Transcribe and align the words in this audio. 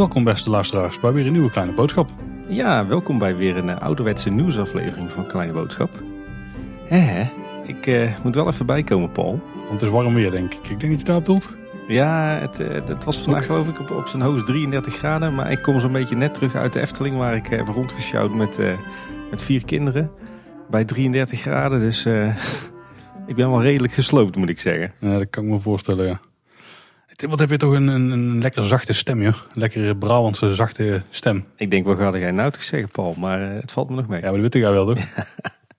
Welkom 0.00 0.24
beste 0.24 0.50
luisteraars 0.50 1.00
bij 1.00 1.12
weer 1.12 1.26
een 1.26 1.32
nieuwe 1.32 1.50
kleine 1.50 1.72
boodschap. 1.72 2.10
Ja, 2.48 2.86
welkom 2.86 3.18
bij 3.18 3.36
weer 3.36 3.56
een 3.56 3.68
uh, 3.68 3.78
ouderwetse 3.78 4.30
nieuwsaflevering 4.30 5.10
van 5.10 5.26
Kleine 5.26 5.52
Boodschap. 5.52 5.90
Hè, 6.84 7.30
ik 7.66 7.86
uh, 7.86 8.10
moet 8.22 8.34
wel 8.34 8.48
even 8.48 8.66
bijkomen, 8.66 9.12
Paul. 9.12 9.40
Want 9.54 9.70
het 9.70 9.82
is 9.82 9.88
warm 9.88 10.14
weer, 10.14 10.30
denk 10.30 10.54
ik. 10.54 10.68
Ik 10.68 10.80
denk 10.80 10.92
dat 10.92 11.00
je 11.00 11.06
daar 11.06 11.18
bedoelt. 11.18 11.48
Ja, 11.88 12.38
het, 12.40 12.60
uh, 12.60 12.68
het 12.86 13.04
was 13.04 13.18
vandaag 13.18 13.46
geloof 13.46 13.68
ik 13.68 13.80
op, 13.80 13.90
op 13.90 14.06
zijn 14.06 14.22
hoogst 14.22 14.46
33 14.46 14.96
graden. 14.96 15.34
Maar 15.34 15.52
ik 15.52 15.62
kom 15.62 15.80
zo'n 15.80 15.92
beetje 15.92 16.16
net 16.16 16.34
terug 16.34 16.54
uit 16.54 16.72
de 16.72 16.80
Efteling, 16.80 17.16
waar 17.16 17.34
ik 17.34 17.46
heb 17.46 17.68
rondgesjouwd 17.68 18.34
met, 18.34 18.58
met 19.30 19.42
vier 19.42 19.64
kinderen. 19.64 20.10
Bij 20.70 20.84
33 20.84 21.40
graden, 21.40 21.80
dus 21.80 22.06
ik 23.30 23.36
ben 23.36 23.50
wel 23.50 23.62
redelijk 23.62 23.92
gesloopt, 23.92 24.36
moet 24.36 24.48
ik 24.48 24.60
zeggen. 24.60 24.92
Ja, 25.00 25.18
dat 25.18 25.30
kan 25.30 25.44
ik 25.44 25.50
me 25.50 25.60
voorstellen, 25.60 26.06
ja. 26.06 26.20
Wat 27.28 27.38
heb 27.38 27.50
je 27.50 27.56
toch 27.56 27.72
een, 27.72 27.86
een, 27.86 28.10
een 28.10 28.40
lekker 28.40 28.66
zachte 28.66 28.92
stem, 28.92 29.22
joh. 29.22 29.34
Lekker 29.54 29.96
Brabantse 29.96 30.54
zachte 30.54 31.02
stem. 31.10 31.44
Ik 31.56 31.70
denk, 31.70 31.86
wat 31.86 31.98
ga 31.98 32.18
jij 32.18 32.30
nou 32.30 32.50
te 32.50 32.62
zeggen, 32.62 32.90
Paul? 32.90 33.14
Maar 33.18 33.54
uh, 33.54 33.60
het 33.60 33.72
valt 33.72 33.88
me 33.88 33.96
nog 33.96 34.08
mee. 34.08 34.20
Ja, 34.20 34.30
maar 34.30 34.40
dat 34.40 34.52
weet 34.52 34.62
jij 34.62 34.72
wel, 34.72 34.86
toch? 34.86 34.98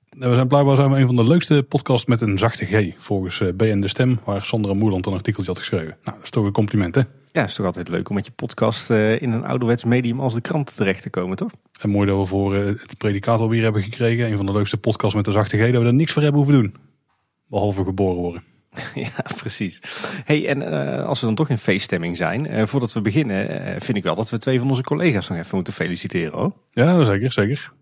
we 0.09 0.35
zijn 0.35 0.47
blijkbaar 0.47 0.75
zijn 0.75 0.91
we 0.91 0.99
een 0.99 1.05
van 1.05 1.15
de 1.15 1.23
leukste 1.23 1.63
podcasts 1.63 2.05
met 2.05 2.21
een 2.21 2.37
zachte 2.37 2.65
G. 2.65 2.93
Volgens 2.97 3.39
uh, 3.39 3.53
BN 3.53 3.79
De 3.79 3.87
Stem, 3.87 4.19
waar 4.23 4.45
Sandra 4.45 4.73
Moerland 4.73 5.05
een 5.05 5.13
artikeltje 5.13 5.51
had 5.51 5.59
geschreven. 5.59 5.97
Nou, 6.03 6.15
dat 6.17 6.23
is 6.23 6.29
toch 6.29 6.45
een 6.45 6.51
compliment, 6.51 6.95
hè? 6.95 7.01
Ja, 7.31 7.41
het 7.41 7.49
is 7.49 7.55
toch 7.55 7.65
altijd 7.65 7.89
leuk 7.89 8.09
om 8.09 8.15
met 8.15 8.25
je 8.25 8.31
podcast 8.31 8.89
uh, 8.89 9.21
in 9.21 9.31
een 9.31 9.45
ouderwets 9.45 9.83
medium 9.83 10.19
als 10.19 10.33
de 10.33 10.41
krant 10.41 10.75
terecht 10.75 11.01
te 11.01 11.09
komen, 11.09 11.37
toch? 11.37 11.51
En 11.81 11.89
mooi 11.89 12.07
dat 12.07 12.17
we 12.17 12.25
voor 12.25 12.55
het 12.55 12.97
predicaat 12.97 13.39
alweer 13.39 13.63
hebben 13.63 13.81
gekregen. 13.81 14.25
Een 14.25 14.37
van 14.37 14.45
de 14.45 14.51
leukste 14.51 14.77
podcasts 14.77 15.15
met 15.15 15.25
de 15.25 15.31
zachte 15.31 15.57
G. 15.57 15.71
Dat 15.71 15.81
we 15.81 15.87
er 15.87 15.93
niks 15.93 16.11
voor 16.11 16.21
hebben 16.21 16.41
hoeven 16.41 16.61
doen. 16.61 16.90
Behalve 17.51 17.83
geboren 17.83 18.21
worden. 18.21 18.43
Ja, 18.93 19.25
precies. 19.35 19.81
Hey, 20.25 20.47
en 20.47 20.61
uh, 20.61 21.05
als 21.05 21.19
we 21.19 21.25
dan 21.25 21.35
toch 21.35 21.49
in 21.49 21.57
feeststemming 21.57 22.17
zijn, 22.17 22.51
uh, 22.51 22.65
voordat 22.65 22.93
we 22.93 23.01
beginnen, 23.01 23.51
uh, 23.51 23.75
vind 23.79 23.97
ik 23.97 24.03
wel 24.03 24.15
dat 24.15 24.29
we 24.29 24.37
twee 24.37 24.59
van 24.59 24.69
onze 24.69 24.83
collega's 24.83 25.29
nog 25.29 25.37
even 25.37 25.55
moeten 25.55 25.73
feliciteren. 25.73 26.39
Hoor. 26.39 26.53
Ja, 26.71 27.03
zeker, 27.03 27.31
zeker. 27.31 27.73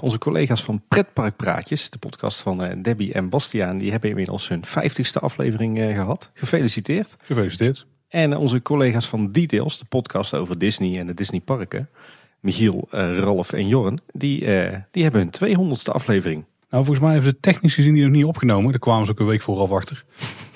onze 0.00 0.18
collega's 0.18 0.62
van 0.64 0.82
Pretpark 0.88 1.36
Praatjes, 1.36 1.90
de 1.90 1.98
podcast 1.98 2.40
van 2.40 2.82
Debbie 2.82 3.12
en 3.12 3.28
Bastiaan, 3.28 3.78
die 3.78 3.90
hebben 3.90 4.10
inmiddels 4.10 4.48
hun 4.48 4.64
vijftigste 4.64 5.18
aflevering 5.18 5.78
gehad. 5.78 6.30
Gefeliciteerd. 6.34 7.16
Gefeliciteerd. 7.22 7.86
En 8.08 8.36
onze 8.36 8.62
collega's 8.62 9.08
van 9.08 9.32
Details, 9.32 9.78
de 9.78 9.84
podcast 9.84 10.34
over 10.34 10.58
Disney 10.58 10.98
en 10.98 11.06
de 11.06 11.14
Disney 11.14 11.40
parken, 11.40 11.88
Michiel, 12.40 12.86
Ralf 12.90 13.52
en 13.52 13.68
Jorren, 13.68 14.00
die, 14.12 14.40
die 14.90 15.02
hebben 15.02 15.30
hun 15.38 15.56
200ste 15.56 15.92
aflevering. 15.92 16.44
Nou, 16.76 16.88
volgens 16.88 17.06
mij 17.06 17.16
hebben 17.16 17.34
ze 17.34 17.40
technisch 17.40 17.74
gezien 17.74 17.94
die 17.94 18.02
nog 18.02 18.12
niet 18.12 18.24
opgenomen. 18.24 18.70
Daar 18.70 18.80
kwamen 18.80 19.06
ze 19.06 19.12
ook 19.12 19.18
een 19.18 19.26
week 19.26 19.42
vooraf 19.42 19.70
achter. 19.70 20.04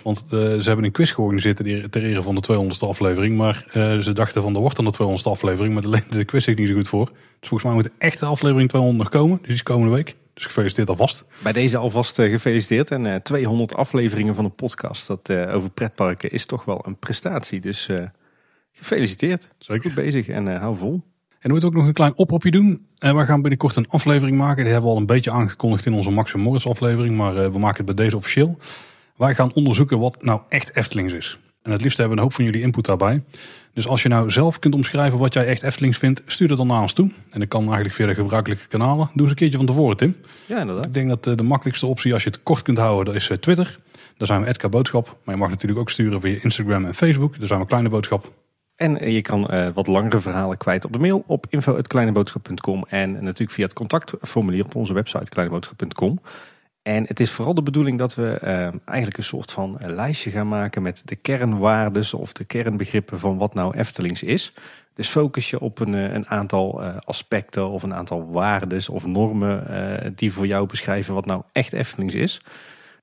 Want 0.02 0.22
uh, 0.24 0.30
ze 0.30 0.62
hebben 0.64 0.84
een 0.84 0.92
quiz 0.92 1.14
georganiseerd 1.14 1.56
ter 1.92 2.02
ere 2.02 2.22
van 2.22 2.34
de 2.34 2.42
200ste 2.52 2.88
aflevering. 2.88 3.36
Maar 3.36 3.64
uh, 3.66 3.98
ze 3.98 4.12
dachten 4.12 4.42
van, 4.42 4.54
er 4.54 4.60
wordt 4.60 4.76
dan 4.76 4.84
de 4.84 5.18
200ste 5.18 5.22
aflevering. 5.22 5.74
Maar 5.74 5.84
alleen 5.84 6.04
de 6.10 6.24
quiz 6.24 6.44
zit 6.44 6.58
niet 6.58 6.68
zo 6.68 6.74
goed 6.74 6.88
voor. 6.88 7.06
Dus 7.06 7.48
volgens 7.48 7.62
mij 7.62 7.72
moet 7.72 7.84
de 7.84 7.92
echte 7.98 8.26
aflevering 8.26 8.68
200 8.68 9.02
nog 9.02 9.20
komen. 9.20 9.36
Dus 9.36 9.46
die 9.46 9.54
is 9.54 9.62
komende 9.62 9.94
week. 9.94 10.16
Dus 10.34 10.46
gefeliciteerd 10.46 10.88
alvast. 10.88 11.24
Bij 11.42 11.52
deze 11.52 11.76
alvast 11.76 12.18
uh, 12.18 12.30
gefeliciteerd. 12.30 12.90
En 12.90 13.22
200 13.22 13.74
afleveringen 13.74 14.34
van 14.34 14.44
een 14.44 14.54
podcast 14.54 15.06
dat, 15.06 15.30
over 15.32 15.70
pretparken 15.70 16.30
is 16.30 16.46
toch 16.46 16.64
wel 16.64 16.82
een 16.86 16.98
prestatie. 16.98 17.60
Dus 17.60 17.88
gefeliciteerd. 18.72 19.48
Zeker. 19.58 19.82
Goed 19.82 19.94
bezig 19.94 20.28
en 20.28 20.56
hou 20.56 20.76
vol. 20.76 21.02
En 21.40 21.46
we 21.46 21.50
moeten 21.50 21.68
ook 21.68 21.74
nog 21.74 21.86
een 21.86 21.92
klein 21.92 22.16
oproepje 22.16 22.50
doen. 22.50 22.86
En 22.98 23.16
we 23.16 23.24
gaan 23.24 23.40
binnenkort 23.40 23.76
een 23.76 23.88
aflevering 23.88 24.36
maken. 24.36 24.62
Die 24.64 24.72
hebben 24.72 24.90
we 24.90 24.96
al 24.96 25.00
een 25.00 25.06
beetje 25.06 25.30
aangekondigd 25.30 25.86
in 25.86 25.92
onze 25.92 26.10
Max 26.10 26.34
Morris 26.34 26.66
aflevering. 26.66 27.16
Maar 27.16 27.52
we 27.52 27.58
maken 27.58 27.86
het 27.86 27.96
bij 27.96 28.04
deze 28.04 28.16
officieel. 28.16 28.58
Wij 29.16 29.34
gaan 29.34 29.52
onderzoeken 29.52 29.98
wat 29.98 30.22
nou 30.22 30.40
echt 30.48 30.76
Eftelings 30.76 31.12
is. 31.12 31.38
En 31.62 31.72
het 31.72 31.82
liefst 31.82 31.98
hebben 31.98 32.16
we 32.16 32.22
een 32.22 32.28
hoop 32.28 32.36
van 32.36 32.44
jullie 32.44 32.62
input 32.62 32.84
daarbij. 32.84 33.22
Dus 33.74 33.86
als 33.86 34.02
je 34.02 34.08
nou 34.08 34.30
zelf 34.30 34.58
kunt 34.58 34.74
omschrijven 34.74 35.18
wat 35.18 35.34
jij 35.34 35.46
echt 35.46 35.62
Eftelings 35.62 35.98
vindt, 35.98 36.22
stuur 36.26 36.48
het 36.48 36.56
dan 36.56 36.66
naar 36.66 36.80
ons 36.80 36.92
toe. 36.92 37.10
En 37.30 37.40
dat 37.40 37.48
kan 37.48 37.62
eigenlijk 37.62 37.94
via 37.94 38.06
de 38.06 38.14
gebruikelijke 38.14 38.66
kanalen. 38.68 39.10
Doe 39.12 39.22
eens 39.22 39.30
een 39.30 39.36
keertje 39.36 39.56
van 39.56 39.66
tevoren, 39.66 39.96
Tim. 39.96 40.16
Ja, 40.46 40.60
inderdaad. 40.60 40.86
Ik 40.86 40.92
denk 40.92 41.08
dat 41.08 41.38
de 41.38 41.42
makkelijkste 41.42 41.86
optie, 41.86 42.12
als 42.12 42.22
je 42.22 42.30
het 42.30 42.42
kort 42.42 42.62
kunt 42.62 42.78
houden, 42.78 43.04
dat 43.04 43.14
is 43.14 43.30
Twitter. 43.40 43.78
Daar 44.16 44.26
zijn 44.26 44.40
we 44.40 44.46
Edka 44.46 44.68
Boodschap. 44.68 45.16
Maar 45.24 45.34
je 45.34 45.40
mag 45.40 45.50
natuurlijk 45.50 45.80
ook 45.80 45.90
sturen 45.90 46.20
via 46.20 46.38
Instagram 46.42 46.84
en 46.84 46.94
Facebook. 46.94 47.38
Daar 47.38 47.48
zijn 47.48 47.60
we 47.60 47.66
Kleine 47.66 47.88
Boodschap. 47.88 48.32
En 48.80 49.12
je 49.12 49.20
kan 49.20 49.54
uh, 49.54 49.68
wat 49.74 49.86
langere 49.86 50.20
verhalen 50.20 50.56
kwijt 50.56 50.84
op 50.84 50.92
de 50.92 50.98
mail 50.98 51.24
op 51.26 51.46
info.kleineboodschap.com. 51.48 52.84
En 52.88 53.12
natuurlijk 53.12 53.50
via 53.50 53.64
het 53.64 53.72
contactformulier 53.72 54.64
op 54.64 54.74
onze 54.74 54.92
website 54.92 55.30
kleineboodschap.com. 55.30 56.20
En 56.82 57.04
het 57.06 57.20
is 57.20 57.30
vooral 57.30 57.54
de 57.54 57.62
bedoeling 57.62 57.98
dat 57.98 58.14
we 58.14 58.38
uh, 58.42 58.50
eigenlijk 58.84 59.16
een 59.16 59.24
soort 59.24 59.52
van 59.52 59.78
lijstje 59.80 60.30
gaan 60.30 60.48
maken 60.48 60.82
met 60.82 61.02
de 61.04 61.16
kernwaarden 61.16 62.18
of 62.18 62.32
de 62.32 62.44
kernbegrippen 62.44 63.18
van 63.18 63.38
wat 63.38 63.54
nou 63.54 63.76
Eftelings 63.76 64.22
is. 64.22 64.52
Dus 64.94 65.08
focus 65.08 65.50
je 65.50 65.60
op 65.60 65.78
een, 65.78 65.92
een 65.92 66.28
aantal 66.28 66.82
aspecten 66.82 67.68
of 67.68 67.82
een 67.82 67.94
aantal 67.94 68.30
waarden 68.30 68.82
of 68.90 69.06
normen 69.06 70.12
die 70.16 70.32
voor 70.32 70.46
jou 70.46 70.66
beschrijven 70.66 71.14
wat 71.14 71.26
nou 71.26 71.42
echt 71.52 71.72
Eftelings 71.72 72.14
is. 72.14 72.40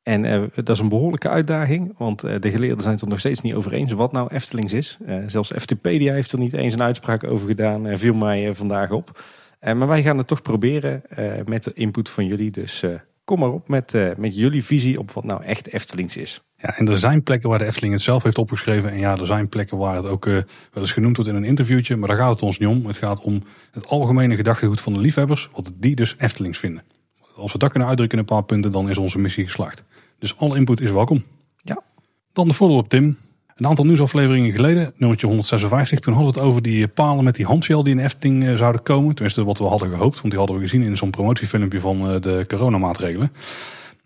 En 0.07 0.23
uh, 0.23 0.43
dat 0.55 0.69
is 0.69 0.79
een 0.79 0.89
behoorlijke 0.89 1.29
uitdaging, 1.29 1.93
want 1.97 2.25
uh, 2.25 2.39
de 2.39 2.51
geleerden 2.51 2.81
zijn 2.81 2.93
het 2.93 3.03
er 3.03 3.09
nog 3.09 3.19
steeds 3.19 3.41
niet 3.41 3.53
over 3.53 3.73
eens 3.73 3.91
wat 3.91 4.11
nou 4.11 4.33
Eftelings 4.33 4.73
is. 4.73 4.97
Uh, 5.07 5.23
zelfs 5.25 5.53
Eftepedia 5.53 6.13
heeft 6.13 6.31
er 6.31 6.39
niet 6.39 6.53
eens 6.53 6.73
een 6.73 6.81
uitspraak 6.81 7.23
over 7.23 7.47
gedaan, 7.47 7.97
viel 7.97 8.13
mij 8.13 8.55
vandaag 8.55 8.91
op. 8.91 9.23
maar 9.61 9.87
wij 9.87 10.01
gaan 10.01 10.17
het 10.17 10.27
toch 10.27 10.41
proberen 10.41 11.01
met 11.45 11.63
de 11.63 11.71
input 11.73 12.09
van 12.09 12.25
jullie. 12.25 12.51
Dus 12.51 12.83
kom 13.23 13.39
maar 13.39 13.51
op 13.51 13.67
met, 13.67 13.93
met 14.17 14.35
jullie 14.35 14.63
visie 14.63 14.99
op 14.99 15.11
wat 15.11 15.23
nou 15.23 15.43
echt 15.43 15.67
Eftelings 15.67 16.17
is. 16.17 16.41
Ja, 16.57 16.77
en 16.77 16.87
er 16.87 16.97
zijn 16.97 17.23
plekken 17.23 17.49
waar 17.49 17.59
de 17.59 17.65
Efteling 17.65 17.93
het 17.93 18.01
zelf 18.01 18.23
heeft 18.23 18.37
opgeschreven. 18.37 18.91
En 18.91 18.99
ja, 18.99 19.17
er 19.17 19.25
zijn 19.25 19.49
plekken 19.49 19.77
waar 19.77 19.95
het 19.95 20.05
ook 20.05 20.25
wel 20.25 20.43
eens 20.73 20.91
genoemd 20.91 21.15
wordt 21.15 21.31
in 21.31 21.37
een 21.37 21.43
interviewtje. 21.43 21.95
Maar 21.95 22.07
daar 22.07 22.17
gaat 22.17 22.31
het 22.31 22.41
ons 22.41 22.57
niet 22.57 22.69
om. 22.69 22.85
Het 22.85 22.97
gaat 22.97 23.19
om 23.19 23.43
het 23.71 23.87
algemene 23.87 24.35
gedachtegoed 24.35 24.81
van 24.81 24.93
de 24.93 24.99
liefhebbers, 24.99 25.49
wat 25.51 25.73
die 25.75 25.95
dus 25.95 26.15
Eftelings 26.17 26.57
vinden. 26.57 26.83
Als 27.35 27.51
we 27.51 27.57
dat 27.57 27.69
kunnen 27.69 27.87
uitdrukken 27.87 28.17
in 28.17 28.23
een 28.23 28.35
paar 28.35 28.43
punten, 28.45 28.71
dan 28.71 28.89
is 28.89 28.97
onze 28.97 29.19
missie 29.19 29.43
geslaagd. 29.43 29.83
Dus 30.19 30.37
alle 30.37 30.57
input 30.57 30.81
is 30.81 30.91
welkom. 30.91 31.23
Ja. 31.61 31.81
Dan 32.33 32.47
de 32.47 32.53
follow-up 32.53 32.87
Tim. 32.87 33.17
Een 33.55 33.67
aantal 33.67 33.85
nieuwsafleveringen 33.85 34.51
geleden, 34.51 34.93
nummertje 34.95 35.27
156, 35.27 35.99
toen 35.99 36.13
hadden 36.13 36.33
we 36.33 36.39
het 36.39 36.49
over 36.49 36.61
die 36.61 36.87
palen 36.87 37.23
met 37.23 37.35
die 37.35 37.45
handshell 37.45 37.83
die 37.83 37.93
in 37.93 37.99
Efting 37.99 38.45
eh, 38.45 38.55
zouden 38.55 38.83
komen. 38.83 39.15
Tenminste 39.15 39.43
wat 39.43 39.57
we 39.57 39.63
hadden 39.63 39.89
gehoopt, 39.89 40.15
want 40.15 40.29
die 40.29 40.37
hadden 40.37 40.55
we 40.55 40.61
gezien 40.61 40.81
in 40.81 40.97
zo'n 40.97 41.09
promotiefilmpje 41.09 41.79
van 41.79 42.09
eh, 42.09 42.21
de 42.21 42.45
coronamaatregelen. 42.47 43.31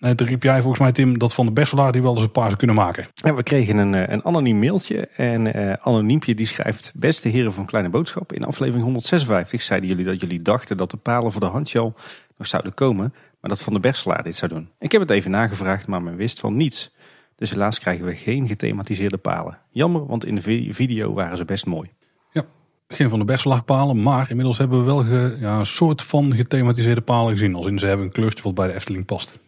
En 0.01 0.15
toen 0.15 0.27
riep 0.27 0.43
jij 0.43 0.59
volgens 0.59 0.79
mij 0.79 0.91
Tim 0.91 1.17
dat 1.17 1.33
van 1.33 1.45
de 1.45 1.51
Berselaar 1.51 1.91
die 1.91 2.01
wel 2.01 2.13
eens 2.13 2.23
een 2.23 2.31
paar 2.31 2.45
zou 2.45 2.55
kunnen 2.55 2.75
maken. 2.75 3.07
Ja, 3.13 3.35
we 3.35 3.43
kregen 3.43 3.77
een, 3.77 3.95
eh, 3.95 4.13
een 4.13 4.25
anoniem 4.25 4.59
mailtje 4.59 5.07
en 5.07 5.57
uh, 5.57 5.73
anoniempje 5.73 6.35
die 6.35 6.45
schrijft... 6.45 6.91
Beste 6.95 7.29
heren 7.29 7.53
van 7.53 7.65
Kleine 7.65 7.89
Boodschap, 7.89 8.33
in 8.33 8.43
aflevering 8.43 8.83
156 8.83 9.61
zeiden 9.61 9.89
jullie 9.89 10.05
dat 10.05 10.21
jullie 10.21 10.41
dachten 10.41 10.77
dat 10.77 10.91
de 10.91 10.97
palen 10.97 11.31
voor 11.31 11.41
de 11.41 11.47
handshell 11.47 11.93
nog 12.37 12.47
zouden 12.47 12.73
komen 12.73 13.13
maar 13.41 13.49
dat 13.49 13.61
Van 13.61 13.73
de 13.73 13.79
Berselaar 13.79 14.23
dit 14.23 14.35
zou 14.35 14.53
doen. 14.53 14.69
Ik 14.79 14.91
heb 14.91 15.01
het 15.01 15.09
even 15.09 15.31
nagevraagd, 15.31 15.87
maar 15.87 16.03
men 16.03 16.15
wist 16.15 16.39
van 16.39 16.55
niets. 16.55 16.91
Dus 17.35 17.49
helaas 17.49 17.79
krijgen 17.79 18.05
we 18.05 18.15
geen 18.15 18.47
gethematiseerde 18.47 19.17
palen. 19.17 19.57
Jammer, 19.71 20.05
want 20.05 20.25
in 20.25 20.35
de 20.35 20.67
video 20.71 21.13
waren 21.13 21.37
ze 21.37 21.45
best 21.45 21.65
mooi. 21.65 21.89
Ja, 22.31 22.43
geen 22.87 23.09
Van 23.09 23.19
de 23.19 23.25
Berselaar 23.25 23.63
palen, 23.63 24.03
maar 24.03 24.29
inmiddels 24.29 24.57
hebben 24.57 24.79
we 24.79 24.85
wel 24.85 25.05
ja, 25.39 25.59
een 25.59 25.65
soort 25.65 26.01
van 26.01 26.35
gethematiseerde 26.35 27.01
palen 27.01 27.31
gezien. 27.31 27.55
Als 27.55 27.67
in 27.67 27.79
ze 27.79 27.85
hebben 27.85 28.05
een 28.05 28.11
kleurtje 28.11 28.43
wat 28.43 28.55
bij 28.55 28.67
de 28.67 28.73
Efteling 28.73 29.05
past. 29.05 29.39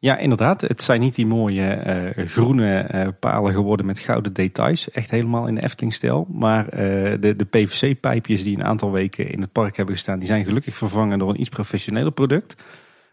Ja, 0.00 0.16
inderdaad. 0.16 0.60
Het 0.60 0.82
zijn 0.82 1.00
niet 1.00 1.14
die 1.14 1.26
mooie 1.26 1.84
uh, 2.16 2.26
groene 2.26 2.90
uh, 2.94 3.08
palen 3.20 3.52
geworden 3.52 3.86
met 3.86 3.98
gouden 3.98 4.32
details. 4.32 4.90
Echt 4.90 5.10
helemaal 5.10 5.46
in 5.46 5.54
de 5.54 5.62
Efteling-stijl. 5.62 6.26
Maar 6.30 6.64
uh, 6.64 6.70
de, 7.20 7.36
de 7.36 7.44
PVC-pijpjes 7.44 8.42
die 8.42 8.56
een 8.56 8.64
aantal 8.64 8.92
weken 8.92 9.30
in 9.30 9.40
het 9.40 9.52
park 9.52 9.76
hebben 9.76 9.94
gestaan... 9.94 10.18
die 10.18 10.28
zijn 10.28 10.44
gelukkig 10.44 10.76
vervangen 10.76 11.18
door 11.18 11.28
een 11.28 11.40
iets 11.40 11.48
professioneler 11.48 12.12
product. 12.12 12.56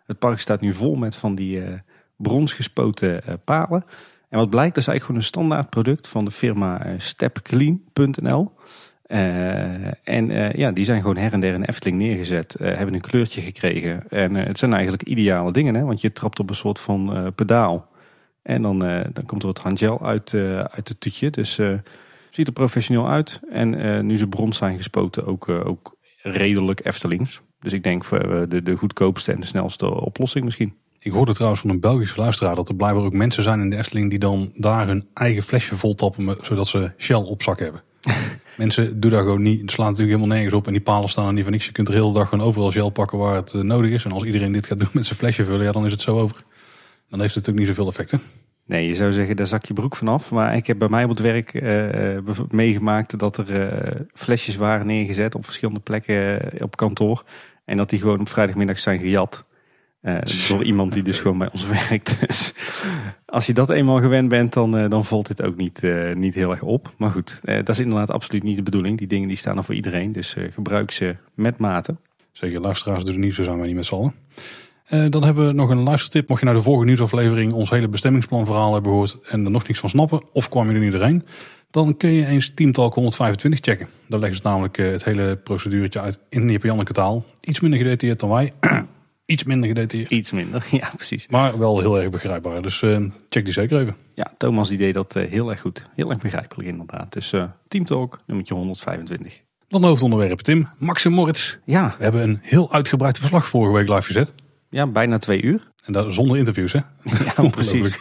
Het 0.06 0.20
park 0.20 0.40
staat 0.40 0.62
nu 0.62 0.74
vol 0.74 0.96
met 0.96 1.16
van 1.16 1.36
die 1.36 1.58
uh, 1.58 1.74
bronsgespoten 2.16 3.22
uh, 3.28 3.34
palen. 3.44 3.86
En 4.30 4.40
wat 4.40 4.50
blijkt, 4.50 4.76
dat 4.76 4.84
is 4.84 4.90
eigenlijk 4.90 5.04
gewoon 5.04 5.22
een 5.22 5.28
standaard 5.28 5.70
product 5.70 6.08
van 6.08 6.26
de 6.26 6.32
firma 6.32 6.86
uh, 6.86 6.94
stepclean.nl. 6.98 8.52
en 10.04 10.30
ja, 10.58 10.72
die 10.72 10.86
zijn 10.86 11.02
gewoon 11.02 11.18
her 11.18 11.34
en 11.34 11.40
der 11.40 11.54
in 11.54 11.64
Efteling 11.64 11.98
neergezet. 11.98 12.56
hebben 12.60 12.94
een 12.94 13.02
kleurtje 13.02 13.42
gekregen. 13.42 14.10
En 14.10 14.36
het 14.36 14.58
zijn 14.58 14.74
eigenlijk 14.74 15.04
ideale 15.04 15.52
dingen, 15.52 15.76
hè? 15.76 15.82
want 15.82 16.02
je 16.02 16.12
trapt 16.12 16.40
op 16.40 16.50
een 16.50 16.56
soort 16.56 16.80
van 16.80 17.32
pedaal. 17.36 17.88
En 18.42 18.62
dan, 18.62 18.80
dan 19.14 19.26
komt 19.26 19.42
er 19.42 19.48
wat 19.48 19.60
handgel 19.60 20.06
uit, 20.06 20.34
uit 20.72 20.88
het 20.90 21.00
tutje. 21.00 21.30
Dus 21.30 21.60
ziet 22.30 22.48
er 22.48 22.54
professioneel 22.54 23.10
uit. 23.10 23.40
En 23.50 24.06
nu 24.06 24.18
ze 24.18 24.28
brons 24.28 24.58
zijn 24.58 24.78
gespoten, 24.78 25.26
ook, 25.26 25.50
ook 25.50 25.96
redelijk 26.22 26.86
Eftelings. 26.86 27.42
Dus 27.66 27.74
ik 27.74 27.84
denk 27.84 28.06
voor 28.06 28.50
de, 28.50 28.64
de 28.64 28.76
goedkoopste 28.76 29.32
en 29.32 29.40
de 29.40 29.46
snelste 29.46 30.02
oplossing 30.02 30.46
misschien. 30.46 30.74
Ik 31.00 31.12
hoorde 31.12 31.34
trouwens 31.34 31.62
van 31.62 31.70
een 31.70 31.80
Belgische 31.80 32.20
luisteraar 32.20 32.56
dat 32.56 32.70
er 32.70 32.76
blijkbaar 32.76 33.04
ook 33.04 33.14
mensen 33.14 33.44
zijn 33.44 33.60
in 33.60 33.70
de 33.70 33.78
Efteling 33.78 34.10
die 34.10 34.20
dan 34.20 34.52
daar 34.54 34.88
hun 34.88 35.08
eigen 35.14 35.44
flesje 35.44 35.78
vol 35.78 35.96
tappen, 35.96 36.38
zodat 36.42 36.68
ze 36.68 36.92
Shell 36.98 37.16
op 37.16 37.44
zak 37.44 37.60
hebben. 37.60 37.82
mensen 38.58 39.00
doen 39.00 39.12
daar 39.12 39.22
gewoon 39.22 39.42
niet. 39.42 39.62
Het 39.62 39.72
slaat 39.72 39.90
natuurlijk 39.90 40.18
helemaal 40.18 40.36
nergens 40.36 40.56
op 40.56 40.68
en 40.68 40.74
die 40.74 40.82
palen 40.82 41.10
staan 41.10 41.28
er 41.28 41.34
niet 41.34 41.44
van 41.44 41.52
niks. 41.52 41.66
Je 41.66 41.72
kunt 41.72 41.88
de 41.88 41.94
hele 41.94 42.14
dag 42.14 42.30
gewoon 42.30 42.46
overal 42.46 42.72
Shell 42.72 42.92
pakken 42.92 43.18
waar 43.18 43.36
het 43.36 43.54
eh, 43.54 43.62
nodig 43.62 43.92
is. 43.92 44.06
En 44.06 44.12
als 44.12 44.24
iedereen 44.24 44.52
dit 44.52 44.66
gaat 44.66 44.80
doen 44.80 44.90
met 44.94 45.06
zijn 45.06 45.20
flesje 45.20 45.46
vullen, 45.46 45.66
ja 45.66 45.72
dan 45.72 45.86
is 45.86 45.92
het 45.92 46.02
zo 46.02 46.20
over. 46.20 46.44
Dan 47.10 47.20
heeft 47.20 47.36
het 47.36 47.46
natuurlijk 47.46 47.58
niet 47.58 47.68
zoveel 47.68 47.88
effect. 47.88 48.12
Hè? 48.12 48.18
Nee, 48.68 48.88
je 48.88 48.96
zou 48.96 49.14
zeggen, 49.14 49.36
daar 49.36 49.48
zak 49.48 49.66
je 49.66 49.74
broek 49.74 49.96
vanaf. 49.96 50.32
Maar 50.32 50.56
ik 50.56 50.68
heb 50.68 50.78
bij 50.80 50.90
mij 50.90 51.04
op 51.04 51.10
het 51.10 51.20
werk 51.20 51.54
uh, 51.54 52.18
meegemaakt 52.50 53.20
dat 53.20 53.38
er 53.38 53.50
uh, 53.50 54.00
flesjes 54.14 54.56
waren 54.56 54.88
neergezet 54.88 55.36
op 55.36 55.46
verschillende 55.46 55.80
plekken 55.80 56.52
op 56.62 56.76
kantoor. 56.76 57.24
En 57.66 57.78
dat 57.78 57.90
die 57.90 58.00
gewoon 58.00 58.20
op 58.20 58.30
vrijdagmiddag 58.30 58.80
zijn 58.80 59.00
gejat. 59.00 59.46
door 60.50 60.64
iemand 60.64 60.94
die 60.94 61.04
dus 61.04 61.20
gewoon 61.20 61.38
bij 61.38 61.52
ons 61.52 61.68
werkt. 61.88 62.28
Dus 62.28 62.54
als 63.26 63.46
je 63.46 63.54
dat 63.54 63.70
eenmaal 63.70 64.00
gewend 64.00 64.30
bent, 64.30 64.54
dan, 64.54 64.90
dan 64.90 65.06
valt 65.06 65.28
dit 65.28 65.42
ook 65.42 65.56
niet, 65.56 65.82
niet 66.14 66.36
heel 66.36 66.52
erg 66.52 66.62
op. 66.62 66.94
Maar 66.98 67.12
goed, 67.12 67.42
dat 67.44 67.70
is 67.70 67.80
inderdaad 67.80 68.12
absoluut 68.12 68.44
niet 68.44 68.58
de 68.58 68.64
bedoeling. 68.64 68.98
Die 68.98 69.08
dingen 69.08 69.28
die 69.28 69.38
staan 69.38 69.58
er 69.58 69.64
voor 69.64 69.76
iedereen. 69.76 70.12
Dus 70.12 70.36
gebruik 70.54 70.92
ze 70.92 71.16
met 71.34 71.58
mate. 71.58 71.96
Zeker, 72.32 72.62
luisteraars 72.62 73.04
doen 73.04 73.20
niet, 73.20 73.34
zo 73.34 73.44
zijn 73.44 73.58
wij 73.58 73.68
niet 73.68 73.76
met 73.76 73.86
z'n 73.86 73.96
allen. 73.96 74.14
Dan 75.12 75.24
hebben 75.24 75.48
we 75.48 75.54
nog 75.54 75.70
een 75.70 75.84
luistertip. 75.84 76.28
Mocht 76.28 76.40
je 76.40 76.46
nou 76.46 76.58
de 76.58 76.64
vorige 76.64 76.86
nieuwsaflevering 76.86 77.54
ons 77.54 77.70
hele 77.70 77.88
bestemmingsplan 77.88 78.46
verhaal 78.46 78.74
hebben 78.74 78.92
gehoord 78.92 79.18
en 79.28 79.46
er 79.46 79.52
nog 79.52 79.68
niks 79.68 79.80
van 79.80 79.90
snappen, 79.90 80.22
of 80.34 80.50
kwam 80.50 80.68
je 80.68 80.74
er 80.74 80.80
niet 80.80 80.92
doorheen, 80.92 81.26
dan 81.76 81.98
kun 81.98 82.10
je 82.10 82.26
eens 82.26 82.52
Teamtalk 82.54 82.94
125 82.94 83.60
checken. 83.60 83.88
Daar 84.08 84.20
leggen 84.20 84.38
ze 84.38 84.48
namelijk 84.48 84.78
uh, 84.78 84.92
het 84.92 85.04
hele 85.04 85.36
proceduretje 85.36 86.00
uit 86.00 86.20
in 86.30 86.60
Janneke 86.62 86.94
taal. 86.94 87.26
Iets 87.42 87.60
minder 87.60 87.80
gedetailleerd 87.80 88.20
dan 88.20 88.30
wij. 88.30 88.52
Iets 89.26 89.44
minder 89.44 89.68
gedetailleerd. 89.68 90.12
Iets 90.12 90.32
minder, 90.32 90.68
ja 90.82 90.92
precies. 90.96 91.28
Maar 91.28 91.58
wel 91.60 91.80
heel 91.80 92.00
erg 92.00 92.10
begrijpbaar. 92.10 92.62
Dus 92.62 92.82
uh, 92.82 92.98
check 93.30 93.46
die 93.46 93.54
zeker 93.54 93.80
even. 93.80 93.96
Ja, 94.14 94.34
Thomas 94.38 94.68
die 94.68 94.78
deed 94.78 94.94
dat 94.94 95.14
heel 95.14 95.50
erg 95.50 95.62
goed. 95.62 95.90
Heel 95.96 96.10
erg 96.10 96.20
begrijpelijk 96.20 96.70
inderdaad. 96.70 97.14
Dus 97.14 97.34
Teamtalk 97.68 98.20
nummertje 98.26 98.54
125. 98.54 99.42
Dan 99.68 99.84
hoofdonderwerp 99.84 100.40
Tim. 100.40 100.68
Max 100.78 101.06
en 101.06 101.12
Moritz. 101.12 101.58
Ja. 101.66 101.96
We 101.98 102.04
hebben 102.04 102.22
een 102.22 102.40
heel 102.42 102.74
uitgebreid 102.74 103.18
verslag 103.18 103.48
vorige 103.48 103.74
week 103.74 103.88
live 103.88 104.02
gezet. 104.02 104.34
Ja, 104.70 104.88
bijna 104.88 105.18
twee 105.18 105.42
uur. 105.42 105.72
En 105.86 105.94
dat 105.94 106.14
zonder 106.14 106.38
interviews, 106.38 106.74
hè? 106.74 106.80
Ja, 107.44 107.50
precies. 107.50 107.98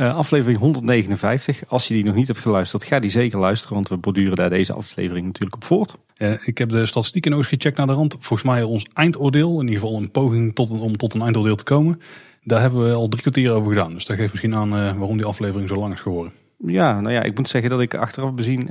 Uh, 0.00 0.16
aflevering 0.16 0.58
159. 0.58 1.62
Als 1.68 1.88
je 1.88 1.94
die 1.94 2.04
nog 2.04 2.14
niet 2.14 2.26
hebt 2.26 2.38
geluisterd, 2.38 2.84
ga 2.84 3.00
die 3.00 3.10
zeker 3.10 3.38
luisteren. 3.38 3.74
Want 3.74 3.88
we 3.88 3.96
borduren 3.96 4.36
daar 4.36 4.50
deze 4.50 4.72
aflevering 4.72 5.26
natuurlijk 5.26 5.54
op 5.54 5.64
voort. 5.64 5.96
Uh, 6.16 6.46
ik 6.46 6.58
heb 6.58 6.68
de 6.68 6.86
statistieken 6.86 7.30
nog 7.30 7.40
eens 7.40 7.48
gecheckt 7.48 7.76
naar 7.76 7.86
de 7.86 7.92
rand. 7.92 8.16
Volgens 8.18 8.42
mij 8.42 8.62
ons 8.62 8.86
eindoordeel, 8.94 9.60
in 9.60 9.66
ieder 9.66 9.80
geval 9.80 9.96
een 9.96 10.10
poging 10.10 10.54
tot 10.54 10.70
een, 10.70 10.78
om 10.78 10.96
tot 10.96 11.14
een 11.14 11.20
eindoordeel 11.20 11.56
te 11.56 11.64
komen. 11.64 12.00
Daar 12.42 12.60
hebben 12.60 12.88
we 12.88 12.94
al 12.94 13.08
drie 13.08 13.22
kwartier 13.22 13.52
over 13.52 13.72
gedaan. 13.72 13.92
Dus 13.92 14.06
dat 14.06 14.16
geeft 14.16 14.30
misschien 14.30 14.54
aan 14.54 14.68
uh, 14.68 14.92
waarom 14.98 15.16
die 15.16 15.26
aflevering 15.26 15.68
zo 15.68 15.76
lang 15.76 15.92
is 15.92 16.00
geworden. 16.00 16.32
Ja, 16.66 17.00
nou 17.00 17.14
ja, 17.14 17.22
ik 17.22 17.36
moet 17.36 17.48
zeggen 17.48 17.70
dat 17.70 17.80
ik 17.80 17.94
achteraf 17.94 18.34
bezien 18.34 18.68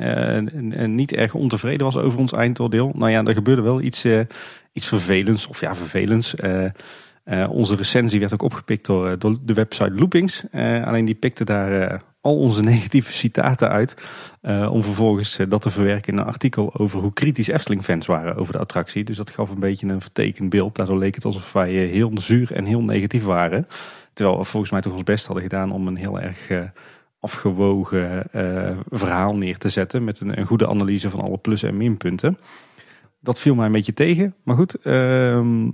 niet 0.96 1.14
erg 1.14 1.34
ontevreden 1.34 1.84
was 1.84 1.98
over 1.98 2.20
ons 2.20 2.32
eindoordeel. 2.32 2.92
Nou 2.96 3.12
ja, 3.12 3.24
er 3.24 3.34
gebeurde 3.34 3.62
wel 3.62 3.82
iets, 3.82 4.06
iets 4.74 4.88
vervelends, 4.88 5.48
of 5.48 5.62
ja, 5.62 5.76
vervelends. 5.76 6.34
Uh, 7.30 7.50
onze 7.52 7.76
recensie 7.76 8.20
werd 8.20 8.34
ook 8.34 8.42
opgepikt 8.42 8.86
door, 8.86 9.10
eh, 9.10 9.32
de 9.42 9.54
website 9.54 9.94
Loopings. 9.94 10.44
Uh, 10.52 10.88
alleen 10.88 11.06
die 11.06 11.16
pikte 11.16 11.46
daar 11.46 12.04
al 12.22 12.38
onze 12.38 12.62
negatieve 12.74 13.14
citaten 13.14 13.70
uit. 13.70 13.96
om 14.70 14.84
vervolgens 14.84 15.38
dat 15.50 15.62
te 15.62 15.70
verwerken 15.70 16.14
in 16.14 16.20
een 16.20 16.26
artikel 16.26 16.76
over 16.76 17.00
hoe 17.00 17.14
kritisch 17.14 17.48
Efteling-fans 17.48 18.06
waren 18.06 18.36
over 18.36 18.54
de 18.54 18.60
attractie. 18.60 19.04
Dus 19.04 19.18
dat 19.18 19.30
gaf 19.30 19.50
een 19.50 19.60
beetje 19.60 19.88
een 19.88 20.02
vertekend 20.02 20.50
beeld. 20.50 20.76
Daardoor 20.76 20.98
leek 20.98 21.16
het 21.16 21.26
alsof 21.26 21.54
wij 21.54 21.72
heel 21.72 22.12
zuur 22.14 22.54
en 22.54 22.66
heel 22.66 22.82
negatief 22.82 23.24
waren. 23.24 23.68
Terwijl 24.14 24.38
we 24.38 24.44
volgens 24.44 24.72
mij 24.72 24.82
toch 24.82 24.94
ons 24.94 25.04
best 25.04 25.26
hadden 25.26 25.44
gedaan 25.44 25.72
om 25.72 25.88
een 25.88 25.96
heel 25.96 26.20
erg 26.20 26.52
afgewogen 27.20 28.24
verhaal 28.90 29.36
neer 29.36 29.58
te 29.58 29.70
zetten. 29.70 30.04
Met 30.04 30.20
een, 30.20 30.40
een 30.40 30.46
goede 30.46 30.68
analyse 30.68 31.10
van 31.10 31.20
alle 31.20 31.38
plus- 31.38 31.64
en 31.64 31.78
minpunten. 31.78 32.38
Dat 33.20 33.40
viel 33.40 33.56
mij 33.56 33.66
een 33.66 33.72
beetje 33.72 33.94
tegen. 33.94 34.36
Maar 34.44 34.56
goed, 34.56 34.76
ehm, 34.76 35.70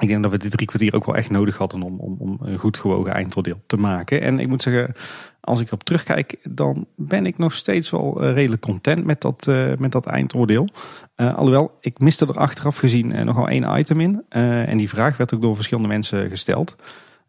ik 0.00 0.08
denk 0.08 0.22
dat 0.22 0.30
we 0.30 0.38
dit 0.38 0.50
drie 0.50 0.66
kwartier 0.66 0.94
ook 0.94 1.06
wel 1.06 1.16
echt 1.16 1.30
nodig 1.30 1.56
hadden 1.56 1.82
om, 1.82 2.00
om, 2.00 2.16
om 2.18 2.38
een 2.40 2.58
goed 2.58 2.76
gewogen 2.76 3.12
eindoordeel 3.12 3.62
te 3.66 3.76
maken. 3.76 4.20
En 4.20 4.38
ik 4.38 4.48
moet 4.48 4.62
zeggen, 4.62 4.94
als 5.40 5.60
ik 5.60 5.66
erop 5.66 5.84
terugkijk, 5.84 6.36
dan 6.42 6.86
ben 6.96 7.26
ik 7.26 7.38
nog 7.38 7.54
steeds 7.54 7.90
wel 7.90 8.22
eh, 8.22 8.32
redelijk 8.32 8.62
content 8.62 9.04
met 9.04 9.20
dat, 9.20 9.46
uh, 9.48 9.74
met 9.78 9.92
dat 9.92 10.06
eindoordeel. 10.06 10.68
Uh, 11.16 11.34
alhoewel, 11.34 11.76
ik 11.80 11.98
miste 11.98 12.26
er 12.26 12.38
achteraf 12.38 12.76
gezien 12.76 13.24
nogal 13.24 13.48
één 13.48 13.78
item 13.78 14.00
in. 14.00 14.24
en 14.28 14.78
die 14.78 14.88
vraag 14.88 15.16
werd 15.16 15.34
ook 15.34 15.42
door 15.42 15.54
verschillende 15.54 15.88
mensen 15.88 16.28
gesteld. 16.28 16.76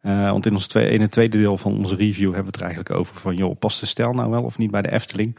want 0.01 0.45
in, 0.45 0.53
ons 0.53 0.67
twee, 0.67 0.89
in 0.89 1.01
het 1.01 1.11
tweede 1.11 1.37
deel 1.37 1.57
van 1.57 1.77
onze 1.77 1.95
review 1.95 2.33
hebben 2.33 2.43
we 2.43 2.51
het 2.51 2.55
er 2.55 2.65
eigenlijk 2.65 2.95
over 2.95 3.15
van... 3.15 3.35
joh, 3.35 3.59
past 3.59 3.79
de 3.79 3.85
stijl 3.85 4.13
nou 4.13 4.29
wel 4.29 4.43
of 4.43 4.57
niet 4.57 4.71
bij 4.71 4.81
de 4.81 4.91
Efteling? 4.91 5.37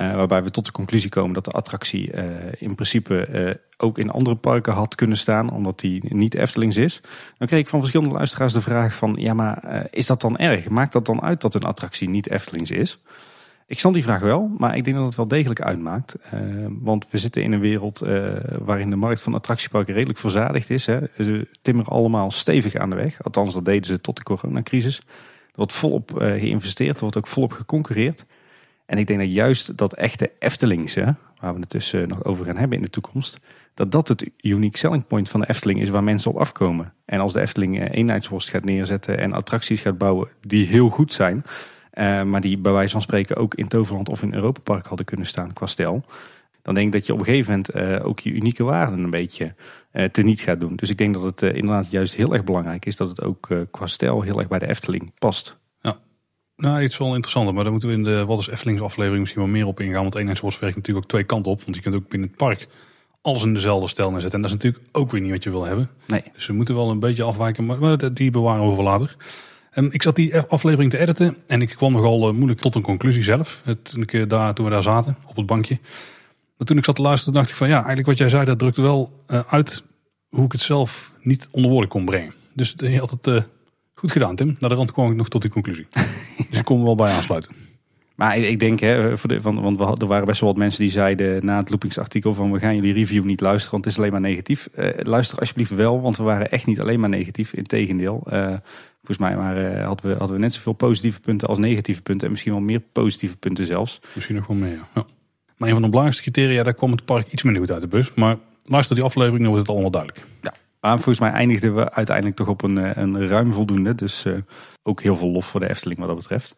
Uh, 0.00 0.14
waarbij 0.14 0.42
we 0.42 0.50
tot 0.50 0.66
de 0.66 0.72
conclusie 0.72 1.10
komen 1.10 1.34
dat 1.34 1.44
de 1.44 1.50
attractie 1.50 2.12
uh, 2.12 2.24
in 2.58 2.74
principe 2.74 3.28
uh, 3.32 3.54
ook 3.76 3.98
in 3.98 4.10
andere 4.10 4.36
parken 4.36 4.72
had 4.72 4.94
kunnen 4.94 5.16
staan, 5.16 5.50
omdat 5.50 5.80
die 5.80 6.14
niet 6.14 6.34
Eftelings 6.34 6.76
is. 6.76 7.00
Dan 7.38 7.48
kreeg 7.48 7.60
ik 7.60 7.68
van 7.68 7.78
verschillende 7.78 8.14
luisteraars 8.14 8.52
de 8.52 8.60
vraag 8.60 8.94
van, 8.94 9.14
ja 9.18 9.34
maar 9.34 9.86
is 9.90 10.06
dat 10.06 10.20
dan 10.20 10.38
erg? 10.38 10.68
Maakt 10.68 10.92
dat 10.92 11.06
dan 11.06 11.22
uit 11.22 11.40
dat 11.40 11.54
een 11.54 11.62
attractie 11.62 12.08
niet 12.08 12.30
Eftelings 12.30 12.70
is? 12.70 12.98
Ik 13.66 13.78
snap 13.78 13.92
die 13.92 14.02
vraag 14.02 14.20
wel, 14.20 14.50
maar 14.58 14.76
ik 14.76 14.84
denk 14.84 14.96
dat 14.96 15.06
het 15.06 15.16
wel 15.16 15.28
degelijk 15.28 15.60
uitmaakt. 15.60 16.16
want 16.68 17.06
we 17.10 17.18
zitten 17.18 17.42
in 17.42 17.52
een 17.52 17.60
wereld 17.60 17.98
waarin 18.58 18.90
de 18.90 18.96
markt 18.96 19.20
van 19.20 19.34
attractieparken 19.34 19.94
redelijk 19.94 20.18
verzadigd 20.18 20.70
is. 20.70 20.86
Hè. 20.86 20.98
Ze 21.18 21.48
timmeren 21.62 21.92
allemaal 21.92 22.30
stevig 22.30 22.74
aan 22.74 22.90
de 22.90 22.96
weg. 22.96 23.22
Althans, 23.24 23.54
dat 23.54 23.64
deden 23.64 23.86
ze 23.86 24.00
tot 24.00 24.16
de 24.16 24.22
coronacrisis. 24.22 24.96
Er 24.98 25.04
wordt 25.54 25.72
volop 25.72 26.10
geïnvesteerd, 26.14 26.94
er 26.94 27.00
wordt 27.00 27.16
ook 27.16 27.26
volop 27.26 27.52
geconcurreerd. 27.52 28.24
En 28.92 28.98
ik 28.98 29.06
denk 29.06 29.20
dat 29.20 29.32
juist 29.32 29.76
dat 29.76 29.94
echte 29.94 30.30
Eftelingse, 30.38 31.14
waar 31.40 31.54
we 31.54 31.60
het 31.60 31.70
dus 31.70 31.92
eh, 31.92 32.06
nog 32.06 32.24
over 32.24 32.44
gaan 32.44 32.56
hebben 32.56 32.76
in 32.76 32.84
de 32.84 32.90
toekomst, 32.90 33.40
dat 33.74 33.92
dat 33.92 34.08
het 34.08 34.30
unique 34.40 34.78
selling 34.78 35.06
point 35.06 35.28
van 35.28 35.40
de 35.40 35.48
Efteling 35.48 35.80
is 35.80 35.88
waar 35.88 36.04
mensen 36.04 36.30
op 36.30 36.36
afkomen. 36.36 36.92
En 37.04 37.20
als 37.20 37.32
de 37.32 37.40
Efteling 37.40 37.80
eh, 37.80 37.98
eenheidsworst 37.98 38.48
gaat 38.48 38.64
neerzetten 38.64 39.18
en 39.18 39.32
attracties 39.32 39.80
gaat 39.80 39.98
bouwen 39.98 40.28
die 40.40 40.66
heel 40.66 40.88
goed 40.88 41.12
zijn, 41.12 41.36
uh, 41.94 42.22
maar 42.22 42.40
die 42.40 42.58
bij 42.58 42.72
wijze 42.72 42.92
van 42.92 43.02
spreken 43.02 43.36
ook 43.36 43.54
in 43.54 43.68
Toverland 43.68 44.08
of 44.08 44.22
in 44.22 44.34
Europa 44.34 44.60
Park 44.60 44.86
hadden 44.86 45.06
kunnen 45.06 45.26
staan 45.26 45.52
qua 45.52 45.66
stijl, 45.66 46.04
dan 46.62 46.74
denk 46.74 46.86
ik 46.86 46.92
dat 46.92 47.06
je 47.06 47.12
op 47.12 47.18
een 47.18 47.24
gegeven 47.24 47.50
moment 47.50 48.02
ook 48.04 48.20
je 48.20 48.32
unieke 48.32 48.64
waarden 48.64 49.04
een 49.04 49.10
beetje 49.10 49.54
teniet 50.12 50.40
gaat 50.40 50.60
doen. 50.60 50.76
Dus 50.76 50.90
ik 50.90 50.98
denk 50.98 51.14
dat 51.14 51.22
het 51.22 51.42
inderdaad 51.42 51.90
juist 51.90 52.14
heel 52.14 52.32
erg 52.32 52.44
belangrijk 52.44 52.86
is 52.86 52.96
dat 52.96 53.08
het 53.08 53.22
ook 53.22 53.48
qua 53.70 53.86
stijl 53.86 54.22
heel 54.22 54.38
erg 54.38 54.48
bij 54.48 54.58
de 54.58 54.68
Efteling 54.68 55.12
past. 55.18 55.60
Nou, 56.62 56.82
iets 56.82 56.98
wel 56.98 57.14
interessanter, 57.14 57.54
maar 57.54 57.62
daar 57.62 57.72
moeten 57.72 57.90
we 57.90 57.96
in 57.96 58.04
de 58.04 58.24
Wat 58.24 58.38
is 58.38 58.48
Eftelings 58.48 58.80
aflevering 58.80 59.20
misschien 59.20 59.42
wel 59.42 59.50
meer 59.50 59.66
op 59.66 59.80
ingaan. 59.80 60.02
Want 60.02 60.14
eenheidsworst 60.14 60.58
werkt 60.58 60.76
natuurlijk 60.76 61.04
ook 61.04 61.10
twee 61.10 61.24
kanten 61.24 61.52
op. 61.52 61.62
Want 61.62 61.76
je 61.76 61.82
kunt 61.82 61.94
ook 61.94 62.08
binnen 62.08 62.28
het 62.28 62.36
park 62.36 62.68
alles 63.22 63.42
in 63.42 63.54
dezelfde 63.54 63.88
stijl 63.88 64.10
neerzetten. 64.10 64.42
En 64.42 64.48
dat 64.48 64.56
is 64.56 64.62
natuurlijk 64.62 64.84
ook 64.92 65.10
weer 65.10 65.20
niet 65.20 65.30
wat 65.30 65.42
je 65.42 65.50
wil 65.50 65.66
hebben. 65.66 65.90
Nee. 66.06 66.22
Dus 66.32 66.46
we 66.46 66.52
moeten 66.52 66.74
wel 66.74 66.90
een 66.90 67.00
beetje 67.00 67.22
afwijken, 67.22 67.66
maar 67.66 68.14
die 68.14 68.30
bewaren 68.30 68.68
we 68.68 68.74
voor 68.74 68.84
later. 68.84 69.16
Um, 69.74 69.88
ik 69.92 70.02
zat 70.02 70.16
die 70.16 70.38
aflevering 70.38 70.90
te 70.90 70.98
editen 70.98 71.36
en 71.46 71.62
ik 71.62 71.68
kwam 71.68 71.92
nogal 71.92 72.28
uh, 72.28 72.34
moeilijk 72.34 72.60
tot 72.60 72.74
een 72.74 72.82
conclusie 72.82 73.22
zelf. 73.22 73.60
Het, 73.64 73.94
een 73.96 74.04
keer 74.04 74.28
daar, 74.28 74.54
toen 74.54 74.64
we 74.64 74.70
daar 74.70 74.82
zaten, 74.82 75.16
op 75.26 75.36
het 75.36 75.46
bankje. 75.46 75.78
Maar 76.56 76.66
toen 76.66 76.76
ik 76.76 76.84
zat 76.84 76.94
te 76.94 77.02
luisteren, 77.02 77.34
dacht 77.34 77.50
ik 77.50 77.56
van 77.56 77.68
ja, 77.68 77.74
eigenlijk 77.74 78.06
wat 78.06 78.18
jij 78.18 78.28
zei, 78.28 78.44
dat 78.44 78.58
drukte 78.58 78.82
wel 78.82 79.24
uh, 79.28 79.40
uit 79.48 79.84
hoe 80.28 80.44
ik 80.44 80.52
het 80.52 80.60
zelf 80.60 81.14
niet 81.20 81.48
onder 81.50 81.70
woorden 81.70 81.90
kon 81.90 82.04
brengen. 82.04 82.34
Dus 82.54 82.74
je 82.76 82.98
had 82.98 83.10
het 83.10 83.46
Goed 84.02 84.12
gedaan, 84.12 84.36
Tim. 84.36 84.56
Naar 84.58 84.70
de 84.70 84.76
rand 84.76 84.92
kwam 84.92 85.10
ik 85.10 85.16
nog 85.16 85.28
tot 85.28 85.42
die 85.42 85.50
conclusie. 85.50 85.86
dus 86.50 86.58
ik 86.58 86.68
er 86.68 86.82
wel 86.82 86.94
bij 86.94 87.12
aansluiten. 87.12 87.54
Maar 88.14 88.38
ik 88.38 88.60
denk, 88.60 88.80
hè, 88.80 89.18
voor 89.18 89.28
de, 89.28 89.40
van, 89.40 89.76
want 89.76 90.02
er 90.02 90.06
waren 90.08 90.26
best 90.26 90.40
wel 90.40 90.48
wat 90.50 90.58
mensen 90.58 90.80
die 90.80 90.90
zeiden 90.90 91.46
na 91.46 91.56
het 91.56 91.70
loopingsartikel 91.70 92.34
van 92.34 92.52
we 92.52 92.58
gaan 92.58 92.74
jullie 92.74 92.92
review 92.92 93.24
niet 93.24 93.40
luisteren, 93.40 93.70
want 93.70 93.84
het 93.84 93.92
is 93.92 93.98
alleen 93.98 94.12
maar 94.12 94.20
negatief. 94.20 94.68
Uh, 94.78 94.88
luister 94.96 95.38
alsjeblieft 95.38 95.70
wel, 95.70 96.00
want 96.00 96.16
we 96.16 96.22
waren 96.22 96.50
echt 96.50 96.66
niet 96.66 96.80
alleen 96.80 97.00
maar 97.00 97.08
negatief. 97.08 97.52
Integendeel, 97.52 98.22
uh, 98.26 98.46
volgens 98.96 99.18
mij 99.18 99.36
waren, 99.36 99.84
hadden, 99.84 100.10
we, 100.10 100.16
hadden 100.16 100.36
we 100.36 100.42
net 100.42 100.52
zoveel 100.52 100.72
positieve 100.72 101.20
punten 101.20 101.48
als 101.48 101.58
negatieve 101.58 102.02
punten. 102.02 102.24
En 102.24 102.30
misschien 102.30 102.52
wel 102.52 102.62
meer 102.62 102.80
positieve 102.92 103.36
punten 103.36 103.66
zelfs. 103.66 104.00
Misschien 104.14 104.36
nog 104.36 104.46
wel 104.46 104.56
meer, 104.56 104.80
ja. 104.94 105.04
Maar 105.56 105.68
een 105.68 105.74
van 105.74 105.82
de 105.82 105.90
belangrijkste 105.90 106.30
criteria, 106.30 106.62
daar 106.62 106.74
kwam 106.74 106.90
het 106.90 107.04
park 107.04 107.32
iets 107.32 107.42
minder 107.42 107.62
goed 107.62 107.72
uit 107.72 107.80
de 107.80 107.88
bus. 107.88 108.14
Maar 108.14 108.36
luister 108.64 108.96
die 108.96 109.04
aflevering, 109.04 109.42
dan 109.42 109.50
wordt 109.50 109.66
het 109.66 109.74
allemaal 109.74 109.90
duidelijk. 109.90 110.26
Ja. 110.40 110.54
Maar 110.82 110.94
volgens 110.94 111.18
mij 111.18 111.30
eindigden 111.30 111.74
we 111.74 111.92
uiteindelijk 111.92 112.36
toch 112.36 112.48
op 112.48 112.62
een, 112.62 112.78
eh, 112.78 113.02
een 113.02 113.28
ruim 113.28 113.52
voldoende. 113.52 113.94
Dus 113.94 114.24
uh, 114.24 114.34
ook 114.82 115.02
heel 115.02 115.16
veel 115.16 115.28
lof 115.28 115.46
voor 115.46 115.60
de 115.60 115.68
Efteling 115.68 116.00
wat 116.00 116.08
dat 116.08 116.18
betreft. 116.18 116.56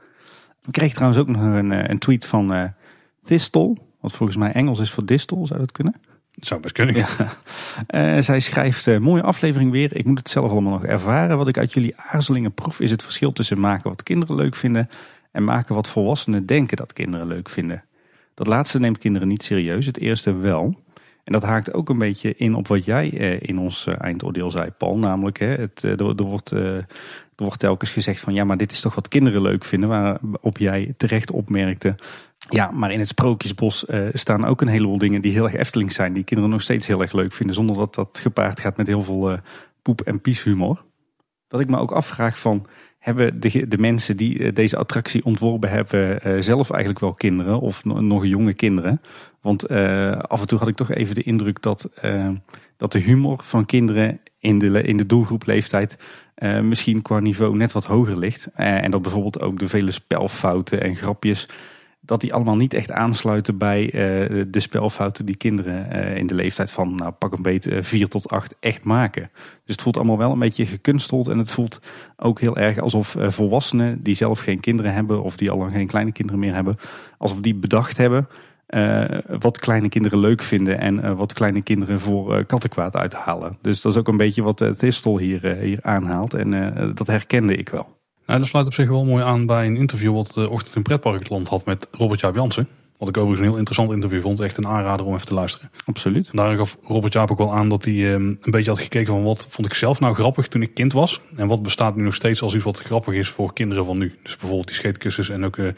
We 0.63 0.71
kregen 0.71 0.95
trouwens 0.95 1.21
ook 1.21 1.29
nog 1.29 1.43
een, 1.43 1.73
eh, 1.73 1.89
een 1.89 1.99
tweet 1.99 2.27
van 2.27 2.55
uh. 2.55 2.65
Wat 4.01 4.15
volgens 4.15 4.37
mij 4.37 4.53
Engels 4.53 4.79
is 4.79 4.91
voor 4.91 5.05
distel, 5.05 5.47
zou 5.47 5.59
dat 5.59 5.73
kunnen? 5.73 5.95
Dat 6.31 6.47
zou 6.47 6.61
best 6.61 6.75
kunnen. 6.75 6.95
Ja. 6.95 7.07
Uh, 8.17 8.23
zij 8.23 8.41
schrijft, 8.41 8.99
mooie 8.99 9.23
aflevering 9.23 9.71
weer. 9.71 9.97
Ik 9.97 10.05
moet 10.05 10.19
het 10.19 10.31
zelf 10.31 10.51
allemaal 10.51 10.73
nog 10.73 10.85
ervaren. 10.85 11.37
Wat 11.37 11.49
ik 11.49 11.59
uit 11.59 11.73
jullie 11.73 11.97
aarzelingen 11.97 12.53
proef 12.53 12.81
is 12.81 12.91
het 12.91 13.03
verschil 13.03 13.33
tussen 13.33 13.61
maken 13.61 13.91
wat 13.91 14.03
kinderen 14.03 14.37
leuk 14.37 14.55
vinden... 14.55 14.89
en 15.31 15.45
maken 15.45 15.75
wat 15.75 15.89
volwassenen 15.89 16.47
denken 16.47 16.77
dat 16.77 16.93
kinderen 16.93 17.27
leuk 17.27 17.49
vinden. 17.49 17.85
Dat 18.35 18.47
laatste 18.47 18.79
neemt 18.79 18.99
kinderen 18.99 19.29
niet 19.29 19.43
serieus, 19.43 19.87
het 19.87 19.99
eerste 19.99 20.37
wel... 20.37 20.84
En 21.25 21.33
dat 21.33 21.43
haakt 21.43 21.73
ook 21.73 21.89
een 21.89 21.99
beetje 21.99 22.35
in 22.37 22.55
op 22.55 22.69
wat 22.69 22.85
jij 22.85 23.19
eh, 23.19 23.41
in 23.41 23.59
ons 23.59 23.87
eh, 23.87 23.95
eindoordeel 23.99 24.51
zei, 24.51 24.71
Paul. 24.71 24.99
Namelijk, 24.99 25.39
hè, 25.39 25.47
het, 25.47 25.83
er, 25.83 26.01
er, 26.01 26.25
wordt, 26.25 26.51
er 26.51 26.87
wordt 27.37 27.59
telkens 27.59 27.91
gezegd 27.91 28.21
van 28.21 28.35
ja, 28.35 28.45
maar 28.45 28.57
dit 28.57 28.73
is 28.73 28.81
toch 28.81 28.95
wat 28.95 29.09
kinderen 29.09 29.43
leuk 29.43 29.65
vinden. 29.65 29.89
Waarop 29.89 30.59
jij 30.59 30.95
terecht 30.97 31.31
opmerkte. 31.31 31.95
Ja, 32.49 32.71
maar 32.71 32.93
in 32.93 32.99
het 32.99 33.09
Sprookjesbos 33.09 33.85
staan 34.13 34.45
ook 34.45 34.61
een 34.61 34.69
heleboel 34.69 34.99
dingen 34.99 35.23
die 35.23 35.33
heel 35.33 35.45
erg 35.45 35.55
Efteling 35.55 35.93
zijn. 35.93 36.13
Die 36.13 36.25
kinderen 36.25 36.53
nog 36.53 36.63
steeds 36.63 36.87
heel 36.87 37.01
erg 37.01 37.13
leuk 37.13 37.33
vinden. 37.33 37.55
Zonder 37.55 37.77
dat 37.77 37.95
dat 37.95 38.19
gepaard 38.23 38.61
gaat 38.61 38.77
met 38.77 38.87
heel 38.87 39.03
veel 39.03 39.39
poep- 39.83 40.01
en 40.01 40.21
pieshumor. 40.21 40.85
Dat 41.49 41.61
ik 41.61 41.69
me 41.69 41.79
ook 41.79 41.93
afvraag 41.93 42.39
van, 42.39 42.67
hebben 43.05 43.41
de, 43.41 43.69
de 43.69 43.79
mensen 43.79 44.17
die 44.17 44.39
eh, 44.39 44.55
deze 44.55 44.77
attractie 44.77 45.25
ontworpen 45.25 45.71
hebben 45.71 46.21
eh, 46.21 46.37
zelf 46.41 46.71
eigenlijk 46.71 47.01
wel 47.01 47.15
kinderen 47.15 47.61
of 47.61 47.85
nog 47.85 48.27
jonge 48.27 48.55
kinderen? 48.55 49.01
Want 49.45 49.69
af 50.29 50.41
en 50.41 50.47
toe 50.47 50.59
had 50.59 50.69
ik 50.69 50.75
toch 50.75 50.91
even 50.91 51.15
de 51.15 51.23
indruk 51.23 51.63
dat, 51.63 51.89
dat 52.77 52.93
de 52.93 52.99
humor 52.99 53.41
van 53.43 53.67
kinderen 53.67 54.21
in 54.39 54.59
de, 54.59 54.83
in 54.83 54.97
de 54.97 55.07
doelgroep 55.07 55.47
leeftijd 55.47 55.99
misschien 56.63 57.03
qua 57.03 57.19
niveau 57.19 57.57
net 57.57 57.73
wat 57.73 57.85
hoger 57.85 58.19
ligt. 58.19 58.49
en 58.55 58.91
dat 58.91 59.03
bijvoorbeeld 59.03 59.41
ook 59.41 59.59
de 59.59 59.69
vele 59.69 59.91
spelfouten 59.91 60.81
en 60.81 60.97
grapjes 60.97 61.49
dat 62.01 62.21
die 62.21 62.35
allemaal 62.35 62.57
niet 62.57 62.75
echt 62.75 62.93
aansluiten 62.93 63.59
bij 63.59 63.91
de 64.51 64.61
spelfouten 64.61 65.27
die 65.27 65.37
kinderen 65.37 65.91
in 66.17 66.27
de 66.27 66.35
leeftijd 66.35 66.73
van 66.73 66.95
nou, 66.95 67.13
pak 67.13 67.33
een 67.33 67.43
beet 67.43 67.69
4 67.81 68.01
uh, 68.01 68.07
tot 68.07 68.29
8 68.29 68.55
echt 68.61 68.85
maken. 68.85 69.31
Dus 69.33 69.75
het 69.75 69.83
voelt 69.83 69.97
allemaal 69.97 70.19
wel 70.19 70.33
een 70.33 70.39
beetje 70.39 70.67
gekunsteld 70.67 71.29
en 71.29 71.39
het 71.39 71.51
voelt 71.51 71.81
ook 72.17 72.41
heel 72.41 72.57
erg 72.57 72.79
alsof 72.79 73.17
volwassenen 73.19 74.03
die 74.03 74.15
zelf 74.15 74.41
geen 74.41 74.61
kinderen 74.61 74.93
hebben 74.93 75.23
of 75.23 75.37
die 75.37 75.51
al 75.51 75.59
lang 75.59 75.73
geen 75.73 75.87
kleine 75.87 76.13
kinderen 76.13 76.41
meer 76.41 76.55
hebben, 76.55 76.79
alsof 77.19 77.41
die 77.41 77.55
bedacht 77.55 77.97
hebben 77.97 78.29
wat 79.39 79.59
kleine 79.59 79.89
kinderen 79.89 80.19
leuk 80.19 80.43
vinden 80.43 80.79
en 80.79 81.17
wat 81.17 81.33
kleine 81.33 81.63
kinderen 81.63 82.01
voor 82.01 82.45
kattenkwaad 82.45 82.97
uithalen. 82.97 83.59
Dus 83.63 83.81
dat 83.81 83.93
is 83.93 83.99
ook 83.99 84.09
een 84.09 84.17
beetje 84.17 84.43
wat 84.43 84.73
Tistel 84.77 85.19
hier, 85.19 85.57
hier 85.57 85.79
aanhaalt 85.83 86.35
en 86.35 86.93
dat 86.95 87.07
herkende 87.07 87.57
ik 87.57 87.69
wel. 87.69 87.95
Nou, 88.27 88.39
dat 88.39 88.49
sluit 88.49 88.67
op 88.67 88.75
zich 88.75 88.89
wel 88.89 89.05
mooi 89.05 89.25
aan 89.25 89.47
bij 89.47 89.67
een 89.67 89.77
interview 89.77 90.15
wat 90.15 90.31
de 90.35 90.51
Ochtend 90.51 90.77
in 90.77 90.83
Pretparkland 90.83 91.49
had 91.49 91.65
met 91.65 91.89
Robert 91.91 92.21
Jaap 92.21 92.35
Jansen. 92.35 92.69
Wat 92.99 93.09
ik 93.09 93.17
overigens 93.17 93.41
een 93.41 93.49
heel 93.49 93.59
interessant 93.59 93.93
interview 93.93 94.21
vond. 94.21 94.41
Echt 94.41 94.57
een 94.57 94.67
aanrader 94.67 95.07
om 95.07 95.15
even 95.15 95.27
te 95.27 95.35
luisteren. 95.35 95.71
Absoluut. 95.85 96.29
En 96.29 96.37
daar 96.37 96.57
gaf 96.57 96.79
Robert 96.83 97.13
Jaap 97.13 97.31
ook 97.31 97.39
wel 97.39 97.55
aan 97.55 97.69
dat 97.69 97.85
hij 97.85 98.13
ehm, 98.13 98.23
een 98.23 98.51
beetje 98.51 98.71
had 98.71 98.81
gekeken 98.81 99.07
van 99.07 99.23
wat 99.23 99.47
vond 99.51 99.67
ik 99.67 99.75
zelf 99.75 100.01
nou 100.01 100.15
grappig 100.15 100.49
toen 100.49 100.63
ik 100.63 100.75
kind 100.75 100.93
was. 100.93 101.21
En 101.37 101.49
wat 101.49 101.63
bestaat 101.63 101.97
nu 101.97 102.03
nog 102.03 102.15
steeds 102.15 102.43
als 102.43 102.55
iets 102.55 102.65
wat 102.65 102.79
grappig 102.79 103.15
is 103.15 103.29
voor 103.29 103.53
kinderen 103.53 103.85
van 103.85 103.99
nu. 103.99 104.19
Dus 104.23 104.37
bijvoorbeeld 104.37 104.67
die 104.67 104.77
scheetkussens 104.77 105.29
en 105.29 105.45
ook 105.45 105.57
uh, 105.57 105.69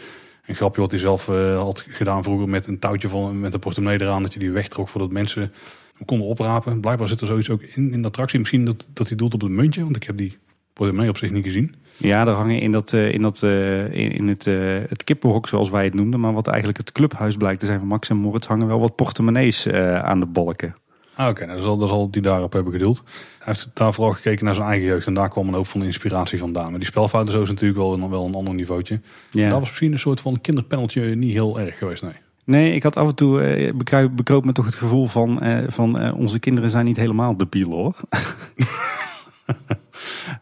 een 0.46 0.54
grapje 0.54 0.80
wat 0.80 0.90
hij 0.90 1.00
zelf 1.00 1.28
uh, 1.28 1.58
had 1.58 1.84
gedaan 1.88 2.22
vroeger 2.22 2.48
met 2.48 2.66
een 2.66 2.78
touwtje 2.78 3.08
van, 3.08 3.40
met 3.40 3.54
een 3.54 3.60
portemonnee 3.60 4.00
eraan. 4.00 4.22
Dat 4.22 4.32
je 4.32 4.38
die 4.38 4.50
wegtrok 4.50 4.88
voordat 4.88 5.10
mensen 5.10 5.52
hem 5.96 6.06
konden 6.06 6.26
oprapen. 6.26 6.80
Blijkbaar 6.80 7.08
zit 7.08 7.20
er 7.20 7.26
zoiets 7.26 7.50
ook 7.50 7.62
in, 7.62 7.92
in 7.92 8.00
de 8.00 8.08
attractie. 8.08 8.38
Misschien 8.38 8.64
dat, 8.64 8.88
dat 8.92 9.08
hij 9.08 9.16
doelt 9.16 9.34
op 9.34 9.40
het 9.40 9.50
muntje, 9.50 9.82
want 9.82 9.96
ik 9.96 10.02
heb 10.02 10.16
die 10.16 10.38
portemonnee 10.72 11.10
op 11.10 11.16
zich 11.16 11.30
niet 11.30 11.44
gezien. 11.44 11.74
Ja, 11.96 12.26
er 12.26 12.32
hangen 12.32 12.60
in, 12.60 12.72
dat, 12.72 12.92
in, 12.92 13.22
dat, 13.22 13.42
in, 13.42 14.12
in 14.12 14.28
het, 14.28 14.44
het 14.88 15.04
kippenhok, 15.04 15.48
zoals 15.48 15.70
wij 15.70 15.84
het 15.84 15.94
noemden, 15.94 16.20
maar 16.20 16.32
wat 16.32 16.46
eigenlijk 16.46 16.78
het 16.78 16.92
clubhuis 16.92 17.36
blijkt 17.36 17.60
te 17.60 17.66
zijn 17.66 17.78
van 17.78 17.88
Max 17.88 18.08
en 18.08 18.16
Moritz, 18.16 18.46
hangen 18.46 18.66
wel 18.66 18.80
wat 18.80 18.96
portemonnees 18.96 19.68
aan 19.68 20.20
de 20.20 20.26
balken. 20.26 20.74
Ah, 21.16 21.28
Oké, 21.28 21.42
okay, 21.42 21.56
dat 21.56 21.88
zal 21.88 22.10
die 22.10 22.22
daarop 22.22 22.52
hebben 22.52 22.72
gedeeld. 22.72 23.02
Hij 23.06 23.18
heeft 23.38 23.70
daar 23.74 23.92
vooral 23.92 24.12
gekeken 24.12 24.44
naar 24.44 24.54
zijn 24.54 24.66
eigen 24.66 24.86
jeugd 24.86 25.06
en 25.06 25.14
daar 25.14 25.28
kwam 25.28 25.48
een 25.48 25.54
hoop 25.54 25.66
van 25.66 25.80
de 25.80 25.86
inspiratie 25.86 26.38
vandaan. 26.38 26.70
Maar 26.70 26.78
die 26.78 26.88
spelfouten 26.88 27.32
zo 27.32 27.42
is 27.42 27.48
natuurlijk 27.48 27.78
wel, 27.78 28.10
wel 28.10 28.26
een 28.26 28.34
ander 28.34 28.54
niveautje. 28.54 29.00
Ja. 29.30 29.48
Daar 29.48 29.58
was 29.58 29.68
misschien 29.68 29.92
een 29.92 29.98
soort 29.98 30.20
van 30.20 30.40
kinderpaneltje 30.40 31.02
niet 31.14 31.32
heel 31.32 31.60
erg 31.60 31.78
geweest, 31.78 32.02
nee. 32.02 32.12
Nee, 32.44 32.74
ik 32.74 32.82
had 32.82 32.96
af 32.96 33.08
en 33.08 33.14
toe, 33.14 33.40
eh, 33.40 33.72
bekroop 34.14 34.44
me 34.44 34.52
toch 34.52 34.64
het 34.64 34.74
gevoel 34.74 35.06
van, 35.06 35.42
eh, 35.42 35.64
van 35.68 35.98
eh, 35.98 36.18
onze 36.18 36.38
kinderen 36.38 36.70
zijn 36.70 36.84
niet 36.84 36.96
helemaal 36.96 37.36
debiel 37.36 37.70
hoor. 37.70 37.94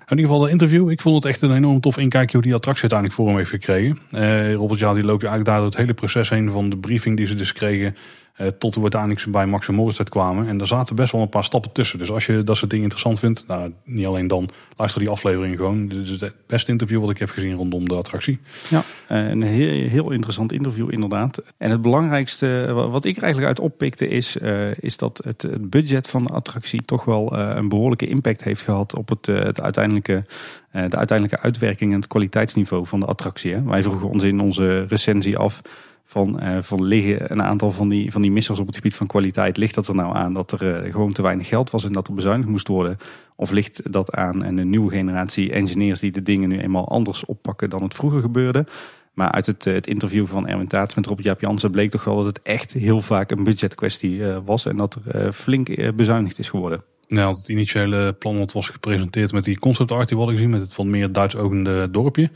In 0.09 0.16
ieder 0.16 0.33
geval 0.33 0.38
de 0.38 0.50
interview. 0.50 0.90
Ik 0.90 1.00
vond 1.00 1.16
het 1.16 1.33
echt 1.33 1.43
een 1.43 1.54
enorm 1.54 1.81
tof 1.81 1.97
inkijkje 1.97 2.37
hoe 2.37 2.47
die 2.47 2.54
attractie 2.54 2.90
uiteindelijk 2.90 3.21
voor 3.21 3.28
hem 3.28 3.38
heeft 3.38 3.50
gekregen. 3.50 3.99
Eh, 4.11 4.54
Robert 4.54 4.81
Jaal 4.81 4.95
die 4.95 5.04
loopt 5.04 5.23
eigenlijk 5.23 5.50
daar 5.50 5.57
door 5.57 5.66
het 5.66 5.76
hele 5.76 5.95
proces 5.95 6.31
heen 6.31 6.50
van 6.50 6.71
de 6.71 6.76
briefing 6.76 7.16
die 7.16 7.26
ze 7.26 7.35
dus 7.35 7.52
kregen. 7.52 7.97
Uh, 8.41 8.47
tot 8.47 8.75
we 8.75 8.81
uiteindelijk 8.81 9.25
bij 9.31 9.47
Max 9.47 9.69
en 9.69 9.75
Moritz 9.75 10.00
kwamen. 10.03 10.49
En 10.49 10.59
daar 10.59 10.67
zaten 10.67 10.97
best 10.97 11.12
wel 11.12 11.21
een 11.21 11.29
paar 11.29 11.45
stappen 11.45 11.73
tussen. 11.73 11.99
Dus 11.99 12.11
als 12.11 12.26
je 12.26 12.45
dat 12.45 12.57
soort 12.57 12.71
dingen 12.71 12.85
interessant 12.85 13.19
vindt, 13.19 13.47
nou, 13.47 13.73
niet 13.85 14.07
alleen 14.07 14.26
dan, 14.26 14.50
luister 14.76 15.00
die 15.00 15.11
aflevering 15.11 15.57
gewoon. 15.57 15.88
Dit 15.88 16.09
is 16.09 16.21
het 16.21 16.37
beste 16.47 16.71
interview 16.71 17.00
wat 17.00 17.11
ik 17.11 17.19
heb 17.19 17.31
gezien 17.31 17.55
rondom 17.55 17.88
de 17.88 17.95
attractie. 17.95 18.38
Ja, 18.71 18.83
eh, 19.09 19.29
een 19.29 19.43
heel, 19.43 19.88
heel 19.88 20.11
interessant 20.11 20.53
interview 20.53 20.93
inderdaad. 20.93 21.43
En 21.57 21.71
het 21.71 21.81
belangrijkste 21.81 22.73
wat 22.91 23.05
ik 23.05 23.17
er 23.17 23.23
eigenlijk 23.23 23.59
uit 23.59 23.67
oppikte 23.67 24.09
is, 24.09 24.37
is 24.81 24.97
dat 24.97 25.21
het, 25.25 25.43
het, 25.43 25.71
budget 25.71 26.09
van 26.09 26.25
de 26.25 26.33
attractie 26.33 26.83
toch 26.83 27.05
wel 27.05 27.37
een 27.37 27.69
behoorlijke 27.69 28.07
impact 28.07 28.45
heeft 28.45 28.62
gehad 28.62 28.97
op 28.97 29.09
het, 29.09 29.26
het 29.26 29.61
uiteindelijke, 29.61 30.25
de 30.73 30.97
uiteindelijke 30.97 31.41
uitwerking 31.41 31.93
en 31.93 31.99
het 31.99 32.09
kwaliteitsniveau 32.09 32.87
van 32.87 33.00
de 33.00 33.07
attractie. 33.07 33.55
Hè. 33.55 33.62
Wij 33.62 33.83
vroegen 33.83 34.09
ons 34.09 34.23
in 34.23 34.41
onze 34.41 34.85
recensie 34.88 35.37
af 35.37 35.62
van, 36.04 36.42
uh, 36.42 36.58
van 36.61 36.84
liggen 36.84 37.32
een 37.32 37.42
aantal 37.42 37.70
van 37.70 37.88
die, 37.88 38.12
van 38.12 38.23
die 38.23 38.30
missers 38.30 38.58
op 38.58 38.66
het 38.66 38.76
gebied 38.76 38.96
van 38.96 39.06
kwaliteit. 39.06 39.56
Ligt 39.56 39.75
dat 39.75 39.88
er 39.88 39.94
nou 39.94 40.16
aan 40.16 40.32
dat 40.32 40.52
er 40.52 40.84
uh, 40.84 40.92
gewoon 40.92 41.12
te 41.12 41.23
weinig 41.23 41.49
geld 41.49 41.70
was 41.70 41.84
en 41.84 41.92
dat 41.92 42.08
er 42.08 42.14
bezuinigd 42.14 42.49
moest 42.49 42.68
worden? 42.68 42.96
Of 43.37 43.50
ligt 43.50 43.92
dat 43.92 44.12
aan 44.12 44.44
een 44.44 44.70
nieuwe 44.70 44.90
generatie 44.90 45.52
engineers 45.52 46.00
die 46.00 46.12
de 46.12 46.23
dingen 46.23 46.49
nu 46.49 46.61
eenmaal 46.61 46.88
anders 46.88 47.25
oppakken 47.25 47.70
dan 47.70 47.82
het 47.82 47.94
vroeger 47.94 48.20
gebeurde? 48.20 48.66
Maar 49.12 49.30
uit 49.30 49.46
het, 49.46 49.64
het 49.64 49.87
interview 49.87 50.26
van 50.26 50.49
Erwin 50.49 50.68
Taats 50.68 50.94
met 50.94 51.06
Rob 51.06 51.20
Jaap 51.20 51.40
Jansen 51.40 51.70
bleek 51.70 51.90
toch 51.90 52.04
wel 52.04 52.16
dat 52.16 52.25
het 52.25 52.42
echt 52.42 52.73
heel 52.73 53.00
vaak 53.00 53.30
een 53.30 53.44
budgetkwestie 53.44 54.25
was. 54.25 54.66
En 54.66 54.76
dat 54.76 54.99
er 55.04 55.32
flink 55.32 55.94
bezuinigd 55.96 56.38
is 56.38 56.49
geworden. 56.49 56.84
Ja, 57.06 57.28
het 57.28 57.49
initiële 57.49 58.12
plan 58.12 58.38
wat 58.38 58.52
was 58.52 58.68
gepresenteerd 58.68 59.32
met 59.32 59.44
die 59.44 59.58
concept 59.58 59.92
art 59.92 60.08
die 60.08 60.16
we 60.16 60.23
hadden 60.23 60.34
gezien. 60.34 60.50
Met 60.50 60.61
het 60.61 60.75
van 60.75 60.90
meer 60.90 61.12
Duits 61.12 61.37
ogende 61.37 61.90
dorpje. 61.90 62.30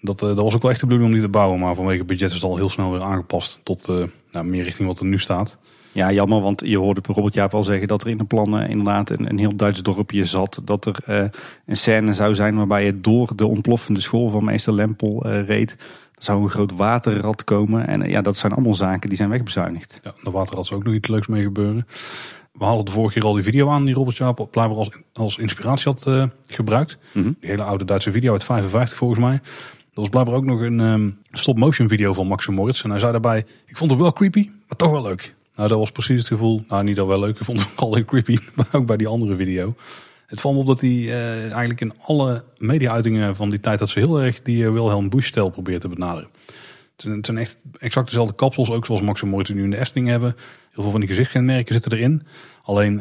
Dat, 0.00 0.22
uh, 0.22 0.28
dat 0.28 0.42
was 0.42 0.54
ook 0.54 0.62
wel 0.62 0.70
echt 0.70 0.80
de 0.80 0.86
bedoeling 0.86 1.12
om 1.14 1.18
die 1.20 1.26
te 1.26 1.32
bouwen. 1.32 1.58
Maar 1.60 1.74
vanwege 1.74 2.04
budget 2.04 2.28
is 2.28 2.34
het 2.34 2.44
al 2.44 2.56
heel 2.56 2.68
snel 2.68 2.90
weer 2.90 3.02
aangepast 3.02 3.60
tot 3.62 3.88
uh, 3.88 4.04
nou, 4.32 4.46
meer 4.46 4.62
richting 4.62 4.88
wat 4.88 5.00
er 5.00 5.06
nu 5.06 5.18
staat. 5.18 5.58
Ja, 5.92 6.12
jammer, 6.12 6.40
want 6.40 6.62
je 6.64 6.78
hoorde 6.78 7.00
Robert 7.06 7.34
Jaap 7.34 7.54
al 7.54 7.62
zeggen 7.62 7.88
dat 7.88 8.02
er 8.02 8.08
in 8.08 8.18
de 8.18 8.24
plannen 8.24 8.68
inderdaad 8.68 9.10
een, 9.10 9.30
een 9.30 9.38
heel 9.38 9.56
Duits 9.56 9.82
dorpje 9.82 10.24
zat. 10.24 10.60
Dat 10.64 10.86
er 10.86 10.96
uh, 11.08 11.28
een 11.66 11.76
scène 11.76 12.12
zou 12.12 12.34
zijn 12.34 12.56
waarbij 12.56 12.84
je 12.84 13.00
door 13.00 13.32
de 13.36 13.46
ontploffende 13.46 14.00
school 14.00 14.30
van 14.30 14.44
meester 14.44 14.72
Lempel 14.72 15.28
reed. 15.28 15.70
Er 16.14 16.24
zou 16.24 16.42
een 16.42 16.50
groot 16.50 16.72
waterrad 16.72 17.44
komen. 17.44 17.86
En 17.86 18.08
ja, 18.08 18.20
dat 18.20 18.36
zijn 18.36 18.52
allemaal 18.52 18.74
zaken 18.74 19.08
die 19.08 19.18
zijn 19.18 19.30
wegbezuinigd. 19.30 20.00
Ja, 20.02 20.12
de 20.22 20.30
waterrad 20.30 20.66
zou 20.66 20.80
ook 20.80 20.86
nog 20.86 20.94
iets 20.94 21.08
leuks 21.08 21.26
mee 21.26 21.42
gebeuren. 21.42 21.86
We 22.52 22.64
hadden 22.64 22.84
de 22.84 22.90
vorige 22.90 23.14
keer 23.14 23.28
al 23.28 23.34
die 23.34 23.42
video 23.42 23.68
aan 23.68 23.84
die 23.84 23.94
Robert 23.94 24.16
Jaap 24.16 24.48
blijkbaar 24.50 24.78
als, 24.78 25.02
als 25.12 25.38
inspiratie 25.38 25.92
had 25.92 26.30
gebruikt. 26.46 26.98
Mm 27.12 27.22
-hmm. 27.22 27.36
Die 27.40 27.50
hele 27.50 27.62
oude 27.62 27.84
Duitse 27.84 28.12
video 28.12 28.32
uit 28.32 28.44
55 28.44 28.98
volgens 28.98 29.20
mij. 29.20 29.40
Was 30.00 30.08
blijkbaar 30.08 30.34
ook 30.34 30.44
nog 30.44 30.60
een 30.60 30.80
um, 30.80 31.18
stop-motion 31.32 31.88
video 31.88 32.12
van 32.12 32.26
Max 32.26 32.46
Moritz. 32.46 32.84
En 32.84 32.90
hij 32.90 32.98
zei 32.98 33.12
daarbij, 33.12 33.44
ik 33.66 33.76
vond 33.76 33.90
het 33.90 34.00
wel 34.00 34.12
creepy, 34.12 34.50
maar 34.66 34.76
toch 34.76 34.90
wel 34.90 35.02
leuk. 35.02 35.34
Nou, 35.54 35.68
dat 35.68 35.78
was 35.78 35.90
precies 35.90 36.18
het 36.18 36.26
gevoel. 36.26 36.64
Nou, 36.68 36.84
niet 36.84 36.96
dat 36.96 37.06
wel 37.06 37.18
leuk. 37.18 37.38
Ik 37.38 37.44
vond 37.44 37.60
het 37.60 37.68
vooral 37.74 37.94
heel 37.94 38.04
creepy. 38.04 38.38
Maar 38.54 38.66
ook 38.72 38.86
bij 38.86 38.96
die 38.96 39.06
andere 39.06 39.36
video. 39.36 39.74
Het 40.26 40.40
valt 40.40 40.54
me 40.54 40.60
op 40.60 40.66
dat 40.66 40.80
hij 40.80 40.90
uh, 40.90 41.42
eigenlijk 41.42 41.80
in 41.80 41.92
alle 42.00 42.44
media-uitingen 42.58 43.36
van 43.36 43.50
die 43.50 43.60
tijd... 43.60 43.78
dat 43.78 43.88
ze 43.88 43.98
heel 43.98 44.20
erg 44.20 44.42
die 44.42 44.62
uh, 44.62 44.72
Wilhelm 44.72 45.08
Busch-stijl 45.08 45.50
probeert 45.50 45.80
te 45.80 45.88
benaderen. 45.88 46.28
Het 46.96 47.26
zijn 47.26 47.38
echt 47.38 47.56
exact 47.78 48.06
dezelfde 48.06 48.34
kapsels. 48.34 48.70
Ook 48.70 48.86
zoals 48.86 49.02
Max 49.02 49.22
Moritz 49.22 49.50
nu 49.50 49.64
in 49.64 49.70
de 49.70 49.78
Efteling 49.78 50.08
hebben. 50.08 50.34
Heel 50.70 50.82
veel 50.82 50.90
van 50.90 51.00
die 51.00 51.08
gezichtskenmerken 51.08 51.72
zitten 51.72 51.92
erin. 51.92 52.22
Alleen 52.62 53.00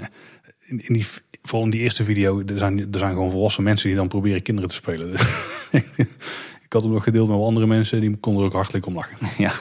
in, 0.67 0.87
in 0.87 0.93
die, 0.93 1.05
vooral 1.43 1.65
in 1.65 1.71
die 1.71 1.81
eerste 1.81 2.03
video... 2.03 2.43
Er 2.45 2.57
zijn, 2.57 2.79
er 2.79 2.99
zijn 2.99 3.13
gewoon 3.13 3.31
volwassen 3.31 3.63
mensen 3.63 3.87
die 3.87 3.97
dan 3.97 4.07
proberen 4.07 4.41
kinderen 4.41 4.69
te 4.69 4.75
spelen. 4.75 5.09
Ik 6.69 6.75
had 6.75 6.83
hem 6.83 6.93
nog 6.93 7.03
gedeeld 7.03 7.29
met 7.29 7.39
andere 7.39 7.67
mensen, 7.67 8.01
die 8.01 8.17
konden 8.17 8.41
er 8.41 8.47
ook 8.47 8.55
hartelijk 8.55 8.85
om 8.85 8.93
lachen. 8.93 9.17
Ja, 9.43 9.51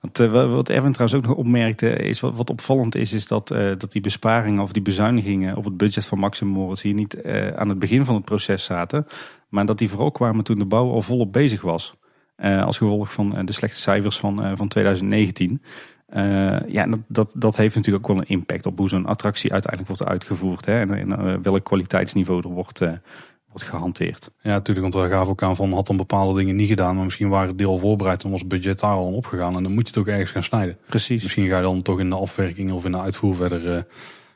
want, 0.00 0.20
uh, 0.20 0.52
wat 0.52 0.68
Erwin 0.68 0.92
trouwens 0.92 1.18
ook 1.18 1.26
nog 1.26 1.36
opmerkte, 1.36 1.88
is 1.88 2.20
wat, 2.20 2.36
wat 2.36 2.50
opvallend 2.50 2.94
is, 2.94 3.12
is 3.12 3.26
dat, 3.26 3.50
uh, 3.50 3.72
dat 3.78 3.92
die 3.92 4.00
besparingen 4.00 4.62
of 4.62 4.72
die 4.72 4.82
bezuinigingen 4.82 5.56
op 5.56 5.64
het 5.64 5.76
budget 5.76 6.06
van 6.06 6.18
Maxim 6.18 6.48
Moritz 6.48 6.82
hier 6.82 6.94
niet 6.94 7.16
uh, 7.24 7.48
aan 7.48 7.68
het 7.68 7.78
begin 7.78 8.04
van 8.04 8.14
het 8.14 8.24
proces 8.24 8.64
zaten, 8.64 9.06
maar 9.48 9.66
dat 9.66 9.78
die 9.78 9.88
vooral 9.88 10.10
kwamen 10.10 10.44
toen 10.44 10.58
de 10.58 10.64
bouw 10.64 10.90
al 10.90 11.02
volop 11.02 11.32
bezig 11.32 11.60
was. 11.60 11.94
als 12.38 12.78
gevolg 12.78 13.12
van 13.12 13.46
de 13.46 13.52
slechte 13.52 13.80
cijfers 13.80 14.18
van, 14.18 14.56
van 14.56 14.68
2019. 14.68 15.62
ja, 16.66 16.86
dat, 16.86 17.00
dat, 17.08 17.30
dat, 17.34 17.56
heeft 17.56 17.74
natuurlijk 17.74 18.08
ook 18.08 18.16
wel 18.16 18.24
een 18.26 18.36
impact 18.36 18.66
op 18.66 18.78
hoe 18.78 18.88
zo'n 18.88 19.06
attractie 19.06 19.52
uiteindelijk 19.52 19.92
wordt 19.98 20.12
uitgevoerd. 20.12 20.66
Hè, 20.66 20.80
en, 20.80 21.12
en 21.12 21.42
welk 21.42 21.64
kwaliteitsniveau 21.64 22.42
er 22.42 22.48
wordt, 22.48 22.80
gehanteerd. 23.62 24.30
Ja, 24.40 24.50
natuurlijk, 24.50 24.92
want 24.92 25.04
we 25.06 25.14
gaven 25.14 25.30
ook 25.30 25.42
aan 25.42 25.56
van 25.56 25.72
had 25.72 25.86
dan 25.86 25.96
bepaalde 25.96 26.38
dingen 26.38 26.56
niet 26.56 26.68
gedaan, 26.68 26.94
maar 26.94 27.04
misschien 27.04 27.28
waren 27.28 27.48
het 27.48 27.58
deel 27.58 27.78
voorbereid 27.78 28.24
en 28.24 28.30
was 28.30 28.46
budget 28.46 28.80
daar 28.80 28.90
al 28.90 29.12
opgegaan 29.12 29.56
en 29.56 29.62
dan 29.62 29.72
moet 29.72 29.88
je 29.88 29.94
het 29.94 29.98
ook 29.98 30.06
ergens 30.06 30.30
gaan 30.30 30.42
snijden. 30.42 30.78
Precies. 30.86 31.22
Misschien 31.22 31.48
ga 31.48 31.56
je 31.56 31.62
dan 31.62 31.82
toch 31.82 32.00
in 32.00 32.08
de 32.08 32.16
afwerking 32.16 32.72
of 32.72 32.84
in 32.84 32.92
de 32.92 33.00
uitvoer 33.00 33.34
verder 33.34 33.76
uh, 33.76 33.82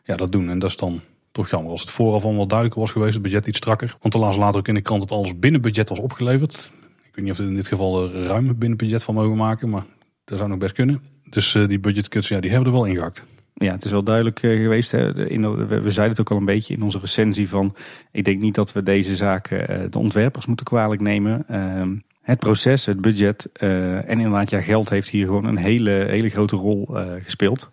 ja, 0.05 0.17
dat 0.17 0.33
doen 0.33 0.51
en 0.51 0.59
dat 0.59 0.71
is 0.71 0.77
dan 0.77 1.01
toch 1.33 1.51
jammer. 1.51 1.71
Als 1.71 1.81
het 1.81 1.91
vooraf 1.91 2.25
al 2.25 2.37
wat 2.37 2.49
duidelijker 2.49 2.81
was 2.81 2.91
geweest, 2.91 3.15
het 3.15 3.23
budget 3.23 3.47
iets 3.47 3.59
strakker. 3.59 3.97
Want 4.01 4.15
helaas 4.15 4.37
later 4.37 4.59
ook 4.59 4.69
in 4.69 4.75
de 4.75 4.81
krant 4.81 5.01
dat 5.01 5.19
alles 5.19 5.39
binnen 5.39 5.61
budget 5.61 5.89
was 5.89 5.99
opgeleverd. 5.99 6.73
Ik 7.03 7.15
weet 7.15 7.25
niet 7.25 7.33
of 7.33 7.39
we 7.39 7.45
in 7.45 7.55
dit 7.55 7.67
geval 7.67 8.03
er 8.03 8.25
ruim 8.25 8.59
binnen 8.59 8.79
budget 8.79 9.03
van 9.03 9.15
mogen 9.15 9.37
maken, 9.37 9.69
maar 9.69 9.85
dat 10.25 10.39
zou 10.39 10.51
nog 10.51 10.59
best 10.59 10.75
kunnen. 10.75 11.03
Dus 11.23 11.55
uh, 11.55 11.69
die 11.69 11.79
budgetcuts, 11.79 12.29
ja, 12.29 12.41
die 12.41 12.51
hebben 12.51 12.69
er 12.69 12.75
wel 12.75 12.85
ingehakt 12.85 13.25
ja, 13.65 13.73
het 13.73 13.85
is 13.85 13.91
wel 13.91 14.03
duidelijk 14.03 14.43
eh, 14.43 14.51
geweest. 14.51 14.93
Hè. 14.93 15.13
We, 15.13 15.91
zeiden 15.91 16.09
het 16.09 16.21
ook 16.21 16.31
al 16.31 16.37
een 16.37 16.45
beetje 16.45 16.75
in 16.75 16.83
onze 16.83 16.99
recensie 16.99 17.49
van... 17.49 17.75
ik 18.13 18.25
denk 18.25 18.41
niet 18.41 18.55
dat 18.55 18.73
we 18.73 18.83
deze 18.83 19.17
zaken 19.17 19.69
eh, 19.69 19.91
de 19.91 19.99
ontwerpers 19.99 20.47
moeten 20.47 20.67
kwalijk 20.67 21.01
nemen. 21.01 21.45
Ehm, 21.49 21.97
het 22.21 22.39
proces, 22.39 22.87
het 22.87 23.01
budget 23.01 23.49
uh, 23.63 23.97
en 23.97 24.21
inderdaad 24.21 24.51
ja, 24.51 24.61
geld 24.61 24.89
heeft 24.89 25.09
hier 25.09 25.27
gewoon 25.27 25.45
een 25.45 25.57
hele, 25.57 25.91
hele 25.91 26.29
grote 26.29 26.57
rol 26.57 26.89
gespeeld. 27.23 27.69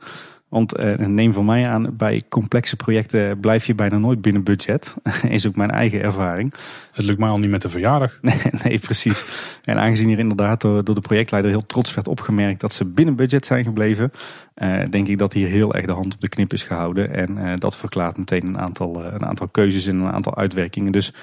Want 0.50 0.76
eh, 0.76 1.08
neem 1.08 1.34
van 1.34 1.46
mij 1.46 1.68
aan, 1.68 1.96
bij 1.98 2.22
complexe 2.30 2.76
projecten 2.76 3.40
blijf 3.40 3.66
je 3.66 3.76
bijna 3.76 3.98
nooit 3.98 4.22
binnen 4.22 4.44
budget. 4.44 4.96
is 5.30 5.48
ook 5.48 5.56
mijn 5.56 5.72
eigen 5.72 6.02
ervaring. 6.02 6.54
Het 6.92 7.06
lukt 7.06 7.20
mij 7.20 7.30
al 7.30 7.40
niet 7.40 7.50
met 7.50 7.62
de 7.62 7.70
verjaardag. 7.70 8.20
Nee, 8.28 8.36
nee 8.64 8.80
precies. 8.80 9.26
En 9.64 9.78
aangezien 9.78 10.08
hier 10.08 10.20
inderdaad 10.20 10.62
door, 10.62 10.84
door, 10.84 10.96
de 10.96 11.02
projectleider 11.02 11.52
heel 11.52 11.66
trots 11.66 11.94
werd 11.94 12.08
opgemerkt 12.08 12.60
dat 12.60 12.74
ze 12.74 12.86
binnen 12.86 13.16
budget 13.16 13.46
zijn 13.46 13.64
gebleven, 13.64 14.12
uh, 14.56 14.82
denk 14.90 15.08
ik 15.08 15.18
dat 15.18 15.34
hier 15.34 15.48
heel 15.48 15.74
erg 15.74 15.86
de 15.86 15.92
hand 15.92 16.14
op 16.14 16.22
de 16.22 16.30
knip 16.30 16.54
is 16.54 16.64
gehouden. 16.64 17.14
En 17.14 17.38
uh, 17.38 17.54
dat 17.58 17.78
verklaart 17.78 18.18
meteen 18.18 18.46
een 18.46 18.60
aantal, 18.60 19.06
een 19.06 19.26
aantal 19.26 19.48
keuzes 19.48 19.88
en 19.88 20.00
een 20.00 20.12
aantal 20.12 20.36
uitwerkingen. 20.36 20.92
Dus 20.92 21.14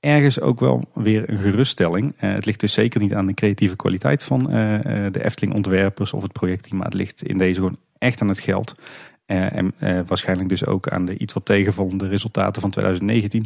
ergens 0.00 0.40
ook 0.40 0.60
wel 0.60 0.84
weer 0.94 1.30
een 1.30 1.38
geruststelling. 1.38 2.14
Uh, 2.20 2.34
het 2.34 2.46
ligt 2.46 2.60
dus 2.60 2.72
zeker 2.72 3.00
niet 3.00 3.14
aan 3.14 3.26
de 3.26 3.34
creatieve 3.34 3.76
kwaliteit 3.76 4.24
van 4.24 4.38
de 5.12 5.24
Efteling 5.24 5.54
ontwerpers 5.54 6.12
of 6.12 6.22
het 6.22 6.32
projectteam, 6.32 6.76
maar 6.76 6.86
het 6.86 6.96
ligt 6.96 7.22
in 7.22 7.38
deze 7.38 7.60
gewoon 7.60 7.78
echt 8.02 8.20
aan 8.20 8.28
het 8.28 8.40
geld. 8.40 8.74
Uh, 9.26 9.56
en 9.56 9.74
uh, 9.78 10.00
waarschijnlijk 10.06 10.48
dus 10.48 10.66
ook 10.66 10.88
aan 10.88 11.06
de 11.06 11.18
iets 11.18 11.34
wat 11.34 11.44
tegenvallende 11.44 12.08
resultaten 12.08 12.62
van 12.62 12.70
2019. 12.70 13.44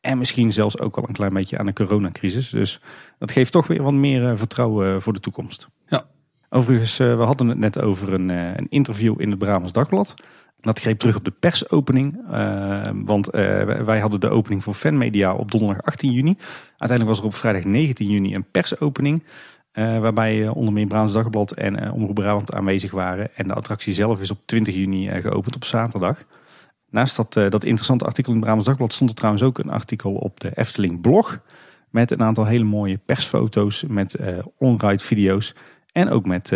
En 0.00 0.18
misschien 0.18 0.52
zelfs 0.52 0.78
ook 0.78 0.96
wel 0.96 1.08
een 1.08 1.14
klein 1.14 1.32
beetje 1.32 1.58
aan 1.58 1.66
de 1.66 1.72
coronacrisis. 1.72 2.50
Dus 2.50 2.80
dat 3.18 3.32
geeft 3.32 3.52
toch 3.52 3.66
weer 3.66 3.82
wat 3.82 3.92
meer 3.92 4.22
uh, 4.22 4.32
vertrouwen 4.36 5.02
voor 5.02 5.12
de 5.12 5.20
toekomst. 5.20 5.68
Ja. 5.86 6.06
Overigens, 6.50 6.96
we 6.96 7.22
hadden 7.24 7.48
het 7.48 7.58
net 7.58 7.80
over 7.80 8.12
een, 8.12 8.28
een 8.28 8.66
interview 8.68 9.20
in 9.20 9.30
het 9.30 9.38
Brabants 9.38 9.72
Dagblad. 9.72 10.14
Dat 10.60 10.78
greep 10.78 10.98
terug 10.98 11.16
op 11.16 11.24
de 11.24 11.30
persopening. 11.30 12.20
want 13.04 13.26
wij 13.84 13.98
hadden 14.00 14.20
de 14.20 14.30
opening 14.30 14.62
voor 14.62 14.74
Fanmedia 14.74 15.34
op 15.34 15.50
donderdag 15.50 15.82
18 15.82 16.12
juni. 16.12 16.36
Uiteindelijk 16.68 17.08
was 17.08 17.18
er 17.18 17.24
op 17.24 17.34
vrijdag 17.34 17.64
19 17.64 18.10
juni 18.10 18.34
een 18.34 18.50
persopening. 18.50 19.22
Uh, 19.72 19.98
waarbij 19.98 20.36
uh, 20.36 20.56
onder 20.56 20.72
meer 20.72 20.86
Brabants 20.86 21.12
Dagblad 21.12 21.52
en 21.52 21.84
uh, 21.84 21.94
Omroep 21.94 22.14
Brabant 22.14 22.52
aanwezig 22.52 22.90
waren. 22.90 23.36
En 23.36 23.48
de 23.48 23.54
attractie 23.54 23.94
zelf 23.94 24.20
is 24.20 24.30
op 24.30 24.38
20 24.44 24.74
juni 24.74 25.20
geopend 25.20 25.54
op 25.54 25.64
zaterdag. 25.64 26.24
Naast 26.90 27.16
dat, 27.16 27.32
dat 27.32 27.64
interessante 27.64 28.04
artikel 28.04 28.32
in 28.32 28.40
Brabants 28.40 28.66
Dagblad 28.66 28.92
stond 28.92 29.10
er 29.10 29.16
trouwens 29.16 29.44
ook 29.44 29.58
een 29.58 29.70
artikel 29.70 30.12
op 30.12 30.40
de 30.40 30.50
Efteling 30.54 31.00
blog. 31.00 31.40
Met 31.90 32.10
een 32.10 32.22
aantal 32.22 32.46
hele 32.46 32.64
mooie 32.64 32.98
persfoto's, 33.04 33.84
met 33.88 34.16
onride 34.58 35.04
video's. 35.04 35.54
En 35.92 36.10
ook 36.10 36.26
met 36.26 36.52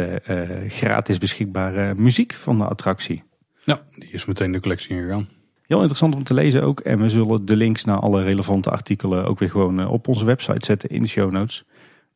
gratis 0.67 1.19
beschikbare 1.19 1.95
muziek 1.95 2.33
van 2.33 2.59
de 2.59 2.65
attractie. 2.65 3.23
Ja, 3.63 3.81
die 3.99 4.11
is 4.11 4.25
meteen 4.25 4.53
de 4.53 4.61
collectie 4.61 4.97
ingegaan. 4.97 5.29
Heel 5.67 5.81
interessant 5.81 6.15
om 6.15 6.25
te 6.25 6.35
lezen 6.35 6.63
ook. 6.63 6.81
En 6.81 7.01
we 7.01 7.09
zullen 7.09 7.47
de 7.47 7.57
links 7.57 7.85
naar 7.85 7.99
alle 7.99 8.23
relevante 8.23 8.71
artikelen 8.71 9.25
ook 9.25 9.39
weer 9.39 9.51
gewoon 9.51 9.87
op 9.87 10.09
onze 10.09 10.25
website 10.25 10.65
zetten 10.65 10.89
in 10.89 11.03
de 11.03 11.09
show 11.09 11.31
notes. 11.31 11.65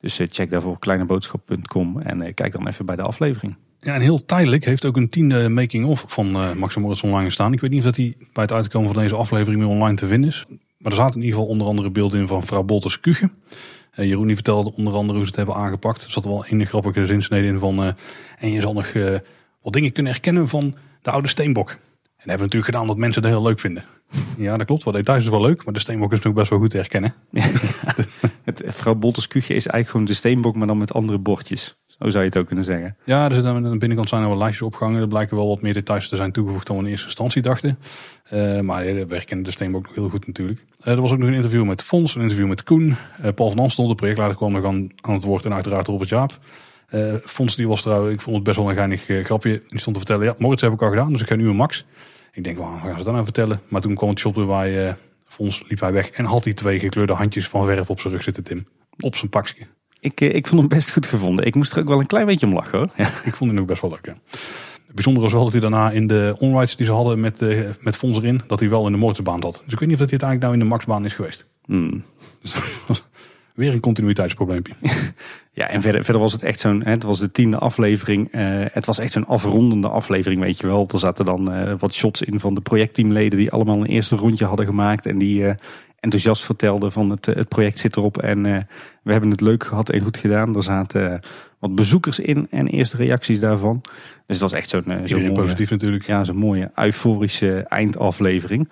Dus 0.01 0.19
eh, 0.19 0.27
check 0.31 0.51
daarvoor 0.51 0.79
kleineboodschap.com 0.79 2.01
en 2.01 2.23
eh, 2.23 2.35
kijk 2.35 2.53
dan 2.53 2.69
even 2.69 2.87
bij 2.87 2.97
de 2.97 3.03
aflevering. 3.03 3.57
Ja, 3.79 3.95
en 3.95 4.01
heel 4.01 4.25
tijdelijk 4.25 4.65
heeft 4.65 4.85
ook 4.85 4.97
een 4.97 5.09
tiende 5.09 5.49
making-of 5.49 6.05
van 6.09 6.27
uh, 6.27 6.55
Max 6.55 6.77
online 6.77 7.25
gestaan. 7.25 7.53
Ik 7.53 7.61
weet 7.61 7.71
niet 7.71 7.79
of 7.79 7.85
dat 7.85 7.95
die 7.95 8.17
bij 8.33 8.43
het 8.43 8.53
uitkomen 8.53 8.93
van 8.93 9.03
deze 9.03 9.17
aflevering 9.17 9.61
weer 9.63 9.71
online 9.71 9.97
te 9.97 10.07
vinden 10.07 10.31
is. 10.31 10.45
Maar 10.79 10.93
er 10.93 10.99
zaten 10.99 11.15
in 11.15 11.23
ieder 11.23 11.39
geval 11.39 11.53
onder 11.53 11.67
andere 11.67 11.91
beelden 11.91 12.21
in 12.21 12.27
van 12.27 12.43
vrouw 12.43 12.63
Bolters 12.63 13.01
Kuchen. 13.01 13.33
Uh, 13.95 14.07
Jeroen 14.07 14.27
die 14.27 14.35
vertelde 14.35 14.73
onder 14.75 14.95
andere 14.95 15.13
hoe 15.13 15.23
ze 15.23 15.27
het 15.27 15.37
hebben 15.37 15.55
aangepakt. 15.55 16.05
Er 16.05 16.11
zat 16.11 16.25
wel 16.25 16.45
een 16.49 16.67
grappige 16.67 17.07
zinsnede 17.07 17.47
in 17.47 17.59
van... 17.59 17.95
En 18.39 18.51
je 18.51 18.61
zal 18.61 18.73
nog 18.73 18.93
wat 19.63 19.73
dingen 19.73 19.93
kunnen 19.93 20.13
herkennen 20.13 20.49
van 20.49 20.75
de 21.03 21.11
oude 21.11 21.29
steenbok. 21.29 21.69
En 21.71 21.77
dat 21.77 21.81
hebben 22.17 22.37
we 22.37 22.43
natuurlijk 22.43 22.65
gedaan 22.65 22.81
omdat 22.81 22.97
mensen 22.97 23.23
het 23.23 23.31
heel 23.31 23.43
leuk 23.43 23.61
vinden. 23.61 23.85
Ja, 24.37 24.57
dat 24.57 24.67
klopt. 24.67 24.83
Wat 24.83 24.95
details 24.95 25.25
is 25.25 25.31
wel 25.31 25.41
leuk, 25.41 25.65
maar 25.65 25.75
de 25.75 25.81
steenbok 25.81 26.13
is 26.13 26.17
natuurlijk 26.23 26.39
best 26.39 26.51
wel 26.51 26.59
goed 26.59 26.71
te 26.71 26.77
herkennen. 26.77 27.15
het, 28.45 28.63
vrouw 28.67 28.95
Bolters 28.95 29.29
Kuchje 29.29 29.55
is 29.55 29.67
eigenlijk 29.67 29.89
gewoon 29.91 30.07
de 30.07 30.15
steenbok, 30.15 30.57
maar 30.57 30.67
dan 30.67 30.79
met 30.79 30.93
andere 30.93 31.19
bordjes. 31.19 31.77
Zo 31.87 32.09
zou 32.09 32.23
je 32.23 32.29
het 32.29 32.39
ook 32.39 32.47
kunnen 32.47 32.65
zeggen. 32.65 32.97
Ja, 33.05 33.25
er 33.25 33.35
zitten 33.35 33.53
aan 33.53 33.63
de 33.63 33.79
binnenkant 33.79 34.09
zijn 34.09 34.23
er 34.23 34.29
wel 34.29 34.39
lijstjes 34.39 34.67
opgehangen. 34.67 35.01
Er 35.01 35.09
blijken 35.09 35.37
wel 35.37 35.49
wat 35.49 35.63
meer 35.63 35.73
details 35.73 36.09
te 36.09 36.17
zijn 36.17 36.33
toegevoegd 36.33 36.67
dan 36.67 36.77
we 36.77 36.83
in 36.83 36.89
eerste 36.89 37.07
instantie 37.07 37.43
dachten. 37.43 37.79
Uh, 38.33 38.61
maar 38.61 38.85
we 38.85 39.07
herkennen 39.09 39.45
de 39.45 39.51
steenbok 39.51 39.87
nog 39.87 39.95
heel 39.95 40.09
goed 40.09 40.27
natuurlijk. 40.27 40.65
Uh, 40.81 40.87
er 40.87 41.01
was 41.01 41.13
ook 41.13 41.19
nog 41.19 41.29
een 41.29 41.35
interview 41.35 41.65
met 41.65 41.83
Fons, 41.83 42.15
een 42.15 42.23
interview 42.23 42.49
met 42.49 42.63
Koen. 42.63 42.97
Uh, 43.25 43.33
Paul 43.35 43.51
van 43.51 43.59
Amstel, 43.59 43.89
de 43.89 43.95
projectleider, 43.95 44.37
kwam 44.37 44.53
nog 44.53 44.65
aan, 44.65 44.89
aan 45.01 45.15
het 45.15 45.25
woord. 45.25 45.45
En 45.45 45.55
uiteraard 45.55 45.87
Robert 45.87 46.09
Jaap. 46.09 46.39
Fons 47.25 47.57
die 47.57 47.69
was 47.69 47.83
trouwens, 47.83 48.15
ik 48.15 48.21
vond 48.21 48.37
het 48.37 48.45
best 48.45 48.57
wel 48.57 48.69
een 48.69 48.75
geinig 48.75 49.05
grapje. 49.05 49.63
Die 49.69 49.81
stond 49.81 49.97
te 49.97 50.03
vertellen, 50.07 50.27
ja, 50.27 50.35
Moritz 50.39 50.63
heb 50.63 50.73
ik 50.73 50.83
al 50.83 50.89
gedaan, 50.89 51.13
dus 51.13 51.21
ik 51.21 51.29
ga 51.29 51.35
nu 51.35 51.49
een 51.49 51.57
Max. 51.57 51.85
Ik 52.37 52.45
denk, 52.45 52.59
waarom 52.59 52.81
gaan 52.81 52.99
ze 52.99 53.05
dan 53.05 53.13
nou 53.13 53.25
vertellen? 53.25 53.61
Maar 53.69 53.81
toen 53.81 53.95
kwam 53.95 54.09
het 54.09 54.19
shot 54.19 54.47
bij 54.47 54.87
uh, 54.87 54.93
Fons, 55.25 55.65
liep 55.69 55.81
hij 55.81 55.93
weg. 55.93 56.11
En 56.11 56.25
had 56.25 56.45
hij 56.45 56.53
twee 56.53 56.79
gekleurde 56.79 57.13
handjes 57.13 57.49
van 57.49 57.65
verf 57.65 57.91
op 57.91 58.01
zijn 58.01 58.13
rug 58.13 58.23
zitten, 58.23 58.43
Tim. 58.43 58.67
Op 58.99 59.17
zijn 59.17 59.31
pakje. 59.31 59.67
Ik, 60.01 60.21
eh, 60.21 60.35
ik 60.35 60.47
vond 60.47 60.61
hem 60.61 60.69
best 60.69 60.93
goed 60.93 61.07
gevonden. 61.07 61.47
Ik 61.47 61.55
moest 61.55 61.73
er 61.73 61.79
ook 61.79 61.89
wel 61.89 62.01
een 62.01 62.07
klein 62.07 62.27
beetje 62.27 62.47
om 62.47 62.53
lachen 62.53 62.79
hoor. 62.79 62.89
Ja. 62.97 63.11
Ik 63.25 63.35
vond 63.35 63.51
hem 63.51 63.61
ook 63.61 63.67
best 63.67 63.83
wel 63.83 63.91
leuk. 63.91 64.15
Bijzondere 64.93 65.25
was 65.25 65.35
wel 65.35 65.43
dat 65.43 65.53
hij 65.53 65.61
daarna 65.61 65.91
in 65.91 66.07
de 66.07 66.35
onrides 66.39 66.77
die 66.77 66.87
ze 66.87 66.93
hadden 66.93 67.21
met, 67.21 67.43
uh, 67.43 67.71
met 67.81 67.97
Fons 67.97 68.17
erin, 68.17 68.41
dat 68.47 68.61
hij 68.61 68.69
wel 68.69 68.87
in 68.87 68.93
de 68.93 68.99
Moortsbaan 68.99 69.41
zat. 69.41 69.63
Dus 69.65 69.73
ik 69.73 69.79
weet 69.79 69.89
niet 69.89 70.01
of 70.01 70.07
dat 70.07 70.11
hij 70.11 70.21
uiteindelijk 70.21 70.41
nou 70.41 70.53
in 70.53 70.59
de 70.59 70.65
Maxbaan 70.65 71.05
is 71.05 71.15
geweest. 71.15 71.47
Hmm. 71.65 72.05
Dus, 72.43 72.55
Weer 73.55 73.73
een 73.73 73.81
continuïteitsprobleempje. 73.81 74.73
Ja, 75.57 75.69
en 75.69 75.83
verder, 75.83 76.05
verder 76.05 76.23
was 76.23 76.33
het 76.33 76.43
echt 76.43 76.61
zo'n, 76.61 76.83
het 76.85 77.03
was 77.03 77.19
de 77.19 77.31
tiende 77.31 77.59
aflevering. 77.59 78.35
Uh, 78.35 78.65
het 78.73 78.87
was 78.87 78.99
echt 78.99 79.13
zo'n 79.13 79.27
afrondende 79.27 79.89
aflevering, 79.89 80.41
weet 80.41 80.59
je 80.59 80.67
wel. 80.67 80.89
Er 80.93 80.99
zaten 80.99 81.25
dan 81.25 81.53
uh, 81.53 81.73
wat 81.79 81.95
shots 81.95 82.23
in 82.23 82.41
van 82.41 82.55
de 82.55 82.61
projectteamleden 82.61 83.39
die 83.39 83.51
allemaal 83.51 83.81
een 83.81 83.87
eerste 83.87 84.17
rondje 84.17 84.45
hadden 84.45 84.67
gemaakt. 84.67 85.07
En 85.07 85.19
die 85.19 85.43
uh, 85.43 85.51
enthousiast 86.01 86.45
vertelden 86.45 86.93
van 86.93 87.11
het, 87.11 87.27
het 87.27 87.49
project 87.49 87.79
zit 87.79 87.97
erop 87.97 88.19
en 88.19 88.43
we 89.03 89.13
hebben 89.13 89.31
het 89.31 89.41
leuk 89.41 89.65
gehad 89.65 89.91
en 89.91 90.01
goed 90.01 90.17
gedaan. 90.17 90.57
Er 90.57 90.63
zaten 90.63 91.21
wat 91.59 91.75
bezoekers 91.75 92.19
in 92.19 92.47
en 92.51 92.67
eerste 92.67 92.97
reacties 92.97 93.41
daarvan. 93.41 93.81
Dus 94.27 94.37
het 94.37 94.41
was 94.41 94.53
echt 94.53 94.69
zo'n 94.69 94.85
zo 95.05 95.19
mooie, 95.19 95.33
positief 95.33 95.71
natuurlijk. 95.71 96.07
Ja, 96.07 96.25
zo'n 96.25 96.37
mooie 96.37 96.71
euforische 96.75 97.65
eindaflevering. 97.69 98.69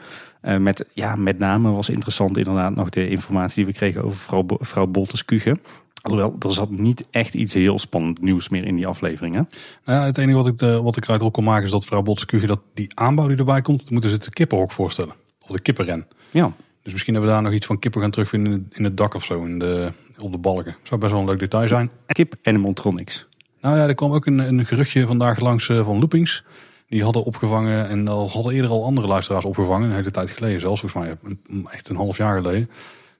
Met, 0.59 0.85
ja, 0.92 1.14
met 1.14 1.38
name 1.38 1.70
was 1.70 1.88
interessant 1.88 2.38
inderdaad 2.38 2.75
nog 2.75 2.88
de 2.88 3.09
informatie 3.09 3.64
die 3.64 3.73
we 3.73 3.79
kregen 3.79 4.05
over 4.05 4.18
vrouw, 4.18 4.47
vrouw 4.61 4.87
Bolters 4.87 5.25
Kuchen. 5.25 5.61
Alhoewel, 6.05 6.37
er 6.38 6.53
zat 6.53 6.71
niet 6.71 7.07
echt 7.11 7.35
iets 7.35 7.55
heel 7.55 7.79
spannend 7.79 8.23
nieuws 8.23 8.49
meer 8.49 8.64
in 8.64 8.77
die 8.77 8.87
aflevering. 8.87 9.35
Hè? 9.35 9.40
Nou 9.85 10.01
ja, 10.01 10.05
het 10.05 10.19
enige 10.19 10.37
wat 10.37 10.47
ik, 10.47 10.59
de, 10.59 10.83
wat 10.83 10.97
ik 10.97 11.05
eruit 11.05 11.23
op 11.23 11.33
kon 11.33 11.45
maken 11.45 11.64
is 11.64 11.71
dat 11.71 11.85
vrouw 11.85 12.03
Bolters 12.03 12.27
Kuchen, 12.27 12.49
dat 12.49 12.61
die 12.75 12.90
aanbouw 12.95 13.29
die 13.29 13.37
erbij 13.37 13.62
komt, 13.62 13.90
moeten 13.90 14.11
ze 14.11 14.17
het 14.17 14.25
de 14.25 14.31
kippenhok 14.31 14.73
voorstellen. 14.73 15.14
Of 15.40 15.49
de 15.49 15.61
kippenren. 15.61 16.07
Ja. 16.31 16.53
Dus 16.83 16.93
misschien 16.93 17.14
hebben 17.14 17.31
we 17.31 17.37
daar 17.37 17.47
nog 17.47 17.55
iets 17.55 17.67
van 17.67 17.79
kippen 17.79 18.01
gaan 18.01 18.11
terugvinden 18.11 18.69
in 18.73 18.85
het 18.85 18.97
dak 18.97 19.14
of 19.14 19.25
zo, 19.25 19.45
in 19.45 19.59
de, 19.59 19.93
op 20.19 20.33
de 20.33 20.38
balken. 20.38 20.77
Zou 20.83 21.01
best 21.01 21.12
wel 21.12 21.21
een 21.21 21.27
leuk 21.27 21.38
detail 21.38 21.69
zijn. 21.69 21.90
Kip 22.07 22.35
Animatronics. 22.43 23.27
Nou 23.61 23.77
ja, 23.77 23.87
er 23.87 23.95
kwam 23.95 24.12
ook 24.12 24.27
een, 24.27 24.38
een 24.38 24.67
geruchtje 24.67 25.07
vandaag 25.07 25.40
langs 25.40 25.69
uh, 25.69 25.85
van 25.85 25.99
Loopings. 25.99 26.45
Die 26.88 27.03
hadden 27.03 27.25
opgevangen 27.25 27.88
en 27.88 28.09
al 28.09 28.31
hadden 28.31 28.55
eerder 28.55 28.71
al 28.71 28.85
andere 28.85 29.07
luisteraars 29.07 29.45
opgevangen, 29.45 29.88
een 29.88 29.97
hele 29.97 30.11
tijd 30.11 30.31
geleden 30.31 30.61
zelfs, 30.61 30.81
volgens 30.81 31.05
mij 31.05 31.33
echt 31.73 31.88
een 31.88 31.97
half 31.97 32.17
jaar 32.17 32.37
geleden. 32.37 32.71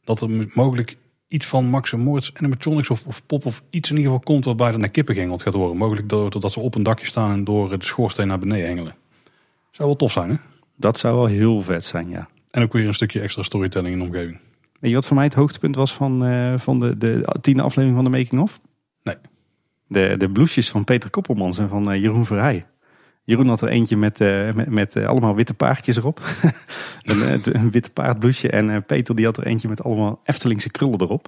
Dat 0.05 0.21
er 0.21 0.51
mogelijk 0.55 0.97
iets 1.35 1.47
van 1.47 1.65
Max 1.65 1.93
en 1.93 2.01
Moritz 2.01 2.31
animatronics 2.35 2.91
of, 2.91 3.07
of 3.07 3.27
pop 3.27 3.47
of 3.47 3.63
iets 3.71 3.91
in 3.91 3.97
ieder 3.97 4.13
geval 4.13 4.27
komt 4.27 4.45
waarbij 4.45 4.73
er 4.73 4.79
naar 4.79 4.89
kippengengeld 4.89 5.43
gaat 5.43 5.55
worden. 5.55 5.77
Mogelijk 5.77 6.09
doordat 6.09 6.53
ze 6.53 6.61
op 6.61 6.75
een 6.75 6.83
dakje 6.83 7.07
staan 7.07 7.31
en 7.31 7.45
door 7.45 7.79
de 7.79 7.85
schoorsteen 7.85 8.27
naar 8.27 8.39
beneden 8.39 8.67
hengelen. 8.67 8.95
Zou 9.71 9.89
wel 9.89 9.97
tof 9.97 10.13
zijn 10.13 10.31
hè? 10.31 10.37
Dat 10.77 10.99
zou 10.99 11.17
wel 11.17 11.27
heel 11.27 11.63
vet 11.63 11.85
zijn 11.85 12.09
ja. 12.09 12.29
En 12.51 12.63
ook 12.63 12.73
weer 12.73 12.87
een 12.87 12.95
stukje 12.95 13.21
extra 13.21 13.43
storytelling 13.43 13.93
in 13.93 13.99
de 13.99 14.05
omgeving. 14.05 14.39
Weet 14.81 14.91
je 14.91 14.97
wat 14.97 15.07
voor 15.07 15.17
mij 15.17 15.25
het 15.25 15.35
hoogtepunt 15.35 15.77
was 15.77 15.95
van, 15.95 16.27
uh, 16.27 16.59
van 16.59 16.81
de, 16.81 16.97
de 16.99 17.37
tiende 17.41 17.63
aflevering 17.63 17.95
van 18.03 18.11
de 18.11 18.19
Making 18.19 18.41
of? 18.41 18.61
Nee. 19.03 19.17
De, 19.87 20.15
de 20.19 20.31
bloesjes 20.31 20.71
van 20.71 20.85
Peter 20.85 21.11
Koppelmans 21.11 21.59
en 21.59 21.69
van 21.69 21.93
uh, 21.93 22.01
Jeroen 22.01 22.27
Verheij. 22.27 22.67
Jeroen 23.25 23.49
had 23.49 23.63
er 23.63 23.69
eentje 23.69 23.97
met, 23.97 24.21
uh, 24.21 24.53
met, 24.53 24.71
met 24.71 24.97
uh, 24.97 25.07
allemaal 25.07 25.35
witte 25.35 25.55
paardjes 25.55 25.97
erop. 25.97 26.21
een, 27.03 27.41
een 27.45 27.71
witte 27.71 27.91
paardbloesje. 27.91 28.51
En 28.51 28.85
Peter 28.85 29.17
die 29.17 29.25
had 29.25 29.37
er 29.37 29.47
eentje 29.47 29.69
met 29.69 29.83
allemaal 29.85 30.21
Eftelingse 30.25 30.71
krullen 30.71 31.01
erop. 31.01 31.27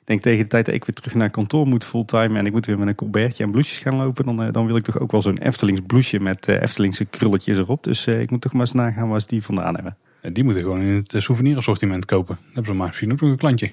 Ik 0.00 0.12
denk 0.12 0.22
tegen 0.22 0.42
de 0.42 0.48
tijd 0.48 0.66
dat 0.66 0.74
ik 0.74 0.84
weer 0.84 0.94
terug 0.94 1.14
naar 1.14 1.30
kantoor 1.30 1.66
moet 1.66 1.84
fulltime 1.84 2.38
en 2.38 2.46
ik 2.46 2.52
moet 2.52 2.66
weer 2.66 2.78
met 2.78 2.88
een 2.88 2.94
colbertje 2.94 3.44
en 3.44 3.50
bloesjes 3.50 3.78
gaan 3.78 3.96
lopen, 3.96 4.24
dan, 4.24 4.52
dan 4.52 4.66
wil 4.66 4.76
ik 4.76 4.84
toch 4.84 4.98
ook 4.98 5.10
wel 5.10 5.22
zo'n 5.22 5.38
Eftelings 5.38 5.80
bloesje 5.86 6.20
met 6.20 6.48
Eftelingse 6.48 7.04
krulletjes 7.04 7.58
erop. 7.58 7.84
Dus 7.84 8.06
ik 8.06 8.30
moet 8.30 8.40
toch 8.40 8.52
maar 8.52 8.60
eens 8.60 8.72
nagaan 8.72 9.08
waar 9.08 9.20
ze 9.20 9.26
die 9.26 9.42
vandaan 9.42 9.74
hebben. 9.74 9.96
En 10.20 10.32
die 10.32 10.44
moeten 10.44 10.62
gewoon 10.62 10.80
in 10.80 10.94
het 10.94 11.14
souvenirassortiment 11.16 12.04
kopen. 12.04 12.34
Dan 12.34 12.44
hebben 12.46 12.72
ze 12.72 12.78
maar 12.78 12.86
misschien 12.86 13.12
ook 13.12 13.20
nog 13.20 13.30
een 13.30 13.36
klantje. 13.36 13.70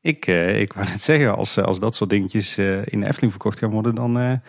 Ik, 0.00 0.26
ik 0.56 0.72
wou 0.72 0.86
net 0.86 1.00
zeggen, 1.00 1.36
als, 1.36 1.58
als 1.58 1.80
dat 1.80 1.94
soort 1.94 2.10
dingetjes 2.10 2.58
in 2.58 3.00
de 3.00 3.06
Efteling 3.06 3.32
verkocht 3.32 3.58
gaan 3.58 3.70
worden, 3.70 3.94
dan 3.94 4.40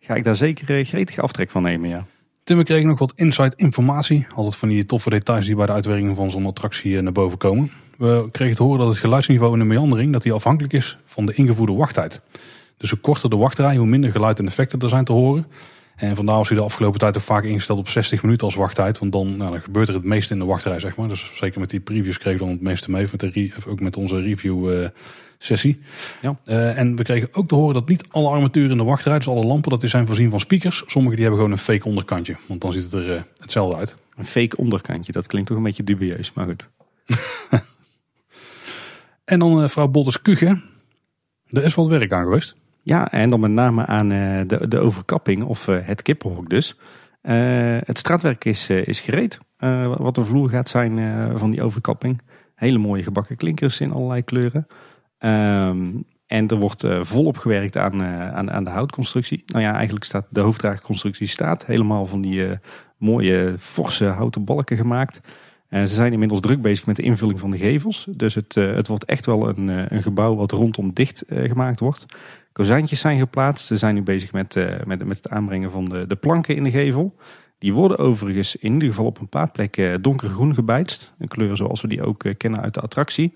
ga 0.00 0.14
ik 0.14 0.24
daar 0.24 0.36
zeker 0.36 0.84
gretig 0.84 1.18
aftrek 1.18 1.50
van 1.50 1.62
nemen, 1.62 1.88
ja. 1.88 2.06
Tim, 2.48 2.56
we 2.56 2.64
kregen 2.64 2.88
nog 2.88 2.98
wat 2.98 3.12
insight 3.16 3.54
informatie. 3.54 4.26
Altijd 4.34 4.56
van 4.56 4.68
die 4.68 4.86
toffe 4.86 5.10
details 5.10 5.46
die 5.46 5.56
bij 5.56 5.66
de 5.66 5.72
uitwerking 5.72 6.16
van 6.16 6.30
zo'n 6.30 6.46
attractie 6.46 7.00
naar 7.00 7.12
boven 7.12 7.38
komen. 7.38 7.70
We 7.96 8.28
kregen 8.32 8.56
te 8.56 8.62
horen 8.62 8.78
dat 8.78 8.88
het 8.88 8.98
geluidsniveau 8.98 9.52
in 9.52 9.58
de 9.58 9.64
meandering 9.64 10.12
dat 10.12 10.22
die 10.22 10.32
afhankelijk 10.32 10.72
is 10.72 10.98
van 11.04 11.26
de 11.26 11.34
ingevoerde 11.34 11.72
wachttijd. 11.72 12.20
Dus 12.76 12.90
hoe 12.90 12.98
korter 12.98 13.30
de 13.30 13.36
wachtrij, 13.36 13.76
hoe 13.76 13.86
minder 13.86 14.10
geluid 14.10 14.38
en 14.38 14.46
effecten 14.46 14.80
er 14.80 14.88
zijn 14.88 15.04
te 15.04 15.12
horen. 15.12 15.46
En 15.96 16.16
vandaar 16.16 16.36
was 16.36 16.48
hij 16.48 16.56
de 16.56 16.62
afgelopen 16.62 16.98
tijd 16.98 17.16
ook 17.16 17.22
vaak 17.22 17.44
ingesteld 17.44 17.78
op 17.78 17.88
60 17.88 18.22
minuten 18.22 18.46
als 18.46 18.54
wachttijd. 18.54 18.98
Want 18.98 19.12
dan, 19.12 19.36
nou, 19.36 19.58
gebeurt 19.58 19.88
er 19.88 19.94
het 19.94 20.04
meeste 20.04 20.32
in 20.32 20.38
de 20.38 20.44
wachtrij, 20.44 20.78
zeg 20.78 20.96
maar. 20.96 21.08
Dus 21.08 21.30
zeker 21.34 21.60
met 21.60 21.70
die 21.70 21.80
previews 21.80 22.18
kreeg 22.18 22.32
we 22.32 22.38
dan 22.38 22.48
het 22.48 22.60
meeste 22.62 22.90
mee. 22.90 23.06
Met 23.10 23.20
de 23.20 23.50
ook 23.66 23.80
met 23.80 23.96
onze 23.96 24.20
review 24.20 24.72
uh, 24.72 24.88
sessie. 25.38 25.80
Ja. 26.22 26.36
Eh, 26.44 26.78
en 26.78 26.96
we 26.96 27.02
kregen 27.02 27.28
ook 27.32 27.48
te 27.48 27.54
horen 27.54 27.74
dat 27.74 27.88
niet 27.88 28.08
alle 28.10 28.28
armatuur 28.28 28.70
in 28.70 28.76
de 28.76 28.84
wachtrij, 28.84 29.18
dus 29.18 29.28
alle 29.28 29.44
lampen, 29.44 29.70
dat 29.70 29.80
die 29.80 29.90
zijn 29.90 30.06
voorzien 30.06 30.30
van 30.30 30.40
speakers. 30.40 30.82
Sommige 30.86 31.14
die 31.14 31.24
hebben 31.24 31.42
gewoon 31.42 31.58
een 31.58 31.64
fake 31.64 31.88
onderkantje, 31.88 32.36
want 32.46 32.60
dan 32.60 32.72
ziet 32.72 32.82
het 32.82 32.92
er 32.92 33.14
eh, 33.14 33.22
hetzelfde 33.38 33.76
uit. 33.76 33.94
Een 34.16 34.26
fake 34.26 34.56
onderkantje, 34.56 35.12
dat 35.12 35.26
klinkt 35.26 35.48
toch 35.48 35.56
een 35.56 35.62
beetje 35.62 35.84
dubieus, 35.84 36.32
maar 36.32 36.44
goed. 36.46 36.68
En 39.24 39.38
dan 39.38 39.62
uh, 39.62 39.68
vrouw 39.68 39.88
Bolters 39.88 40.22
Kuchen. 40.22 40.62
Er 41.48 41.64
is 41.64 41.74
wat 41.74 41.86
werk 41.86 42.12
aan 42.12 42.22
geweest. 42.22 42.56
Ja, 42.82 43.10
en 43.10 43.30
dan 43.30 43.40
met 43.40 43.50
name 43.50 43.86
aan 43.86 44.08
de, 44.08 44.68
de 44.68 44.78
overkapping 44.78 45.44
of 45.44 45.66
het 45.66 46.02
kippenhok 46.02 46.50
dus. 46.50 46.76
het 47.84 47.98
straatwerk 47.98 48.44
is, 48.44 48.68
is 48.68 49.00
gereed. 49.00 49.38
wat 49.98 50.14
de 50.14 50.24
vloer 50.24 50.48
gaat 50.48 50.68
zijn 50.68 50.98
van 51.38 51.50
die 51.50 51.62
overkapping. 51.62 52.20
Hele 52.54 52.78
mooie 52.78 53.02
gebakken 53.02 53.36
klinkers 53.36 53.80
in 53.80 53.92
allerlei 53.92 54.22
kleuren. 54.22 54.66
Um, 55.18 56.04
en 56.26 56.48
er 56.48 56.56
wordt 56.56 56.86
volop 57.00 57.36
gewerkt 57.36 57.76
aan, 57.76 58.02
aan, 58.02 58.50
aan 58.50 58.64
de 58.64 58.70
houtconstructie. 58.70 59.42
Nou 59.46 59.64
ja, 59.64 59.74
eigenlijk 59.74 60.04
staat 60.04 60.26
de 60.30 60.40
hoofddraagconstructie 60.40 61.26
staat. 61.26 61.66
Helemaal 61.66 62.06
van 62.06 62.20
die 62.20 62.48
mooie 62.96 63.54
forse 63.58 64.08
houten 64.08 64.44
balken 64.44 64.76
gemaakt. 64.76 65.20
Ze 65.70 65.86
zijn 65.86 66.12
inmiddels 66.12 66.40
druk 66.40 66.62
bezig 66.62 66.86
met 66.86 66.96
de 66.96 67.02
invulling 67.02 67.40
van 67.40 67.50
de 67.50 67.58
gevels. 67.58 68.06
Dus 68.10 68.34
het, 68.34 68.54
het 68.54 68.88
wordt 68.88 69.04
echt 69.04 69.26
wel 69.26 69.48
een, 69.48 69.94
een 69.94 70.02
gebouw 70.02 70.34
wat 70.34 70.52
rondom 70.52 70.92
dicht 70.92 71.24
gemaakt 71.28 71.80
wordt. 71.80 72.06
Kozijntjes 72.52 73.00
zijn 73.00 73.18
geplaatst. 73.18 73.66
Ze 73.66 73.76
zijn 73.76 73.94
nu 73.94 74.02
bezig 74.02 74.32
met, 74.32 74.54
met, 74.84 75.04
met 75.04 75.16
het 75.16 75.28
aanbrengen 75.28 75.70
van 75.70 75.84
de, 75.84 76.06
de 76.06 76.16
planken 76.16 76.56
in 76.56 76.64
de 76.64 76.70
gevel. 76.70 77.16
Die 77.58 77.72
worden 77.72 77.98
overigens 77.98 78.56
in 78.56 78.72
ieder 78.72 78.88
geval 78.88 79.06
op 79.06 79.20
een 79.20 79.28
paar 79.28 79.50
plekken 79.50 80.02
donkergroen 80.02 80.54
gebijtst. 80.54 81.12
Een 81.18 81.28
kleur 81.28 81.56
zoals 81.56 81.80
we 81.80 81.88
die 81.88 82.02
ook 82.02 82.24
kennen 82.36 82.60
uit 82.60 82.74
de 82.74 82.80
attractie. 82.80 83.32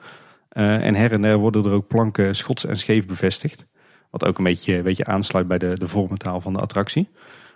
En 0.52 0.94
her 0.94 1.12
en 1.12 1.22
der 1.22 1.36
worden 1.36 1.64
er 1.64 1.72
ook 1.72 1.86
planken 1.86 2.34
schots 2.34 2.66
en 2.66 2.76
scheef 2.76 3.06
bevestigd. 3.06 3.66
Wat 4.10 4.24
ook 4.24 4.38
een 4.38 4.44
beetje, 4.44 4.76
een 4.76 4.82
beetje 4.82 5.04
aansluit 5.04 5.48
bij 5.48 5.58
de, 5.58 5.78
de 5.78 5.88
vormentaal 5.88 6.40
van 6.40 6.52
de 6.52 6.60
attractie. 6.60 7.08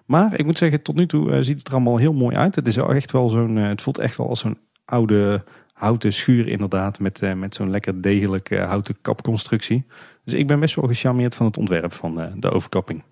Maar 0.06 0.38
ik 0.38 0.44
moet 0.44 0.58
zeggen, 0.58 0.82
tot 0.82 0.96
nu 0.96 1.06
toe 1.06 1.42
ziet 1.42 1.58
het 1.58 1.66
er 1.66 1.74
allemaal 1.74 1.96
heel 1.96 2.12
mooi 2.12 2.36
uit. 2.36 2.54
Het, 2.54 2.66
is 2.66 2.76
echt 2.76 3.12
wel 3.12 3.28
zo'n, 3.28 3.56
het 3.56 3.82
voelt 3.82 3.98
echt 3.98 4.16
wel 4.16 4.28
als 4.28 4.40
zo'n 4.40 4.58
oude 4.84 5.44
houten 5.72 6.12
schuur 6.12 6.48
inderdaad. 6.48 6.98
Met, 6.98 7.22
uh, 7.22 7.32
met 7.32 7.54
zo'n 7.54 7.70
lekker 7.70 8.02
degelijke 8.02 8.58
houten 8.58 8.96
kapconstructie. 9.00 9.86
Dus 10.24 10.34
ik 10.34 10.46
ben 10.46 10.60
best 10.60 10.74
wel 10.74 10.88
gecharmeerd 10.88 11.34
van 11.34 11.46
het 11.46 11.56
ontwerp 11.56 11.92
van 11.92 12.20
uh, 12.20 12.26
de 12.36 12.50
overkapping. 12.50 13.02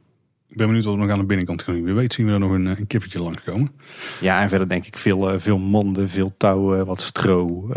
Ik 0.49 0.57
ben 0.57 0.67
benieuwd 0.67 0.85
wat 0.85 0.95
we 0.95 1.01
nog 1.01 1.11
aan 1.11 1.19
de 1.19 1.27
binnenkant 1.27 1.63
gaan 1.63 1.75
doen. 1.75 1.85
Wie 1.85 1.95
weet 1.95 2.13
zien 2.13 2.27
we 2.27 2.33
er 2.33 2.39
nog 2.39 2.51
een, 2.51 2.67
een 2.67 2.87
kippetje 2.87 3.23
langskomen. 3.23 3.73
Ja, 4.21 4.43
en 4.43 4.49
verder 4.49 4.69
denk 4.69 4.87
ik 4.87 4.99
veel, 4.99 5.33
uh, 5.33 5.39
veel 5.39 5.59
manden, 5.59 6.09
veel 6.09 6.35
touwen, 6.37 6.87
wat 6.87 7.01
stro, 7.01 7.69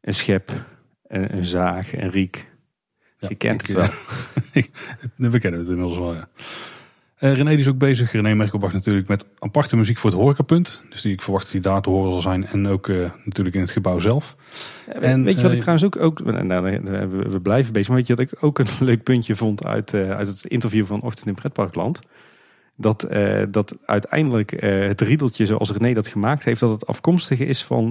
een 0.00 0.14
schep, 0.14 0.52
een, 1.08 1.36
een, 1.36 1.44
zaag, 1.44 1.96
een 1.96 2.10
riek. 2.10 2.50
Ja, 3.18 3.28
Je 3.28 3.34
kent 3.34 3.62
ik, 3.62 3.76
het 3.76 3.76
wel. 3.76 5.30
we 5.30 5.38
kennen 5.38 5.60
het 5.60 5.68
inmiddels 5.68 5.98
wel, 5.98 6.14
ja. 6.14 6.28
Uh, 7.20 7.34
René 7.34 7.52
is 7.52 7.68
ook 7.68 7.78
bezig, 7.78 8.12
René 8.12 8.34
Merkelbach 8.34 8.72
natuurlijk, 8.72 9.08
met 9.08 9.26
aparte 9.38 9.76
muziek 9.76 9.98
voor 9.98 10.10
het 10.10 10.18
horecapunt. 10.18 10.82
Dus 10.90 11.02
die 11.02 11.12
ik 11.12 11.22
verwacht 11.22 11.42
dat 11.42 11.52
die 11.52 11.60
daar 11.60 11.82
te 11.82 11.90
horen 11.90 12.10
zal 12.10 12.20
zijn. 12.20 12.46
En 12.46 12.66
ook 12.66 12.88
uh, 12.88 13.10
natuurlijk 13.24 13.56
in 13.56 13.62
het 13.62 13.70
gebouw 13.70 13.98
zelf. 13.98 14.36
en, 14.86 15.24
weet 15.24 15.36
je 15.36 15.42
wat 15.42 15.52
ik 15.52 15.60
trouwens 15.60 15.86
ook, 15.86 16.02
ook 16.02 16.42
nou, 16.42 16.62
we, 16.62 17.06
we, 17.28 17.40
blijven 17.40 17.72
bezig, 17.72 17.88
maar 17.88 17.96
weet 17.96 18.06
je 18.06 18.14
wat 18.14 18.32
ik 18.32 18.44
ook 18.44 18.58
een 18.58 18.66
leuk 18.86 19.02
puntje 19.02 19.36
vond 19.36 19.64
uit, 19.64 19.94
uit 19.94 20.26
het 20.26 20.46
interview 20.46 20.86
van 20.86 21.02
Ochtend 21.02 21.26
in 21.26 21.34
Pretparkland? 21.34 22.00
Dat, 22.78 23.06
dat 23.50 23.76
uiteindelijk 23.86 24.50
het 24.60 25.00
riedeltje 25.00 25.46
zoals 25.46 25.70
René 25.70 25.94
dat 25.94 26.06
gemaakt 26.06 26.44
heeft, 26.44 26.60
dat 26.60 26.70
het 26.70 26.86
afkomstig 26.86 27.38
is 27.38 27.64
van 27.64 27.90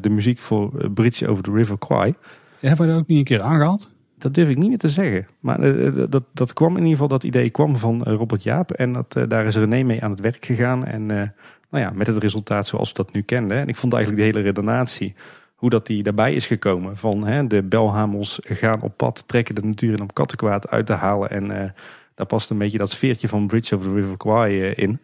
de 0.00 0.10
muziek 0.10 0.38
voor 0.38 0.90
Bridge 0.90 1.28
over 1.28 1.42
the 1.42 1.52
River 1.52 1.78
Kwai. 1.78 2.14
Hebben 2.60 2.86
we 2.86 2.92
dat 2.92 3.00
ook 3.00 3.06
niet 3.06 3.18
een 3.18 3.24
keer 3.24 3.42
aangehaald? 3.42 3.94
Dat 4.18 4.34
durf 4.34 4.48
ik 4.48 4.56
niet 4.56 4.68
meer 4.68 4.78
te 4.78 4.88
zeggen. 4.88 5.26
Maar 5.40 5.64
uh, 5.64 6.04
dat, 6.08 6.24
dat 6.32 6.52
kwam 6.52 6.70
in 6.70 6.76
ieder 6.76 6.90
geval, 6.90 7.08
dat 7.08 7.24
idee 7.24 7.50
kwam 7.50 7.76
van 7.76 8.04
uh, 8.06 8.14
Robert 8.14 8.42
Jaap. 8.42 8.70
En 8.70 8.92
dat, 8.92 9.16
daar 9.28 9.46
is 9.46 9.56
René 9.56 9.82
mee 9.82 10.02
aan 10.02 10.10
het 10.10 10.20
werk 10.20 10.44
gegaan. 10.44 10.84
En 10.84 11.06
nou 11.06 11.84
ja, 11.84 11.90
met 11.90 12.06
het 12.06 12.16
resultaat 12.16 12.66
zoals 12.66 12.88
we 12.88 12.94
dat 12.94 13.12
nu 13.12 13.22
kenden. 13.22 13.58
En 13.58 13.68
ik 13.68 13.76
vond 13.76 13.92
eigenlijk 13.92 14.22
de 14.22 14.28
hele 14.28 14.46
redenatie, 14.46 15.14
hoe 15.54 15.70
dat 15.70 15.86
die 15.86 16.02
daarbij 16.02 16.34
is 16.34 16.46
gekomen. 16.46 16.96
Van 16.96 17.26
hè, 17.26 17.46
de 17.46 17.62
belhamels 17.62 18.38
gaan 18.42 18.82
op 18.82 18.96
pad, 18.96 19.28
trekken 19.28 19.54
de 19.54 19.62
natuur 19.62 19.92
in 19.92 20.00
om 20.00 20.12
kattenkwaad 20.12 20.68
uit 20.68 20.86
te 20.86 20.92
halen. 20.92 21.30
En 21.30 21.74
daar 22.14 22.26
past 22.26 22.50
een 22.50 22.58
beetje 22.58 22.78
dat 22.78 22.90
sfeertje 22.90 23.28
van 23.28 23.46
Bridge 23.46 23.74
over 23.74 23.86
the 23.86 23.94
River 23.94 24.16
Kwai 24.16 24.60
in. 24.60 25.00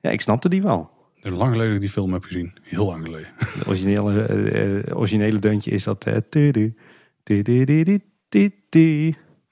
Ja, 0.00 0.10
ik 0.10 0.20
snapte 0.20 0.48
die 0.48 0.62
wel. 0.62 0.90
Lang 1.20 1.50
geleden 1.52 1.66
dat 1.66 1.74
ik 1.74 1.80
die 1.80 1.90
film 1.90 2.12
heb 2.12 2.24
gezien. 2.24 2.52
Heel 2.62 2.86
lang 2.86 3.04
geleden. 3.04 3.28
Het 3.38 3.66
originele, 3.66 4.84
originele 4.94 5.38
deuntje 5.38 5.70
is 5.70 5.84
dat... 5.84 6.04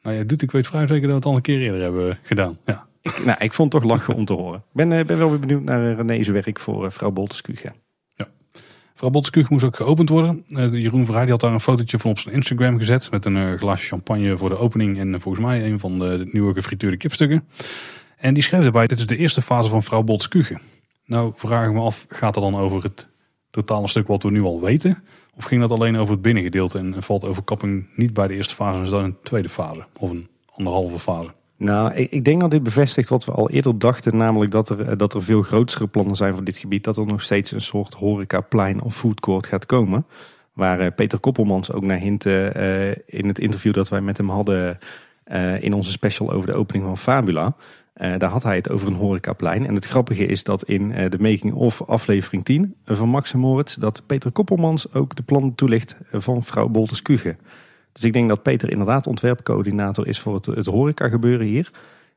Nou 0.02 0.16
ja, 0.16 0.24
doet, 0.24 0.42
ik 0.42 0.50
weet 0.50 0.66
vrij 0.66 0.86
zeker 0.86 1.00
dat 1.00 1.10
we 1.10 1.14
het 1.14 1.24
al 1.24 1.36
een 1.36 1.42
keer 1.42 1.60
eerder 1.60 1.80
hebben 1.80 2.18
gedaan. 2.22 2.58
Ja. 2.64 2.86
Ik, 3.02 3.24
nou, 3.24 3.38
ik 3.44 3.52
vond 3.52 3.72
het 3.72 3.82
toch 3.82 3.90
lachen 3.90 4.14
om 4.14 4.24
te 4.24 4.32
horen. 4.32 4.58
Ik 4.58 4.72
ben, 4.72 4.88
ben 4.88 5.18
wel 5.18 5.30
weer 5.30 5.38
benieuwd 5.38 5.62
naar 5.62 5.94
René's 5.94 6.28
werk 6.28 6.60
voor 6.60 6.92
vrouw 6.92 7.10
Bolteskuge. 7.10 7.72
Ja. 8.14 8.28
Vrouw 8.94 9.10
Bolteskuge 9.10 9.52
moest 9.52 9.64
ook 9.64 9.76
geopend 9.76 10.08
worden. 10.08 10.44
Uh, 10.48 10.72
Jeroen 10.72 11.04
Verheij 11.04 11.22
die 11.22 11.32
had 11.32 11.40
daar 11.40 11.52
een 11.52 11.60
fotootje 11.60 11.98
van 11.98 12.10
op 12.10 12.18
zijn 12.18 12.34
Instagram 12.34 12.78
gezet. 12.78 13.10
Met 13.10 13.24
een 13.24 13.58
glaasje 13.58 13.86
champagne 13.86 14.38
voor 14.38 14.48
de 14.48 14.58
opening. 14.58 14.98
En 14.98 15.20
volgens 15.20 15.44
mij 15.44 15.64
een 15.64 15.78
van 15.78 15.98
de, 15.98 16.18
de, 16.18 16.28
nieuwe 16.32 16.54
gefrituurde 16.54 16.96
kipstukken. 16.96 17.48
En 18.16 18.34
die 18.34 18.42
schreef 18.42 18.64
erbij, 18.64 18.86
dit 18.86 18.98
is 18.98 19.06
de 19.06 19.16
eerste 19.16 19.42
fase 19.42 19.70
van 19.70 19.82
vrouw 19.82 20.02
Bolteskuge. 20.02 20.58
Nou 21.08 21.32
vraag 21.34 21.66
ik 21.66 21.72
me 21.72 21.80
af, 21.80 22.06
gaat 22.08 22.34
het 22.34 22.44
dan 22.44 22.56
over 22.56 22.82
het 22.82 23.06
totale 23.50 23.88
stuk 23.88 24.06
wat 24.06 24.22
we 24.22 24.30
nu 24.30 24.42
al 24.42 24.60
weten? 24.60 25.04
Of 25.36 25.44
ging 25.44 25.60
dat 25.60 25.70
alleen 25.70 25.96
over 25.96 26.12
het 26.12 26.22
binnengedeelte 26.22 26.78
en 26.78 27.02
valt 27.02 27.24
overkapping 27.24 27.86
niet 27.94 28.12
bij 28.12 28.26
de 28.26 28.34
eerste 28.34 28.54
fase, 28.54 28.78
maar 28.78 28.90
dan 28.90 29.04
een 29.04 29.16
tweede 29.22 29.48
fase 29.48 29.84
of 29.98 30.10
een 30.10 30.28
anderhalve 30.54 30.98
fase? 30.98 31.30
Nou, 31.56 31.94
ik, 31.94 32.24
denk 32.24 32.40
dat 32.40 32.50
dit 32.50 32.62
bevestigt 32.62 33.08
wat 33.08 33.24
we 33.24 33.32
al 33.32 33.50
eerder 33.50 33.78
dachten, 33.78 34.16
namelijk 34.16 34.50
dat 34.50 34.68
er, 34.68 34.96
dat 34.96 35.14
er 35.14 35.22
veel 35.22 35.42
grotere 35.42 35.86
plannen 35.86 36.16
zijn 36.16 36.34
voor 36.34 36.44
dit 36.44 36.58
gebied. 36.58 36.84
Dat 36.84 36.96
er 36.96 37.06
nog 37.06 37.22
steeds 37.22 37.52
een 37.52 37.60
soort 37.60 37.94
horecaplein 37.94 38.82
of 38.82 38.96
foodcourt 38.96 39.46
gaat 39.46 39.66
komen. 39.66 40.06
Waar 40.52 40.80
uh, 40.80 40.86
Peter 40.96 41.18
Koppelmans 41.18 41.72
ook 41.72 41.82
naar 41.82 41.98
hintte 41.98 42.52
uh, 42.56 43.18
in 43.20 43.28
het 43.28 43.38
interview 43.38 43.72
dat 43.72 43.88
wij 43.88 44.00
met 44.00 44.16
hem 44.16 44.30
hadden 44.30 44.78
in 45.60 45.72
onze 45.72 45.90
special 45.90 46.32
over 46.32 46.46
de 46.46 46.54
opening 46.54 46.84
van 46.84 46.98
Fabula. 46.98 47.54
Uh, 47.98 48.18
daar 48.18 48.30
had 48.30 48.42
hij 48.42 48.56
het 48.56 48.70
over 48.70 48.88
een 48.88 48.94
horecaplein. 48.94 49.66
En 49.66 49.74
het 49.74 49.86
grappige 49.86 50.26
is 50.26 50.44
dat 50.44 50.64
in 50.64 50.90
uh, 50.90 51.10
de 51.10 51.18
making-of 51.18 51.82
aflevering 51.82 52.44
10 52.44 52.74
van 52.84 53.08
Max 53.08 53.32
en 53.32 53.38
Moritz... 53.38 53.74
dat 53.74 54.02
Peter 54.06 54.32
Koppelmans 54.32 54.92
ook 54.94 55.16
de 55.16 55.22
plannen 55.22 55.54
toelicht 55.54 55.96
van 56.12 56.42
vrouw 56.42 56.68
Bolters 56.68 57.02
Kuge. 57.02 57.36
Dus 57.92 58.04
ik 58.04 58.12
denk 58.12 58.28
dat 58.28 58.42
Peter 58.42 58.70
inderdaad 58.70 59.06
ontwerpcoördinator 59.06 60.06
is 60.06 60.20
voor 60.20 60.34
het, 60.34 60.46
het 60.46 60.66
horeca 60.66 61.08
gebeuren 61.08 61.46
hier. 61.46 61.70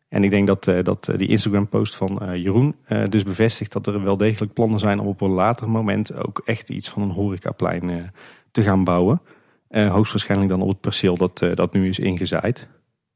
En 0.10 0.24
ik 0.24 0.30
denk 0.30 0.48
dat, 0.48 0.86
dat 0.86 1.12
die 1.16 1.28
Instagram 1.28 1.68
post 1.68 1.96
van 1.96 2.42
Jeroen 2.42 2.76
dus 3.10 3.24
bevestigt 3.24 3.72
dat 3.72 3.88
er 3.88 4.04
wel 4.04 4.18
degelijk 4.18 4.54
plannen 4.54 4.80
zijn... 4.80 5.00
om 5.00 5.08
op 5.08 5.22
een 5.22 5.30
later 5.30 5.70
moment 5.70 6.16
ook 6.16 6.42
echt 6.46 6.70
iets 6.70 6.90
van 6.90 7.02
een 7.02 7.10
horecaplein 7.10 8.12
te 8.52 8.62
gaan 8.62 8.84
bouwen. 8.84 9.22
hoogstwaarschijnlijk 9.70 10.50
dan 10.50 10.62
op 10.62 10.70
het 10.70 10.82
perceel 10.82 11.18
dat, 11.18 11.46
dat 11.54 11.74
nu 11.74 11.90
is 11.90 12.00
ingezaaid. 12.00 12.68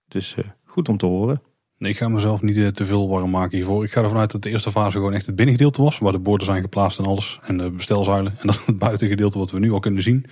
Dus 0.07 0.35
goed 0.63 0.89
om 0.89 0.97
te 0.97 1.05
horen. 1.05 1.41
Ik 1.85 1.97
ga 1.97 2.09
mezelf 2.09 2.41
niet 2.41 2.57
eh, 2.57 2.67
te 2.67 2.85
veel 2.85 3.09
warm 3.09 3.29
maken 3.29 3.57
hiervoor. 3.57 3.83
Ik 3.83 3.91
ga 3.91 4.01
ervan 4.01 4.19
uit 4.19 4.31
dat 4.31 4.43
de 4.43 4.49
eerste 4.49 4.71
fase 4.71 4.97
gewoon 4.97 5.13
echt 5.13 5.25
het 5.25 5.35
binnengedeelte 5.35 5.81
was. 5.81 5.97
Waar 5.97 6.11
de 6.11 6.19
borden 6.19 6.45
zijn 6.45 6.61
geplaatst 6.61 6.99
en 6.99 7.05
alles. 7.05 7.39
En 7.41 7.57
de 7.57 7.69
bestelzuilen. 7.69 8.33
En 8.39 8.47
dat 8.47 8.65
het 8.65 8.77
buitengedeelte 8.77 9.37
wat 9.37 9.51
we 9.51 9.59
nu 9.59 9.71
al 9.71 9.79
kunnen 9.79 10.03
zien. 10.03 10.25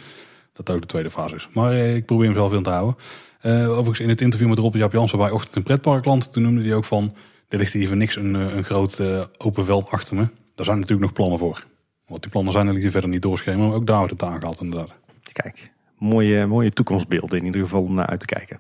Dat 0.53 0.69
ook 0.69 0.81
de 0.81 0.87
tweede 0.87 1.11
fase 1.11 1.35
is. 1.35 1.49
Maar 1.53 1.71
eh, 1.71 1.95
ik 1.95 2.05
probeer 2.05 2.25
hem 2.25 2.35
zelf 2.35 2.53
in 2.53 2.63
te 2.63 2.69
houden. 2.69 2.95
Uh, 3.41 3.69
overigens 3.69 3.99
in 3.99 4.09
het 4.09 4.21
interview 4.21 4.49
met 4.49 4.59
Rob 4.59 4.75
Jaap 4.75 4.91
Jansen 4.91 5.17
bij 5.17 5.31
Ochtend 5.31 5.55
in 5.55 5.63
Pretparkland. 5.63 6.33
Toen 6.33 6.43
noemde 6.43 6.63
hij 6.63 6.73
ook 6.73 6.85
van. 6.85 7.15
Er 7.49 7.57
ligt 7.57 7.73
hier 7.73 7.95
niks 7.95 8.15
een, 8.15 8.33
een 8.33 8.63
groot 8.63 9.01
open 9.37 9.65
veld 9.65 9.89
achter 9.89 10.15
me. 10.15 10.27
Daar 10.55 10.65
zijn 10.65 10.77
natuurlijk 10.77 11.05
nog 11.05 11.13
plannen 11.13 11.39
voor. 11.39 11.65
Want 12.07 12.21
die 12.21 12.31
plannen 12.31 12.53
zijn 12.53 12.67
er 12.67 12.73
niet 12.73 12.91
verder 12.91 13.09
niet 13.09 13.21
doorschemeren. 13.21 13.67
Maar 13.67 13.75
ook 13.75 13.87
daar 13.87 13.97
wordt 13.97 14.11
het 14.11 14.23
aangehaald 14.23 14.61
inderdaad. 14.61 14.93
Kijk, 15.31 15.71
mooie, 15.97 16.45
mooie 16.45 16.71
toekomstbeelden 16.71 17.39
in 17.39 17.45
ieder 17.45 17.61
geval 17.61 17.81
om 17.81 17.93
naar 17.93 18.07
uit 18.07 18.19
te 18.19 18.25
kijken. 18.25 18.59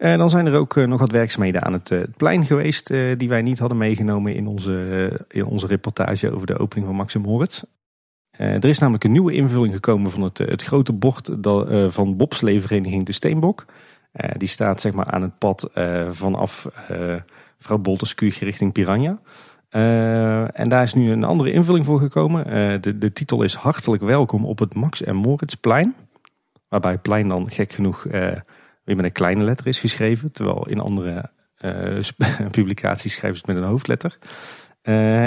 En 0.00 0.18
dan 0.18 0.30
zijn 0.30 0.46
er 0.46 0.54
ook 0.54 0.76
eh, 0.76 0.86
nog 0.86 1.00
wat 1.00 1.10
werkzaamheden 1.10 1.62
aan 1.62 1.72
het, 1.72 1.90
eh, 1.90 2.00
plein 2.16 2.44
geweest 2.44 2.90
eh, 2.90 3.18
die 3.18 3.28
wij 3.28 3.42
niet 3.42 3.58
hadden 3.58 3.78
meegenomen 3.78 4.34
in 4.34 4.46
onze, 4.46 5.26
in 5.28 5.44
onze 5.44 5.66
reportage 5.66 6.32
over 6.34 6.46
de 6.46 6.58
opening 6.58 6.86
van 6.86 6.96
Maxim 6.96 7.20
Moritz. 7.20 7.62
er 8.30 8.64
is 8.64 8.78
namelijk 8.78 9.04
een 9.04 9.12
nieuwe 9.12 9.32
invulling 9.32 9.74
gekomen 9.74 10.10
van 10.10 10.22
het, 10.22 10.38
het 10.38 10.62
grote 10.62 10.92
bord 10.92 11.30
van 11.88 12.16
bobsleevereniging 12.16 13.06
De 13.06 13.12
Steenbok. 13.12 13.64
die 14.36 14.48
staat 14.48 14.80
zeg 14.80 14.92
maar 14.92 15.10
aan 15.10 15.22
het 15.22 15.38
pad 15.38 15.70
vanaf 16.10 16.66
Vrouw 17.58 17.78
Bolterskuur 17.78 18.36
richting 18.40 18.72
Piranha. 18.72 19.20
en 20.52 20.68
daar 20.68 20.82
is 20.82 20.94
nu 20.94 21.10
een 21.10 21.24
andere 21.24 21.52
invulling 21.52 21.84
voor 21.84 21.98
gekomen. 21.98 22.44
de, 22.82 22.98
de 22.98 23.12
titel 23.12 23.42
is 23.42 23.54
Hartelijk 23.54 24.02
welkom 24.02 24.44
op 24.44 24.58
het 24.58 24.74
Max 24.74 25.02
en 25.02 25.16
Moritzplein. 25.16 25.94
Waarbij 26.68 26.98
plein 26.98 27.28
dan 27.28 27.50
gek 27.50 27.72
genoeg 27.72 28.06
weer 28.90 29.02
met 29.02 29.10
een 29.10 29.22
kleine 29.22 29.44
letter 29.44 29.66
is 29.66 29.78
geschreven. 29.78 30.32
Terwijl 30.32 30.68
in 30.68 30.80
andere 30.80 31.30
uh, 31.60 32.00
publicaties 32.50 33.14
schrijven 33.14 33.38
ze 33.38 33.44
het 33.46 33.54
met 33.54 33.64
een 33.64 33.70
hoofdletter. 33.70 34.18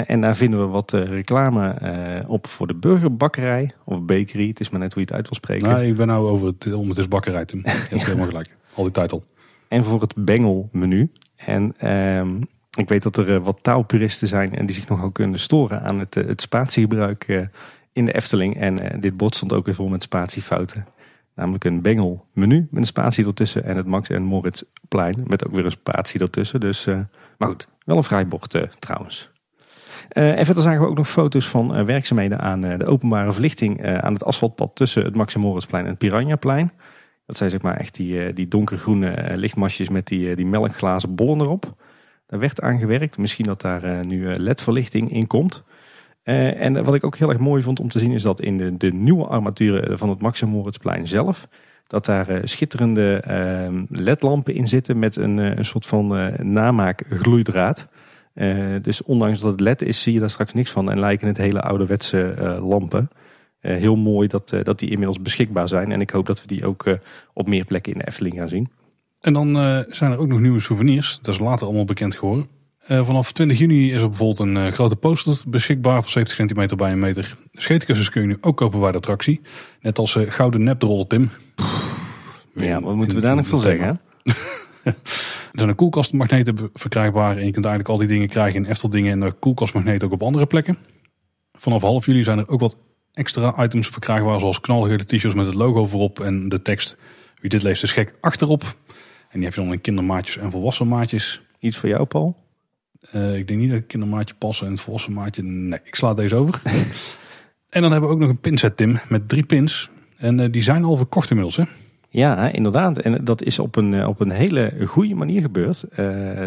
en 0.06 0.20
daar 0.20 0.36
vinden 0.36 0.60
we 0.60 0.66
wat 0.66 0.92
reclame 0.92 2.24
op 2.26 2.46
voor 2.46 2.66
de 2.66 2.74
burgerbakkerij 2.74 3.74
of 3.84 4.02
bakery. 4.02 4.48
Het 4.48 4.60
is 4.60 4.70
maar 4.70 4.80
net 4.80 4.92
hoe 4.94 5.02
je 5.02 5.08
het 5.08 5.16
uit 5.16 5.28
wil 5.28 5.36
spreken. 5.36 5.68
Nee, 5.68 5.90
ik 5.90 5.96
ben 5.96 6.06
nou 6.06 6.28
over 6.28 6.46
het, 6.46 6.72
om 6.74 6.88
het 6.88 6.98
is 6.98 7.08
bakkerij, 7.08 7.44
Tim. 7.44 7.60
Je 7.64 7.70
hebt 7.70 8.04
helemaal 8.06 8.26
gelijk. 8.26 8.56
Al 8.74 8.84
die 8.84 8.92
tijd 8.92 9.12
al. 9.12 9.24
En 9.68 9.84
voor 9.84 10.00
het 10.00 10.14
bengelmenu. 10.16 11.10
En 11.36 11.74
ehm, 11.78 12.36
ik 12.76 12.88
weet 12.88 13.02
dat 13.02 13.16
er 13.16 13.40
wat 13.40 13.58
taalpuristen 13.62 14.28
zijn 14.28 14.54
en 14.54 14.66
die 14.66 14.74
zich 14.74 14.88
nogal 14.88 15.10
kunnen 15.10 15.38
storen 15.38 15.82
aan 15.82 15.98
het, 15.98 16.14
het 16.14 16.40
spatiegebruik 16.40 17.48
in 17.92 18.04
de 18.04 18.12
Efteling. 18.12 18.60
En 18.60 19.00
dit 19.00 19.16
bord 19.16 19.34
stond 19.34 19.52
ook 19.52 19.66
weer 19.66 19.74
vol 19.74 19.88
met 19.88 20.02
spatiefouten. 20.02 20.86
Namelijk 21.34 21.64
een 21.64 21.82
bengel 21.82 22.26
menu 22.32 22.66
met 22.70 22.80
een 22.80 22.86
spatie 22.86 23.26
ertussen. 23.26 23.64
En 23.64 23.76
het 23.76 23.86
Max 23.86 24.08
en 24.08 24.22
Moritz 24.22 24.62
plein 24.88 25.24
met 25.26 25.46
ook 25.46 25.52
weer 25.52 25.64
een 25.64 25.70
spatie 25.70 26.20
ertussen. 26.20 26.60
Dus, 26.60 26.86
uh, 26.86 26.98
maar 27.38 27.48
goed, 27.48 27.68
wel 27.84 27.96
een 27.96 28.04
vrijbord 28.04 28.54
uh, 28.54 28.62
trouwens. 28.62 29.30
Uh, 30.12 30.38
en 30.38 30.44
verder 30.44 30.62
zagen 30.62 30.80
we 30.80 30.86
ook 30.86 30.96
nog 30.96 31.08
foto's 31.08 31.48
van 31.48 31.84
werkzaamheden 31.84 32.40
aan 32.40 32.60
de 32.60 32.86
openbare 32.86 33.32
verlichting 33.32 33.86
aan 33.86 34.12
het 34.12 34.24
asfaltpad 34.24 34.70
tussen 34.74 35.04
het 35.04 35.16
Max 35.16 35.34
en 35.34 35.40
Moritzplein 35.40 35.84
en 35.84 35.90
het 35.90 35.98
Piranhaplein. 35.98 36.72
Dat 37.26 37.36
zijn 37.36 37.50
zeg 37.50 37.62
maar 37.62 37.76
echt 37.76 37.94
die, 37.94 38.32
die 38.32 38.48
donkergroene 38.48 39.32
lichtmasjes 39.36 39.88
met 39.88 40.06
die, 40.06 40.36
die 40.36 40.46
melkglazen 40.46 41.14
bollen 41.14 41.40
erop. 41.40 41.74
Daar 42.26 42.40
werd 42.40 42.60
aan 42.60 42.78
gewerkt. 42.78 43.18
Misschien 43.18 43.44
dat 43.44 43.60
daar 43.60 44.06
nu 44.06 44.34
LED-verlichting 44.34 45.12
in 45.12 45.26
komt. 45.26 45.64
Uh, 46.24 46.60
en 46.60 46.84
wat 46.84 46.94
ik 46.94 47.04
ook 47.04 47.16
heel 47.16 47.28
erg 47.28 47.38
mooi 47.38 47.62
vond 47.62 47.80
om 47.80 47.88
te 47.88 47.98
zien 47.98 48.12
is 48.12 48.22
dat 48.22 48.40
in 48.40 48.58
de, 48.58 48.76
de 48.76 48.92
nieuwe 48.92 49.26
armaturen 49.26 49.98
van 49.98 50.08
het 50.08 50.42
Moritzplein 50.42 51.06
zelf, 51.06 51.48
dat 51.86 52.04
daar 52.04 52.30
uh, 52.30 52.38
schitterende 52.44 53.24
uh, 53.28 53.82
ledlampen 53.88 54.54
in 54.54 54.68
zitten 54.68 54.98
met 54.98 55.16
een, 55.16 55.38
eh, 55.38 55.56
een 55.56 55.64
soort 55.64 55.86
van 55.86 56.32
namaak 56.52 57.02
gloeidraad. 57.10 57.86
dus 58.82 59.02
ondanks 59.02 59.40
dat 59.40 59.50
het 59.50 59.60
led 59.60 59.82
is, 59.82 60.02
zie 60.02 60.12
je 60.12 60.20
daar 60.20 60.30
straks 60.30 60.52
niks 60.52 60.70
van 60.70 60.90
en 60.90 61.00
lijken 61.00 61.26
het 61.26 61.36
hele 61.36 61.60
ouderwetse 61.60 62.34
lampen. 62.68 63.10
heel 63.60 63.96
mooi 63.96 64.28
dat, 64.28 64.56
dat 64.62 64.78
die 64.78 64.90
inmiddels 64.90 65.22
beschikbaar 65.22 65.68
zijn 65.68 65.92
en 65.92 66.00
ik 66.00 66.10
hoop 66.10 66.26
dat 66.26 66.40
we 66.40 66.46
die 66.46 66.66
ook 66.66 66.98
op 67.32 67.48
meer 67.48 67.64
plekken 67.64 67.92
in 67.92 67.98
de 67.98 68.06
Efteling 68.06 68.34
gaan 68.34 68.48
zien. 68.48 68.68
En 69.20 69.32
dan 69.32 69.54
zijn 69.88 70.12
er 70.12 70.18
ook 70.18 70.28
nog 70.28 70.40
nieuwe 70.40 70.60
souvenirs, 70.60 71.18
dat 71.22 71.34
is 71.34 71.40
later 71.40 71.66
allemaal 71.66 71.84
bekend 71.84 72.14
geworden. 72.14 72.46
Uh, 72.88 73.06
vanaf 73.06 73.32
20 73.32 73.58
juni 73.58 73.92
is 73.92 74.00
er 74.00 74.08
bijvoorbeeld 74.08 74.38
een 74.38 74.56
uh, 74.56 74.66
grote 74.66 74.96
poster 74.96 75.42
beschikbaar 75.46 76.02
van 76.02 76.10
70 76.10 76.36
centimeter 76.36 76.76
bij 76.76 76.92
een 76.92 76.98
meter. 76.98 77.36
Scheetkussens 77.52 78.10
kun 78.10 78.20
je 78.20 78.26
nu 78.26 78.36
ook 78.40 78.56
kopen 78.56 78.80
bij 78.80 78.90
de 78.90 78.96
attractie. 78.96 79.40
Net 79.80 79.98
als 79.98 80.14
uh, 80.14 80.30
gouden 80.30 80.62
nepdrol, 80.62 81.06
Tim. 81.06 81.30
Ja, 82.54 82.80
wat 82.80 82.94
moeten 82.94 83.16
we 83.16 83.22
daar 83.22 83.36
nog 83.36 83.46
van 83.46 83.60
zeggen? 83.60 84.00
er 84.82 84.94
zijn 85.50 85.68
een 85.68 85.74
koelkastmagneten 85.74 86.70
verkrijgbaar. 86.72 87.36
En 87.36 87.46
je 87.46 87.52
kunt 87.52 87.64
eigenlijk 87.64 87.88
al 87.88 87.96
die 87.96 88.08
dingen 88.08 88.28
krijgen 88.28 88.64
in 88.64 88.70
Efteldingen 88.70 89.22
en 89.22 89.38
koelkastmagneten 89.38 90.06
ook 90.06 90.14
op 90.14 90.22
andere 90.22 90.46
plekken. 90.46 90.78
Vanaf 91.52 91.82
half 91.82 92.06
juli 92.06 92.24
zijn 92.24 92.38
er 92.38 92.48
ook 92.48 92.60
wat 92.60 92.76
extra 93.12 93.64
items 93.64 93.88
verkrijgbaar. 93.88 94.40
Zoals 94.40 94.60
knalgele 94.60 95.04
t-shirts 95.04 95.34
met 95.34 95.46
het 95.46 95.54
logo 95.54 95.86
voorop 95.86 96.20
en 96.20 96.48
de 96.48 96.62
tekst. 96.62 96.96
Wie 97.40 97.50
dit 97.50 97.62
leest 97.62 97.82
is 97.82 97.92
gek 97.92 98.14
achterop. 98.20 98.62
En 99.28 99.40
die 99.40 99.44
heb 99.44 99.54
je 99.54 99.60
dan 99.60 99.72
in 99.72 99.80
kindermaatjes 99.80 100.36
en 100.36 100.50
volwassen 100.50 100.88
maatjes. 100.88 101.42
Iets 101.58 101.76
voor 101.76 101.88
jou, 101.88 102.04
Paul? 102.04 102.43
Uh, 103.12 103.36
ik 103.36 103.48
denk 103.48 103.60
niet 103.60 103.70
dat 103.70 103.78
ik 103.78 103.86
kindermaatje 103.86 104.34
passen 104.38 104.66
en 104.66 104.72
het 104.72 104.80
volwassen 104.80 105.12
maatje. 105.12 105.42
Nee, 105.42 105.80
ik 105.84 105.94
sla 105.94 106.14
deze 106.14 106.36
over. 106.36 106.60
en 107.68 107.82
dan 107.82 107.90
hebben 107.90 108.08
we 108.08 108.14
ook 108.14 108.20
nog 108.20 108.30
een 108.30 108.40
pinset, 108.40 108.76
Tim, 108.76 108.98
met 109.08 109.28
drie 109.28 109.44
pins. 109.44 109.90
En 110.16 110.38
uh, 110.38 110.46
die 110.50 110.62
zijn 110.62 110.84
al 110.84 110.96
verkocht 110.96 111.30
inmiddels, 111.30 111.56
hè? 111.56 111.64
Ja, 112.08 112.52
inderdaad. 112.52 112.98
En 112.98 113.24
dat 113.24 113.42
is 113.42 113.58
op 113.58 113.76
een, 113.76 113.94
eh, 113.94 114.08
op 114.08 114.20
een 114.20 114.30
hele 114.30 114.72
goede 114.86 115.14
manier 115.14 115.40
gebeurd. 115.40 115.84
Uh, 115.90 115.96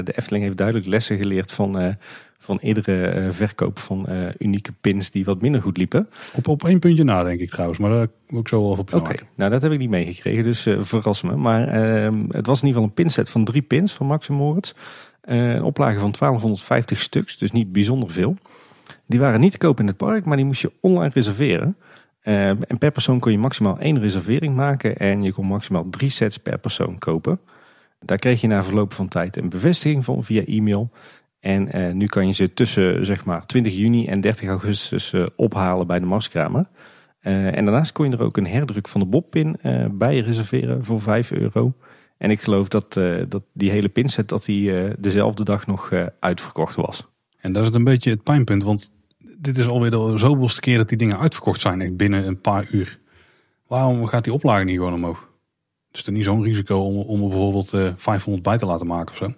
de 0.04 0.14
Efteling 0.16 0.44
heeft 0.44 0.58
duidelijk 0.58 0.88
lessen 0.88 1.18
geleerd 1.18 1.52
van, 1.52 1.98
van 2.38 2.58
eerdere 2.62 3.28
verkoop 3.32 3.80
van 3.80 4.08
unieke 4.38 4.74
pins 4.82 5.12
die 5.12 5.26
wat 5.26 5.42
minder 5.42 5.62
goed 5.62 5.78
liepen. 5.78 6.10
Op, 6.34 6.48
op 6.48 6.64
één 6.64 6.80
puntje 6.80 7.04
na, 7.04 7.24
denk 7.24 7.40
ik 7.40 7.50
trouwens. 7.50 7.80
Maar 7.80 7.90
daar 7.90 8.08
wil 8.28 8.40
ik 8.40 8.48
zo 8.48 8.62
wel 8.62 8.70
op 8.70 8.94
Oké, 8.94 9.16
nou 9.36 9.52
dat 9.52 9.62
heb 9.62 9.72
ik 9.72 9.80
niet 9.80 9.90
meegekregen, 9.90 10.44
dus 10.44 10.68
verras 10.80 11.22
me. 11.22 11.36
Maar 11.36 11.68
ehm, 11.68 12.24
het 12.30 12.46
was 12.46 12.62
in 12.62 12.68
ieder 12.68 12.82
geval 12.82 12.84
een 12.84 12.94
pinset 13.04 13.30
van 13.30 13.44
drie 13.44 13.62
pins 13.62 13.94
van 13.94 14.08
Max 14.08 14.28
Moritz. 14.28 14.74
Eh, 15.28 15.54
een 15.54 15.64
oplage 15.64 16.00
van 16.00 16.12
1250 16.12 17.00
stuks, 17.00 17.38
dus 17.38 17.52
niet 17.52 17.72
bijzonder 17.72 18.12
veel. 18.12 18.36
Die 19.06 19.20
waren 19.20 19.40
niet 19.40 19.52
te 19.52 19.58
koop 19.58 19.80
in 19.80 19.88
het 19.88 19.98
park, 19.98 20.26
maar 20.26 20.38
die 20.38 20.46
moest 20.46 20.62
je 20.62 20.72
online 20.82 21.12
reserveren. 21.14 21.78
Uh, 22.24 22.48
en 22.48 22.78
per 22.80 22.92
persoon 22.92 23.20
kon 23.20 23.32
je 23.32 23.38
maximaal 23.38 23.80
één 23.80 24.00
reservering 24.00 24.56
maken 24.56 24.98
en 24.98 25.24
je 25.24 25.34
kon 25.34 25.46
maximaal 25.46 25.90
drie 25.90 26.10
sets 26.10 26.38
per 26.38 26.58
persoon 26.58 26.98
kopen. 26.98 27.40
Daar 28.00 28.18
kreeg 28.18 28.42
je 28.42 28.48
na 28.48 28.64
verloop 28.64 28.94
van 28.94 29.08
tijd 29.08 29.38
een 29.38 29.50
bevestiging 29.50 30.06
van 30.06 30.24
via 30.24 30.46
e-mail. 30.46 30.92
En 31.40 31.78
uh, 31.78 31.94
nu 31.94 32.06
kan 32.06 32.28
je 32.28 32.34
ze 32.34 32.54
tussen 32.54 33.06
zeg 33.06 33.26
maar 33.26 33.46
20 33.46 33.76
juni 33.76 34.08
en 34.08 34.22
30 34.22 34.48
augustus 34.48 35.14
ophalen 35.36 35.88
bij 35.88 36.00
de 36.00 36.06
Marskramer. 36.06 36.66
en 37.20 37.66
daarnaast 37.66 37.92
kon 37.92 38.10
je 38.10 38.18
er 38.18 38.24
ook 38.24 38.38
een 38.38 38.48
herdruk 38.48 38.88
van 38.88 39.02
de 39.02 39.08
Bobpin 39.08 39.60
bij 39.92 40.20
reserveren 40.20 40.86
voor 40.86 41.02
5 41.02 41.32
euro. 41.32 41.74
En 42.18 42.32
ik 42.32 42.42
geloof 42.42 42.68
dat, 42.68 42.96
uh, 42.96 43.24
dat 43.30 43.44
die 43.54 43.72
hele 43.72 43.90
pinset 43.90 44.30
dat 44.30 44.46
die, 44.46 44.72
uh, 44.72 44.94
dezelfde 45.00 45.44
dag 45.44 45.68
nog 45.68 45.92
uh, 45.92 46.06
uitverkocht 46.20 46.76
was. 46.76 47.08
En 47.38 47.52
dat 47.54 47.62
is 47.62 47.68
het 47.68 47.78
een 47.78 47.84
beetje 47.84 48.10
het 48.10 48.24
pijnpunt. 48.24 48.64
Want 48.64 48.92
dit 49.38 49.58
is 49.58 49.68
alweer 49.68 49.92
de 49.92 50.14
zoveelste 50.16 50.62
keer 50.62 50.78
dat 50.78 50.90
die 50.90 50.98
dingen 50.98 51.20
uitverkocht 51.20 51.62
zijn. 51.62 51.82
Echt 51.82 51.98
binnen 51.98 52.28
een 52.28 52.42
paar 52.42 52.68
uur. 52.72 53.00
Waarom 53.68 54.06
gaat 54.06 54.24
die 54.24 54.34
oplage 54.34 54.64
niet 54.64 54.78
gewoon 54.78 54.94
omhoog? 54.94 55.30
Is 55.92 56.06
er 56.06 56.12
niet 56.12 56.24
zo'n 56.24 56.44
risico 56.44 56.80
om, 56.80 56.96
om 56.96 57.22
er 57.22 57.28
bijvoorbeeld 57.28 57.70
500 57.98 58.44
bij 58.44 58.58
te 58.58 58.66
laten 58.66 58.88
maken 58.88 59.12
of 59.12 59.18
zo? 59.18 59.34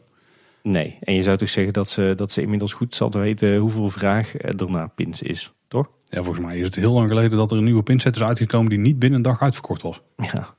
Nee, 0.63 0.97
en 1.01 1.13
je 1.13 1.23
zou 1.23 1.37
toch 1.37 1.49
zeggen 1.49 1.73
dat 1.73 1.89
ze, 1.89 2.13
dat 2.15 2.31
ze 2.31 2.41
inmiddels 2.41 2.73
goed 2.73 2.95
zal 2.95 3.11
weten 3.11 3.57
hoeveel 3.57 3.89
vraag 3.89 4.33
er 4.41 4.71
naar 4.71 4.89
pins 4.89 5.21
is, 5.21 5.53
toch? 5.67 5.89
Ja, 6.03 6.23
volgens 6.23 6.45
mij 6.45 6.57
is 6.57 6.65
het 6.65 6.75
heel 6.75 6.93
lang 6.93 7.07
geleden 7.07 7.37
dat 7.37 7.51
er 7.51 7.57
een 7.57 7.63
nieuwe 7.63 7.83
pinset 7.83 8.15
is 8.15 8.23
uitgekomen 8.23 8.69
die 8.69 8.79
niet 8.79 8.99
binnen 8.99 9.17
een 9.17 9.25
dag 9.25 9.41
uitverkocht 9.41 9.81
was. 9.81 10.01
Ja, 10.17 10.55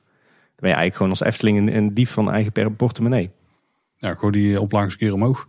ben 0.61 0.69
je 0.69 0.75
eigenlijk 0.75 0.95
gewoon 0.95 1.09
als 1.09 1.21
Efteling 1.23 1.57
een, 1.57 1.75
een 1.75 1.93
dief 1.93 2.11
van 2.11 2.31
eigen 2.31 2.75
portemonnee. 2.75 3.29
Ja, 3.97 4.13
gooi 4.13 4.31
die 4.31 4.61
oplages 4.61 4.93
een 4.93 4.99
keer 4.99 5.13
omhoog. 5.13 5.47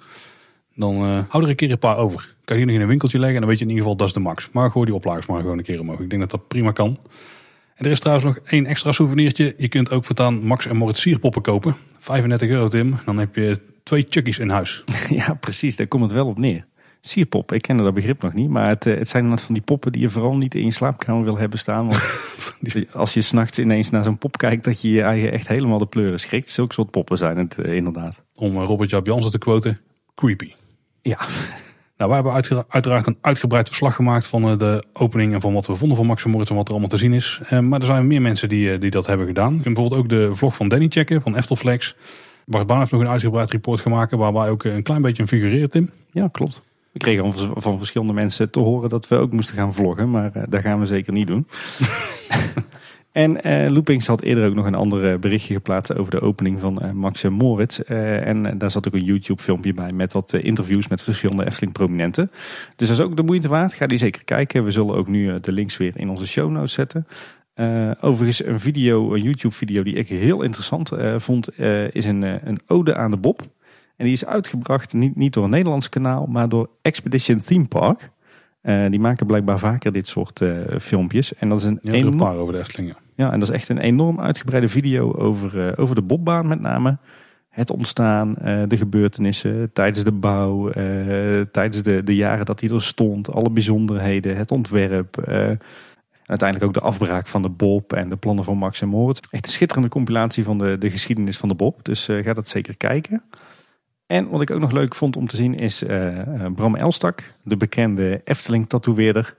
Dan 0.74 0.94
uh, 0.94 1.24
hou 1.28 1.44
er 1.44 1.50
een 1.50 1.56
keer 1.56 1.70
een 1.70 1.78
paar 1.78 1.96
over. 1.96 2.34
Kan 2.44 2.58
je 2.58 2.64
nog 2.64 2.74
in 2.74 2.80
een 2.80 2.88
winkeltje 2.88 3.18
leggen 3.18 3.34
en 3.34 3.40
dan 3.40 3.50
weet 3.50 3.58
je 3.58 3.64
in 3.64 3.70
ieder 3.70 3.84
geval 3.84 3.98
dat 3.98 4.08
is 4.08 4.14
de 4.14 4.20
max. 4.20 4.48
Maar 4.52 4.70
gooi 4.70 4.86
die 4.86 4.94
oplages 4.94 5.26
maar 5.26 5.40
gewoon 5.40 5.58
een 5.58 5.64
keer 5.64 5.80
omhoog. 5.80 6.00
Ik 6.00 6.10
denk 6.10 6.20
dat 6.20 6.30
dat 6.30 6.48
prima 6.48 6.72
kan. 6.72 6.98
En 7.74 7.84
er 7.84 7.90
is 7.90 8.00
trouwens 8.00 8.26
nog 8.26 8.38
één 8.44 8.66
extra 8.66 8.92
souvenirtje. 8.92 9.54
Je 9.56 9.68
kunt 9.68 9.90
ook 9.90 10.04
voortaan 10.04 10.46
Max 10.46 10.66
en 10.66 10.76
Moritz 10.76 11.00
sierpoppen 11.00 11.42
kopen. 11.42 11.76
35 11.98 12.48
euro 12.48 12.68
Tim. 12.68 12.98
Dan 13.04 13.18
heb 13.18 13.34
je 13.34 13.60
twee 13.82 14.06
chuggies 14.08 14.38
in 14.38 14.50
huis. 14.50 14.84
Ja 15.08 15.34
precies, 15.34 15.76
daar 15.76 15.86
komt 15.86 16.02
het 16.02 16.12
wel 16.12 16.26
op 16.26 16.38
neer. 16.38 16.66
Sierpop, 17.04 17.52
ik 17.52 17.62
ken 17.62 17.76
dat 17.76 17.94
begrip 17.94 18.22
nog 18.22 18.32
niet. 18.32 18.48
Maar 18.48 18.68
het, 18.68 18.86
eh, 18.86 18.98
het 18.98 19.08
zijn 19.08 19.28
net 19.28 19.40
van 19.40 19.54
die 19.54 19.62
poppen 19.62 19.92
die 19.92 20.00
je 20.00 20.10
vooral 20.10 20.36
niet 20.36 20.54
in 20.54 20.64
je 20.64 20.72
slaapkamer 20.72 21.24
wil 21.24 21.38
hebben 21.38 21.58
staan. 21.58 21.86
Want 21.86 22.02
als 22.92 23.14
je 23.14 23.22
s'nachts 23.22 23.58
ineens 23.58 23.90
naar 23.90 24.04
zo'n 24.04 24.18
pop 24.18 24.36
kijkt, 24.36 24.64
dat 24.64 24.80
je 24.80 24.90
je 24.90 25.02
eigen 25.02 25.32
echt 25.32 25.48
helemaal 25.48 25.78
de 25.78 25.86
pleuren 25.86 26.20
schrikt. 26.20 26.50
Zulke 26.50 26.74
soort 26.74 26.90
poppen 26.90 27.18
zijn 27.18 27.36
het 27.36 27.58
eh, 27.58 27.74
inderdaad. 27.74 28.22
Om 28.34 28.56
uh, 28.56 28.64
Robert 28.64 28.90
Jansen 28.90 29.30
te 29.30 29.38
quoten, 29.38 29.80
creepy. 30.14 30.52
Ja. 31.00 31.18
Nou, 31.96 32.10
wij 32.10 32.22
hebben 32.22 32.64
uiteraard 32.68 33.06
een 33.06 33.18
uitgebreid 33.20 33.68
verslag 33.68 33.94
gemaakt 33.94 34.26
van 34.26 34.58
de 34.58 34.84
opening 34.92 35.34
en 35.34 35.40
van 35.40 35.52
wat 35.52 35.66
we 35.66 35.76
vonden 35.76 35.96
van 35.96 36.06
Max 36.06 36.24
Moritz 36.24 36.50
en 36.50 36.56
wat 36.56 36.64
er 36.64 36.70
allemaal 36.70 36.90
te 36.90 36.96
zien 36.96 37.12
is. 37.12 37.40
maar 37.60 37.80
er 37.80 37.86
zijn 37.86 38.06
meer 38.06 38.22
mensen 38.22 38.48
die, 38.48 38.78
die 38.78 38.90
dat 38.90 39.06
hebben 39.06 39.26
gedaan. 39.26 39.54
Je 39.54 39.62
kunt 39.62 39.74
bijvoorbeeld 39.74 40.02
ook 40.02 40.08
de 40.08 40.36
vlog 40.36 40.56
van 40.56 40.68
Danny 40.68 40.86
checken, 40.88 41.22
van 41.22 41.36
Eftelflex. 41.36 41.94
Bart 42.46 42.66
Baan 42.66 42.78
heeft 42.78 42.92
nog 42.92 43.00
een 43.00 43.08
uitgebreid 43.08 43.50
report 43.50 43.80
gemaakt 43.80 44.12
waar 44.12 44.32
wij 44.32 44.48
ook 44.48 44.64
een 44.64 44.82
klein 44.82 45.02
beetje 45.02 45.22
een 45.22 45.28
figureert, 45.28 45.70
Tim. 45.70 45.90
Ja, 46.10 46.28
klopt. 46.32 46.62
We 46.92 46.98
kregen 46.98 47.32
van 47.54 47.78
verschillende 47.78 48.12
mensen 48.12 48.50
te 48.50 48.58
horen 48.58 48.88
dat 48.88 49.08
we 49.08 49.16
ook 49.16 49.32
moesten 49.32 49.54
gaan 49.54 49.74
vloggen, 49.74 50.10
maar 50.10 50.30
uh, 50.36 50.42
dat 50.48 50.60
gaan 50.60 50.78
we 50.78 50.86
zeker 50.86 51.12
niet 51.12 51.26
doen. 51.26 51.46
en 53.12 53.46
uh, 53.46 53.70
Loopings 53.70 54.06
had 54.06 54.22
eerder 54.22 54.46
ook 54.46 54.54
nog 54.54 54.66
een 54.66 54.74
ander 54.74 55.18
berichtje 55.18 55.54
geplaatst 55.54 55.96
over 55.96 56.10
de 56.10 56.20
opening 56.20 56.60
van 56.60 56.84
uh, 56.84 56.90
Max 56.90 57.22
en 57.22 57.32
Moritz. 57.32 57.78
en 57.78 58.58
daar 58.58 58.70
zat 58.70 58.86
ook 58.86 58.94
een 58.94 59.04
YouTube 59.04 59.42
filmpje 59.42 59.74
bij 59.74 59.90
met 59.94 60.12
wat 60.12 60.32
interviews 60.32 60.88
met 60.88 61.02
verschillende 61.02 61.46
Efteling 61.46 61.72
prominenten. 61.72 62.30
Dus 62.76 62.88
dat 62.88 62.98
is 62.98 63.04
ook 63.04 63.16
de 63.16 63.22
moeite 63.22 63.48
waard. 63.48 63.74
Ga 63.74 63.86
die 63.86 63.98
zeker 63.98 64.24
kijken. 64.24 64.64
We 64.64 64.70
zullen 64.70 64.94
ook 64.94 65.08
nu 65.08 65.40
de 65.40 65.52
links 65.52 65.76
weer 65.76 65.92
in 65.96 66.08
onze 66.08 66.26
show 66.26 66.50
notes 66.50 66.72
zetten. 66.72 67.06
overigens 68.00 68.44
een 68.44 68.60
video, 68.60 69.14
een 69.14 69.22
YouTube 69.22 69.54
video 69.54 69.82
die 69.82 69.94
ik 69.94 70.08
heel 70.08 70.42
interessant 70.42 70.90
vond, 71.16 71.58
is 71.92 72.04
een, 72.04 72.22
een 72.22 72.60
ode 72.66 72.96
aan 72.96 73.10
de 73.10 73.16
Bob. 73.16 73.42
En 73.96 74.04
die 74.04 74.12
is 74.12 74.26
uitgebracht 74.26 74.92
niet, 74.92 75.16
niet 75.16 75.32
door 75.32 75.44
een 75.44 75.50
Nederlands 75.50 75.88
kanaal, 75.88 76.26
maar 76.26 76.48
door 76.48 76.68
Expedition 76.82 77.40
Theme 77.40 77.66
Park. 77.66 78.10
Uh, 78.62 78.90
die 78.90 79.00
maken 79.00 79.26
blijkbaar 79.26 79.58
vaker 79.58 79.92
dit 79.92 80.06
soort 80.06 80.40
uh, 80.40 80.56
filmpjes. 80.80 81.34
En 81.34 81.48
dat 81.48 81.58
is 81.58 81.64
een 81.64 81.78
ja, 81.82 81.92
enorm... 81.92 82.16
paar 82.16 82.34
over 82.34 82.52
de 82.52 82.58
Efteling. 82.58 82.94
Ja, 83.14 83.32
en 83.32 83.38
dat 83.38 83.48
is 83.48 83.54
echt 83.54 83.68
een 83.68 83.78
enorm 83.78 84.20
uitgebreide 84.20 84.68
video 84.68 85.12
over, 85.12 85.66
uh, 85.66 85.72
over 85.76 85.94
de 85.94 86.02
bobbaan 86.02 86.46
met 86.46 86.60
name. 86.60 86.98
Het 87.48 87.70
ontstaan, 87.70 88.34
de 88.68 88.76
gebeurtenissen 88.76 89.70
tijdens 89.72 90.04
de 90.04 90.12
bouw, 90.12 90.70
tijdens 91.50 91.82
de, 91.82 92.02
de 92.02 92.14
jaren 92.14 92.46
dat 92.46 92.60
hij 92.60 92.70
er 92.70 92.82
stond. 92.82 93.32
Alle 93.32 93.50
bijzonderheden, 93.50 94.36
het 94.36 94.50
ontwerp. 94.50 95.16
uiteindelijk 96.26 96.64
ook 96.64 96.74
de 96.74 96.88
afbraak 96.88 97.26
van 97.26 97.42
de 97.42 97.48
Bob 97.48 97.92
en 97.92 98.08
de 98.08 98.16
plannen 98.16 98.44
van 98.44 98.56
Max 98.58 98.82
en 98.82 98.88
Moritz. 98.88 99.20
Echt 99.30 99.46
een 99.46 99.52
schitterende 99.52 99.88
compilatie 99.88 100.44
van 100.44 100.58
de, 100.58 100.78
de 100.78 100.90
geschiedenis 100.90 101.38
van 101.38 101.48
de 101.48 101.54
Bob. 101.54 101.84
Dus 101.84 102.04
ga 102.04 102.32
dat 102.32 102.48
zeker 102.48 102.76
kijken. 102.76 103.22
En 104.12 104.28
wat 104.28 104.40
ik 104.40 104.50
ook 104.50 104.60
nog 104.60 104.72
leuk 104.72 104.94
vond 104.94 105.16
om 105.16 105.26
te 105.26 105.36
zien 105.36 105.54
is 105.54 105.82
uh, 105.82 106.20
Bram 106.54 106.76
Elstak, 106.76 107.34
de 107.40 107.56
bekende 107.56 108.20
Efteling 108.24 108.68
tatoeëerder. 108.68 109.36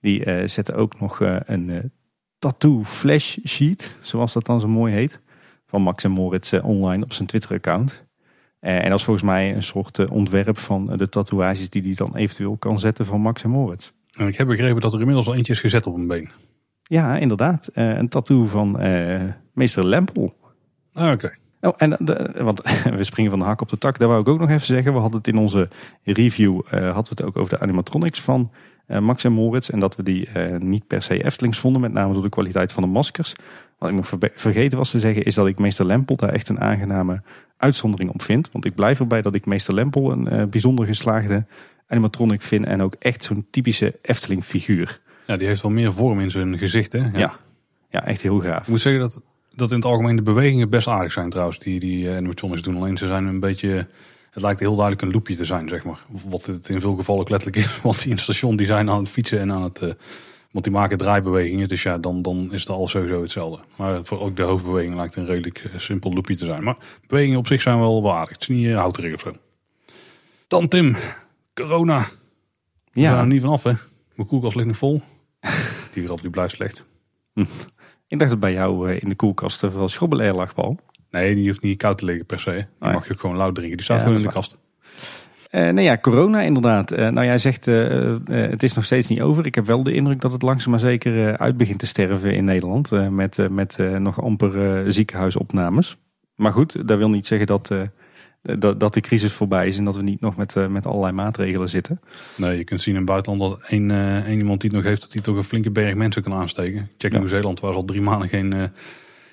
Die 0.00 0.26
uh, 0.26 0.46
zette 0.46 0.74
ook 0.74 1.00
nog 1.00 1.20
een 1.44 1.92
tattoo 2.38 2.84
flash 2.84 3.38
sheet, 3.44 3.96
zoals 4.00 4.32
dat 4.32 4.46
dan 4.46 4.60
zo 4.60 4.68
mooi 4.68 4.94
heet, 4.94 5.20
van 5.66 5.82
Max 5.82 6.04
en 6.04 6.10
Moritz 6.10 6.52
online 6.52 7.04
op 7.04 7.12
zijn 7.12 7.28
Twitter 7.28 7.52
account. 7.52 8.04
en 8.60 8.90
dat 8.90 8.98
is 8.98 9.04
volgens 9.04 9.26
mij 9.26 9.54
een 9.54 9.62
soort 9.62 10.10
ontwerp 10.10 10.58
van 10.58 10.96
de 10.96 11.08
tatoeages 11.08 11.70
die 11.70 11.82
hij 11.82 11.94
dan 11.94 12.16
eventueel 12.16 12.56
kan 12.56 12.78
zetten 12.78 13.06
van 13.06 13.20
Max 13.20 13.42
en 13.42 13.50
Moritz. 13.50 13.90
En 14.18 14.26
ik 14.26 14.36
heb 14.36 14.46
begrepen 14.46 14.80
dat 14.80 14.92
er 14.92 14.98
inmiddels 14.98 15.26
al 15.26 15.34
eentje 15.34 15.52
is 15.52 15.60
gezet 15.60 15.86
op 15.86 15.94
een 15.94 16.06
been. 16.06 16.30
Ja, 16.82 17.16
inderdaad. 17.16 17.68
een 17.72 18.08
tattoo 18.08 18.44
van 18.44 18.70
meester 19.52 19.86
Lempel. 19.86 20.36
Ah, 20.92 21.12
oké. 21.12 21.39
Oh, 21.60 21.74
en 21.76 21.96
de, 21.98 22.30
want 22.38 22.60
we 22.96 23.04
springen 23.04 23.30
van 23.30 23.40
de 23.40 23.44
hak 23.44 23.60
op 23.60 23.68
de 23.68 23.78
tak. 23.78 23.98
Daar 23.98 24.08
wou 24.08 24.20
ik 24.20 24.28
ook 24.28 24.40
nog 24.40 24.48
even 24.48 24.66
zeggen. 24.66 24.92
We 24.92 24.98
hadden 24.98 25.18
het 25.18 25.28
in 25.28 25.36
onze 25.36 25.68
review 26.04 26.54
uh, 26.54 26.70
hadden 26.70 26.92
we 26.94 27.08
het 27.08 27.22
ook 27.22 27.36
over 27.36 27.58
de 27.58 27.60
animatronics 27.60 28.20
van 28.20 28.50
uh, 28.88 28.98
Max 28.98 29.24
en 29.24 29.32
Moritz. 29.32 29.68
En 29.68 29.80
dat 29.80 29.96
we 29.96 30.02
die 30.02 30.28
uh, 30.36 30.56
niet 30.56 30.86
per 30.86 31.02
se 31.02 31.24
Eftelings 31.24 31.58
vonden. 31.58 31.80
Met 31.80 31.92
name 31.92 32.12
door 32.12 32.22
de 32.22 32.28
kwaliteit 32.28 32.72
van 32.72 32.82
de 32.82 32.88
maskers. 32.88 33.34
Wat 33.78 33.88
ik 33.88 33.94
nog 33.94 34.12
vergeten 34.34 34.78
was 34.78 34.90
te 34.90 34.98
zeggen 34.98 35.24
is 35.24 35.34
dat 35.34 35.46
ik 35.46 35.58
meester 35.58 35.86
Lempel 35.86 36.16
daar 36.16 36.32
echt 36.32 36.48
een 36.48 36.60
aangename 36.60 37.22
uitzondering 37.56 38.10
op 38.10 38.22
vind. 38.22 38.50
Want 38.52 38.64
ik 38.64 38.74
blijf 38.74 39.00
erbij 39.00 39.22
dat 39.22 39.34
ik 39.34 39.46
meester 39.46 39.74
Lempel 39.74 40.10
een 40.10 40.50
bijzonder 40.50 40.86
geslaagde 40.86 41.44
animatronic 41.86 42.42
vind. 42.42 42.64
En 42.64 42.82
ook 42.82 42.94
echt 42.98 43.24
zo'n 43.24 43.46
typische 43.50 43.98
Efteling 44.02 44.44
figuur. 44.44 45.00
Ja, 45.26 45.36
die 45.36 45.46
heeft 45.46 45.62
wel 45.62 45.70
meer 45.70 45.92
vorm 45.92 46.20
in 46.20 46.30
zijn 46.30 46.58
gezicht 46.58 46.92
hè? 46.92 46.98
Ja. 46.98 47.18
ja. 47.18 47.32
ja. 47.88 48.06
echt 48.06 48.20
heel 48.20 48.40
gaaf. 48.40 48.62
Ik 48.62 48.68
moet 48.68 48.80
zeggen 48.80 49.00
dat 49.00 49.22
dat 49.60 49.70
in 49.70 49.76
het 49.76 49.84
algemeen 49.84 50.16
de 50.16 50.22
bewegingen 50.22 50.70
best 50.70 50.88
aardig 50.88 51.12
zijn 51.12 51.30
trouwens, 51.30 51.58
die, 51.58 51.80
die 51.80 52.04
uh, 52.04 52.16
animatronics 52.16 52.62
doen. 52.62 52.76
Alleen 52.76 52.96
ze 52.96 53.06
zijn 53.06 53.26
een 53.26 53.40
beetje, 53.40 53.86
het 54.30 54.42
lijkt 54.42 54.60
heel 54.60 54.74
duidelijk 54.74 55.02
een 55.02 55.12
loopje 55.12 55.36
te 55.36 55.44
zijn, 55.44 55.68
zeg 55.68 55.84
maar. 55.84 55.98
Wat 56.24 56.46
het 56.46 56.68
in 56.68 56.80
veel 56.80 56.96
gevallen 56.96 57.20
ook 57.20 57.28
letterlijk 57.28 57.64
is, 57.66 57.80
want 57.82 57.96
die 57.96 58.06
in 58.06 58.12
het 58.12 58.20
station 58.20 58.56
die 58.56 58.66
zijn 58.66 58.90
aan 58.90 58.98
het 58.98 59.08
fietsen 59.08 59.38
en 59.38 59.52
aan 59.52 59.62
het... 59.62 59.82
Uh, 59.82 59.92
want 60.50 60.64
die 60.64 60.74
maken 60.74 60.98
draaibewegingen, 60.98 61.68
dus 61.68 61.82
ja, 61.82 61.98
dan, 61.98 62.22
dan 62.22 62.52
is 62.52 62.60
het 62.60 62.68
al 62.68 62.88
sowieso 62.88 63.20
hetzelfde. 63.20 63.62
Maar 63.76 64.04
voor 64.04 64.20
ook 64.20 64.36
de 64.36 64.42
hoofdbeweging 64.42 64.94
lijkt 64.94 65.16
een 65.16 65.26
redelijk 65.26 65.64
uh, 65.64 65.78
simpel 65.78 66.12
loopje 66.12 66.34
te 66.34 66.44
zijn. 66.44 66.62
Maar 66.62 66.76
bewegingen 67.06 67.38
op 67.38 67.46
zich 67.46 67.62
zijn 67.62 67.78
wel 67.78 68.02
waardig. 68.02 68.32
Het 68.32 68.40
is 68.40 68.48
niet 68.48 68.66
uh, 68.66 68.76
houterig 68.76 69.14
of 69.14 69.20
zo. 69.20 69.36
Dan 70.46 70.68
Tim, 70.68 70.96
corona. 71.54 71.98
Ja. 71.98 72.06
We 72.92 73.00
zijn 73.00 73.18
er 73.18 73.26
niet 73.26 73.40
vanaf 73.40 73.62
hè. 73.62 73.72
Mijn 74.14 74.28
koelkast 74.28 74.56
ligt 74.56 74.68
nog 74.68 74.76
vol. 74.76 75.02
Die 75.92 76.04
grap 76.04 76.20
die 76.20 76.30
blijft 76.30 76.54
slecht. 76.54 76.86
Ik 78.10 78.18
dacht 78.18 78.30
dat 78.30 78.40
bij 78.40 78.52
jou 78.52 78.90
eh, 78.90 79.02
in 79.02 79.08
de 79.08 79.14
koelkast 79.14 79.60
wel 79.60 79.88
schrobbelair 79.88 80.34
lag, 80.34 80.54
Paul. 80.54 80.78
Nee, 81.10 81.34
die 81.34 81.48
hoeft 81.48 81.62
niet 81.62 81.78
koud 81.78 81.98
te 81.98 82.04
liggen 82.04 82.26
per 82.26 82.40
se. 82.40 82.50
Die 82.50 82.64
oh 82.80 82.92
mag 82.92 83.06
je 83.06 83.12
ook 83.12 83.20
gewoon 83.20 83.36
lauw 83.36 83.52
drinken. 83.52 83.76
Die 83.76 83.84
staat 83.84 84.02
gewoon 84.02 84.16
in 84.16 84.22
de 84.22 84.28
kast. 84.28 84.58
Uh, 85.50 85.68
nee 85.68 85.84
ja, 85.84 85.98
corona 85.98 86.40
inderdaad. 86.40 86.92
Uh, 86.92 86.98
nou 86.98 87.26
jij 87.26 87.38
zegt 87.38 87.66
uh, 87.66 88.16
het 88.26 88.62
is 88.62 88.74
nog 88.74 88.84
steeds 88.84 89.08
niet 89.08 89.20
over. 89.20 89.46
Ik 89.46 89.54
heb 89.54 89.66
wel 89.66 89.82
de 89.82 89.92
indruk 89.92 90.20
dat 90.20 90.32
het 90.32 90.42
langzaam 90.42 90.70
maar 90.70 90.80
zeker 90.80 91.38
uit 91.38 91.56
begint 91.56 91.78
te 91.78 91.86
sterven 91.86 92.34
in 92.34 92.44
Nederland. 92.44 92.90
met 93.10 93.50
met 93.50 93.78
nog 93.98 94.22
amper 94.22 94.84
ziekenhuisopnames. 94.92 95.96
Maar 96.34 96.52
goed, 96.52 96.88
dat 96.88 96.98
wil 96.98 97.10
niet 97.10 97.26
zeggen 97.26 97.46
dat 97.46 97.74
dat, 98.42 98.80
dat 98.80 98.94
de 98.94 99.00
crisis 99.00 99.32
voorbij 99.32 99.68
is 99.68 99.78
en 99.78 99.84
dat 99.84 99.96
we 99.96 100.02
niet 100.02 100.20
nog 100.20 100.36
met, 100.36 100.54
uh, 100.54 100.66
met 100.66 100.86
allerlei 100.86 101.12
maatregelen 101.12 101.68
zitten. 101.68 102.00
Nee, 102.36 102.56
je 102.56 102.64
kunt 102.64 102.80
zien 102.80 102.94
in 102.94 103.00
het 103.00 103.10
buitenland 103.10 103.50
dat 103.50 103.68
één, 103.68 103.88
uh, 103.88 104.26
één 104.26 104.38
iemand 104.38 104.60
die 104.60 104.70
het 104.70 104.78
nog 104.78 104.88
heeft, 104.88 105.00
dat 105.00 105.12
hij 105.12 105.22
toch 105.22 105.36
een 105.36 105.44
flinke 105.44 105.70
berg 105.70 105.94
mensen 105.94 106.22
kan 106.22 106.32
aansteken. 106.32 106.90
Check 106.98 107.12
in 107.12 107.18
Nieuw-Zeeland, 107.18 107.60
waar 107.60 107.72
ze 107.72 107.78
al 107.78 107.84
drie 107.84 108.00
maanden 108.00 108.28
geen, 108.28 108.72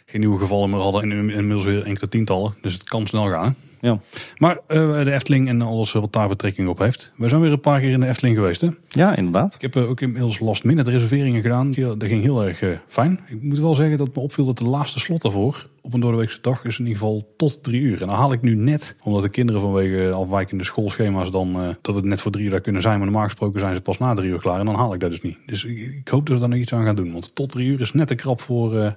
geen 0.05 0.19
nieuwe 0.19 0.39
gevallen 0.39 0.69
meer 0.69 0.79
hadden 0.79 1.01
en 1.01 1.11
inmiddels 1.11 1.65
weer 1.65 1.83
enkele 1.83 2.09
tientallen. 2.09 2.55
Dus 2.61 2.73
het 2.73 2.83
kan 2.83 3.07
snel 3.07 3.29
gaan. 3.29 3.55
Ja. 3.81 3.99
Maar 4.37 4.59
uh, 4.67 5.03
de 5.03 5.11
Efteling 5.11 5.47
en 5.47 5.61
alles 5.61 5.91
wat 5.91 6.13
daar 6.13 6.27
betrekking 6.27 6.67
op 6.67 6.77
heeft. 6.77 7.11
We 7.15 7.29
zijn 7.29 7.41
weer 7.41 7.51
een 7.51 7.59
paar 7.59 7.79
keer 7.79 7.89
in 7.89 7.99
de 7.99 8.07
Efteling 8.07 8.35
geweest 8.35 8.61
hè? 8.61 8.69
Ja, 8.87 9.15
inderdaad. 9.15 9.55
Ik 9.55 9.61
heb 9.61 9.75
uh, 9.75 9.89
ook 9.89 10.01
inmiddels 10.01 10.39
last 10.39 10.63
minute 10.63 10.91
reserveringen 10.91 11.41
gedaan. 11.41 11.73
Dat 11.73 12.03
ging 12.03 12.21
heel 12.21 12.45
erg 12.45 12.61
uh, 12.61 12.77
fijn. 12.87 13.19
Ik 13.27 13.41
moet 13.41 13.59
wel 13.59 13.75
zeggen 13.75 13.97
dat 13.97 14.15
me 14.15 14.21
opviel 14.21 14.45
dat 14.45 14.57
de 14.57 14.65
laatste 14.65 14.99
slot 14.99 15.21
daarvoor 15.21 15.67
op 15.81 15.93
een 15.93 15.99
doordeweekse 15.99 16.41
dag 16.41 16.65
is 16.65 16.79
in 16.79 16.85
ieder 16.85 16.99
geval 16.99 17.33
tot 17.37 17.63
drie 17.63 17.81
uur. 17.81 18.01
En 18.01 18.07
dan 18.07 18.15
haal 18.15 18.33
ik 18.33 18.41
nu 18.41 18.55
net, 18.55 18.95
omdat 19.03 19.21
de 19.21 19.29
kinderen 19.29 19.61
vanwege 19.61 20.11
afwijkende 20.11 20.63
schoolschema's 20.63 21.31
dan 21.31 21.75
dat 21.81 21.95
het 21.95 22.03
net 22.03 22.21
voor 22.21 22.31
drie 22.31 22.45
uur 22.45 22.51
daar 22.51 22.61
kunnen 22.61 22.81
zijn. 22.81 22.97
Maar 22.97 23.05
normaal 23.05 23.23
gesproken 23.23 23.59
zijn 23.59 23.75
ze 23.75 23.81
pas 23.81 23.97
na 23.97 24.13
drie 24.13 24.29
uur 24.29 24.39
klaar 24.39 24.59
en 24.59 24.65
dan 24.65 24.75
haal 24.75 24.93
ik 24.93 24.99
dat 24.99 25.09
dus 25.09 25.21
niet. 25.21 25.37
Dus 25.45 25.65
ik, 25.65 25.77
ik 25.77 26.07
hoop 26.07 26.25
dat 26.25 26.35
we 26.35 26.39
daar 26.39 26.49
nog 26.49 26.59
iets 26.59 26.73
aan 26.73 26.85
gaan 26.85 26.95
doen. 26.95 27.11
Want 27.11 27.35
tot 27.35 27.49
drie 27.49 27.67
uur 27.67 27.81
is 27.81 27.93
net 27.93 28.07
te 28.07 28.15
krap 28.15 28.41
voor 28.41 28.95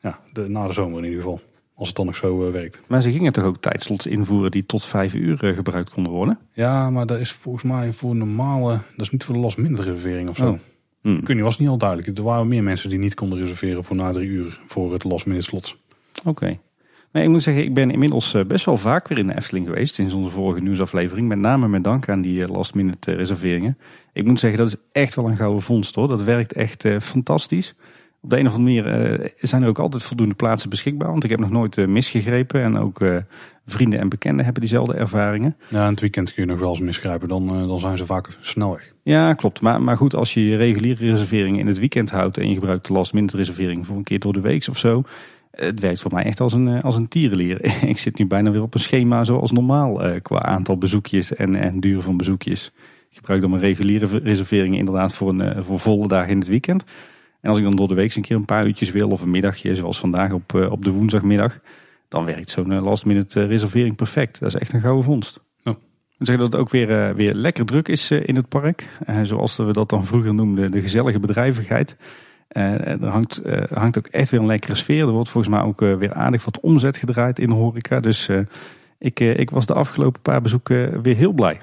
ja, 0.00 0.18
de, 0.32 0.48
na 0.48 0.66
de 0.66 0.72
zomer 0.72 0.98
in 0.98 1.04
ieder 1.04 1.20
geval. 1.20 1.40
Als 1.78 1.88
het 1.88 1.96
dan 1.96 2.06
nog 2.06 2.16
zo 2.16 2.46
uh, 2.46 2.52
werkt. 2.52 2.80
Maar 2.86 3.02
ze 3.02 3.12
gingen 3.12 3.32
toch 3.32 3.44
ook 3.44 3.60
tijdslots 3.60 4.06
invoeren 4.06 4.50
die 4.50 4.66
tot 4.66 4.84
vijf 4.84 5.14
uur 5.14 5.44
uh, 5.44 5.54
gebruikt 5.54 5.90
konden 5.90 6.12
worden? 6.12 6.38
Ja, 6.52 6.90
maar 6.90 7.06
dat 7.06 7.18
is 7.18 7.32
volgens 7.32 7.64
mij 7.64 7.92
voor 7.92 8.16
normale... 8.16 8.70
Dat 8.70 9.06
is 9.06 9.10
niet 9.10 9.24
voor 9.24 9.34
de 9.34 9.40
last 9.40 9.56
minute 9.56 9.82
reservering 9.82 10.28
of 10.28 10.36
zo. 10.36 10.48
Oh. 10.48 10.58
Hmm. 11.00 11.16
Ik 11.16 11.26
weet 11.26 11.36
niet, 11.36 11.44
was 11.44 11.58
niet 11.58 11.68
al 11.68 11.78
duidelijk. 11.78 12.18
Er 12.18 12.24
waren 12.24 12.48
meer 12.48 12.62
mensen 12.62 12.90
die 12.90 12.98
niet 12.98 13.14
konden 13.14 13.38
reserveren 13.38 13.84
voor 13.84 13.96
na 13.96 14.12
drie 14.12 14.28
uur 14.28 14.60
voor 14.64 14.92
het 14.92 15.04
last 15.04 15.26
minute 15.26 15.44
slot. 15.44 15.76
Oké. 16.24 16.58
Nee, 17.12 17.24
ik 17.24 17.30
moet 17.30 17.42
zeggen, 17.42 17.64
ik 17.64 17.74
ben 17.74 17.90
inmiddels 17.90 18.34
uh, 18.34 18.44
best 18.44 18.64
wel 18.64 18.76
vaak 18.76 19.08
weer 19.08 19.18
in 19.18 19.26
de 19.26 19.36
Efteling 19.36 19.66
geweest 19.66 19.94
sinds 19.94 20.14
onze 20.14 20.30
vorige 20.30 20.60
nieuwsaflevering. 20.60 21.28
Met 21.28 21.38
name 21.38 21.68
met 21.68 21.84
dank 21.84 22.08
aan 22.08 22.20
die 22.20 22.48
last 22.48 22.74
minute 22.74 23.12
reserveringen. 23.12 23.78
Ik 24.12 24.24
moet 24.24 24.40
zeggen, 24.40 24.58
dat 24.58 24.68
is 24.68 24.76
echt 24.92 25.14
wel 25.14 25.28
een 25.28 25.36
gouden 25.36 25.62
vondst 25.62 25.94
hoor. 25.94 26.08
Dat 26.08 26.22
werkt 26.22 26.52
echt 26.52 26.84
fantastisch 27.00 27.74
op 28.26 28.32
de 28.32 28.38
een 28.38 28.46
of 28.46 28.54
andere 28.54 28.82
manier 28.82 29.20
uh, 29.20 29.28
zijn 29.40 29.62
er 29.62 29.68
ook 29.68 29.78
altijd 29.78 30.02
voldoende 30.02 30.34
plaatsen 30.34 30.70
beschikbaar. 30.70 31.10
Want 31.10 31.24
ik 31.24 31.30
heb 31.30 31.40
nog 31.40 31.50
nooit 31.50 31.76
uh, 31.76 31.86
misgegrepen. 31.86 32.62
En 32.62 32.78
ook 32.78 33.00
uh, 33.00 33.16
vrienden 33.66 34.00
en 34.00 34.08
bekenden 34.08 34.44
hebben 34.44 34.62
diezelfde 34.62 34.94
ervaringen. 34.94 35.56
Ja, 35.68 35.84
in 35.84 35.90
het 35.90 36.00
weekend 36.00 36.34
kun 36.34 36.42
je 36.42 36.50
nog 36.50 36.58
wel 36.58 36.70
eens 36.70 36.80
misgrijpen. 36.80 37.28
Dan, 37.28 37.46
dan 37.46 37.80
zijn 37.80 37.96
ze 37.96 38.06
vaak 38.06 38.28
snel 38.40 38.72
weg. 38.72 38.92
Ja, 39.02 39.34
klopt. 39.34 39.60
Maar, 39.60 39.82
maar 39.82 39.96
goed, 39.96 40.14
als 40.14 40.34
je 40.34 40.48
je 40.48 40.56
reguliere 40.56 41.10
reserveringen 41.10 41.60
in 41.60 41.66
het 41.66 41.78
weekend 41.78 42.10
houdt. 42.10 42.38
En 42.38 42.48
je 42.48 42.54
gebruikt 42.54 42.86
de 42.86 42.92
last 42.92 43.12
minute 43.12 43.36
reservering 43.36 43.86
voor 43.86 43.96
een 43.96 44.04
keer 44.04 44.18
door 44.18 44.32
de 44.32 44.40
week 44.40 44.66
of 44.68 44.78
zo. 44.78 45.02
Het 45.50 45.80
werkt 45.80 46.00
voor 46.00 46.12
mij 46.12 46.24
echt 46.24 46.40
als 46.40 46.52
een, 46.52 46.82
als 46.82 46.96
een 46.96 47.08
tierenlier. 47.08 47.64
ik 47.92 47.98
zit 47.98 48.18
nu 48.18 48.26
bijna 48.26 48.50
weer 48.50 48.62
op 48.62 48.74
een 48.74 48.80
schema 48.80 49.24
zoals 49.24 49.52
normaal. 49.52 50.20
qua 50.22 50.42
aantal 50.42 50.78
bezoekjes 50.78 51.34
en, 51.34 51.54
en 51.54 51.80
duur 51.80 52.02
van 52.02 52.16
bezoekjes. 52.16 52.72
Ik 53.10 53.16
gebruik 53.16 53.40
dan 53.40 53.50
mijn 53.50 53.62
reguliere 53.62 54.18
reserveringen 54.18 54.78
inderdaad 54.78 55.14
voor, 55.14 55.28
een, 55.28 55.64
voor 55.64 55.80
volle 55.80 56.08
dagen 56.08 56.30
in 56.30 56.38
het 56.38 56.48
weekend. 56.48 56.84
En 57.46 57.52
als 57.52 57.60
ik 57.60 57.66
dan 57.66 57.76
door 57.76 57.88
de 57.88 57.94
week 57.94 58.14
een 58.14 58.22
keer 58.22 58.36
een 58.36 58.44
paar 58.44 58.66
uurtjes 58.66 58.90
wil 58.90 59.10
of 59.10 59.20
een 59.20 59.30
middagje, 59.30 59.74
zoals 59.74 59.98
vandaag 59.98 60.32
op, 60.32 60.54
eh, 60.54 60.70
op 60.70 60.84
de 60.84 60.90
woensdagmiddag, 60.90 61.58
dan 62.08 62.24
werkt 62.24 62.50
zo'n 62.50 62.72
eh, 62.72 62.84
last 62.84 63.04
minute 63.04 63.40
eh, 63.40 63.46
reservering 63.46 63.96
perfect. 63.96 64.40
Dat 64.40 64.48
is 64.54 64.60
echt 64.60 64.72
een 64.72 64.80
gouden 64.80 65.04
vondst. 65.04 65.40
Ja. 65.62 65.70
Ik 66.18 66.26
zeg 66.26 66.36
dat 66.36 66.52
het 66.52 66.60
ook 66.60 66.70
weer, 66.70 67.14
weer 67.14 67.34
lekker 67.34 67.64
druk 67.64 67.88
is 67.88 68.10
in 68.10 68.36
het 68.36 68.48
park. 68.48 68.88
zoals 69.22 69.56
we 69.56 69.72
dat 69.72 69.88
dan 69.90 70.06
vroeger 70.06 70.34
noemden, 70.34 70.70
de 70.70 70.80
gezellige 70.80 71.20
bedrijvigheid. 71.20 71.96
er 72.48 73.06
hangt, 73.06 73.42
hangt 73.70 73.98
ook 73.98 74.06
echt 74.06 74.30
weer 74.30 74.40
een 74.40 74.46
lekkere 74.46 74.74
sfeer. 74.74 75.06
Er 75.06 75.10
wordt 75.10 75.28
volgens 75.28 75.54
mij 75.54 75.62
ook 75.62 75.80
weer 75.80 76.12
aardig 76.12 76.44
wat 76.44 76.60
omzet 76.60 76.96
gedraaid 76.96 77.38
in 77.38 77.48
de 77.48 77.54
horeca. 77.54 78.00
Dus 78.00 78.28
ik, 78.98 79.20
ik 79.20 79.50
was 79.50 79.66
de 79.66 79.74
afgelopen 79.74 80.22
paar 80.22 80.42
bezoeken 80.42 81.02
weer 81.02 81.16
heel 81.16 81.32
blij. 81.32 81.60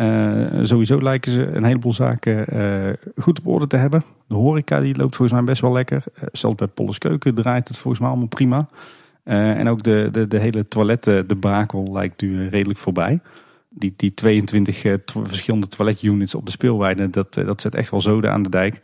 Uh, 0.00 0.46
sowieso 0.62 1.02
lijken 1.02 1.32
ze 1.32 1.46
een 1.46 1.64
heleboel 1.64 1.92
zaken 1.92 2.56
uh, 2.56 2.92
goed 3.16 3.38
op 3.38 3.46
orde 3.46 3.66
te 3.66 3.76
hebben. 3.76 4.02
De 4.28 4.34
horeca 4.34 4.80
die 4.80 4.96
loopt 4.96 5.16
volgens 5.16 5.38
mij 5.38 5.46
best 5.46 5.60
wel 5.60 5.72
lekker. 5.72 6.04
Uh, 6.16 6.22
zelfs 6.32 6.56
bij 6.56 6.66
Polles 6.66 6.98
Keuken 6.98 7.34
draait 7.34 7.68
het 7.68 7.76
volgens 7.76 8.00
mij 8.02 8.10
allemaal 8.10 8.28
prima. 8.28 8.68
en 9.24 9.68
ook 9.68 9.82
de, 9.82 10.08
de, 10.12 10.28
de 10.28 10.38
hele 10.38 10.64
lijkt 11.92 12.20
nu 12.20 12.48
redelijk 12.48 12.78
voorbij. 12.78 13.20
Die, 13.68 13.94
die 13.96 14.14
22 14.14 14.82
verschillende 15.04 15.68
toiletunits 15.68 16.34
op 16.34 16.44
de 16.46 16.50
speelweide, 16.50 17.10
dat, 17.10 17.34
dat 17.34 17.60
zet 17.60 17.74
echt 17.74 17.90
wel 17.90 18.00
zoden 18.00 18.32
aan 18.32 18.42
de 18.42 18.48
dijk. 18.48 18.80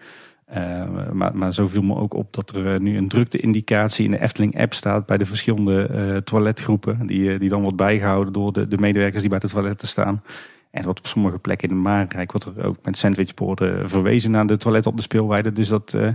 maar, 1.13 1.37
maar 1.37 1.55
zo 1.55 1.69
viel 1.69 1.83
me 1.83 1.97
ook 1.97 2.15
op 2.15 2.33
dat 2.35 2.55
er 2.55 2.81
nu 2.81 2.97
een 2.97 3.09
drukte-indicatie 3.09 4.05
in 4.05 4.11
de 4.11 4.21
Efteling-app 4.21 4.75
staat 4.75 5.07
bij 5.07 5.19
de 5.19 5.27
verschillende 5.27 6.23
toiletgroepen. 6.25 7.07
Die, 7.07 7.39
die 7.39 7.49
dan 7.49 7.63
wordt 7.63 7.77
bijgehouden 7.77 8.33
door 8.33 8.53
de, 8.53 8.69
de 8.69 8.79
medewerkers 8.79 9.21
die 9.21 9.31
bij 9.31 9.39
de 9.39 9.49
toiletten 9.49 9.89
staan. 9.89 10.23
En 10.77 10.85
wat 10.85 10.99
op 10.99 11.07
sommige 11.07 11.39
plekken 11.39 11.69
in 11.69 11.75
de 11.75 11.81
Maarrijk 11.81 12.33
wordt 12.33 12.47
er 12.47 12.67
ook 12.67 12.77
met 12.83 12.99
sandwichborden 12.99 13.91
verwezen 13.91 14.31
naar 14.31 14.47
de 14.47 14.57
toiletten 14.57 14.91
op 14.91 14.97
de 14.97 15.03
speelweide. 15.03 15.53
Dus 15.53 15.69
dat 15.69 15.93
uh, 15.97 16.09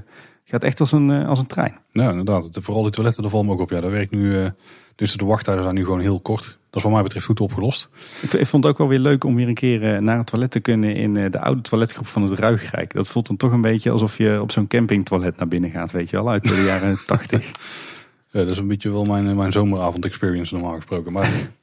gaat 0.44 0.64
echt 0.64 0.80
als 0.80 0.92
een, 0.92 1.10
uh, 1.10 1.28
als 1.28 1.40
een 1.40 1.46
trein. 1.46 1.78
Ja, 1.92 2.10
inderdaad. 2.10 2.50
Vooral 2.52 2.84
die 2.84 2.92
toiletten, 2.92 3.22
daar 3.22 3.32
valt 3.32 3.46
me 3.46 3.52
ook 3.52 3.60
op. 3.60 3.70
Ja, 3.70 3.82
daar 3.82 3.92
werkt 3.92 4.12
nu, 4.12 4.24
uh, 4.24 4.50
dus 4.96 5.14
de 5.14 5.26
wachttijden 5.26 5.64
zijn 5.64 5.76
nu 5.76 5.84
gewoon 5.84 6.00
heel 6.00 6.20
kort. 6.20 6.44
Dat 6.44 6.76
is 6.80 6.84
wat 6.84 6.92
mij 6.92 7.04
betreft 7.04 7.26
goed 7.26 7.40
opgelost. 7.40 7.90
Ik, 8.22 8.34
ik 8.34 8.48
vond 8.48 8.64
het 8.64 8.72
ook 8.72 8.78
wel 8.78 8.88
weer 8.88 9.00
leuk 9.00 9.24
om 9.24 9.36
weer 9.36 9.48
een 9.48 9.54
keer 9.54 10.02
naar 10.02 10.18
het 10.18 10.28
toilet 10.28 10.52
te 10.52 10.60
kunnen 10.60 10.96
in 10.96 11.14
de 11.14 11.40
oude 11.40 11.62
toiletgroep 11.62 12.08
van 12.08 12.22
het 12.22 12.40
Ruigrijk. 12.40 12.94
Dat 12.94 13.08
voelt 13.08 13.28
dan 13.28 13.38
toch 13.38 13.52
een 13.52 13.62
beetje 13.62 13.92
alsof 13.92 14.18
je 14.18 14.42
op 14.42 14.52
zo'n 14.52 14.68
campingtoilet 14.68 15.38
naar 15.38 15.48
binnen 15.48 15.70
gaat, 15.70 15.92
weet 15.92 16.10
je 16.10 16.16
wel, 16.16 16.30
uit 16.30 16.44
de 16.44 16.64
jaren 16.64 17.00
tachtig. 17.06 17.52
Ja, 18.32 18.40
dat 18.40 18.50
is 18.50 18.58
een 18.58 18.68
beetje 18.68 18.92
wel 18.92 19.06
mijn, 19.06 19.36
mijn 19.36 19.52
zomeravond 19.52 20.06
experience 20.06 20.54
normaal 20.54 20.76
gesproken. 20.76 21.12
Maar 21.12 21.32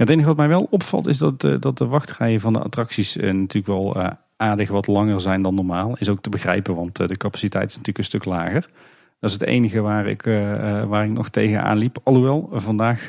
het 0.00 0.08
enige 0.08 0.26
wat 0.28 0.36
mij 0.36 0.48
wel 0.48 0.66
opvalt 0.70 1.06
is 1.06 1.18
dat, 1.18 1.44
uh, 1.44 1.56
dat 1.60 1.78
de 1.78 1.86
wachtrijen 1.86 2.40
van 2.40 2.52
de 2.52 2.58
attracties 2.58 3.16
uh, 3.16 3.32
natuurlijk 3.32 3.66
wel 3.66 3.96
uh, 3.96 4.08
aardig 4.36 4.70
wat 4.70 4.86
langer 4.86 5.20
zijn 5.20 5.42
dan 5.42 5.54
normaal. 5.54 5.96
Is 5.98 6.08
ook 6.08 6.20
te 6.20 6.30
begrijpen, 6.30 6.74
want 6.74 6.96
de 6.96 7.16
capaciteit 7.16 7.68
is 7.68 7.70
natuurlijk 7.70 7.98
een 7.98 8.04
stuk 8.04 8.24
lager. 8.24 8.68
Dat 9.18 9.30
is 9.30 9.32
het 9.32 9.42
enige 9.44 9.80
waar 9.80 10.06
ik, 10.06 10.22
waar 10.88 11.04
ik 11.04 11.10
nog 11.10 11.28
tegenaan 11.28 11.76
liep. 11.76 11.98
Alhoewel, 12.02 12.48
vandaag 12.52 13.08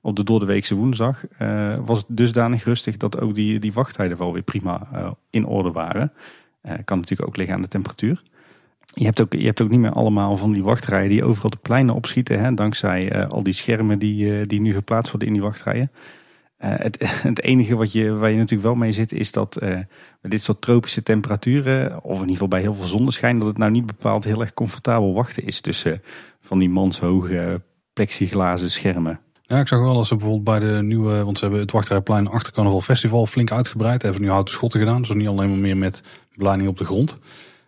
op 0.00 0.16
de 0.16 0.24
doordeweekse 0.24 0.74
woensdag 0.74 1.24
was 1.84 1.98
het 1.98 2.06
dusdanig 2.08 2.64
rustig 2.64 2.96
dat 2.96 3.20
ook 3.20 3.34
die, 3.34 3.58
die 3.58 3.72
wachttijden 3.72 4.18
wel 4.18 4.32
weer 4.32 4.42
prima 4.42 4.88
in 5.30 5.46
orde 5.46 5.70
waren. 5.70 6.12
Uh, 6.62 6.72
kan 6.84 6.98
natuurlijk 6.98 7.28
ook 7.28 7.36
liggen 7.36 7.54
aan 7.54 7.62
de 7.62 7.68
temperatuur. 7.68 8.22
Je 8.94 9.04
hebt, 9.04 9.20
ook, 9.20 9.32
je 9.32 9.44
hebt 9.44 9.60
ook 9.60 9.70
niet 9.70 9.80
meer 9.80 9.92
allemaal 9.92 10.36
van 10.36 10.52
die 10.52 10.62
wachtrijen 10.62 11.08
die 11.08 11.24
overal 11.24 11.50
de 11.50 11.58
pleinen 11.62 11.94
opschieten. 11.94 12.40
Hè, 12.40 12.54
dankzij 12.54 13.26
al 13.26 13.42
die 13.42 13.52
schermen 13.52 13.98
die, 13.98 14.46
die 14.46 14.60
nu 14.60 14.72
geplaatst 14.72 15.10
worden 15.10 15.28
in 15.28 15.34
die 15.34 15.42
wachtrijen. 15.42 15.90
Het, 16.58 16.98
het, 17.22 17.42
enige 17.42 17.76
wat 17.76 17.92
je, 17.92 18.12
waar 18.12 18.30
je 18.30 18.36
natuurlijk 18.36 18.68
wel 18.68 18.74
mee 18.74 18.92
zit 18.92 19.12
is 19.12 19.32
dat 19.32 19.60
met 20.20 20.30
dit 20.30 20.42
soort 20.42 20.60
tropische 20.60 21.02
temperaturen, 21.02 22.02
of 22.02 22.14
in 22.14 22.20
ieder 22.20 22.32
geval 22.32 22.48
bij 22.48 22.60
heel 22.60 22.74
veel 22.74 22.86
zonneschijn, 22.86 23.38
dat 23.38 23.48
het 23.48 23.58
nou 23.58 23.70
niet 23.70 23.86
bepaald 23.86 24.24
heel 24.24 24.40
erg 24.40 24.54
comfortabel 24.54 25.14
wachten 25.14 25.46
is 25.46 25.60
tussen 25.60 26.02
van 26.40 26.58
die 26.58 26.70
manshoge 26.70 27.62
plexiglazen 27.92 28.70
schermen. 28.70 29.20
Ja, 29.42 29.58
ik 29.58 29.68
zag 29.68 29.80
wel 29.80 29.94
dat 29.94 30.06
ze 30.06 30.16
bijvoorbeeld 30.16 30.60
bij 30.60 30.68
de 30.68 30.82
nieuwe, 30.82 31.24
want 31.24 31.38
ze 31.38 31.44
hebben 31.44 31.60
het 31.60 31.72
Wachterrijplein 31.72 32.26
achter 32.26 32.52
Carnaval 32.52 32.80
Festival 32.80 33.26
flink 33.26 33.50
uitgebreid. 33.50 34.02
Hebben 34.02 34.20
ze 34.20 34.26
nu 34.26 34.32
houten 34.32 34.54
schotten 34.54 34.80
gedaan, 34.80 35.02
dus 35.02 35.12
niet 35.12 35.28
alleen 35.28 35.48
maar 35.48 35.58
meer 35.58 35.76
met 35.76 36.02
beleiding 36.34 36.68
op 36.68 36.78
de 36.78 36.84
grond. 36.84 37.10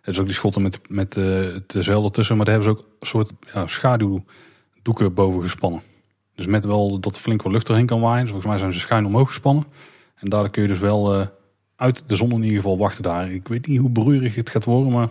Het 0.01 0.13
is 0.13 0.19
ook 0.19 0.25
die 0.25 0.35
schotten 0.35 0.61
met, 0.61 0.79
met 0.87 1.15
uh, 1.15 1.25
de 1.67 1.81
zeil 1.83 2.03
ertussen, 2.03 2.35
maar 2.35 2.45
daar 2.45 2.53
hebben 2.53 2.73
ze 2.73 2.79
ook 2.79 2.87
een 2.99 3.07
soort 3.07 3.31
ja, 3.53 3.67
schaduwdoeken 3.67 5.13
boven 5.13 5.41
gespannen. 5.41 5.81
Dus 6.41 6.51
met 6.51 6.65
wel 6.65 6.99
dat 6.99 7.15
er 7.15 7.21
flink 7.21 7.41
wat 7.41 7.51
lucht 7.51 7.69
erheen 7.69 7.85
kan 7.85 8.01
waaien. 8.01 8.21
Dus 8.21 8.29
volgens 8.29 8.51
mij 8.51 8.59
zijn 8.59 8.73
ze 8.73 8.79
schuin 8.79 9.05
omhoog 9.05 9.27
gespannen. 9.27 9.63
En 10.15 10.29
daardoor 10.29 10.49
kun 10.49 10.61
je 10.61 10.67
dus 10.67 10.79
wel 10.79 11.19
uh, 11.19 11.25
uit 11.75 12.03
de 12.07 12.15
zon 12.15 12.31
in 12.31 12.43
ieder 12.43 12.55
geval 12.55 12.77
wachten 12.77 13.03
daar. 13.03 13.31
Ik 13.31 13.47
weet 13.47 13.67
niet 13.67 13.79
hoe 13.79 13.91
broeierig 13.91 14.35
het 14.35 14.49
gaat 14.49 14.65
worden, 14.65 14.91
maar 14.91 15.07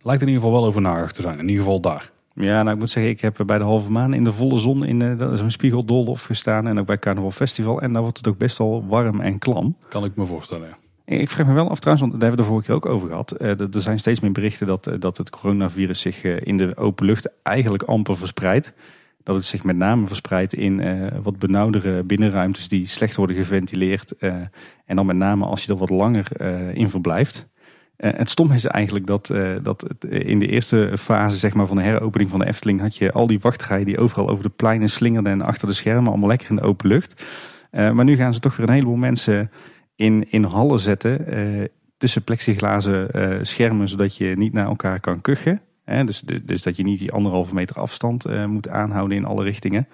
lijkt 0.00 0.22
in 0.22 0.28
ieder 0.28 0.42
geval 0.42 0.60
wel 0.60 0.68
over 0.68 0.80
nagedacht 0.80 1.14
te 1.14 1.22
zijn. 1.22 1.38
In 1.38 1.48
ieder 1.48 1.64
geval 1.64 1.80
daar. 1.80 2.10
Ja, 2.34 2.62
nou 2.62 2.70
ik 2.70 2.78
moet 2.78 2.90
zeggen, 2.90 3.12
ik 3.12 3.20
heb 3.20 3.42
bij 3.46 3.58
de 3.58 3.64
halve 3.64 3.90
maan 3.90 4.14
in 4.14 4.24
de 4.24 4.32
volle 4.32 4.58
zon 4.58 4.84
in 4.84 5.02
uh, 5.02 5.34
zo'n 5.34 5.50
spiegeldolhof 5.50 6.24
gestaan. 6.24 6.66
En 6.66 6.78
ook 6.78 6.86
bij 6.86 6.98
Carnaval 6.98 7.30
Festival. 7.30 7.80
En 7.80 7.92
daar 7.92 8.02
wordt 8.02 8.16
het 8.16 8.28
ook 8.28 8.38
best 8.38 8.58
wel 8.58 8.84
warm 8.88 9.20
en 9.20 9.38
klam. 9.38 9.76
Kan 9.88 10.04
ik 10.04 10.16
me 10.16 10.26
voorstellen, 10.26 10.68
ja. 10.68 10.76
Ik 11.16 11.30
vraag 11.30 11.46
me 11.46 11.52
wel 11.52 11.70
af 11.70 11.78
trouwens, 11.78 12.08
want 12.08 12.20
daar 12.20 12.28
hebben 12.28 12.30
we 12.30 12.36
de 12.36 12.48
vorige 12.48 12.66
keer 12.66 12.74
ook 12.74 12.94
over 12.94 13.08
gehad. 13.08 13.34
Uh, 13.40 13.60
er 13.60 13.80
zijn 13.80 13.98
steeds 13.98 14.20
meer 14.20 14.32
berichten 14.32 14.66
dat, 14.66 14.86
uh, 14.86 14.94
dat 14.98 15.16
het 15.16 15.30
coronavirus 15.30 16.00
zich 16.00 16.24
in 16.24 16.56
de 16.56 16.76
open 16.76 17.06
lucht 17.06 17.32
eigenlijk 17.42 17.82
amper 17.82 18.16
verspreidt. 18.16 18.72
Dat 19.22 19.36
het 19.36 19.44
zich 19.44 19.64
met 19.64 19.76
name 19.76 20.06
verspreidt 20.06 20.54
in 20.54 20.82
wat 21.22 21.38
benauwdere 21.38 22.02
binnenruimtes 22.02 22.68
die 22.68 22.86
slecht 22.86 23.16
worden 23.16 23.36
geventileerd. 23.36 24.16
en 24.16 24.96
dan 24.96 25.06
met 25.06 25.16
name 25.16 25.44
als 25.44 25.64
je 25.64 25.72
er 25.72 25.78
wat 25.78 25.90
langer 25.90 26.40
in 26.76 26.88
verblijft. 26.88 27.48
Het 27.98 28.30
stom 28.30 28.52
is 28.52 28.64
eigenlijk 28.64 29.06
dat, 29.06 29.26
dat 29.62 29.82
eh, 29.82 30.28
in 30.28 30.38
de 30.38 30.46
eerste 30.46 30.92
fase 30.98 31.36
zeg 31.36 31.54
maar, 31.54 31.66
van 31.66 31.76
de 31.76 31.82
heropening 31.82 32.30
van 32.30 32.38
de 32.38 32.46
Efteling 32.46 32.80
had 32.80 32.96
je 32.96 33.12
al 33.12 33.26
die 33.26 33.40
wachtrijen 33.40 33.86
die 33.86 33.98
overal 33.98 34.28
over 34.28 34.42
de 34.42 34.50
pleinen 34.56 34.90
slingerden 34.90 35.32
en 35.32 35.40
achter 35.40 35.68
de 35.68 35.74
schermen 35.74 36.08
allemaal 36.08 36.28
lekker 36.28 36.50
in 36.50 36.56
de 36.56 36.62
open 36.62 36.88
lucht. 36.88 37.24
Maar 37.70 38.04
nu 38.04 38.16
gaan 38.16 38.34
ze 38.34 38.40
toch 38.40 38.56
weer 38.56 38.68
een 38.68 38.74
heleboel 38.74 38.96
mensen 38.96 39.50
in, 39.94 40.30
in 40.30 40.44
hallen 40.44 40.78
zetten 40.78 41.26
tussen 41.96 42.24
plexiglazen 42.24 43.46
schermen 43.46 43.88
zodat 43.88 44.16
je 44.16 44.36
niet 44.36 44.52
naar 44.52 44.66
elkaar 44.66 45.00
kan 45.00 45.20
kuchen. 45.20 45.60
Dus, 46.06 46.22
dus 46.42 46.62
dat 46.62 46.76
je 46.76 46.82
niet 46.82 46.98
die 46.98 47.12
anderhalve 47.12 47.54
meter 47.54 47.76
afstand 47.76 48.46
moet 48.46 48.68
aanhouden 48.68 49.16
in 49.16 49.24
alle 49.24 49.44
richtingen. 49.44 49.88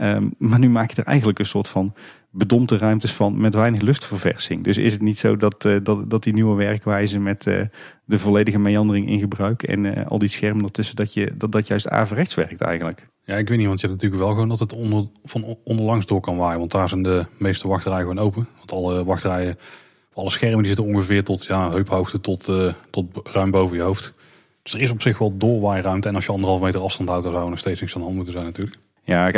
Um, 0.00 0.34
maar 0.38 0.58
nu 0.58 0.68
maak 0.68 0.90
je 0.90 0.96
er 1.02 1.08
eigenlijk 1.08 1.38
een 1.38 1.46
soort 1.46 1.68
van 1.68 1.94
bedompte 2.30 2.78
ruimtes 2.78 3.12
van 3.12 3.40
met 3.40 3.54
weinig 3.54 3.80
luchtverversing. 3.80 4.64
Dus 4.64 4.78
is 4.78 4.92
het 4.92 5.02
niet 5.02 5.18
zo 5.18 5.36
dat, 5.36 5.64
uh, 5.64 5.76
dat, 5.82 6.10
dat 6.10 6.22
die 6.22 6.32
nieuwe 6.32 6.56
werkwijze 6.56 7.18
met 7.18 7.46
uh, 7.46 7.60
de 8.04 8.18
volledige 8.18 8.58
meandering 8.58 9.08
in 9.08 9.18
gebruik 9.18 9.62
en 9.62 10.06
al 10.06 10.18
die 10.18 10.28
schermen 10.28 10.64
ertussen, 10.64 10.96
dat, 10.96 11.14
je, 11.14 11.34
dat 11.36 11.52
dat 11.52 11.66
juist 11.66 11.88
averechts 11.88 12.34
werkt 12.34 12.60
eigenlijk? 12.60 13.06
Ja, 13.22 13.36
ik 13.36 13.48
weet 13.48 13.58
niet, 13.58 13.66
want 13.66 13.80
je 13.80 13.86
hebt 13.86 14.00
natuurlijk 14.00 14.28
wel 14.28 14.32
gewoon 14.34 14.48
dat 14.48 14.58
het 14.60 14.72
onder, 14.72 15.04
van 15.24 15.56
onderlangs 15.64 16.06
door 16.06 16.20
kan 16.20 16.36
waaien. 16.36 16.58
Want 16.58 16.70
daar 16.70 16.88
zijn 16.88 17.02
de 17.02 17.26
meeste 17.38 17.68
wachtrijen 17.68 18.00
gewoon 18.00 18.18
open. 18.18 18.48
Want 18.56 18.72
alle 18.72 19.04
wachtrijen, 19.04 19.58
alle 20.12 20.30
schermen 20.30 20.58
die 20.58 20.74
zitten 20.74 20.94
ongeveer 20.94 21.24
tot 21.24 21.44
ja, 21.44 21.70
heuphoogte 21.70 22.20
tot, 22.20 22.50
tot 22.90 23.06
ruim 23.22 23.50
boven 23.50 23.76
je 23.76 23.82
hoofd. 23.82 24.14
Dus 24.66 24.74
er 24.74 24.82
is 24.82 24.90
op 24.90 25.02
zich 25.02 25.18
wel 25.18 25.36
doorwaairuimte. 25.36 26.08
En 26.08 26.14
als 26.14 26.26
je 26.26 26.32
anderhalf 26.32 26.60
meter 26.60 26.80
afstand 26.80 27.08
houdt, 27.08 27.24
dan 27.24 27.32
zou 27.32 27.44
er 27.44 27.50
nog 27.50 27.58
steeds 27.58 27.80
niks 27.80 27.92
aan 27.94 28.00
de 28.00 28.04
hand 28.04 28.16
moeten 28.16 28.34
zijn 28.34 28.46
natuurlijk. 28.46 28.76
Ja, 29.04 29.30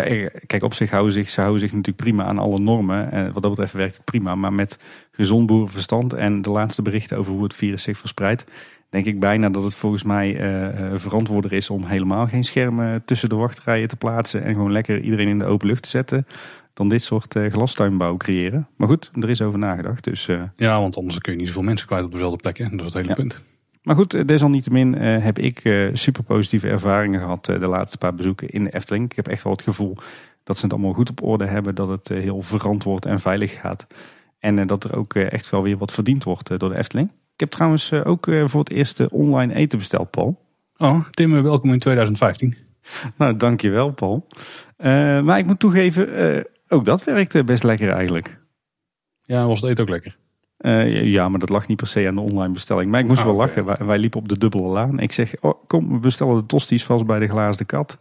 kijk, 0.47 0.62
op 0.62 0.74
zich 0.74 0.91
houden 0.91 1.12
zich, 1.12 1.31
ze 1.31 1.41
houden 1.41 1.61
zich 1.61 1.70
natuurlijk 1.72 2.03
prima 2.03 2.24
aan 2.24 2.39
alle 2.39 2.59
normen. 2.59 3.12
En 3.12 3.33
wat 3.33 3.43
dat 3.43 3.51
betreft 3.51 3.72
werkt 3.72 3.97
het 3.97 4.05
prima. 4.05 4.35
Maar 4.35 4.53
met 4.53 4.79
gezond 5.11 5.47
boerenverstand 5.47 6.12
en 6.12 6.43
de 6.43 6.51
laatste 6.51 6.83
berichten 6.83 7.18
over 7.18 7.33
hoe 7.33 7.43
het 7.43 7.55
virus 7.55 7.83
zich 7.83 7.99
verspreidt, 7.99 8.45
denk 8.89 9.05
ik 9.05 9.20
bijna 9.20 9.49
dat 9.49 9.64
het 9.64 9.74
volgens 9.74 10.03
mij 10.03 10.35
uh, 10.35 10.93
verantwoorder 10.95 11.53
is 11.53 11.70
om 11.70 11.85
helemaal 11.85 12.26
geen 12.26 12.45
schermen 12.45 13.03
tussen 13.05 13.29
de 13.29 13.37
wachtrijen 13.37 13.89
te 13.89 13.97
plaatsen 13.97 14.45
en 14.45 14.55
gewoon 14.55 14.72
lekker 14.72 15.01
iedereen 15.01 15.29
in 15.29 15.39
de 15.39 15.45
open 15.45 15.66
lucht 15.66 15.83
te 15.83 15.89
zetten. 15.89 16.26
Dan 16.74 16.89
dit 16.89 17.03
soort 17.03 17.35
uh, 17.35 17.53
glastuinbouw 17.53 18.16
creëren. 18.16 18.68
Maar 18.76 18.89
goed, 18.89 19.11
er 19.20 19.31
is 19.31 19.43
over 19.43 19.59
nagedacht. 19.59 20.05
Dus, 20.05 20.29
Ja, 20.57 20.81
want 20.81 20.97
anders 20.97 21.18
kun 21.18 21.33
je 21.33 21.39
niet 21.39 21.47
zoveel 21.47 21.62
mensen 21.62 21.87
kwijt 21.87 22.05
op 22.05 22.12
dezelfde 22.12 22.37
plek. 22.37 22.59
Hè? 22.59 22.68
Dat 22.68 22.87
is 22.87 22.93
het 22.93 22.95
hele 22.95 23.14
punt. 23.14 23.43
Maar 23.89 23.97
goed, 23.97 24.28
desalniettemin 24.28 24.95
uh, 24.95 25.24
heb 25.24 25.39
ik 25.39 25.64
uh, 25.64 25.95
super 25.95 26.22
positieve 26.22 26.68
ervaringen 26.68 27.20
gehad 27.20 27.45
de 27.45 27.59
laatste 27.59 27.99
paar 27.99 28.14
bezoeken 28.14 28.49
in 28.49 28.64
de 28.64 28.74
Efteling. 28.74 29.05
Ik 29.05 29.16
heb 29.16 29.28
echt 29.28 29.43
wel 29.43 29.53
het 29.53 29.62
gevoel 29.62 29.97
dat 30.45 30.57
ze 30.57 30.64
het 30.64 30.72
allemaal 30.72 30.93
goed 30.93 31.11
op 31.11 31.22
orde 31.22 31.47
hebben. 31.47 31.74
Dat 31.74 31.89
het 31.89 32.09
heel 32.09 32.43
verantwoord 32.43 33.07
en 33.07 33.20
veilig 33.20 33.61
gaat. 33.61 33.86
En 34.39 34.66
dat 34.66 34.84
er 34.84 34.97
ook 34.97 35.14
echt 35.14 35.51
wel 35.51 35.62
weer 35.62 35.78
wat 35.78 35.93
verdiend 35.93 36.24
wordt 36.24 36.59
door 36.59 36.68
de 36.68 36.76
Efteling. 36.76 37.09
Ik 37.09 37.41
heb 37.41 37.51
trouwens 37.51 37.93
ook 37.93 38.28
voor 38.45 38.61
het 38.61 38.70
eerst 38.70 39.09
online 39.09 39.55
eten 39.55 39.78
besteld, 39.78 40.11
Paul. 40.11 40.41
Oh, 40.76 41.09
Tim, 41.11 41.43
welkom 41.43 41.72
in 41.72 41.78
2015. 41.78 42.57
nou, 43.18 43.36
dankjewel, 43.36 43.93
Paul. 43.93 44.26
maar 45.22 45.39
ik 45.39 45.47
moet 45.47 45.61
toegeven, 45.61 46.45
ook 46.68 46.84
dat 46.84 47.05
werkte 47.05 47.45
best 47.45 47.62
lekker 47.62 47.89
eigenlijk. 47.89 48.39
Ja, 49.22 49.47
was 49.47 49.61
het 49.61 49.70
eten 49.70 49.84
ook 49.84 49.91
lekker? 49.91 50.16
Uh, 50.59 51.04
ja, 51.04 51.28
maar 51.28 51.40
dat 51.40 51.48
lag 51.48 51.66
niet 51.66 51.76
per 51.76 51.86
se 51.86 52.06
aan 52.06 52.14
de 52.14 52.20
online 52.20 52.52
bestelling. 52.52 52.90
Maar 52.90 53.00
ik 53.00 53.06
moest 53.06 53.20
ah, 53.20 53.26
wel 53.26 53.34
lachen. 53.34 53.64
Wij, 53.64 53.76
wij, 53.80 53.98
liepen 53.98 54.20
op 54.20 54.28
de 54.28 54.38
dubbele 54.38 54.68
laan. 54.68 54.98
Ik 54.98 55.12
zeg, 55.12 55.34
oh, 55.40 55.64
kom, 55.66 55.92
we 55.92 55.98
bestellen 55.98 56.36
de 56.36 56.46
tosties 56.46 56.84
vast 56.84 57.06
bij 57.06 57.18
de 57.18 57.28
glazen 57.28 57.66
kat. 57.66 57.98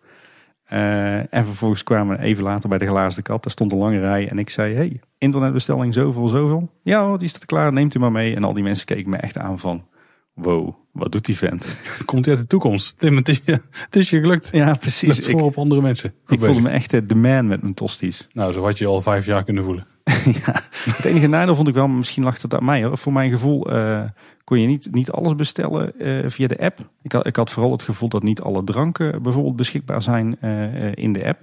Uh, 0.73 1.33
en 1.33 1.45
vervolgens 1.45 1.83
kwamen 1.83 2.17
we 2.17 2.23
even 2.23 2.43
later 2.43 2.69
bij 2.69 2.77
de 2.77 2.87
glazen 2.87 3.23
kat. 3.23 3.43
Daar 3.43 3.51
stond 3.51 3.71
een 3.71 3.77
lange 3.77 3.99
rij. 3.99 4.29
En 4.29 4.39
ik 4.39 4.49
zei, 4.49 4.75
hey, 4.75 4.99
internetbestelling 5.17 5.93
zoveel, 5.93 6.27
zoveel. 6.27 6.69
Ja, 6.83 7.17
die 7.17 7.27
staat 7.27 7.45
klaar, 7.45 7.73
neemt 7.73 7.95
u 7.95 7.99
maar 7.99 8.11
mee. 8.11 8.35
En 8.35 8.43
al 8.43 8.53
die 8.53 8.63
mensen 8.63 8.85
keken 8.85 9.09
me 9.09 9.17
echt 9.17 9.37
aan 9.37 9.59
van, 9.59 9.85
wow, 10.33 10.73
wat 10.91 11.11
doet 11.11 11.25
die 11.25 11.37
vent? 11.37 11.77
Komt 12.05 12.25
hij 12.25 12.33
uit 12.33 12.43
de 12.43 12.49
toekomst? 12.49 12.99
Tim, 12.99 13.15
het 13.15 13.27
is 13.27 13.41
je, 13.45 13.61
het 13.71 13.95
is 13.95 14.09
je 14.09 14.19
gelukt. 14.19 14.49
Ja, 14.51 14.73
precies. 14.73 15.25
voor 15.25 15.41
op 15.41 15.57
andere 15.57 15.81
mensen. 15.81 16.13
ik 16.27 16.43
voelde 16.43 16.61
me 16.61 16.69
echt 16.69 17.09
de 17.09 17.15
man 17.15 17.47
met 17.47 17.61
mijn 17.61 17.73
tosties. 17.73 18.27
Nou, 18.33 18.51
zo 18.51 18.63
had 18.63 18.77
je 18.77 18.85
al 18.85 19.01
vijf 19.01 19.25
jaar 19.25 19.43
kunnen 19.43 19.63
voelen. 19.63 19.87
ja, 20.45 20.61
het 20.69 21.05
enige 21.05 21.27
nadeel 21.27 21.55
vond 21.55 21.67
ik 21.67 21.73
wel, 21.73 21.87
misschien 21.87 22.23
lag 22.23 22.41
het 22.41 22.53
aan 22.53 22.65
mij 22.65 22.83
hoor. 22.83 22.97
Voor 22.97 23.13
mijn 23.13 23.29
gevoel 23.29 23.73
uh, 23.73 24.01
kon 24.43 24.59
je 24.59 24.67
niet, 24.67 24.87
niet 24.91 25.11
alles 25.11 25.35
bestellen 25.35 25.93
uh, 25.97 26.29
via 26.29 26.47
de 26.47 26.59
app. 26.59 26.79
Ik 27.01 27.11
had, 27.11 27.25
ik 27.25 27.35
had 27.35 27.51
vooral 27.51 27.71
het 27.71 27.81
gevoel 27.81 28.09
dat 28.09 28.23
niet 28.23 28.41
alle 28.41 28.63
dranken 28.63 29.23
bijvoorbeeld 29.23 29.55
beschikbaar 29.55 30.01
zijn 30.01 30.37
uh, 30.41 30.91
in 30.95 31.13
de 31.13 31.25
app. 31.25 31.39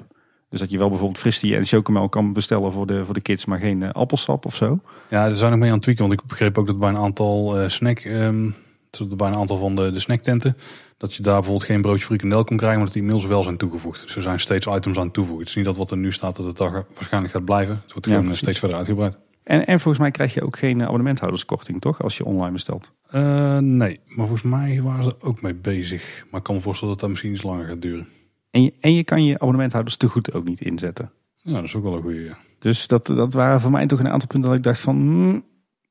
Dus 0.51 0.61
dat 0.61 0.71
je 0.71 0.79
wel 0.79 0.89
bijvoorbeeld 0.89 1.19
fristie 1.19 1.57
en 1.57 1.65
chocomel 1.65 2.09
kan 2.09 2.33
bestellen 2.33 2.73
voor 2.73 2.87
de, 2.87 3.05
voor 3.05 3.15
de 3.15 3.21
kids, 3.21 3.45
maar 3.45 3.59
geen 3.59 3.93
appelsap 3.93 4.47
of 4.47 4.55
zo. 4.55 4.79
Ja, 5.09 5.25
daar 5.27 5.35
zijn 5.35 5.51
nog 5.51 5.61
mee 5.61 5.69
aan 5.69 5.75
het 5.75 5.83
tweaken. 5.83 6.09
Want 6.09 6.21
ik 6.21 6.27
begreep 6.27 6.59
ook 6.59 6.67
dat 6.67 6.79
bij 6.79 6.89
een 6.89 6.97
aantal 6.97 7.71
snack... 7.71 8.05
Um 8.05 8.55
bij 9.17 9.29
een 9.29 9.35
aantal 9.35 9.57
van 9.57 9.77
de, 9.77 9.91
de 9.91 10.01
snacktenten. 10.01 10.57
Dat 10.97 11.15
je 11.15 11.23
daar 11.23 11.35
bijvoorbeeld 11.35 11.67
geen 11.67 11.83
broodje 11.83 12.05
frikandel 12.05 12.45
kon 12.45 12.57
krijgen, 12.57 12.79
maar 12.79 12.87
dat 12.87 12.95
die 12.95 13.05
inmiddels 13.05 13.33
wel 13.33 13.43
zijn 13.43 13.57
toegevoegd. 13.57 14.03
Dus 14.03 14.17
er 14.17 14.23
zijn 14.23 14.41
steeds 14.41 14.67
items 14.67 14.99
aan 14.99 15.11
toevoegen. 15.11 15.41
Het 15.41 15.49
is 15.49 15.57
niet 15.57 15.65
dat 15.65 15.77
wat 15.77 15.91
er 15.91 15.97
nu 15.97 16.13
staat, 16.13 16.37
dat 16.37 16.47
het 16.47 16.57
daar 16.57 16.87
waarschijnlijk 16.95 17.33
gaat 17.33 17.45
blijven. 17.45 17.75
Het 17.83 17.93
wordt 17.93 18.07
gewoon 18.07 18.35
steeds 18.35 18.59
verder 18.59 18.77
uitgebreid. 18.77 19.19
En, 19.45 19.67
en 19.67 19.81
volgens 19.81 19.99
mij 19.99 20.11
krijg 20.11 20.35
je 20.35 20.43
ook 20.43 20.59
geen 20.59 20.83
abonnementhouderskorting, 20.83 21.81
toch? 21.81 22.03
Als 22.03 22.17
je 22.17 22.25
online 22.25 22.53
bestelt. 22.53 22.93
Uh, 23.13 23.59
nee, 23.59 24.01
maar 24.05 24.27
volgens 24.27 24.43
mij 24.43 24.83
waren 24.83 25.05
ze 25.05 25.11
er 25.21 25.27
ook 25.27 25.43
mee 25.43 25.55
bezig. 25.55 26.25
Maar 26.31 26.41
ik 26.41 26.47
kan 26.47 26.55
me 26.55 26.61
voorstellen 26.61 26.93
dat 26.93 27.03
dat 27.03 27.11
misschien 27.11 27.33
iets 27.33 27.43
langer 27.43 27.67
gaat 27.67 27.83
duren. 27.83 28.09
En 28.51 28.63
je, 28.63 28.73
en 28.81 28.95
je 28.95 29.05
kan 29.05 29.25
je 29.25 29.35
abonnementhouders 29.35 29.97
te 29.97 30.09
goed 30.09 30.33
ook 30.33 30.45
niet 30.45 30.61
inzetten. 30.61 31.11
Ja, 31.37 31.55
dat 31.55 31.65
is 31.65 31.75
ook 31.75 31.83
wel 31.83 31.95
een 31.95 32.03
goede. 32.03 32.25
Ja. 32.25 32.37
Dus 32.59 32.87
dat, 32.87 33.07
dat 33.07 33.33
waren 33.33 33.61
voor 33.61 33.71
mij 33.71 33.87
toch 33.87 33.99
een 33.99 34.09
aantal 34.09 34.29
punten 34.29 34.51
dat 34.51 34.59
ik 34.59 34.65
dacht 34.65 34.81
van... 34.81 34.97
Hmm, 34.97 35.45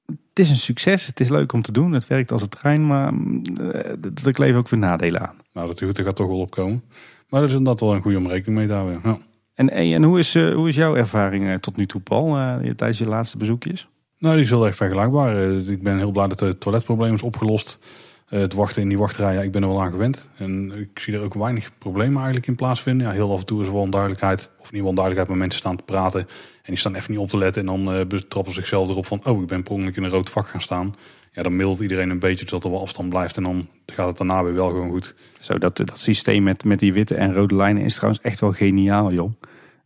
het 0.05 0.39
is 0.39 0.49
een 0.49 0.55
succes. 0.55 1.05
Het 1.05 1.19
is 1.19 1.29
leuk 1.29 1.53
om 1.53 1.61
te 1.61 1.71
doen. 1.71 1.91
Het 1.91 2.07
werkt 2.07 2.31
als 2.31 2.41
een 2.41 2.49
trein, 2.49 2.87
maar 2.87 3.13
er 3.53 4.11
eh, 4.25 4.33
kleven 4.33 4.57
ook 4.57 4.69
weer 4.69 4.79
nadelen 4.79 5.21
aan. 5.21 5.35
Nou, 5.53 5.67
dat 5.67 5.99
gaat 5.99 6.15
toch 6.15 6.27
wel 6.27 6.39
opkomen. 6.39 6.83
Maar 7.29 7.41
dat 7.41 7.49
is 7.49 7.55
inderdaad 7.55 7.81
wel 7.81 7.93
een 7.93 8.01
goede 8.01 8.17
om 8.17 8.27
rekening 8.27 8.57
mee 8.57 8.67
te 8.67 8.73
houden. 8.73 8.99
Ja. 9.03 9.17
En, 9.53 9.69
en 9.69 10.03
hoe, 10.03 10.19
is, 10.19 10.35
uh, 10.35 10.53
hoe 10.53 10.67
is 10.67 10.75
jouw 10.75 10.95
ervaring 10.95 11.61
tot 11.61 11.77
nu 11.77 11.85
toe, 11.85 12.01
Paul, 12.01 12.33
tijdens 12.75 12.97
je 12.97 13.05
laatste 13.05 13.37
bezoekjes? 13.37 13.87
Nou, 14.17 14.35
die 14.35 14.43
is 14.43 14.49
heel 14.49 14.65
erg 14.65 14.75
vergelijkbaar. 14.75 15.41
ik 15.51 15.83
ben 15.83 15.97
heel 15.97 16.11
blij 16.11 16.27
dat 16.27 16.39
het 16.39 16.59
toiletprobleem 16.59 17.13
is 17.13 17.21
opgelost. 17.21 17.79
het 18.25 18.53
wachten 18.53 18.81
in 18.81 18.87
die 18.87 18.97
wachtrij, 18.97 19.45
ik 19.45 19.51
ben 19.51 19.61
er 19.61 19.67
wel 19.67 19.81
aan 19.81 19.91
gewend. 19.91 20.29
En 20.37 20.71
ik 20.71 20.99
zie 20.99 21.13
er 21.13 21.21
ook 21.21 21.33
weinig 21.33 21.71
problemen 21.77 22.15
eigenlijk 22.15 22.47
in 22.47 22.55
plaatsvinden. 22.55 23.07
Ja, 23.07 23.13
heel 23.13 23.31
af 23.31 23.39
en 23.39 23.45
toe 23.45 23.61
is 23.61 23.67
er 23.67 23.73
wel 23.73 23.81
onduidelijkheid. 23.81 24.49
Of 24.59 24.71
niet 24.71 24.81
wel 24.81 24.89
onduidelijkheid, 24.89 25.27
maar 25.27 25.37
mensen 25.37 25.59
staan 25.59 25.77
te 25.77 25.83
praten. 25.83 26.27
En 26.63 26.69
die 26.69 26.77
staan 26.77 26.95
even 26.95 27.11
niet 27.11 27.19
op 27.19 27.29
te 27.29 27.37
letten. 27.37 27.61
En 27.61 27.67
dan 27.67 27.95
uh, 27.95 28.05
betrappen 28.05 28.53
zichzelf 28.53 28.89
erop 28.89 29.05
van, 29.05 29.25
oh, 29.25 29.41
ik 29.41 29.47
ben 29.47 29.63
per 29.63 29.75
in 29.75 30.03
een 30.03 30.09
rood 30.09 30.29
vak 30.29 30.47
gaan 30.47 30.61
staan. 30.61 30.95
Ja, 31.31 31.43
dan 31.43 31.55
mailt 31.55 31.79
iedereen 31.79 32.09
een 32.09 32.19
beetje 32.19 32.45
zodat 32.47 32.63
er 32.63 32.71
wel 32.71 32.81
afstand 32.81 33.09
blijft. 33.09 33.37
En 33.37 33.43
dan 33.43 33.67
gaat 33.85 34.07
het 34.07 34.17
daarna 34.17 34.43
weer 34.43 34.53
wel 34.53 34.69
gewoon 34.69 34.89
goed. 34.89 35.15
Zo, 35.39 35.57
dat, 35.57 35.77
dat 35.77 35.99
systeem 35.99 36.43
met, 36.43 36.65
met 36.65 36.79
die 36.79 36.93
witte 36.93 37.15
en 37.15 37.33
rode 37.33 37.55
lijnen 37.55 37.83
is 37.83 37.95
trouwens 37.95 38.23
echt 38.23 38.39
wel 38.39 38.51
geniaal, 38.51 39.11
joh. 39.11 39.31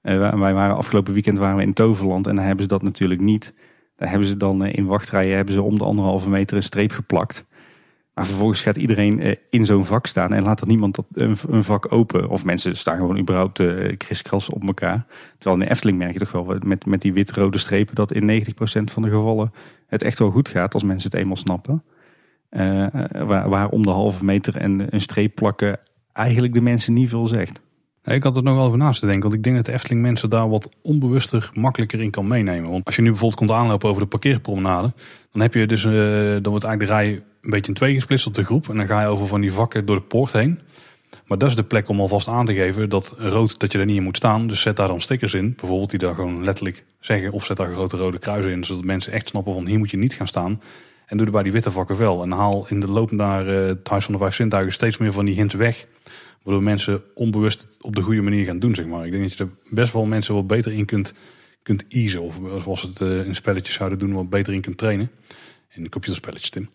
wij 0.01 0.53
waren 0.53 0.75
afgelopen 0.75 1.13
weekend 1.13 1.37
waren 1.37 1.55
we 1.57 1.61
in 1.61 1.73
Toverland 1.73 2.27
en 2.27 2.35
daar 2.35 2.45
hebben 2.45 2.63
ze 2.63 2.69
dat 2.69 2.81
natuurlijk 2.81 3.21
niet. 3.21 3.53
Daar 3.95 4.09
hebben 4.09 4.27
ze 4.27 4.37
dan 4.37 4.65
in 4.65 4.85
wachtrijen 4.85 5.35
hebben 5.35 5.53
ze 5.53 5.61
om 5.61 5.77
de 5.77 5.83
anderhalve 5.83 6.29
meter 6.29 6.57
een 6.57 6.63
streep 6.63 6.91
geplakt. 6.91 7.45
Maar 8.17 8.25
vervolgens 8.25 8.61
gaat 8.61 8.77
iedereen 8.77 9.37
in 9.49 9.65
zo'n 9.65 9.85
vak 9.85 10.05
staan 10.05 10.33
en 10.33 10.43
laat 10.43 10.61
er 10.61 10.67
niemand 10.67 10.97
een, 11.13 11.63
vak 11.63 11.91
open. 11.91 12.29
Of 12.29 12.45
mensen 12.45 12.77
staan 12.77 12.97
gewoon 12.97 13.17
überhaupt 13.17 13.61
kriskras 13.97 14.49
op 14.49 14.63
elkaar. 14.63 15.05
Terwijl 15.37 15.61
in 15.61 15.67
de 15.67 15.71
Efteling 15.71 15.97
merk 15.97 16.13
je 16.13 16.19
toch 16.19 16.31
wel 16.31 16.57
met, 16.65 16.85
met 16.85 17.01
die 17.01 17.13
wit-rode 17.13 17.57
strepen 17.57 17.95
dat 17.95 18.11
in 18.11 18.43
90% 18.43 18.53
van 18.83 19.01
de 19.01 19.09
gevallen 19.09 19.53
het 19.87 20.03
echt 20.03 20.19
wel 20.19 20.29
goed 20.29 20.49
gaat 20.49 20.73
als 20.73 20.83
mensen 20.83 21.09
het 21.11 21.19
eenmaal 21.19 21.35
snappen. 21.35 21.83
Uh, 22.51 22.87
waar, 23.11 23.49
waar, 23.49 23.69
om 23.69 23.83
de 23.83 23.89
halve 23.89 24.25
meter 24.25 24.57
en 24.57 24.87
een 24.89 25.01
streep 25.01 25.35
plakken 25.35 25.79
eigenlijk 26.13 26.53
de 26.53 26.61
mensen 26.61 26.93
niet 26.93 27.09
veel 27.09 27.25
zegt. 27.25 27.61
Ik 28.03 28.23
had 28.23 28.35
er 28.35 28.43
nog 28.43 28.55
wel 28.55 28.65
over 28.65 28.77
naast 28.77 28.99
te 28.99 29.05
denken, 29.05 29.23
want 29.23 29.33
ik 29.33 29.43
denk 29.43 29.55
dat 29.55 29.65
de 29.65 29.71
Efteling 29.71 30.01
mensen 30.01 30.29
daar 30.29 30.49
wat 30.49 30.69
onbewuster 30.81 31.49
makkelijker 31.53 32.01
in 32.01 32.11
kan 32.11 32.27
meenemen. 32.27 32.71
Want 32.71 32.85
als 32.85 32.95
je 32.95 33.01
nu 33.01 33.09
bijvoorbeeld 33.09 33.39
komt 33.39 33.59
aanlopen 33.59 33.89
over 33.89 34.01
de 34.01 34.07
parkeerpromenade, 34.07 34.93
dan 35.31 35.41
heb 35.41 35.53
je 35.53 35.67
dus, 35.67 35.83
uh, 35.83 35.91
dan 36.31 36.51
wordt 36.51 36.63
eigenlijk 36.63 36.79
de 36.79 36.85
rij 36.85 37.23
een 37.47 37.53
beetje 37.53 37.71
in 37.71 37.77
twee 37.77 37.93
gesplitst 37.93 38.27
op 38.27 38.33
de 38.33 38.43
groep. 38.43 38.69
En 38.69 38.77
dan 38.77 38.87
ga 38.87 39.01
je 39.01 39.07
over 39.07 39.27
van 39.27 39.41
die 39.41 39.51
vakken 39.51 39.85
door 39.85 39.95
de 39.95 40.01
poort 40.01 40.31
heen. 40.31 40.59
Maar 41.25 41.37
dat 41.37 41.49
is 41.49 41.55
de 41.55 41.63
plek 41.63 41.89
om 41.89 41.99
alvast 41.99 42.27
aan 42.27 42.45
te 42.45 42.53
geven 42.53 42.89
dat 42.89 43.13
rood 43.17 43.59
dat 43.59 43.71
je 43.71 43.79
er 43.79 43.85
niet 43.85 43.97
in 43.97 44.03
moet 44.03 44.17
staan. 44.17 44.47
Dus 44.47 44.61
zet 44.61 44.75
daar 44.75 44.87
dan 44.87 45.01
stickers 45.01 45.33
in, 45.33 45.53
bijvoorbeeld 45.59 45.89
die 45.89 45.99
daar 45.99 46.15
gewoon 46.15 46.43
letterlijk 46.43 46.83
zeggen. 46.99 47.31
Of 47.31 47.45
zet 47.45 47.57
daar 47.57 47.71
grote 47.71 47.97
rode 47.97 48.19
kruisen 48.19 48.51
in, 48.51 48.63
zodat 48.63 48.83
mensen 48.83 49.11
echt 49.11 49.27
snappen 49.27 49.53
van 49.53 49.67
hier 49.67 49.77
moet 49.77 49.91
je 49.91 49.97
niet 49.97 50.13
gaan 50.13 50.27
staan. 50.27 50.61
En 51.05 51.17
doe 51.17 51.25
er 51.25 51.31
bij 51.31 51.43
die 51.43 51.51
witte 51.51 51.71
vakken 51.71 51.97
wel. 51.97 52.23
En 52.23 52.31
haal 52.31 52.67
in 52.69 52.79
de 52.79 52.87
loop 52.87 53.11
naar 53.11 53.47
uh, 53.47 53.67
het 53.67 53.89
Huis 53.89 54.03
van 54.03 54.13
de 54.13 54.19
Vijf 54.19 54.35
Zintuigen 54.35 54.73
steeds 54.73 54.97
meer 54.97 55.13
van 55.13 55.25
die 55.25 55.35
hints 55.35 55.55
weg. 55.55 55.87
Waardoor 56.43 56.63
mensen 56.63 57.01
onbewust 57.13 57.77
op 57.81 57.95
de 57.95 58.01
goede 58.01 58.21
manier 58.21 58.45
gaan 58.45 58.59
doen, 58.59 58.75
zeg 58.75 58.85
maar. 58.85 59.05
Ik 59.05 59.11
denk 59.11 59.23
dat 59.23 59.37
je 59.37 59.43
er 59.43 59.73
best 59.75 59.93
wel 59.93 60.05
mensen 60.05 60.33
wat 60.33 60.47
beter 60.47 60.71
in 60.71 60.85
kunt, 60.85 61.13
kunt 61.63 61.85
easen. 61.87 62.21
Of 62.21 62.39
zoals 62.61 62.81
het 62.81 62.99
uh, 62.99 63.25
in 63.25 63.35
spelletjes 63.35 63.75
zouden 63.75 63.99
doen, 63.99 64.13
wat 64.13 64.29
beter 64.29 64.53
in 64.53 64.61
kunt 64.61 64.77
trainen. 64.77 65.11
In 65.69 65.83
de 65.83 65.89
computerspelletjes, 65.89 66.49
Tim. 66.49 66.69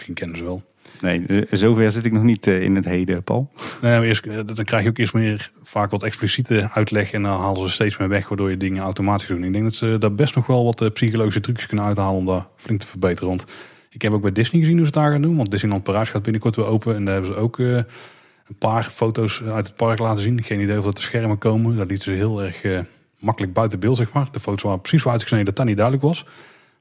Misschien 0.00 0.14
kennen 0.14 0.36
ze 0.36 0.44
wel. 0.44 0.62
Nee, 1.00 1.26
eh, 1.26 1.42
zover 1.50 1.92
zit 1.92 2.04
ik 2.04 2.12
nog 2.12 2.22
niet 2.22 2.46
in 2.46 2.76
het 2.76 2.84
heden, 2.84 3.22
Paul. 3.22 3.50
Nee, 3.82 4.02
eerst, 4.02 4.24
dan 4.24 4.64
krijg 4.64 4.82
je 4.82 4.88
ook 4.88 4.98
eerst 4.98 5.14
meer 5.14 5.50
vaak 5.62 5.90
wat 5.90 6.02
expliciete 6.02 6.70
uitleg 6.72 7.12
en 7.12 7.22
dan 7.22 7.40
halen 7.40 7.60
ze 7.60 7.68
steeds 7.68 7.96
meer 7.96 8.08
weg, 8.08 8.28
waardoor 8.28 8.50
je 8.50 8.56
dingen 8.56 8.82
automatisch 8.82 9.26
doen. 9.26 9.44
Ik 9.44 9.52
denk 9.52 9.64
dat 9.64 9.74
ze 9.74 9.96
daar 9.98 10.14
best 10.14 10.34
nog 10.34 10.46
wel 10.46 10.64
wat 10.64 10.92
psychologische 10.92 11.40
trucjes 11.40 11.66
kunnen 11.66 11.84
uithalen 11.84 12.18
om 12.18 12.26
daar 12.26 12.46
flink 12.56 12.80
te 12.80 12.86
verbeteren. 12.86 13.28
Want 13.28 13.44
ik 13.90 14.02
heb 14.02 14.12
ook 14.12 14.22
bij 14.22 14.32
Disney 14.32 14.60
gezien 14.60 14.76
hoe 14.76 14.86
ze 14.86 14.92
het 14.92 15.02
daar 15.02 15.12
gaan 15.12 15.22
doen. 15.22 15.36
Want 15.36 15.50
Disneyland 15.50 15.82
Parijs 15.82 16.08
gaat 16.08 16.22
binnenkort 16.22 16.56
weer 16.56 16.66
open. 16.66 16.94
En 16.94 17.04
daar 17.04 17.14
hebben 17.14 17.34
ze 17.34 17.40
ook 17.40 17.58
uh, 17.58 17.76
een 17.76 18.58
paar 18.58 18.84
foto's 18.84 19.42
uit 19.42 19.66
het 19.66 19.76
park 19.76 19.98
laten 19.98 20.22
zien. 20.22 20.42
Geen 20.42 20.60
idee 20.60 20.78
of 20.78 20.84
dat 20.84 20.96
de 20.96 21.02
schermen 21.02 21.38
komen. 21.38 21.76
Dat 21.76 21.88
lieten 21.88 22.12
ze 22.12 22.18
heel 22.18 22.42
erg 22.42 22.64
uh, 22.64 22.78
makkelijk 23.18 23.52
buiten 23.52 23.80
beeld, 23.80 23.96
zeg 23.96 24.12
maar. 24.12 24.28
De 24.32 24.40
foto's 24.40 24.62
waren 24.62 24.80
precies 24.80 25.02
zo 25.02 25.08
uitgesneden 25.08 25.46
dat 25.46 25.56
dat 25.56 25.66
niet 25.66 25.76
duidelijk 25.76 26.06
was. 26.06 26.26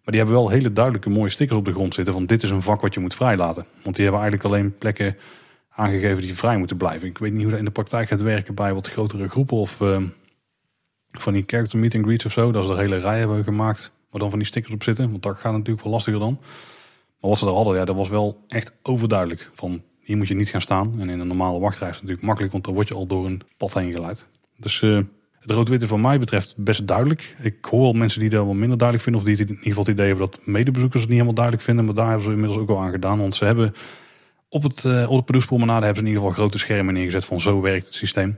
Maar 0.04 0.18
die 0.18 0.18
hebben 0.18 0.36
wel 0.42 0.50
hele 0.50 0.74
duidelijke 0.74 1.10
mooie 1.10 1.30
stickers 1.30 1.58
op 1.58 1.66
de 1.66 1.74
grond 1.74 1.94
zitten. 1.94 2.14
Van 2.14 2.26
dit 2.26 2.44
is 2.44 2.50
een 2.50 2.62
vak 2.62 2.82
wat 2.82 2.94
je 2.94 3.00
moet 3.00 3.16
vrijlaten. 3.16 3.66
Want 3.84 3.96
die 3.96 4.04
hebben 4.06 4.22
eigenlijk 4.22 4.54
alleen 4.54 4.78
plekken 4.78 5.18
aangegeven 5.70 6.22
die 6.22 6.36
vrij 6.36 6.58
moeten 6.58 6.78
blijven. 6.78 7.08
Ik 7.08 7.18
weet 7.18 7.32
niet 7.32 7.42
hoe 7.42 7.50
dat 7.50 7.60
in 7.60 7.66
de 7.66 7.72
praktijk 7.72 8.08
gaat 8.08 8.22
werken 8.22 8.56
bij 8.56 8.74
wat 8.74 8.88
grotere 8.88 9.30
groepen. 9.30 9.58
Of 9.58 9.80
uh, 9.80 10.02
van 11.08 11.34
die 11.34 11.44
character 11.46 11.80
meet 11.80 11.96
and 11.96 12.06
greets 12.06 12.26
of 12.26 12.32
zo. 12.32 12.52
Dat 12.52 12.66
ze 12.66 12.72
er 12.72 12.78
hele 12.78 12.98
rij 12.98 13.20
hebben 13.20 13.44
gemaakt. 13.44 13.92
Waar 14.10 14.22
dan 14.22 14.30
van 14.30 14.40
die 14.40 14.48
stickers 14.48 14.74
op 14.74 14.84
zitten. 14.84 15.12
Want 15.12 15.24
dat 15.24 15.38
gaat 15.38 15.54
natuurlijk 15.54 15.84
wel 15.84 15.94
lastiger 15.94 16.20
dan. 16.20 16.38
Maar 17.20 17.30
wat 17.30 17.40
ze 17.40 17.46
er 17.46 17.54
hadden, 17.54 17.76
ja, 17.76 17.86
dat 17.86 17.96
was 17.96 18.10
wel 18.10 18.44
echt 18.48 18.72
overduidelijk. 18.84 19.50
Van 19.54 19.84
hier 20.00 20.18
moet 20.18 20.28
je 20.28 20.36
niet 20.36 20.50
gaan 20.50 20.62
staan. 20.62 21.00
En 21.00 21.10
in 21.10 21.20
een 21.20 21.28
normale 21.28 21.60
wachtrij 21.60 21.90
is 21.90 21.94
het 21.96 22.04
natuurlijk 22.04 22.28
makkelijk, 22.28 22.54
want 22.54 22.66
dan 22.66 22.74
word 22.74 22.88
je 22.88 22.94
al 22.94 23.08
door 23.08 23.26
een 23.26 23.42
pad 23.58 23.74
heen 23.74 23.92
geleid. 23.92 24.26
Dus 24.58 24.82
uh, 24.82 25.00
het 25.40 25.52
rood-witte 25.52 25.88
van 25.88 26.02
mij 26.02 26.20
betreft 26.20 26.56
best 26.58 26.88
duidelijk. 26.88 27.36
Ik 27.42 27.66
hoor 27.66 27.82
wel 27.82 27.94
mensen 27.94 28.20
die 28.20 28.30
dat 28.30 28.46
wel 28.46 28.54
minder 28.54 28.78
duidelijk 28.78 29.10
vinden. 29.10 29.22
Of 29.22 29.28
die 29.28 29.38
in 29.38 29.50
ieder 29.50 29.64
geval 29.64 29.84
het 29.84 29.94
idee 29.94 30.08
hebben 30.08 30.30
dat 30.30 30.40
medebezoekers 30.46 31.02
het 31.02 31.10
niet 31.10 31.20
helemaal 31.20 31.34
duidelijk 31.34 31.66
vinden. 31.66 31.86
Maar 31.86 31.94
daar 31.94 32.08
hebben 32.08 32.24
ze 32.24 32.32
inmiddels 32.32 32.60
ook 32.62 32.70
al 32.70 32.80
aan 32.80 32.92
gedaan. 32.92 33.20
Want 33.20 33.36
ze 33.36 33.46
hebben 33.46 33.74
op, 34.50 34.64
het, 34.64 34.84
uh, 34.84 35.12
op 35.12 35.28
de 35.28 35.34
hebben 35.34 35.96
ze 35.96 36.02
in 36.02 36.08
ieder 36.08 36.22
geval 36.22 36.30
grote 36.32 36.60
schermen 36.60 36.94
neergezet 36.94 37.26
van 37.26 37.42
zo 37.42 37.62
werkt 37.62 37.86
het 37.86 37.96
systeem. 37.96 38.38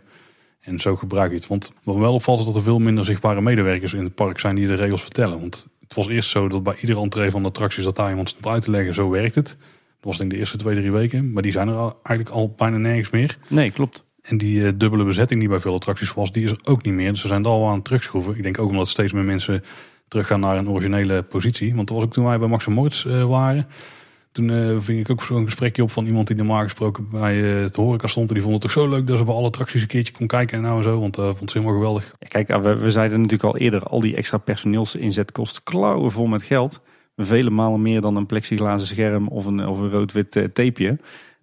En 0.62 0.80
zo 0.80 0.96
gebruik 0.96 1.32
je 1.32 1.38
het. 1.38 1.48
Want 1.48 1.74
wat 1.84 1.98
wel 1.98 2.14
opvalt 2.14 2.40
is 2.40 2.46
dat 2.46 2.56
er 2.56 2.64
veel 2.64 2.80
minder 2.80 3.06
zichtbare 3.06 3.42
medewerkers 3.42 3.94
in 3.94 4.04
het 4.04 4.16
park 4.16 4.40
zijn 4.40 4.56
die 4.56 4.68
de 4.68 4.76
regels 4.76 5.02
vertellen. 5.02 5.40
Want 5.40 5.68
het 5.80 5.94
was 5.94 6.08
eerst 6.08 6.30
zo 6.30 6.48
dat 6.48 6.64
bij 6.64 6.76
iedere 6.82 7.00
entree 7.00 7.32
van 7.32 7.42
de 7.42 7.48
attracties 7.48 7.84
dat 7.84 7.96
daar 7.96 8.10
iemand 8.10 8.30
stond 8.30 8.48
uit 8.48 8.64
te 8.64 8.72
leggen, 8.72 8.94
zo 8.94 9.10
werkt 9.10 9.36
het. 9.36 9.48
Dat 9.48 9.58
was 10.00 10.20
ik 10.20 10.30
de 10.30 10.38
eerste 10.38 10.58
twee, 10.58 10.76
drie 10.76 10.92
weken. 10.92 11.32
Maar 11.32 11.44
die 11.44 11.52
zijn 11.52 11.68
er 11.68 11.94
eigenlijk 12.04 12.30
al 12.30 12.54
bijna 12.58 12.78
nergens 12.78 13.10
meer. 13.10 13.38
Nee, 13.48 13.72
klopt. 13.72 14.06
En 14.32 14.38
die 14.38 14.60
uh, 14.60 14.70
dubbele 14.76 15.04
bezetting 15.04 15.40
die 15.40 15.50
bij 15.50 15.60
veel 15.60 15.74
attracties 15.74 16.14
was, 16.14 16.32
die 16.32 16.44
is 16.44 16.52
er 16.52 16.60
ook 16.64 16.84
niet 16.84 16.94
meer. 16.94 17.12
Dus 17.12 17.22
ze 17.22 17.28
zijn 17.28 17.44
er 17.44 17.50
al 17.50 17.68
aan 17.68 17.76
het 17.76 17.84
terugschroeven. 17.84 18.36
Ik 18.36 18.44
denk 18.44 18.60
ook 18.60 18.70
omdat 18.70 18.88
steeds 18.88 19.14
meer 19.14 19.24
mensen 19.24 19.64
teruggaan 20.08 20.40
naar 20.40 20.58
een 20.58 20.70
originele 20.70 21.24
positie. 21.24 21.76
Want 21.76 21.88
dat 21.88 21.98
was 21.98 22.06
ook 22.06 22.14
toen 22.14 22.26
wij 22.26 22.40
bij 22.40 22.48
Max 22.48 22.68
Moritz 22.68 23.06
uh, 23.06 23.26
waren. 23.26 23.68
Toen 24.32 24.50
uh, 24.50 24.78
ving 24.80 25.00
ik 25.00 25.10
ook 25.10 25.24
zo'n 25.24 25.44
gesprekje 25.44 25.84
op 25.84 25.92
van 25.92 26.06
iemand 26.06 26.28
die 26.28 26.36
normaal 26.36 26.64
gesproken 26.64 27.10
bij 27.10 27.36
het 27.38 27.76
horeca 27.76 28.08
stond. 28.08 28.28
En 28.28 28.34
die 28.34 28.44
vond 28.44 28.56
het 28.56 28.64
toch 28.64 28.84
zo 28.84 28.90
leuk 28.90 29.08
dat 29.08 29.18
ze 29.18 29.24
bij 29.24 29.34
alle 29.34 29.48
attracties 29.48 29.82
een 29.82 29.88
keertje 29.88 30.14
kon 30.14 30.28
kijken 30.28 30.58
en 30.58 30.64
nou 30.64 30.78
en 30.78 30.84
zo. 30.84 31.00
Want 31.00 31.18
uh, 31.18 31.26
vond 31.26 31.40
het 31.40 31.54
helemaal 31.54 31.76
geweldig. 31.76 32.16
Ja, 32.20 32.28
kijk, 32.28 32.48
we, 32.48 32.76
we 32.76 32.92
zeiden 32.92 33.22
natuurlijk 33.22 33.54
al 33.54 33.58
eerder, 33.58 33.84
al 33.84 34.00
die 34.00 34.16
extra 34.16 34.38
personeelsinzet 34.38 35.32
kost 35.32 35.64
klauwen 35.64 36.12
vol 36.12 36.28
met 36.28 36.44
geld. 36.44 36.82
Vele 37.16 37.50
malen 37.50 37.82
meer 37.82 38.02
dan 38.02 38.16
een 38.16 38.26
plexiglazen 38.26 38.88
scherm 38.88 39.28
of 39.28 39.46
een, 39.46 39.68
of 39.68 39.78
een 39.78 39.90
rood-wit 39.90 40.32
tapeje. 40.54 41.00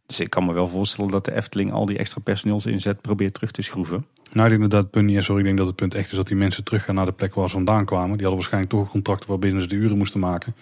Dus 0.09 0.21
ik 0.21 0.31
kan 0.31 0.47
me 0.47 0.53
wel 0.53 0.69
voorstellen 0.69 1.11
dat 1.11 1.25
de 1.25 1.35
Efteling 1.35 1.73
al 1.73 1.87
die 1.87 1.99
extra 1.99 2.21
personeelsinzet 2.21 3.01
probeert 3.01 3.35
terug 3.35 3.51
te 3.51 3.63
schroeven. 3.63 4.07
Nou, 4.33 4.53
ik 4.53 4.59
denk 4.59 4.71
dat 4.71 4.83
dat 4.83 4.91
punt. 4.91 5.25
Sorry, 5.25 5.41
ik 5.41 5.47
denk 5.47 5.59
dat 5.59 5.67
het 5.67 5.77
punt 5.77 5.95
echt 5.95 6.11
is 6.11 6.17
dat 6.17 6.27
die 6.27 6.37
mensen 6.37 6.65
teruggaan 6.65 6.95
naar 6.95 7.07
de 7.07 7.13
plek 7.13 7.35
waar 7.35 7.49
ze 7.49 7.55
vandaan 7.55 7.85
kwamen. 7.85 8.17
Die 8.17 8.27
hadden 8.27 8.35
waarschijnlijk 8.35 8.73
toch 8.73 8.83
een 8.83 8.91
contract 8.91 9.27
waarbinnen 9.27 9.63
ze 9.63 9.69
de 9.69 9.75
uren 9.75 9.99
moesten 9.99 10.21
maken. 10.21 10.55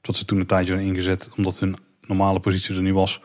Tot 0.00 0.16
ze 0.16 0.24
toen 0.24 0.40
een 0.40 0.46
tijdje 0.46 0.72
zijn 0.72 0.86
ingezet, 0.86 1.28
omdat 1.36 1.58
hun 1.58 1.76
normale 2.06 2.40
positie 2.40 2.74
er 2.74 2.82
nu 2.82 2.94
was, 2.94 3.20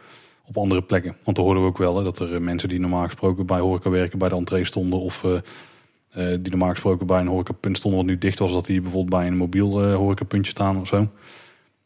op 0.46 0.58
andere 0.58 0.82
plekken. 0.82 1.16
Want 1.24 1.36
dan 1.36 1.46
hoorden 1.46 1.64
we 1.64 1.70
ook 1.70 1.78
wel 1.78 2.04
dat 2.04 2.20
er 2.20 2.42
mensen 2.42 2.70
die 2.70 2.80
normaal 2.80 3.06
gesproken 3.06 3.46
bij 3.46 3.60
horeca 3.60 3.90
werken, 3.90 4.20
bij 4.20 4.30
de 4.30 4.36
entree 4.36 4.64
stonden. 4.64 5.00
Of 5.00 5.24
uh, 5.24 5.32
uh, 5.32 5.42
die 6.14 6.50
normaal 6.50 6.70
gesproken 6.70 7.08
bij 7.08 7.20
een 7.20 7.28
horecapunt 7.28 7.78
stonden 7.78 8.00
wat 8.00 8.10
nu 8.10 8.18
dicht 8.18 8.40
was. 8.40 8.54
Dat 8.54 8.66
die 8.66 8.82
bijvoorbeeld 8.82 9.20
bij 9.22 9.28
een 9.28 9.38
mobiel 9.38 9.94
horecapuntje 9.94 10.52
staan 10.52 10.78
of 10.78 10.88
zo. 10.88 11.10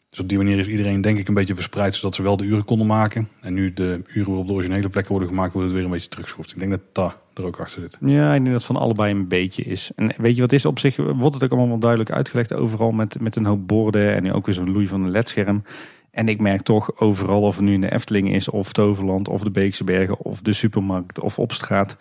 Dus 0.10 0.20
op 0.20 0.30
die 0.30 0.38
manier 0.38 0.60
is 0.60 0.68
iedereen 0.68 1.02
denk 1.02 1.18
ik 1.18 1.28
een 1.28 1.34
beetje 1.34 1.56
verspreid, 1.56 1.96
zodat 1.96 2.16
ze 2.16 2.24
wel 2.24 2.38
de 2.38 2.44
uren 2.44 2.66
konden 2.66 2.88
maken. 2.88 3.30
En 3.42 3.54
nu 3.54 3.74
de 3.74 4.02
uren 4.08 4.34
op 4.34 4.48
de 4.48 4.54
originele 4.54 4.90
plekken 4.90 5.12
worden 5.12 5.30
gemaakt, 5.30 5.54
wordt 5.54 5.68
het 5.68 5.76
weer 5.76 5.86
een 5.86 5.92
beetje 5.92 6.10
teruggeschroefd. 6.10 6.52
Ik 6.52 6.60
denk 6.60 6.72
dat 6.72 6.82
daar 6.92 7.16
er 7.34 7.44
ook 7.44 7.60
achter 7.60 7.82
zit. 7.82 7.98
Ja, 8.02 8.34
ik 8.34 8.42
denk 8.42 8.56
dat 8.56 8.66
van 8.66 8.76
allebei 8.76 9.12
een 9.12 9.28
beetje 9.28 9.64
is. 9.64 9.92
En 9.96 10.14
weet 10.18 10.36
je 10.36 10.42
wat 10.42 10.52
is 10.52 10.66
op 10.66 10.80
zich, 10.80 10.96
wordt 10.96 11.34
het 11.34 11.44
ook 11.44 11.60
allemaal 11.60 11.80
duidelijk 11.80 12.12
uitgelegd 12.12 12.54
overal 12.54 12.92
met, 12.92 13.20
met 13.20 13.36
een 13.36 13.46
hoop 13.46 13.68
borden 13.68 14.16
en 14.16 14.24
nu 14.24 14.34
ook 14.34 14.46
weer 14.46 14.56
zo'n 14.56 14.72
loei 14.72 14.88
van 14.88 15.04
een 15.04 15.12
ledscherm. 15.12 15.64
En 16.12 16.28
ik 16.28 16.42
merk 16.42 16.62
toch 16.62 17.00
overal, 17.00 17.42
of 17.42 17.56
het 17.56 17.66
nu 17.66 17.74
in 17.74 17.82
de 17.82 17.92
Efteling 17.92 18.34
is, 18.34 18.50
of 18.50 18.74
Toverland, 18.74 19.28
of 19.28 19.42
de 19.44 19.52
Beekse 19.52 19.84
Bergen, 19.84 20.20
of 20.20 20.42
de 20.42 20.54
supermarkt, 20.54 21.20
of 21.20 21.40
op 21.40 21.52
straat. 21.52 21.98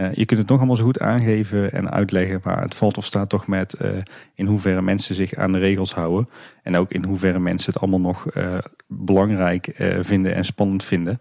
Uh, 0.00 0.14
je 0.14 0.24
kunt 0.24 0.40
het 0.40 0.48
nog 0.48 0.58
allemaal 0.58 0.76
zo 0.76 0.84
goed 0.84 1.00
aangeven 1.00 1.72
en 1.72 1.90
uitleggen, 1.90 2.40
maar 2.44 2.62
het 2.62 2.74
valt 2.74 2.96
of 2.96 3.04
staat 3.04 3.28
toch 3.28 3.46
met 3.46 3.76
uh, 3.82 3.90
in 4.34 4.46
hoeverre 4.46 4.82
mensen 4.82 5.14
zich 5.14 5.34
aan 5.34 5.52
de 5.52 5.58
regels 5.58 5.94
houden. 5.94 6.28
En 6.62 6.76
ook 6.76 6.92
in 6.92 7.04
hoeverre 7.04 7.38
mensen 7.38 7.72
het 7.72 7.82
allemaal 7.82 8.00
nog 8.00 8.36
uh, 8.36 8.58
belangrijk 8.86 9.74
vinden 10.00 10.34
en 10.34 10.44
spannend 10.44 10.84
vinden. 10.84 11.20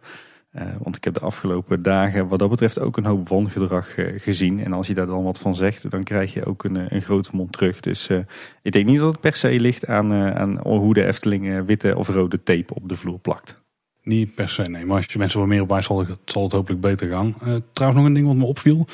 want 0.79 0.95
ik 0.95 1.03
heb 1.03 1.13
de 1.13 1.19
afgelopen 1.19 1.81
dagen 1.81 2.27
wat 2.27 2.39
dat 2.39 2.49
betreft 2.49 2.79
ook 2.79 2.97
een 2.97 3.05
hoop 3.05 3.27
wangedrag 3.27 3.95
gezien. 4.15 4.63
En 4.63 4.73
als 4.73 4.87
je 4.87 4.93
daar 4.93 5.05
dan 5.05 5.23
wat 5.23 5.39
van 5.39 5.55
zegt, 5.55 5.89
dan 5.89 6.03
krijg 6.03 6.33
je 6.33 6.45
ook 6.45 6.63
een, 6.63 6.95
een 6.95 7.01
grote 7.01 7.29
mond 7.33 7.51
terug. 7.51 7.79
Dus 7.79 8.09
ik 8.61 8.71
denk 8.71 8.85
niet 8.85 8.99
dat 8.99 9.11
het 9.11 9.21
per 9.21 9.35
se 9.35 9.59
ligt 9.59 9.87
aan, 9.87 10.13
aan 10.13 10.59
hoe 10.67 10.93
de 10.93 11.05
Efteling 11.05 11.65
witte 11.65 11.97
of 11.97 12.07
rode 12.07 12.43
tape 12.43 12.73
op 12.73 12.89
de 12.89 12.97
vloer 12.97 13.19
plakt. 13.19 13.62
Niet 14.03 14.35
per 14.35 14.49
se, 14.49 14.61
nee. 14.61 14.85
Maar 14.85 14.97
als 14.97 15.05
je 15.05 15.17
mensen 15.17 15.39
wat 15.39 15.47
meer 15.47 15.61
op 15.61 15.81
zal, 15.81 16.05
zal 16.25 16.43
het 16.43 16.51
hopelijk 16.51 16.81
beter 16.81 17.09
gaan. 17.09 17.35
Uh, 17.43 17.55
trouwens 17.73 18.01
nog 18.01 18.09
een 18.09 18.13
ding 18.13 18.27
wat 18.27 18.35
me 18.35 18.45
opviel. 18.45 18.87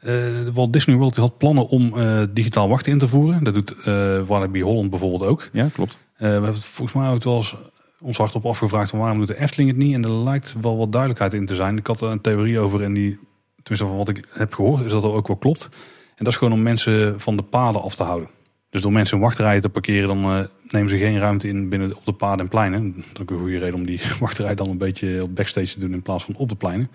Uh, 0.00 0.48
Walt 0.48 0.72
Disney 0.72 0.96
World 0.96 1.16
had 1.16 1.38
plannen 1.38 1.68
om 1.68 1.98
uh, 1.98 2.22
digitaal 2.30 2.68
wachten 2.68 2.92
in 2.92 2.98
te 2.98 3.08
voeren. 3.08 3.44
Dat 3.44 3.54
doet 3.54 3.84
Walibi 4.26 4.62
Holland 4.62 4.90
bijvoorbeeld 4.90 5.24
ook. 5.24 5.48
Ja, 5.52 5.68
klopt. 5.72 5.98
we 6.16 6.26
hebben 6.26 6.52
het 6.52 6.64
volgens 6.64 6.96
mij 6.96 7.10
ook 7.10 7.22
wel 7.22 7.36
eens 7.36 7.56
ons 8.00 8.16
hart 8.16 8.34
op 8.34 8.46
afgevraagd 8.46 8.90
van 8.90 8.98
waarom 8.98 9.18
doet 9.18 9.28
de 9.28 9.40
Efteling 9.40 9.70
het 9.70 9.78
niet. 9.78 9.94
En 9.94 10.04
er 10.04 10.10
lijkt 10.10 10.54
wel 10.60 10.76
wat 10.76 10.92
duidelijkheid 10.92 11.34
in 11.34 11.46
te 11.46 11.54
zijn. 11.54 11.76
Ik 11.76 11.86
had 11.86 12.00
er 12.00 12.08
een 12.08 12.20
theorie 12.20 12.58
over 12.58 12.82
en 12.82 12.92
die, 12.92 13.18
tenminste 13.62 13.88
van 13.88 13.96
wat 13.96 14.08
ik 14.08 14.28
heb 14.28 14.54
gehoord, 14.54 14.84
is 14.84 14.92
dat 14.92 15.02
dat 15.02 15.12
ook 15.12 15.26
wel 15.26 15.36
klopt. 15.36 15.68
En 16.16 16.24
dat 16.24 16.32
is 16.32 16.36
gewoon 16.36 16.52
om 16.52 16.62
mensen 16.62 17.20
van 17.20 17.36
de 17.36 17.42
paden 17.42 17.82
af 17.82 17.94
te 17.94 18.02
houden. 18.02 18.28
Dus 18.72 18.82
door 18.82 18.92
mensen 18.92 19.16
in 19.16 19.22
wachtrijen 19.22 19.60
te 19.60 19.68
parkeren, 19.68 20.08
dan 20.08 20.38
uh, 20.38 20.44
nemen 20.68 20.90
ze 20.90 20.98
geen 20.98 21.18
ruimte 21.18 21.48
in 21.48 21.68
binnen 21.68 21.96
op 21.96 22.04
de 22.04 22.12
paden 22.12 22.40
en 22.40 22.48
pleinen. 22.48 22.94
Dat 22.94 23.04
is 23.14 23.20
ook 23.20 23.30
een 23.30 23.38
goede 23.38 23.58
reden 23.58 23.74
om 23.74 23.86
die 23.86 24.00
wachtrij 24.20 24.54
dan 24.54 24.68
een 24.68 24.78
beetje 24.78 25.22
op 25.22 25.34
backstage 25.34 25.72
te 25.72 25.80
doen 25.80 25.92
in 25.92 26.02
plaats 26.02 26.24
van 26.24 26.34
op 26.36 26.48
de 26.48 26.54
pleinen. 26.54 26.90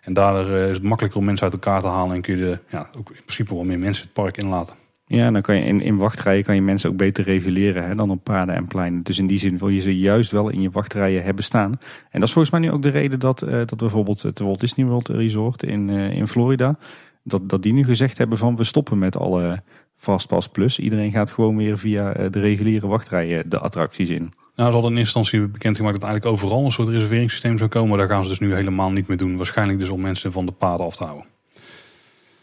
En 0.00 0.12
daardoor 0.12 0.54
uh, 0.54 0.68
is 0.68 0.76
het 0.76 0.82
makkelijker 0.82 1.20
om 1.20 1.24
mensen 1.24 1.44
uit 1.44 1.52
elkaar 1.52 1.80
te 1.80 1.86
halen 1.86 2.14
en 2.14 2.22
kun 2.22 2.36
je 2.36 2.44
de, 2.44 2.58
ja, 2.68 2.88
ook 2.98 3.10
in 3.10 3.22
principe 3.24 3.54
wel 3.54 3.64
meer 3.64 3.78
mensen 3.78 4.04
het 4.04 4.12
park 4.12 4.36
inlaten. 4.36 4.74
Ja, 5.06 5.30
dan 5.30 5.40
kan 5.40 5.56
je 5.56 5.64
in, 5.64 5.80
in 5.80 5.96
wachtrijen 5.96 6.44
kan 6.44 6.54
je 6.54 6.62
mensen 6.62 6.90
ook 6.90 6.96
beter 6.96 7.24
reguleren 7.24 7.86
hè, 7.86 7.94
dan 7.94 8.10
op 8.10 8.24
paden 8.24 8.54
en 8.54 8.66
pleinen. 8.66 9.02
Dus 9.02 9.18
in 9.18 9.26
die 9.26 9.38
zin 9.38 9.58
wil 9.58 9.68
je 9.68 9.80
ze 9.80 9.98
juist 9.98 10.30
wel 10.30 10.48
in 10.48 10.60
je 10.60 10.70
wachtrijen 10.70 11.24
hebben 11.24 11.44
staan. 11.44 11.70
En 12.10 12.20
dat 12.20 12.22
is 12.22 12.32
volgens 12.32 12.54
mij 12.54 12.60
nu 12.60 12.70
ook 12.70 12.82
de 12.82 12.88
reden 12.88 13.20
dat, 13.20 13.42
uh, 13.42 13.50
dat 13.50 13.76
bijvoorbeeld 13.76 14.22
het 14.22 14.38
Walt 14.38 14.60
Disney 14.60 14.86
World 14.86 15.08
Resort 15.08 15.62
in, 15.62 15.88
in 15.90 16.28
Florida 16.28 16.78
dat, 17.22 17.48
dat 17.48 17.62
die 17.62 17.72
nu 17.72 17.84
gezegd 17.84 18.18
hebben 18.18 18.38
van 18.38 18.56
we 18.56 18.64
stoppen 18.64 18.98
met 18.98 19.16
alle 19.16 19.62
Fastpass 20.02 20.48
Plus. 20.48 20.78
Iedereen 20.78 21.10
gaat 21.10 21.30
gewoon 21.30 21.56
weer 21.56 21.78
via 21.78 22.12
de 22.12 22.40
reguliere 22.40 22.86
wachtrijen 22.86 23.48
de 23.48 23.58
attracties 23.58 24.08
in. 24.08 24.32
Nou, 24.56 24.68
ze 24.68 24.74
hadden 24.74 24.90
in 24.90 24.98
eerste 24.98 25.18
instantie 25.18 25.48
bekendgemaakt 25.48 26.00
dat 26.00 26.10
eigenlijk 26.10 26.34
overal 26.34 26.64
een 26.64 26.72
soort 26.72 26.88
reserveringssysteem 26.88 27.58
zou 27.58 27.70
komen. 27.70 27.98
Daar 27.98 28.08
gaan 28.08 28.22
ze 28.22 28.28
dus 28.28 28.38
nu 28.38 28.54
helemaal 28.54 28.92
niet 28.92 29.08
meer 29.08 29.16
doen. 29.16 29.36
Waarschijnlijk 29.36 29.78
dus 29.78 29.88
om 29.88 30.00
mensen 30.00 30.32
van 30.32 30.46
de 30.46 30.52
paden 30.52 30.86
af 30.86 30.96
te 30.96 31.04
houden. 31.04 31.26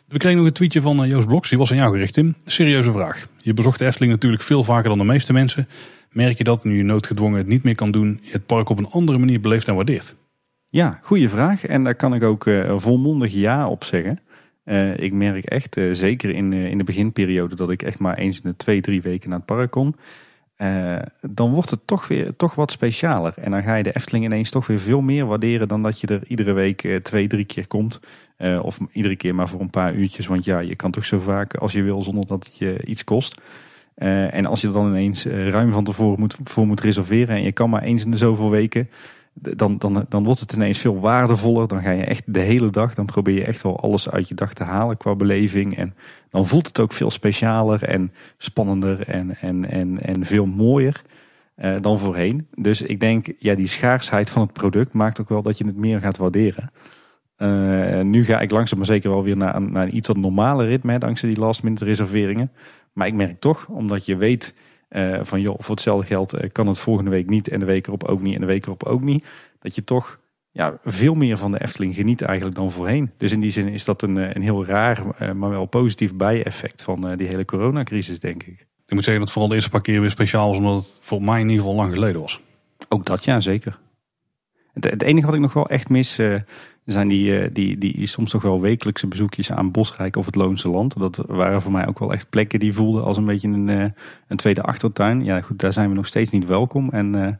We 0.08 0.18
kregen 0.18 0.38
nog 0.38 0.48
een 0.48 0.54
tweetje 0.54 0.82
van 0.82 1.08
Joost 1.08 1.28
Bloks, 1.28 1.50
die 1.50 1.58
was 1.58 1.72
aan 1.72 1.78
jou 1.78 1.92
gericht 1.94 2.14
Tim. 2.14 2.36
Serieuze 2.46 2.92
vraag. 2.92 3.28
Je 3.38 3.54
bezocht 3.54 3.80
de 3.80 3.86
Efteling 3.86 4.12
natuurlijk 4.12 4.44
veel 4.44 4.64
vaker 4.64 4.90
dan 4.90 4.98
de 4.98 5.04
meeste 5.04 5.34
mensen. 5.34 5.68
Merk 6.12 6.38
je 6.38 6.44
dat 6.44 6.64
nu 6.64 6.78
je 6.78 6.84
noodgedwongen 6.84 7.38
het 7.38 7.48
niet 7.48 7.64
meer 7.64 7.76
kan 7.76 7.92
doen, 7.92 8.20
je 8.22 8.32
het 8.32 8.46
park 8.46 8.70
op 8.70 8.78
een 8.78 8.90
andere 8.90 9.18
manier 9.18 9.40
beleeft 9.40 9.68
en 9.68 9.76
waardeert? 9.76 10.16
Ja, 10.70 11.00
goede 11.02 11.30
vraag. 11.30 11.66
En 11.66 11.84
daar 11.84 11.96
kan 11.96 12.14
ik 12.14 12.24
ook 12.24 12.46
uh, 12.46 12.74
volmondig 12.78 13.34
ja 13.34 13.68
op 13.68 13.84
zeggen. 13.84 14.20
Uh, 14.70 14.98
ik 14.98 15.14
merk 15.14 15.46
echt, 15.46 15.78
uh, 15.78 15.94
zeker 15.94 16.30
in, 16.30 16.54
in 16.54 16.78
de 16.78 16.84
beginperiode, 16.84 17.56
dat 17.56 17.70
ik 17.70 17.82
echt 17.82 18.00
maar 18.00 18.18
eens 18.18 18.42
in 18.42 18.50
de 18.50 18.56
twee, 18.56 18.82
drie 18.82 19.02
weken 19.02 19.30
naar 19.30 19.38
het 19.38 19.48
park 19.48 19.72
kon. 19.72 19.96
dan 21.22 21.52
wordt 21.52 21.70
het 21.70 21.80
toch 21.86 22.08
weer 22.08 22.36
toch 22.36 22.56
wat 22.56 22.72
specialer. 22.72 23.34
En 23.36 23.52
dan 23.52 23.64
ga 23.64 23.76
je 23.76 23.84
de 23.84 23.96
Efteling 23.96 24.26
ineens 24.26 24.50
toch 24.50 24.68
weer 24.68 24.80
veel 24.80 25.02
meer 25.02 25.26
waarderen 25.26 25.68
dan 25.68 25.84
dat 25.84 26.00
je 26.00 26.08
er 26.08 26.22
iedere 26.28 26.54
week 26.54 27.00
twee, 27.04 27.28
drie 27.28 27.46
keer 27.46 27.68
komt. 27.68 28.00
of 28.62 28.80
iedere 28.92 29.16
keer 29.16 29.36
maar 29.36 29.50
voor 29.50 29.62
een 29.62 29.70
paar 29.70 29.94
uurtjes. 29.94 30.28
Want 30.28 30.46
ja, 30.46 30.60
je 30.60 30.76
kan 30.76 30.92
toch 30.92 31.06
zo 31.06 31.20
vaak 31.20 31.56
als 31.56 31.72
je 31.72 31.84
wil 31.84 32.04
zonder 32.04 32.28
dat 32.28 32.46
het 32.46 32.58
je 32.58 32.84
iets 32.86 33.04
kost. 33.04 33.42
En 33.96 34.46
als 34.46 34.62
je 34.62 34.68
er 34.68 34.74
dan 34.74 34.88
ineens 34.88 35.26
ruim 35.26 35.72
van 35.72 35.84
tevoren 35.84 36.20
moet, 36.20 36.38
voor 36.44 36.68
moet 36.68 36.82
reserveren 36.82 37.36
en 37.36 37.44
je 37.44 37.52
kan 37.52 37.70
maar 37.70 37.84
eens 37.84 38.04
in 38.04 38.12
de 38.12 38.18
zoveel 38.18 38.50
weken, 38.50 38.90
dan, 39.42 39.78
dan, 39.78 40.06
dan 40.10 40.24
wordt 40.24 40.40
het 40.40 40.54
ineens 40.54 40.80
veel 40.80 41.00
waardevoller. 41.00 41.68
Dan 41.68 41.82
ga 41.82 41.92
je 41.92 42.04
echt 42.04 42.34
de 42.34 42.40
hele 42.40 42.70
dag, 42.70 42.94
dan 42.94 43.06
probeer 43.06 43.36
je 43.36 43.46
echt 43.46 43.62
wel 43.62 43.80
alles 43.80 44.10
uit 44.10 44.28
je 44.28 44.36
dag 44.36 44.54
te 44.54 44.64
halen 44.64 44.98
qua 44.98 45.16
beleving. 45.16 45.78
En 45.78 45.96
dan 46.30 46.48
voelt 46.48 46.68
het 46.68 46.80
ook 46.80 46.94
veel 46.94 47.12
specialer 47.12 47.84
en 47.84 48.14
spannender 48.38 49.08
en, 49.08 49.38
en, 49.42 49.70
en, 49.70 50.02
en 50.02 50.26
veel 50.26 50.46
mooier 50.46 51.02
uh, 51.58 51.76
dan 51.82 52.00
voorheen. 52.00 52.48
Dus 52.56 52.82
ik 52.82 53.00
denk, 53.00 53.34
ja, 53.40 53.56
die 53.56 53.68
schaarsheid 53.68 54.30
van 54.30 54.42
het 54.42 54.54
product 54.54 54.94
maakt 54.94 55.22
ook 55.22 55.30
wel 55.30 55.42
dat 55.42 55.58
je 55.58 55.66
het 55.66 55.78
meer 55.78 56.00
gaat 56.00 56.18
waarderen. 56.18 56.72
nu 58.10 58.26
ga 58.26 58.40
ik 58.40 58.52
langzaam 58.52 58.78
maar 58.78 58.88
zeker 58.88 59.10
wel 59.10 59.24
weer 59.24 59.38
naar, 59.38 59.62
naar 59.62 59.84
een 59.84 59.96
iets 59.96 60.08
wat 60.08 60.18
normale 60.18 60.66
ritme, 60.66 61.00
dankzij 61.00 61.30
die 61.30 61.40
last 61.40 61.64
minute 61.64 61.86
reserveringen. 61.86 62.52
Maar 62.94 63.08
ik 63.08 63.14
merk 63.14 63.40
toch, 63.40 63.68
omdat 63.68 64.06
je 64.06 64.16
weet 64.16 64.54
uh, 64.90 65.20
van 65.22 65.42
joh, 65.42 65.56
voor 65.60 65.76
hetzelfde 65.76 66.08
geld 66.08 66.36
uh, 66.36 66.50
kan 66.52 66.68
het 66.68 66.80
volgende 66.80 67.10
week 67.10 67.30
niet 67.30 67.48
en 67.48 67.60
de 67.60 67.66
week 67.66 67.88
erop 67.88 68.04
ook 68.04 68.22
niet 68.22 68.34
en 68.34 68.40
de 68.40 68.46
week 68.46 68.66
erop 68.66 68.84
ook 68.84 69.02
niet. 69.02 69.26
Dat 69.60 69.76
je 69.76 69.84
toch 69.84 70.20
ja, 70.52 70.80
veel 70.84 71.14
meer 71.14 71.38
van 71.38 71.52
de 71.52 71.62
Efteling 71.62 71.96
geniet 71.96 72.22
eigenlijk 72.22 72.56
dan 72.58 72.72
voorheen. 72.72 73.12
Dus 73.18 73.32
in 73.32 73.40
die 73.40 73.52
zin 73.52 73.68
is 73.68 73.86
dat 73.86 74.02
een, 74.02 74.18
eh, 74.18 74.34
een 74.34 74.42
heel 74.42 74.66
raar, 74.66 75.04
maar 75.36 75.50
wel 75.50 75.66
positief 75.66 76.16
bijeffect 76.16 76.82
van 76.82 77.18
die 77.18 77.28
hele 77.28 77.46
coronacrisis, 77.46 78.20
denk 78.20 78.44
ik. 78.44 78.68
Ik 78.86 78.94
moet 78.96 79.04
zeggen 79.04 79.24
dat 79.24 79.32
vooral 79.32 79.50
de 79.50 79.56
eerste 79.56 79.70
paar 79.70 79.82
keer 79.82 80.02
weer 80.02 80.10
speciaal 80.10 80.48
was, 80.48 80.58
omdat 80.58 80.76
het 80.76 80.98
voor 81.02 81.24
mij 81.24 81.40
in 81.40 81.50
ieder 81.50 81.62
geval 81.62 81.76
lang 81.76 81.94
geleden 81.94 82.22
was. 82.22 82.42
Ook 82.88 83.06
dat, 83.06 83.24
ja, 83.24 83.40
zeker. 83.40 83.80
Het, 84.74 84.84
het 84.84 85.02
enige 85.02 85.26
wat 85.26 85.36
ik 85.36 85.42
nog 85.42 85.54
wel 85.54 85.70
echt 85.70 85.90
mis, 85.90 86.20
zijn 86.92 87.08
die, 87.08 87.40
eh, 87.40 87.50
die, 87.54 87.78
die 87.78 88.06
soms 88.06 88.32
toch 88.32 88.42
wel 88.42 88.62
wekelijkse 88.62 89.08
bezoekjes 89.08 89.52
aan 89.52 89.72
Bosrijk 89.72 90.16
of 90.16 90.26
het 90.26 90.36
Loonse 90.36 90.70
Land. 90.70 91.00
Dat 91.00 91.24
waren 91.28 91.62
voor 91.62 91.72
mij 91.72 91.88
ook 91.88 92.00
wel 92.00 92.14
echt 92.14 92.30
plekken 92.30 92.60
die 92.60 92.74
voelden 92.74 93.04
als 93.04 93.18
een 93.18 93.26
beetje 93.26 93.48
een, 93.48 93.70
eh, 93.70 93.86
een 94.28 94.38
tweede 94.38 94.62
achtertuin. 94.62 95.24
Ja 95.24 95.42
goed, 95.42 95.60
daar 95.60 95.74
zijn 95.74 95.90
we 95.90 95.96
nog 95.96 96.08
steeds 96.08 96.32
niet 96.32 96.46
welkom. 96.46 96.90
En 96.90 97.16
eh, 97.26 97.34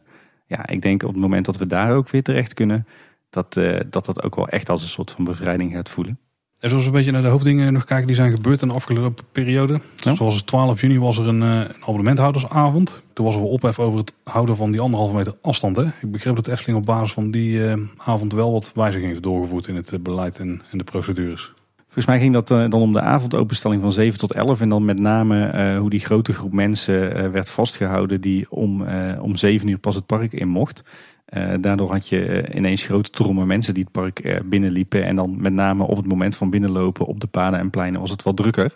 ja, 0.46 0.66
ik 0.66 0.82
denk 0.82 1.02
op 1.02 1.12
het 1.12 1.20
moment 1.20 1.46
dat 1.46 1.56
we 1.56 1.66
daar 1.66 1.94
ook 1.94 2.08
weer 2.10 2.22
terecht 2.22 2.54
kunnen, 2.54 2.86
dat 3.30 3.54
dat, 3.90 4.04
dat 4.04 4.22
ook 4.22 4.36
wel 4.36 4.48
echt 4.48 4.68
als 4.68 4.82
een 4.82 4.88
soort 4.88 5.10
van 5.10 5.24
bevrijding 5.24 5.72
gaat 5.72 5.90
voelen. 5.90 6.18
En 6.60 6.68
zoals 6.68 6.86
een 6.86 6.92
beetje 6.92 7.10
naar 7.10 7.22
de 7.22 7.28
hoofddingen 7.28 7.72
nog 7.72 7.84
kijken 7.84 8.06
die 8.06 8.16
zijn 8.16 8.34
gebeurd 8.34 8.62
in 8.62 8.68
de 8.68 8.74
afgelopen 8.74 9.24
periode. 9.32 9.80
Zoals 10.14 10.42
12 10.42 10.80
juni 10.80 10.98
was 10.98 11.18
er 11.18 11.28
een, 11.28 11.40
een, 11.40 11.68
abonnementhoudersavond. 11.80 13.02
Toen 13.12 13.24
was 13.24 13.34
er 13.34 13.40
wel 13.40 13.50
ophef 13.50 13.78
over 13.78 13.98
het 13.98 14.12
houden 14.24 14.56
van 14.56 14.70
die 14.70 14.80
anderhalve 14.80 15.14
meter 15.14 15.34
afstand. 15.42 15.76
Hè? 15.76 15.84
Ik 15.84 16.10
begreep 16.10 16.36
dat 16.36 16.46
Efteling 16.46 16.78
op 16.78 16.86
basis 16.86 17.12
van 17.12 17.30
die 17.30 17.58
uh, 17.58 17.74
avond 17.96 18.32
wel 18.32 18.52
wat 18.52 18.72
wijzigingen 18.74 19.08
heeft 19.08 19.22
doorgevoerd 19.22 19.66
in 19.66 19.76
het 19.76 20.02
beleid 20.02 20.38
en, 20.38 20.62
en 20.70 20.78
de 20.78 20.84
procedures. 20.84 21.52
Volgens 21.84 22.06
mij 22.06 22.18
ging 22.18 22.32
dat 22.32 22.50
uh, 22.50 22.58
dan 22.58 22.80
om 22.80 22.92
de 22.92 23.00
avondopenstelling 23.00 23.82
van 23.82 23.92
7 23.92 24.18
tot 24.18 24.32
11. 24.32 24.60
En 24.60 24.68
dan 24.68 24.84
met 24.84 24.98
name 24.98 25.76
hoe 25.78 25.90
die 25.90 26.00
grote 26.00 26.32
groep 26.32 26.52
mensen 26.52 27.32
werd 27.32 27.50
vastgehouden 27.50 28.20
die 28.20 28.50
om, 28.50 28.86
om 29.20 29.36
7 29.36 29.68
uur 29.68 29.78
pas 29.78 29.94
het 29.94 30.06
park 30.06 30.32
in 30.32 30.48
mocht. 30.48 30.82
Uh, 31.30 31.54
daardoor 31.60 31.90
had 31.90 32.08
je 32.08 32.42
uh, 32.48 32.56
ineens 32.56 32.82
grote 32.82 33.10
trommen 33.10 33.46
mensen 33.46 33.74
die 33.74 33.82
het 33.82 33.92
park 33.92 34.24
uh, 34.24 34.40
binnenliepen. 34.44 35.04
En 35.04 35.16
dan 35.16 35.40
met 35.40 35.52
name 35.52 35.84
op 35.84 35.96
het 35.96 36.06
moment 36.06 36.36
van 36.36 36.50
binnenlopen 36.50 37.06
op 37.06 37.20
de 37.20 37.26
paden 37.26 37.58
en 37.58 37.70
pleinen 37.70 38.00
was 38.00 38.10
het 38.10 38.22
wat 38.22 38.36
drukker. 38.36 38.72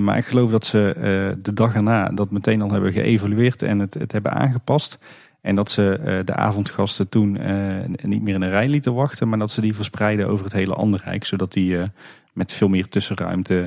maar 0.00 0.16
ik 0.16 0.24
geloof 0.24 0.50
dat 0.50 0.66
ze 0.66 0.94
de 1.42 1.52
dag 1.52 1.74
erna 1.74 2.08
dat 2.08 2.30
meteen 2.30 2.62
al 2.62 2.70
hebben 2.70 2.92
geëvalueerd 2.92 3.62
en 3.62 3.78
het, 3.78 3.94
het 3.94 4.12
hebben 4.12 4.32
aangepast. 4.32 4.98
En 5.40 5.54
dat 5.54 5.70
ze 5.70 6.20
de 6.24 6.34
avondgasten 6.34 7.08
toen 7.08 7.32
niet 8.02 8.22
meer 8.22 8.34
in 8.34 8.42
een 8.42 8.50
rij 8.50 8.68
lieten 8.68 8.94
wachten, 8.94 9.28
maar 9.28 9.38
dat 9.38 9.50
ze 9.50 9.60
die 9.60 9.74
verspreiden 9.74 10.28
over 10.28 10.44
het 10.44 10.54
hele 10.54 10.74
Anderrijk. 10.74 11.24
Zodat 11.24 11.52
die 11.52 11.78
met 12.32 12.52
veel 12.52 12.68
meer 12.68 12.88
tussenruimte 12.88 13.60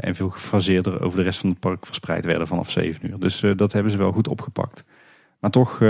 en 0.00 0.14
veel 0.14 0.28
gefaseerder 0.28 1.02
over 1.02 1.18
de 1.18 1.24
rest 1.24 1.40
van 1.40 1.50
het 1.50 1.60
park 1.60 1.86
verspreid 1.86 2.24
werden 2.24 2.46
vanaf 2.46 2.70
7 2.70 3.10
uur. 3.10 3.18
Dus 3.18 3.44
dat 3.56 3.72
hebben 3.72 3.92
ze 3.92 3.98
wel 3.98 4.12
goed 4.12 4.28
opgepakt. 4.28 4.84
Maar 5.38 5.50
toch 5.50 5.80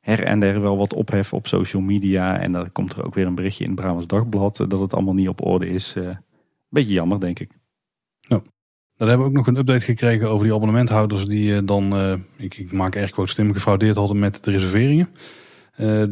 her 0.00 0.24
en 0.24 0.40
der 0.40 0.60
wel 0.60 0.76
wat 0.76 0.94
ophef 0.94 1.32
op 1.32 1.46
social 1.46 1.82
media. 1.82 2.38
En 2.38 2.52
dan 2.52 2.72
komt 2.72 2.92
er 2.92 3.06
ook 3.06 3.14
weer 3.14 3.26
een 3.26 3.34
berichtje 3.34 3.64
in 3.64 3.70
het 3.70 3.80
Brabants 3.80 4.06
Dagblad 4.06 4.56
dat 4.68 4.80
het 4.80 4.94
allemaal 4.94 5.14
niet 5.14 5.28
op 5.28 5.46
orde 5.46 5.68
is. 5.68 5.94
Uh, 5.98 6.08
beetje 6.68 6.92
jammer, 6.92 7.20
denk 7.20 7.38
ik. 7.38 7.50
Nou, 8.28 8.42
dan 8.96 9.08
hebben 9.08 9.26
we 9.26 9.32
ook 9.32 9.38
nog 9.38 9.46
een 9.46 9.56
update 9.56 9.84
gekregen 9.84 10.30
over 10.30 10.44
die 10.46 10.54
abonnementhouders 10.54 11.26
die 11.26 11.50
uh, 11.50 11.60
dan, 11.64 11.98
uh, 11.98 12.16
ik, 12.36 12.56
ik, 12.56 12.72
maak 12.72 12.94
erg 12.94 13.10
quote 13.10 13.30
stem, 13.30 13.52
gefraudeerd 13.52 13.96
hadden 13.96 14.18
met 14.18 14.44
de 14.44 14.50
reserveringen. 14.50 15.08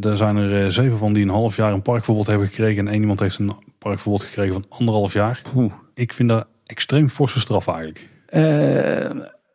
er 0.01 0.17
zijn 0.17 0.37
er 0.37 0.73
zeven 0.73 0.99
van 0.99 1.13
die 1.13 1.23
een 1.23 1.29
half 1.29 1.57
jaar 1.57 1.73
een 1.73 1.83
parkverbod 1.83 2.27
hebben 2.27 2.47
gekregen. 2.47 2.87
En 2.87 2.93
één 2.93 3.01
iemand 3.01 3.21
heeft 3.21 3.39
een 3.39 3.53
parkverbod 3.79 4.23
gekregen 4.23 4.53
van 4.53 4.67
anderhalf 4.69 5.13
jaar. 5.13 5.43
Oeh. 5.55 5.73
Ik 5.95 6.13
vind 6.13 6.29
dat 6.29 6.49
extreem 6.65 7.09
forse 7.09 7.41
straf 7.41 7.69
eigenlijk. 7.69 8.09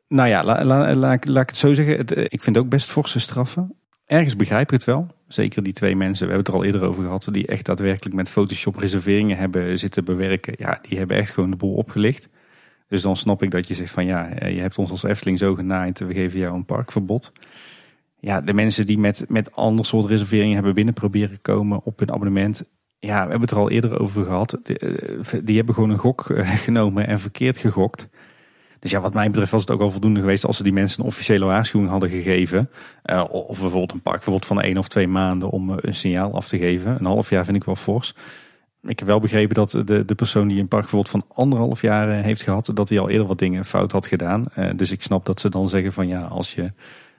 nou 0.07 0.29
ja, 0.29 0.43
la, 0.43 0.65
la, 0.65 0.95
la, 0.95 1.17
laat 1.21 1.43
ik 1.43 1.49
het 1.49 1.57
zo 1.57 1.73
zeggen. 1.73 1.97
Het, 1.97 2.11
ik 2.11 2.41
vind 2.41 2.57
ook 2.57 2.69
best 2.69 2.89
forse 2.89 3.19
straffen 3.19 3.75
ergens 4.11 4.35
begrijp 4.35 4.65
ik 4.65 4.71
het 4.71 4.83
wel. 4.83 5.07
Zeker 5.27 5.63
die 5.63 5.73
twee 5.73 5.95
mensen, 5.95 6.27
we 6.27 6.33
hebben 6.33 6.37
het 6.37 6.47
er 6.47 6.53
al 6.53 6.63
eerder 6.63 6.89
over 6.89 7.03
gehad, 7.03 7.27
die 7.31 7.47
echt 7.47 7.65
daadwerkelijk 7.65 8.15
met 8.15 8.29
Photoshop 8.29 8.75
reserveringen 8.75 9.37
hebben 9.37 9.79
zitten 9.79 10.05
bewerken. 10.05 10.53
Ja, 10.57 10.79
die 10.87 10.97
hebben 10.97 11.17
echt 11.17 11.29
gewoon 11.29 11.49
de 11.49 11.55
boel 11.55 11.73
opgelicht. 11.73 12.29
Dus 12.87 13.01
dan 13.01 13.17
snap 13.17 13.43
ik 13.43 13.51
dat 13.51 13.67
je 13.67 13.73
zegt 13.73 13.91
van 13.91 14.05
ja, 14.05 14.29
je 14.47 14.59
hebt 14.59 14.77
ons 14.77 14.89
als 14.89 15.03
Efteling 15.03 15.39
zo 15.39 15.55
genaaid, 15.55 15.99
we 15.99 16.13
geven 16.13 16.39
jou 16.39 16.55
een 16.55 16.65
parkverbod. 16.65 17.31
Ja, 18.19 18.41
de 18.41 18.53
mensen 18.53 18.85
die 18.85 18.97
met, 18.97 19.25
met 19.27 19.55
ander 19.55 19.85
soort 19.85 20.05
reserveringen 20.05 20.55
hebben 20.55 20.75
binnen 20.75 20.93
proberen 20.93 21.41
komen 21.41 21.83
op 21.83 21.99
hun 21.99 22.11
abonnement. 22.11 22.63
Ja, 22.99 23.13
we 23.13 23.29
hebben 23.29 23.41
het 23.41 23.51
er 23.51 23.57
al 23.57 23.69
eerder 23.69 23.99
over 23.99 24.25
gehad. 24.25 24.57
Die, 24.63 24.77
eh, 24.77 25.39
die 25.43 25.55
hebben 25.57 25.75
gewoon 25.75 25.89
een 25.89 25.97
gok 25.97 26.29
eh, 26.29 26.49
genomen 26.67 27.07
en 27.07 27.19
verkeerd 27.19 27.57
gegokt. 27.57 28.09
Dus 28.81 28.91
ja, 28.91 28.99
wat 28.99 29.13
mij 29.13 29.29
betreft 29.29 29.51
was 29.51 29.61
het 29.61 29.71
ook 29.71 29.81
al 29.81 29.91
voldoende 29.91 30.19
geweest 30.19 30.45
als 30.45 30.57
ze 30.57 30.63
die 30.63 30.73
mensen 30.73 30.99
een 30.99 31.07
officiële 31.07 31.45
waarschuwing 31.45 31.91
hadden 31.91 32.09
gegeven. 32.09 32.69
Uh, 33.05 33.23
of 33.31 33.59
bijvoorbeeld 33.59 33.91
een 33.91 34.01
parkverbod 34.01 34.45
van 34.45 34.61
één 34.61 34.77
of 34.77 34.87
twee 34.87 35.07
maanden 35.07 35.49
om 35.49 35.69
eh, 35.69 35.77
een 35.81 35.93
signaal 35.93 36.33
af 36.33 36.47
te 36.47 36.57
geven. 36.57 36.95
Een 36.99 37.05
half 37.05 37.29
jaar 37.29 37.45
vind 37.45 37.57
ik 37.57 37.63
wel 37.63 37.75
fors. 37.75 38.15
Ik 38.83 38.99
heb 38.99 39.07
wel 39.07 39.19
begrepen 39.19 39.55
dat 39.55 39.71
de, 39.71 40.05
de 40.05 40.15
persoon 40.15 40.47
die 40.47 40.59
een 40.59 40.67
parkverbod 40.67 41.09
van 41.09 41.25
anderhalf 41.33 41.81
jaar 41.81 42.17
eh, 42.17 42.23
heeft 42.23 42.41
gehad, 42.41 42.71
dat 42.73 42.89
hij 42.89 42.99
al 42.99 43.09
eerder 43.09 43.27
wat 43.27 43.39
dingen 43.39 43.65
fout 43.65 43.91
had 43.91 44.07
gedaan. 44.07 44.45
Dus 44.75 44.91
ik 44.91 45.01
snap 45.01 45.25
dat 45.25 45.39
ze 45.39 45.49
dan 45.49 45.69
zeggen 45.69 45.93
van 45.93 46.07
ja, 46.07 46.21
als 46.21 46.53
je, 46.53 46.71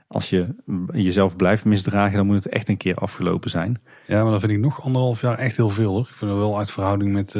als 0.07 0.31
je 0.31 0.47
jezelf 0.93 1.37
blijft 1.37 1.65
misdragen, 1.65 2.17
dan 2.17 2.27
moet 2.27 2.45
het 2.45 2.49
echt 2.49 2.69
een 2.69 2.77
keer 2.77 2.95
afgelopen 2.95 3.51
zijn. 3.51 3.81
Ja, 4.07 4.23
maar 4.23 4.31
dan 4.31 4.41
vind 4.41 4.53
ik 4.53 4.59
nog 4.59 4.83
anderhalf 4.83 5.21
jaar 5.21 5.39
echt 5.39 5.57
heel 5.57 5.69
veel 5.69 5.91
hoor. 5.91 6.09
Ik 6.11 6.17
vind 6.17 6.31
het 6.31 6.41
wel 6.41 6.59
uit 6.59 6.71
verhouding 6.71 7.13
met, 7.13 7.35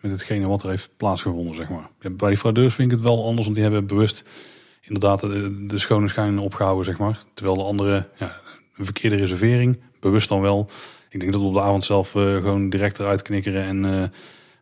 met 0.00 0.10
hetgene 0.10 0.46
wat 0.46 0.62
er 0.62 0.68
heeft 0.68 0.90
plaatsgevonden, 0.96 1.54
zeg 1.54 1.68
maar. 1.68 1.90
Bij 2.12 2.28
die 2.28 2.38
fraudeurs 2.38 2.74
vind 2.74 2.90
ik 2.92 2.96
het 2.98 3.06
wel 3.06 3.24
anders, 3.24 3.44
want 3.44 3.54
die 3.54 3.64
hebben 3.64 3.86
bewust 3.86 4.24
inderdaad 4.80 5.20
de, 5.20 5.66
de 5.66 5.78
schone 5.78 6.08
schijn 6.08 6.38
opgehouden, 6.38 6.84
zeg 6.84 6.98
maar. 6.98 7.18
Terwijl 7.34 7.56
de 7.56 7.64
andere, 7.64 8.08
ja, 8.16 8.36
een 8.76 8.84
verkeerde 8.84 9.16
reservering, 9.16 9.80
bewust 10.00 10.28
dan 10.28 10.40
wel. 10.40 10.70
Ik 11.10 11.20
denk 11.20 11.32
dat 11.32 11.40
we 11.40 11.46
op 11.46 11.54
de 11.54 11.60
avond 11.60 11.84
zelf 11.84 12.14
uh, 12.14 12.36
gewoon 12.36 12.70
direct 12.70 12.98
eruit 12.98 13.22
knikkeren 13.22 13.62
en 13.62 13.84
uh, 13.84 14.02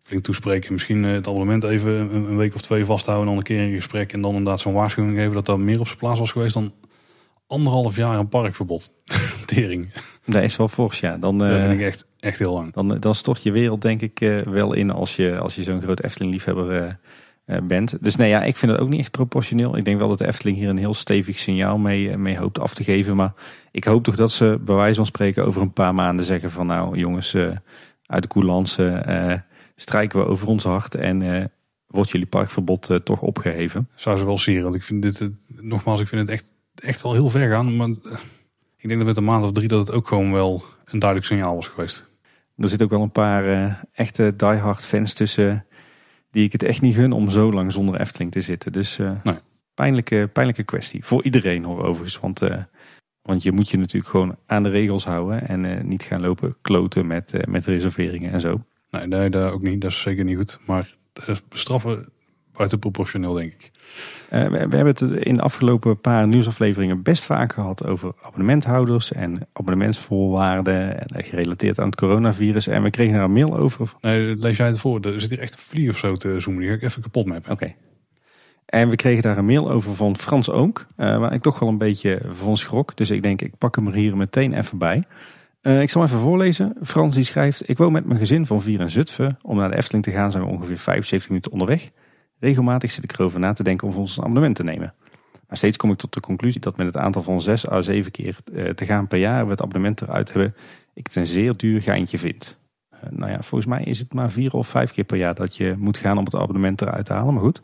flink 0.02 0.22
toespreken. 0.24 0.72
Misschien 0.72 1.04
uh, 1.04 1.12
het 1.12 1.26
abonnement 1.26 1.64
even 1.64 1.92
een, 1.92 2.14
een, 2.14 2.36
week 2.36 2.54
of 2.54 2.60
twee 2.60 2.84
vasthouden 2.84 3.26
en 3.26 3.34
dan 3.34 3.38
een 3.38 3.56
keer 3.56 3.68
in 3.68 3.74
gesprek. 3.74 4.12
En 4.12 4.20
dan 4.20 4.34
inderdaad 4.34 4.60
zo'n 4.60 4.72
waarschuwing 4.72 5.16
geven 5.16 5.32
dat 5.32 5.46
dat 5.46 5.58
meer 5.58 5.80
op 5.80 5.86
zijn 5.86 5.98
plaats 5.98 6.18
was 6.18 6.32
geweest 6.32 6.54
dan 6.54 6.72
anderhalf 7.46 7.96
jaar 7.96 8.18
een 8.18 8.28
parkverbod. 8.28 8.92
Tering. 9.46 9.92
Dat 10.26 10.42
is 10.42 10.56
wel 10.56 10.68
fors, 10.68 11.00
ja. 11.00 11.16
Dan, 11.16 11.38
dat 11.38 11.60
vind 11.60 11.74
ik 11.74 11.80
echt, 11.80 12.06
echt 12.26 12.38
heel 12.38 12.52
lang. 12.52 12.72
Dan, 12.72 13.00
dan 13.00 13.14
stort 13.14 13.42
je 13.42 13.50
wereld 13.50 13.82
denk 13.82 14.02
ik 14.02 14.42
wel 14.44 14.72
in 14.72 14.90
als 14.90 15.16
je, 15.16 15.38
als 15.38 15.54
je 15.54 15.62
zo'n 15.62 15.82
groot 15.82 16.02
Efteling-liefhebber 16.02 16.98
uh, 17.46 17.58
bent. 17.62 17.96
Dus 18.00 18.16
nee, 18.16 18.28
ja, 18.28 18.42
ik 18.42 18.56
vind 18.56 18.72
het 18.72 18.80
ook 18.80 18.88
niet 18.88 19.00
echt 19.00 19.10
proportioneel. 19.10 19.76
Ik 19.76 19.84
denk 19.84 19.98
wel 19.98 20.08
dat 20.08 20.18
de 20.18 20.26
Efteling 20.26 20.56
hier 20.56 20.68
een 20.68 20.78
heel 20.78 20.94
stevig 20.94 21.38
signaal 21.38 21.78
mee, 21.78 22.10
eh, 22.10 22.16
mee 22.16 22.38
hoopt 22.38 22.58
af 22.58 22.74
te 22.74 22.84
geven. 22.84 23.16
Maar 23.16 23.32
ik 23.70 23.84
hoop 23.84 24.04
toch 24.04 24.16
dat 24.16 24.32
ze 24.32 24.58
bij 24.60 24.74
wijze 24.74 24.94
van 24.96 25.06
spreken 25.06 25.46
over 25.46 25.62
een 25.62 25.72
paar 25.72 25.94
maanden 25.94 26.24
zeggen 26.24 26.50
van 26.50 26.66
nou 26.66 26.98
jongens, 26.98 27.36
uit 28.06 28.22
de 28.22 28.28
coulance, 28.28 29.04
strijken 29.76 30.18
we 30.18 30.26
over 30.26 30.48
ons 30.48 30.64
hart 30.64 30.94
en 30.94 31.50
wordt 31.86 32.10
jullie 32.10 32.26
parkverbod 32.26 33.00
toch 33.04 33.20
opgeheven. 33.20 33.88
Zou 33.94 34.16
ze 34.16 34.24
wel 34.24 34.38
sieren, 34.38 34.62
want 34.62 34.74
ik 34.74 34.82
vind 34.82 35.02
dit, 35.02 35.30
nogmaals, 35.46 36.00
ik 36.00 36.08
vind 36.08 36.20
het 36.20 36.30
echt, 36.30 36.52
echt 36.74 37.02
wel 37.02 37.12
heel 37.12 37.30
ver 37.30 37.50
gaan. 37.50 37.76
Maar 37.76 37.88
ik 38.76 38.88
denk 38.88 38.96
dat 38.96 39.06
met 39.06 39.16
een 39.16 39.24
maand 39.24 39.44
of 39.44 39.52
drie 39.52 39.68
dat 39.68 39.86
het 39.86 39.96
ook 39.96 40.08
gewoon 40.08 40.32
wel 40.32 40.64
een 40.84 40.98
duidelijk 40.98 41.30
signaal 41.30 41.54
was 41.54 41.68
geweest. 41.68 42.05
Er 42.56 42.68
zitten 42.68 42.86
ook 42.86 42.92
wel 42.92 43.02
een 43.02 43.10
paar 43.10 43.86
echte 43.92 44.36
diehard 44.36 44.86
fans 44.86 45.12
tussen 45.12 45.66
die 46.30 46.44
ik 46.44 46.52
het 46.52 46.62
echt 46.62 46.80
niet 46.80 46.94
gun 46.94 47.12
om 47.12 47.30
zo 47.30 47.52
lang 47.52 47.72
zonder 47.72 48.00
Efteling 48.00 48.32
te 48.32 48.40
zitten. 48.40 48.72
Dus 48.72 48.96
nee. 48.96 49.38
pijnlijke, 49.74 50.30
pijnlijke 50.32 50.64
kwestie. 50.64 51.04
Voor 51.04 51.22
iedereen 51.22 51.64
hoor 51.64 51.84
overigens. 51.84 52.18
Want 52.20 52.40
want 53.26 53.42
je 53.42 53.52
moet 53.52 53.70
je 53.70 53.78
natuurlijk 53.78 54.10
gewoon 54.10 54.36
aan 54.46 54.62
de 54.62 54.68
regels 54.68 55.04
houden 55.04 55.48
en 55.48 55.64
uh, 55.64 55.80
niet 55.80 56.02
gaan 56.02 56.20
lopen 56.20 56.56
kloten 56.62 57.06
met, 57.06 57.34
uh, 57.34 57.40
met 57.44 57.66
reserveringen 57.66 58.32
en 58.32 58.40
zo. 58.40 58.64
Nee, 58.90 59.06
nee, 59.06 59.30
dat 59.30 59.52
ook 59.52 59.62
niet. 59.62 59.80
Dat 59.80 59.90
is 59.90 60.00
zeker 60.00 60.24
niet 60.24 60.36
goed. 60.36 60.58
Maar 60.66 60.94
bestraffen 61.48 62.08
buiten 62.56 62.78
proportioneel, 62.78 63.32
denk 63.32 63.52
ik. 63.52 63.70
Uh, 64.32 64.42
we, 64.42 64.48
we, 64.48 64.76
hebben 64.76 64.86
het 64.86 65.00
in 65.00 65.34
de 65.34 65.42
afgelopen 65.42 66.00
paar 66.00 66.26
nieuwsafleveringen 66.26 67.02
best 67.02 67.24
vaak 67.24 67.52
gehad 67.52 67.86
over 67.86 68.12
abonnementhouders 68.22 69.12
en 69.12 69.48
abonnementsvoorwaarden 69.52 71.08
en 71.08 71.24
gerelateerd 71.24 71.80
aan 71.80 71.86
het 71.86 71.96
coronavirus. 71.96 72.66
En 72.66 72.82
we 72.82 72.90
kregen 72.90 73.14
daar 73.14 73.24
een 73.24 73.32
mail 73.32 73.56
over. 73.62 73.92
Nee, 74.00 74.36
lees 74.36 74.56
jij 74.56 74.66
het 74.66 74.78
voor. 74.78 75.00
Er 75.00 75.20
zit 75.20 75.30
hier 75.30 75.38
echt 75.38 75.54
een 75.54 75.60
vlieg 75.60 75.90
of 75.90 75.96
zo 75.96 76.14
te 76.14 76.40
zoomen. 76.40 76.60
Die 76.60 76.70
ga 76.70 76.76
ik 76.76 76.82
even 76.82 77.02
kapot 77.02 77.26
mappen. 77.26 77.52
Oké. 77.52 77.74
En 78.66 78.88
we 78.88 78.96
kregen 78.96 79.22
daar 79.22 79.38
een 79.38 79.44
mail 79.44 79.70
over 79.70 79.94
van 79.94 80.16
Frans 80.16 80.50
Oonk, 80.50 80.86
uh, 80.96 81.18
waar 81.18 81.32
ik 81.32 81.42
toch 81.42 81.58
wel 81.58 81.68
een 81.68 81.78
beetje 81.78 82.20
van 82.30 82.56
schrok. 82.56 82.96
Dus 82.96 83.10
ik 83.10 83.22
denk, 83.22 83.42
ik 83.42 83.58
pak 83.58 83.76
hem 83.76 83.86
er 83.86 83.94
hier 83.94 84.16
meteen 84.16 84.52
even 84.52 84.78
bij. 84.78 85.04
Uh, 85.62 85.80
ik 85.80 85.90
zal 85.90 86.02
even 86.02 86.18
voorlezen. 86.18 86.76
Frans 86.82 87.14
die 87.14 87.24
schrijft, 87.24 87.68
ik 87.68 87.78
woon 87.78 87.92
met 87.92 88.06
mijn 88.06 88.18
gezin 88.18 88.46
van 88.46 88.62
vier 88.62 88.80
in 88.80 88.90
Zutphen. 88.90 89.38
Om 89.42 89.56
naar 89.56 89.70
de 89.70 89.76
Efteling 89.76 90.04
te 90.04 90.10
gaan 90.10 90.30
zijn 90.30 90.42
we 90.42 90.50
ongeveer 90.50 90.78
75 90.78 91.28
minuten 91.28 91.52
onderweg. 91.52 91.90
Regelmatig 92.38 92.90
zit 92.90 93.04
ik 93.04 93.12
erover 93.12 93.40
na 93.40 93.52
te 93.52 93.62
denken 93.62 93.88
om 93.88 93.94
ons 93.94 94.16
een 94.16 94.22
abonnement 94.22 94.56
te 94.56 94.64
nemen. 94.64 94.94
Maar 95.48 95.56
steeds 95.56 95.76
kom 95.76 95.90
ik 95.90 95.98
tot 95.98 96.14
de 96.14 96.20
conclusie 96.20 96.60
dat 96.60 96.76
met 96.76 96.86
het 96.86 96.96
aantal 96.96 97.22
van 97.22 97.40
6 97.40 97.70
à 97.70 97.80
7 97.80 98.10
keer 98.10 98.36
uh, 98.52 98.68
te 98.68 98.84
gaan 98.84 99.06
per 99.06 99.18
jaar 99.18 99.44
we 99.44 99.50
het 99.50 99.62
abonnement 99.62 100.02
eruit 100.02 100.32
hebben, 100.32 100.54
ik 100.94 101.06
het 101.06 101.16
een 101.16 101.26
zeer 101.26 101.56
duur 101.56 101.82
geintje 101.82 102.18
vind. 102.18 102.58
nou 103.10 103.30
ja, 103.30 103.42
volgens 103.42 103.70
mij 103.70 103.84
is 103.84 103.98
het 103.98 104.12
maar 104.14 104.30
vier 104.30 104.52
of 104.52 104.68
vijf 104.68 104.92
keer 104.92 105.04
per 105.04 105.16
jaar 105.16 105.34
dat 105.34 105.56
je 105.56 105.74
moet 105.78 105.98
gaan 105.98 106.18
om 106.18 106.24
het 106.24 106.34
abonnement 106.34 106.82
eruit 106.82 107.06
te 107.06 107.12
halen. 107.12 107.34
Maar 107.34 107.42
goed. 107.42 107.60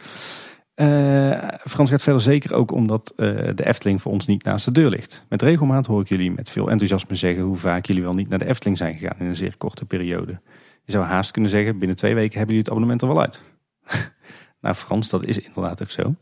Uh, 0.74 1.48
Frans 1.64 1.90
gaat 1.90 2.02
verder 2.02 2.22
zeker 2.22 2.54
ook 2.54 2.72
omdat 2.72 3.12
de 3.16 3.64
Efteling 3.64 4.02
voor 4.02 4.12
ons 4.12 4.26
niet 4.26 4.44
naast 4.44 4.64
de 4.64 4.72
deur 4.72 4.88
ligt. 4.88 5.26
Met 5.28 5.42
regelmaat 5.42 5.86
hoor 5.86 6.00
ik 6.00 6.08
jullie 6.08 6.30
met 6.30 6.50
veel 6.50 6.70
enthousiasme 6.70 7.14
zeggen 7.14 7.42
hoe 7.42 7.56
vaak 7.56 7.86
jullie 7.86 8.02
wel 8.02 8.14
niet 8.14 8.28
naar 8.28 8.38
de 8.38 8.46
Efteling 8.46 8.78
zijn 8.78 8.96
gegaan 8.96 9.18
in 9.18 9.26
een 9.26 9.36
zeer 9.36 9.56
korte 9.56 9.84
periode. 9.84 10.40
Je 10.84 10.92
zou 10.92 11.04
haast 11.04 11.30
kunnen 11.30 11.50
zeggen, 11.50 11.78
binnen 11.78 11.96
twee 11.96 12.14
weken 12.14 12.38
hebben 12.38 12.56
jullie 12.56 12.62
het 12.62 12.70
abonnement 12.70 13.02
er 13.02 13.08
wel 13.08 13.20
uit. 13.20 13.42
nou 14.62 14.74
Frans, 14.74 15.08
dat 15.08 15.26
is 15.26 15.38
inderdaad 15.38 15.82
ook 15.82 15.90
zo. 15.90 16.14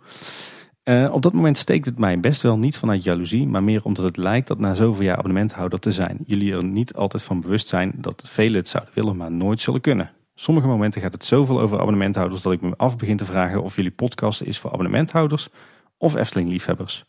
Uh, 0.85 1.13
op 1.13 1.23
dat 1.23 1.33
moment 1.33 1.59
steekt 1.59 1.85
het 1.85 1.99
mij 1.99 2.21
best 2.21 2.43
wel 2.43 2.59
niet 2.59 2.77
vanuit 2.77 3.05
jaloezie, 3.05 3.47
maar 3.47 3.63
meer 3.63 3.85
omdat 3.85 4.05
het 4.05 4.17
lijkt 4.17 4.49
dat 4.49 4.59
na 4.59 4.75
zoveel 4.75 5.05
jaar 5.05 5.17
abonnementhouder 5.17 5.81
te 5.81 5.93
zijn, 5.93 6.19
jullie 6.27 6.55
er 6.55 6.65
niet 6.65 6.95
altijd 6.95 7.23
van 7.23 7.41
bewust 7.41 7.69
zijn 7.69 7.93
dat 7.97 8.29
velen 8.29 8.57
het 8.57 8.69
zouden 8.69 8.95
willen, 8.95 9.17
maar 9.17 9.33
nooit 9.33 9.61
zullen 9.61 9.81
kunnen. 9.81 10.11
Sommige 10.35 10.67
momenten 10.67 11.01
gaat 11.01 11.13
het 11.13 11.25
zoveel 11.25 11.61
over 11.61 11.81
abonnementhouders 11.81 12.43
dat 12.43 12.53
ik 12.53 12.61
me 12.61 12.77
af 12.77 12.97
begin 12.97 13.17
te 13.17 13.25
vragen 13.25 13.63
of 13.63 13.77
jullie 13.77 13.91
podcast 13.91 14.43
is 14.43 14.59
voor 14.59 14.73
abonnementhouders 14.73 15.49
of 15.99 16.15
Efteling-liefhebbers. 16.15 17.05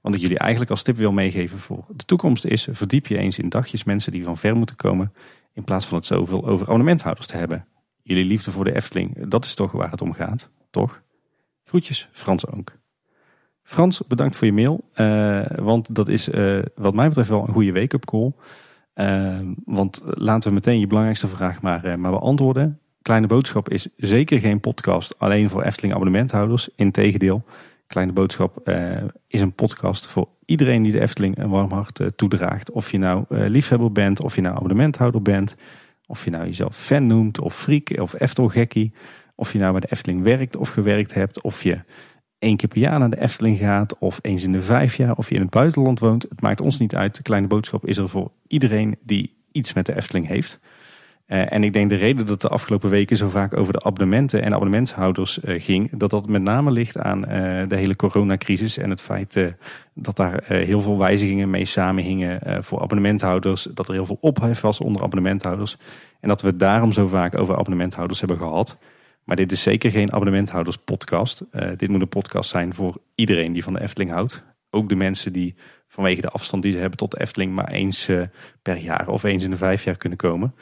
Want 0.00 0.14
ik 0.14 0.20
jullie 0.20 0.38
eigenlijk 0.38 0.70
als 0.70 0.82
tip 0.82 0.96
wil 0.96 1.12
meegeven 1.12 1.58
voor 1.58 1.84
de 1.88 2.04
toekomst 2.04 2.44
is, 2.44 2.68
verdiep 2.70 3.06
je 3.06 3.18
eens 3.18 3.38
in 3.38 3.48
dagjes 3.48 3.84
mensen 3.84 4.12
die 4.12 4.24
van 4.24 4.38
ver 4.38 4.56
moeten 4.56 4.76
komen, 4.76 5.12
in 5.52 5.64
plaats 5.64 5.86
van 5.86 5.96
het 5.96 6.06
zoveel 6.06 6.46
over 6.46 6.66
abonnementhouders 6.66 7.26
te 7.26 7.36
hebben. 7.36 7.66
Jullie 8.08 8.24
liefde 8.24 8.50
voor 8.50 8.64
de 8.64 8.74
Efteling, 8.74 9.28
dat 9.28 9.44
is 9.44 9.54
toch 9.54 9.72
waar 9.72 9.90
het 9.90 10.02
om 10.02 10.12
gaat, 10.12 10.48
toch? 10.70 11.02
Groetjes, 11.64 12.08
Frans 12.12 12.46
Oonk. 12.46 12.78
Frans, 13.62 14.02
bedankt 14.06 14.36
voor 14.36 14.46
je 14.46 14.52
mail, 14.52 14.90
uh, 14.94 15.64
want 15.64 15.94
dat 15.94 16.08
is 16.08 16.28
uh, 16.28 16.58
wat 16.74 16.94
mij 16.94 17.08
betreft 17.08 17.28
wel 17.28 17.48
een 17.48 17.52
goede 17.52 17.72
wake-up 17.72 18.04
call. 18.04 18.32
Uh, 18.94 19.38
want 19.64 20.02
laten 20.04 20.48
we 20.48 20.54
meteen 20.54 20.80
je 20.80 20.86
belangrijkste 20.86 21.28
vraag 21.28 21.62
maar, 21.62 21.98
maar 21.98 22.10
beantwoorden. 22.10 22.80
Kleine 23.02 23.26
Boodschap 23.26 23.68
is 23.68 23.88
zeker 23.96 24.40
geen 24.40 24.60
podcast 24.60 25.18
alleen 25.18 25.48
voor 25.48 25.62
Efteling 25.62 25.94
abonnementhouders. 25.94 26.68
Integendeel, 26.76 27.44
Kleine 27.86 28.12
Boodschap 28.12 28.70
is 29.26 29.40
een 29.40 29.52
podcast 29.52 30.06
voor 30.06 30.28
iedereen 30.44 30.82
die 30.82 30.92
de 30.92 31.00
Efteling 31.00 31.38
een 31.38 31.50
warm 31.50 31.72
hart 31.72 32.00
toedraagt. 32.16 32.70
Of 32.70 32.90
je 32.90 32.98
nou 32.98 33.24
liefhebber 33.28 33.92
bent, 33.92 34.20
of 34.20 34.34
je 34.34 34.40
nou 34.40 34.54
abonnementhouder 34.54 35.22
bent. 35.22 35.56
Of 36.06 36.24
je 36.24 36.30
nou 36.30 36.44
jezelf 36.44 36.76
fan 36.76 37.06
noemt, 37.06 37.40
of 37.40 37.56
freak, 37.56 38.00
of 38.00 38.20
Eftelgekkie. 38.20 38.92
Of 39.34 39.52
je 39.52 39.58
nou 39.58 39.72
bij 39.72 39.80
de 39.80 39.90
Efteling 39.90 40.22
werkt 40.22 40.56
of 40.56 40.68
gewerkt 40.68 41.14
hebt. 41.14 41.42
Of 41.42 41.62
je 41.62 41.80
één 42.38 42.56
keer 42.56 42.68
per 42.68 42.78
jaar 42.78 42.98
naar 42.98 43.10
de 43.10 43.20
Efteling 43.20 43.58
gaat, 43.58 43.98
of 43.98 44.18
eens 44.22 44.44
in 44.44 44.52
de 44.52 44.62
vijf 44.62 44.96
jaar, 44.96 45.16
of 45.16 45.28
je 45.28 45.34
in 45.34 45.40
het 45.40 45.50
buitenland 45.50 46.00
woont. 46.00 46.22
Het 46.22 46.40
maakt 46.40 46.60
ons 46.60 46.78
niet 46.78 46.96
uit. 46.96 47.16
De 47.16 47.22
kleine 47.22 47.46
boodschap 47.46 47.86
is 47.86 47.96
er 47.96 48.08
voor 48.08 48.30
iedereen 48.46 48.96
die 49.02 49.36
iets 49.52 49.72
met 49.72 49.86
de 49.86 49.96
Efteling 49.96 50.26
heeft. 50.26 50.60
Uh, 51.26 51.52
en 51.52 51.64
ik 51.64 51.72
denk 51.72 51.90
de 51.90 51.96
reden 51.96 52.26
dat 52.26 52.40
de 52.40 52.48
afgelopen 52.48 52.90
weken 52.90 53.16
zo 53.16 53.28
vaak 53.28 53.56
over 53.56 53.72
de 53.72 53.82
abonnementen 53.82 54.42
en 54.42 54.52
abonnementshouders 54.52 55.38
uh, 55.38 55.62
ging, 55.62 55.90
dat 55.96 56.10
dat 56.10 56.28
met 56.28 56.42
name 56.42 56.70
ligt 56.70 56.98
aan 56.98 57.18
uh, 57.18 57.68
de 57.68 57.76
hele 57.76 57.96
coronacrisis 57.96 58.78
en 58.78 58.90
het 58.90 59.00
feit 59.00 59.54
dat 59.94 60.16
daar 60.16 60.42
heel 60.46 60.80
veel 60.80 60.98
wijzigingen 60.98 61.50
mee 61.50 61.64
samenhingen 61.64 62.64
voor 62.64 62.80
abonnementhouders, 62.80 63.62
dat 63.74 63.88
er 63.88 63.94
heel 63.94 64.06
veel 64.06 64.18
ophef 64.20 64.60
was 64.60 64.80
onder 64.80 65.02
abonnementhouders 65.02 65.76
en 66.20 66.28
dat 66.28 66.42
we 66.42 66.48
het 66.48 66.58
daarom 66.58 66.92
zo 66.92 67.06
vaak 67.06 67.38
over 67.38 67.56
abonnementhouders 67.56 68.18
hebben 68.18 68.38
gehad. 68.38 68.78
Maar 69.24 69.36
dit 69.36 69.52
is 69.52 69.62
zeker 69.62 69.90
geen 69.90 70.12
abonnementhouders 70.12 70.76
podcast. 70.76 71.44
Dit 71.76 71.88
moet 71.88 72.00
een 72.00 72.08
podcast 72.08 72.50
zijn 72.50 72.74
voor 72.74 72.96
iedereen 73.14 73.52
die 73.52 73.62
van 73.62 73.72
de 73.72 73.80
Efteling 73.80 74.10
houdt. 74.10 74.44
Ook 74.70 74.88
de 74.88 74.96
mensen 74.96 75.32
die 75.32 75.54
vanwege 75.88 76.20
de 76.20 76.30
afstand 76.30 76.62
die 76.62 76.72
ze 76.72 76.78
hebben 76.78 76.98
tot 76.98 77.10
de 77.10 77.20
Efteling 77.20 77.54
maar 77.54 77.70
eens 77.70 78.10
per 78.62 78.76
jaar 78.76 79.08
of 79.08 79.22
eens 79.22 79.44
in 79.44 79.50
de 79.50 79.56
vijf 79.56 79.84
jaar 79.84 79.96
kunnen 79.96 80.18
komen. 80.18 80.54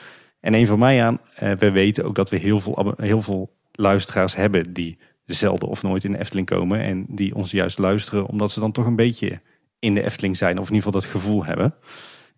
En 0.45 0.55
een 0.55 0.66
van 0.66 0.78
mij 0.78 1.05
aan, 1.05 1.20
uh, 1.42 1.53
we 1.53 1.70
weten 1.70 2.05
ook 2.05 2.14
dat 2.14 2.30
we 2.30 2.36
heel 2.36 2.61
veel, 2.61 2.95
heel 2.97 3.22
veel 3.22 3.53
luisteraars 3.72 4.36
hebben 4.36 4.72
die 4.72 4.99
zelden 5.24 5.68
of 5.68 5.82
nooit 5.82 6.05
in 6.05 6.12
de 6.12 6.18
Efteling 6.18 6.47
komen. 6.47 6.80
En 6.80 7.05
die 7.09 7.34
ons 7.34 7.51
juist 7.51 7.78
luisteren 7.78 8.26
omdat 8.26 8.53
ze 8.53 8.61
dan 8.61 8.72
toch 8.72 8.86
een 8.86 8.97
beetje 8.97 9.40
in 9.78 9.95
de 9.95 10.03
Efteling 10.03 10.36
zijn. 10.36 10.59
Of 10.59 10.68
in 10.68 10.74
ieder 10.74 10.86
geval 10.86 11.01
dat 11.01 11.11
gevoel 11.11 11.45
hebben. 11.45 11.74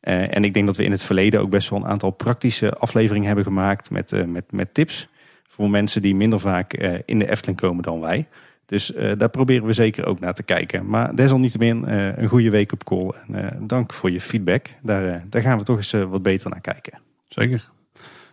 en 0.01 0.45
ik 0.45 0.55
denk 0.55 0.67
dat 0.67 0.77
we 0.77 0.85
in 0.85 0.91
het 0.91 1.03
verleden 1.03 1.41
ook 1.41 1.51
best 1.51 1.71
wel 1.71 1.79
een 1.79 1.87
aantal 1.87 2.11
praktische 2.11 2.75
afleveringen 2.75 3.27
hebben 3.27 3.45
gemaakt 3.45 3.91
met, 3.91 4.27
met, 4.27 4.53
met 4.53 4.75
tips 4.75 5.09
voor 5.49 5.71
mensen 5.71 6.03
die 6.03 6.15
minder 6.15 6.41
vaak 6.41 6.73
in 7.05 7.19
de 7.19 7.31
Efteling 7.31 7.61
komen 7.61 7.83
dan 7.83 8.01
wij. 8.01 8.27
Dus 8.67 8.93
daar 9.17 9.31
proberen 9.31 9.67
we 9.67 9.73
zeker 9.73 10.07
ook 10.07 10.21
naar 10.21 10.35
te 10.35 10.43
kijken. 10.43 10.89
Maar 10.89 11.15
desalniettemin 11.15 11.85
een 11.89 12.29
goede 12.29 12.51
week 12.51 12.73
op 12.73 12.85
call. 12.85 13.11
En 13.33 13.67
dank 13.67 13.93
voor 13.93 14.11
je 14.11 14.21
feedback. 14.21 14.67
Daar, 14.83 15.25
daar 15.29 15.43
gaan 15.43 15.59
we 15.59 15.65
toch 15.65 15.77
eens 15.77 15.93
wat 15.93 16.23
beter 16.23 16.51
naar 16.51 16.61
kijken. 16.61 16.99
Zeker. 17.29 17.75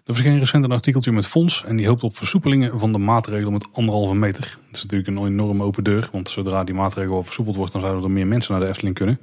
Er 0.05 0.13
verscheen 0.13 0.39
recent 0.39 0.63
een 0.63 0.71
artikeltje 0.71 1.11
met 1.11 1.27
Fons 1.27 1.63
en 1.63 1.75
die 1.75 1.87
hoopt 1.87 2.03
op 2.03 2.15
versoepelingen 2.15 2.79
van 2.79 2.91
de 2.91 2.97
maatregel 2.97 3.51
met 3.51 3.67
anderhalve 3.71 4.15
meter. 4.15 4.41
Dat 4.41 4.75
is 4.75 4.81
natuurlijk 4.81 5.09
een 5.09 5.25
enorme 5.25 5.63
open 5.63 5.83
deur, 5.83 6.09
want 6.11 6.29
zodra 6.29 6.63
die 6.63 6.75
maatregel 6.75 7.23
versoepeld 7.23 7.55
wordt, 7.55 7.71
dan 7.71 7.81
zouden 7.81 8.03
er 8.03 8.11
meer 8.11 8.27
mensen 8.27 8.51
naar 8.51 8.61
de 8.61 8.67
Efteling 8.67 8.95
kunnen. 8.95 9.19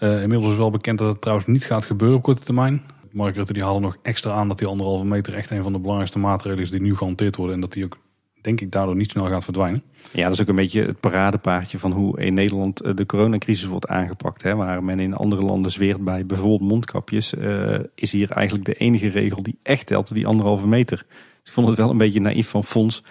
Uh, 0.00 0.22
inmiddels 0.22 0.50
is 0.50 0.58
wel 0.58 0.70
bekend 0.70 0.98
dat 0.98 1.08
het 1.08 1.20
trouwens 1.20 1.48
niet 1.48 1.64
gaat 1.64 1.84
gebeuren 1.84 2.16
op 2.16 2.22
korte 2.22 2.44
termijn. 2.44 2.82
Mark 3.10 3.36
Rutte 3.36 3.52
die 3.52 3.62
haalde 3.62 3.80
nog 3.80 3.96
extra 4.02 4.32
aan 4.32 4.48
dat 4.48 4.58
die 4.58 4.66
anderhalve 4.66 5.04
meter 5.04 5.34
echt 5.34 5.50
een 5.50 5.62
van 5.62 5.72
de 5.72 5.78
belangrijkste 5.78 6.18
maatregelen 6.18 6.64
is 6.64 6.70
die 6.70 6.80
nu 6.80 6.96
gehanteerd 6.96 7.36
worden. 7.36 7.54
En 7.54 7.60
dat 7.60 7.72
die 7.72 7.84
ook, 7.84 7.98
denk 8.46 8.60
ik, 8.60 8.72
daardoor 8.72 8.96
niet 8.96 9.10
snel 9.10 9.26
gaat 9.26 9.44
verdwijnen. 9.44 9.82
Ja, 10.12 10.22
dat 10.22 10.32
is 10.32 10.40
ook 10.40 10.48
een 10.48 10.54
beetje 10.54 10.84
het 10.84 11.00
paradepaardje 11.00 11.78
van 11.78 11.92
hoe 11.92 12.20
in 12.20 12.34
Nederland 12.34 12.80
eh, 12.80 12.94
de 12.94 13.06
coronacrisis 13.06 13.66
wordt 13.66 13.88
aangepakt. 13.88 14.42
Hè, 14.42 14.54
waar 14.54 14.84
men 14.84 15.00
in 15.00 15.14
andere 15.14 15.42
landen 15.42 15.70
zweert 15.70 16.04
bij 16.04 16.26
bijvoorbeeld 16.26 16.70
mondkapjes, 16.70 17.34
uh, 17.34 17.78
is 17.94 18.12
hier 18.12 18.30
eigenlijk 18.30 18.66
de 18.66 18.74
enige 18.74 19.08
regel 19.08 19.42
die 19.42 19.58
echt 19.62 19.86
telt, 19.86 20.14
die 20.14 20.26
anderhalve 20.26 20.68
meter. 20.68 20.96
Dus 21.08 21.48
ik 21.48 21.52
vond 21.52 21.68
het 21.68 21.76
wel 21.76 21.90
een 21.90 21.98
beetje 21.98 22.20
naïef 22.20 22.48
van 22.48 22.64
Fons 22.64 23.02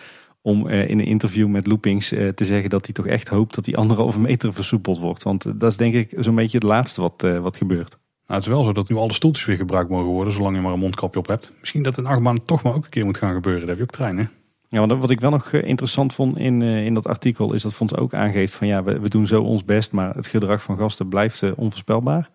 om 0.41 0.67
uh, 0.67 0.89
in 0.89 0.99
een 0.99 1.05
interview 1.05 1.47
met 1.47 1.67
Loopings 1.67 2.13
uh, 2.13 2.29
te 2.29 2.45
zeggen 2.45 2.69
dat 2.69 2.85
hij 2.85 2.93
toch 2.93 3.07
echt 3.07 3.27
hoopt 3.27 3.55
dat 3.55 3.65
die 3.65 3.77
anderhalve 3.77 4.19
meter 4.19 4.53
versoepeld 4.53 4.99
wordt. 4.99 5.23
Want 5.23 5.59
dat 5.59 5.71
is 5.71 5.77
denk 5.77 5.93
ik 5.93 6.13
zo'n 6.17 6.35
beetje 6.35 6.57
het 6.57 6.67
laatste 6.67 7.01
wat, 7.01 7.21
wat 7.41 7.57
gebeurt. 7.57 7.97
Nou, 8.27 8.39
het 8.39 8.49
is 8.49 8.55
wel 8.55 8.63
zo 8.63 8.71
dat 8.71 8.89
nu 8.89 8.95
alle 8.95 9.13
stoeltjes 9.13 9.45
weer 9.45 9.57
gebruikt 9.57 9.89
mogen 9.89 10.11
worden, 10.11 10.33
zolang 10.33 10.55
je 10.55 10.61
maar 10.61 10.73
een 10.73 10.79
mondkapje 10.79 11.19
op 11.19 11.27
hebt. 11.27 11.51
Misschien 11.59 11.83
dat 11.83 11.97
in 11.97 12.05
achtbaan 12.05 12.43
toch 12.43 12.63
maar 12.63 12.73
ook 12.73 12.83
een 12.83 12.89
keer 12.89 13.05
moet 13.05 13.17
gaan 13.17 13.33
gebeuren. 13.33 13.61
Daar 13.61 13.69
heb 13.69 13.77
je 13.77 13.83
ook 13.83 13.91
treinen. 13.91 14.31
Ja, 14.75 14.87
wat 14.97 15.09
ik 15.09 15.19
wel 15.19 15.29
nog 15.29 15.51
eh, 15.51 15.67
interessant 15.67 16.13
vond 16.13 16.37
in, 16.37 16.61
uh, 16.61 16.85
in 16.85 16.93
dat 16.93 17.07
artikel 17.07 17.53
is 17.53 17.61
dat 17.61 17.73
Fonds 17.73 17.95
ook 17.95 18.13
aangeeft 18.13 18.53
van 18.53 18.67
ja, 18.67 18.83
we, 18.83 18.99
we, 18.99 19.09
doen 19.09 19.27
zo 19.27 19.41
ons 19.41 19.65
best, 19.65 19.91
maar 19.91 20.15
het 20.15 20.27
gedrag 20.27 20.63
van 20.63 20.77
gasten 20.77 21.07
blijft 21.07 21.41
uh, 21.41 21.51
onvoorspelbaar. 21.55 22.29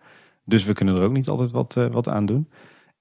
Dus 0.45 0.63
we 0.63 0.73
kunnen 0.73 0.97
er 0.97 1.03
ook 1.03 1.11
niet 1.11 1.27
altijd 1.27 1.51
wat, 1.51 1.73
wat 1.91 2.07
aan 2.07 2.25
doen. 2.25 2.49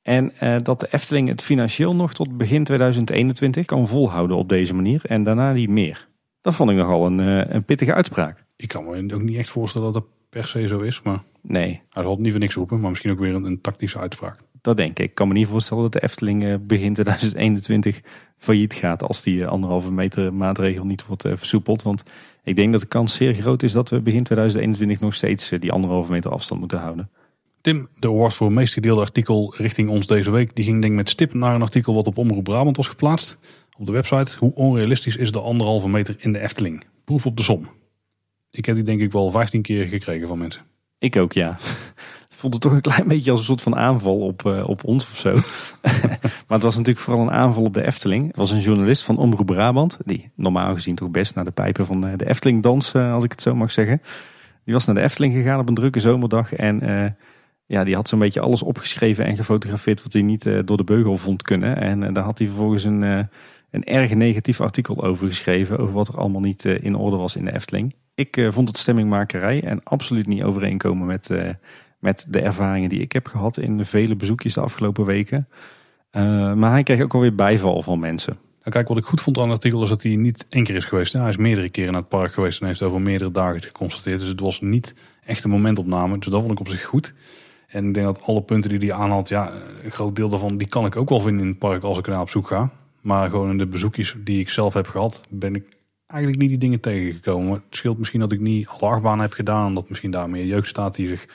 En 0.03 0.33
dat 0.63 0.81
de 0.81 0.89
Efteling 0.91 1.29
het 1.29 1.43
financieel 1.43 1.97
nog 1.97 2.13
tot 2.13 2.37
begin 2.37 2.65
2021 2.65 3.65
kan 3.65 3.89
volhouden 3.89 4.37
op 4.37 4.49
deze 4.49 4.75
manier 4.75 5.03
en 5.05 5.25
daarna 5.25 5.53
niet 5.53 5.69
meer. 5.69 6.09
Dat 6.41 6.55
vond 6.55 6.71
ik 6.71 6.77
nogal 6.77 7.07
een, 7.07 7.19
een 7.55 7.65
pittige 7.65 7.95
uitspraak. 7.95 8.45
Ik 8.57 8.69
kan 8.69 8.85
me 8.85 9.15
ook 9.15 9.23
niet 9.23 9.37
echt 9.37 9.51
voorstellen 9.51 9.93
dat 9.93 10.03
dat 10.03 10.13
per 10.29 10.47
se 10.47 10.69
zo 10.69 10.81
is, 10.81 11.03
maar... 11.03 11.19
Nee. 11.41 11.81
Hij 11.91 12.03
zal 12.03 12.13
het 12.13 12.21
niet 12.21 12.31
voor 12.31 12.41
niks 12.41 12.55
roepen, 12.55 12.81
maar 12.81 12.91
misschien 12.91 13.11
ook 13.11 13.19
weer 13.19 13.35
een, 13.35 13.45
een 13.45 13.61
tactische 13.61 13.99
uitspraak. 13.99 14.39
Dat 14.61 14.77
denk 14.77 14.99
ik. 14.99 15.05
Ik 15.05 15.15
kan 15.15 15.29
me 15.29 15.35
niet 15.35 15.47
voorstellen 15.47 15.83
dat 15.83 15.93
de 15.93 16.03
Efteling 16.03 16.67
begin 16.67 16.93
2021 16.95 18.01
failliet 18.41 18.75
gaat 18.75 19.03
als 19.03 19.23
die 19.23 19.47
anderhalve 19.47 19.93
meter 19.93 20.35
maatregel 20.35 20.85
niet 20.85 21.07
wordt 21.07 21.23
versoepeld. 21.23 21.83
Want 21.83 22.03
ik 22.45 22.57
denk 22.57 22.73
dat 22.73 22.81
de 22.81 22.87
kans 22.87 23.15
zeer 23.15 23.35
groot 23.35 23.63
is 23.63 23.73
dat 23.73 23.89
we 23.89 24.01
begin 24.01 24.25
2021 24.25 25.01
nog 25.01 25.15
steeds 25.15 25.49
die 25.49 25.73
anderhalve 25.73 26.11
meter 26.11 26.31
afstand 26.31 26.61
moeten 26.61 26.79
houden. 26.79 27.11
Tim, 27.61 27.89
de 27.95 28.09
award 28.09 28.35
voor 28.35 28.53
meest 28.53 28.73
gedeelde 28.73 29.01
artikel 29.01 29.55
richting 29.57 29.89
ons 29.89 30.07
deze 30.07 30.31
week, 30.31 30.55
die 30.55 30.65
ging 30.65 30.81
denk 30.81 30.93
ik 30.93 30.99
met 30.99 31.09
stip 31.09 31.35
naar 31.35 31.55
een 31.55 31.63
artikel 31.63 31.95
wat 31.95 32.07
op 32.07 32.19
Omroep 32.19 32.45
Brabant 32.45 32.77
was 32.77 32.89
geplaatst. 32.89 33.39
Op 33.79 33.87
de 33.87 33.93
website, 33.93 34.39
hoe 34.39 34.55
onrealistisch 34.55 35.17
is 35.17 35.33
de 35.33 35.41
anderhalve 35.41 35.89
meter 35.89 36.15
in 36.19 36.33
de 36.33 36.41
Efteling? 36.41 36.85
Proef 37.05 37.27
op 37.27 37.37
de 37.37 37.43
som. 37.43 37.69
Ik 38.51 38.65
heb 38.65 38.75
die 38.75 38.85
denk 38.85 39.01
ik 39.01 39.13
wel 39.13 39.31
15 39.31 39.63
keer 39.63 39.87
gekregen 39.87 40.29
van 40.29 40.39
mensen. 40.39 40.63
Ik 40.99 41.17
ook, 41.17 41.33
ja. 41.33 41.59
Vond 42.41 42.53
het 42.55 42.63
toch 42.63 42.73
een 42.73 42.81
klein 42.81 43.09
beetje 43.09 43.31
als 43.31 43.41
een 43.41 43.47
soort 43.47 43.63
van 43.63 43.77
aanval 43.77 44.19
op, 44.19 44.43
uh, 44.47 44.69
op 44.69 44.85
ons 44.85 45.05
of 45.11 45.17
zo. 45.17 45.33
maar 46.47 46.59
het 46.59 46.63
was 46.63 46.77
natuurlijk 46.77 47.05
vooral 47.05 47.23
een 47.23 47.31
aanval 47.33 47.63
op 47.63 47.75
de 47.75 47.87
Efteling. 47.87 48.27
Het 48.27 48.37
was 48.37 48.51
een 48.51 48.61
journalist 48.61 49.03
van 49.03 49.17
Omroep 49.17 49.47
Brabant, 49.47 49.99
die 50.05 50.31
normaal 50.35 50.75
gezien 50.75 50.95
toch 50.95 51.11
best 51.11 51.35
naar 51.35 51.45
de 51.45 51.51
pijpen 51.51 51.87
van 51.87 52.07
eh, 52.07 52.13
de 52.17 52.29
Efteling 52.29 52.63
dansen, 52.63 53.11
als 53.13 53.25
ik 53.25 53.31
het 53.31 53.43
zo 53.43 53.55
mag 53.55 53.73
zeggen. 53.73 54.03
Die 54.65 54.75
was 54.75 54.87
naar 54.87 54.95
de 54.95 55.01
Efteling 55.01 55.35
gegaan 55.35 55.61
op 55.61 55.69
een 55.69 55.75
drukke 55.75 56.01
zomerdag 56.01 56.55
en 56.55 57.17
ja, 57.67 57.85
die 57.85 57.95
had 57.95 58.09
zo'n 58.09 58.19
beetje 58.19 58.41
alles 58.41 58.63
opgeschreven 58.63 59.25
en 59.25 59.37
gefotografeerd 59.37 60.03
wat 60.03 60.13
hij 60.13 60.23
niet 60.23 60.43
door 60.65 60.77
de 60.77 60.85
beugel 60.85 61.17
vond 61.17 61.43
kunnen. 61.43 61.77
En 61.77 62.13
daar 62.13 62.25
had 62.25 62.39
hij 62.39 62.47
vervolgens 62.47 62.85
een, 62.85 63.03
een 63.71 63.85
erg 63.85 64.15
negatief 64.15 64.61
artikel 64.61 65.05
over 65.05 65.27
geschreven, 65.27 65.79
over 65.79 65.95
wat 65.95 66.09
er 66.09 66.19
allemaal 66.19 66.41
niet 66.41 66.65
in 66.65 66.95
orde 66.95 67.17
was 67.17 67.37
in 67.37 67.45
de 67.45 67.55
Efteling. 67.55 67.95
Ik 68.15 68.47
vond 68.51 68.69
het 68.69 68.79
stemmingmakerij 68.79 69.63
en 69.65 69.83
absoluut 69.83 70.27
niet 70.27 70.43
overeenkomen 70.43 71.07
met, 71.07 71.31
met 72.01 72.27
de 72.29 72.41
ervaringen 72.41 72.89
die 72.89 73.01
ik 73.01 73.13
heb 73.13 73.27
gehad 73.27 73.59
in 73.59 73.77
de 73.77 73.85
vele 73.85 74.17
bezoekjes 74.17 74.55
de 74.55 74.61
afgelopen 74.61 75.05
weken. 75.05 75.49
Uh, 76.13 76.55
maar 76.55 76.71
hij 76.71 76.83
kreeg 76.83 77.03
ook 77.03 77.15
alweer 77.15 77.35
bijval 77.35 77.83
van 77.83 77.99
mensen. 77.99 78.39
Nou, 78.61 78.71
kijk, 78.71 78.89
wat 78.89 78.97
ik 78.97 79.05
goed 79.05 79.21
vond 79.21 79.39
aan 79.39 79.43
het 79.43 79.53
artikel 79.53 79.83
is 79.83 79.89
dat 79.89 80.03
hij 80.03 80.17
niet 80.17 80.47
één 80.49 80.65
keer 80.65 80.77
is 80.77 80.85
geweest. 80.85 81.13
Hij 81.13 81.29
is 81.29 81.37
meerdere 81.37 81.71
keren 81.71 81.93
naar 81.93 82.01
het 82.01 82.11
park 82.11 82.33
geweest 82.33 82.61
en 82.61 82.67
heeft 82.67 82.83
over 82.83 83.01
meerdere 83.01 83.31
dagen 83.31 83.63
geconstateerd. 83.63 84.21
Dus 84.21 84.29
het 84.29 84.41
was 84.41 84.61
niet 84.61 84.95
echt 85.25 85.45
een 85.45 85.51
momentopname. 85.51 86.19
Dus 86.19 86.29
dat 86.29 86.41
vond 86.41 86.53
ik 86.53 86.61
op 86.61 86.69
zich 86.69 86.85
goed. 86.85 87.15
En 87.67 87.89
ik 87.89 87.95
denk 87.95 88.07
dat 88.07 88.23
alle 88.23 88.43
punten 88.43 88.71
die 88.71 88.79
hij 88.79 88.99
aanhaalt, 88.99 89.29
ja, 89.29 89.53
een 89.83 89.91
groot 89.91 90.17
deel 90.17 90.29
daarvan, 90.29 90.57
die 90.57 90.69
kan 90.69 90.87
ik 90.87 90.97
ook 90.97 91.09
wel 91.09 91.21
vinden 91.21 91.43
in 91.43 91.49
het 91.49 91.59
park 91.59 91.83
als 91.83 91.99
ik 91.99 92.07
naar 92.07 92.21
op 92.21 92.31
zoek 92.31 92.47
ga. 92.47 92.71
Maar 93.01 93.31
gewoon 93.31 93.51
in 93.51 93.59
de 93.59 93.67
bezoekjes 93.67 94.15
die 94.19 94.41
ik 94.41 94.49
zelf 94.49 94.75
heb 94.75 94.87
gehad, 94.87 95.21
ben 95.29 95.55
ik 95.55 95.65
eigenlijk 96.07 96.41
niet 96.41 96.51
die 96.51 96.59
dingen 96.59 96.81
tegengekomen. 96.81 97.53
Het 97.53 97.77
scheelt 97.77 97.99
misschien 97.99 98.21
dat 98.21 98.33
ik 98.33 98.41
niet 98.41 98.69
alle 98.69 98.93
achtbanen 98.93 99.21
heb 99.21 99.33
gedaan. 99.33 99.75
Dat 99.75 99.89
misschien 99.89 100.11
daar 100.11 100.31
meer 100.31 100.45
jeugd 100.45 100.69
staat 100.69 100.95
die 100.95 101.09
zich 101.09 101.27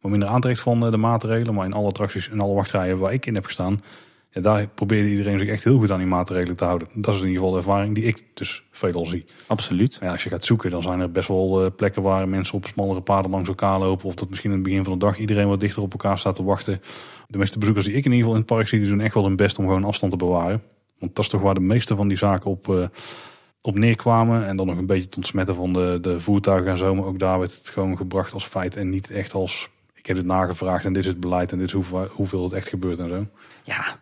wat 0.00 0.10
minder 0.10 0.28
aantrekt 0.28 0.60
van 0.60 0.84
eh, 0.84 0.90
de 0.90 0.96
maatregelen. 0.96 1.54
Maar 1.54 1.66
in 1.66 1.72
alle 1.72 1.86
attracties 1.86 2.28
en 2.28 2.40
alle 2.40 2.54
wachtrijen 2.54 2.98
waar 2.98 3.12
ik 3.12 3.26
in 3.26 3.34
heb 3.34 3.44
gestaan. 3.44 3.82
Ja, 4.30 4.40
daar 4.40 4.68
probeerde 4.68 5.08
iedereen 5.08 5.38
zich 5.38 5.48
echt 5.48 5.64
heel 5.64 5.78
goed 5.78 5.90
aan 5.90 5.98
die 5.98 6.06
maatregelen 6.06 6.56
te 6.56 6.64
houden. 6.64 6.88
Dat 6.94 7.14
is 7.14 7.20
in 7.20 7.26
ieder 7.26 7.42
geval 7.42 7.50
de 7.50 7.66
ervaring 7.66 7.94
die 7.94 8.04
ik 8.04 8.24
dus 8.34 8.62
veelal 8.70 9.06
zie. 9.06 9.24
Absoluut. 9.46 9.98
Ja, 10.00 10.12
als 10.12 10.22
je 10.22 10.28
gaat 10.28 10.44
zoeken, 10.44 10.70
dan 10.70 10.82
zijn 10.82 11.00
er 11.00 11.10
best 11.10 11.28
wel 11.28 11.64
eh, 11.64 11.70
plekken 11.76 12.02
waar 12.02 12.28
mensen 12.28 12.54
op 12.54 12.66
smallere 12.66 13.00
paden 13.00 13.30
langs 13.30 13.48
elkaar 13.48 13.78
lopen. 13.78 14.06
Of 14.06 14.14
dat 14.14 14.28
misschien 14.28 14.50
in 14.50 14.56
het 14.56 14.64
begin 14.64 14.84
van 14.84 14.92
de 14.92 14.98
dag 14.98 15.18
iedereen 15.18 15.48
wat 15.48 15.60
dichter 15.60 15.82
op 15.82 15.92
elkaar 15.92 16.18
staat 16.18 16.34
te 16.34 16.44
wachten. 16.44 16.80
De 17.28 17.38
meeste 17.38 17.58
bezoekers 17.58 17.86
die 17.86 17.94
ik 17.94 18.04
in 18.04 18.10
ieder 18.10 18.18
geval 18.18 18.34
in 18.34 18.46
het 18.46 18.54
park 18.56 18.68
zie, 18.68 18.78
die 18.78 18.88
doen 18.88 19.00
echt 19.00 19.14
wel 19.14 19.24
hun 19.24 19.36
best 19.36 19.58
om 19.58 19.64
gewoon 19.64 19.84
afstand 19.84 20.12
te 20.12 20.18
bewaren. 20.18 20.62
Want 20.98 21.14
dat 21.14 21.24
is 21.24 21.30
toch 21.30 21.40
waar 21.40 21.54
de 21.54 21.60
meeste 21.60 21.96
van 21.96 22.08
die 22.08 22.16
zaken 22.16 22.50
op, 22.50 22.68
uh, 22.68 22.86
op 23.62 23.74
neerkwamen. 23.74 24.46
En 24.46 24.56
dan 24.56 24.66
nog 24.66 24.76
een 24.76 24.86
beetje 24.86 25.08
te 25.08 25.16
ontsmetten 25.16 25.54
van 25.54 25.72
de, 25.72 25.98
de 26.00 26.20
voertuigen 26.20 26.70
en 26.70 26.76
zo. 26.76 26.94
Maar 26.94 27.04
ook 27.04 27.18
daar 27.18 27.38
werd 27.38 27.54
het 27.54 27.68
gewoon 27.68 27.96
gebracht 27.96 28.32
als 28.32 28.46
feit. 28.46 28.76
En 28.76 28.88
niet 28.88 29.10
echt 29.10 29.34
als 29.34 29.70
heb 30.08 30.16
het 30.16 30.26
nagevraagd 30.26 30.84
en 30.84 30.92
dit 30.92 31.02
is 31.02 31.08
het 31.08 31.20
beleid 31.20 31.52
en 31.52 31.58
dit 31.58 31.66
is 31.66 31.72
hoeveel, 31.72 32.06
hoeveel 32.06 32.44
het 32.44 32.52
echt 32.52 32.68
gebeurt 32.68 32.98
en 32.98 33.08
zo. 33.08 33.26
Ja, 33.62 33.98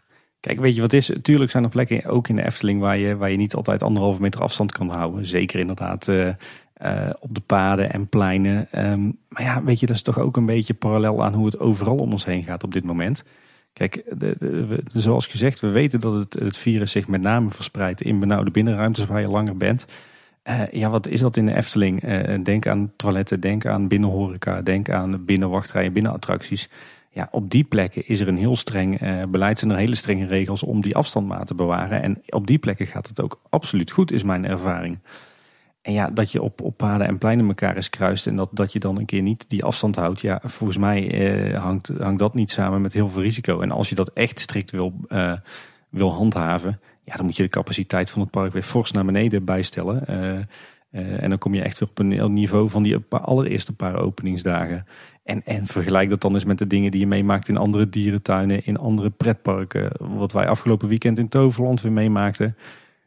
Kijk, 0.46 0.60
weet 0.60 0.74
je 0.74 0.80
wat 0.80 0.92
is? 0.92 1.10
Tuurlijk 1.22 1.50
zijn 1.50 1.64
er 1.64 1.70
plekken, 1.70 2.04
ook 2.04 2.28
in 2.28 2.36
de 2.36 2.44
Efteling, 2.44 2.80
waar 2.80 2.98
je, 2.98 3.16
waar 3.16 3.30
je 3.30 3.36
niet 3.36 3.54
altijd 3.54 3.82
anderhalve 3.82 4.20
meter 4.20 4.40
afstand 4.40 4.72
kan 4.72 4.88
houden. 4.88 5.26
Zeker 5.26 5.60
inderdaad 5.60 6.06
uh, 6.06 6.26
uh, 6.26 7.10
op 7.18 7.34
de 7.34 7.40
paden 7.40 7.92
en 7.92 8.08
pleinen. 8.08 8.68
Um, 8.90 9.18
maar 9.28 9.42
ja, 9.42 9.64
weet 9.64 9.80
je, 9.80 9.86
dat 9.86 9.96
is 9.96 10.02
toch 10.02 10.18
ook 10.18 10.36
een 10.36 10.46
beetje 10.46 10.74
parallel 10.74 11.24
aan 11.24 11.34
hoe 11.34 11.46
het 11.46 11.58
overal 11.58 11.96
om 11.96 12.12
ons 12.12 12.24
heen 12.24 12.44
gaat 12.44 12.64
op 12.64 12.72
dit 12.72 12.84
moment. 12.84 13.24
Kijk, 13.72 14.02
de, 14.18 14.82
zoals 14.92 15.26
gezegd, 15.26 15.60
we 15.60 15.68
weten 15.68 16.00
dat 16.00 16.14
het, 16.14 16.34
het, 16.34 16.56
virus 16.56 16.90
zich 16.90 17.08
met 17.08 17.20
name 17.20 17.50
verspreidt 17.50 18.02
in 18.02 18.20
benauwde 18.20 18.50
binnenruimtes 18.50 19.06
waar 19.06 19.20
je 19.20 19.28
langer 19.28 19.56
bent. 19.56 19.86
Uh, 20.48 20.68
ja, 20.70 20.90
wat 20.90 21.06
is 21.06 21.20
dat 21.20 21.36
in 21.36 21.46
de 21.46 21.54
Efteling? 21.54 22.04
Uh, 22.04 22.44
denk 22.44 22.66
aan 22.66 22.92
toiletten, 22.96 23.40
denk 23.40 23.66
aan 23.66 23.88
binnenhoreca, 23.88 24.62
denk 24.62 24.90
aan 24.90 25.24
binnenwachtrijen, 25.24 25.92
binnenattracties. 25.92 26.68
Ja, 27.10 27.28
op 27.30 27.50
die 27.50 27.64
plekken 27.64 28.08
is 28.08 28.20
er 28.20 28.28
een 28.28 28.36
heel 28.36 28.56
streng 28.56 29.02
uh, 29.02 29.22
beleid, 29.28 29.58
zijn 29.58 29.70
er 29.70 29.76
hele 29.76 29.94
strenge 29.94 30.26
regels 30.26 30.62
om 30.62 30.80
die 30.80 30.96
afstand 30.96 31.26
maar 31.26 31.44
te 31.44 31.54
bewaren. 31.54 32.02
En 32.02 32.22
op 32.28 32.46
die 32.46 32.58
plekken 32.58 32.86
gaat 32.86 33.08
het 33.08 33.20
ook 33.20 33.40
absoluut 33.48 33.90
goed, 33.90 34.12
is 34.12 34.22
mijn 34.22 34.46
ervaring. 34.46 34.98
En 35.82 35.92
ja, 35.92 36.10
dat 36.10 36.32
je 36.32 36.42
op, 36.42 36.60
op 36.60 36.76
paden 36.76 37.06
en 37.06 37.18
pleinen 37.18 37.46
elkaar 37.46 37.76
eens 37.76 37.90
kruist 37.90 38.26
en 38.26 38.36
dat, 38.36 38.48
dat 38.52 38.72
je 38.72 38.78
dan 38.78 38.98
een 38.98 39.06
keer 39.06 39.22
niet 39.22 39.44
die 39.48 39.64
afstand 39.64 39.96
houdt. 39.96 40.20
Ja, 40.20 40.40
volgens 40.44 40.78
mij 40.78 41.10
eh, 41.10 41.62
hangt, 41.62 41.92
hangt 41.98 42.18
dat 42.18 42.34
niet 42.34 42.50
samen 42.50 42.80
met 42.80 42.92
heel 42.92 43.08
veel 43.08 43.22
risico. 43.22 43.60
En 43.60 43.70
als 43.70 43.88
je 43.88 43.94
dat 43.94 44.10
echt 44.12 44.40
strikt 44.40 44.70
wil, 44.70 44.94
wil 45.88 46.12
handhaven, 46.12 46.80
ja, 47.06 47.16
dan 47.16 47.24
moet 47.24 47.36
je 47.36 47.42
de 47.42 47.48
capaciteit 47.48 48.10
van 48.10 48.20
het 48.20 48.30
park 48.30 48.52
weer 48.52 48.62
fors 48.62 48.90
naar 48.90 49.04
beneden 49.04 49.44
bijstellen. 49.44 50.04
Uh, 50.08 51.22
en 51.22 51.28
dan 51.28 51.38
kom 51.38 51.54
je 51.54 51.62
echt 51.62 51.78
weer 51.78 51.88
op 51.88 51.98
een 51.98 52.32
niveau 52.32 52.70
van 52.70 52.82
die 52.82 52.96
allereerste 53.08 53.74
paar 53.74 53.98
openingsdagen. 53.98 54.86
En, 55.24 55.42
en 55.44 55.66
vergelijk 55.66 56.08
dat 56.08 56.20
dan 56.20 56.34
eens 56.34 56.44
met 56.44 56.58
de 56.58 56.66
dingen 56.66 56.90
die 56.90 57.00
je 57.00 57.06
meemaakt 57.06 57.48
in 57.48 57.56
andere 57.56 57.88
dierentuinen, 57.88 58.64
in 58.64 58.76
andere 58.76 59.10
pretparken. 59.10 59.90
Wat 59.98 60.32
wij 60.32 60.48
afgelopen 60.48 60.88
weekend 60.88 61.18
in 61.18 61.28
Toverland 61.28 61.80
weer 61.80 61.92
meemaakten. 61.92 62.56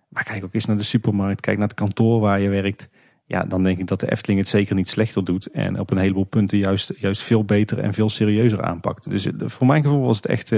Maar 0.09 0.23
kijk 0.23 0.43
ook 0.43 0.53
eens 0.53 0.65
naar 0.65 0.77
de 0.77 0.83
supermarkt, 0.83 1.41
kijk 1.41 1.57
naar 1.57 1.67
het 1.67 1.77
kantoor 1.77 2.19
waar 2.19 2.39
je 2.39 2.49
werkt. 2.49 2.89
Ja, 3.25 3.43
dan 3.43 3.63
denk 3.63 3.77
ik 3.77 3.87
dat 3.87 3.99
de 3.99 4.11
Efteling 4.11 4.39
het 4.39 4.49
zeker 4.49 4.75
niet 4.75 4.89
slechter 4.89 5.23
doet. 5.23 5.47
En 5.47 5.79
op 5.79 5.91
een 5.91 5.97
heleboel 5.97 6.23
punten 6.23 6.57
juist, 6.57 6.93
juist 6.97 7.21
veel 7.21 7.45
beter 7.45 7.79
en 7.79 7.93
veel 7.93 8.09
serieuzer 8.09 8.61
aanpakt. 8.61 9.09
Dus 9.09 9.27
voor 9.37 9.67
mijn 9.67 9.83
gevoel 9.83 10.05
was 10.05 10.17
het 10.17 10.25
echt 10.25 10.51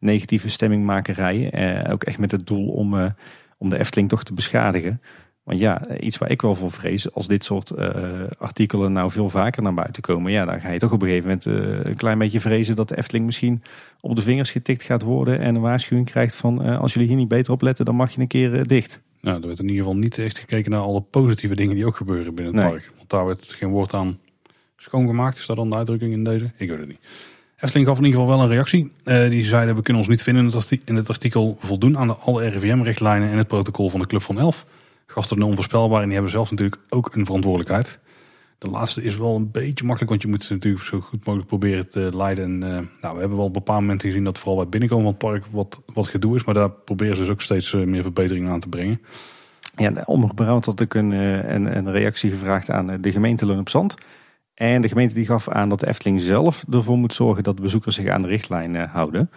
negatieve 0.00 0.48
stemmingmakerij. 0.48 1.52
Uh, 1.84 1.92
ook 1.92 2.04
echt 2.04 2.18
met 2.18 2.30
het 2.30 2.46
doel 2.46 2.68
om, 2.68 2.94
uh, 2.94 3.10
om 3.58 3.68
de 3.68 3.78
Efteling 3.78 4.08
toch 4.08 4.24
te 4.24 4.34
beschadigen. 4.34 5.00
Want 5.42 5.60
ja, 5.60 5.98
iets 5.98 6.18
waar 6.18 6.30
ik 6.30 6.42
wel 6.42 6.54
voor 6.54 6.70
vrees, 6.70 7.12
als 7.12 7.26
dit 7.26 7.44
soort 7.44 7.72
uh, 7.78 8.22
artikelen 8.38 8.92
nou 8.92 9.10
veel 9.10 9.30
vaker 9.30 9.62
naar 9.62 9.74
buiten 9.74 10.02
komen, 10.02 10.32
ja, 10.32 10.44
dan 10.44 10.60
ga 10.60 10.70
je 10.70 10.78
toch 10.78 10.92
op 10.92 11.02
een 11.02 11.08
gegeven 11.08 11.28
moment 11.28 11.46
uh, 11.46 11.84
een 11.90 11.96
klein 11.96 12.18
beetje 12.18 12.40
vrezen 12.40 12.76
dat 12.76 12.88
de 12.88 12.96
Efteling 12.96 13.26
misschien 13.26 13.62
op 14.00 14.16
de 14.16 14.22
vingers 14.22 14.50
getikt 14.50 14.82
gaat 14.82 15.02
worden 15.02 15.40
en 15.40 15.54
een 15.54 15.60
waarschuwing 15.60 16.10
krijgt 16.10 16.34
van 16.34 16.66
uh, 16.66 16.80
als 16.80 16.92
jullie 16.92 17.08
hier 17.08 17.16
niet 17.16 17.28
beter 17.28 17.52
op 17.52 17.62
letten, 17.62 17.84
dan 17.84 17.94
mag 17.94 18.14
je 18.14 18.20
een 18.20 18.26
keer 18.26 18.66
dicht. 18.66 19.00
Nou, 19.20 19.40
er 19.40 19.46
werd 19.46 19.58
in 19.58 19.68
ieder 19.68 19.82
geval 19.82 19.98
niet 19.98 20.18
echt 20.18 20.38
gekeken 20.38 20.70
naar 20.70 20.80
alle 20.80 21.00
positieve 21.00 21.54
dingen 21.54 21.74
die 21.74 21.86
ook 21.86 21.96
gebeuren 21.96 22.34
binnen 22.34 22.54
het 22.54 22.64
park. 22.64 22.92
Want 22.96 23.10
daar 23.10 23.26
werd 23.26 23.52
geen 23.52 23.70
woord 23.70 23.94
aan 23.94 24.18
schoongemaakt. 24.76 25.36
Is 25.36 25.46
dat 25.46 25.56
dan 25.56 25.70
de 25.70 25.76
uitdrukking 25.76 26.12
in 26.12 26.24
deze? 26.24 26.50
Ik 26.56 26.68
weet 26.68 26.78
het 26.78 26.88
niet. 26.88 27.00
Efteling 27.60 27.88
gaf 27.88 27.98
in 27.98 28.04
ieder 28.04 28.20
geval 28.20 28.36
wel 28.36 28.44
een 28.44 28.50
reactie. 28.52 28.92
die 29.04 29.44
zeiden 29.44 29.74
we 29.74 29.82
kunnen 29.82 30.02
ons 30.02 30.10
niet 30.10 30.22
vinden 30.22 30.52
in 30.84 30.96
het 30.96 31.08
artikel 31.08 31.56
voldoen 31.60 31.98
aan 31.98 32.06
de 32.06 32.14
alle 32.14 32.48
RIVM-richtlijnen 32.48 33.30
en 33.30 33.36
het 33.36 33.46
protocol 33.46 33.90
van 33.90 34.00
de 34.00 34.06
Club 34.06 34.22
van 34.22 34.38
Elf. 34.38 34.66
Gasten 35.06 35.36
zijn 35.36 35.48
onvoorspelbaar 35.48 35.98
en 35.98 36.04
die 36.04 36.14
hebben 36.14 36.32
zelf 36.32 36.50
natuurlijk 36.50 36.80
ook 36.88 37.14
een 37.14 37.24
verantwoordelijkheid. 37.24 38.00
De 38.58 38.68
laatste 38.68 39.02
is 39.02 39.16
wel 39.16 39.36
een 39.36 39.50
beetje 39.50 39.84
makkelijk, 39.84 40.10
want 40.10 40.22
je 40.22 40.28
moet 40.28 40.44
ze 40.44 40.52
natuurlijk 40.52 40.84
zo 40.84 41.00
goed 41.00 41.24
mogelijk 41.24 41.48
proberen 41.48 41.90
te 41.90 42.10
leiden. 42.16 42.44
En, 42.44 42.62
uh, 42.62 42.68
nou, 43.00 43.14
we 43.14 43.20
hebben 43.20 43.36
wel 43.36 43.46
op 43.46 43.52
bepaalde 43.52 43.80
momenten 43.80 44.08
gezien 44.08 44.24
dat 44.24 44.38
vooral 44.38 44.56
bij 44.56 44.68
binnenkomen 44.68 45.04
van 45.04 45.12
het 45.12 45.40
park 45.40 45.44
wat, 45.50 45.82
wat 45.94 46.08
gedoe 46.08 46.36
is. 46.36 46.44
Maar 46.44 46.54
daar 46.54 46.70
proberen 46.70 47.16
ze 47.16 47.22
dus 47.22 47.30
ook 47.30 47.40
steeds 47.40 47.72
uh, 47.72 47.86
meer 47.86 48.02
verbeteringen 48.02 48.52
aan 48.52 48.60
te 48.60 48.68
brengen. 48.68 49.00
Ja, 49.76 49.90
de 49.90 50.04
Omroep 50.04 50.38
had 50.38 50.80
een, 50.94 51.10
een, 51.12 51.76
een, 51.76 51.90
reactie 51.92 52.30
gevraagd 52.30 52.70
aan 52.70 53.00
de 53.00 53.12
gemeente 53.12 53.46
Loon 53.46 53.58
op 53.58 53.68
Zand. 53.68 53.94
En 54.60 54.80
de 54.80 54.88
gemeente 54.88 55.14
die 55.14 55.24
gaf 55.24 55.48
aan 55.48 55.68
dat 55.68 55.80
de 55.80 55.86
Efteling 55.86 56.20
zelf 56.20 56.64
ervoor 56.70 56.98
moet 56.98 57.12
zorgen 57.12 57.42
dat 57.42 57.56
de 57.56 57.62
bezoekers 57.62 57.94
zich 57.94 58.08
aan 58.08 58.22
de 58.22 58.28
richtlijn 58.28 58.76
houden. 58.76 59.30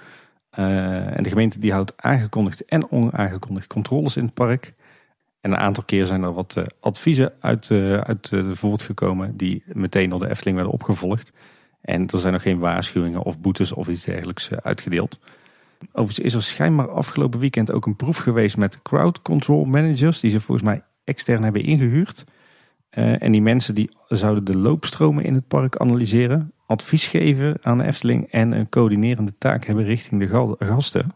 en 0.49 1.23
de 1.23 1.29
gemeente 1.29 1.59
die 1.59 1.71
houdt 1.71 1.93
aangekondigd 1.95 2.65
en 2.65 2.91
onaangekondigd 2.91 3.67
controles 3.67 4.17
in 4.17 4.25
het 4.25 4.33
park. 4.33 4.73
En 5.41 5.51
een 5.51 5.57
aantal 5.57 5.83
keer 5.83 6.05
zijn 6.05 6.23
er 6.23 6.33
wat 6.33 6.55
uh, 6.57 6.63
adviezen 6.79 7.33
uit, 7.39 7.71
uit 8.03 8.31
voortgekomen 8.51 9.37
die 9.37 9.63
meteen 9.67 10.09
door 10.09 10.19
de 10.19 10.29
Efteling 10.29 10.55
werden 10.55 10.73
opgevolgd. 10.73 11.31
En 11.81 12.07
er 12.07 12.19
zijn 12.19 12.33
nog 12.33 12.41
geen 12.41 12.59
waarschuwingen 12.59 13.23
of 13.23 13.39
boetes 13.39 13.71
of 13.71 13.87
iets 13.87 14.05
dergelijks 14.05 14.51
uitgedeeld. 14.51 15.19
Overigens 15.91 16.19
is 16.19 16.33
er 16.33 16.43
schijnbaar 16.43 16.89
afgelopen 16.89 17.39
weekend 17.39 17.71
ook 17.71 17.85
een 17.85 17.95
proef 17.95 18.17
geweest 18.17 18.57
met 18.57 18.81
crowd 18.81 19.21
control 19.21 19.65
managers 19.65 20.19
die 20.19 20.31
ze 20.31 20.39
volgens 20.39 20.67
mij 20.67 20.83
extern 21.03 21.43
hebben 21.43 21.63
ingehuurd. 21.63 22.25
En 22.93 23.31
die 23.31 23.41
mensen 23.41 23.75
die 23.75 23.89
zouden 24.07 24.43
de 24.43 24.57
loopstromen 24.57 25.23
in 25.23 25.33
het 25.33 25.47
park 25.47 25.77
analyseren, 25.77 26.53
advies 26.65 27.07
geven 27.07 27.57
aan 27.61 27.77
de 27.77 27.83
Efteling 27.83 28.31
en 28.31 28.51
een 28.51 28.69
coördinerende 28.69 29.37
taak 29.37 29.65
hebben 29.65 29.85
richting 29.85 30.21
de 30.21 30.55
gasten. 30.59 31.13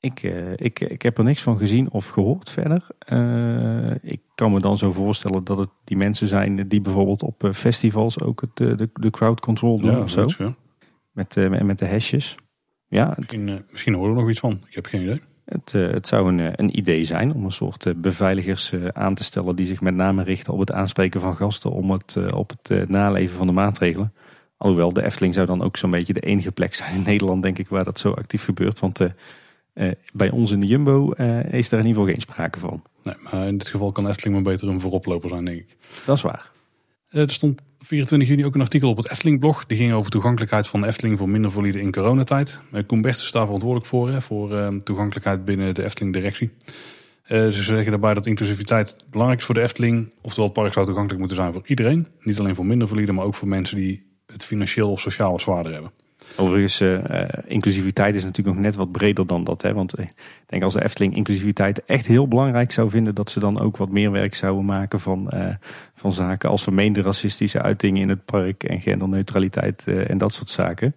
Ik, 0.00 0.22
uh, 0.22 0.52
ik, 0.56 0.80
ik 0.80 1.02
heb 1.02 1.18
er 1.18 1.24
niks 1.24 1.42
van 1.42 1.58
gezien 1.58 1.90
of 1.90 2.08
gehoord 2.08 2.50
verder. 2.50 2.86
Uh, 3.12 3.94
ik 4.02 4.20
kan 4.34 4.52
me 4.52 4.60
dan 4.60 4.78
zo 4.78 4.92
voorstellen 4.92 5.44
dat 5.44 5.58
het 5.58 5.68
die 5.84 5.96
mensen 5.96 6.26
zijn 6.26 6.68
die 6.68 6.80
bijvoorbeeld 6.80 7.22
op 7.22 7.44
eh, 7.44 7.52
festivals 7.52 8.20
ook 8.20 8.40
het, 8.40 8.56
de, 8.56 8.90
de 8.92 9.10
crowd 9.10 9.40
control 9.40 9.80
doen 9.80 9.90
ja, 9.90 10.00
of 10.00 10.10
zo. 10.10 10.26
Met, 11.12 11.62
met 11.62 11.78
de 11.78 11.88
hashjes. 11.88 12.36
Ja, 12.88 13.14
misschien, 13.16 13.64
misschien 13.70 13.94
horen 13.94 14.14
we 14.14 14.20
nog 14.20 14.30
iets 14.30 14.40
van. 14.40 14.60
Ik 14.68 14.74
heb 14.74 14.86
geen 14.86 15.02
idee. 15.02 15.20
Het, 15.50 15.72
het 15.72 16.08
zou 16.08 16.28
een, 16.28 16.60
een 16.60 16.78
idee 16.78 17.04
zijn 17.04 17.34
om 17.34 17.44
een 17.44 17.52
soort 17.52 17.92
beveiligers 17.96 18.72
aan 18.92 19.14
te 19.14 19.24
stellen 19.24 19.56
die 19.56 19.66
zich 19.66 19.80
met 19.80 19.94
name 19.94 20.22
richten 20.22 20.52
op 20.52 20.58
het 20.58 20.72
aanspreken 20.72 21.20
van 21.20 21.36
gasten 21.36 21.70
om 21.70 21.90
het, 21.90 22.32
op 22.32 22.52
het 22.62 22.88
naleven 22.88 23.36
van 23.36 23.46
de 23.46 23.52
maatregelen. 23.52 24.12
Alhoewel, 24.56 24.92
de 24.92 25.04
Efteling 25.04 25.34
zou 25.34 25.46
dan 25.46 25.62
ook 25.62 25.76
zo'n 25.76 25.90
beetje 25.90 26.12
de 26.12 26.20
enige 26.20 26.52
plek 26.52 26.74
zijn 26.74 26.94
in 26.94 27.02
Nederland, 27.02 27.42
denk 27.42 27.58
ik, 27.58 27.68
waar 27.68 27.84
dat 27.84 27.98
zo 27.98 28.10
actief 28.10 28.44
gebeurt. 28.44 28.80
Want 28.80 29.00
bij 30.12 30.30
ons 30.30 30.50
in 30.50 30.60
de 30.60 30.66
Jumbo 30.66 31.10
is 31.50 31.68
daar 31.68 31.80
in 31.80 31.86
ieder 31.86 32.00
geval 32.00 32.04
geen 32.04 32.20
sprake 32.20 32.58
van. 32.58 32.82
Nee, 33.02 33.14
maar 33.22 33.46
in 33.46 33.58
dit 33.58 33.68
geval 33.68 33.92
kan 33.92 34.08
Efteling 34.08 34.34
maar 34.34 34.52
beter 34.52 34.68
een 34.68 34.80
vooroploper 34.80 35.28
zijn, 35.28 35.44
denk 35.44 35.58
ik. 35.58 35.76
Dat 36.04 36.16
is 36.16 36.22
waar. 36.22 36.50
er 37.08 37.30
stond 37.30 37.62
24 37.90 38.28
juni 38.28 38.44
ook 38.44 38.54
een 38.54 38.60
artikel 38.60 38.90
op 38.90 38.96
het 38.96 39.10
Efteling-blog. 39.10 39.66
Die 39.66 39.76
ging 39.76 39.92
over 39.92 40.10
toegankelijkheid 40.10 40.68
van 40.68 40.80
de 40.80 40.86
Efteling 40.86 41.18
voor 41.18 41.28
minder 41.28 41.50
valide 41.50 41.80
in 41.80 41.92
coronatijd. 41.92 42.58
Uh, 42.72 42.82
Koen 42.86 43.02
Bertens 43.02 43.24
is 43.24 43.30
daar 43.30 43.44
verantwoordelijk 43.44 43.88
voor, 43.88 44.10
hè, 44.10 44.20
voor 44.20 44.52
uh, 44.52 44.68
toegankelijkheid 44.68 45.44
binnen 45.44 45.74
de 45.74 45.84
Efteling-directie. 45.84 46.50
Uh, 47.28 47.48
ze 47.48 47.62
zeggen 47.62 47.90
daarbij 47.90 48.14
dat 48.14 48.26
inclusiviteit 48.26 48.96
belangrijk 49.10 49.40
is 49.40 49.46
voor 49.46 49.54
de 49.54 49.62
Efteling. 49.62 50.12
Oftewel, 50.20 50.44
het 50.44 50.54
park 50.54 50.72
zou 50.72 50.86
toegankelijk 50.86 51.20
moeten 51.20 51.38
zijn 51.38 51.52
voor 51.52 51.62
iedereen. 51.64 52.06
Niet 52.20 52.38
alleen 52.38 52.54
voor 52.54 52.66
minder 52.66 52.88
valide, 52.88 53.12
maar 53.12 53.24
ook 53.24 53.34
voor 53.34 53.48
mensen 53.48 53.76
die 53.76 54.02
het 54.26 54.44
financieel 54.44 54.90
of 54.90 55.00
sociaal 55.00 55.38
zwaarder 55.38 55.72
hebben. 55.72 55.90
Overigens, 56.36 56.80
uh, 56.80 56.98
inclusiviteit 57.46 58.14
is 58.14 58.24
natuurlijk 58.24 58.56
nog 58.56 58.64
net 58.64 58.74
wat 58.74 58.92
breder 58.92 59.26
dan 59.26 59.44
dat. 59.44 59.62
Hè? 59.62 59.74
Want 59.74 59.98
ik 59.98 60.12
denk 60.46 60.62
als 60.62 60.74
de 60.74 60.84
Efteling 60.84 61.16
inclusiviteit 61.16 61.84
echt 61.84 62.06
heel 62.06 62.28
belangrijk 62.28 62.72
zou 62.72 62.90
vinden, 62.90 63.14
dat 63.14 63.30
ze 63.30 63.38
dan 63.38 63.60
ook 63.60 63.76
wat 63.76 63.88
meer 63.88 64.10
werk 64.10 64.34
zouden 64.34 64.64
maken 64.64 65.00
van, 65.00 65.30
uh, 65.34 65.48
van 65.94 66.12
zaken 66.12 66.50
als 66.50 66.62
vermeende 66.62 67.02
racistische 67.02 67.62
uitingen 67.62 68.02
in 68.02 68.08
het 68.08 68.24
park 68.24 68.64
en 68.64 68.80
genderneutraliteit 68.80 69.86
en 69.86 70.18
dat 70.18 70.34
soort 70.34 70.50
zaken. 70.50 70.94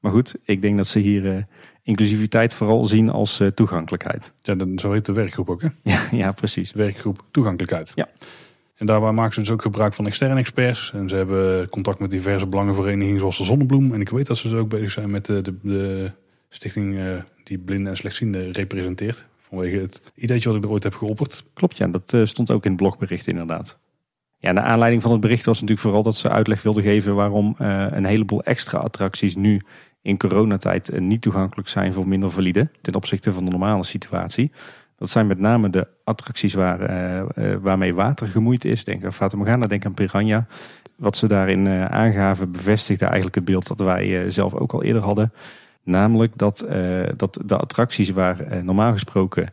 Maar 0.00 0.12
goed, 0.12 0.34
ik 0.44 0.62
denk 0.62 0.76
dat 0.76 0.86
ze 0.86 0.98
hier 0.98 1.46
inclusiviteit 1.82 2.54
vooral 2.54 2.84
zien 2.84 3.10
als 3.10 3.42
toegankelijkheid. 3.54 4.32
Ja, 4.40 4.54
dan, 4.54 4.78
zo 4.78 4.92
heet 4.92 5.06
de 5.06 5.12
werkgroep 5.12 5.50
ook 5.50 5.62
hè? 5.62 5.68
Ja, 5.82 6.00
ja 6.10 6.32
precies. 6.32 6.72
Werkgroep 6.72 7.24
toegankelijkheid. 7.30 7.92
Ja. 7.94 8.08
En 8.80 8.86
daarbij 8.86 9.12
maken 9.12 9.34
ze 9.34 9.40
dus 9.40 9.50
ook 9.50 9.62
gebruik 9.62 9.94
van 9.94 10.06
externe 10.06 10.40
experts. 10.40 10.92
En 10.94 11.08
ze 11.08 11.16
hebben 11.16 11.68
contact 11.68 11.98
met 11.98 12.10
diverse 12.10 12.46
belangenverenigingen 12.46 13.20
zoals 13.20 13.38
de 13.38 13.44
Zonnebloem. 13.44 13.94
En 13.94 14.00
ik 14.00 14.08
weet 14.08 14.26
dat 14.26 14.36
ze 14.36 14.48
dus 14.48 14.58
ook 14.58 14.68
bezig 14.68 14.90
zijn 14.90 15.10
met 15.10 15.24
de, 15.24 15.54
de, 15.62 16.10
stichting 16.48 16.94
uh, 16.94 17.22
die 17.44 17.58
blinden 17.58 17.90
en 17.90 17.96
slechtzienden 17.96 18.52
representeert. 18.52 19.24
Vanwege 19.38 19.76
het 19.76 20.00
ideetje 20.14 20.48
wat 20.48 20.58
ik 20.58 20.64
er 20.64 20.70
ooit 20.70 20.82
heb 20.82 20.94
geopperd. 20.94 21.44
Klopt 21.54 21.76
ja, 21.76 21.86
dat 21.86 22.12
uh, 22.12 22.24
stond 22.24 22.50
ook 22.50 22.64
in 22.64 22.70
het 22.70 22.80
blogbericht 22.80 23.26
inderdaad. 23.26 23.78
Ja, 24.38 24.52
de 24.52 24.60
aanleiding 24.60 25.02
van 25.02 25.12
het 25.12 25.20
bericht 25.20 25.44
was 25.44 25.60
natuurlijk 25.60 25.86
vooral 25.86 26.02
dat 26.02 26.16
ze 26.16 26.28
uitleg 26.28 26.62
wilden 26.62 26.82
geven 26.82 27.14
waarom 27.14 27.56
uh, 27.60 27.86
een 27.90 28.04
heleboel 28.04 28.42
extra 28.42 28.78
attracties 28.78 29.36
nu 29.36 29.60
in 30.02 30.18
coronatijd 30.18 31.00
niet 31.00 31.22
toegankelijk 31.22 31.68
zijn 31.68 31.92
voor 31.92 32.08
minder 32.08 32.30
valide 32.30 32.70
ten 32.80 32.94
opzichte 32.94 33.32
van 33.32 33.44
de 33.44 33.50
normale 33.50 33.84
situatie. 33.84 34.50
Dat 35.00 35.10
zijn 35.10 35.26
met 35.26 35.38
name 35.38 35.70
de 35.70 35.86
attracties 36.04 36.54
waar, 36.54 36.90
uh, 36.90 37.54
waarmee 37.60 37.94
water 37.94 38.28
gemoeid 38.28 38.64
is. 38.64 38.84
Denk 38.84 39.04
aan 39.04 39.12
Fata 39.12 39.36
Morgana, 39.36 39.66
denk 39.66 39.86
aan 39.86 39.94
Piranha. 39.94 40.46
Wat 40.96 41.16
ze 41.16 41.26
daarin 41.26 41.66
uh, 41.66 41.84
aangaven 41.84 42.52
bevestigde 42.52 43.04
eigenlijk 43.04 43.34
het 43.34 43.44
beeld 43.44 43.66
dat 43.66 43.80
wij 43.80 44.30
zelf 44.30 44.54
ook 44.54 44.72
al 44.72 44.82
eerder 44.82 45.02
hadden. 45.02 45.32
Namelijk 45.82 46.38
dat, 46.38 46.66
dat 47.16 47.40
de 47.44 47.56
attracties 47.56 48.10
waar 48.10 48.64
normaal 48.64 48.92
gesproken 48.92 49.52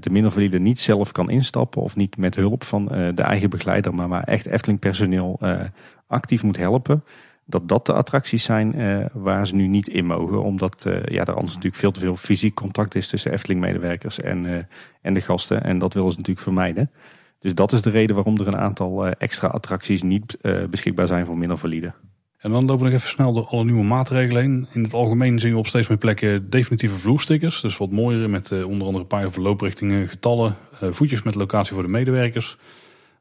de 0.00 0.10
minder 0.10 0.30
valide 0.30 0.58
niet 0.58 0.80
zelf 0.80 1.12
kan 1.12 1.30
instappen 1.30 1.82
of 1.82 1.96
niet 1.96 2.16
met 2.16 2.34
hulp 2.34 2.64
van 2.64 2.86
de 3.14 3.22
eigen 3.22 3.50
begeleider, 3.50 3.94
maar 3.94 4.08
waar 4.08 4.24
echt 4.24 4.46
Efteling 4.46 4.78
personeel 4.78 5.40
actief 6.06 6.42
moet 6.42 6.56
helpen 6.56 7.04
dat 7.50 7.68
dat 7.68 7.86
de 7.86 7.92
attracties 7.92 8.42
zijn 8.42 8.78
uh, 8.78 9.04
waar 9.12 9.46
ze 9.46 9.54
nu 9.54 9.66
niet 9.66 9.88
in 9.88 10.06
mogen. 10.06 10.42
Omdat 10.42 10.84
uh, 10.86 10.94
ja, 11.04 11.24
er 11.24 11.34
anders 11.34 11.54
natuurlijk 11.54 11.82
veel 11.82 11.90
te 11.90 12.00
veel 12.00 12.16
fysiek 12.16 12.54
contact 12.54 12.94
is 12.94 13.08
tussen 13.08 13.32
Efteling-medewerkers 13.32 14.20
en, 14.20 14.44
uh, 14.44 14.58
en 15.02 15.14
de 15.14 15.20
gasten. 15.20 15.62
En 15.64 15.78
dat 15.78 15.94
willen 15.94 16.10
ze 16.10 16.16
natuurlijk 16.16 16.46
vermijden. 16.46 16.90
Dus 17.38 17.54
dat 17.54 17.72
is 17.72 17.82
de 17.82 17.90
reden 17.90 18.14
waarom 18.14 18.38
er 18.38 18.46
een 18.46 18.56
aantal 18.56 19.06
extra 19.06 19.48
attracties 19.48 20.02
niet 20.02 20.38
beschikbaar 20.70 21.06
zijn 21.06 21.26
voor 21.26 21.38
minder 21.38 21.58
valide. 21.58 21.92
En 22.38 22.50
dan 22.50 22.64
lopen 22.64 22.84
we 22.84 22.90
nog 22.90 23.00
even 23.00 23.08
snel 23.08 23.32
door 23.32 23.46
alle 23.46 23.64
nieuwe 23.64 23.84
maatregelen 23.84 24.42
heen. 24.42 24.66
In 24.72 24.82
het 24.82 24.92
algemeen 24.92 25.38
zien 25.38 25.52
we 25.52 25.58
op 25.58 25.66
steeds 25.66 25.88
meer 25.88 25.98
plekken 25.98 26.50
definitieve 26.50 26.96
vloerstickers. 26.96 27.60
Dus 27.60 27.76
wat 27.76 27.90
mooiere 27.90 28.28
met 28.28 28.64
onder 28.64 28.86
andere 28.86 29.04
pijlen 29.04 29.32
voor 29.32 29.42
looprichtingen, 29.42 30.08
getallen, 30.08 30.56
voetjes 30.70 31.22
met 31.22 31.34
locatie 31.34 31.74
voor 31.74 31.82
de 31.82 31.88
medewerkers. 31.88 32.56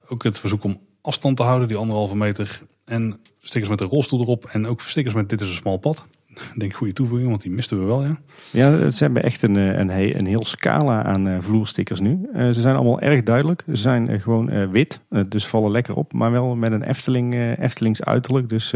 Ook 0.07 0.23
het 0.23 0.39
verzoek 0.39 0.63
om 0.63 0.79
afstand 1.01 1.37
te 1.37 1.43
houden, 1.43 1.67
die 1.67 1.77
anderhalve 1.77 2.15
meter. 2.15 2.61
En 2.89 3.19
stickers 3.41 3.69
met 3.69 3.81
een 3.81 3.87
rolstoel 3.87 4.21
erop. 4.21 4.45
En 4.45 4.67
ook 4.67 4.81
stickers 4.81 5.13
met 5.13 5.29
dit 5.29 5.41
is 5.41 5.49
een 5.49 5.55
smal 5.55 5.77
pad. 5.77 6.07
Ik 6.27 6.59
denk 6.59 6.73
goede 6.73 6.93
toevoeging, 6.93 7.29
want 7.29 7.41
die 7.41 7.51
misten 7.51 7.79
we 7.79 7.85
wel, 7.85 8.03
ja. 8.03 8.19
Ja, 8.51 8.91
ze 8.91 9.03
hebben 9.03 9.23
echt 9.23 9.41
een, 9.41 9.57
eh, 9.57 9.77
een, 9.77 10.17
een 10.19 10.25
heel 10.25 10.45
scala 10.45 11.03
aan 11.03 11.27
uh, 11.27 11.37
vloerstickers 11.39 11.99
nu. 11.99 12.29
Uh, 12.33 12.49
ze 12.49 12.61
zijn 12.61 12.75
allemaal 12.75 12.99
erg 12.99 13.23
duidelijk. 13.23 13.63
Ze 13.67 13.75
zijn 13.75 14.21
gewoon 14.21 14.71
wit, 14.71 15.01
dus 15.27 15.47
vallen 15.47 15.71
lekker 15.71 15.95
op. 15.95 16.13
Maar 16.13 16.31
wel 16.31 16.55
met 16.55 16.71
een 16.71 16.83
Efteling, 16.83 17.57
Eftelings 17.59 18.03
uiterlijk. 18.03 18.49
Dus 18.49 18.73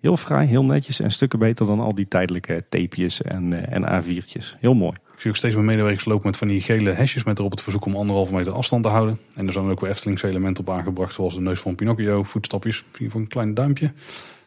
heel 0.00 0.16
fraai, 0.16 0.48
heel 0.48 0.64
netjes 0.64 1.00
en 1.00 1.10
stukken 1.10 1.38
beter 1.38 1.66
dan 1.66 1.80
al 1.80 1.94
die 1.94 2.08
tijdelijke 2.08 2.64
tapejes 2.68 3.22
en, 3.22 3.70
en 3.70 4.02
A4'tjes. 4.02 4.58
Heel 4.60 4.74
mooi. 4.74 4.96
Ik 5.20 5.26
zie 5.26 5.34
ook 5.34 5.40
steeds 5.40 5.56
meer 5.56 5.70
medewerkers 5.74 6.04
lopen 6.04 6.26
met 6.26 6.36
van 6.36 6.48
die 6.48 6.60
gele 6.60 6.90
hesjes 6.90 7.24
met 7.24 7.38
erop 7.38 7.50
het 7.50 7.62
verzoek 7.62 7.84
om 7.84 7.96
anderhalve 7.96 8.34
meter 8.34 8.52
afstand 8.52 8.82
te 8.82 8.88
houden. 8.88 9.18
En 9.34 9.46
er 9.46 9.52
zijn 9.52 9.64
ook 9.64 9.80
weer 9.80 9.90
Eftelingse 9.90 10.28
elementen 10.28 10.66
op 10.66 10.74
aangebracht, 10.74 11.14
zoals 11.14 11.34
de 11.34 11.40
neus 11.40 11.60
van 11.60 11.74
Pinocchio, 11.74 12.22
voetstapjes, 12.22 12.84
voor 12.92 13.20
een 13.20 13.26
klein 13.26 13.54
duimpje. 13.54 13.92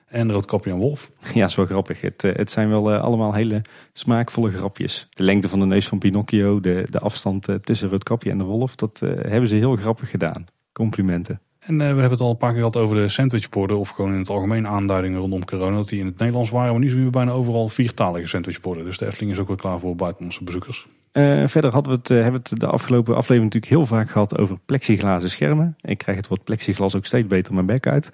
En 0.07 0.31
roodkapje 0.31 0.71
en 0.71 0.77
wolf. 0.77 1.11
Ja, 1.33 1.49
wel 1.55 1.65
grappig. 1.65 2.01
Het, 2.01 2.23
eh, 2.23 2.35
het 2.35 2.51
zijn 2.51 2.69
wel 2.69 2.93
uh, 2.93 3.01
allemaal 3.01 3.33
hele 3.33 3.61
smaakvolle 3.93 4.51
grapjes. 4.51 5.07
De 5.09 5.23
lengte 5.23 5.49
van 5.49 5.59
de 5.59 5.65
neus 5.65 5.87
van 5.87 5.99
Pinocchio, 5.99 6.59
de, 6.59 6.87
de 6.89 6.99
afstand 6.99 7.49
uh, 7.49 7.55
tussen 7.55 7.89
roodkapje 7.89 8.29
en 8.29 8.37
de 8.37 8.43
wolf, 8.43 8.75
dat 8.75 8.99
hebben 8.99 9.47
ze 9.47 9.55
heel 9.55 9.75
grappig 9.75 10.09
gedaan. 10.09 10.45
Complimenten. 10.71 11.39
En 11.65 11.77
we 11.77 11.83
hebben 11.83 12.09
het 12.09 12.19
al 12.19 12.29
een 12.29 12.37
paar 12.37 12.49
keer 12.49 12.57
gehad 12.57 12.77
over 12.77 12.95
de 12.95 13.07
sandwichborden, 13.07 13.77
of 13.77 13.89
gewoon 13.89 14.11
in 14.11 14.19
het 14.19 14.29
algemeen 14.29 14.67
aanduidingen 14.67 15.19
rondom 15.19 15.45
corona, 15.45 15.75
dat 15.75 15.89
die 15.89 15.99
in 15.99 16.05
het 16.05 16.17
Nederlands 16.17 16.49
waren. 16.49 16.71
Maar 16.71 16.81
nu 16.81 16.89
zien 16.89 17.03
we 17.03 17.09
bijna 17.09 17.31
overal 17.31 17.69
viertalige 17.69 18.27
sandwichborden. 18.27 18.85
Dus 18.85 18.97
de 18.97 19.05
Efteling 19.05 19.31
is 19.31 19.39
ook 19.39 19.47
wel 19.47 19.55
klaar 19.55 19.79
voor 19.79 19.95
buitenlandse 19.95 20.43
bezoekers. 20.43 20.87
Uh, 21.13 21.47
verder 21.47 21.71
hadden 21.71 21.91
we 21.91 21.97
het, 21.97 22.09
uh, 22.09 22.21
hebben 22.21 22.41
we 22.41 22.49
het 22.49 22.59
de 22.59 22.67
afgelopen 22.67 23.15
aflevering 23.15 23.53
natuurlijk 23.53 23.73
heel 23.73 23.97
vaak 23.97 24.09
gehad 24.09 24.37
over 24.37 24.57
plexiglazen 24.65 25.29
schermen. 25.29 25.75
Ik 25.81 25.97
krijg 25.97 26.17
het 26.17 26.27
woord 26.27 26.43
plexiglas 26.43 26.95
ook 26.95 27.05
steeds 27.05 27.27
beter 27.27 27.53
mijn 27.53 27.65
bek 27.65 27.87
uit. 27.87 28.09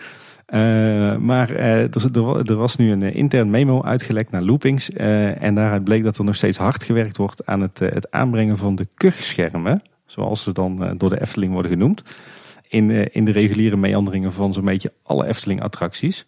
Maar 1.22 1.50
er, 1.50 1.90
er, 2.46 2.56
was 2.56 2.76
nu 2.76 2.92
een 2.92 3.14
intern 3.14 3.50
memo 3.50 3.84
uitgelekt 3.84 4.32
naar 4.32 4.42
loopings. 4.42 4.90
en 4.90 5.56
daaruit 5.56 5.84
bleek 5.84 6.04
dat 6.04 6.18
er 6.18 6.24
nog 6.24 6.36
steeds 6.36 6.58
hard 6.58 6.84
gewerkt 6.84 7.18
wordt 7.18 7.46
aan 7.46 7.62
het, 7.62 7.80
het 7.80 8.12
aanbrengen 8.12 8.58
van 8.58 8.76
de 8.76 8.88
kuchschermen. 8.94 9.82
Zoals 10.06 10.44
ze 10.44 10.52
dan 10.52 10.94
door 10.98 11.10
de 11.10 11.22
Efteling 11.22 11.54
worden 11.54 11.72
genoemd 11.72 12.04
in, 12.70 12.92
eh, 12.92 13.06
in 13.12 13.26
de 13.26 13.32
reguliere 13.32 13.78
meanderingen 13.78 14.34
van 14.34 14.54
zo'n 14.54 14.66
beetje 14.66 14.94
alle 15.04 15.28
Efteling 15.28 15.62
attracties. 15.62 16.26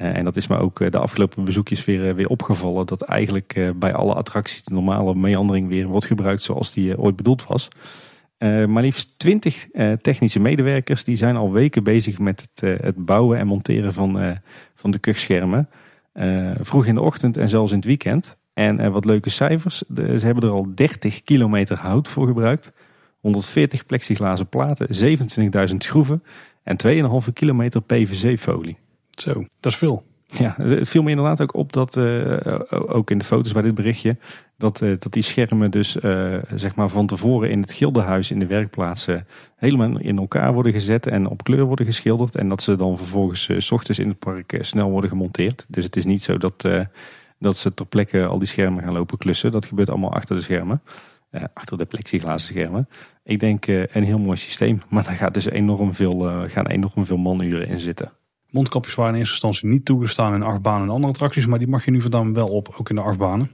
Uh, 0.00 0.16
en 0.16 0.24
dat 0.24 0.36
is 0.36 0.46
me 0.46 0.56
ook 0.56 0.80
eh, 0.80 0.90
de 0.90 0.98
afgelopen 0.98 1.44
bezoekjes 1.44 1.84
weer, 1.84 2.14
weer 2.14 2.28
opgevallen. 2.28 2.86
Dat 2.86 3.02
eigenlijk 3.02 3.72
bij 3.76 3.94
alle 3.94 4.14
attracties 4.14 4.64
de 4.64 4.74
normale 4.74 5.14
meandering 5.14 5.68
weer 5.68 5.86
wordt 5.86 6.06
gebruikt 6.06 6.42
zoals 6.42 6.72
die 6.72 6.98
ooit 6.98 7.16
bedoeld 7.16 7.46
was. 7.46 7.68
maar 8.38 8.82
liefst 8.82 9.18
twintig 9.18 9.66
technische 10.00 10.40
medewerkers 10.40 11.04
die 11.04 11.16
zijn 11.16 11.36
al 11.36 11.52
weken 11.52 11.82
bezig 11.82 12.18
met 12.18 12.48
het, 12.54 12.82
het 12.82 13.04
bouwen 13.04 13.38
en 13.38 13.46
monteren 13.46 13.92
van, 13.92 14.38
van 14.74 14.90
de 14.90 14.98
kuchschermen. 14.98 15.68
vroeg 16.60 16.86
in 16.86 16.94
de 16.94 17.00
ochtend 17.00 17.36
en 17.36 17.48
zelfs 17.48 17.70
in 17.70 17.76
het 17.76 17.86
weekend. 17.86 18.36
En 18.54 18.92
wat 18.92 19.04
leuke 19.04 19.30
cijfers. 19.30 19.82
Ze 19.94 20.20
hebben 20.20 20.44
er 20.44 20.50
al 20.50 20.74
30 20.74 21.22
kilometer 21.22 21.76
hout 21.76 22.08
voor 22.08 22.26
gebruikt. 22.26 22.72
140 23.24 23.86
plexiglazen 23.86 24.48
platen, 24.48 24.88
27.000 25.68 25.76
schroeven 25.76 26.22
en 26.62 26.76
2,5 27.26 27.32
kilometer 27.32 27.82
PVC-folie. 27.82 28.78
Zo, 29.10 29.32
dat 29.60 29.72
is 29.72 29.78
veel. 29.78 30.04
Ja, 30.26 30.54
het 30.56 30.88
viel 30.88 31.02
me 31.02 31.10
inderdaad 31.10 31.40
ook 31.40 31.54
op 31.54 31.72
dat, 31.72 31.96
uh, 31.96 32.36
ook 32.70 33.10
in 33.10 33.18
de 33.18 33.24
foto's 33.24 33.52
bij 33.52 33.62
dit 33.62 33.74
berichtje, 33.74 34.16
dat, 34.56 34.80
uh, 34.80 34.96
dat 34.98 35.12
die 35.12 35.22
schermen 35.22 35.70
dus 35.70 35.96
uh, 35.96 36.38
zeg 36.54 36.74
maar 36.74 36.88
van 36.88 37.06
tevoren 37.06 37.50
in 37.50 37.60
het 37.60 37.72
gildenhuis 37.72 38.30
in 38.30 38.38
de 38.38 38.46
werkplaatsen 38.46 39.26
helemaal 39.56 39.98
in 39.98 40.18
elkaar 40.18 40.52
worden 40.52 40.72
gezet 40.72 41.06
en 41.06 41.28
op 41.28 41.44
kleur 41.44 41.64
worden 41.64 41.86
geschilderd. 41.86 42.36
En 42.36 42.48
dat 42.48 42.62
ze 42.62 42.76
dan 42.76 42.96
vervolgens 42.96 43.50
s 43.56 43.70
ochtends 43.70 43.98
in 43.98 44.08
het 44.08 44.18
park 44.18 44.58
snel 44.60 44.90
worden 44.90 45.10
gemonteerd. 45.10 45.64
Dus 45.68 45.84
het 45.84 45.96
is 45.96 46.04
niet 46.04 46.22
zo 46.22 46.38
dat, 46.38 46.68
dat 47.38 47.56
ze 47.56 47.74
ter 47.74 47.86
plekke 47.86 48.26
al 48.26 48.38
die 48.38 48.48
schermen 48.48 48.82
gaan 48.82 48.92
lopen 48.92 49.18
klussen. 49.18 49.52
Dat 49.52 49.66
gebeurt 49.66 49.90
allemaal 49.90 50.12
achter 50.12 50.36
de 50.36 50.42
schermen. 50.42 50.82
achter 51.54 51.78
de 51.78 51.84
plexiglazen 51.84 52.48
schermen. 52.48 52.88
Ik 53.24 53.40
denk 53.40 53.66
uh, 53.66 53.84
een 53.92 54.04
heel 54.04 54.18
mooi 54.18 54.36
systeem. 54.36 54.82
Maar 54.90 55.04
daar 55.04 55.14
gaat 55.14 55.34
dus 55.34 55.50
enorm 55.50 55.94
veel, 55.94 56.28
uh, 56.28 56.50
gaan 56.50 56.66
enorm 56.66 57.06
veel 57.06 57.16
manuren 57.16 57.68
in 57.68 57.80
zitten. 57.80 58.12
Mondkapjes 58.50 58.94
waren 58.94 59.12
in 59.12 59.18
eerste 59.18 59.32
instantie 59.32 59.68
niet 59.68 59.84
toegestaan 59.84 60.34
in 60.34 60.42
achtbanen 60.42 60.82
en 60.82 60.94
andere 60.94 61.12
attracties. 61.12 61.46
Maar 61.46 61.58
die 61.58 61.68
mag 61.68 61.84
je 61.84 61.90
nu 61.90 62.00
vandaan 62.00 62.34
wel 62.34 62.48
op, 62.48 62.74
ook 62.78 62.88
in 62.88 62.94
de 62.94 63.00
achtbanen. 63.00 63.50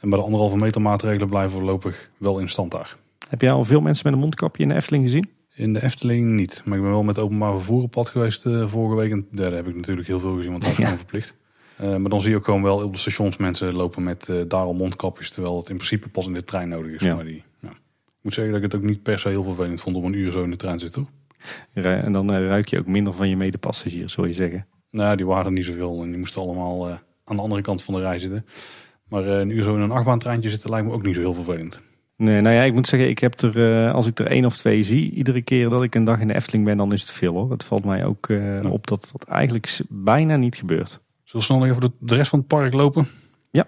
En 0.00 0.08
bij 0.08 0.18
de 0.18 0.24
anderhalve 0.24 0.56
meter 0.56 0.80
maatregelen 0.80 1.28
blijven 1.28 1.50
voorlopig 1.50 2.10
wel 2.16 2.38
in 2.38 2.48
stand 2.48 2.72
daar. 2.72 2.96
Heb 3.28 3.40
jij 3.40 3.50
al 3.50 3.64
veel 3.64 3.80
mensen 3.80 4.04
met 4.04 4.14
een 4.14 4.20
mondkapje 4.20 4.62
in 4.62 4.68
de 4.68 4.74
Efteling 4.74 5.04
gezien? 5.04 5.30
In 5.54 5.72
de 5.72 5.82
Efteling 5.82 6.30
niet. 6.30 6.62
Maar 6.64 6.76
ik 6.76 6.82
ben 6.82 6.92
wel 6.92 7.02
met 7.02 7.18
openbaar 7.18 7.52
vervoer 7.52 7.82
op 7.82 7.90
pad 7.90 8.08
geweest 8.08 8.46
uh, 8.46 8.68
vorige 8.68 8.96
week. 8.96 9.10
En 9.10 9.26
daar 9.30 9.52
heb 9.52 9.66
ik 9.66 9.74
natuurlijk 9.74 10.06
heel 10.06 10.20
veel 10.20 10.34
gezien, 10.34 10.50
want 10.50 10.62
daar 10.62 10.72
is 10.72 10.76
ja. 10.76 10.96
verplicht. 10.96 11.34
Uh, 11.80 11.96
maar 11.96 12.10
dan 12.10 12.20
zie 12.20 12.30
je 12.30 12.36
ook 12.36 12.44
gewoon 12.44 12.62
wel 12.62 12.82
op 12.82 12.92
de 12.92 12.98
stations 12.98 13.36
mensen 13.36 13.74
lopen 13.74 14.02
met 14.02 14.28
uh, 14.28 14.42
daar 14.48 14.60
al 14.60 14.74
mondkapjes. 14.74 15.30
Terwijl 15.30 15.56
het 15.56 15.68
in 15.68 15.76
principe 15.76 16.08
pas 16.08 16.26
in 16.26 16.32
de 16.32 16.44
trein 16.44 16.68
nodig 16.68 16.92
is. 16.92 17.00
Ja. 17.00 17.14
Maar 17.14 17.24
die, 17.24 17.42
moet 18.26 18.34
zeggen 18.34 18.54
dat 18.54 18.62
ik 18.62 18.72
het 18.72 18.80
ook 18.80 18.88
niet 18.88 19.02
per 19.02 19.18
se 19.18 19.28
heel 19.28 19.44
vervelend 19.44 19.80
vond 19.80 19.96
om 19.96 20.04
een 20.04 20.12
uur 20.12 20.32
zo 20.32 20.42
in 20.42 20.50
de 20.50 20.56
trein 20.56 20.78
te 20.78 20.84
zitten. 20.84 21.08
En 21.72 22.12
dan 22.12 22.32
uh, 22.32 22.46
ruik 22.46 22.68
je 22.68 22.78
ook 22.78 22.86
minder 22.86 23.12
van 23.12 23.28
je 23.28 23.36
medepassagiers, 23.36 24.12
zou 24.12 24.26
je 24.26 24.32
zeggen. 24.32 24.66
Nou, 24.90 25.16
die 25.16 25.26
waren 25.26 25.46
er 25.46 25.52
niet 25.52 25.64
zoveel. 25.64 26.02
En 26.02 26.08
die 26.08 26.18
moesten 26.18 26.40
allemaal 26.40 26.90
aan 27.24 27.36
de 27.36 27.42
andere 27.42 27.62
kant 27.62 27.82
van 27.82 27.94
de 27.94 28.00
rij 28.00 28.18
zitten. 28.18 28.46
Maar 29.08 29.26
een 29.26 29.50
uur 29.50 29.62
zo 29.62 29.74
in 29.74 29.80
een 29.80 29.90
achtbaantreintje 29.90 30.50
zitten 30.50 30.70
lijkt 30.70 30.86
me 30.86 30.92
ook 30.92 31.02
niet 31.02 31.14
zo 31.14 31.20
heel 31.20 31.34
vervelend. 31.34 31.80
Nee, 32.16 32.40
nou 32.40 32.54
ja, 32.54 32.62
ik 32.62 32.72
moet 32.72 32.86
zeggen, 32.86 33.08
ik 33.08 33.18
heb 33.18 33.40
er, 33.40 33.90
als 33.92 34.06
ik 34.06 34.18
er 34.18 34.26
één 34.26 34.44
of 34.44 34.56
twee 34.56 34.82
zie, 34.82 35.10
iedere 35.10 35.42
keer 35.42 35.68
dat 35.68 35.82
ik 35.82 35.94
een 35.94 36.04
dag 36.04 36.20
in 36.20 36.28
de 36.28 36.34
Efteling 36.34 36.64
ben, 36.64 36.76
dan 36.76 36.92
is 36.92 37.00
het 37.00 37.10
veel 37.10 37.32
hoor. 37.32 37.50
Het 37.50 37.64
valt 37.64 37.84
mij 37.84 38.04
ook 38.04 38.28
op 38.62 38.86
dat 38.86 39.08
dat 39.12 39.24
eigenlijk 39.28 39.80
bijna 39.88 40.36
niet 40.36 40.56
gebeurt. 40.56 40.88
Zullen 40.88 41.00
we 41.24 41.42
snel 41.42 41.58
nog 41.58 41.68
even 41.68 41.80
de, 41.80 41.90
de 41.98 42.14
rest 42.14 42.30
van 42.30 42.38
het 42.38 42.48
park 42.48 42.72
lopen? 42.72 43.06
Ja, 43.50 43.66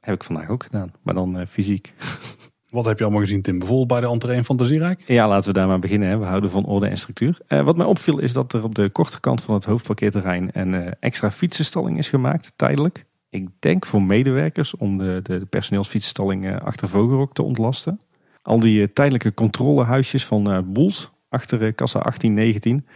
heb 0.00 0.14
ik 0.14 0.24
vandaag 0.24 0.48
ook 0.48 0.62
gedaan, 0.62 0.92
maar 1.02 1.14
dan 1.14 1.46
fysiek. 1.46 1.92
Wat 2.70 2.84
heb 2.84 2.98
je 2.98 3.04
allemaal 3.04 3.22
gezien 3.22 3.42
Tim? 3.42 3.58
Bijvoorbeeld 3.58 3.88
bij 3.88 4.00
de 4.00 4.06
entree 4.06 4.44
Fantasierijk? 4.44 5.02
Ja, 5.06 5.28
laten 5.28 5.52
we 5.52 5.58
daar 5.58 5.66
maar 5.66 5.78
beginnen. 5.78 6.08
Hè. 6.08 6.18
We 6.18 6.24
houden 6.24 6.50
van 6.50 6.64
orde 6.64 6.86
en 6.86 6.98
structuur. 6.98 7.38
Uh, 7.48 7.62
wat 7.62 7.76
mij 7.76 7.86
opviel 7.86 8.18
is 8.18 8.32
dat 8.32 8.52
er 8.52 8.64
op 8.64 8.74
de 8.74 8.88
korte 8.88 9.20
kant 9.20 9.42
van 9.42 9.54
het 9.54 9.64
hoofdparkeerterrein 9.64 10.50
een 10.52 10.94
extra 11.00 11.30
fietsenstalling 11.30 11.98
is 11.98 12.08
gemaakt, 12.08 12.52
tijdelijk. 12.56 13.04
Ik 13.28 13.48
denk 13.58 13.86
voor 13.86 14.02
medewerkers 14.02 14.76
om 14.76 14.98
de, 14.98 15.20
de, 15.22 15.38
de 15.38 15.46
personeelsfietsstalling 15.46 16.60
achter 16.60 16.88
Vogelrok 16.88 17.34
te 17.34 17.42
ontlasten. 17.42 18.00
Al 18.42 18.60
die 18.60 18.92
tijdelijke 18.92 19.34
controlehuisjes 19.34 20.26
van 20.26 20.72
Boels 20.72 21.10
achter 21.28 21.72
kassa 21.72 22.00
1819, 22.00 22.86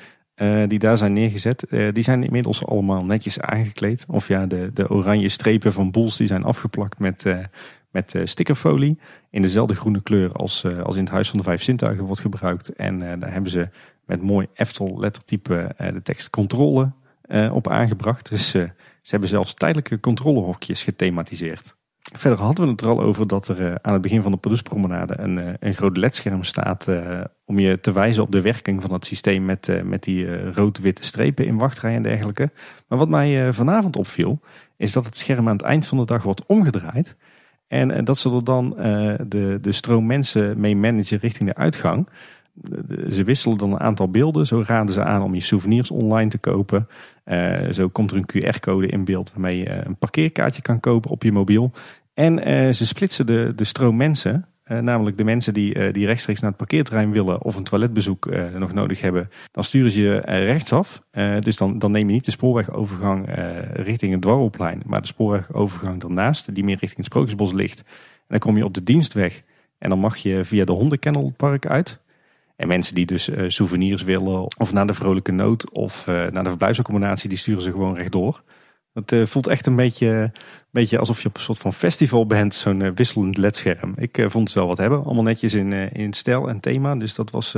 die 0.68 0.78
daar 0.78 0.98
zijn 0.98 1.12
neergezet, 1.12 1.66
die 1.92 2.02
zijn 2.02 2.24
inmiddels 2.24 2.66
allemaal 2.66 3.04
netjes 3.04 3.40
aangekleed. 3.40 4.04
Of 4.08 4.28
ja, 4.28 4.46
de, 4.46 4.70
de 4.74 4.90
oranje 4.90 5.28
strepen 5.28 5.72
van 5.72 5.90
Boels 5.90 6.16
die 6.16 6.26
zijn 6.26 6.44
afgeplakt 6.44 6.98
met, 6.98 7.24
met 7.94 8.14
stickerfolie 8.24 8.98
in 9.30 9.42
dezelfde 9.42 9.74
groene 9.74 10.02
kleur 10.02 10.32
als, 10.32 10.64
als 10.82 10.96
in 10.96 11.02
het 11.02 11.12
Huis 11.12 11.28
van 11.30 11.38
de 11.38 11.44
Vijf 11.44 11.62
Zintuigen 11.62 12.04
wordt 12.04 12.20
gebruikt. 12.20 12.68
En 12.68 12.98
daar 12.98 13.32
hebben 13.32 13.50
ze 13.50 13.68
met 14.04 14.22
mooi 14.22 14.46
Eftel 14.54 14.98
lettertype 14.98 15.74
de 15.76 16.02
tekst 16.02 16.30
controle 16.30 16.92
op 17.50 17.68
aangebracht. 17.68 18.28
Dus 18.30 18.50
ze 18.50 18.70
hebben 19.02 19.28
zelfs 19.28 19.54
tijdelijke 19.54 20.00
controlehokjes 20.00 20.82
gethematiseerd. 20.82 21.74
Verder 22.12 22.38
hadden 22.38 22.64
we 22.64 22.70
het 22.70 22.80
er 22.80 22.88
al 22.88 23.00
over 23.00 23.26
dat 23.26 23.48
er 23.48 23.60
uh, 23.60 23.74
aan 23.82 23.92
het 23.92 24.02
begin 24.02 24.22
van 24.22 24.32
de 24.32 24.38
Paduspromenade 24.38 25.14
een, 25.18 25.36
uh, 25.36 25.48
een 25.60 25.74
groot 25.74 25.96
ledscherm 25.96 26.44
staat 26.44 26.88
uh, 26.88 27.20
om 27.44 27.58
je 27.58 27.80
te 27.80 27.92
wijzen 27.92 28.22
op 28.22 28.32
de 28.32 28.40
werking 28.40 28.82
van 28.82 28.92
het 28.92 29.04
systeem 29.04 29.44
met, 29.44 29.84
met 29.84 30.02
die 30.02 30.50
rood-witte 30.50 31.04
strepen 31.04 31.46
in 31.46 31.58
wachtrij 31.58 31.94
en 31.94 32.02
dergelijke. 32.02 32.50
Maar 32.88 32.98
wat 32.98 33.08
mij 33.08 33.52
vanavond 33.52 33.96
opviel, 33.96 34.40
is 34.76 34.92
dat 34.92 35.04
het 35.04 35.16
scherm 35.16 35.48
aan 35.48 35.56
het 35.56 35.64
eind 35.64 35.86
van 35.86 35.98
de 35.98 36.06
dag 36.06 36.22
wordt 36.22 36.46
omgedraaid. 36.46 37.16
En 37.68 38.04
dat 38.04 38.24
er 38.24 38.44
dan 38.44 38.70
de, 39.28 39.58
de 39.60 39.72
stroom 39.72 40.06
mensen 40.06 40.60
mee 40.60 40.76
managen 40.76 41.18
richting 41.18 41.48
de 41.48 41.54
uitgang. 41.54 42.08
Ze 43.10 43.24
wisselen 43.24 43.58
dan 43.58 43.72
een 43.72 43.80
aantal 43.80 44.10
beelden. 44.10 44.46
Zo 44.46 44.62
raden 44.66 44.94
ze 44.94 45.04
aan 45.04 45.22
om 45.22 45.34
je 45.34 45.40
souvenirs 45.40 45.90
online 45.90 46.30
te 46.30 46.38
kopen. 46.38 46.88
Uh, 47.24 47.72
zo 47.72 47.88
komt 47.88 48.10
er 48.10 48.16
een 48.16 48.54
QR-code 48.54 48.86
in 48.86 49.04
beeld 49.04 49.32
waarmee 49.32 49.56
je 49.56 49.70
een 49.70 49.96
parkeerkaartje 49.96 50.62
kan 50.62 50.80
kopen 50.80 51.10
op 51.10 51.22
je 51.22 51.32
mobiel. 51.32 51.72
En 52.14 52.48
uh, 52.48 52.72
ze 52.72 52.86
splitsen 52.86 53.26
de, 53.26 53.52
de 53.56 53.64
stroom 53.64 53.96
mensen. 53.96 54.46
Uh, 54.66 54.78
namelijk 54.78 55.16
de 55.16 55.24
mensen 55.24 55.54
die, 55.54 55.92
die 55.92 56.06
rechtstreeks 56.06 56.40
naar 56.40 56.48
het 56.48 56.58
parkeerterrein 56.58 57.12
willen 57.12 57.42
of 57.42 57.56
een 57.56 57.64
toiletbezoek 57.64 58.30
nog 58.58 58.72
nodig 58.72 59.00
hebben. 59.00 59.30
Dan 59.50 59.64
sturen 59.64 59.90
ze 59.90 60.02
je 60.02 60.16
rechtsaf. 60.24 61.00
dus 61.40 61.56
dan, 61.56 61.78
dan 61.78 61.90
neem 61.90 62.06
je 62.06 62.12
niet 62.12 62.24
de 62.24 62.30
spoorwegovergang 62.30 63.28
richting 63.72 64.12
het 64.12 64.22
dwarrelplein. 64.22 64.82
Maar 64.86 65.00
de 65.00 65.06
spoorwegovergang 65.06 66.00
daarnaast, 66.00 66.54
die 66.54 66.64
meer 66.64 66.76
richting 66.78 66.96
het 66.96 67.06
Sprookjesbos 67.06 67.52
ligt. 67.52 67.78
En 68.16 68.24
dan 68.28 68.38
kom 68.38 68.56
je 68.56 68.64
op 68.64 68.74
de 68.74 68.82
dienstweg. 68.82 69.42
En 69.78 69.88
dan 69.88 69.98
mag 69.98 70.16
je 70.16 70.44
via 70.44 70.64
de 70.64 70.72
hondenkennel 70.72 71.24
het 71.24 71.36
park 71.36 71.66
uit. 71.66 72.00
En 72.56 72.68
mensen 72.68 72.94
die 72.94 73.06
dus 73.06 73.30
souvenirs 73.46 74.02
willen 74.02 74.58
of 74.58 74.72
naar 74.72 74.86
de 74.86 74.94
vrolijke 74.94 75.32
nood 75.32 75.70
of 75.70 76.06
naar 76.06 76.42
de 76.42 76.48
verblijfsaccommodatie, 76.48 77.28
die 77.28 77.38
sturen 77.38 77.62
ze 77.62 77.70
gewoon 77.70 77.94
rechtdoor. 77.94 78.42
Het 78.94 79.12
uh, 79.12 79.26
voelt 79.26 79.46
echt 79.46 79.66
een 79.66 79.76
beetje, 79.76 80.32
beetje 80.70 80.98
alsof 80.98 81.22
je 81.22 81.28
op 81.28 81.36
een 81.36 81.42
soort 81.42 81.58
van 81.58 81.72
festival 81.72 82.26
bent, 82.26 82.54
zo'n 82.54 82.94
wisselend 82.94 83.36
ledscherm. 83.36 83.92
Ik 83.96 84.24
vond 84.28 84.48
het 84.48 84.56
wel 84.56 84.66
wat 84.66 84.78
hebben, 84.78 85.04
allemaal 85.04 85.22
netjes 85.22 85.54
in, 85.54 85.72
in 85.72 86.12
stijl 86.12 86.48
en 86.48 86.60
thema. 86.60 86.96
Dus 86.96 87.14
dat 87.14 87.30
was, 87.30 87.54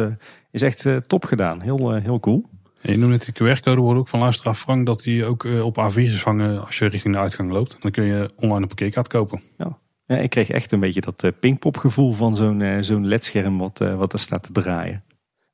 is 0.51 0.63
echt 0.63 0.87
top 1.07 1.25
gedaan, 1.25 1.61
heel, 1.61 1.95
heel 1.95 2.21
cool. 2.21 2.45
En 2.81 2.93
je 2.93 2.99
noemt 2.99 3.11
net 3.11 3.35
die 3.35 3.57
QR-code, 3.57 3.81
hoorde 3.81 4.01
ook 4.01 4.09
van 4.09 4.21
luisteraar 4.21 4.55
Frank 4.55 4.87
dat 4.87 5.03
die 5.03 5.25
ook 5.25 5.45
op 5.45 5.77
A4's 5.77 6.23
hangen 6.23 6.65
als 6.67 6.79
je 6.79 6.87
richting 6.87 7.15
de 7.15 7.21
uitgang 7.21 7.51
loopt. 7.51 7.77
Dan 7.81 7.91
kun 7.91 8.05
je 8.05 8.31
online 8.37 8.61
een 8.61 8.67
parkeerkaart 8.67 9.09
kopen. 9.09 9.41
Ja. 9.59 9.79
Ja, 10.07 10.17
ik 10.17 10.31
kreeg 10.31 10.51
echt 10.51 10.73
een 10.73 10.81
beetje 10.81 11.01
dat 11.01 11.33
Pinkpop 11.41 11.77
gevoel 11.77 12.13
van 12.13 12.37
zo'n 12.37 12.79
zo'n 12.81 13.07
ledscherm 13.07 13.59
wat, 13.59 13.79
wat 13.79 14.13
er 14.13 14.19
staat 14.19 14.43
te 14.43 14.53
draaien. 14.53 15.05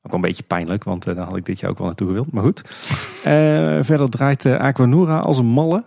Ook 0.03 0.13
een 0.13 0.21
beetje 0.21 0.43
pijnlijk, 0.43 0.83
want 0.83 1.03
daar 1.03 1.17
had 1.17 1.37
ik 1.37 1.45
dit 1.45 1.59
jaar 1.59 1.69
ook 1.69 1.77
wel 1.77 1.87
naartoe 1.87 2.07
gewild. 2.07 2.31
Maar 2.31 2.43
goed. 2.43 2.61
verder 3.89 4.09
draait 4.09 4.45
Aquanura 4.45 5.19
als 5.19 5.37
een 5.37 5.45
malle 5.45 5.83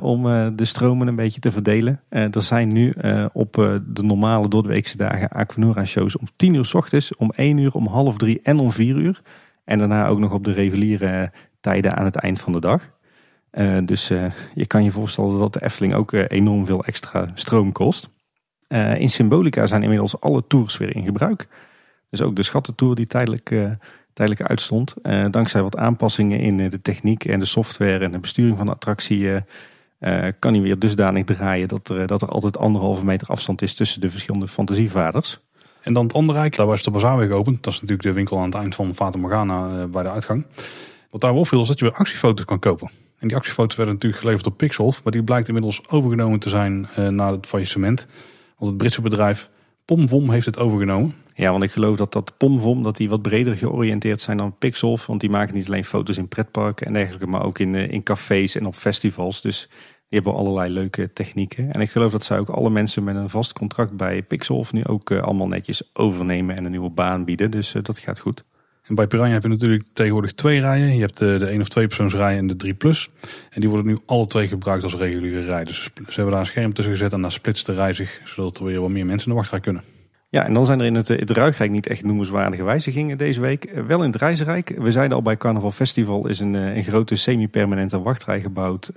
om 0.00 0.22
de 0.56 0.64
stromen 0.64 1.06
een 1.06 1.16
beetje 1.16 1.40
te 1.40 1.52
verdelen. 1.52 2.00
er 2.08 2.42
zijn 2.42 2.68
nu 2.68 2.94
op 3.32 3.52
de 3.86 4.02
normale 4.02 4.48
doordeweekse 4.48 4.96
dagen 4.96 5.28
Aquanura 5.28 5.84
shows 5.84 6.16
om 6.16 6.26
10 6.36 6.54
uur 6.54 6.64
s 6.64 6.74
ochtends, 6.74 7.16
om 7.16 7.30
1 7.36 7.58
uur, 7.58 7.74
om 7.74 7.86
half 7.86 8.16
3 8.16 8.40
en 8.42 8.58
om 8.58 8.72
4 8.72 8.96
uur. 8.96 9.22
En 9.64 9.78
daarna 9.78 10.06
ook 10.06 10.18
nog 10.18 10.32
op 10.32 10.44
de 10.44 10.52
reguliere 10.52 11.32
tijden 11.60 11.96
aan 11.96 12.04
het 12.04 12.16
eind 12.16 12.40
van 12.40 12.52
de 12.52 12.60
dag. 12.60 12.90
Uh, 13.52 13.78
dus 13.84 14.10
uh, 14.10 14.24
je 14.54 14.66
kan 14.66 14.84
je 14.84 14.90
voorstellen 14.90 15.38
dat 15.38 15.52
de 15.52 15.62
Efteling 15.62 15.94
ook 15.94 16.12
uh, 16.12 16.24
enorm 16.28 16.66
veel 16.66 16.84
extra 16.84 17.30
stroom 17.34 17.72
kost. 17.72 18.08
in 18.98 19.10
Symbolica 19.10 19.66
zijn 19.66 19.82
inmiddels 19.82 20.20
alle 20.20 20.44
tours 20.46 20.76
weer 20.76 20.96
in 20.96 21.04
gebruik. 21.04 21.48
Dus 22.10 22.22
ook 22.22 22.36
de 22.36 22.42
schattentour 22.42 22.94
die 22.94 23.06
tijdelijk, 23.06 23.54
tijdelijk 24.12 24.48
uitstond. 24.48 24.94
dankzij 25.30 25.62
wat 25.62 25.76
aanpassingen 25.76 26.40
in 26.40 26.56
de 26.70 26.82
techniek 26.82 27.24
en 27.24 27.38
de 27.38 27.44
software 27.44 28.04
en 28.04 28.12
de 28.12 28.18
besturing 28.18 28.56
van 28.56 28.66
de 28.66 28.72
attractie... 28.72 29.42
kan 30.38 30.52
hij 30.52 30.62
weer 30.62 30.78
dusdanig 30.78 31.24
draaien 31.24 31.68
dat 31.68 31.88
er, 31.88 32.06
dat 32.06 32.22
er 32.22 32.28
altijd 32.28 32.58
anderhalve 32.58 33.04
meter 33.04 33.28
afstand 33.28 33.62
is 33.62 33.74
tussen 33.74 34.00
de 34.00 34.10
verschillende 34.10 34.48
fantasievaders. 34.48 35.40
En 35.82 35.92
dan 35.92 36.04
het 36.04 36.14
andere 36.14 36.38
rijk, 36.38 36.56
daar 36.56 36.66
was 36.66 36.82
de 36.82 36.90
bazaar 36.90 37.16
weer 37.18 37.28
geopend. 37.28 37.62
Dat 37.62 37.72
is 37.72 37.80
natuurlijk 37.80 38.08
de 38.08 38.14
winkel 38.14 38.38
aan 38.38 38.44
het 38.44 38.54
eind 38.54 38.74
van 38.74 38.94
Fata 38.94 39.18
Morgana 39.18 39.86
bij 39.86 40.02
de 40.02 40.10
uitgang. 40.10 40.46
Wat 41.10 41.20
daar 41.20 41.32
wel 41.32 41.40
opviel 41.40 41.60
is 41.60 41.68
dat 41.68 41.78
je 41.78 41.84
weer 41.84 41.94
actiefoto's 41.94 42.44
kan 42.44 42.58
kopen. 42.58 42.90
En 43.18 43.28
die 43.28 43.36
actiefoto's 43.36 43.76
werden 43.76 43.94
natuurlijk 43.94 44.20
geleverd 44.20 44.44
door 44.44 44.54
Pixel, 44.54 44.94
maar 45.04 45.12
die 45.12 45.22
blijkt 45.22 45.48
inmiddels 45.48 45.88
overgenomen 45.88 46.38
te 46.38 46.48
zijn 46.48 46.88
na 47.10 47.32
het 47.32 47.46
faillissement. 47.46 48.06
Want 48.56 48.70
het 48.70 48.76
Britse 48.76 49.00
bedrijf 49.00 49.50
Pomvom 49.84 50.30
heeft 50.30 50.46
het 50.46 50.58
overgenomen. 50.58 51.14
Ja, 51.38 51.50
want 51.50 51.62
ik 51.62 51.70
geloof 51.70 51.96
dat 51.96 52.12
dat 52.12 52.34
Pomvom 52.36 52.82
dat 52.82 52.96
die 52.96 53.08
wat 53.08 53.22
breder 53.22 53.56
georiënteerd 53.56 54.20
zijn 54.20 54.36
dan 54.36 54.56
Pixel. 54.58 54.98
Want 55.06 55.20
die 55.20 55.30
maken 55.30 55.54
niet 55.54 55.66
alleen 55.66 55.84
foto's 55.84 56.16
in 56.16 56.28
pretparken 56.28 56.86
en 56.86 56.92
dergelijke, 56.92 57.26
maar 57.26 57.44
ook 57.44 57.58
in, 57.58 57.74
in 57.74 58.02
cafés 58.02 58.54
en 58.54 58.66
op 58.66 58.74
festivals. 58.74 59.40
Dus 59.40 59.66
die 60.08 60.20
hebben 60.20 60.34
allerlei 60.34 60.72
leuke 60.72 61.12
technieken. 61.12 61.72
En 61.72 61.80
ik 61.80 61.90
geloof 61.90 62.12
dat 62.12 62.24
zij 62.24 62.38
ook 62.38 62.48
alle 62.48 62.70
mensen 62.70 63.04
met 63.04 63.16
een 63.16 63.30
vast 63.30 63.52
contract 63.52 63.96
bij 63.96 64.22
Pixel 64.22 64.66
nu 64.70 64.84
ook 64.84 65.10
uh, 65.10 65.22
allemaal 65.22 65.48
netjes 65.48 65.90
overnemen 65.92 66.56
en 66.56 66.64
een 66.64 66.70
nieuwe 66.70 66.90
baan 66.90 67.24
bieden. 67.24 67.50
Dus 67.50 67.74
uh, 67.74 67.82
dat 67.82 67.98
gaat 67.98 68.18
goed. 68.18 68.44
En 68.82 68.94
bij 68.94 69.06
Piranha 69.06 69.32
heb 69.32 69.42
je 69.42 69.48
natuurlijk 69.48 69.84
tegenwoordig 69.92 70.32
twee 70.32 70.60
rijen. 70.60 70.94
Je 70.94 71.00
hebt 71.00 71.18
de, 71.18 71.36
de 71.38 71.46
1 71.46 71.60
of 71.60 71.68
2 71.68 71.86
persoons 71.86 72.14
rij 72.14 72.36
en 72.36 72.46
de 72.46 72.56
3 72.56 72.74
plus. 72.74 73.10
En 73.50 73.60
die 73.60 73.68
worden 73.68 73.86
nu 73.86 73.98
alle 74.06 74.26
twee 74.26 74.48
gebruikt 74.48 74.84
als 74.84 74.94
reguliere 74.94 75.44
rij. 75.44 75.64
Dus 75.64 75.82
ze 75.82 76.14
hebben 76.14 76.32
daar 76.32 76.40
een 76.40 76.46
scherm 76.46 76.72
tussen 76.72 76.94
gezet 76.94 77.12
en 77.12 77.22
daar 77.22 77.32
splitst 77.32 77.66
de 77.66 77.74
rij 77.74 77.92
zich. 77.92 78.20
Zodat 78.24 78.58
er 78.58 78.64
weer 78.64 78.80
wat 78.80 78.90
meer 78.90 79.06
mensen 79.06 79.26
in 79.26 79.32
de 79.32 79.38
wachtrij 79.38 79.60
kunnen. 79.60 79.97
Ja, 80.30 80.44
en 80.44 80.54
dan 80.54 80.66
zijn 80.66 80.80
er 80.80 80.86
in 80.86 80.94
het, 80.94 81.08
het 81.08 81.30
Ruigrijk 81.30 81.70
niet 81.70 81.86
echt 81.86 82.04
noemenswaardige 82.04 82.62
wijzigingen 82.62 83.18
deze 83.18 83.40
week. 83.40 83.70
Wel 83.86 84.02
in 84.02 84.10
het 84.10 84.20
Reisrijk. 84.20 84.74
We 84.78 84.92
zeiden 84.92 85.16
al 85.16 85.22
bij 85.22 85.36
Carnaval 85.36 85.70
Festival 85.70 86.26
is 86.26 86.40
een, 86.40 86.54
een 86.54 86.82
grote 86.82 87.16
semi-permanente 87.16 88.00
wachtrij 88.00 88.40
gebouwd. 88.40 88.92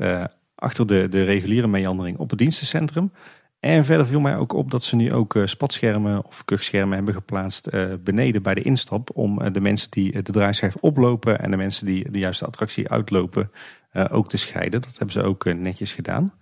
Achter 0.56 0.88
de, 0.88 1.08
de 1.10 1.24
reguliere 1.24 1.68
meandering 1.68 2.18
op 2.18 2.30
het 2.30 2.40
dienstencentrum. 2.40 3.12
En 3.60 3.86
verder 3.86 4.08
viel 4.08 4.20
mij 4.20 4.36
ook 4.36 4.53
op 4.53 4.72
dat 4.72 4.84
ze 4.84 4.95
nu 4.95 5.14
ook 5.14 5.40
spatschermen 5.45 6.26
of 6.26 6.45
kuchschermen 6.45 6.95
hebben 6.95 7.14
geplaatst 7.14 7.70
beneden 8.03 8.44
bij 8.44 8.53
de 8.53 8.62
instap. 8.62 9.10
Om 9.14 9.53
de 9.53 9.62
mensen 9.62 9.91
die 9.91 10.22
de 10.22 10.32
draaischijf 10.32 10.76
oplopen 10.76 11.40
en 11.40 11.52
de 11.52 11.58
mensen 11.58 11.86
die 11.86 12.12
de 12.12 12.20
juiste 12.20 12.45
attractie 12.45 12.90
uitlopen 12.90 13.52
ook 14.10 14.30
te 14.30 14.38
scheiden. 14.38 14.82
Dat 14.82 14.98
hebben 14.98 15.12
ze 15.12 15.24
ook 15.24 15.53
netjes 15.53 15.94
gedaan. 15.94 16.34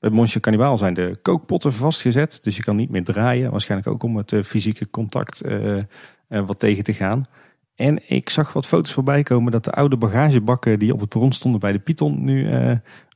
Bij 0.00 0.10
Monsje 0.10 0.40
Cannibal 0.40 0.78
zijn 0.78 0.94
de 0.94 1.18
kookpotten 1.22 1.72
vastgezet. 1.72 2.38
Dus 2.42 2.56
je 2.56 2.62
kan 2.62 2.76
niet 2.76 2.90
meer 2.90 3.04
draaien. 3.04 3.50
Waarschijnlijk 3.50 3.90
ook 3.90 4.02
om 4.02 4.16
het 4.16 4.34
fysieke 4.44 4.90
contact 4.90 5.42
wat 6.28 6.58
tegen 6.58 6.84
te 6.84 6.92
gaan. 6.92 7.26
En 7.74 8.10
ik 8.10 8.30
zag 8.30 8.52
wat 8.52 8.66
foto's 8.66 8.92
voorbij 8.92 9.22
komen 9.22 9.52
dat 9.52 9.64
de 9.64 9.72
oude 9.72 9.96
bagagebakken 9.96 10.78
die 10.78 10.92
op 10.92 11.00
het 11.00 11.08
perron 11.08 11.32
stonden 11.32 11.60
bij 11.60 11.72
de 11.72 11.78
Python 11.78 12.24
nu 12.24 12.50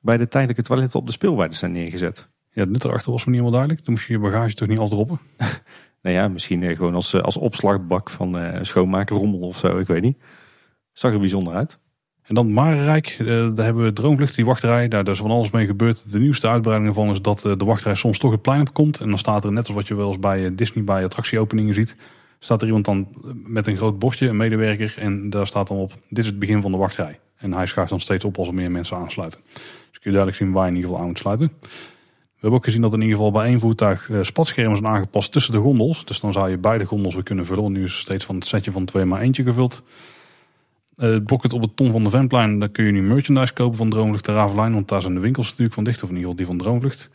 bij 0.02 0.16
de 0.16 0.28
tijdelijke 0.28 0.62
toiletten 0.62 1.00
op 1.00 1.06
de 1.06 1.12
speelweide 1.12 1.54
zijn 1.54 1.72
neergezet. 1.72 2.28
Ja, 2.50 2.60
het 2.60 2.70
nut 2.70 2.84
erachter 2.84 3.12
was 3.12 3.24
me 3.24 3.30
niet 3.30 3.40
helemaal 3.40 3.58
duidelijk. 3.58 3.84
Dan 3.84 3.94
moest 3.94 4.06
je 4.06 4.12
je 4.12 4.18
bagage 4.18 4.54
toch 4.54 4.68
niet 4.68 4.78
afdroppen? 4.78 5.20
nou 6.02 6.14
ja, 6.14 6.28
misschien 6.28 6.74
gewoon 6.74 6.94
als, 6.94 7.22
als 7.22 7.36
opslagbak 7.36 8.10
van 8.10 8.58
schoonmaken 8.62 9.16
rommel 9.16 9.40
of 9.40 9.58
zo. 9.58 9.78
Ik 9.78 9.86
weet 9.86 10.02
niet. 10.02 10.18
Zag 10.92 11.12
er 11.12 11.18
bijzonder 11.18 11.54
uit. 11.54 11.78
En 12.24 12.34
dan 12.34 12.52
Marenrijk, 12.52 13.16
uh, 13.20 13.26
daar 13.26 13.64
hebben 13.64 13.84
we 13.84 13.92
Droomvlucht, 13.92 14.34
die 14.34 14.44
wachtrij. 14.44 14.88
Daar 14.88 15.08
is 15.08 15.18
van 15.18 15.30
alles 15.30 15.50
mee 15.50 15.66
gebeurd. 15.66 16.12
De 16.12 16.18
nieuwste 16.18 16.48
uitbreiding 16.48 16.88
ervan 16.88 17.10
is 17.10 17.22
dat 17.22 17.40
de 17.40 17.64
wachtrij 17.64 17.94
soms 17.94 18.18
toch 18.18 18.30
het 18.30 18.42
plein 18.42 18.60
op 18.60 18.72
komt. 18.72 19.00
En 19.00 19.08
dan 19.08 19.18
staat 19.18 19.44
er, 19.44 19.52
net 19.52 19.66
als 19.66 19.76
wat 19.76 19.88
je 19.88 19.94
wel 19.94 20.08
eens 20.08 20.18
bij 20.18 20.54
Disney 20.54 20.84
bij 20.84 21.04
attractieopeningen 21.04 21.74
ziet, 21.74 21.96
staat 22.38 22.60
er 22.60 22.66
iemand 22.66 22.84
dan 22.84 23.08
met 23.46 23.66
een 23.66 23.76
groot 23.76 23.98
bordje, 23.98 24.28
een 24.28 24.36
medewerker. 24.36 24.94
En 24.98 25.30
daar 25.30 25.46
staat 25.46 25.68
dan 25.68 25.76
op, 25.76 25.92
dit 26.08 26.18
is 26.18 26.26
het 26.26 26.38
begin 26.38 26.62
van 26.62 26.70
de 26.70 26.76
wachtrij. 26.76 27.18
En 27.36 27.52
hij 27.52 27.66
schuift 27.66 27.90
dan 27.90 28.00
steeds 28.00 28.24
op 28.24 28.38
als 28.38 28.48
er 28.48 28.54
meer 28.54 28.70
mensen 28.70 28.96
aansluiten. 28.96 29.40
Dus 29.54 29.98
kun 30.00 30.10
je 30.10 30.10
duidelijk 30.10 30.36
zien 30.36 30.52
waar 30.52 30.64
je 30.64 30.70
in 30.70 30.76
ieder 30.76 30.88
geval 30.90 31.02
aan 31.02 31.10
moet 31.10 31.18
sluiten. 31.18 31.52
We 31.60 32.50
hebben 32.50 32.58
ook 32.58 32.64
gezien 32.64 32.80
dat 32.80 32.92
in 32.92 33.00
ieder 33.00 33.16
geval 33.16 33.32
bij 33.32 33.46
één 33.46 33.60
voertuig 33.60 34.10
spatschermen 34.22 34.76
zijn 34.76 34.88
aangepast 34.88 35.32
tussen 35.32 35.52
de 35.52 35.58
gondels. 35.58 36.04
Dus 36.04 36.20
dan 36.20 36.32
zou 36.32 36.50
je 36.50 36.58
beide 36.58 36.84
gondels 36.84 37.14
weer 37.14 37.22
kunnen 37.22 37.46
vullen. 37.46 37.72
Nu 37.72 37.82
is 37.82 37.92
er 37.92 37.98
steeds 37.98 38.24
van 38.24 38.34
het 38.34 38.46
setje 38.46 38.72
van 38.72 38.84
twee 38.84 39.04
maar 39.04 39.20
eentje 39.20 39.42
gevuld. 39.42 39.82
Uh, 40.96 41.10
het 41.10 41.26
bucket 41.26 41.52
op 41.52 41.62
het 41.62 41.76
Ton 41.76 41.90
van 41.90 42.04
de 42.04 42.10
Ventplein, 42.10 42.58
daar 42.58 42.68
kun 42.68 42.84
je 42.84 42.92
nu 42.92 43.02
merchandise 43.02 43.52
kopen 43.52 43.76
van 43.76 43.90
Droomvlucht 43.90 44.24
de 44.24 44.32
Ravelijn. 44.32 44.72
Want 44.72 44.88
daar 44.88 45.02
zijn 45.02 45.14
de 45.14 45.20
winkels 45.20 45.46
natuurlijk 45.46 45.74
van 45.74 45.84
dicht, 45.84 46.02
of 46.02 46.08
in 46.08 46.16
ieder 46.16 46.30
geval 46.30 46.36
die 46.36 46.46
van 46.46 46.58
Droomvlucht. 46.58 47.10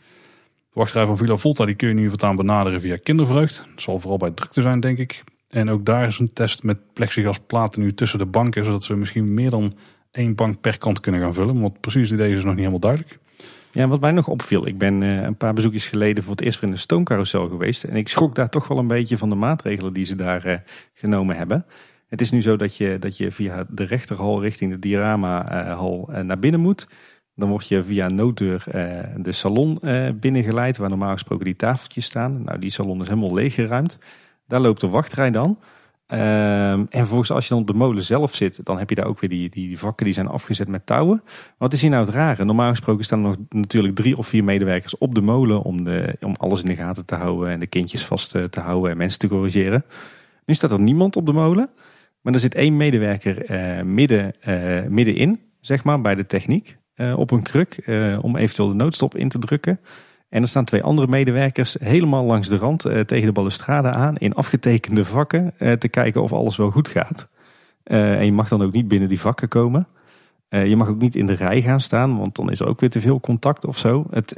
De 0.72 0.78
wachtrij 0.78 1.06
van 1.06 1.16
Villa 1.16 1.36
Volta 1.36 1.64
die 1.64 1.74
kun 1.74 1.88
je 1.88 1.94
nu 1.94 2.08
voortaan 2.08 2.36
benaderen 2.36 2.80
via 2.80 2.96
kindervreugd. 2.96 3.64
Dat 3.70 3.82
zal 3.82 3.98
vooral 3.98 4.18
bij 4.18 4.30
drukte 4.30 4.60
zijn, 4.60 4.80
denk 4.80 4.98
ik. 4.98 5.24
En 5.48 5.70
ook 5.70 5.84
daar 5.84 6.06
is 6.06 6.18
een 6.18 6.32
test 6.32 6.62
met 6.62 6.78
platen 7.46 7.80
nu 7.80 7.94
tussen 7.94 8.18
de 8.18 8.26
banken, 8.26 8.64
zodat 8.64 8.84
ze 8.84 8.94
misschien 8.94 9.34
meer 9.34 9.50
dan 9.50 9.72
één 10.10 10.34
bank 10.34 10.60
per 10.60 10.78
kant 10.78 11.00
kunnen 11.00 11.20
gaan 11.20 11.34
vullen. 11.34 11.60
Want 11.60 11.80
precies 11.80 12.08
deze 12.08 12.36
is 12.36 12.44
nog 12.44 12.44
niet 12.44 12.56
helemaal 12.56 12.78
duidelijk. 12.78 13.18
Ja, 13.72 13.88
wat 13.88 14.00
mij 14.00 14.10
nog 14.10 14.28
opviel, 14.28 14.66
ik 14.66 14.78
ben 14.78 15.02
uh, 15.02 15.22
een 15.22 15.36
paar 15.36 15.54
bezoekjes 15.54 15.88
geleden 15.88 16.22
voor 16.22 16.32
het 16.32 16.40
eerst 16.40 16.62
in 16.62 16.70
de 16.70 16.76
stoomcarousel 16.76 17.48
geweest. 17.48 17.84
En 17.84 17.96
ik 17.96 18.08
schrok 18.08 18.34
daar 18.34 18.48
toch 18.48 18.68
wel 18.68 18.78
een 18.78 18.86
beetje 18.86 19.18
van 19.18 19.28
de 19.28 19.34
maatregelen 19.34 19.92
die 19.92 20.04
ze 20.04 20.14
daar 20.14 20.46
uh, 20.46 20.54
genomen 20.94 21.36
hebben. 21.36 21.66
Het 22.10 22.20
is 22.20 22.30
nu 22.30 22.42
zo 22.42 22.56
dat 22.56 22.76
je, 22.76 22.96
dat 22.98 23.16
je 23.16 23.30
via 23.30 23.64
de 23.68 23.84
rechterhal 23.84 24.42
richting 24.42 24.72
de 24.72 24.78
dioramahal 24.78 26.08
uh, 26.10 26.20
naar 26.20 26.38
binnen 26.38 26.60
moet. 26.60 26.88
Dan 27.34 27.48
word 27.48 27.68
je 27.68 27.82
via 27.82 28.06
een 28.06 28.14
nooddeur 28.14 28.64
de 29.16 29.32
salon 29.32 29.80
binnengeleid, 30.14 30.76
waar 30.76 30.88
normaal 30.88 31.12
gesproken 31.12 31.44
die 31.44 31.56
tafeltjes 31.56 32.04
staan. 32.04 32.42
Nou, 32.44 32.58
die 32.58 32.70
salon 32.70 33.00
is 33.00 33.08
helemaal 33.08 33.34
leeggeruimd. 33.34 33.98
Daar 34.46 34.60
loopt 34.60 34.80
de 34.80 34.88
wachtrij 34.88 35.30
dan. 35.30 35.58
Um, 36.12 36.18
en 36.18 36.88
vervolgens 36.90 37.30
als 37.30 37.44
je 37.44 37.50
dan 37.54 37.60
op 37.62 37.66
de 37.66 37.72
molen 37.72 38.02
zelf 38.02 38.34
zit, 38.34 38.64
dan 38.64 38.78
heb 38.78 38.88
je 38.88 38.94
daar 38.94 39.06
ook 39.06 39.20
weer 39.20 39.30
die, 39.30 39.50
die, 39.50 39.78
vakken 39.78 40.04
die 40.04 40.14
zijn 40.14 40.26
afgezet 40.26 40.68
met 40.68 40.86
touwen. 40.86 41.22
Wat 41.58 41.72
is 41.72 41.80
hier 41.80 41.90
nou 41.90 42.04
het 42.04 42.14
rare? 42.14 42.44
Normaal 42.44 42.70
gesproken 42.70 43.04
staan 43.04 43.18
er 43.18 43.28
nog 43.28 43.36
natuurlijk 43.48 43.94
drie 43.94 44.16
of 44.16 44.26
vier 44.26 44.44
medewerkers 44.44 44.98
op 44.98 45.14
de 45.14 45.20
molen 45.20 45.62
om, 45.62 45.84
de, 45.84 46.16
om 46.20 46.34
alles 46.38 46.60
in 46.60 46.66
de 46.66 46.74
gaten 46.74 47.06
te 47.06 47.14
houden 47.14 47.50
en 47.50 47.60
de 47.60 47.66
kindjes 47.66 48.04
vast 48.04 48.30
te 48.30 48.60
houden 48.60 48.90
en 48.90 48.96
mensen 48.96 49.18
te 49.18 49.28
corrigeren. 49.28 49.84
Nu 50.46 50.54
staat 50.54 50.72
er 50.72 50.80
niemand 50.80 51.16
op 51.16 51.26
de 51.26 51.32
molen, 51.32 51.70
maar 52.20 52.34
er 52.34 52.40
zit 52.40 52.54
één 52.54 52.76
medewerker 52.76 53.50
uh, 53.50 53.82
midden, 53.82 54.34
uh, 54.48 54.82
middenin, 54.88 55.40
zeg 55.60 55.84
maar, 55.84 56.00
bij 56.00 56.14
de 56.14 56.26
techniek, 56.26 56.76
uh, 56.96 57.18
op 57.18 57.30
een 57.30 57.42
kruk, 57.42 57.82
om 58.20 58.36
eventueel 58.36 58.68
de 58.68 58.74
noodstop 58.74 59.16
in 59.16 59.28
te 59.28 59.38
drukken. 59.38 59.80
En 60.28 60.42
er 60.42 60.48
staan 60.48 60.64
twee 60.64 60.82
andere 60.82 61.08
medewerkers 61.08 61.76
helemaal 61.80 62.24
langs 62.24 62.48
de 62.48 62.56
rand 62.56 62.80
tegen 62.80 63.26
de 63.26 63.32
balustrade 63.32 63.88
aan 63.88 64.16
in 64.16 64.34
afgetekende 64.34 65.04
vakken 65.04 65.54
te 65.78 65.88
kijken 65.88 66.22
of 66.22 66.32
alles 66.32 66.56
wel 66.56 66.70
goed 66.70 66.88
gaat. 66.88 67.28
En 67.82 68.24
je 68.24 68.32
mag 68.32 68.48
dan 68.48 68.62
ook 68.62 68.72
niet 68.72 68.88
binnen 68.88 69.08
die 69.08 69.20
vakken 69.20 69.48
komen. 69.48 69.86
je 70.48 70.76
mag 70.76 70.88
ook 70.88 71.00
niet 71.00 71.16
in 71.16 71.26
de 71.26 71.32
rij 71.32 71.62
gaan 71.62 71.80
staan, 71.80 72.18
want 72.18 72.36
dan 72.36 72.50
is 72.50 72.60
er 72.60 72.68
ook 72.68 72.80
weer 72.80 72.90
te 72.90 73.00
veel 73.00 73.20
contact 73.20 73.66
of 73.66 73.78
zo. 73.78 74.06
Het, 74.10 74.34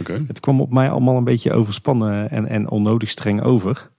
okay. 0.00 0.24
het 0.28 0.40
kwam 0.40 0.60
op 0.60 0.72
mij 0.72 0.90
allemaal 0.90 1.16
een 1.16 1.24
beetje 1.24 1.52
overspannen 1.52 2.30
en, 2.30 2.48
en 2.48 2.70
onnodig 2.70 3.08
streng 3.08 3.42
over. 3.42 3.90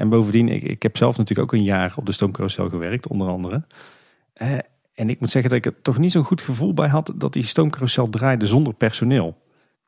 En 0.00 0.08
bovendien, 0.08 0.48
ik, 0.48 0.62
ik 0.62 0.82
heb 0.82 0.96
zelf 0.96 1.16
natuurlijk 1.16 1.52
ook 1.52 1.60
een 1.60 1.66
jaar 1.66 1.92
op 1.96 2.06
de 2.06 2.12
stoomcarousel 2.12 2.68
gewerkt, 2.68 3.08
onder 3.08 3.28
andere. 3.28 3.64
en 4.94 5.10
ik 5.10 5.20
moet 5.20 5.30
zeggen 5.30 5.50
dat 5.50 5.58
ik 5.58 5.66
er 5.66 5.82
toch 5.82 5.98
niet 5.98 6.12
zo'n 6.12 6.24
goed 6.24 6.40
gevoel 6.40 6.74
bij 6.74 6.88
had 6.88 7.12
dat 7.16 7.32
die 7.32 7.46
stoomcarousel 7.46 8.08
draaide 8.08 8.46
zonder 8.46 8.74
personeel 8.74 9.36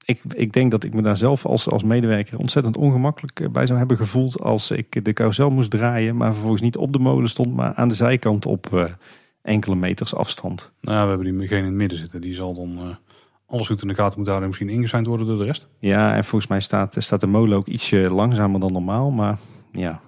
ik, 0.05 0.21
ik 0.35 0.53
denk 0.53 0.71
dat 0.71 0.85
ik 0.85 0.95
me 0.95 1.03
daar 1.03 1.17
zelf 1.17 1.47
als, 1.47 1.69
als 1.69 1.83
medewerker 1.83 2.39
ontzettend 2.39 2.77
ongemakkelijk 2.77 3.41
eh, 3.41 3.49
bij 3.49 3.67
zou 3.67 3.79
hebben 3.79 3.97
gevoeld 3.97 4.41
als 4.41 4.71
ik 4.71 5.05
de 5.05 5.13
carousel 5.13 5.51
moest 5.51 5.71
draaien, 5.71 6.17
maar 6.17 6.33
vervolgens 6.33 6.63
niet 6.63 6.77
op 6.77 6.93
de 6.93 6.99
molen 6.99 7.29
stond, 7.29 7.55
maar 7.55 7.75
aan 7.75 7.89
de 7.89 7.95
zijkant 7.95 8.47
op 8.47 8.69
uh, 8.75 8.85
enkele 9.43 9.75
meters 9.75 10.15
afstand. 10.15 10.73
Nou, 10.81 11.03
we 11.03 11.09
hebben 11.09 11.49
die 11.49 11.59
in 11.59 11.65
het 11.65 11.75
midden 11.75 11.99
zitten. 11.99 12.21
Die 12.21 12.35
zal 12.35 12.55
dan 12.55 12.71
uh, 12.71 12.95
alles 13.47 13.67
goed 13.67 13.83
in 13.83 13.89
de 13.89 13.95
gaten 13.95 14.17
moeten 14.17 14.35
houden 14.35 14.43
en 14.43 14.49
misschien 14.49 14.69
ingezijnd 14.69 15.07
worden 15.07 15.27
door 15.27 15.39
de 15.39 15.45
rest. 15.45 15.69
Ja, 15.79 16.15
en 16.15 16.25
volgens 16.25 16.51
mij 16.51 16.61
staat, 16.61 16.97
staat 16.99 17.21
de 17.21 17.27
molen 17.27 17.57
ook 17.57 17.67
ietsje 17.67 18.11
langzamer 18.11 18.61
dan 18.61 18.73
normaal, 18.73 19.11
maar 19.11 19.39
ja, 19.73 20.01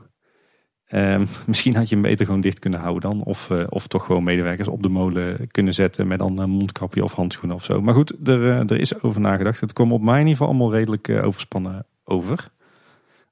Ehm, 0.95 1.25
misschien 1.47 1.77
had 1.77 1.89
je 1.89 1.95
hem 1.95 2.05
beter 2.05 2.27
gewoon 2.27 2.41
dicht 2.41 2.59
kunnen 2.59 2.81
houden 2.81 3.11
dan. 3.11 3.23
Of, 3.23 3.51
uh, 3.51 3.65
of 3.69 3.87
toch 3.87 4.05
gewoon 4.05 4.25
medewerkers 4.25 4.69
op 4.69 4.83
de 4.83 4.89
molen 4.89 5.49
kunnen 5.51 5.75
zetten 5.75 6.07
met 6.07 6.19
dan 6.19 6.39
een 6.39 6.51
mondkapje 6.51 7.05
of 7.05 7.13
handschoenen 7.13 7.57
of 7.57 7.65
zo. 7.65 7.81
Maar 7.81 7.95
goed, 7.95 8.29
er, 8.29 8.41
uh, 8.41 8.59
er 8.59 8.81
is 8.81 9.03
over 9.03 9.21
nagedacht. 9.21 9.61
Het 9.61 9.73
kwam 9.73 9.93
op 9.93 10.03
mij 10.03 10.15
in 10.15 10.27
ieder 10.27 10.33
geval 10.33 10.49
allemaal 10.49 10.73
redelijk 10.73 11.09
uh, 11.09 11.25
overspannen 11.25 11.87
over. 12.05 12.53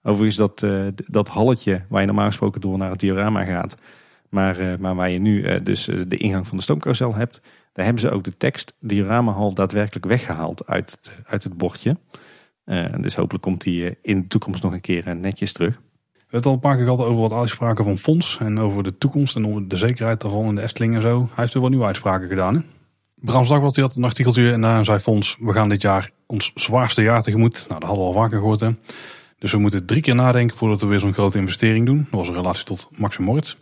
Overigens 0.02 0.36
dat, 0.36 0.66
dat 1.06 1.28
halletje 1.28 1.82
waar 1.88 2.00
je 2.00 2.06
normaal 2.06 2.26
gesproken 2.26 2.60
door 2.60 2.78
naar 2.78 2.90
het 2.90 3.00
diorama 3.00 3.44
gaat. 3.44 3.76
Maar, 4.28 4.80
maar 4.80 4.94
waar 4.94 5.10
je 5.10 5.18
nu 5.18 5.62
dus 5.62 5.84
de 5.84 6.16
ingang 6.16 6.48
van 6.48 6.56
de 6.56 6.62
stoomcarousel 6.62 7.14
hebt. 7.14 7.40
Daar 7.72 7.84
hebben 7.84 8.02
ze 8.02 8.10
ook 8.10 8.24
de 8.24 8.36
tekst 8.36 8.74
dioramahal 8.80 9.54
daadwerkelijk 9.54 10.06
weggehaald 10.06 10.66
uit 10.66 11.12
uit 11.24 11.42
het 11.44 11.56
bordje. 11.56 11.96
dus 13.00 13.16
hopelijk 13.16 13.44
komt 13.44 13.60
die 13.60 13.96
in 14.02 14.20
de 14.20 14.26
toekomst 14.26 14.62
nog 14.62 14.72
een 14.72 14.80
keer 14.80 15.16
netjes 15.16 15.52
terug. 15.52 15.80
We 16.32 16.38
hebben 16.38 16.52
het 16.52 16.64
al 16.64 16.70
een 16.70 16.76
paar 16.76 16.86
keer 16.86 16.94
gehad 16.94 17.12
over 17.12 17.28
wat 17.28 17.40
uitspraken 17.40 17.84
van 17.84 17.98
Fons. 17.98 18.38
En 18.40 18.60
over 18.60 18.82
de 18.82 18.98
toekomst 18.98 19.36
en 19.36 19.68
de 19.68 19.76
zekerheid 19.76 20.20
daarvan 20.20 20.44
in 20.44 20.54
de 20.54 20.62
Efteling 20.62 20.94
en 20.94 21.00
zo. 21.00 21.18
Hij 21.18 21.28
heeft 21.34 21.52
weer 21.52 21.62
wat 21.62 21.70
nieuwe 21.70 21.86
uitspraken 21.86 22.28
gedaan. 22.28 22.54
Hè? 22.54 22.60
Brams 23.14 23.48
Dagblad 23.48 23.76
had 23.76 23.96
een 23.96 24.04
artikeltje 24.04 24.52
en 24.52 24.60
daar 24.60 24.84
zei 24.84 24.98
Fons... 24.98 25.36
we 25.40 25.52
gaan 25.52 25.68
dit 25.68 25.82
jaar 25.82 26.10
ons 26.26 26.52
zwaarste 26.54 27.02
jaar 27.02 27.22
tegemoet. 27.22 27.52
Nou, 27.68 27.80
dat 27.80 27.88
hadden 27.88 27.98
we 27.98 28.12
al 28.12 28.22
vaker 28.22 28.38
gehoord. 28.38 28.60
Hè? 28.60 28.70
Dus 29.38 29.52
we 29.52 29.58
moeten 29.58 29.86
drie 29.86 30.02
keer 30.02 30.14
nadenken 30.14 30.56
voordat 30.56 30.80
we 30.80 30.86
weer 30.86 31.00
zo'n 31.00 31.12
grote 31.12 31.38
investering 31.38 31.86
doen. 31.86 32.06
Dat 32.10 32.18
was 32.18 32.28
een 32.28 32.34
relatie 32.34 32.64
tot 32.64 32.88
Max 32.96 33.18
Moritz. 33.18 33.56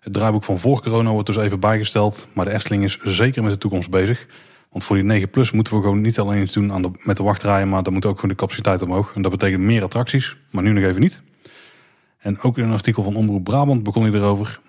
Het 0.00 0.12
draaiboek 0.12 0.44
van 0.44 0.58
voor 0.58 0.82
corona 0.82 1.10
wordt 1.10 1.26
dus 1.26 1.36
even 1.36 1.60
bijgesteld. 1.60 2.26
Maar 2.32 2.44
de 2.44 2.52
Efteling 2.52 2.84
is 2.84 2.98
zeker 3.02 3.42
met 3.42 3.52
de 3.52 3.58
toekomst 3.58 3.90
bezig. 3.90 4.26
Want 4.70 4.84
voor 4.84 4.96
die 4.96 5.04
9 5.04 5.30
plus 5.30 5.50
moeten 5.50 5.74
we 5.74 5.82
gewoon 5.82 6.00
niet 6.00 6.18
alleen 6.18 6.42
iets 6.42 6.52
doen 6.52 6.72
aan 6.72 6.82
de, 6.82 6.90
met 6.96 7.16
de 7.16 7.22
wachtrijen... 7.22 7.68
maar 7.68 7.82
dan 7.82 7.92
moet 7.92 8.06
ook 8.06 8.14
gewoon 8.14 8.30
de 8.30 8.36
capaciteit 8.36 8.82
omhoog. 8.82 9.12
En 9.14 9.22
dat 9.22 9.30
betekent 9.30 9.62
meer 9.62 9.82
attracties, 9.82 10.36
maar 10.50 10.62
nu 10.62 10.72
nog 10.72 10.84
even 10.84 11.00
niet. 11.00 11.22
En 12.22 12.40
ook 12.40 12.58
in 12.58 12.64
een 12.64 12.72
artikel 12.72 13.02
van 13.02 13.16
Omroep 13.16 13.44
Brabant 13.44 13.82
begon 13.82 14.02
hij 14.02 14.12
erover. 14.12 14.60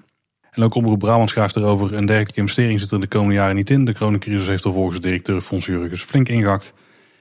En 0.52 0.64
ook 0.64 0.76
Omroep 0.76 1.00
Brabant 1.00 1.30
schrijft 1.30 1.56
erover. 1.56 1.94
Een 1.94 2.06
dergelijke 2.06 2.40
investering 2.40 2.80
zit 2.80 2.92
er 2.92 3.00
de 3.00 3.08
komende 3.08 3.34
jaren 3.34 3.56
niet 3.56 3.70
in. 3.70 3.86
De 3.86 3.94
coronacrisis 3.94 4.48
heeft 4.48 4.64
er 4.64 4.72
volgens 4.72 4.96
de 4.96 5.08
directeur 5.08 5.42
Fons 5.42 5.66
Jurgens 5.66 6.04
flink 6.04 6.30
ingehakt. 6.30 6.74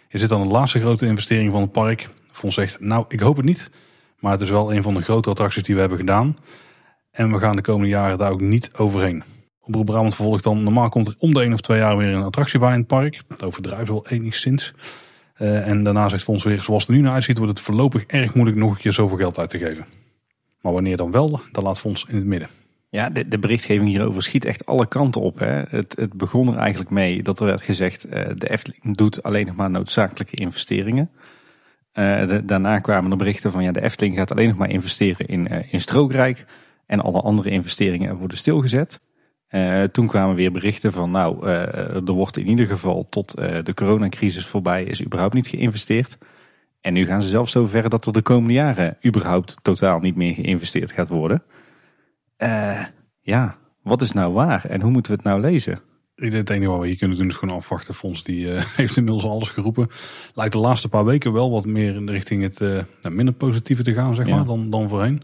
Je 0.09 0.19
zit 0.19 0.29
dan 0.29 0.43
de 0.43 0.53
laatste 0.53 0.81
grote 0.81 1.07
investering 1.07 1.53
van 1.53 1.61
het 1.61 1.73
park. 1.73 2.09
Fons 2.31 2.55
zegt, 2.55 2.81
nou 2.81 3.05
ik 3.09 3.21
hoop 3.21 3.37
het 3.37 3.45
niet. 3.45 3.71
Maar 4.19 4.33
het 4.33 4.41
is 4.41 4.51
wel 4.51 4.75
een 4.75 4.83
van 4.83 4.95
de 4.95 5.03
grote 5.03 5.31
attracties 5.31 5.63
die 5.63 5.75
we 5.75 5.81
hebben 5.81 5.99
gedaan. 5.99 6.37
En 7.11 7.33
we 7.33 7.39
gaan 7.39 7.57
de 7.57 7.63
komende 7.63 7.89
jaren 7.89 8.19
daar 8.19 8.31
ook 8.31 8.41
niet 8.41 8.75
overheen. 8.75 9.23
Omroep 9.61 9.87
Brabant 9.87 10.15
vervolgt 10.15 10.45
dan, 10.45 10.63
normaal 10.63 10.89
komt 10.89 11.07
er 11.07 11.15
om 11.19 11.35
de 11.35 11.41
één 11.41 11.53
of 11.53 11.61
twee 11.61 11.79
jaar 11.79 11.97
weer 11.97 12.15
een 12.15 12.23
attractie 12.23 12.59
bij 12.59 12.73
in 12.73 12.79
het 12.79 12.87
park. 12.87 13.21
Dat 13.29 13.45
overdrijft 13.45 13.89
wel 13.89 14.09
enigszins. 14.09 14.75
Uh, 15.39 15.69
en 15.69 15.85
daarna 15.85 16.09
zegt 16.09 16.23
Fons 16.23 16.45
weer, 16.45 16.63
zoals 16.63 16.83
het 16.83 16.91
er 16.91 16.97
nu 16.97 17.03
naar 17.03 17.13
uitziet, 17.13 17.39
wordt 17.39 17.53
het 17.53 17.67
voorlopig 17.67 18.05
erg 18.07 18.35
moeilijk 18.35 18.59
nog 18.59 18.71
een 18.71 18.81
keer 18.81 18.93
zoveel 18.93 19.17
geld 19.17 19.39
uit 19.39 19.51
te 19.51 19.59
geven. 19.59 19.87
Maar 20.63 20.73
wanneer 20.73 20.97
dan 20.97 21.11
wel, 21.11 21.41
dan 21.53 21.65
laat 21.65 21.81
Fonds 21.81 22.05
in 22.09 22.17
het 22.17 22.25
midden. 22.25 22.49
Ja, 22.89 23.11
de, 23.11 23.29
de 23.29 23.39
berichtgeving 23.39 23.89
hierover 23.89 24.23
schiet 24.23 24.45
echt 24.45 24.67
alle 24.67 24.87
kanten 24.87 25.21
op. 25.21 25.39
Hè. 25.39 25.63
Het, 25.69 25.97
het 25.97 26.13
begon 26.13 26.49
er 26.49 26.57
eigenlijk 26.57 26.91
mee 26.91 27.23
dat 27.23 27.41
er 27.41 27.47
werd 27.47 27.63
gezegd... 27.63 28.07
Uh, 28.07 28.13
de 28.37 28.51
Efteling 28.51 28.97
doet 28.97 29.23
alleen 29.23 29.47
nog 29.47 29.57
maar 29.57 29.71
noodzakelijke 29.71 30.37
investeringen. 30.37 31.11
Uh, 31.95 32.39
daarna 32.45 32.79
kwamen 32.79 33.11
er 33.11 33.17
berichten 33.17 33.53
van... 33.53 33.63
ja, 33.63 33.73
de 33.73 33.83
Efteling 33.83 34.17
gaat 34.17 34.31
alleen 34.31 34.49
nog 34.49 34.57
maar 34.57 34.71
investeren 34.71 35.27
in, 35.27 35.53
uh, 35.53 35.73
in 35.73 35.81
Strookrijk... 35.81 36.45
en 36.87 37.01
alle 37.01 37.21
andere 37.21 37.51
investeringen 37.51 38.17
worden 38.17 38.37
stilgezet. 38.37 39.01
toen 39.93 40.07
kwamen 40.07 40.35
weer 40.35 40.53
berichten 40.53 40.93
van... 40.93 41.11
nou, 41.11 41.47
er 41.47 42.13
wordt 42.13 42.37
in 42.37 42.49
ieder 42.49 42.67
geval 42.67 43.07
tot 43.09 43.31
de 43.65 43.75
coronacrisis 43.75 44.47
voorbij... 44.47 44.85
is 44.85 45.05
überhaupt 45.05 45.35
niet 45.35 45.47
geïnvesteerd... 45.47 46.19
En 46.83 46.93
nu 46.93 47.07
gaan 47.07 47.23
ze 47.23 47.29
zelfs 47.29 47.53
zo 47.53 47.67
ver 47.67 47.89
dat 47.89 48.07
er 48.07 48.13
de 48.13 48.23
komende 48.23 48.53
jaren 48.53 48.97
überhaupt 49.07 49.57
totaal 49.63 49.99
niet 49.99 50.17
meer 50.17 50.35
geïnvesteerd 50.35 50.93
gaat 50.93 51.09
worden. 51.09 51.43
Uh, 52.39 52.85
ja, 53.21 53.57
wat 53.83 54.03
is 54.03 54.13
nou 54.13 54.33
waar 54.33 54.65
en 54.65 54.81
hoe 54.81 54.91
moeten 54.91 55.13
we 55.13 55.19
het 55.19 55.27
nou 55.27 55.41
lezen? 55.41 55.81
Ik 56.15 56.31
denk 56.31 56.49
het 56.49 56.51
enige 56.51 56.71
wat 56.71 56.81
we 56.81 56.87
hier 56.87 56.97
kunnen 56.97 57.17
doen 57.17 57.29
is 57.29 57.35
gewoon 57.35 57.57
afwachten. 57.57 57.95
Fonds 57.95 58.25
die 58.25 58.47
uh, 58.47 58.65
heeft 58.77 58.97
inmiddels 58.97 59.25
alles 59.25 59.49
geroepen. 59.49 59.89
Lijkt 60.35 60.53
de 60.53 60.59
laatste 60.59 60.89
paar 60.89 61.05
weken 61.05 61.33
wel 61.33 61.51
wat 61.51 61.65
meer 61.65 61.95
in 61.95 62.07
de 62.07 62.13
richting 62.13 62.43
het 62.43 62.61
uh, 62.61 62.83
minder 63.11 63.35
positieve 63.35 63.83
te 63.83 63.95
gaan 63.95 64.15
zeg 64.15 64.29
maar, 64.29 64.45
dan, 64.45 64.71
dan 64.71 64.89
voorheen 64.89 65.23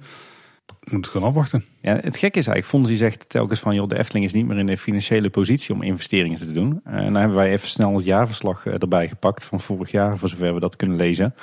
moet 0.90 1.04
het 1.04 1.08
gewoon 1.08 1.28
afwachten. 1.28 1.64
Ja, 1.80 1.94
het 1.94 2.16
gekke 2.16 2.38
is 2.38 2.46
eigenlijk, 2.46 2.66
Fonds 2.66 2.88
die 2.88 2.98
zegt 2.98 3.28
telkens 3.28 3.60
van... 3.60 3.74
joh, 3.74 3.88
de 3.88 3.98
Efteling 3.98 4.24
is 4.24 4.32
niet 4.32 4.46
meer 4.46 4.58
in 4.58 4.66
de 4.66 4.78
financiële 4.78 5.30
positie 5.30 5.74
om 5.74 5.82
investeringen 5.82 6.38
te 6.38 6.52
doen. 6.52 6.80
En 6.84 7.04
dan 7.04 7.14
hebben 7.14 7.36
wij 7.36 7.52
even 7.52 7.68
snel 7.68 7.96
het 7.96 8.04
jaarverslag 8.04 8.66
eh, 8.66 8.72
erbij 8.82 9.08
gepakt 9.08 9.44
van 9.44 9.60
vorig 9.60 9.90
jaar... 9.90 10.18
voor 10.18 10.28
zover 10.28 10.54
we 10.54 10.60
dat 10.60 10.76
kunnen 10.76 10.96
lezen. 10.96 11.34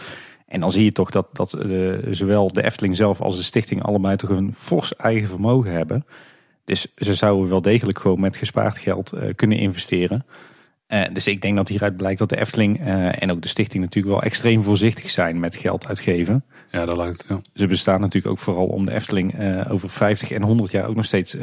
En 0.47 0.59
dan 0.59 0.71
zie 0.71 0.83
je 0.83 0.91
toch 0.91 1.11
dat, 1.11 1.27
dat 1.33 1.65
uh, 1.67 1.97
zowel 2.11 2.53
de 2.53 2.63
Efteling 2.63 2.95
zelf 2.95 3.21
als 3.21 3.35
de 3.35 3.43
stichting... 3.43 3.83
allebei 3.83 4.15
toch 4.15 4.29
een 4.29 4.53
fors 4.53 4.95
eigen 4.95 5.27
vermogen 5.27 5.71
hebben. 5.71 6.05
Dus 6.65 6.87
ze 6.95 7.13
zouden 7.13 7.49
wel 7.49 7.61
degelijk 7.61 7.99
gewoon 7.99 8.19
met 8.19 8.35
gespaard 8.35 8.77
geld 8.77 9.13
kunnen 9.35 9.57
investeren. 9.57 10.25
dus 11.13 11.27
ik 11.27 11.41
denk 11.41 11.55
dat 11.55 11.67
hieruit 11.67 11.97
blijkt 11.97 12.19
dat 12.19 12.29
de 12.29 12.39
Efteling 12.39 12.79
en 13.19 13.31
ook 13.31 13.41
de 13.41 13.47
stichting 13.47 13.83
natuurlijk 13.83 14.13
wel 14.13 14.23
extreem 14.23 14.63
voorzichtig 14.63 15.09
zijn 15.09 15.39
met 15.39 15.55
geld 15.55 15.87
uitgeven. 15.87 16.43
Ja, 16.71 16.85
dat 16.85 16.97
lijkt 16.97 17.25
ja. 17.29 17.39
Ze 17.53 17.67
bestaan 17.67 17.99
natuurlijk 17.99 18.33
ook 18.33 18.39
vooral 18.39 18.65
om 18.65 18.85
de 18.85 18.91
Efteling 18.91 19.35
over 19.69 19.89
50 19.89 20.31
en 20.31 20.43
100 20.43 20.71
jaar 20.71 20.87
ook 20.87 20.95
nog 20.95 21.05
steeds 21.05 21.37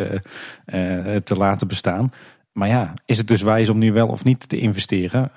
te 1.24 1.34
laten 1.36 1.68
bestaan. 1.68 2.12
Maar 2.52 2.68
ja, 2.68 2.94
is 3.06 3.18
het 3.18 3.28
dus 3.28 3.42
wijs 3.42 3.68
om 3.68 3.78
nu 3.78 3.92
wel 3.92 4.08
of 4.08 4.24
niet 4.24 4.48
te 4.48 4.58
investeren? 4.58 5.30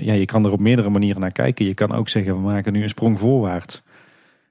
Ja, 0.00 0.12
je 0.12 0.24
kan 0.24 0.44
er 0.44 0.52
op 0.52 0.60
meerdere 0.60 0.90
manieren 0.90 1.20
naar 1.20 1.32
kijken. 1.32 1.66
Je 1.66 1.74
kan 1.74 1.92
ook 1.92 2.08
zeggen, 2.08 2.34
we 2.34 2.40
maken 2.40 2.72
nu 2.72 2.82
een 2.82 2.88
sprong 2.88 3.18
voorwaarts. 3.18 3.82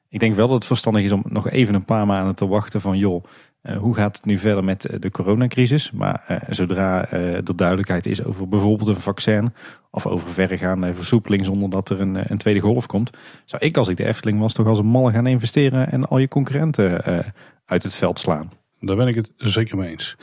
Ik 0.09 0.19
denk 0.19 0.35
wel 0.35 0.47
dat 0.47 0.55
het 0.55 0.65
verstandig 0.65 1.03
is 1.03 1.11
om 1.11 1.23
nog 1.27 1.49
even 1.49 1.75
een 1.75 1.85
paar 1.85 2.05
maanden 2.05 2.35
te 2.35 2.47
wachten 2.47 2.81
van 2.81 2.97
joh, 2.97 3.23
hoe 3.77 3.95
gaat 3.95 4.15
het 4.15 4.25
nu 4.25 4.37
verder 4.37 4.63
met 4.63 4.87
de 4.99 5.11
coronacrisis? 5.11 5.91
Maar 5.91 6.25
uh, 6.29 6.37
zodra 6.49 7.09
er 7.11 7.55
duidelijkheid 7.55 8.05
is 8.05 8.23
over 8.23 8.47
bijvoorbeeld 8.47 8.89
een 8.89 8.95
vaccin 8.95 9.53
of 9.91 10.05
over 10.05 10.29
verregaande 10.29 10.93
versoepeling 10.93 11.45
zonder 11.45 11.69
dat 11.69 11.89
er 11.89 12.01
een, 12.01 12.31
een, 12.31 12.37
tweede 12.37 12.59
golf 12.59 12.85
komt, 12.85 13.09
zou 13.45 13.65
ik 13.65 13.77
als 13.77 13.87
ik 13.87 13.97
de 13.97 14.05
Efteling 14.05 14.39
was 14.39 14.53
toch 14.53 14.67
als 14.67 14.79
een 14.79 14.85
malle 14.85 15.11
gaan 15.11 15.27
investeren 15.27 15.91
en 15.91 16.07
al 16.07 16.17
je 16.17 16.27
concurrenten 16.27 17.03
uit 17.65 17.83
het 17.83 17.95
veld 17.95 18.19
slaan. 18.19 18.51
Daar 18.79 18.95
ben 18.95 19.07
ik 19.07 19.15
het 19.15 19.31
zeker 19.37 19.77
mee 19.77 19.89
eens. 19.89 20.15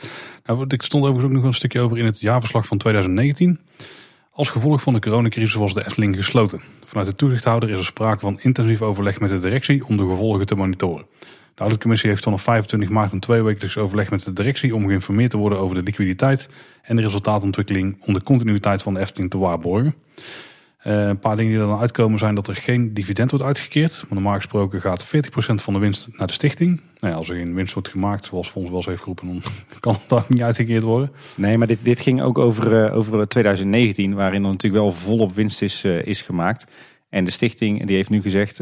Nou, 0.45 0.65
ik 0.67 0.81
stond 0.81 1.03
overigens 1.03 1.31
ook 1.31 1.37
nog 1.37 1.43
een 1.43 1.53
stukje 1.53 1.79
over 1.79 1.97
in 1.97 2.05
het 2.05 2.19
jaarverslag 2.19 2.65
van 2.65 2.77
2019. 2.77 3.59
Als 4.31 4.49
gevolg 4.49 4.81
van 4.81 4.93
de 4.93 4.99
coronacrisis 4.99 5.53
was 5.53 5.73
de 5.73 5.85
Efteling 5.85 6.15
gesloten. 6.15 6.61
Vanuit 6.85 7.07
de 7.07 7.15
toezichthouder 7.15 7.69
is 7.69 7.79
er 7.79 7.85
sprake 7.85 8.19
van 8.19 8.39
intensief 8.39 8.81
overleg 8.81 9.19
met 9.19 9.29
de 9.29 9.39
directie 9.39 9.85
om 9.85 9.97
de 9.97 10.07
gevolgen 10.07 10.45
te 10.45 10.55
monitoren. 10.55 11.05
De 11.55 11.61
auditcommissie 11.61 12.09
heeft 12.09 12.23
vanaf 12.23 12.41
25 12.41 12.89
maart 12.89 13.11
een 13.11 13.19
tweewekelijks 13.19 13.77
overleg 13.77 14.09
met 14.09 14.25
de 14.25 14.33
directie 14.33 14.75
om 14.75 14.85
geïnformeerd 14.85 15.31
te 15.31 15.37
worden 15.37 15.59
over 15.59 15.75
de 15.75 15.83
liquiditeit 15.83 16.49
en 16.81 16.95
de 16.95 17.01
resultaatontwikkeling 17.01 18.03
om 18.05 18.13
de 18.13 18.23
continuïteit 18.23 18.81
van 18.81 18.93
de 18.93 18.99
Efteling 18.99 19.31
te 19.31 19.37
waarborgen. 19.37 19.95
Uh, 20.87 21.07
een 21.07 21.19
paar 21.19 21.35
dingen 21.35 21.51
die 21.51 21.61
er 21.61 21.67
dan 21.67 21.79
uitkomen 21.79 22.19
zijn 22.19 22.35
dat 22.35 22.47
er 22.47 22.55
geen 22.55 22.93
dividend 22.93 23.29
wordt 23.29 23.45
uitgekeerd. 23.45 23.91
Maar 24.01 24.13
normaal 24.13 24.35
gesproken 24.35 24.81
gaat 24.81 25.05
40% 25.05 25.09
van 25.55 25.73
de 25.73 25.79
winst 25.79 26.07
naar 26.17 26.27
de 26.27 26.33
stichting. 26.33 26.81
Nou 26.99 27.13
ja, 27.13 27.19
als 27.19 27.29
er 27.29 27.35
geen 27.35 27.53
winst 27.53 27.73
wordt 27.73 27.89
gemaakt, 27.89 28.25
zoals 28.25 28.49
Fonds 28.49 28.69
wel 28.69 28.77
eens 28.77 28.87
heeft 28.87 28.99
geroepen, 28.99 29.27
dan 29.27 29.41
kan 29.79 29.93
het 29.93 30.13
ook 30.13 30.29
niet 30.29 30.41
uitgekeerd 30.41 30.83
worden. 30.83 31.11
Nee, 31.35 31.57
maar 31.57 31.67
dit, 31.67 31.79
dit 31.83 31.99
ging 31.99 32.21
ook 32.21 32.37
over, 32.37 32.85
uh, 32.85 32.95
over 32.95 33.27
2019, 33.27 34.13
waarin 34.13 34.43
er 34.43 34.49
natuurlijk 34.49 34.83
wel 34.83 34.91
volop 34.91 35.33
winst 35.33 35.61
is, 35.61 35.83
uh, 35.83 36.05
is 36.05 36.21
gemaakt. 36.21 36.71
En 37.09 37.25
de 37.25 37.31
stichting 37.31 37.85
die 37.85 37.95
heeft 37.95 38.09
nu 38.09 38.21
gezegd, 38.21 38.59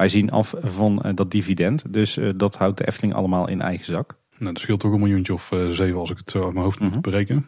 wij 0.00 0.08
zien 0.08 0.30
af 0.30 0.54
van 0.62 1.12
dat 1.14 1.30
dividend. 1.30 1.84
Dus 1.88 2.18
dat 2.36 2.56
houdt 2.56 2.78
de 2.78 2.86
Efteling 2.86 3.14
allemaal 3.14 3.48
in 3.48 3.60
eigen 3.60 3.84
zak. 3.84 4.16
Nou, 4.38 4.52
dat 4.52 4.62
scheelt 4.62 4.80
toch 4.80 4.92
een 4.92 4.98
miljoentje 4.98 5.32
of 5.32 5.52
zeven 5.70 5.98
als 5.98 6.10
ik 6.10 6.16
het 6.16 6.30
zo 6.30 6.44
uit 6.44 6.52
mijn 6.52 6.64
hoofd 6.64 6.80
moet 6.80 6.90
mhm. 6.90 7.00
berekenen. 7.00 7.46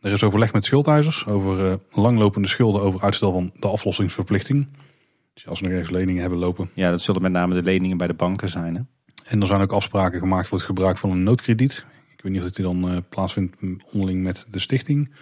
Er 0.00 0.12
is 0.12 0.22
overleg 0.22 0.52
met 0.52 0.64
schuldeisers 0.64 1.26
over 1.26 1.78
langlopende 1.90 2.48
schulden 2.48 2.82
over 2.82 3.00
uitstel 3.00 3.32
van 3.32 3.52
de 3.60 3.68
aflossingsverplichting. 3.68 4.68
Dus 5.34 5.46
als 5.46 5.60
we 5.60 5.68
nog 5.68 5.78
eens 5.78 5.90
leningen 5.90 6.20
hebben 6.20 6.38
lopen. 6.38 6.70
Ja, 6.74 6.90
dat 6.90 7.00
zullen 7.00 7.22
met 7.22 7.32
name 7.32 7.54
de 7.54 7.62
leningen 7.62 7.96
bij 7.96 8.06
de 8.06 8.14
banken 8.14 8.48
zijn. 8.48 8.74
Hè? 8.74 8.80
En 9.24 9.40
er 9.40 9.46
zijn 9.46 9.60
ook 9.60 9.72
afspraken 9.72 10.18
gemaakt 10.20 10.48
voor 10.48 10.58
het 10.58 10.66
gebruik 10.66 10.98
van 10.98 11.10
een 11.10 11.22
noodkrediet. 11.22 11.86
Ik 12.16 12.22
weet 12.22 12.32
niet 12.32 12.42
of 12.42 12.50
die 12.50 12.64
dan 12.64 12.92
uh, 12.92 12.98
plaatsvindt 13.08 13.56
onderling 13.92 14.22
met 14.22 14.46
de 14.50 14.58
stichting. 14.58 15.14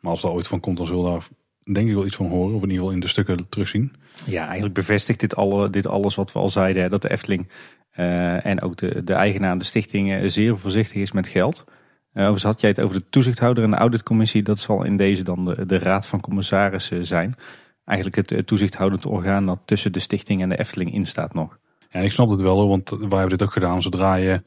Maar 0.00 0.10
als 0.10 0.22
er 0.22 0.30
ooit 0.30 0.46
van 0.46 0.60
komt, 0.60 0.76
dan 0.76 0.86
zullen 0.86 1.04
we 1.04 1.10
daar 1.10 1.28
denk 1.74 1.88
ik 1.88 1.94
wel 1.94 2.06
iets 2.06 2.16
van 2.16 2.26
horen. 2.26 2.54
Of 2.54 2.62
in 2.62 2.68
ieder 2.68 2.76
geval 2.76 2.92
in 2.92 3.00
de 3.00 3.08
stukken 3.08 3.48
terugzien. 3.48 3.92
Ja, 4.26 4.44
eigenlijk 4.44 4.74
bevestigt 4.74 5.20
dit, 5.20 5.36
alle, 5.36 5.70
dit 5.70 5.86
alles 5.86 6.14
wat 6.14 6.32
we 6.32 6.38
al 6.38 6.50
zeiden. 6.50 6.82
Hè, 6.82 6.88
dat 6.88 7.02
de 7.02 7.10
Efteling 7.10 7.48
uh, 7.96 8.46
en 8.46 8.62
ook 8.62 8.76
de, 8.76 9.04
de 9.04 9.12
eigenaar, 9.12 9.58
de 9.58 9.64
stichting, 9.64 10.32
zeer 10.32 10.58
voorzichtig 10.58 11.02
is 11.02 11.12
met 11.12 11.28
geld. 11.28 11.64
Uh, 11.66 11.74
overigens 12.12 12.42
had 12.42 12.60
jij 12.60 12.70
het 12.70 12.80
over 12.80 12.96
de 12.96 13.08
toezichthouder 13.10 13.64
en 13.64 13.70
de 13.70 13.76
auditcommissie. 13.76 14.42
Dat 14.42 14.58
zal 14.58 14.84
in 14.84 14.96
deze 14.96 15.22
dan 15.22 15.44
de, 15.44 15.66
de 15.66 15.78
raad 15.78 16.06
van 16.06 16.20
commissarissen 16.20 17.06
zijn. 17.06 17.36
Eigenlijk 17.84 18.30
het, 18.30 18.46
toezichthoudend 18.46 19.06
orgaan 19.06 19.46
dat 19.46 19.60
tussen 19.64 19.92
de 19.92 19.98
stichting 19.98 20.42
en 20.42 20.48
de 20.48 20.58
Efteling 20.58 20.92
in 20.92 21.06
staat 21.06 21.34
nog. 21.34 21.58
Ja, 21.90 22.00
ik 22.00 22.12
snap 22.12 22.28
het 22.28 22.40
wel 22.40 22.68
want 22.68 22.90
wij 22.90 23.18
hebben 23.18 23.28
dit 23.38 23.42
ook 23.42 23.52
gedaan. 23.52 23.82
Zodra 23.82 24.14
je 24.14 24.42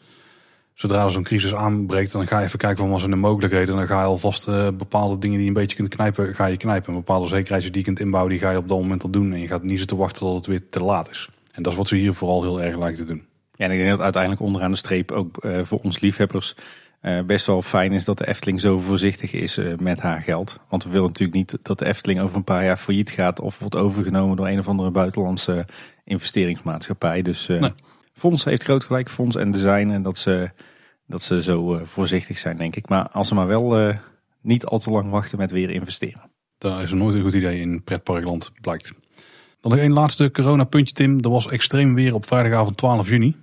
zodra 0.81 1.03
er 1.03 1.11
zo'n 1.11 1.23
crisis 1.23 1.55
aanbreekt, 1.55 2.11
dan 2.11 2.27
ga 2.27 2.39
je 2.39 2.45
even 2.45 2.59
kijken 2.59 2.77
van 2.77 2.89
wat 2.89 2.99
zijn 2.99 3.11
de 3.11 3.17
mogelijkheden. 3.17 3.75
Dan 3.75 3.87
ga 3.87 3.99
je 3.99 4.05
alvast 4.05 4.47
uh, 4.47 4.67
bepaalde 4.77 5.17
dingen 5.17 5.35
die 5.35 5.43
je 5.43 5.53
een 5.53 5.61
beetje 5.61 5.75
kunt 5.75 5.95
knijpen, 5.95 6.35
ga 6.35 6.45
je 6.45 6.57
knijpen. 6.57 6.87
En 6.87 6.93
bepaalde 6.93 7.27
zekerheden 7.27 7.71
die 7.71 7.79
je 7.79 7.85
kunt 7.85 7.99
inbouwen, 7.99 8.31
die 8.31 8.41
ga 8.41 8.51
je 8.51 8.57
op 8.57 8.67
dat 8.67 8.77
moment 8.77 9.03
al 9.03 9.09
doen. 9.09 9.33
En 9.33 9.39
je 9.39 9.47
gaat 9.47 9.63
niet 9.63 9.79
zitten 9.79 9.97
wachten 9.97 10.19
tot 10.19 10.35
het 10.35 10.45
weer 10.45 10.69
te 10.69 10.83
laat 10.83 11.09
is. 11.09 11.29
En 11.51 11.63
dat 11.63 11.71
is 11.71 11.77
wat 11.77 11.87
ze 11.87 11.95
hier 11.95 12.13
vooral 12.13 12.41
heel 12.41 12.61
erg 12.61 12.77
lijken 12.77 13.05
te 13.05 13.13
doen. 13.13 13.23
Ja, 13.55 13.65
en 13.65 13.71
ik 13.71 13.77
denk 13.77 13.89
dat 13.89 13.99
uiteindelijk 13.99 14.41
onderaan 14.41 14.71
de 14.71 14.77
streep 14.77 15.11
ook 15.11 15.45
uh, 15.45 15.59
voor 15.63 15.79
ons 15.79 15.99
liefhebbers 15.99 16.55
uh, 17.01 17.21
best 17.21 17.45
wel 17.45 17.61
fijn 17.61 17.91
is 17.91 18.03
dat 18.03 18.17
de 18.17 18.27
Efteling 18.27 18.59
zo 18.59 18.77
voorzichtig 18.77 19.33
is 19.33 19.59
met 19.79 19.99
haar 19.99 20.21
geld. 20.21 20.59
Want 20.69 20.83
we 20.83 20.89
willen 20.89 21.07
natuurlijk 21.07 21.37
niet 21.37 21.57
dat 21.61 21.79
de 21.79 21.85
Efteling 21.85 22.19
over 22.21 22.35
een 22.35 22.43
paar 22.43 22.65
jaar 22.65 22.77
failliet 22.77 23.09
gaat 23.09 23.39
of 23.39 23.59
wordt 23.59 23.75
overgenomen 23.75 24.37
door 24.37 24.47
een 24.47 24.59
of 24.59 24.67
andere 24.67 24.91
buitenlandse 24.91 25.65
investeringsmaatschappij. 26.05 27.21
Dus 27.21 27.47
nee. 27.47 27.73
Fonds 28.13 28.43
heeft 28.43 28.63
groot 28.63 28.83
gelijk, 28.83 29.09
Fonds 29.09 29.35
en 29.35 29.51
Design, 29.51 29.89
en 29.89 30.03
dat 30.03 30.17
ze, 30.17 30.49
dat 31.11 31.21
ze 31.21 31.41
zo 31.41 31.81
voorzichtig 31.83 32.37
zijn, 32.37 32.57
denk 32.57 32.75
ik. 32.75 32.89
Maar 32.89 33.09
als 33.09 33.27
ze 33.27 33.35
maar 33.35 33.47
wel 33.47 33.95
niet 34.41 34.65
al 34.65 34.79
te 34.79 34.89
lang 34.89 35.09
wachten 35.09 35.37
met 35.37 35.51
weer 35.51 35.69
investeren. 35.69 36.29
Dat 36.57 36.81
is 36.81 36.91
nooit 36.91 37.15
een 37.15 37.21
goed 37.21 37.33
idee 37.33 37.59
in 37.59 37.83
pretparkland, 37.83 38.51
blijkt. 38.61 38.93
Dan 39.61 39.71
nog 39.71 39.79
één 39.79 39.93
laatste 39.93 40.31
corona-puntje, 40.31 40.93
Tim. 40.93 41.19
Er 41.19 41.29
was 41.29 41.47
extreem 41.47 41.95
weer 41.95 42.13
op 42.13 42.25
vrijdagavond 42.25 42.77
12 42.77 43.09
juni. 43.09 43.35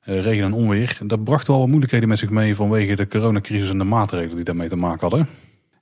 Eh, 0.00 0.20
regen 0.20 0.44
en 0.44 0.52
onweer. 0.52 0.98
Dat 1.06 1.24
bracht 1.24 1.46
wel 1.46 1.58
wat 1.58 1.66
moeilijkheden 1.66 2.08
met 2.08 2.18
zich 2.18 2.30
mee 2.30 2.56
vanwege 2.56 2.96
de 2.96 3.08
coronacrisis 3.08 3.70
en 3.70 3.78
de 3.78 3.84
maatregelen 3.84 4.36
die 4.36 4.44
daarmee 4.44 4.68
te 4.68 4.76
maken 4.76 5.00
hadden. 5.00 5.26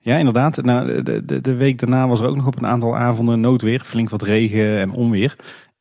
Ja, 0.01 0.17
inderdaad. 0.17 0.63
Nou, 0.63 1.03
de, 1.03 1.25
de, 1.25 1.41
de 1.41 1.55
week 1.55 1.79
daarna 1.79 2.09
was 2.09 2.21
er 2.21 2.27
ook 2.27 2.37
nog 2.37 2.47
op 2.47 2.57
een 2.57 2.67
aantal 2.67 2.97
avonden 2.97 3.41
noodweer. 3.41 3.81
Flink 3.81 4.11
wat 4.11 4.23
regen 4.23 4.79
en 4.79 4.91
onweer. 4.91 5.37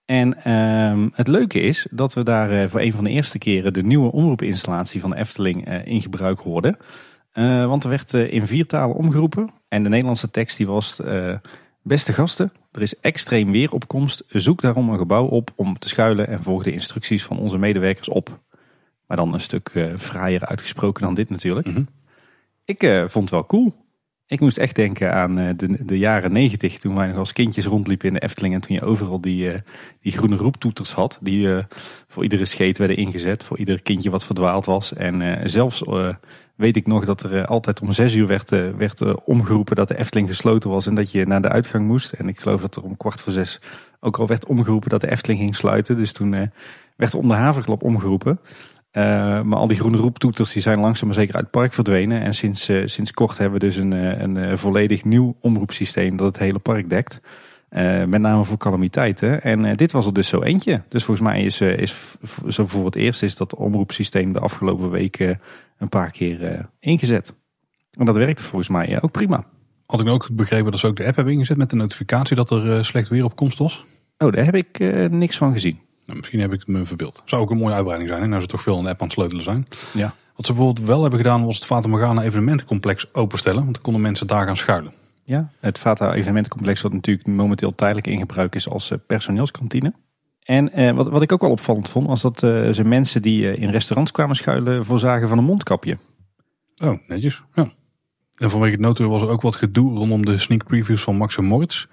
En 0.06 0.38
uh, 0.48 1.08
het 1.14 1.28
leuke 1.28 1.60
is 1.60 1.88
dat 1.92 2.14
we 2.14 2.24
daar 2.24 2.52
uh, 2.52 2.70
voor 2.70 2.80
een 2.80 2.92
van 2.92 3.04
de 3.04 3.10
eerste 3.10 3.38
keren 3.38 3.74
de 3.74 3.84
nieuwe 3.84 4.12
omroepinstallatie 4.12 5.02
van 5.02 5.10
de 5.10 5.16
Efteling 5.16 5.68
uh, 5.68 5.86
in 5.86 6.02
gebruik 6.02 6.40
hoorden. 6.40 6.78
want 7.68 7.84
er 7.84 7.90
werd 7.90 8.14
in 8.14 8.48
vier 8.48 8.66
talen 8.66 8.96
omgeroepen. 8.96 9.50
En 9.68 9.84
de 9.84 9.90
Nederlandse 9.90 10.32
tekst 10.32 10.58
die 10.58 10.68
was 10.68 11.02
Beste 11.86 12.14
gasten, 12.14 12.52
er 12.72 12.82
is 12.82 13.00
extreem 13.00 13.52
weeropkomst. 13.52 14.24
Zoek 14.28 14.62
daarom 14.62 14.90
een 14.90 14.98
gebouw 14.98 15.26
op 15.26 15.52
om 15.56 15.80
te 15.80 15.90
schuilen 15.90 16.28
en 16.28 16.44
volg 16.44 16.64
de 16.64 16.74
instructies 16.74 17.24
van 17.24 17.40
onze 17.40 17.58
medewerkers 17.58 18.10
op. 18.10 18.40
Maar 19.08 19.18
dan 19.18 19.34
een 19.34 19.42
stuk 19.42 19.72
fraaier 19.98 20.46
uitgesproken 20.46 21.04
dan 21.04 21.14
dit 21.14 21.30
natuurlijk. 21.30 21.68
Mhm. 21.68 21.84
Ik 22.66 22.80
vond 23.08 23.30
het 23.30 23.30
wel 23.30 23.46
cool. 23.46 23.83
Ik 24.34 24.40
moest 24.40 24.58
echt 24.58 24.76
denken 24.76 25.14
aan 25.14 25.40
uh, 25.40 25.50
de, 25.56 25.86
de, 25.86 25.98
jaren 25.98 26.32
negentig, 26.32 26.78
toen 26.78 26.96
wij 26.96 27.08
nog 27.08 27.18
als 27.18 27.34
kindjes 27.34 27.66
rondliepen 27.66 28.08
in 28.08 28.14
de 28.14 28.20
Efteling. 28.20 28.54
En 28.54 28.62
toen 28.62 28.76
je 28.76 28.82
overal 28.82 29.22
die, 29.22 29.52
die 30.02 30.12
groene 30.12 30.36
roeptoeters 30.36 30.94
had, 30.94 31.18
die 31.22 31.50
voor 32.08 32.24
iedere 32.24 32.46
scheet 32.46 32.78
werden 32.78 32.98
ingezet. 32.98 33.44
Voor 33.44 33.58
ieder 33.58 33.82
kindje 33.82 34.10
wat 34.10 34.26
verdwaald 34.26 34.66
was. 34.66 34.94
En 34.94 35.50
zelfs 35.50 35.82
weet 36.56 36.76
ik 36.76 36.88
nog 36.88 37.06
dat 37.06 37.24
er 37.24 37.38
eh, 37.38 37.46
altijd 37.46 37.82
om 37.82 37.92
zes 37.92 38.16
uur 38.16 38.28
werd, 38.28 38.52
eh, 38.52 38.70
werd 38.78 39.02
eh, 39.02 39.14
omgeroepen 39.26 39.76
dat 39.76 39.88
de 39.88 39.98
Efteling 39.98 40.28
gesloten 40.28 40.70
was 40.70 40.88
en 40.88 40.96
dat 40.96 41.12
je 41.12 41.26
naar 41.26 41.42
de 41.42 41.50
uitgang 41.50 41.88
moest. 41.88 42.12
En 42.12 42.28
ik 42.28 42.40
geloof 42.40 42.62
dat 42.62 42.76
er 42.76 42.84
om 42.84 42.98
kwart 42.98 43.22
voor 43.22 43.32
zes 43.32 43.60
ook 44.00 44.18
al 44.18 44.28
werd 44.28 44.46
omgeroepen 44.46 44.90
dat 44.90 45.02
de 45.02 45.12
Efteling 45.12 45.40
ging 45.40 45.56
sluiten. 45.56 45.98
Dus 45.98 46.12
toen 46.12 46.52
werd 46.96 47.14
er 47.14 47.20
om 47.20 47.28
de 47.28 47.34
haverklap 47.34 47.84
omgeroepen. 47.84 48.40
Maar 48.94 49.56
al 49.56 49.68
die 49.68 49.78
groene 49.78 49.98
roeptoeters 49.98 50.54
die 50.54 50.62
zijn 50.62 50.80
langzaam 50.80 51.08
maar 51.08 51.18
zeker 51.18 51.36
uit 51.36 51.44
het 51.44 51.52
park 51.52 51.74
verdwenen. 51.74 52.22
En 52.22 52.34
sinds, 52.34 52.70
sinds 52.86 53.12
kort 53.12 53.38
hebben 53.38 53.60
we 53.60 53.66
dus 53.66 53.76
een, 53.76 53.92
een 53.92 54.58
volledig 54.58 55.04
nieuw 55.04 55.36
omroepsysteem 55.40 56.18
dat 56.18 56.28
het 56.28 56.38
hele 56.38 56.60
park 56.60 56.90
dekt. 56.90 57.22
met 58.08 58.22
name 58.22 58.44
voor 58.44 58.58
calamiteiten. 58.58 59.42
En 59.42 59.74
dit 59.74 59.92
was 59.92 60.06
er 60.06 60.14
dus 60.14 60.28
zo 60.28 60.42
eentje. 60.42 60.82
Dus 60.90 61.04
volgens 61.04 61.28
mij 61.28 61.44
is, 61.44 61.62
is 61.62 62.16
zo 62.48 62.68
voor 62.68 62.86
het 62.86 62.96
eerst 62.96 63.24
is 63.24 63.36
dat 63.36 63.56
omroepsysteem 63.56 64.34
de 64.34 64.40
afgelopen 64.40 64.90
weken 64.90 65.42
een 65.78 65.90
paar 65.90 66.12
keer 66.12 66.70
ingezet. 66.80 67.34
En 67.92 68.06
dat 68.06 68.16
werkte 68.16 68.44
volgens 68.44 68.70
mij 68.70 69.02
ook 69.02 69.12
prima. 69.12 69.46
Had 69.86 70.00
ik 70.00 70.08
ook 70.08 70.30
begrepen 70.32 70.72
dat 70.72 70.80
ze 70.80 70.88
ook 70.88 70.96
de 70.96 71.06
app 71.06 71.16
hebben 71.16 71.34
ingezet 71.34 71.58
met 71.58 71.70
de 71.70 71.76
notificatie 71.76 72.36
dat 72.36 72.50
er 72.50 72.86
slecht 72.86 73.08
weer 73.08 73.24
op 73.24 73.36
komst 73.36 73.58
was? 73.58 73.86
Oh, 74.18 74.32
daar 74.32 74.46
heb 74.46 74.56
ik 74.56 74.80
niks 75.10 75.38
van 75.38 75.52
gezien. 75.52 75.80
Nou, 76.06 76.18
misschien 76.18 76.40
heb 76.40 76.54
ik 76.54 76.60
het 76.60 76.68
me 76.68 76.86
verbeeld. 76.86 77.22
Zou 77.26 77.42
ook 77.42 77.52
een 77.52 77.58
mooie 77.58 77.74
uitbreiding 77.74 78.10
zijn, 78.10 78.22
hè? 78.22 78.28
nou 78.28 78.42
ze 78.42 78.48
toch 78.48 78.62
veel 78.62 78.80
een 78.80 78.88
app 78.88 79.02
aan 79.02 79.08
het 79.08 79.16
sleutelen 79.16 79.44
zijn. 79.44 79.68
Ja. 79.94 80.14
Wat 80.36 80.46
ze 80.46 80.54
bijvoorbeeld 80.54 80.88
wel 80.88 81.02
hebben 81.02 81.20
gedaan 81.20 81.46
was 81.46 81.56
het 81.56 81.66
Fata 81.66 81.88
Morgana 81.88 82.24
evenementencomplex 82.24 83.14
openstellen. 83.14 83.62
Want 83.62 83.74
dan 83.74 83.84
konden 83.84 84.02
mensen 84.02 84.28
daar 84.28 84.46
gaan 84.46 84.58
schuilen. 84.58 84.94
Ja, 85.24 85.50
het 85.60 85.80
Fata 85.80 86.14
evenementencomplex 86.14 86.82
wat 86.82 86.94
natuurlijk 86.94 87.28
momenteel 87.28 87.76
tijdelijk 87.76 88.08
in 88.08 88.20
gebruik 88.20 88.56
is 88.56 88.70
als 88.70 88.94
personeelskantine. 89.08 89.94
En 90.44 90.72
eh, 90.72 90.96
wat, 90.96 91.10
wat 91.10 91.22
ik 91.22 91.32
ook 91.32 91.42
wel 91.42 91.50
opvallend 91.50 91.90
vond, 91.90 92.08
was 92.08 92.22
dat 92.22 92.44
uh, 92.44 92.72
ze 92.72 92.84
mensen 92.84 93.22
die 93.22 93.42
uh, 93.42 93.62
in 93.62 93.70
restaurants 93.70 94.12
kwamen 94.12 94.36
schuilen 94.36 94.86
voorzagen 94.86 95.28
van 95.28 95.38
een 95.38 95.44
mondkapje. 95.44 95.98
Oh, 96.84 97.00
netjes. 97.08 97.44
Ja. 97.54 97.72
En 98.38 98.50
vanwege 98.50 98.72
het 98.72 98.82
noodweer 98.82 99.08
was 99.08 99.22
er 99.22 99.28
ook 99.28 99.42
wat 99.42 99.56
gedoe 99.56 99.98
rondom 99.98 100.26
de 100.26 100.38
sneak 100.38 100.66
previews 100.66 101.04
van 101.04 101.16
Max 101.16 101.38
en 101.38 101.44
Moritz. 101.44 101.86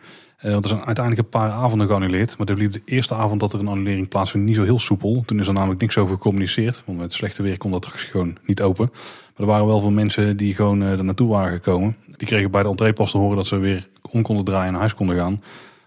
Uh, 0.42 0.52
want 0.52 0.64
er 0.64 0.70
zijn 0.70 0.84
uiteindelijk 0.84 1.24
een 1.26 1.40
paar 1.40 1.50
avonden 1.50 1.86
geannuleerd. 1.86 2.38
Maar 2.38 2.48
er 2.48 2.56
liep 2.56 2.72
de 2.72 2.82
eerste 2.84 3.14
avond 3.14 3.40
dat 3.40 3.52
er 3.52 3.58
een 3.58 3.68
annulering 3.68 4.08
plaatsvond 4.08 4.44
niet 4.44 4.56
zo 4.56 4.62
heel 4.62 4.78
soepel. 4.78 5.22
Toen 5.26 5.40
is 5.40 5.46
er 5.46 5.52
namelijk 5.52 5.80
niks 5.80 5.98
over 5.98 6.14
gecommuniceerd. 6.14 6.82
Want 6.86 6.98
met 6.98 7.12
slechte 7.12 7.42
weer 7.42 7.58
kon 7.58 7.70
dat 7.70 7.84
attractie 7.84 8.10
gewoon 8.10 8.36
niet 8.44 8.62
open. 8.62 8.88
Maar 8.90 9.32
er 9.36 9.46
waren 9.46 9.66
wel 9.66 9.80
veel 9.80 9.90
mensen 9.90 10.36
die 10.36 10.54
gewoon 10.54 10.82
uh, 10.82 10.90
er 10.90 11.04
naartoe 11.04 11.28
waren 11.28 11.52
gekomen. 11.52 11.96
Die 12.16 12.26
kregen 12.26 12.50
bij 12.50 12.62
de 12.62 12.68
entree 12.68 12.92
pas 12.92 13.10
te 13.10 13.18
horen 13.18 13.36
dat 13.36 13.46
ze 13.46 13.56
weer 13.56 13.88
om 14.10 14.22
konden 14.22 14.44
draaien 14.44 14.66
en 14.66 14.70
naar 14.70 14.80
huis 14.80 14.94
konden 14.94 15.16
gaan. 15.16 15.42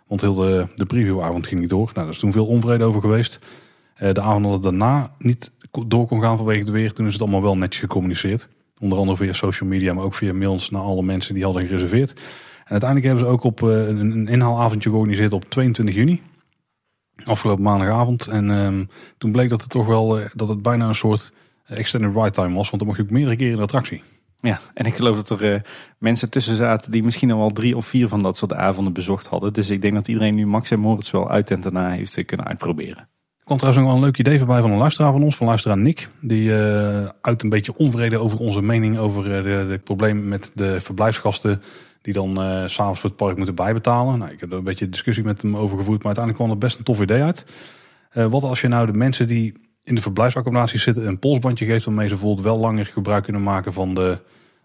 Want 0.08 0.22
heel 0.22 0.34
de, 0.34 0.68
de 0.76 0.86
previewavond 0.86 1.48
ging 1.48 1.60
niet 1.60 1.70
door. 1.70 1.86
Nou, 1.86 1.94
daar 1.94 2.10
is 2.10 2.20
toen 2.20 2.32
veel 2.32 2.48
onvrede 2.48 2.84
over 2.84 3.02
geweest. 3.02 3.40
Uh, 3.98 4.14
de 4.14 4.22
avond 4.22 4.44
dat 4.44 4.54
het 4.54 4.64
daarna 4.64 5.12
niet 5.18 5.52
door 5.88 6.08
kon 6.08 6.22
gaan 6.22 6.38
vanwege 6.38 6.60
het 6.60 6.70
weer. 6.70 6.94
Toen 6.94 7.08
is 7.08 7.14
het 7.14 7.22
allemaal 7.22 7.42
wel 7.42 7.58
netjes 7.58 7.82
gecommuniceerd. 7.82 8.50
Onder 8.80 8.98
andere 8.98 9.18
via 9.18 9.34
social 9.34 9.70
media, 9.70 9.94
maar 9.94 10.04
ook 10.04 10.16
via 10.16 10.34
mails 10.34 10.70
naar 10.70 10.82
alle 10.82 11.04
mensen 11.04 11.34
die 11.34 11.44
hadden 11.44 11.66
gereserveerd. 11.66 12.14
En 12.64 12.70
uiteindelijk 12.70 13.10
hebben 13.10 13.26
ze 13.26 13.34
ook 13.34 13.44
op 13.44 13.62
uh, 13.62 13.88
een, 13.88 14.00
een 14.00 14.28
inhaalavondje 14.28 14.90
georganiseerd 14.90 15.34
op 15.34 15.46
22 15.46 15.96
juni. 15.96 16.22
Afgelopen 17.24 17.64
maandagavond. 17.64 18.28
En 18.28 18.50
um, 18.50 18.88
toen 19.18 19.32
bleek 19.32 19.50
dat 19.50 19.62
het 19.62 19.70
toch 19.70 19.86
wel 19.86 20.20
uh, 20.20 20.26
dat 20.34 20.48
het 20.50 20.62
bijna 20.62 20.88
een 20.88 20.96
soort 20.96 21.34
extended 21.66 22.16
ride 22.16 22.32
time 22.32 22.56
was. 22.56 22.70
Want 22.70 22.78
dan 22.78 22.86
mocht 22.86 22.98
je 22.98 23.04
ook 23.04 23.10
meerdere 23.10 23.36
keren 23.36 23.52
in 23.52 23.58
de 23.58 23.64
attractie. 23.64 24.02
Ja, 24.36 24.60
en 24.74 24.86
ik 24.86 24.96
geloof 24.96 25.16
dat 25.16 25.40
er 25.40 25.54
uh, 25.54 25.60
mensen 25.98 26.30
tussen 26.30 26.56
zaten 26.56 26.92
die 26.92 27.04
misschien 27.04 27.32
al 27.32 27.38
wel 27.38 27.52
drie 27.52 27.78
of 27.78 27.86
vier 27.86 28.08
van 28.08 28.22
dat 28.22 28.38
soort 28.38 28.54
avonden 28.54 28.94
bezocht 28.94 29.28
hadden. 29.28 29.54
Dus 29.54 29.70
ik 29.70 29.82
denk 29.82 29.94
dat 29.94 30.08
iedereen 30.08 30.36
nu 30.36 30.46
Max 30.46 30.72
en 30.72 30.80
Moritz 30.80 31.12
wel 31.12 31.30
uit 31.30 31.52
en 31.52 31.62
daarna 31.62 31.92
heeft 31.92 32.26
kunnen 32.26 32.48
uitproberen. 32.48 32.98
Er 32.98 33.50
kwam 33.50 33.58
trouwens 33.58 33.84
nog 33.84 33.94
wel 33.94 33.96
een 34.04 34.08
leuk 34.08 34.20
idee 34.20 34.38
voorbij 34.38 34.62
van 34.62 34.72
een 34.72 34.78
luisteraar 34.78 35.12
van 35.12 35.24
ons, 35.24 35.36
van 35.36 35.48
luisteraar 35.48 35.78
Nick. 35.78 36.08
Die 36.22 36.50
uh, 36.50 37.10
uit 37.22 37.44
een 37.44 37.50
beetje 37.50 37.76
onvrede 37.76 38.18
over 38.18 38.40
onze 38.40 38.62
mening 38.62 38.98
over 38.98 39.24
de 39.24 39.82
probleem 39.84 40.28
met 40.28 40.52
de 40.54 40.82
verblijfsgasten 40.82 41.62
die 42.04 42.14
dan 42.14 42.30
uh, 42.30 42.68
s'avonds 42.68 43.00
voor 43.00 43.10
het 43.10 43.20
park 43.20 43.38
moeten 43.38 43.56
bijbetalen. 43.56 44.20
Nou, 44.20 44.32
ik 44.32 44.40
heb 44.40 44.52
er 44.52 44.58
een 44.58 44.64
beetje 44.64 44.90
discussie 44.90 45.24
met 45.24 45.42
hem 45.42 45.58
over 45.58 45.78
gevoerd, 45.78 46.04
maar 46.04 46.16
uiteindelijk 46.16 46.44
kwam 46.44 46.50
er 46.50 46.66
best 46.66 46.78
een 46.78 46.84
tof 46.84 47.02
idee 47.02 47.22
uit. 47.22 47.46
wat 48.14 48.44
als 48.44 48.62
je 48.62 48.68
nou 48.68 48.86
de 48.86 48.94
mensen 48.94 49.28
die 49.28 49.54
in 49.84 49.96
de 49.96 50.02
verblijfsaccommodaties 50.02 50.84
zitten 50.84 51.08
een 51.08 51.20
polsbandje 51.20 51.66
geeft 51.66 51.86
waarmee 51.86 52.08
ze 52.08 52.14
bijvoorbeeld 52.14 52.46
wel 52.46 52.58
langer 52.58 52.86
gebruik 52.86 53.24
kunnen 53.24 53.44
maken 53.44 53.74
van, 53.74 53.94
de, 53.94 54.18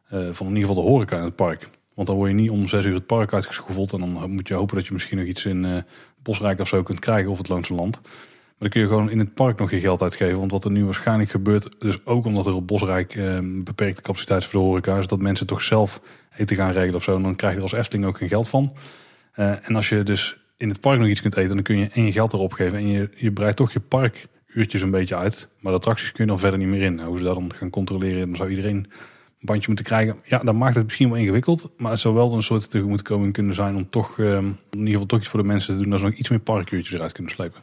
van 0.08 0.46
in 0.46 0.54
ieder 0.56 0.68
geval 0.68 0.82
de 0.82 0.88
horeca 0.88 1.16
in 1.16 1.24
het 1.24 1.36
park. 1.36 1.68
Want 1.94 2.08
dan 2.08 2.16
word 2.16 2.30
je 2.30 2.36
niet 2.36 2.50
om 2.50 2.68
zes 2.68 2.84
uur 2.84 2.94
het 2.94 3.06
park 3.06 3.32
uitgeschoffeld 3.32 3.92
en 3.92 3.98
dan 3.98 4.30
moet 4.30 4.48
je 4.48 4.54
hopen 4.54 4.76
dat 4.76 4.86
je 4.86 4.92
misschien 4.92 5.18
nog 5.18 5.26
iets 5.26 5.44
in 5.44 5.84
Bosrijk 6.22 6.60
of 6.60 6.68
zo 6.68 6.82
kunt 6.82 6.98
krijgen 6.98 7.30
of 7.30 7.38
het 7.38 7.48
Loonse 7.48 7.74
Land. 7.74 8.00
Maar 8.58 8.68
dan 8.68 8.82
kun 8.82 8.88
je 8.88 8.96
gewoon 8.96 9.10
in 9.10 9.18
het 9.18 9.34
park 9.34 9.58
nog 9.58 9.70
je 9.70 9.80
geld 9.80 10.02
uitgeven. 10.02 10.38
Want 10.38 10.50
wat 10.50 10.64
er 10.64 10.70
nu 10.70 10.84
waarschijnlijk 10.84 11.30
gebeurt, 11.30 11.68
dus 11.78 12.06
ook 12.06 12.24
omdat 12.24 12.46
er 12.46 12.54
op 12.54 12.66
Bosrijk 12.66 13.14
eh, 13.14 13.38
beperkte 13.42 14.02
capaciteit 14.02 14.42
is 14.42 14.46
voor 14.46 14.60
de 14.60 14.66
horeca, 14.66 14.98
is 14.98 15.06
dat 15.06 15.20
mensen 15.20 15.46
toch 15.46 15.62
zelf 15.62 16.00
eten 16.36 16.56
gaan 16.56 16.72
regelen 16.72 16.94
of 16.94 17.02
zo. 17.02 17.16
En 17.16 17.22
dan 17.22 17.36
krijg 17.36 17.52
je 17.52 17.58
er 17.58 17.64
als 17.64 17.72
Efteling 17.72 18.06
ook 18.06 18.16
geen 18.16 18.28
geld 18.28 18.48
van. 18.48 18.72
Uh, 19.36 19.68
en 19.68 19.76
als 19.76 19.88
je 19.88 20.02
dus 20.02 20.36
in 20.56 20.68
het 20.68 20.80
park 20.80 20.98
nog 20.98 21.08
iets 21.08 21.20
kunt 21.20 21.36
eten, 21.36 21.54
dan 21.54 21.62
kun 21.62 21.78
je 21.78 21.88
één 21.92 22.12
geld 22.12 22.32
erop 22.32 22.52
geven. 22.52 22.78
En 22.78 22.88
je, 22.88 23.10
je 23.14 23.32
breidt 23.32 23.56
toch 23.56 23.72
je 23.72 23.80
parkuurtjes 23.80 24.82
een 24.82 24.90
beetje 24.90 25.16
uit. 25.16 25.48
Maar 25.60 25.72
de 25.72 25.78
attracties 25.78 26.12
kun 26.12 26.24
je 26.24 26.30
dan 26.30 26.38
verder 26.38 26.58
niet 26.58 26.68
meer 26.68 26.82
in. 26.82 26.94
Nou, 26.94 27.08
hoe 27.08 27.18
ze 27.18 27.24
dat 27.24 27.34
dan 27.34 27.54
gaan 27.54 27.70
controleren, 27.70 28.26
dan 28.26 28.36
zou 28.36 28.48
iedereen 28.48 28.76
een 28.76 28.86
bandje 29.40 29.66
moeten 29.66 29.84
krijgen. 29.84 30.16
Ja, 30.24 30.38
dat 30.38 30.54
maakt 30.54 30.74
het 30.74 30.84
misschien 30.84 31.08
wel 31.08 31.18
ingewikkeld. 31.18 31.70
Maar 31.76 31.90
het 31.90 32.00
zou 32.00 32.14
wel 32.14 32.32
een 32.32 32.42
soort 32.42 32.70
tegemoetkoming 32.70 33.32
kunnen 33.32 33.54
zijn 33.54 33.76
om 33.76 33.90
toch 33.90 34.18
uh, 34.18 34.36
in 34.36 34.58
ieder 34.70 34.92
geval 34.92 35.06
toch 35.06 35.18
iets 35.18 35.28
voor 35.28 35.40
de 35.40 35.46
mensen 35.46 35.74
te 35.74 35.82
doen. 35.82 35.90
Dat 35.90 35.98
ze 35.98 36.04
nog 36.04 36.14
iets 36.14 36.28
meer 36.28 36.40
parkuurtjes 36.40 36.94
eruit 36.94 37.12
kunnen 37.12 37.32
slepen 37.32 37.60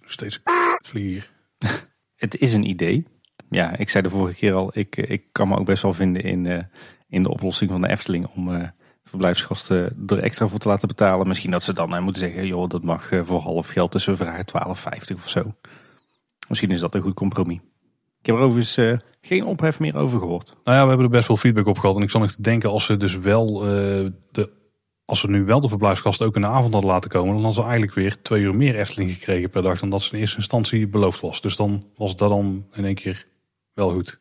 nog 0.00 0.10
steeds 0.10 0.40
het 0.76 0.88
vlieg. 0.88 1.32
het 2.14 2.38
is 2.38 2.52
een 2.52 2.68
idee. 2.68 3.06
Ja, 3.50 3.76
ik 3.76 3.90
zei 3.90 4.02
de 4.02 4.10
vorige 4.10 4.38
keer 4.38 4.52
al, 4.52 4.70
ik, 4.72 4.96
ik 4.96 5.22
kan 5.32 5.48
me 5.48 5.56
ook 5.56 5.66
best 5.66 5.82
wel 5.82 5.94
vinden 5.94 6.22
in, 6.22 6.44
uh, 6.44 6.62
in 7.08 7.22
de 7.22 7.30
oplossing 7.30 7.70
van 7.70 7.80
de 7.80 7.88
Efteling 7.88 8.26
om 8.26 8.48
uh, 8.48 8.68
verblijfsgasten 9.04 10.04
er 10.06 10.18
extra 10.18 10.48
voor 10.48 10.58
te 10.58 10.68
laten 10.68 10.88
betalen. 10.88 11.28
Misschien 11.28 11.50
dat 11.50 11.62
ze 11.62 11.72
dan 11.72 11.94
uh, 11.94 12.00
moeten 12.00 12.22
zeggen, 12.22 12.46
joh, 12.46 12.68
dat 12.68 12.82
mag 12.82 13.10
voor 13.22 13.40
half 13.40 13.68
geld, 13.68 13.92
dus 13.92 14.04
we 14.04 14.16
vragen 14.16 14.44
12,50 15.10 15.14
of 15.14 15.28
zo. 15.28 15.54
Misschien 16.48 16.70
is 16.70 16.80
dat 16.80 16.94
een 16.94 17.02
goed 17.02 17.14
compromis. 17.14 17.60
Ik 18.20 18.26
heb 18.26 18.36
er 18.36 18.42
overigens 18.42 19.00
geen 19.20 19.44
ophef 19.44 19.80
meer 19.80 19.96
over 19.96 20.18
gehoord. 20.18 20.56
Nou 20.64 20.76
ja, 20.76 20.82
we 20.82 20.88
hebben 20.88 21.06
er 21.06 21.12
best 21.12 21.28
wel 21.28 21.36
feedback 21.36 21.66
op 21.66 21.78
gehad. 21.78 21.96
En 21.96 22.02
ik 22.02 22.10
zal 22.10 22.20
nog 22.20 22.36
denken, 22.36 22.70
als 22.70 22.84
ze 22.84 22.96
dus 22.96 23.18
wel 23.18 23.46
de 24.30 24.50
als 25.08 25.22
we 25.22 25.28
nu 25.28 25.44
wel 25.44 25.60
de 25.60 25.68
verblijfsgasten 25.68 26.26
ook 26.26 26.34
in 26.34 26.40
de 26.40 26.46
avond 26.46 26.72
hadden 26.72 26.90
laten 26.90 27.10
komen, 27.10 27.34
dan 27.34 27.44
hadden 27.44 27.62
ze 27.62 27.68
eigenlijk 27.68 27.94
weer 27.94 28.22
twee 28.22 28.42
uur 28.42 28.54
meer 28.54 28.78
Efteling 28.78 29.12
gekregen 29.12 29.50
per 29.50 29.62
dag 29.62 29.80
dan 29.80 29.90
dat 29.90 30.02
ze 30.02 30.14
in 30.14 30.20
eerste 30.20 30.36
instantie 30.36 30.88
beloofd 30.88 31.20
was. 31.20 31.40
Dus 31.40 31.56
dan 31.56 31.84
was 31.96 32.16
dat 32.16 32.30
dan 32.30 32.66
in 32.72 32.84
één 32.84 32.94
keer 32.94 33.26
wel 33.74 33.90
goed. 33.90 34.18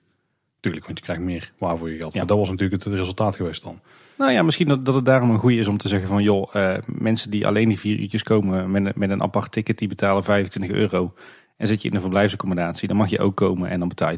Tuurlijk, 0.60 0.86
want 0.86 0.98
je 0.98 1.04
krijgt 1.04 1.22
meer 1.22 1.54
waar 1.58 1.78
voor 1.78 1.90
je 1.92 1.98
geld. 1.98 2.14
Ja. 2.14 2.20
Maar 2.20 2.28
dat 2.28 2.38
was 2.38 2.50
natuurlijk 2.50 2.84
het 2.84 2.94
resultaat 2.94 3.36
geweest 3.36 3.64
dan. 3.64 3.80
Nou 4.18 4.32
ja, 4.32 4.44
misschien 4.44 4.68
dat, 4.68 4.86
dat 4.86 4.96
het 4.96 5.06
daarom 5.06 5.30
een 5.30 5.40
goede 5.40 5.58
is 5.58 5.68
om 5.68 5.78
te 5.78 5.88
zeggen 5.88 6.08
van 6.08 6.24
joh, 6.24 6.54
uh, 6.56 6.78
mensen 6.86 7.32
die 7.32 7.48
alleen 7.48 7.68
die 7.68 7.80
vier 7.80 8.00
uurtjes 8.00 8.24
komen 8.24 8.72
met, 8.72 8.96
met 8.96 9.10
een 9.10 9.22
apart 9.22 9.52
ticket, 9.52 9.78
die 9.78 9.88
betalen 9.88 10.24
25 10.24 10.72
euro. 10.72 11.14
En 11.58 11.68
zit 11.68 11.82
je 11.82 11.90
in 11.90 11.96
een 11.96 12.02
verblijfsaccommodatie, 12.02 12.88
dan 12.88 12.98
mag 12.98 13.10
je 13.10 13.20
ook 13.20 13.36
komen 13.36 13.70
en 13.70 13.80
dan 13.80 13.88
betaal 13.88 14.12
je 14.12 14.18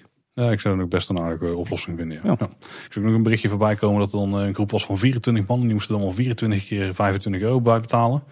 12,50. 0.00 0.08
Ja, 0.38 0.50
ik 0.50 0.60
zou 0.60 0.74
het 0.74 0.84
ook 0.84 0.90
best 0.90 1.08
een 1.08 1.20
aardige 1.20 1.56
oplossing 1.56 1.98
vinden. 1.98 2.20
Ja. 2.24 2.36
Ja. 2.38 2.48
Ik 2.86 2.92
zag 2.92 3.02
nog 3.02 3.14
een 3.14 3.22
berichtje 3.22 3.48
voorbij 3.48 3.74
komen 3.74 3.98
dat 3.98 4.12
er 4.12 4.18
dan 4.18 4.40
eh, 4.40 4.46
een 4.46 4.54
groep 4.54 4.70
was 4.70 4.84
van 4.84 4.98
24 4.98 5.46
man. 5.46 5.56
En 5.60 5.64
die 5.64 5.72
moesten 5.72 5.94
dan 5.94 6.04
al 6.04 6.12
24 6.12 6.66
keer 6.66 6.94
25 6.94 7.42
euro 7.42 7.60
bijbetalen. 7.60 8.22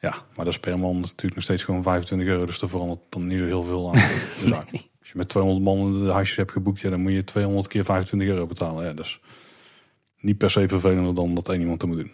Ja, 0.00 0.10
maar 0.10 0.44
dat 0.44 0.54
is 0.54 0.60
per 0.60 0.78
man 0.78 1.00
natuurlijk 1.00 1.34
nog 1.34 1.44
steeds 1.44 1.64
gewoon 1.64 1.82
25 1.82 2.28
euro. 2.28 2.46
Dus 2.46 2.62
er 2.62 2.68
verandert 2.68 3.00
dan 3.08 3.26
niet 3.26 3.38
zo 3.38 3.44
heel 3.44 3.64
veel 3.64 3.88
aan 3.88 3.94
de 4.42 4.48
zaak. 4.48 4.70
Als 4.72 5.08
je 5.10 5.16
met 5.16 5.28
200 5.28 5.64
man 5.64 6.04
de 6.04 6.12
huisjes 6.12 6.36
hebt 6.36 6.52
geboekt, 6.52 6.80
ja, 6.80 6.90
dan 6.90 7.00
moet 7.00 7.12
je 7.12 7.24
200 7.24 7.68
keer 7.68 7.84
25 7.84 8.28
euro 8.28 8.46
betalen. 8.46 8.84
Ja, 8.84 8.92
dus 8.92 9.20
niet 10.20 10.38
per 10.38 10.50
se 10.50 10.68
vervelender 10.68 11.14
dan 11.14 11.34
dat 11.34 11.48
één 11.48 11.60
iemand 11.60 11.80
te 11.80 11.86
moet 11.86 11.96
doen. 11.96 12.10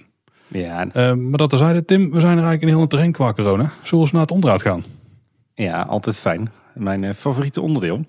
Ja. 0.47 0.87
Uh, 0.87 1.15
maar 1.15 1.39
dat 1.39 1.53
zeiden 1.59 1.87
Tim, 1.87 2.11
we 2.11 2.21
zijn 2.21 2.39
er 2.39 2.45
eigenlijk 2.45 2.63
in 2.63 2.79
heel 2.79 2.87
terrein 2.87 3.13
qua 3.13 3.33
corona. 3.33 3.73
Zullen 3.83 4.05
we 4.05 4.11
naar 4.13 4.23
het 4.23 4.31
onderhoud 4.31 4.63
gaan? 4.63 4.85
Ja, 5.55 5.83
altijd 5.83 6.21
fijn. 6.21 6.53
Mijn 6.75 7.03
uh, 7.03 7.13
favoriete 7.13 7.61
onderdeel. 7.61 8.05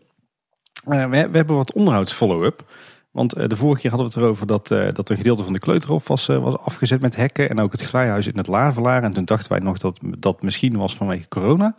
Uh, 0.87 1.09
we, 1.09 1.29
we, 1.29 1.37
hebben 1.37 1.55
wat 1.55 1.73
onderhoudsfollow-up. 1.73 2.63
Want 3.11 3.37
uh, 3.37 3.47
de 3.47 3.55
vorige 3.55 3.81
keer 3.81 3.89
hadden 3.89 4.09
we 4.09 4.13
het 4.13 4.23
erover 4.23 4.47
dat, 4.47 4.71
uh, 4.71 4.87
dat 4.93 5.09
een 5.09 5.17
gedeelte 5.17 5.43
van 5.43 5.53
de 5.53 5.59
kleuterhof 5.59 6.07
was, 6.07 6.25
was 6.25 6.57
afgezet 6.57 7.01
met 7.01 7.15
hekken. 7.15 7.49
En 7.49 7.59
ook 7.59 7.71
het 7.71 7.81
glijhuis 7.81 8.27
in 8.27 8.37
het 8.37 8.47
Lavelaar. 8.47 9.03
En 9.03 9.13
toen 9.13 9.25
dachten 9.25 9.51
wij 9.51 9.59
nog 9.59 9.77
dat 9.77 9.99
dat 10.17 10.41
misschien 10.41 10.77
was 10.77 10.95
vanwege 10.95 11.27
corona. 11.27 11.75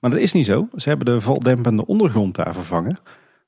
Maar 0.00 0.10
dat 0.10 0.20
is 0.20 0.32
niet 0.32 0.46
zo. 0.46 0.68
Ze 0.74 0.88
hebben 0.88 1.06
de 1.06 1.20
valdempende 1.20 1.86
ondergrond 1.86 2.34
daar 2.34 2.54
vervangen. 2.54 2.98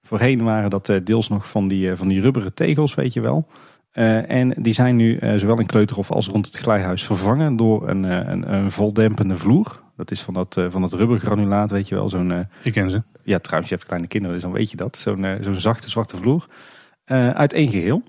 Voorheen 0.03 0.45
waren 0.45 0.71
dat 0.71 0.93
deels 1.05 1.29
nog 1.29 1.49
van 1.49 1.69
die, 1.69 1.97
van 1.97 2.09
die 2.09 2.21
rubberen 2.21 2.55
tegels, 2.55 2.95
weet 2.95 3.13
je 3.13 3.21
wel. 3.21 3.47
en 3.93 4.55
die 4.59 4.73
zijn 4.73 4.97
nu 4.97 5.19
zowel 5.37 5.61
in 5.61 5.67
Kleuterhof 5.67 6.11
als 6.11 6.29
rond 6.29 6.47
het 6.47 6.57
glijhuis 6.57 7.05
vervangen 7.05 7.57
door 7.57 7.89
een, 7.89 8.03
een, 8.03 8.55
een 8.55 8.71
voldempende 8.71 9.37
vloer. 9.37 9.83
Dat 9.97 10.11
is 10.11 10.23
van 10.23 10.35
dat, 10.35 10.61
van 10.69 10.81
dat 10.81 10.93
rubbergranulaat, 10.93 11.71
weet 11.71 11.89
je 11.89 11.95
wel. 11.95 12.09
Zo'n, 12.09 12.47
Ik 12.63 12.73
ken 12.73 12.91
ze. 12.91 13.03
Ja, 13.29 13.39
trouwens, 13.39 13.69
je 13.69 13.75
hebt 13.75 13.87
kleine 13.89 14.09
kinderen, 14.09 14.37
dus 14.37 14.45
dan 14.45 14.55
weet 14.55 14.71
je 14.71 14.77
dat. 14.77 14.97
Zo'n 14.97 15.23
uh, 15.23 15.35
zo'n 15.41 15.57
zachte 15.57 15.91
zwarte 15.91 16.17
vloer. 16.17 16.47
Uh, 17.07 17.31
uit 17.31 17.53
één 17.53 17.71
geheel. 17.71 18.03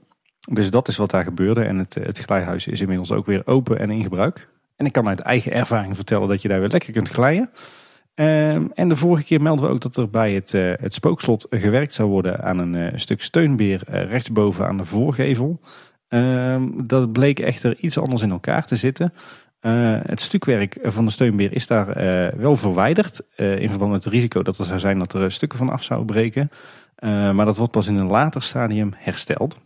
Dus 0.52 0.70
dat 0.70 0.88
is 0.88 0.98
wat 0.98 1.10
daar 1.10 1.24
gebeurde. 1.24 1.64
En 1.64 1.78
het, 1.78 1.94
het 1.94 2.18
glijhuis 2.18 2.68
is 2.68 2.82
inmiddels 2.82 3.12
ook 3.12 3.26
weer 3.26 3.48
open 3.48 3.80
en 3.80 3.90
in 3.90 4.04
gebruik. 4.04 4.48
En 4.76 4.86
ik 4.86 4.92
kan 4.92 5.08
uit 5.08 5.20
eigen 5.20 5.52
ervaring 5.52 5.96
vertellen 5.96 6.28
dat 6.28 6.42
je 6.42 6.48
daar 6.48 6.60
weer 6.60 6.70
lekker 6.70 6.94
kunt 6.94 7.10
glijden. 7.10 7.50
Uh, 8.16 8.54
en 8.54 8.88
de 8.88 8.96
vorige 8.96 9.24
keer 9.24 9.42
melden 9.42 9.66
we 9.66 9.72
ook 9.72 9.82
dat 9.82 9.98
er 9.98 10.10
bij 10.10 10.34
het, 10.34 10.54
uh, 10.54 10.74
het 10.80 10.94
spookslot 10.94 11.48
gewerkt 11.50 11.94
zou 11.94 12.10
worden 12.10 12.44
aan 12.44 12.58
een 12.58 13.00
stuk 13.00 13.22
steunbeer 13.22 13.82
rechtsboven 13.86 14.68
aan 14.68 14.78
de 14.78 14.86
voorgevel. 14.86 15.60
Ehm, 16.08 16.68
dat 16.84 17.12
bleek 17.12 17.40
echter 17.40 17.78
iets 17.78 17.98
anders 17.98 18.22
in 18.22 18.32
elkaar 18.32 18.66
te 18.66 18.76
zitten. 18.76 19.14
Uh, 19.62 20.00
het 20.04 20.22
stukwerk 20.22 20.78
van 20.82 21.06
de 21.06 21.12
steunbeer 21.12 21.54
is 21.54 21.68
daar 21.68 21.88
uh, 21.88 22.40
wel 22.40 22.56
verwijderd. 22.56 23.22
Uh, 23.36 23.60
in 23.60 23.70
verband 23.70 23.92
met 23.92 24.04
het 24.04 24.14
risico 24.14 24.44
dat 24.44 24.58
er 24.58 24.66
zou 24.66 24.80
zijn 24.80 25.00
dat 25.00 25.14
er 25.14 25.32
stukken 25.32 25.58
van 25.58 25.70
af 25.70 25.84
zouden 25.84 26.08
breken. 26.08 26.52
maar 27.36 27.46
dat 27.46 27.58
wordt 27.58 27.72
pas 27.72 27.88
in 27.88 27.98
een 27.98 28.08
later 28.08 28.44
stadium 28.44 28.94
hersteld. 28.96 29.58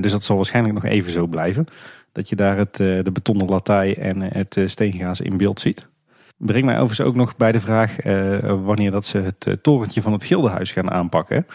dus 0.00 0.10
dat 0.10 0.24
zal 0.24 0.36
waarschijnlijk 0.36 0.74
nog 0.74 0.84
even 0.84 1.12
zo 1.12 1.26
blijven. 1.26 1.64
Dat 2.12 2.28
je 2.28 2.36
daar 2.36 2.56
het, 2.56 2.74
de 2.74 3.10
betonnen 3.12 3.48
latij 3.48 3.96
en 3.98 4.20
het 4.20 4.58
steengaas 4.66 5.20
in 5.20 5.36
beeld 5.36 5.60
ziet. 5.60 5.88
Breng 6.36 6.64
mij 6.64 6.74
overigens 6.74 7.08
ook 7.08 7.14
nog 7.14 7.36
bij 7.36 7.52
de 7.52 7.60
vraag 7.60 7.96
wanneer 8.64 8.90
dat 8.90 9.04
ze 9.04 9.18
het 9.18 9.58
torentje 9.62 10.02
van 10.02 10.12
het 10.12 10.24
Gildenhuis 10.24 10.72
gaan 10.72 10.90
aanpakken. 10.90 11.46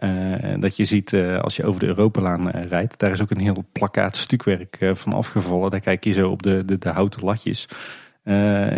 Uh, 0.00 0.54
dat 0.58 0.76
je 0.76 0.84
ziet 0.84 1.12
uh, 1.12 1.40
als 1.40 1.56
je 1.56 1.64
over 1.64 1.80
de 1.80 1.86
Europalaan 1.86 2.56
uh, 2.56 2.66
rijdt. 2.68 2.98
Daar 2.98 3.10
is 3.10 3.22
ook 3.22 3.30
een 3.30 3.40
heel 3.40 3.64
plakkaat 3.72 4.16
stukwerk 4.16 4.78
van 4.94 5.12
afgevallen. 5.12 5.70
Daar 5.70 5.80
kijk 5.80 6.04
je 6.04 6.12
zo 6.12 6.30
op 6.30 6.42
de, 6.42 6.64
de, 6.64 6.78
de 6.78 6.88
houten 6.88 7.24
latjes. 7.24 7.68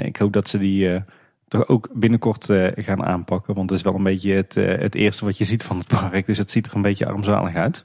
ik 0.02 0.16
hoop 0.16 0.32
dat 0.32 0.48
ze 0.48 0.58
die 0.58 1.02
toch 1.48 1.68
ook 1.68 1.88
binnenkort 1.92 2.48
gaan 2.76 3.04
aanpakken. 3.04 3.54
Want 3.54 3.70
het 3.70 3.78
is 3.78 3.84
wel 3.84 3.94
een 3.94 4.02
beetje 4.02 4.32
het, 4.32 4.54
het 4.54 4.94
eerste 4.94 5.24
wat 5.24 5.38
je 5.38 5.44
ziet 5.44 5.64
van 5.64 5.78
het 5.78 5.86
park. 5.86 6.26
Dus 6.26 6.38
het 6.38 6.50
ziet 6.50 6.66
er 6.66 6.74
een 6.74 6.82
beetje 6.82 7.06
armzalig 7.06 7.54
uit. 7.54 7.84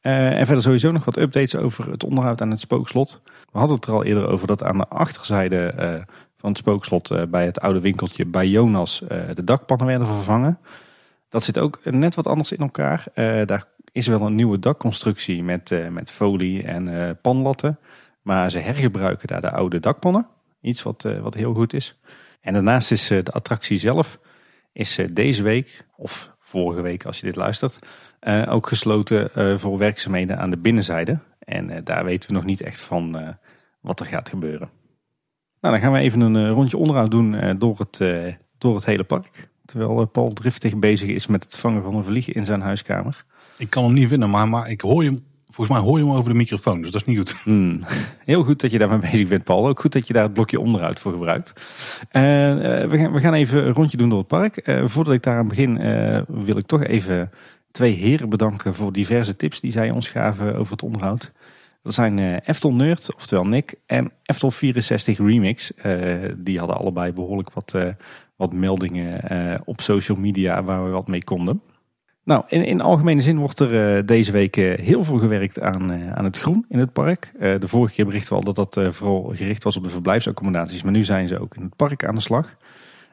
en 0.00 0.46
verder 0.46 0.62
sowieso 0.62 0.92
nog 0.92 1.04
wat 1.04 1.18
updates 1.18 1.56
over 1.56 1.90
het 1.90 2.04
onderhoud 2.04 2.42
aan 2.42 2.50
het 2.50 2.60
spookslot. 2.60 3.20
We 3.52 3.58
hadden 3.58 3.76
het 3.76 3.86
er 3.86 3.92
al 3.92 4.04
eerder 4.04 4.28
over 4.28 4.46
dat 4.46 4.62
aan 4.62 4.78
de 4.78 4.88
achterzijde 4.88 5.72
van 6.36 6.48
het 6.48 6.58
spookslot... 6.58 7.30
bij 7.30 7.44
het 7.44 7.60
oude 7.60 7.80
winkeltje 7.80 8.26
bij 8.26 8.48
Jonas 8.48 9.02
de 9.34 9.44
dakpannen 9.44 9.86
werden 9.86 10.06
vervangen... 10.06 10.58
Dat 11.34 11.44
zit 11.44 11.58
ook 11.58 11.80
net 11.84 12.14
wat 12.14 12.26
anders 12.26 12.52
in 12.52 12.58
elkaar. 12.58 13.06
Uh, 13.14 13.46
daar 13.46 13.64
is 13.92 14.06
wel 14.06 14.20
een 14.20 14.34
nieuwe 14.34 14.58
dakconstructie 14.58 15.42
met, 15.42 15.70
uh, 15.70 15.88
met 15.88 16.10
folie 16.10 16.62
en 16.62 16.86
uh, 16.86 17.10
panlatten. 17.22 17.78
Maar 18.22 18.50
ze 18.50 18.58
hergebruiken 18.58 19.28
daar 19.28 19.40
de 19.40 19.50
oude 19.50 19.80
dakpannen. 19.80 20.26
Iets 20.60 20.82
wat, 20.82 21.02
wat 21.02 21.34
heel 21.34 21.54
goed 21.54 21.72
is. 21.72 22.00
En 22.40 22.52
daarnaast 22.52 22.90
is 22.90 23.06
de 23.06 23.32
attractie 23.32 23.78
zelf 23.78 24.18
is 24.72 24.98
deze 25.12 25.42
week, 25.42 25.86
of 25.96 26.30
vorige 26.40 26.80
week 26.80 27.04
als 27.04 27.20
je 27.20 27.26
dit 27.26 27.36
luistert, 27.36 27.78
ook 28.48 28.66
gesloten 28.66 29.30
voor 29.60 29.78
werkzaamheden 29.78 30.38
aan 30.38 30.50
de 30.50 30.56
binnenzijde. 30.58 31.18
En 31.38 31.84
daar 31.84 32.04
weten 32.04 32.28
we 32.28 32.34
nog 32.34 32.44
niet 32.44 32.60
echt 32.60 32.80
van 32.80 33.36
wat 33.80 34.00
er 34.00 34.06
gaat 34.06 34.28
gebeuren. 34.28 34.70
Nou, 35.60 35.74
dan 35.74 35.82
gaan 35.82 35.92
we 35.92 35.98
even 35.98 36.20
een 36.20 36.50
rondje 36.50 36.76
onderhoud 36.76 37.10
doen 37.10 37.58
door, 37.58 37.78
het, 37.78 37.98
door 38.58 38.74
het 38.74 38.84
hele 38.84 39.04
park. 39.04 39.52
Terwijl 39.64 40.06
Paul 40.06 40.32
driftig 40.32 40.76
bezig 40.76 41.08
is 41.08 41.26
met 41.26 41.44
het 41.44 41.56
vangen 41.56 41.82
van 41.82 41.94
een 41.94 42.04
vlieg 42.04 42.28
in 42.28 42.44
zijn 42.44 42.60
huiskamer. 42.60 43.24
Ik 43.58 43.70
kan 43.70 43.84
hem 43.84 43.92
niet 43.92 44.08
vinden, 44.08 44.30
maar, 44.30 44.48
maar 44.48 44.70
ik 44.70 44.80
hoor 44.80 45.04
je 45.04 45.22
Volgens 45.54 45.76
mij 45.76 45.86
hoor 45.86 45.98
je 45.98 46.04
hem 46.04 46.14
over 46.14 46.30
de 46.30 46.36
microfoon, 46.36 46.80
dus 46.80 46.90
dat 46.90 47.00
is 47.00 47.06
niet 47.06 47.18
goed. 47.18 47.42
Hmm. 47.42 47.80
Heel 48.24 48.42
goed 48.42 48.60
dat 48.60 48.70
je 48.70 48.78
daarmee 48.78 48.98
bezig 49.10 49.28
bent, 49.28 49.44
Paul. 49.44 49.68
Ook 49.68 49.80
goed 49.80 49.92
dat 49.92 50.06
je 50.06 50.12
daar 50.12 50.22
het 50.22 50.32
blokje 50.32 50.60
onderuit 50.60 51.00
voor 51.00 51.12
gebruikt. 51.12 51.52
Uh, 52.12 52.22
we, 52.90 52.98
gaan, 52.98 53.12
we 53.12 53.20
gaan 53.20 53.34
even 53.34 53.66
een 53.66 53.72
rondje 53.72 53.96
doen 53.96 54.08
door 54.08 54.18
het 54.18 54.26
park. 54.26 54.68
Uh, 54.68 54.82
voordat 54.86 55.14
ik 55.14 55.22
daaraan 55.22 55.48
begin, 55.48 55.80
uh, 55.80 56.20
wil 56.26 56.56
ik 56.56 56.66
toch 56.66 56.84
even 56.84 57.30
twee 57.70 57.92
heren 57.92 58.28
bedanken 58.28 58.74
voor 58.74 58.92
diverse 58.92 59.36
tips 59.36 59.60
die 59.60 59.70
zij 59.70 59.90
ons 59.90 60.08
gaven 60.08 60.56
over 60.56 60.72
het 60.72 60.82
onderhoud. 60.82 61.32
Dat 61.82 61.94
zijn 61.94 62.38
Eftel 62.38 62.72
Nerd, 62.72 63.14
oftewel 63.14 63.46
Nick, 63.46 63.74
en 63.86 64.12
Eftel 64.22 64.50
64 64.50 65.18
Remix. 65.18 65.72
die 66.36 66.58
hadden 66.58 66.76
allebei 66.76 67.12
behoorlijk 67.12 67.52
wat, 67.52 67.74
wat 68.36 68.52
meldingen 68.52 69.62
op 69.64 69.80
social 69.80 70.18
media 70.18 70.62
waar 70.62 70.84
we 70.84 70.90
wat 70.90 71.08
mee 71.08 71.24
konden. 71.24 71.62
Nou, 72.24 72.44
in, 72.48 72.64
in 72.64 72.80
algemene 72.80 73.20
zin 73.20 73.38
wordt 73.38 73.60
er 73.60 73.98
uh, 73.98 74.06
deze 74.06 74.32
week 74.32 74.56
uh, 74.56 74.78
heel 74.78 75.04
veel 75.04 75.18
gewerkt 75.18 75.60
aan, 75.60 75.92
aan 76.14 76.24
het 76.24 76.38
groen 76.38 76.64
in 76.68 76.78
het 76.78 76.92
park. 76.92 77.32
de 77.38 77.68
vorige 77.68 77.94
keer 77.94 78.04
berichten 78.04 78.30
we 78.30 78.44
al 78.44 78.54
dat 78.54 78.72
dat 78.72 78.94
vooral 78.94 79.32
gericht 79.34 79.64
was 79.64 79.76
op 79.76 79.82
de 79.82 79.88
verblijfsaccommodaties, 79.88 80.82
maar 80.82 80.92
nu 80.92 81.04
zijn 81.04 81.28
ze 81.28 81.38
ook 81.38 81.56
in 81.56 81.62
het 81.62 81.76
park 81.76 82.04
aan 82.04 82.14
de 82.14 82.20
slag. 82.20 82.56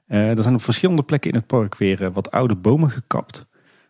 er 0.07 0.41
zijn 0.41 0.55
op 0.55 0.61
verschillende 0.61 1.03
plekken 1.03 1.31
in 1.31 1.37
het 1.37 1.47
park 1.47 1.75
weer 1.75 2.11
wat 2.11 2.31
oude 2.31 2.55
bomen 2.55 2.89
gekapt. 2.89 3.45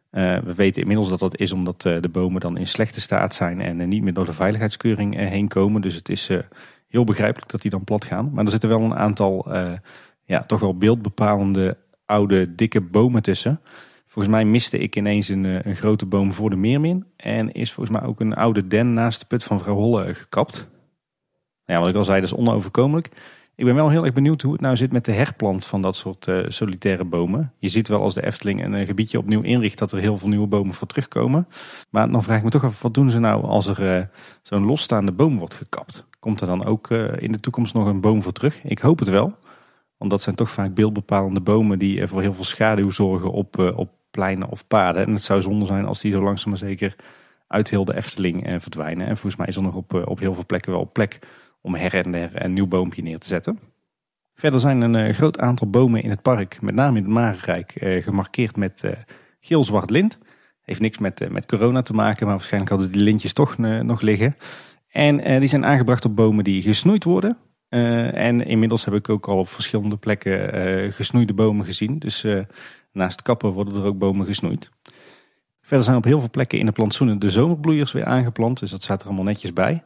we 0.10 0.54
weten 0.56 0.82
inmiddels 0.82 1.10
dat 1.10 1.20
dat 1.20 1.38
is 1.38 1.52
omdat 1.52 1.82
de 1.82 2.10
bomen 2.12 2.42
dan 2.42 2.58
in 2.58 2.68
slechte 2.68 3.02
staat 3.02 3.36
zijn 3.36 3.62
en 3.62 3.90
niet 3.90 4.04
meer 4.04 4.14
door 4.14 4.26
de 4.26 4.34
veiligheidskeuring 4.34 5.16
heen 5.16 5.48
komen. 5.48 5.82
Dus 5.82 5.96
het 5.96 6.10
is 6.10 6.30
heel 6.88 7.04
begrijpelijk 7.04 7.52
dat 7.52 7.62
die 7.62 7.72
dan 7.72 7.84
plat 7.84 8.06
gaan. 8.06 8.32
Maar 8.34 8.44
er 8.44 8.52
zitten 8.52 8.70
wel 8.70 8.82
een 8.82 8.96
aantal 8.96 9.46
ja, 10.26 10.44
toch 10.44 10.60
wel 10.60 10.78
beeldbepalende 10.78 11.78
oude 12.06 12.56
dikke 12.56 12.82
bomen 12.82 13.22
tussen. 13.22 13.62
Volgens 14.06 14.34
mij 14.34 14.46
miste 14.46 14.78
ik 14.78 14.96
ineens 14.96 15.30
een, 15.30 15.46
eh, 15.46 15.64
een 15.64 15.76
grote 15.76 16.06
boom 16.06 16.34
voor 16.34 16.50
de 16.50 16.56
Meermin. 16.56 17.06
En 17.16 17.52
is 17.52 17.72
volgens 17.72 17.98
mij 17.98 18.08
ook 18.08 18.20
een 18.20 18.34
oude 18.34 18.68
den 18.68 18.94
naast 18.94 19.20
de 19.20 19.26
put 19.26 19.44
van 19.44 19.60
vrouw 19.60 19.76
Holle 19.76 20.14
gekapt. 20.14 20.68
Ja, 21.66 21.80
wat 21.80 21.90
ik 21.90 21.96
al 21.96 22.04
zei, 22.04 22.22
dat 22.22 22.32
is 22.32 22.38
onoverkomelijk. 22.38 23.10
Ik 23.56 23.66
ben 23.66 23.76
wel 23.76 23.90
heel 23.90 24.04
erg 24.06 24.14
benieuwd 24.14 24.42
hoe 24.42 24.52
het 24.52 24.62
nou 24.62 24.76
zit 24.76 24.92
met 24.92 25.06
de 25.06 25.12
herplant 25.12 25.66
van 25.66 25.82
dat 25.82 25.96
soort 25.96 26.28
uh, 26.28 26.46
solitaire 26.48 27.04
bomen. 27.04 27.54
Je 27.60 27.68
ziet 27.68 27.88
wel 27.88 28.02
als 28.02 28.14
de 28.14 28.26
Efteling 28.26 28.64
een, 28.64 28.86
gebiedje 28.86 29.18
opnieuw 29.18 29.42
inricht 29.42 29.78
dat 29.78 29.92
er 29.92 30.00
heel 30.00 30.18
veel 30.18 30.30
nieuwe 30.30 30.48
bomen 30.48 30.74
voor 30.74 30.88
terugkomen. 30.88 31.48
Maar 31.90 32.12
dan 32.12 32.24
vraag 32.24 32.38
ik 32.38 32.44
me 32.44 32.50
toch 32.50 32.64
af, 32.64 32.82
wat 32.82 32.94
doen 32.94 33.10
ze 33.10 33.20
nou 33.20 33.44
als 33.44 33.68
er 33.68 34.10
zo'n 34.44 34.66
losstaande 34.66 35.12
boom 35.12 35.38
wordt 35.38 35.54
gekapt? 35.54 36.08
Komt 36.20 36.42
er 36.42 36.48
dan 36.48 36.66
ook 36.66 36.90
in 37.18 37.32
de 37.32 37.40
toekomst 37.40 37.74
nog 37.74 37.88
een 37.88 38.02
boom 38.02 38.22
voor 38.22 38.32
terug? 38.32 38.64
Ik 38.64 38.80
hoop 38.80 39.00
het 39.00 39.10
wel. 39.10 39.38
Want 40.02 40.14
dat 40.14 40.22
zijn 40.22 40.36
toch 40.36 40.50
vaak 40.50 40.74
beeldbepalende 40.74 41.42
bomen 41.42 41.80
die 41.80 42.08
voor 42.08 42.22
heel 42.22 42.34
veel 42.34 42.44
schaduw 42.44 42.90
zorgen 42.90 43.32
op, 43.32 43.74
op 43.76 43.90
pleinen 44.12 44.50
of 44.50 44.68
paden. 44.68 45.06
En 45.06 45.14
het 45.14 45.24
zou 45.24 45.42
zonde 45.42 45.66
zijn 45.66 45.86
als 45.86 46.00
die 46.00 46.12
zo 46.12 46.24
langzaam 46.24 46.50
maar 46.50 46.58
zeker 46.58 46.96
uit 47.48 47.70
heel 47.70 47.86
de 47.86 47.96
Efteling 47.96 48.46
eh, 48.46 48.56
verdwijnen. 48.60 49.08
En 49.08 49.18
volgens 49.18 49.36
mij 49.36 49.48
is 49.48 49.56
er 49.56 49.62
nog 49.62 49.76
op, 49.76 49.94
eh, 49.94 50.02
op 50.06 50.20
heel 50.20 50.34
veel 50.34 50.46
plekken 50.46 50.72
wel 50.72 50.90
plek 50.94 51.20
om 51.62 51.76
her 51.76 51.94
en 51.94 52.12
der 52.12 52.44
een 52.44 52.54
nieuw 52.54 52.68
boompje 52.68 53.02
neer 53.02 53.20
te 53.20 53.28
zetten. 53.28 53.60
Verder 54.34 54.60
zijn 54.60 54.82
een 54.82 55.14
groot 55.14 55.40
aantal 55.40 55.70
bomen 55.70 56.04
in 56.04 56.10
het 56.10 56.22
park, 56.22 56.62
met 56.62 56.76
name 56.76 56.98
in 56.98 57.04
het 57.04 57.14
Marenrijk, 57.14 57.74
gemarkeerd 58.04 58.56
met 58.56 58.84
geel-zwart 59.40 59.90
lint. 59.90 60.18
Heeft 60.62 60.80
niks 60.80 60.98
met, 60.98 61.30
met 61.30 61.46
corona 61.46 61.82
te 61.82 61.94
maken, 61.94 62.26
maar 62.26 62.36
waarschijnlijk 62.36 62.72
hadden 62.72 62.92
die 62.92 63.02
lintjes 63.02 63.34
toch 63.34 63.58
nog 63.58 64.02
liggen. 64.02 64.36
En 64.90 65.40
die 65.40 65.50
zijn 65.50 65.66
aangebracht 65.66 66.06
op 66.06 66.16
bomen 66.16 66.44
die 66.44 66.62
gesnoeid 66.62 67.04
worden. 67.04 67.38
En 67.72 68.46
inmiddels 68.46 68.86
heb 68.86 68.94
ik 68.94 69.10
ook 69.10 69.28
al 69.28 69.38
op 69.38 69.50
verschillende 69.50 69.98
plekken 69.98 70.94
gesnoeide 70.94 71.34
bomen 71.34 71.66
gezien. 71.66 72.00
Dus 72.00 72.26
Naast 72.92 73.22
kappen 73.22 73.52
worden 73.52 73.76
er 73.76 73.86
ook 73.86 73.98
bomen 73.98 74.26
gesnoeid. 74.26 74.70
Verder 75.62 75.86
zijn 75.86 75.98
op 75.98 76.04
heel 76.04 76.20
veel 76.20 76.30
plekken 76.30 76.60
in 76.60 76.66
de 76.66 76.72
plantsoenen 76.72 77.20
de 77.20 77.30
zomerbloeiers 77.30 77.92
weer 77.92 78.06
aangeplant. 78.06 78.60
Dus 78.60 78.72
dat 78.72 78.84
staat 78.84 79.02
er 79.02 79.08
allemaal 79.08 79.24
netjes 79.24 79.54
bij. 79.54 79.84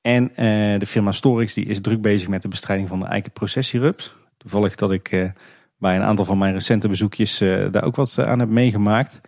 En 0.00 0.36
eh, 0.36 0.78
de 0.78 0.86
firma 0.86 1.12
Storix 1.12 1.54
die 1.54 1.64
is 1.64 1.80
druk 1.80 2.00
bezig 2.00 2.28
met 2.28 2.42
de 2.42 2.48
bestrijding 2.48 2.88
van 2.88 3.00
de 3.00 3.06
eikenprocessierups. 3.06 4.14
Toevallig 4.36 4.74
dat 4.74 4.90
ik 4.90 5.12
eh, 5.12 5.30
bij 5.78 5.96
een 5.96 6.02
aantal 6.02 6.24
van 6.24 6.38
mijn 6.38 6.52
recente 6.52 6.88
bezoekjes 6.88 7.40
eh, 7.40 7.66
daar 7.70 7.84
ook 7.84 7.96
wat 7.96 8.18
aan 8.18 8.38
heb 8.38 8.48
meegemaakt. 8.48 9.20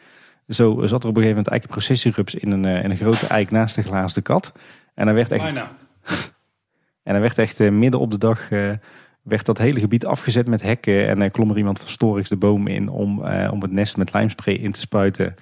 Zo 0.48 0.86
zat 0.86 1.02
er 1.02 1.08
op 1.08 1.16
een 1.16 1.22
gegeven 1.22 1.28
moment 1.28 1.48
eikenprocessierups 1.48 2.34
in 2.34 2.52
een, 2.52 2.64
in 2.64 2.90
een 2.90 2.96
grote 2.96 3.26
eik 3.26 3.50
naast 3.50 3.74
de 3.74 3.82
glazen 3.82 4.22
kat. 4.22 4.52
En 4.94 5.06
dan 5.06 5.14
werd 5.14 5.32
echt, 5.32 5.42
Bijna. 5.42 5.70
en 7.08 7.14
dan 7.14 7.22
werd 7.22 7.38
echt 7.38 7.70
midden 7.70 8.00
op 8.00 8.10
de 8.10 8.18
dag 8.18 8.48
werd 9.22 9.46
dat 9.46 9.58
hele 9.58 9.80
gebied 9.80 10.06
afgezet 10.06 10.48
met 10.48 10.62
hekken. 10.62 11.08
En 11.08 11.22
er 11.22 11.30
klom 11.30 11.50
er 11.50 11.56
iemand 11.56 11.78
van 11.78 11.88
Storix 11.88 12.28
de 12.28 12.36
boom 12.36 12.66
in 12.66 12.88
om, 12.88 13.24
uh, 13.24 13.48
om 13.52 13.62
het 13.62 13.70
nest 13.70 13.96
met 13.96 14.12
lijmspray 14.12 14.54
in 14.54 14.72
te 14.72 14.80
spuiten. 14.80 15.34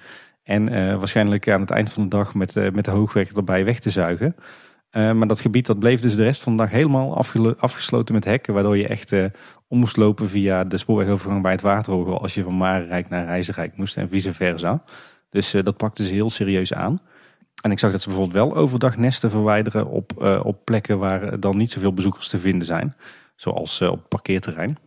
En 0.43 0.69
waarschijnlijk 0.97 1.49
aan 1.49 1.61
het 1.61 1.69
eind 1.69 1.93
van 1.93 2.03
de 2.03 2.09
dag 2.09 2.33
met, 2.33 2.55
met 2.73 2.85
de 2.85 2.91
hoogwerker 2.91 3.37
erbij 3.37 3.65
weg 3.65 3.79
te 3.79 3.89
zuigen. 3.89 4.35
maar 4.91 5.27
dat 5.27 5.39
gebied 5.39 5.65
dat 5.65 5.79
bleef 5.79 6.01
dus 6.01 6.15
de 6.15 6.23
rest 6.23 6.43
van 6.43 6.57
de 6.57 6.63
dag 6.63 6.71
helemaal 6.71 7.25
afgesloten 7.57 8.13
met 8.13 8.25
hekken. 8.25 8.53
Waardoor 8.53 8.77
je 8.77 8.87
echt 8.87 9.13
om 9.67 9.79
moest 9.79 9.97
lopen 9.97 10.29
via 10.29 10.63
de 10.63 10.77
spoorwegovergang 10.77 11.41
bij 11.41 11.51
het 11.51 11.61
Waterhoogel. 11.61 12.21
Als 12.21 12.33
je 12.33 12.43
van 12.43 12.57
Marenrijk 12.57 13.09
naar 13.09 13.25
Reizenrijk 13.25 13.77
moest 13.77 13.97
en 13.97 14.09
vice 14.09 14.33
versa. 14.33 14.83
Dus 15.29 15.51
dat 15.51 15.77
pakte 15.77 16.05
ze 16.05 16.13
heel 16.13 16.29
serieus 16.29 16.73
aan. 16.73 17.01
En 17.61 17.71
ik 17.71 17.79
zag 17.79 17.91
dat 17.91 18.01
ze 18.01 18.07
bijvoorbeeld 18.07 18.43
wel 18.43 18.55
overdag 18.55 18.97
nesten 18.97 19.29
verwijderen 19.29 19.87
op, 19.87 20.23
op 20.43 20.65
plekken 20.65 20.99
waar 20.99 21.39
dan 21.39 21.57
niet 21.57 21.71
zoveel 21.71 21.93
bezoekers 21.93 22.29
te 22.29 22.39
vinden 22.39 22.67
zijn. 22.67 22.95
Zoals 23.35 23.81
uh, 23.81 23.91
op 23.91 24.09
parkeerterrein. 24.09 24.77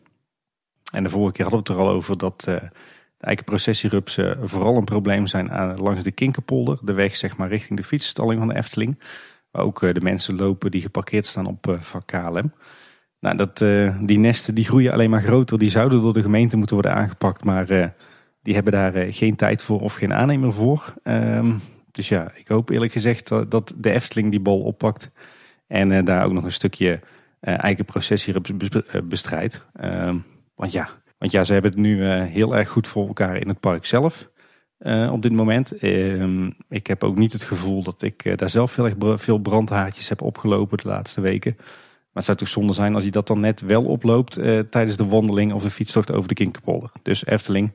En 0.93 1.03
de 1.03 1.11
vorige 1.11 1.33
keer 1.33 1.45
hadden 1.45 1.63
we 1.65 1.73
het 1.73 1.81
er 1.81 1.87
al 1.87 1.95
over 1.95 2.19
dat 2.19 2.47
uh, 2.49 2.55
de 2.55 3.27
eikenprocessierupsen 3.27 4.49
vooral 4.49 4.77
een 4.77 4.85
probleem 4.85 5.27
zijn 5.27 5.77
langs 5.79 6.03
de 6.03 6.11
Kinkerpolder. 6.11 6.79
De 6.83 6.93
weg 6.93 7.17
zeg 7.17 7.37
maar 7.37 7.49
richting 7.49 7.79
de 7.79 7.85
fietsstalling 7.85 8.39
van 8.39 8.49
de 8.49 8.57
Efteling. 8.57 9.03
Waar 9.51 9.63
ook 9.63 9.81
de 9.81 10.01
mensen 10.01 10.37
lopen 10.37 10.71
die 10.71 10.81
geparkeerd 10.81 11.27
staan 11.27 11.47
op 11.47 11.79
van 11.81 12.05
KLM. 12.05 12.53
Nou, 13.21 13.37
dat, 13.37 13.59
die 14.07 14.19
nesten 14.19 14.55
die 14.55 14.65
groeien 14.65 14.93
alleen 14.93 15.11
maar 15.11 15.23
groter. 15.23 15.59
Die 15.59 15.71
zouden 15.71 16.03
door 16.03 16.13
de 16.13 16.23
gemeente 16.23 16.57
moeten 16.57 16.75
worden 16.75 16.95
aangepakt. 16.95 17.45
Maar 17.45 17.95
die 18.43 18.55
hebben 18.55 18.73
daar 18.73 19.13
geen 19.13 19.37
tijd 19.37 19.63
voor 19.63 19.81
of 19.81 19.95
geen 19.95 20.15
aannemer 20.15 20.53
voor. 20.53 20.95
Um, 21.05 21.61
dus 21.93 22.09
ja, 22.09 22.33
ik 22.35 22.49
hoop 22.49 22.71
eerlijk 22.71 22.93
gezegd 22.93 23.29
dat, 23.29 23.75
de 23.77 23.91
Efteling 23.91 24.31
die 24.31 24.41
bal 24.41 24.61
oppakt. 24.61 25.11
En 25.67 26.05
daar 26.05 26.25
ook 26.25 26.33
nog 26.33 26.45
een 26.45 26.53
stukje 26.53 27.01
uh, 27.41 27.65
eigen 27.65 27.85
proces 27.85 28.25
hier 28.25 28.41
eh, 28.87 29.01
bestrijdt. 29.03 29.65
Ehm, 29.73 30.17
want, 30.55 30.73
ja, 30.73 30.89
want 31.19 31.33
ja, 31.33 31.45
ze 31.45 31.53
hebben 31.53 31.71
het 31.71 31.81
nu 31.81 32.07
eh, 32.07 32.25
heel 32.25 32.57
erg 32.57 32.69
goed 32.69 32.89
voor 32.89 33.07
elkaar 33.07 33.37
in 33.37 33.49
het 33.49 33.61
park 33.61 33.87
zelf. 33.87 34.29
op 35.11 35.23
dit 35.23 35.33
moment. 35.33 35.79
Ehm, 35.79 36.51
ik 36.69 36.87
heb 36.87 37.05
ook 37.05 37.17
niet 37.17 37.33
het 37.33 37.43
gevoel 37.43 37.83
dat 37.83 38.03
ik 38.03 38.39
daar 38.39 38.51
zelf 38.51 38.79
veel 39.15 39.39
brandhaartjes 39.39 40.09
heb 40.09 40.23
opgelopen 40.23 40.79
de 40.79 40.89
laatste 40.89 41.21
weken. 41.21 41.55
Maar 41.57 41.67
het 42.13 42.25
zou 42.25 42.37
toch 42.37 42.49
zonde 42.49 42.73
zijn 42.73 42.95
als 42.95 43.03
hij 43.03 43.13
dat 43.13 43.27
dan 43.27 43.41
net 43.41 43.61
wel 43.61 43.85
oploopt 43.85 44.35
tijdens 44.71 44.97
de 44.97 45.07
wandeling 45.07 45.53
of 45.53 45.63
de 45.63 45.71
fietstocht 45.71 46.13
over 46.13 46.29
de 46.29 46.35
Kinkerpolder. 46.35 46.93
Dus 47.03 47.27
Efteling, 47.27 47.73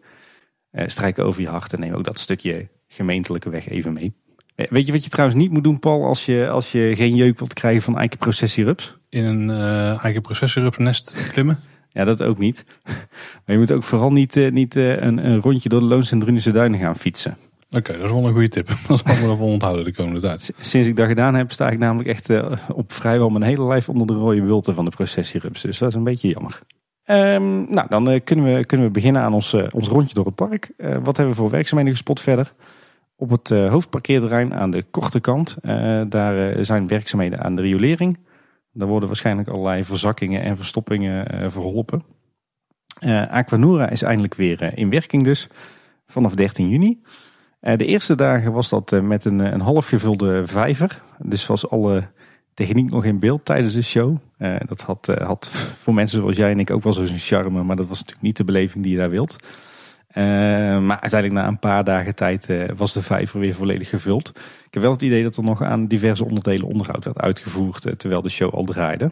strijk 0.71 1.19
over 1.19 1.41
je 1.41 1.47
hart 1.47 1.73
en 1.73 1.79
neem 1.79 1.93
ook 1.93 2.03
dat 2.03 2.19
stukje 2.19 2.67
gemeentelijke 2.87 3.49
weg 3.49 3.69
even 3.69 3.93
mee. 3.93 4.13
Weet 4.55 4.85
je 4.85 4.91
wat 4.91 5.03
je 5.03 5.09
trouwens 5.09 5.39
niet 5.39 5.51
moet 5.51 5.63
doen, 5.63 5.79
Paul, 5.79 6.05
als 6.05 6.25
je, 6.25 6.49
als 6.49 6.71
je 6.71 6.95
geen 6.95 7.15
jeuk 7.15 7.39
wilt 7.39 7.53
krijgen 7.53 7.81
van 7.81 7.97
eikenprocessierups? 7.97 8.97
In 9.09 9.23
een 9.23 9.49
uh, 9.49 10.03
eikenprocessierupsnest 10.03 11.29
klimmen? 11.31 11.59
Ja, 11.89 12.05
dat 12.05 12.23
ook 12.23 12.37
niet. 12.37 12.65
Maar 12.83 13.55
je 13.55 13.57
moet 13.57 13.71
ook 13.71 13.83
vooral 13.83 14.11
niet, 14.11 14.35
uh, 14.35 14.51
niet 14.51 14.75
uh, 14.75 15.01
een, 15.01 15.25
een, 15.25 15.41
rondje 15.41 15.69
door 15.69 15.79
de 15.79 15.85
Loons 15.85 16.11
en 16.11 16.51
Duinen 16.53 16.79
gaan 16.79 16.95
fietsen. 16.95 17.37
Oké, 17.71 17.93
dat 17.93 18.03
is 18.05 18.11
wel 18.11 18.25
een 18.25 18.33
goede 18.33 18.47
tip. 18.47 18.67
Dat 18.87 18.99
ik 18.99 19.21
me 19.21 19.37
wel 19.37 19.37
onthouden 19.37 19.85
de 19.85 19.93
komende 19.93 20.19
tijd. 20.19 20.53
Sinds 20.59 20.87
ik 20.87 20.95
dat 20.95 21.07
gedaan 21.07 21.35
heb, 21.35 21.51
sta 21.51 21.69
ik 21.69 21.77
namelijk 21.77 22.09
echt 22.09 22.29
op 22.73 22.93
vrijwel 22.93 23.29
mijn 23.29 23.43
hele 23.43 23.65
lijf 23.65 23.89
onder 23.89 24.07
de 24.07 24.13
rode 24.13 24.41
wilten 24.41 24.73
van 24.73 24.85
de 24.85 24.91
processierups. 24.91 25.61
Dus 25.61 25.77
dat 25.77 25.89
is 25.89 25.95
een 25.95 26.03
beetje 26.03 26.27
jammer. 26.27 26.59
Um, 27.05 27.73
nou, 27.73 27.87
dan 27.89 28.23
kunnen, 28.23 28.55
we, 28.55 28.65
kunnen 28.65 28.87
we 28.87 28.91
beginnen 28.91 29.21
aan 29.21 29.33
ons, 29.33 29.53
ons 29.53 29.87
rondje 29.87 30.13
door 30.13 30.25
het 30.25 30.35
park. 30.35 30.71
wat 30.77 31.17
hebben 31.17 31.35
we 31.35 31.41
voor 31.41 31.49
werkzaamheden 31.49 31.93
gespot 31.93 32.21
verder? 32.21 32.53
Op 33.17 33.29
het 33.29 33.49
uh, 33.49 33.69
hoofdparkeerterrein 33.69 34.53
aan 34.53 34.71
de 34.71 34.83
korte 34.83 35.19
kant, 35.19 35.57
uh, 35.61 36.01
daar 36.09 36.57
uh, 36.57 36.63
zijn 36.63 36.87
werkzaamheden 36.87 37.43
aan 37.43 37.55
de 37.55 37.61
riolering. 37.61 38.17
Daar 38.71 38.87
worden 38.87 39.07
waarschijnlijk 39.07 39.47
allerlei 39.47 39.83
verzakkingen 39.83 40.41
en 40.41 40.57
verstoppingen 40.57 41.51
verholpen. 41.51 42.03
Aquanura 43.29 43.89
is 43.89 44.01
eindelijk 44.01 44.35
weer 44.35 44.77
in 44.77 44.89
werking 44.89 45.23
dus, 45.23 45.47
vanaf 46.05 46.33
13 46.33 46.69
juni. 46.69 47.01
de 47.59 47.85
eerste 47.85 48.15
dagen 48.15 48.51
was 48.51 48.69
dat 48.69 49.01
met 49.01 49.25
een, 49.25 49.39
een 49.39 49.61
half 49.61 49.87
gevulde 49.87 50.47
vijver. 50.47 51.01
Dus 51.19 51.47
was 51.47 51.69
alle 51.69 52.07
techniek 52.53 52.89
nog 52.89 53.05
in 53.05 53.19
beeld 53.19 53.45
tijdens 53.45 53.73
de 53.73 53.81
show. 53.81 54.17
dat 54.67 54.81
had, 54.81 55.05
had 55.05 55.47
voor 55.77 55.93
mensen 55.93 56.19
zoals 56.19 56.35
jij 56.35 56.51
en 56.51 56.59
ik 56.59 56.71
ook 56.71 56.83
wel 56.83 56.93
zo'n 56.93 57.17
charme, 57.17 57.63
maar 57.63 57.75
dat 57.75 57.87
was 57.87 57.97
natuurlijk 57.97 58.25
niet 58.25 58.37
de 58.37 58.43
beleving 58.43 58.83
die 58.83 58.93
je 58.93 58.99
daar 58.99 59.09
wilt. 59.09 59.35
Maar 60.15 60.99
uiteindelijk 60.99 61.33
na 61.33 61.47
een 61.47 61.59
paar 61.59 61.83
dagen 61.83 62.15
tijd 62.15 62.49
was 62.77 62.93
de 62.93 63.01
vijver 63.01 63.39
weer 63.39 63.55
volledig 63.55 63.89
gevuld. 63.89 64.29
Ik 64.65 64.73
heb 64.73 64.81
wel 64.81 64.91
het 64.91 65.01
idee 65.01 65.23
dat 65.23 65.37
er 65.37 65.43
nog 65.43 65.63
aan 65.63 65.87
diverse 65.87 66.25
onderdelen 66.25 66.67
onderhoud 66.67 67.05
werd 67.05 67.19
uitgevoerd 67.19 67.99
terwijl 67.99 68.21
de 68.21 68.29
show 68.29 68.53
al 68.53 68.63
draaide. 68.63 69.11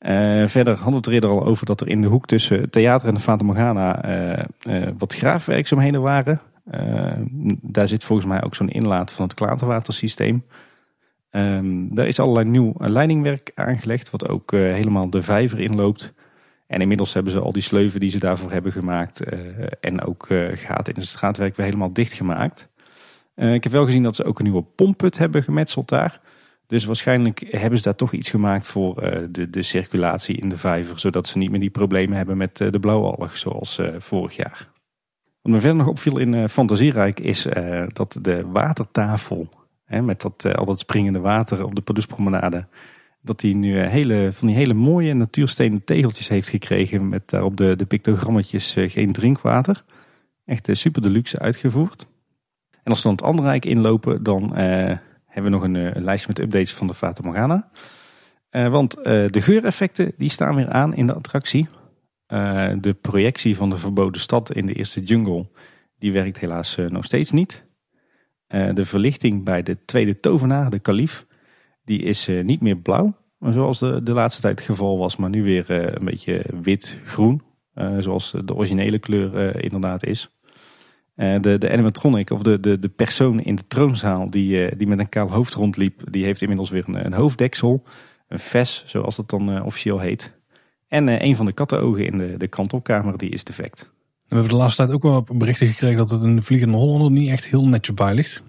Uh, 0.00 0.46
verder 0.46 0.74
hadden 0.74 0.92
we 0.92 0.96
het 0.96 1.06
eerder 1.06 1.30
al 1.30 1.44
over 1.44 1.66
dat 1.66 1.80
er 1.80 1.88
in 1.88 2.00
de 2.00 2.08
hoek 2.08 2.26
tussen 2.26 2.70
theater 2.70 3.08
en 3.08 3.14
de 3.14 3.20
Fata 3.20 3.44
Morgana 3.44 4.04
uh, 4.04 4.44
uh, 4.68 4.88
wat 4.98 5.14
graafwerkzaamheden 5.14 6.02
waren. 6.02 6.40
daar 7.60 7.88
zit 7.88 8.04
volgens 8.04 8.28
mij 8.28 8.42
ook 8.42 8.54
zo'n 8.54 8.68
inlaat 8.68 9.12
van 9.12 9.24
het 9.24 9.34
klaterwatersysteem. 9.34 10.44
Um, 11.30 11.94
daar 11.94 12.06
is 12.06 12.18
allerlei 12.18 12.48
nieuw 12.48 12.74
leidingwerk 12.78 13.50
aangelegd, 13.54 14.10
wat 14.10 14.28
ook 14.28 14.50
helemaal 14.50 15.10
de 15.10 15.22
vijver 15.22 15.60
inloopt. 15.60 16.12
En 16.74 16.80
inmiddels 16.80 17.12
hebben 17.12 17.32
ze 17.32 17.40
al 17.40 17.52
die 17.52 17.62
sleuven 17.62 18.00
die 18.00 18.10
ze 18.10 18.18
daarvoor 18.18 18.52
hebben 18.52 18.72
gemaakt 18.72 19.22
en 19.80 20.04
ook 20.04 20.26
gaten 20.54 20.94
in 20.94 21.00
het 21.00 21.08
straatwerk 21.08 21.56
weer 21.56 21.66
helemaal 21.66 21.92
dichtgemaakt. 21.92 22.68
ik 23.34 23.62
heb 23.62 23.72
wel 23.72 23.84
gezien 23.84 24.02
dat 24.02 24.16
ze 24.16 24.24
ook 24.24 24.38
een 24.38 24.44
nieuwe 24.44 24.62
pompput 24.62 25.18
hebben 25.18 25.42
gemetseld 25.42 25.88
daar. 25.88 26.20
Dus 26.66 26.84
waarschijnlijk 26.84 27.46
hebben 27.50 27.78
ze 27.78 27.84
daar 27.84 27.94
toch 27.94 28.12
iets 28.12 28.30
gemaakt 28.30 28.66
voor 28.66 29.02
uh, 29.02 29.24
de, 29.30 29.50
de 29.50 29.62
circulatie 29.62 30.36
in 30.36 30.48
de 30.48 30.56
vijver. 30.56 30.98
Zodat 30.98 31.26
ze 31.26 31.38
niet 31.38 31.50
meer 31.50 31.60
die 31.60 31.70
problemen 31.70 32.16
hebben 32.16 32.36
met 32.36 32.60
uh, 32.60 32.70
de 32.70 32.80
blauwalg 32.80 33.36
zoals 33.36 33.78
uh, 33.78 33.88
vorig 33.98 34.36
jaar. 34.36 34.68
Wat 35.42 35.52
me 35.52 35.60
verder 35.60 35.78
nog 35.78 35.88
opviel 35.88 36.18
in 36.18 36.48
Fantasierijk 36.48 37.20
is 37.20 37.46
dat 37.88 38.18
de 38.20 38.46
watertafel, 38.46 39.48
hè, 39.84 40.02
met 40.02 40.20
dat, 40.20 40.56
al 40.56 40.64
dat 40.64 40.80
springende 40.80 41.18
water 41.18 41.64
op 41.64 41.74
de 41.74 41.80
Paduspromenade, 41.80 42.66
dat 43.24 43.40
die 43.40 43.54
nu 43.54 43.78
hele, 43.78 44.30
van 44.32 44.46
die 44.46 44.56
hele 44.56 44.74
mooie 44.74 45.14
natuurstenen 45.14 45.84
tegeltjes 45.84 46.28
heeft 46.28 46.48
gekregen 46.48 47.08
met 47.08 47.30
daarop 47.30 47.56
de, 47.56 47.76
de 47.76 47.84
pictogrammetjes 47.84 48.74
geen 48.86 49.12
drinkwater. 49.12 49.84
Echt 50.44 50.68
super 50.72 51.02
deluxe 51.02 51.38
uitgevoerd. 51.38 52.06
En 52.70 52.90
als 52.90 52.98
we 52.98 53.02
dan 53.02 53.12
het 53.12 53.22
andere 53.22 53.48
rijk 53.48 53.64
inlopen, 53.64 54.22
dan 54.22 54.54
hebben 54.54 55.42
we 55.42 55.48
nog 55.48 55.62
een, 55.62 55.76
eh, 55.76 56.02
lijstje 56.02 56.28
met 56.28 56.38
updates 56.38 56.72
van 56.72 56.86
de 56.86 56.94
Fata 56.94 57.22
Morgana. 57.24 57.70
Want 58.50 58.94
de 59.04 59.40
geureffecten 59.40 60.12
die 60.18 60.28
staan 60.28 60.54
weer 60.54 60.68
aan 60.68 60.94
in 60.94 61.06
de 61.06 61.14
attractie. 61.14 61.68
De 62.80 62.96
projectie 63.00 63.56
van 63.56 63.70
de 63.70 63.78
verboden 63.78 64.20
stad 64.20 64.52
in 64.52 64.66
de 64.66 64.74
eerste 64.74 65.02
jungle, 65.02 65.46
die 65.98 66.12
werkt 66.12 66.38
helaas 66.38 66.76
nog 66.88 67.04
steeds 67.04 67.30
niet. 67.30 67.64
de 68.46 68.84
verlichting 68.84 69.44
bij 69.44 69.62
de 69.62 69.84
tweede 69.84 70.20
tovenaar, 70.20 70.70
de 70.70 70.78
kalif, 70.78 71.26
die 71.84 72.02
is 72.02 72.28
niet 72.42 72.60
meer 72.60 72.76
blauw. 72.76 73.14
Zoals 73.40 73.78
de, 73.78 74.02
de 74.02 74.12
laatste 74.12 74.40
tijd 74.40 74.58
het 74.58 74.68
geval 74.68 74.98
was, 74.98 75.16
maar 75.16 75.30
nu 75.30 75.42
weer 75.42 75.70
een 75.70 76.04
beetje 76.04 76.44
wit-groen. 76.62 77.42
zoals 77.98 78.34
de 78.44 78.54
originele 78.54 78.98
kleur 78.98 79.62
inderdaad 79.62 80.04
is. 80.04 80.30
De, 81.14 81.56
de 81.58 81.70
animatronic, 81.70 82.30
of 82.30 82.42
de, 82.42 82.60
de, 82.60 82.78
de 82.78 82.88
persoon 82.88 83.40
in 83.40 83.54
de 83.54 83.66
troonzaal 83.66 84.30
die, 84.30 84.76
die 84.76 84.86
met 84.86 84.98
een 84.98 85.08
kaal 85.08 85.30
hoofd 85.30 85.54
rondliep, 85.54 86.02
die 86.10 86.24
heeft 86.24 86.42
inmiddels 86.42 86.70
weer 86.70 86.84
een, 86.86 87.04
een 87.06 87.12
hoofddeksel. 87.12 87.82
Een 88.28 88.38
ves, 88.38 88.84
zoals 88.86 89.16
dat 89.16 89.30
dan 89.30 89.62
officieel 89.62 89.98
heet. 89.98 90.32
En 90.88 91.24
een 91.24 91.36
van 91.36 91.46
de 91.46 91.52
kattenogen 91.52 92.06
in 92.06 92.18
de, 92.18 92.34
de 92.36 92.48
kantelkamer, 92.48 93.18
die 93.18 93.30
is 93.30 93.44
defect. 93.44 93.90
We 94.28 94.34
hebben 94.34 94.48
de 94.48 94.56
laatste 94.56 94.82
tijd 94.82 94.94
ook 94.94 95.02
wel 95.02 95.26
berichten 95.38 95.66
gekregen 95.66 95.96
dat 95.96 96.10
het 96.10 96.22
de 96.22 96.42
Vliegende 96.42 96.76
Hollander 96.76 97.10
niet 97.10 97.30
echt 97.30 97.44
heel 97.44 97.68
netjes 97.68 97.94
bij 97.94 98.14
ligt. 98.14 98.42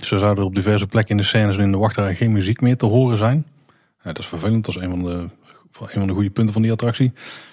Zo 0.00 0.16
zouden 0.16 0.44
op 0.44 0.54
diverse 0.54 0.86
plekken 0.86 1.10
in 1.10 1.22
de 1.22 1.28
scènes 1.28 1.56
en 1.56 1.62
in 1.62 1.72
de 1.72 1.78
wachtrij 1.78 2.14
geen 2.14 2.32
muziek 2.32 2.60
meer 2.60 2.76
te 2.76 2.86
horen 2.86 3.18
zijn. 3.18 3.46
Dat 4.02 4.18
is 4.18 4.26
vervelend, 4.26 4.64
dat 4.64 4.76
is 4.76 4.82
een 4.82 4.90
van 4.90 5.02
de, 5.02 5.28
van 5.70 6.06
de 6.06 6.12
goede 6.12 6.30
punten 6.30 6.52
van 6.52 6.62
die 6.62 6.72
attractie. 6.72 7.12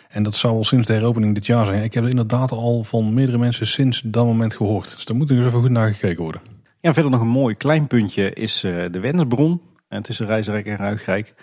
En 0.09 0.23
dat 0.23 0.35
zou 0.35 0.53
al 0.53 0.63
sinds 0.63 0.87
de 0.87 0.93
heropening 0.93 1.33
dit 1.33 1.45
jaar 1.45 1.65
zijn. 1.65 1.83
Ik 1.83 1.93
heb 1.93 2.05
inderdaad 2.05 2.51
al 2.51 2.83
van 2.83 3.13
meerdere 3.13 3.37
mensen 3.37 3.67
sinds 3.67 4.01
dat 4.01 4.25
moment 4.25 4.53
gehoord. 4.53 4.93
Dus 4.95 5.05
daar 5.05 5.17
moet 5.17 5.29
er 5.29 5.37
eens 5.37 5.45
even 5.45 5.59
goed 5.59 5.69
naar 5.69 5.93
gekeken 5.93 6.23
worden. 6.23 6.41
Ja, 6.81 6.93
verder 6.93 7.11
nog 7.11 7.21
een 7.21 7.27
mooi 7.27 7.55
klein 7.55 7.87
puntje 7.87 8.33
is 8.33 8.63
uh, 8.63 8.85
de 8.91 8.99
Wensbron 8.99 9.61
tussen 10.01 10.25
Rijsrijk 10.25 10.65
en 10.65 10.75
Ruigrijk. 10.75 11.33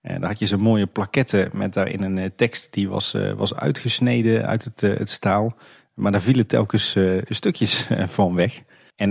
En 0.00 0.20
daar 0.20 0.30
had 0.30 0.38
je 0.38 0.46
zo'n 0.46 0.60
mooie 0.60 0.86
plaketten 0.86 1.50
met 1.52 1.74
daarin 1.74 2.02
een 2.02 2.16
uh, 2.16 2.24
tekst 2.36 2.72
die 2.72 2.88
was, 2.88 3.16
was 3.36 3.54
uitgesneden 3.54 4.46
uit 4.46 4.64
het, 4.64 4.80
het 4.80 5.10
staal. 5.10 5.56
Maar 5.94 6.12
daar 6.12 6.20
vielen 6.20 6.46
telkens 6.46 6.96
stukjes 7.28 7.88
van 8.18 8.34
weg. 8.34 8.62
En 9.00 9.10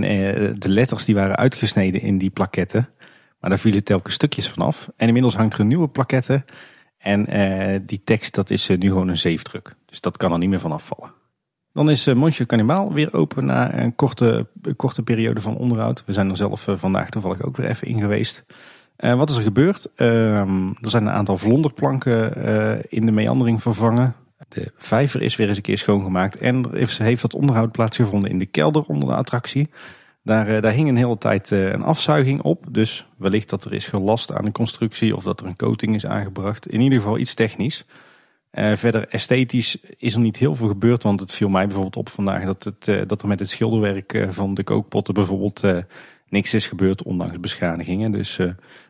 de 0.58 0.68
letters 0.68 1.04
die 1.04 1.14
waren 1.14 1.36
uitgesneden 1.36 2.00
in 2.00 2.18
die 2.18 2.30
plaketten. 2.30 2.88
Maar 3.40 3.50
daar 3.50 3.58
vielen 3.58 3.84
telkens 3.84 4.14
stukjes 4.14 4.48
van 4.48 4.66
af. 4.66 4.90
En 4.96 5.06
inmiddels 5.06 5.36
hangt 5.36 5.54
er 5.54 5.60
een 5.60 5.66
nieuwe 5.66 5.88
plaketten 5.88 6.44
en 6.98 7.36
uh, 7.36 7.80
die 7.86 8.00
tekst 8.04 8.34
dat 8.34 8.50
is 8.50 8.70
uh, 8.70 8.78
nu 8.78 8.88
gewoon 8.88 9.08
een 9.08 9.18
zeefdruk. 9.18 9.74
Dus 9.86 10.00
dat 10.00 10.16
kan 10.16 10.32
er 10.32 10.38
niet 10.38 10.48
meer 10.48 10.60
van 10.60 10.72
afvallen. 10.72 11.12
Dan 11.72 11.90
is 11.90 12.06
Monsieur 12.06 12.46
Cannibal 12.46 12.92
weer 12.92 13.12
open 13.12 13.46
na 13.46 13.78
een 13.78 13.94
korte, 13.94 14.46
korte 14.76 15.02
periode 15.02 15.40
van 15.40 15.56
onderhoud. 15.56 16.02
We 16.06 16.12
zijn 16.12 16.30
er 16.30 16.36
zelf 16.36 16.68
vandaag 16.76 17.10
toevallig 17.10 17.42
ook 17.42 17.56
weer 17.56 17.68
even 17.68 17.86
in 17.86 18.00
geweest. 18.00 18.44
wat 18.96 19.30
is 19.30 19.36
er 19.36 19.42
gebeurd? 19.42 19.88
Ehm, 19.94 20.66
er 20.66 20.90
zijn 20.90 21.06
een 21.06 21.12
aantal 21.12 21.38
vlonderplanken 21.38 22.34
in 22.90 23.06
de 23.06 23.12
meandering 23.12 23.62
vervangen. 23.62 24.14
De 24.50 24.72
vijver 24.76 25.22
is 25.22 25.36
weer 25.36 25.48
eens 25.48 25.56
een 25.56 25.62
keer 25.62 25.78
schoongemaakt. 25.78 26.36
En 26.36 26.72
er 26.72 27.02
heeft 27.02 27.22
dat 27.22 27.34
onderhoud 27.34 27.72
plaatsgevonden 27.72 28.30
in 28.30 28.38
de 28.38 28.46
kelder 28.46 28.82
onder 28.82 29.08
de 29.08 29.14
attractie. 29.14 29.68
Daar, 30.22 30.48
eh, 30.48 30.62
daar 30.62 30.72
hing 30.72 30.88
een 30.88 30.96
hele 30.96 31.18
tijd 31.18 31.52
eh, 31.52 31.70
een 31.70 31.82
afzuiging 31.82 32.42
op. 32.42 32.66
Dus 32.70 33.06
wellicht 33.16 33.50
dat 33.50 33.64
er 33.64 33.72
is 33.72 33.86
gelast 33.86 34.32
aan 34.32 34.44
de 34.44 34.52
constructie 34.52 35.16
of 35.16 35.22
dat 35.22 35.40
er 35.40 35.46
een 35.46 35.56
coating 35.56 35.94
is 35.94 36.06
aangebracht. 36.06 36.66
In 36.66 36.80
ieder 36.80 36.98
geval 36.98 37.18
iets 37.18 37.34
technisch. 37.34 37.84
Uh, 38.52 38.76
verder 38.76 39.08
esthetisch 39.08 39.78
is 39.96 40.14
er 40.14 40.20
niet 40.20 40.36
heel 40.36 40.54
veel 40.54 40.68
gebeurd. 40.68 41.02
Want 41.02 41.20
het 41.20 41.34
viel 41.34 41.48
mij 41.48 41.64
bijvoorbeeld 41.64 41.96
op 41.96 42.08
vandaag 42.08 42.44
dat, 42.44 42.64
het, 42.64 43.08
dat 43.08 43.22
er 43.22 43.28
met 43.28 43.38
het 43.38 43.50
schilderwerk 43.50 44.26
van 44.30 44.54
de 44.54 44.62
kookpotten 44.62 45.14
bijvoorbeeld 45.14 45.62
niks 46.28 46.54
is 46.54 46.66
gebeurd. 46.66 47.02
Ondanks 47.02 47.40
beschadigingen. 47.40 48.10
Dus 48.10 48.36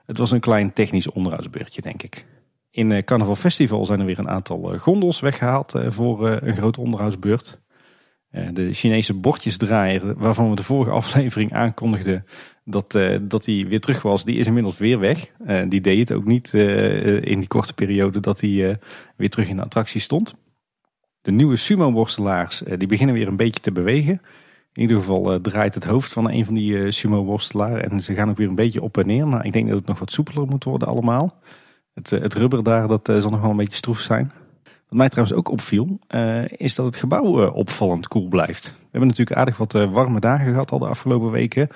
het 0.06 0.18
was 0.18 0.30
een 0.30 0.40
klein 0.40 0.72
technisch 0.72 1.10
onderhoudsbeurtje 1.10 1.82
denk 1.82 2.02
ik. 2.02 2.24
In 2.70 3.04
Carnaval 3.04 3.36
Festival 3.36 3.84
zijn 3.84 4.00
er 4.00 4.06
weer 4.06 4.18
een 4.18 4.28
aantal 4.28 4.78
gondels 4.78 5.20
weggehaald 5.20 5.72
voor 5.88 6.28
een 6.28 6.56
grote 6.56 6.80
onderhoudsbeurt. 6.80 7.60
Eh, 8.30 8.48
de 8.52 8.72
Chinese 8.72 9.14
bordjesdraaier, 9.14 10.14
waarvan 10.16 10.50
we 10.50 10.56
de 10.56 10.62
vorige 10.62 10.90
aflevering 11.00 11.52
aankondigden 11.52 12.24
dat, 12.64 12.98
dat 13.22 13.44
die 13.44 13.66
weer 13.66 13.80
terug 13.80 14.02
was, 14.02 14.24
die 14.24 14.38
is 14.38 14.46
inmiddels 14.46 14.78
weer 14.78 14.98
weg. 14.98 15.30
Die 15.68 15.80
deed 15.80 16.08
het 16.08 16.12
ook 16.18 16.24
niet 16.24 16.52
in 17.22 17.38
die 17.38 17.48
korte 17.48 17.74
periode 17.74 18.20
dat 18.20 18.40
hij 18.40 18.78
weer 19.16 19.28
terug 19.28 19.48
in 19.48 19.56
de 19.56 19.62
attractie 19.62 20.00
stond. 20.00 20.34
De 21.20 21.30
nieuwe 21.30 21.56
sumo-worstelaars 21.56 22.62
die 22.76 22.88
beginnen 22.88 23.14
weer 23.14 23.28
een 23.28 23.36
beetje 23.36 23.60
te 23.60 23.72
bewegen. 23.72 24.20
In 24.72 24.82
ieder 24.82 24.96
geval 24.96 25.40
draait 25.40 25.74
het 25.74 25.84
hoofd 25.84 26.12
van 26.12 26.30
een 26.30 26.44
van 26.44 26.54
die 26.54 26.90
sumo-worstelaars 26.90 27.82
en 27.82 28.00
ze 28.00 28.14
gaan 28.14 28.30
ook 28.30 28.36
weer 28.36 28.48
een 28.48 28.54
beetje 28.54 28.82
op 28.82 28.98
en 28.98 29.06
neer. 29.06 29.28
Maar 29.28 29.46
ik 29.46 29.52
denk 29.52 29.68
dat 29.68 29.78
het 29.78 29.86
nog 29.86 29.98
wat 29.98 30.12
soepeler 30.12 30.46
moet 30.46 30.64
worden 30.64 30.88
allemaal. 30.88 31.38
Het, 32.02 32.22
het 32.22 32.34
rubber 32.34 32.62
daar, 32.62 32.88
dat 32.88 33.06
zal 33.18 33.30
nog 33.30 33.40
wel 33.40 33.50
een 33.50 33.56
beetje 33.56 33.76
stroef 33.76 34.00
zijn. 34.00 34.32
Wat 34.90 34.98
mij 34.98 35.08
trouwens 35.08 35.36
ook 35.36 35.50
opviel, 35.50 35.98
uh, 36.08 36.44
is 36.48 36.74
dat 36.74 36.86
het 36.86 36.96
gebouw 36.96 37.42
uh, 37.42 37.54
opvallend 37.54 38.08
koel 38.08 38.28
blijft. 38.28 38.66
We 38.66 38.88
hebben 38.90 39.08
natuurlijk 39.08 39.36
aardig 39.36 39.56
wat 39.56 39.74
uh, 39.74 39.92
warme 39.92 40.20
dagen 40.20 40.50
gehad 40.50 40.70
al 40.70 40.78
de 40.78 40.86
afgelopen 40.86 41.30
weken. 41.30 41.68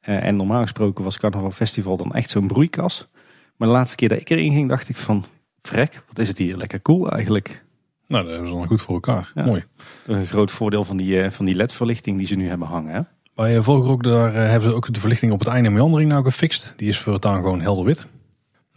en 0.00 0.36
normaal 0.36 0.62
gesproken 0.62 1.04
was 1.04 1.18
Carnaval 1.18 1.50
Festival 1.50 1.96
dan 1.96 2.14
echt 2.14 2.30
zo'n 2.30 2.46
broeikas. 2.46 3.08
Maar 3.56 3.68
de 3.68 3.74
laatste 3.74 3.96
keer 3.96 4.08
dat 4.08 4.20
ik 4.20 4.30
erin 4.30 4.52
ging, 4.52 4.68
dacht 4.68 4.88
ik 4.88 4.96
van... 4.96 5.24
Vrek, 5.60 6.02
wat 6.08 6.18
is 6.18 6.28
het 6.28 6.38
hier 6.38 6.56
lekker 6.56 6.80
koel 6.80 7.10
eigenlijk. 7.10 7.64
Nou, 8.06 8.22
dat 8.22 8.32
hebben 8.32 8.48
ze 8.50 8.54
dan 8.54 8.66
goed 8.66 8.82
voor 8.82 8.94
elkaar. 8.94 9.32
Mooi. 9.34 9.64
Een 10.06 10.26
groot 10.26 10.50
voordeel 10.50 10.84
van 10.84 10.96
die, 10.96 11.30
van 11.30 11.44
die 11.44 11.54
LED-verlichting 11.54 12.18
die 12.18 12.26
ze 12.26 12.34
nu 12.34 12.48
hebben 12.48 12.68
hangen. 12.68 12.94
Hè? 12.94 13.00
Bij 13.34 13.62
Vogelrok 13.62 14.02
daar 14.02 14.32
hebben 14.32 14.70
ze 14.70 14.74
ook 14.74 14.94
de 14.94 15.00
verlichting 15.00 15.32
op 15.32 15.38
het 15.38 15.48
einde 15.48 15.70
meandering 15.70 16.10
nou 16.10 16.24
gefixt. 16.24 16.74
Die 16.76 16.88
is 16.88 16.98
voor 16.98 17.12
het 17.12 17.26
aan 17.26 17.36
gewoon 17.36 17.60
helder 17.60 17.84
wit. 17.84 18.06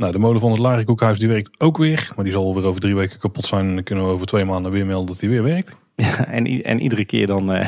Nou, 0.02 0.14
de 0.14 0.20
molen 0.20 0.42
van 0.42 0.52
het 0.52 0.60
Larikoekhuis 0.60 1.20
die 1.20 1.28
werkt 1.28 1.60
ook 1.60 1.78
weer. 1.78 2.12
Maar 2.16 2.24
die 2.24 2.34
zal 2.34 2.56
weer 2.56 2.66
over 2.66 2.82
drie 2.82 2.96
weken 2.96 3.20
kapot 3.20 3.46
zijn. 3.46 3.68
En 3.68 3.74
dan 3.76 3.84
kunnen 3.84 4.06
we 4.06 4.12
over 4.12 4.26
twee 4.26 4.46
maanden 4.46 4.72
weer 4.72 4.86
melden 4.86 5.08
dat 5.08 5.20
hij 5.20 5.30
weer 5.30 5.44
werkt. 5.44 5.76
Ja, 5.96 6.28
en, 6.28 6.64
en 6.64 6.80
iedere 6.80 7.06
keer 7.06 7.28
dan... 7.28 7.56
Uh, 7.56 7.66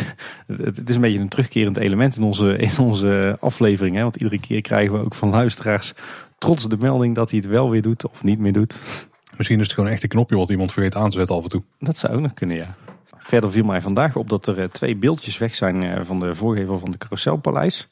het, 0.48 0.90
is 0.90 0.96
een 0.96 1.02
beetje 1.02 1.20
een 1.20 1.30
terugkerend 1.30 1.78
element 1.78 2.18
in 2.18 2.24
onze, 2.24 2.58
in 2.58 2.78
onze 2.80 3.38
aflevering. 3.40 3.96
Hè? 3.96 4.02
Want 4.02 4.16
iedere 4.16 4.40
keer 4.40 4.62
krijgen 4.62 4.94
we 4.94 5.06
ook 5.06 5.14
van 5.14 5.30
luisteraars 5.30 5.94
trots 6.38 6.70
de 6.70 6.78
melding 6.78 7.16
dat 7.16 7.30
hij 7.30 7.40
het 7.40 7.48
wel 7.48 7.70
weer 7.70 7.82
doet 7.82 8.10
of 8.10 8.24
niet 8.24 8.40
meer 8.40 8.54
doet. 8.54 8.80
Misschien 9.38 9.60
is 9.60 9.66
het 9.66 9.74
gewoon 9.74 9.90
echt 9.90 10.04
een 10.04 10.10
knopje 10.10 10.38
wat 10.38 10.50
iemand 10.50 10.74
vergeet 10.74 10.96
aan 10.96 11.10
te 11.10 11.18
zetten 11.18 11.36
af 11.36 11.44
en 11.44 11.50
toe. 11.50 11.64
Dat 11.80 11.98
zou 11.98 12.14
ook 12.14 12.22
nog 12.22 12.34
kunnen, 12.34 12.58
ja. 12.58 12.76
Verder 13.18 13.52
viel 13.52 13.66
mij 13.66 13.82
vandaag 13.82 14.16
op 14.16 14.30
dat 14.30 14.48
er 14.48 14.60
eh, 14.60 14.68
twee 14.68 14.96
beeldjes 14.96 15.38
weg 15.38 15.56
zijn 15.56 15.84
eh, 15.84 16.02
van 16.06 16.20
de 16.20 16.36
voorgevel 16.36 16.80
van 16.80 16.92
de 16.92 16.98
Carouselpaleis. 16.98 17.90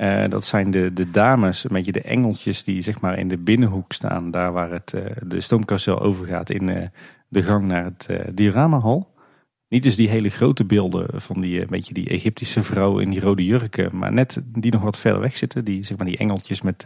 Uh, 0.00 0.28
dat 0.28 0.44
zijn 0.44 0.70
de, 0.70 0.92
de 0.92 1.10
dames, 1.10 1.64
een 1.64 1.72
beetje 1.72 1.92
de 1.92 2.02
engeltjes 2.02 2.64
die 2.64 2.80
zeg 2.80 3.00
maar 3.00 3.18
in 3.18 3.28
de 3.28 3.38
binnenhoek 3.38 3.92
staan. 3.92 4.30
Daar 4.30 4.52
waar 4.52 4.70
het, 4.70 4.92
uh, 4.96 5.02
de 5.26 5.40
stoomcarousel 5.40 6.00
overgaat 6.00 6.50
in 6.50 6.70
uh, 6.70 6.86
de 7.28 7.42
gang 7.42 7.66
naar 7.66 7.84
het 7.84 8.08
dioramahal. 8.34 9.14
Niet 9.68 9.82
dus 9.82 9.96
die 9.96 10.08
hele 10.08 10.28
grote 10.28 10.64
beelden 10.64 11.20
van 11.20 11.40
die, 11.40 11.66
beetje 11.66 11.94
die 11.94 12.08
Egyptische 12.08 12.62
vrouw 12.62 12.98
in 12.98 13.10
die 13.10 13.20
rode 13.20 13.44
jurken. 13.44 13.96
Maar 13.96 14.12
net 14.12 14.42
die 14.44 14.72
nog 14.72 14.82
wat 14.82 14.98
verder 14.98 15.20
weg 15.20 15.36
zitten. 15.36 15.64
Die, 15.64 15.82
zeg 15.82 15.96
maar, 15.96 16.06
die 16.06 16.16
engeltjes 16.16 16.62
met, 16.62 16.84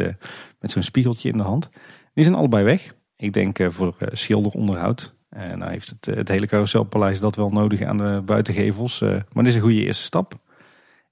met 0.61 0.71
zo'n 0.71 0.83
spiegeltje 0.83 1.29
in 1.29 1.37
de 1.37 1.43
hand. 1.43 1.71
Die 2.15 2.25
zijn 2.25 2.37
allebei 2.37 2.65
weg. 2.65 2.95
Ik 3.17 3.33
denk 3.33 3.59
voor 3.69 3.97
schilderonderhoud. 4.13 5.15
Nou 5.31 5.71
heeft 5.71 5.89
het, 5.89 6.17
het 6.17 6.29
hele 6.29 6.47
carouselpaleis 6.47 7.21
dat 7.21 7.37
wel 7.37 7.51
nodig 7.51 7.83
aan 7.83 7.97
de 7.97 8.23
buitengevels. 8.25 9.01
maar 9.01 9.25
dit 9.35 9.47
is 9.47 9.55
een 9.55 9.61
goede 9.61 9.85
eerste 9.85 10.05
stap. 10.05 10.43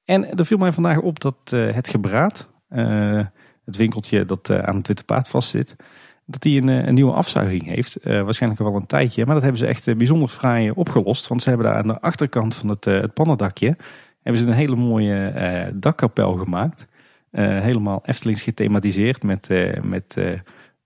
En 0.05 0.35
er 0.35 0.47
viel 0.47 0.59
mij 0.59 0.73
vandaag 0.73 0.99
op 0.99 1.20
dat 1.20 1.51
het 1.51 1.89
gebraad, 1.89 2.49
het 3.65 3.77
winkeltje 3.77 4.24
dat 4.24 4.51
aan 4.51 4.77
het 4.77 4.87
Witte 4.87 5.05
Paard 5.05 5.29
vastzit, 5.29 5.77
dat 6.27 6.45
hij 6.45 6.57
een, 6.57 6.69
een, 6.69 6.95
nieuwe 6.95 7.12
afzuiging 7.12 7.65
heeft. 7.65 7.99
waarschijnlijk 8.03 8.61
al 8.62 8.70
wel 8.70 8.81
een 8.81 8.87
tijdje. 8.87 9.24
Maar 9.24 9.35
dat 9.35 9.43
hebben 9.43 9.61
ze 9.61 9.66
echt 9.66 9.97
bijzonder 9.97 10.29
fraai 10.29 10.70
opgelost. 10.70 11.27
Want 11.27 11.43
ze 11.43 11.49
hebben 11.49 11.66
daar 11.66 11.77
aan 11.77 11.87
de 11.87 12.01
achterkant 12.01 12.55
van 12.55 12.69
het, 12.69 12.85
het 12.85 13.15
pannendakje 13.15 13.77
hebben 14.23 14.43
ze 14.43 14.49
een 14.49 14.53
hele 14.53 14.77
mooie 14.77 15.73
dakkapel 15.74 16.33
gemaakt. 16.33 16.87
helemaal 17.31 18.03
Eftelings 18.05 18.43
gethematiseerd 18.43 19.23
met, 19.23 19.49
met 19.83 20.16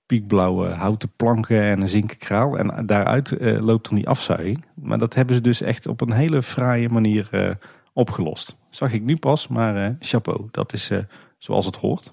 piekblauwe 0.07 0.69
houten 0.69 1.13
planken 1.17 1.63
en 1.63 1.81
een 1.81 1.89
zinken 1.89 2.19
kraal. 2.19 2.59
En 2.59 2.87
daaruit 2.87 3.37
loopt 3.41 3.89
dan 3.89 3.99
die 3.99 4.09
afzuiging. 4.09 4.65
Maar 4.75 4.99
dat 4.99 5.15
hebben 5.15 5.35
ze 5.35 5.41
dus 5.41 5.61
echt 5.61 5.87
op 5.87 6.01
een 6.01 6.13
hele 6.13 6.43
fraaie 6.43 6.89
manier 6.89 7.59
opgelost. 7.97 8.56
Zag 8.70 8.93
ik 8.93 9.02
nu 9.02 9.16
pas, 9.16 9.48
maar 9.48 9.97
chapeau. 10.01 10.48
Dat 10.51 10.73
is 10.73 10.90
zoals 11.39 11.66
het 11.66 11.77
hoort. 11.77 12.12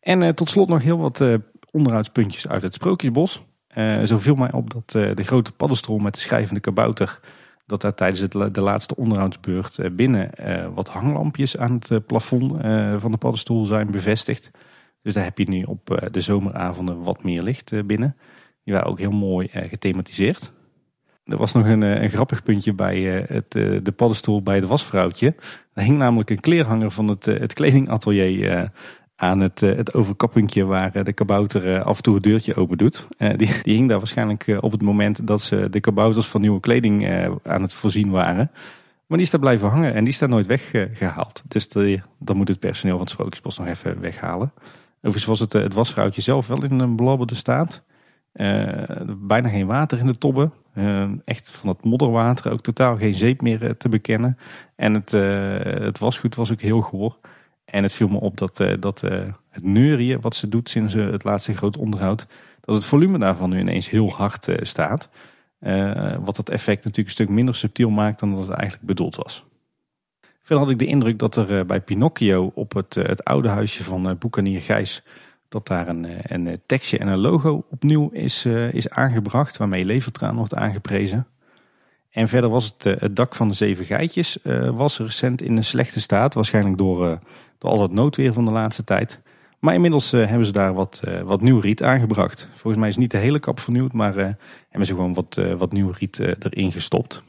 En 0.00 0.34
tot 0.34 0.48
slot 0.48 0.68
nog 0.68 0.82
heel 0.82 0.98
wat 0.98 1.24
onderhoudspuntjes 1.70 2.48
uit 2.48 2.62
het 2.62 2.74
Sprookjesbos. 2.74 3.42
Zo 4.04 4.18
viel 4.18 4.34
mij 4.34 4.52
op 4.52 4.70
dat 4.70 5.16
de 5.16 5.22
grote 5.22 5.52
paddenstoel 5.52 5.98
met 5.98 6.14
de 6.14 6.20
schrijvende 6.20 6.60
kabouter... 6.60 7.20
dat 7.66 7.80
daar 7.80 7.94
tijdens 7.94 8.20
het, 8.20 8.54
de 8.54 8.60
laatste 8.60 8.96
onderhoudsbeurt 8.96 9.96
binnen 9.96 10.30
wat 10.74 10.88
hanglampjes 10.88 11.56
aan 11.56 11.72
het 11.72 12.06
plafond 12.06 12.52
van 13.00 13.10
de 13.10 13.18
paddenstoel 13.18 13.64
zijn 13.64 13.90
bevestigd. 13.90 14.50
Dus 15.02 15.12
daar 15.12 15.24
heb 15.24 15.38
je 15.38 15.48
nu 15.48 15.62
op 15.62 16.08
de 16.10 16.20
zomeravonden 16.20 17.02
wat 17.02 17.22
meer 17.22 17.42
licht 17.42 17.86
binnen. 17.86 18.16
Die 18.64 18.74
waren 18.74 18.88
ook 18.88 18.98
heel 18.98 19.10
mooi 19.10 19.48
gethematiseerd. 19.52 20.52
Er 21.24 21.36
was 21.36 21.52
nog 21.52 21.66
een, 21.66 21.82
een 21.82 22.10
grappig 22.10 22.42
puntje 22.42 22.72
bij 22.72 23.02
het, 23.28 23.52
de 23.84 23.92
paddenstoel 23.96 24.42
bij 24.42 24.54
het 24.54 24.64
wasvrouwtje. 24.64 25.34
Er 25.74 25.82
hing 25.82 25.98
namelijk 25.98 26.30
een 26.30 26.40
kleerhanger 26.40 26.90
van 26.90 27.08
het, 27.08 27.24
het 27.24 27.52
kledingatelier 27.52 28.70
aan 29.20 29.40
het, 29.40 29.62
eh, 29.62 29.76
het 29.76 29.92
waar 30.66 30.94
eh, 30.94 31.04
de 31.04 31.12
kabouter 31.12 31.74
eh, 31.74 31.84
af 31.84 31.96
en 31.96 32.02
toe 32.02 32.14
het 32.14 32.22
deurtje 32.22 32.54
open 32.54 32.78
doet. 32.78 33.08
Die, 33.18 33.36
die 33.36 33.74
hing 33.74 33.88
daar 33.88 33.98
waarschijnlijk 33.98 34.56
op 34.60 34.72
het 34.72 34.82
moment 34.82 35.26
dat 35.26 35.40
ze 35.40 35.70
de 35.70 35.80
kabouters 35.80 36.26
van 36.26 36.40
nieuwe 36.40 36.60
kleding 36.60 37.08
aan 37.42 37.62
het 37.62 37.74
voorzien 37.74 38.10
waren. 38.10 38.50
Maar 39.06 39.18
die 39.18 39.26
is 39.26 39.30
daar 39.30 39.40
blijven 39.40 39.68
hangen 39.68 39.94
en 39.94 40.04
die 40.04 40.12
is 40.12 40.18
daar 40.18 40.28
nooit 40.28 40.46
weggehaald. 40.46 41.42
Dus 41.48 41.68
dan 42.18 42.36
moet 42.36 42.48
het 42.48 42.60
personeel 42.60 42.94
van 42.94 43.04
het 43.04 43.14
Sprookjesbos 43.14 43.58
nog 43.58 43.66
even 43.66 44.00
weghalen. 44.00 44.52
Overigens 44.96 45.24
was 45.24 45.40
het, 45.40 45.52
het 45.52 45.74
wasvrouwtje 45.74 46.20
zelf 46.20 46.46
wel 46.46 46.64
in 46.64 46.80
een 46.80 46.96
belabberde 46.96 47.34
staat. 47.34 47.82
Bijna 49.18 49.48
geen 49.48 49.66
water 49.66 49.98
in 49.98 50.06
de 50.06 50.18
tobben. 50.18 50.52
echt 51.24 51.50
van 51.50 51.68
het 51.68 51.84
modderwater, 51.84 52.52
ook 52.52 52.60
totaal 52.60 52.96
geen 52.96 53.14
zeep 53.14 53.40
meer 53.40 53.76
te 53.76 53.88
bekennen. 53.88 54.38
En 54.76 54.94
het, 54.94 55.10
het 55.82 55.98
wasgoed 55.98 56.34
was 56.34 56.52
ook 56.52 56.60
heel 56.60 56.80
goor. 56.80 57.18
En 57.70 57.82
het 57.82 57.92
viel 57.92 58.08
me 58.08 58.20
op 58.20 58.36
dat, 58.36 58.60
uh, 58.60 58.72
dat 58.80 59.02
uh, 59.02 59.22
het 59.48 59.64
neurien 59.64 60.20
wat 60.20 60.36
ze 60.36 60.48
doet 60.48 60.68
sinds 60.68 60.94
uh, 60.94 61.10
het 61.10 61.24
laatste 61.24 61.52
groot 61.52 61.76
onderhoud, 61.76 62.26
dat 62.60 62.74
het 62.74 62.84
volume 62.84 63.18
daarvan 63.18 63.50
nu 63.50 63.58
ineens 63.58 63.90
heel 63.90 64.10
hard 64.10 64.48
staat. 64.60 65.08
wat 66.24 66.36
het 66.36 66.50
effect 66.50 66.84
natuurlijk 66.84 67.06
een 67.06 67.24
stuk 67.24 67.28
minder 67.28 67.54
subtiel 67.54 67.90
maakt 67.90 68.20
dan 68.20 68.30
dat 68.30 68.46
het 68.46 68.56
eigenlijk 68.56 68.86
bedoeld 68.86 69.16
was. 69.16 69.44
Verder 70.42 70.64
had 70.64 70.70
ik 70.70 70.78
de 70.78 70.86
indruk 70.86 71.18
dat 71.18 71.36
er 71.36 71.66
bij 71.66 71.80
Pinocchio 71.80 72.52
op 72.54 72.72
het, 72.72 72.94
het 72.94 73.24
oude 73.24 73.48
huisje 73.48 73.84
van 73.84 74.16
Boekanier 74.18 74.60
Gijs, 74.60 75.02
dat 75.50 75.66
daar 75.66 75.88
een, 75.88 76.06
een 76.22 76.60
tekstje 76.66 76.98
en 76.98 77.08
een 77.08 77.18
logo 77.18 77.64
opnieuw 77.70 78.08
is, 78.12 78.46
is 78.72 78.90
aangebracht, 78.90 79.56
waarmee 79.56 79.84
Levertraan 79.84 80.36
wordt 80.36 80.54
aangeprezen. 80.54 81.26
En 82.10 82.28
verder 82.28 82.50
was 82.50 82.74
het, 82.76 83.00
het 83.00 83.16
dak 83.16 83.34
van 83.34 83.48
de 83.48 83.54
zeven 83.54 83.84
geitjes 83.84 84.38
was 84.74 84.98
recent 84.98 85.42
in 85.42 85.56
een 85.56 85.64
slechte 85.64 86.00
staat, 86.00 86.34
waarschijnlijk 86.34 86.78
door 86.78 87.20
door 87.60 87.70
al 87.70 87.82
het 87.82 87.92
noodweer 87.92 88.32
van 88.32 88.44
de 88.44 88.50
laatste 88.50 88.84
tijd. 88.84 89.20
Maar 89.58 89.74
inmiddels 89.74 90.10
hebben 90.10 90.44
ze 90.44 90.52
daar 90.52 90.72
wat, 90.72 91.02
wat 91.24 91.40
nieuw 91.40 91.60
riet 91.60 91.82
aangebracht. 91.82 92.48
Volgens 92.52 92.76
mij 92.76 92.88
is 92.88 92.96
niet 92.96 93.10
de 93.10 93.18
hele 93.18 93.38
kap 93.38 93.60
vernieuwd, 93.60 93.92
maar 93.92 94.14
hebben 94.68 94.86
ze 94.86 94.94
gewoon 94.94 95.14
wat, 95.14 95.40
wat 95.58 95.72
nieuw 95.72 95.90
riet 95.90 96.18
erin 96.18 96.72
gestopt. 96.72 97.22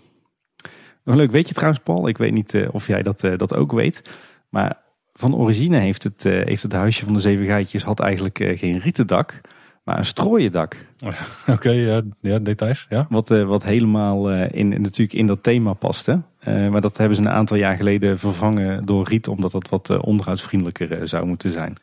Nog 1.03 1.15
leuk 1.15 1.31
weet 1.31 1.47
je 1.47 1.53
trouwens 1.53 1.83
Paul, 1.83 2.07
ik 2.07 2.17
weet 2.17 2.33
niet 2.33 2.67
of 2.71 2.87
jij 2.87 3.03
dat, 3.03 3.19
dat 3.19 3.55
ook 3.55 3.71
weet. 3.71 4.01
Maar 4.49 4.80
van 5.21 5.35
origine 5.35 5.77
heeft 5.77 6.03
het, 6.03 6.23
heeft 6.23 6.63
het 6.63 6.71
huisje 6.71 7.05
van 7.05 7.13
de 7.13 7.19
zeven 7.19 7.45
geitjes 7.45 7.83
had 7.83 7.99
eigenlijk 7.99 8.37
geen 8.55 8.79
rieten 8.79 9.07
dak, 9.07 9.41
maar 9.83 9.97
een 9.97 10.05
strooien 10.05 10.51
dak. 10.51 10.85
Oké, 11.47 11.69
ja, 11.69 12.01
ja, 12.19 12.39
details. 12.39 12.85
Ja. 12.89 13.05
Wat, 13.09 13.29
wat 13.29 13.63
helemaal 13.63 14.31
in, 14.31 14.69
natuurlijk 14.69 15.13
in 15.13 15.27
dat 15.27 15.43
thema 15.43 15.73
paste. 15.73 16.21
Maar 16.45 16.81
dat 16.81 16.97
hebben 16.97 17.15
ze 17.15 17.21
een 17.21 17.29
aantal 17.29 17.57
jaar 17.57 17.75
geleden 17.75 18.19
vervangen 18.19 18.85
door 18.85 19.07
riet, 19.07 19.27
omdat 19.27 19.51
dat 19.51 19.69
wat 19.69 19.99
onderhoudsvriendelijker 19.99 21.07
zou 21.07 21.25
moeten 21.25 21.51
zijn. 21.51 21.75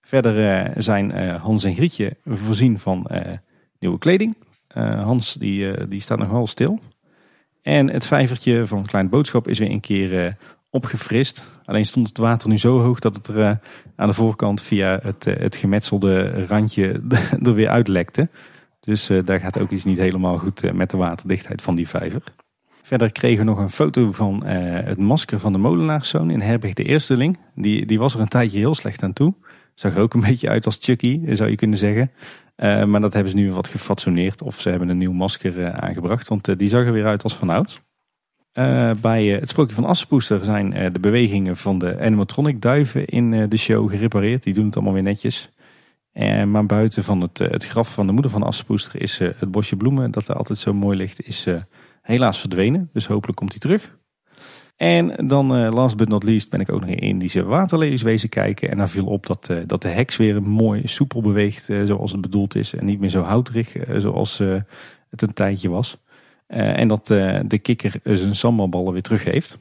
Verder 0.00 0.72
zijn 0.82 1.10
Hans 1.36 1.64
en 1.64 1.74
Grietje 1.74 2.16
voorzien 2.24 2.78
van 2.78 3.06
nieuwe 3.78 3.98
kleding. 3.98 4.36
Hans 5.04 5.34
die, 5.34 5.88
die 5.88 6.00
staat 6.00 6.18
nog 6.18 6.30
wel 6.30 6.46
stil. 6.46 6.80
En 7.62 7.90
het 7.90 8.06
vijvertje 8.06 8.66
van 8.66 8.86
Klein 8.86 9.08
Boodschap 9.08 9.48
is 9.48 9.58
weer 9.58 9.70
een 9.70 9.80
keer 9.80 10.36
opgefrist. 10.70 11.44
Alleen 11.64 11.86
stond 11.86 12.08
het 12.08 12.18
water 12.18 12.48
nu 12.48 12.58
zo 12.58 12.80
hoog 12.80 12.98
dat 12.98 13.16
het 13.16 13.26
er 13.26 13.58
aan 13.96 14.08
de 14.08 14.14
voorkant 14.14 14.62
via 14.62 14.98
het, 15.02 15.24
het 15.24 15.56
gemetselde 15.56 16.46
randje 16.46 17.02
er 17.42 17.54
weer 17.54 17.68
uitlekte. 17.68 18.28
Dus 18.80 19.10
daar 19.24 19.40
gaat 19.40 19.58
ook 19.58 19.70
iets 19.70 19.84
niet 19.84 19.98
helemaal 19.98 20.38
goed 20.38 20.72
met 20.72 20.90
de 20.90 20.96
waterdichtheid 20.96 21.62
van 21.62 21.76
die 21.76 21.88
vijver. 21.88 22.22
Verder 22.82 23.12
kregen 23.12 23.38
we 23.38 23.50
nog 23.50 23.58
een 23.58 23.70
foto 23.70 24.12
van 24.12 24.44
het 24.44 24.98
masker 24.98 25.38
van 25.38 25.52
de 25.52 25.58
molenaarszoon 25.58 26.30
in 26.30 26.40
Herberg 26.40 26.74
de 26.74 26.84
Eersteling. 26.84 27.38
Die, 27.54 27.86
die 27.86 27.98
was 27.98 28.14
er 28.14 28.20
een 28.20 28.28
tijdje 28.28 28.58
heel 28.58 28.74
slecht 28.74 29.02
aan 29.02 29.12
toe. 29.12 29.34
Zag 29.74 29.94
er 29.94 30.02
ook 30.02 30.14
een 30.14 30.20
beetje 30.30 30.48
uit 30.48 30.66
als 30.66 30.78
Chucky, 30.80 31.34
zou 31.34 31.50
je 31.50 31.56
kunnen 31.56 31.78
zeggen. 31.78 32.10
Maar 32.90 33.00
dat 33.00 33.12
hebben 33.12 33.30
ze 33.30 33.38
nu 33.38 33.52
wat 33.52 33.68
gefatsoeneerd. 33.68 34.42
Of 34.42 34.60
ze 34.60 34.70
hebben 34.70 34.88
een 34.88 34.98
nieuw 34.98 35.12
masker 35.12 35.72
aangebracht. 35.72 36.28
Want 36.28 36.58
die 36.58 36.68
zag 36.68 36.84
er 36.84 36.92
weer 36.92 37.06
uit 37.06 37.22
als 37.22 37.36
vanouds. 37.36 37.80
Bij 39.00 39.26
het 39.26 39.48
sprookje 39.48 39.74
van 39.74 39.84
Assepoester 39.84 40.44
zijn 40.44 40.92
de 40.92 41.00
bewegingen 41.00 41.56
van 41.56 41.78
de 41.78 41.98
animatronic 42.00 42.62
duiven 42.62 43.06
in 43.06 43.48
de 43.48 43.56
show 43.56 43.90
gerepareerd. 43.90 44.42
Die 44.42 44.54
doen 44.54 44.64
het 44.64 44.74
allemaal 44.74 44.92
weer 44.92 45.02
netjes. 45.02 45.50
maar 46.46 46.66
buiten 46.66 47.04
van 47.04 47.20
het, 47.20 47.38
het 47.38 47.66
graf 47.66 47.92
van 47.92 48.06
de 48.06 48.12
moeder 48.12 48.30
van 48.30 48.42
Assepoester 48.42 49.00
is 49.00 49.18
het 49.18 49.50
bosje 49.50 49.76
bloemen 49.76 50.10
dat 50.10 50.28
er 50.28 50.34
altijd 50.34 50.58
zo 50.58 50.72
mooi 50.72 50.96
ligt, 50.96 51.26
is 51.26 51.46
helaas 52.02 52.40
verdwenen. 52.40 52.90
Dus 52.92 53.06
hopelijk 53.06 53.38
komt 53.38 53.50
hij 53.50 53.60
terug. 53.60 53.98
En 54.76 55.26
dan 55.26 55.68
last 55.68 55.96
but 55.96 56.08
not 56.08 56.22
least 56.22 56.50
ben 56.50 56.60
ik 56.60 56.72
ook 56.72 56.80
nog 56.80 56.88
in 56.88 56.98
Indische 56.98 57.44
waterlelies 57.44 58.02
wezen 58.02 58.28
kijken. 58.28 58.70
En 58.70 58.76
daar 58.76 58.88
viel 58.88 59.06
op 59.06 59.26
dat, 59.26 59.50
dat 59.66 59.82
de 59.82 59.88
heks 59.88 60.16
weer 60.16 60.42
mooi 60.42 60.82
soepel 60.84 61.22
beweegt 61.22 61.68
zoals 61.84 62.12
het 62.12 62.20
bedoeld 62.20 62.54
is. 62.54 62.74
En 62.74 62.84
niet 62.84 63.00
meer 63.00 63.10
zo 63.10 63.22
houterig 63.22 63.76
zoals 63.96 64.38
het 65.10 65.22
een 65.22 65.32
tijdje 65.32 65.68
was. 65.68 65.98
En 66.50 66.88
dat 66.88 67.06
de 67.06 67.58
kikker 67.62 67.94
zijn 68.02 68.34
sambalballen 68.34 68.92
weer 68.92 69.02
teruggeeft. 69.02 69.58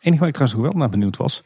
Enige 0.00 0.20
waar 0.20 0.28
ik 0.28 0.34
trouwens 0.34 0.60
nog 0.60 0.72
wel 0.72 0.80
naar 0.80 0.90
benieuwd 0.90 1.16
was. 1.16 1.42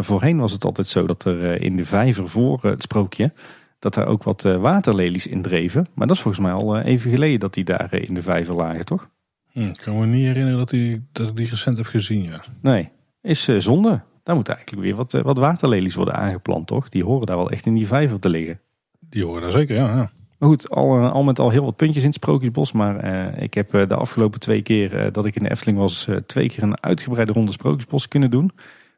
voorheen 0.00 0.38
was 0.38 0.52
het 0.52 0.64
altijd 0.64 0.86
zo 0.86 1.06
dat 1.06 1.24
er 1.24 1.62
in 1.62 1.76
de 1.76 1.84
vijver 1.84 2.28
voor 2.28 2.58
het 2.62 2.82
sprookje... 2.82 3.32
dat 3.78 3.96
er 3.96 4.06
ook 4.06 4.22
wat 4.22 4.42
waterlelies 4.42 5.26
in 5.26 5.42
dreven. 5.42 5.86
Maar 5.94 6.06
dat 6.06 6.16
is 6.16 6.22
volgens 6.22 6.46
mij 6.46 6.52
al 6.52 6.78
even 6.78 7.10
geleden 7.10 7.40
dat 7.40 7.54
die 7.54 7.64
daar 7.64 7.94
in 7.94 8.14
de 8.14 8.22
vijver 8.22 8.54
lagen, 8.54 8.84
toch? 8.84 9.08
Hm, 9.52 9.60
ik 9.60 9.80
kan 9.82 9.98
me 9.98 10.06
niet 10.06 10.26
herinneren 10.26 10.58
dat, 10.58 10.70
die, 10.70 11.06
dat 11.12 11.28
ik 11.28 11.36
die 11.36 11.48
recent 11.48 11.76
heb 11.76 11.86
gezien. 11.86 12.22
Ja. 12.22 12.42
Nee, 12.62 12.88
is 13.22 13.44
zonde. 13.44 14.00
Daar 14.22 14.34
moeten 14.34 14.54
eigenlijk 14.54 14.86
weer 14.86 14.96
wat, 14.96 15.12
wat 15.12 15.38
waterlelies 15.38 15.94
worden 15.94 16.14
aangeplant, 16.14 16.66
toch? 16.66 16.88
Die 16.88 17.04
horen 17.04 17.26
daar 17.26 17.36
wel 17.36 17.50
echt 17.50 17.66
in 17.66 17.74
die 17.74 17.86
vijver 17.86 18.18
te 18.18 18.28
liggen. 18.28 18.60
Die 19.00 19.24
horen 19.24 19.42
daar 19.42 19.52
zeker, 19.52 19.76
ja. 19.76 19.96
ja. 19.96 20.10
Maar 20.40 20.48
goed, 20.48 20.70
al, 20.70 20.96
eh, 20.96 21.12
al 21.12 21.22
met 21.22 21.38
al 21.38 21.50
heel 21.50 21.64
wat 21.64 21.76
puntjes 21.76 22.02
in 22.02 22.08
het 22.08 22.18
Sprookjesbos. 22.18 22.72
Maar 22.72 23.04
uh, 23.04 23.42
ik 23.42 23.54
heb 23.54 23.70
de 23.70 23.94
afgelopen 23.94 24.40
twee 24.40 24.62
keer 24.62 25.12
dat 25.12 25.24
ik 25.24 25.36
in 25.36 25.42
de 25.42 25.50
Efteling 25.50 25.78
was, 25.78 26.08
twee 26.26 26.48
keer 26.48 26.62
een 26.62 26.82
uitgebreide 26.82 27.32
ronde 27.32 27.52
Sprookjesbos 27.52 28.08
kunnen 28.08 28.30
doen. 28.30 28.52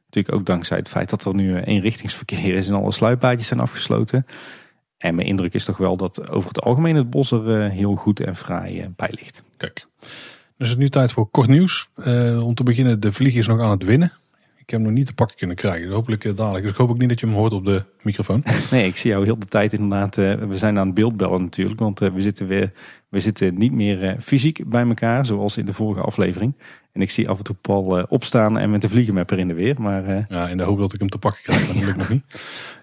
Natuurlijk 0.04 0.34
ook 0.34 0.46
dankzij 0.46 0.76
het 0.76 0.88
feit 0.88 1.10
dat 1.10 1.24
er 1.24 1.34
nu 1.34 1.60
eenrichtingsverkeer 1.60 2.54
is 2.54 2.68
en 2.68 2.74
alle 2.74 2.92
sluippaadjes 2.92 3.46
zijn 3.46 3.60
afgesloten. 3.60 4.26
En 4.98 5.14
mijn 5.14 5.26
indruk 5.26 5.54
is 5.54 5.64
toch 5.64 5.76
wel 5.76 5.96
dat 5.96 6.30
over 6.30 6.48
het 6.48 6.60
algemeen 6.60 6.96
het 6.96 7.10
bos 7.10 7.30
er 7.32 7.70
heel 7.70 7.94
goed 7.94 8.20
en 8.20 8.36
fraai 8.36 8.88
bij 8.96 9.10
ligt. 9.10 9.42
Kijk. 9.56 9.86
Dus 9.98 10.68
het 10.68 10.68
is 10.68 10.76
nu 10.76 10.88
tijd 10.88 11.12
voor 11.12 11.30
kort 11.30 11.48
nieuws. 11.48 11.88
Om 12.40 12.54
te 12.54 12.62
beginnen, 12.62 13.00
de 13.00 13.12
vlieg 13.12 13.34
is 13.34 13.46
nog 13.46 13.60
aan 13.60 13.70
het 13.70 13.84
winnen. 13.84 14.12
Ik 14.72 14.78
heb 14.78 14.86
hem 14.86 14.96
nog 14.96 15.02
niet 15.02 15.10
te 15.10 15.22
pakken 15.22 15.36
kunnen 15.36 15.56
krijgen. 15.56 15.90
Hopelijk 15.90 16.24
uh, 16.24 16.36
dadelijk. 16.36 16.62
Dus 16.62 16.72
ik 16.72 16.78
hoop 16.78 16.90
ook 16.90 16.98
niet 16.98 17.08
dat 17.08 17.20
je 17.20 17.26
hem 17.26 17.34
hoort 17.34 17.52
op 17.52 17.64
de 17.64 17.84
microfoon. 18.02 18.44
Nee, 18.70 18.86
ik 18.86 18.96
zie 18.96 19.10
jou 19.10 19.24
heel 19.24 19.38
de 19.38 19.46
tijd 19.46 19.72
inderdaad. 19.72 20.16
Uh, 20.16 20.34
we 20.34 20.56
zijn 20.56 20.78
aan 20.78 20.86
het 20.86 20.94
beeldbellen 20.94 21.42
natuurlijk. 21.42 21.80
Want 21.80 21.98
we 21.98 22.20
zitten 22.20 22.46
weer 22.46 22.72
we 23.08 23.20
zitten 23.20 23.58
niet 23.58 23.72
meer 23.72 24.16
fysiek 24.20 24.68
bij 24.68 24.86
elkaar. 24.86 25.26
Zoals 25.26 25.56
in 25.56 25.66
de 25.66 25.72
vorige 25.72 26.00
aflevering. 26.00 26.54
En 26.92 27.00
ik 27.00 27.10
zie 27.10 27.28
af 27.28 27.38
en 27.38 27.44
toe 27.44 27.56
Paul 27.60 28.06
opstaan 28.08 28.58
en 28.58 28.70
met 28.70 28.80
de 28.80 28.88
vliegenmapper 28.88 29.38
in 29.38 29.48
de 29.48 29.54
weer. 29.54 29.80
Maar, 29.80 30.26
Ja, 30.28 30.48
in 30.48 30.56
de 30.56 30.62
hoop 30.62 30.78
dat 30.78 30.92
ik 30.92 31.00
hem 31.00 31.08
te 31.08 31.18
pakken 31.18 31.42
krijg. 31.42 31.66
Dat 31.66 31.76
lukt 31.76 31.96
nog 31.96 32.08
niet. 32.08 32.24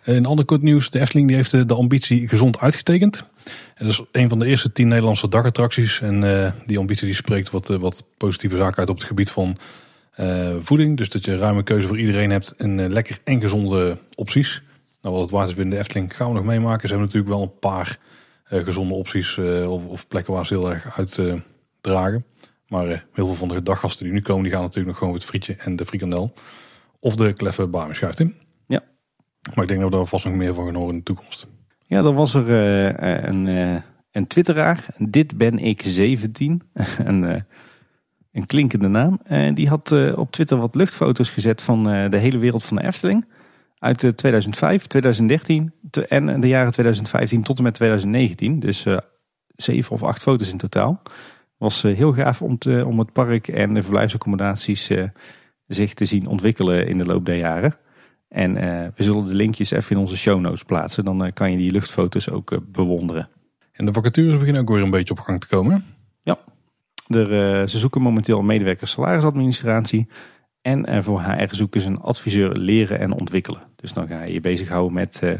Een 0.03 0.26
ander 0.26 0.45
kort 0.45 0.61
nieuws. 0.61 0.90
De 0.90 0.99
Efteling 0.99 1.28
die 1.28 1.36
heeft 1.36 1.52
de 1.52 1.76
ambitie 1.76 2.28
gezond 2.28 2.60
uitgetekend. 2.60 3.24
En 3.76 3.86
dat 3.86 3.94
is 3.94 4.03
een 4.11 4.30
van 4.30 4.40
de 4.40 4.45
eerste 4.45 4.72
tien 4.72 4.88
Nederlandse 4.88 5.30
dagattracties. 5.30 6.02
En 6.02 6.22
die 6.66 6.78
ambitie 6.78 7.06
die 7.06 7.16
spreekt 7.16 7.49
wat, 7.49 7.68
wat 7.68 8.03
positieve 8.18 8.57
zaken 8.57 8.78
uit 8.78 8.90
op 8.90 8.98
het 8.98 9.07
gebied 9.07 9.32
van 9.32 9.57
uh, 10.18 10.56
voeding. 10.61 10.98
Dus 10.98 11.10
dat 11.10 11.26
je 11.26 11.38
ruime 11.38 11.64
keuze 11.64 11.88
voor 11.88 11.99
iedereen 11.99 12.30
hebt 12.30 12.56
en 12.56 12.77
uh, 12.77 12.88
lekker 12.88 13.19
en 13.23 13.41
gezonde 13.41 13.98
opties. 14.15 14.64
Nou, 15.02 15.14
wat 15.14 15.23
het 15.23 15.31
waard 15.31 15.48
is 15.48 15.53
binnen 15.53 15.73
de 15.73 15.80
Efteling 15.80 16.15
gaan 16.15 16.27
we 16.27 16.34
nog 16.34 16.44
meemaken. 16.44 16.88
Ze 16.88 16.95
hebben 16.95 17.06
natuurlijk 17.06 17.34
wel 17.34 17.41
een 17.41 17.60
paar 17.60 17.98
uh, 18.52 18.64
gezonde 18.64 18.94
opties 18.94 19.38
of, 19.68 19.86
of, 19.86 20.07
plekken 20.07 20.34
waar 20.34 20.45
ze 20.45 20.53
heel 20.53 20.72
erg 20.72 20.98
uit 20.98 21.19
dragen. 21.81 22.26
Maar 22.68 22.86
heel 22.88 23.26
veel 23.26 23.34
van 23.34 23.48
de 23.48 23.64
daggasten 23.64 24.06
die 24.06 24.14
nu 24.14 24.22
komen, 24.22 24.44
die 24.44 24.52
gaan 24.52 24.61
natuurlijk 24.61 24.88
nog 24.88 24.98
gewoon 24.98 25.14
het 25.14 25.26
frietje 25.26 25.56
en 25.56 25.76
de 25.76 25.86
frikandel. 25.86 26.34
Of 26.99 27.15
de 27.15 27.34
kleffe 27.34 27.68
barmeschuit 27.68 28.19
in. 28.19 28.36
Ja. 28.68 28.84
Maar 29.53 29.64
ik 29.64 29.69
denk 29.69 29.81
dat 29.81 29.90
we 29.90 29.95
daar 29.95 30.06
vast 30.06 30.26
nog 30.26 30.34
meer 30.34 30.53
van 30.53 30.65
gaan 30.65 30.76
horen 30.76 30.91
in 30.91 30.98
de 30.98 31.03
toekomst. 31.03 31.48
Ja, 31.86 32.02
dan 32.02 32.15
was 32.15 32.34
er 32.34 32.49
een, 33.27 33.48
een 34.11 34.27
twitteraar. 34.27 34.86
Dit 34.98 35.38
ben 35.38 35.60
ik 35.60 35.81
17. 35.86 36.61
een 36.98 37.45
een 38.31 38.45
klinkende 38.45 38.88
naam. 38.88 39.19
En 39.23 39.53
die 39.53 39.69
had 39.69 39.91
eh, 39.91 40.18
op 40.18 40.31
Twitter 40.31 40.57
wat 40.57 40.76
luchtfoto's 40.76 41.30
gezet 41.30 41.61
van 41.61 41.89
eh, 41.89 42.10
de 42.10 42.18
hele 42.18 42.38
wereld 42.38 42.64
van 42.64 42.77
de 42.77 42.84
Efteling. 42.84 43.26
Uit 43.80 44.18
2005, 44.18 44.88
2013 44.88 45.73
en 46.07 46.41
de 46.41 46.47
jaren 46.47 46.72
2015 46.72 47.43
tot 47.43 47.57
en 47.57 47.64
met 47.64 47.73
2019. 47.73 48.60
Dus 48.60 48.85
zeven 49.56 49.91
of 49.91 50.03
acht 50.03 50.22
foto's 50.22 50.51
in 50.51 50.57
totaal. 50.57 51.01
Was 51.57 51.81
heel 51.81 52.14
gaaf 52.14 52.41
om, 52.41 52.57
te, 52.57 52.84
om 52.88 52.99
het 52.99 53.14
park 53.14 53.47
en 53.47 53.73
de 53.73 53.84
verblijfsaccommodaties 53.84 54.91
zich 55.68 55.93
te 55.93 56.06
zien 56.06 56.27
ontwikkelen 56.27 56.88
in 56.88 56.97
de 56.97 57.06
loop 57.06 57.26
der 57.26 57.38
jaren. 57.38 57.76
En 58.30 58.53
we 58.95 59.03
zullen 59.03 59.26
de 59.26 59.35
linkjes 59.35 59.72
even 59.72 59.91
in 59.91 60.01
onze 60.01 60.18
show 60.18 60.39
notes 60.39 60.64
plaatsen. 60.64 61.06
Dan 61.06 61.31
kan 61.34 61.51
je 61.51 61.57
die 61.57 61.72
luchtfoto's 61.72 62.30
ook 62.30 62.60
bewonderen. 62.72 63.30
En 63.72 63.85
de 63.85 63.93
vacatures 63.93 64.38
beginnen 64.38 64.61
ook 64.61 64.69
weer 64.69 64.81
een 64.81 64.89
beetje 64.89 65.14
op 65.14 65.19
gang 65.19 65.39
te 65.39 65.47
komen. 65.47 65.85
Ja, 66.23 66.38
er, 67.10 67.60
eh, 67.61 67.68
ze 67.68 67.77
zoeken 67.77 68.02
momenteel 68.02 68.40
een 68.40 68.45
medewerker 68.45 68.88
salarisadministratie. 68.88 70.07
En 70.61 70.90
uh, 70.90 71.02
voor 71.02 71.22
HR 71.22 71.56
zoeken 71.56 71.81
ze 71.81 71.88
een 71.88 71.99
adviseur 71.99 72.52
leren 72.52 72.99
en 72.99 73.11
ontwikkelen. 73.11 73.61
Dus 73.76 73.94
dan 73.94 74.07
ga 74.07 74.23
je 74.23 74.34
je 74.34 74.41
bezighouden 74.41 74.94
met, 74.94 75.19
uh, 75.23 75.31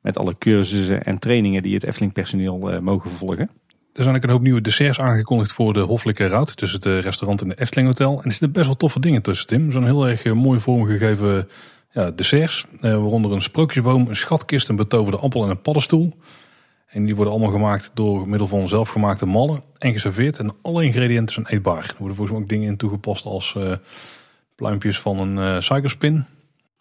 met 0.00 0.18
alle 0.18 0.38
cursussen 0.38 1.04
en 1.04 1.18
trainingen 1.18 1.62
die 1.62 1.74
het 1.74 1.84
Efteling 1.84 2.12
personeel 2.12 2.80
mogen 2.80 3.10
volgen. 3.10 3.50
Er 3.92 4.02
zijn 4.02 4.16
ook 4.16 4.22
een 4.22 4.30
hoop 4.30 4.40
nieuwe 4.40 4.60
desserts 4.60 5.00
aangekondigd 5.00 5.52
voor 5.52 5.72
de 5.72 5.80
Hoffelijke 5.80 6.26
Route. 6.26 6.54
Tussen 6.54 6.80
het 6.82 7.04
restaurant 7.04 7.42
en 7.42 7.48
de 7.48 7.54
Efteling 7.54 7.88
Hotel. 7.88 8.18
En 8.18 8.24
er 8.24 8.30
zitten 8.30 8.52
best 8.52 8.66
wel 8.66 8.76
toffe 8.76 9.00
dingen 9.00 9.22
tussen, 9.22 9.46
Tim. 9.46 9.72
Zo'n 9.72 9.84
heel 9.84 10.08
erg 10.08 10.24
mooi 10.24 10.60
vormgegeven 10.60 11.48
ja, 11.90 12.10
desserts. 12.10 12.66
waaronder 12.80 13.32
een 13.32 13.42
sprookjesboom, 13.42 14.08
een 14.08 14.16
schatkist, 14.16 14.68
een 14.68 14.76
betoverde 14.76 15.18
appel 15.18 15.44
en 15.44 15.50
een 15.50 15.62
paddenstoel. 15.62 16.14
En 16.94 17.04
die 17.04 17.14
worden 17.14 17.32
allemaal 17.32 17.52
gemaakt 17.52 17.90
door 17.94 18.28
middel 18.28 18.48
van 18.48 18.68
zelfgemaakte 18.68 19.26
mallen 19.26 19.62
en 19.78 19.92
geserveerd. 19.92 20.38
En 20.38 20.54
alle 20.62 20.84
ingrediënten 20.84 21.34
zijn 21.34 21.46
eetbaar. 21.46 21.84
Er 21.88 21.94
worden 21.98 22.16
volgens 22.16 22.30
mij 22.30 22.40
ook 22.40 22.48
dingen 22.48 22.68
in 22.68 22.76
toegepast 22.76 23.24
als 23.24 23.54
uh, 23.58 23.72
pluimpjes 24.54 25.00
van 25.00 25.18
een 25.18 25.36
uh, 25.36 25.60
suikerspin. 25.60 26.24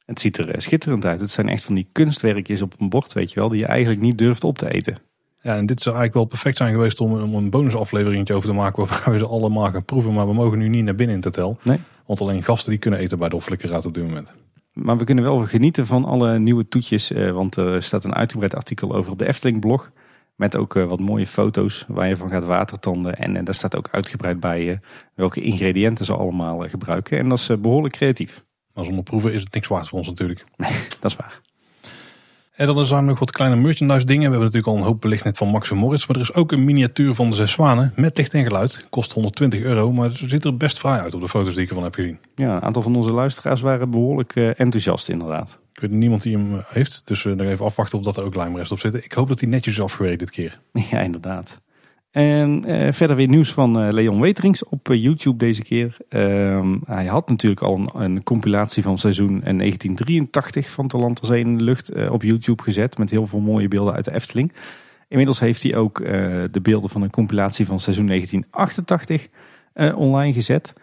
Het 0.06 0.20
ziet 0.20 0.38
er 0.38 0.50
eh, 0.50 0.60
schitterend 0.60 1.06
uit. 1.06 1.20
Het 1.20 1.32
zijn 1.32 1.50
echt 1.50 1.64
van 1.64 1.76
die 1.76 1.88
kunstwerkjes 1.92 2.62
op 2.62 2.74
een 2.80 2.90
bord, 2.90 3.14
weet 3.14 3.32
je 3.32 3.40
wel, 3.40 3.50
die 3.50 3.60
je 3.60 3.66
eigenlijk 3.66 4.02
niet 4.02 4.18
durft 4.18 4.44
op 4.44 4.58
te 4.58 4.74
eten. 4.74 4.98
Ja, 5.42 5.56
en 5.56 5.66
dit 5.66 5.82
zou 5.82 5.96
eigenlijk 5.96 6.14
wel 6.14 6.26
perfect 6.26 6.58
zijn 6.58 6.74
geweest 6.74 7.00
om, 7.00 7.22
om 7.22 7.36
een 7.36 7.50
bonusaflevering 7.50 8.32
over 8.32 8.50
te 8.50 8.56
maken 8.56 8.86
waar 8.88 9.12
we 9.12 9.18
ze 9.18 9.28
allemaal 9.28 9.72
gaan 9.72 9.86
proeven. 9.86 10.14
Maar 10.14 10.28
we 10.28 10.34
mogen 10.34 10.58
nu 10.58 10.68
niet 10.68 10.84
naar 10.84 10.96
binnen 10.96 11.16
in 11.16 11.22
het 11.22 11.36
hotel. 11.36 11.58
Nee. 11.64 11.80
Want 12.06 12.22
alleen 12.22 12.44
gasten 12.44 12.70
die 12.70 12.80
kunnen 12.80 13.00
eten 13.00 13.18
bij 13.18 13.30
de 13.30 13.36
Hoffelijke 13.36 13.76
op 13.86 13.94
dit 13.94 14.04
moment. 14.04 14.34
Maar 14.74 14.98
we 14.98 15.04
kunnen 15.04 15.24
wel 15.24 15.46
genieten 15.46 15.86
van 15.86 16.06
alle 16.06 16.40
nieuwe 16.40 16.68
toetjes. 16.68 17.12
want 17.34 17.56
er 17.56 17.84
staat 17.84 18.04
een 18.04 18.16
uitgebreid 18.16 18.56
artikel 18.56 18.96
over 18.96 19.12
op 19.12 19.20
de 19.20 19.28
Efteling 19.28 19.60
blog. 19.60 19.92
Met 20.36 20.58
ook 20.58 20.76
eh, 20.76 20.86
wat 20.86 21.00
mooie 21.00 21.28
foto's 21.28 21.86
waar 21.88 22.08
je 22.08 22.18
van 22.18 22.30
gaat 22.30 22.44
watertanden. 22.44 23.16
En, 23.16 23.36
en 23.36 23.46
daar 23.46 23.56
staat 23.56 23.76
ook 23.76 23.90
uitgebreid 23.92 24.40
bij 24.40 24.62
uh, 24.62 24.78
welke 25.16 25.42
ingrediënten 25.42 26.06
ze 26.06 26.16
allemaal 26.16 26.70
gebruiken. 26.70 27.18
En 27.18 27.30
dat 27.30 27.40
is 27.40 27.50
behoorlijk 27.60 27.94
creatief. 27.94 28.44
Maar 28.74 28.86
zonder 28.86 29.04
proeven 29.04 29.34
is 29.34 29.44
het 29.44 29.54
niks 29.54 29.68
waard 29.68 29.88
voor 29.88 29.98
ons 29.98 30.08
natuurlijk. 30.08 30.44
dat 31.02 31.12
is 31.12 31.16
waar. 31.16 31.42
En 32.54 32.68
dan 32.68 32.86
zijn 32.86 33.02
er 33.02 33.08
nog 33.08 33.20
wat 33.20 33.32
kleine 33.32 33.56
merchandise 33.56 34.06
dingen. 34.06 34.24
We 34.24 34.30
hebben 34.30 34.40
natuurlijk 34.40 34.68
al 34.68 34.78
een 34.78 34.88
hoop 34.88 35.02
belicht 35.02 35.24
net 35.24 35.38
van 35.38 35.48
Max 35.48 35.72
Moritz. 35.72 36.08
Maar 36.08 36.16
er 36.16 36.22
is 36.22 36.34
ook 36.34 36.52
een 36.52 36.64
miniatuur 36.64 37.14
van 37.14 37.30
de 37.30 37.36
Zes 37.36 37.52
Zwanen 37.52 37.94
met 37.96 38.18
licht 38.18 38.34
en 38.34 38.44
geluid. 38.44 38.86
Kost 38.90 39.14
120 39.14 39.62
euro, 39.62 39.92
maar 39.92 40.10
het 40.10 40.22
ziet 40.26 40.46
er 40.46 40.58
best 40.58 40.80
fraai 40.80 41.02
uit 41.02 41.14
op 41.14 41.22
de 41.22 41.30
foto's 41.30 41.54
die 41.54 41.64
ik 41.64 41.70
ervan 41.70 41.84
heb 41.84 41.96
gezien. 41.96 42.20
Ja, 42.36 42.56
een 42.56 42.62
aantal 42.62 42.82
van 42.82 42.96
onze 42.96 43.12
luisteraars 43.12 43.62
waren 43.62 43.90
behoorlijk 43.90 44.36
enthousiast 44.36 45.10
inderdaad. 45.10 45.62
Niemand 45.92 46.22
die 46.22 46.38
hem 46.38 46.54
eh, 46.54 46.60
heeft. 46.68 47.02
Dus 47.06 47.24
nog 47.24 47.48
even 47.48 47.66
afwachten 47.66 47.98
of 47.98 48.04
dat 48.04 48.18
er 48.18 48.24
ook 48.24 48.36
lijmrest 48.36 48.72
op 48.72 48.80
zit. 48.80 49.06
Ik 49.06 49.12
hoop 49.14 49.28
dat 49.28 49.40
hij 49.40 49.50
netjes 49.50 49.74
is 49.74 49.82
afgewerkt 49.82 50.20
dit 50.20 50.30
keer. 50.30 50.60
Ja, 50.92 51.00
inderdaad. 51.00 51.62
En 52.12 52.70
uh, 52.70 52.92
verder 52.92 53.16
weer 53.16 53.28
nieuws 53.28 53.54
van 53.54 53.94
Leon 53.94 54.22
Weterings 54.22 54.64
op 54.64 54.88
YouTube 54.88 55.38
deze 55.38 55.64
keer. 55.64 55.98
Ehm, 56.10 56.78
hij 56.86 57.06
had 57.06 57.30
natuurlijk 57.30 57.62
al 57.62 57.76
een, 57.78 58.02
een, 58.02 58.24
compilatie 58.24 58.84
van 58.84 58.98
seizoen 58.98 59.28
1983 59.28 60.72
van 60.72 60.88
Talent 60.88 61.20
Zee 61.24 61.40
in 61.40 61.58
de 61.58 61.64
Lucht 61.64 62.10
op 62.10 62.24
YouTube 62.24 62.64
gezet. 62.64 62.98
Met 62.98 63.10
heel 63.10 63.28
veel 63.28 63.40
mooie 63.40 63.68
beelden 63.68 63.94
uit 63.94 64.06
de 64.06 64.14
Efteling. 64.14 64.54
Inmiddels 65.08 65.40
heeft 65.40 65.64
hij 65.64 65.76
ook 65.76 65.98
de 66.52 66.62
beelden 66.62 66.90
van 66.90 67.02
een 67.02 67.10
compilatie 67.10 67.66
van 67.66 67.80
seizoen 67.80 68.08
1988 68.08 69.28
online 69.96 70.34
gezet. 70.34 70.74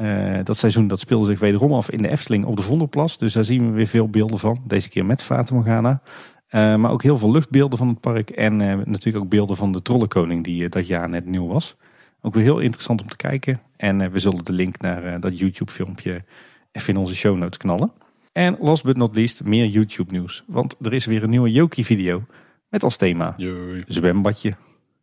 Uh, 0.00 0.38
dat 0.44 0.56
seizoen 0.56 0.86
dat 0.86 1.00
speelde 1.00 1.26
zich 1.26 1.40
wederom 1.40 1.72
af 1.72 1.90
in 1.90 2.02
de 2.02 2.08
Efteling 2.08 2.44
op 2.44 2.56
de 2.56 2.62
Vondelplas. 2.62 3.18
Dus 3.18 3.32
daar 3.32 3.44
zien 3.44 3.66
we 3.66 3.76
weer 3.76 3.86
veel 3.86 4.08
beelden 4.08 4.38
van. 4.38 4.62
Deze 4.66 4.88
keer 4.88 5.06
met 5.06 5.22
Fata 5.22 5.54
Morgana. 5.54 6.02
Uh, 6.50 6.76
maar 6.76 6.90
ook 6.90 7.02
heel 7.02 7.18
veel 7.18 7.30
luchtbeelden 7.30 7.78
van 7.78 7.88
het 7.88 8.00
park. 8.00 8.30
En 8.30 8.60
uh, 8.60 8.76
natuurlijk 8.84 9.24
ook 9.24 9.30
beelden 9.30 9.56
van 9.56 9.72
de 9.72 9.82
Trollenkoning 9.82 10.44
die 10.44 10.68
dat 10.68 10.86
jaar 10.86 11.08
net 11.08 11.26
nieuw 11.26 11.46
was. 11.46 11.76
Ook 12.20 12.34
weer 12.34 12.42
heel 12.42 12.58
interessant 12.58 13.00
om 13.02 13.08
te 13.08 13.16
kijken. 13.16 13.60
En 13.76 14.10
we 14.10 14.18
zullen 14.18 14.44
de 14.44 14.52
link 14.52 14.80
naar 14.80 15.20
dat 15.20 15.38
YouTube 15.38 15.72
filmpje 15.72 16.24
even 16.72 16.94
in 16.94 17.00
onze 17.00 17.14
show 17.14 17.36
notes 17.36 17.58
knallen. 17.58 17.92
En 18.32 18.56
last 18.60 18.84
but 18.84 18.96
not 18.96 19.16
least 19.16 19.44
meer 19.44 19.66
YouTube 19.66 20.12
nieuws. 20.12 20.44
Want 20.46 20.76
er 20.80 20.92
is 20.92 21.06
weer 21.06 21.22
een 21.22 21.30
nieuwe 21.30 21.50
Yoki 21.50 21.84
video. 21.84 22.24
Met 22.68 22.82
als 22.82 22.96
thema 22.96 23.34
Jee. 23.36 23.84
zwembadje. 23.86 24.54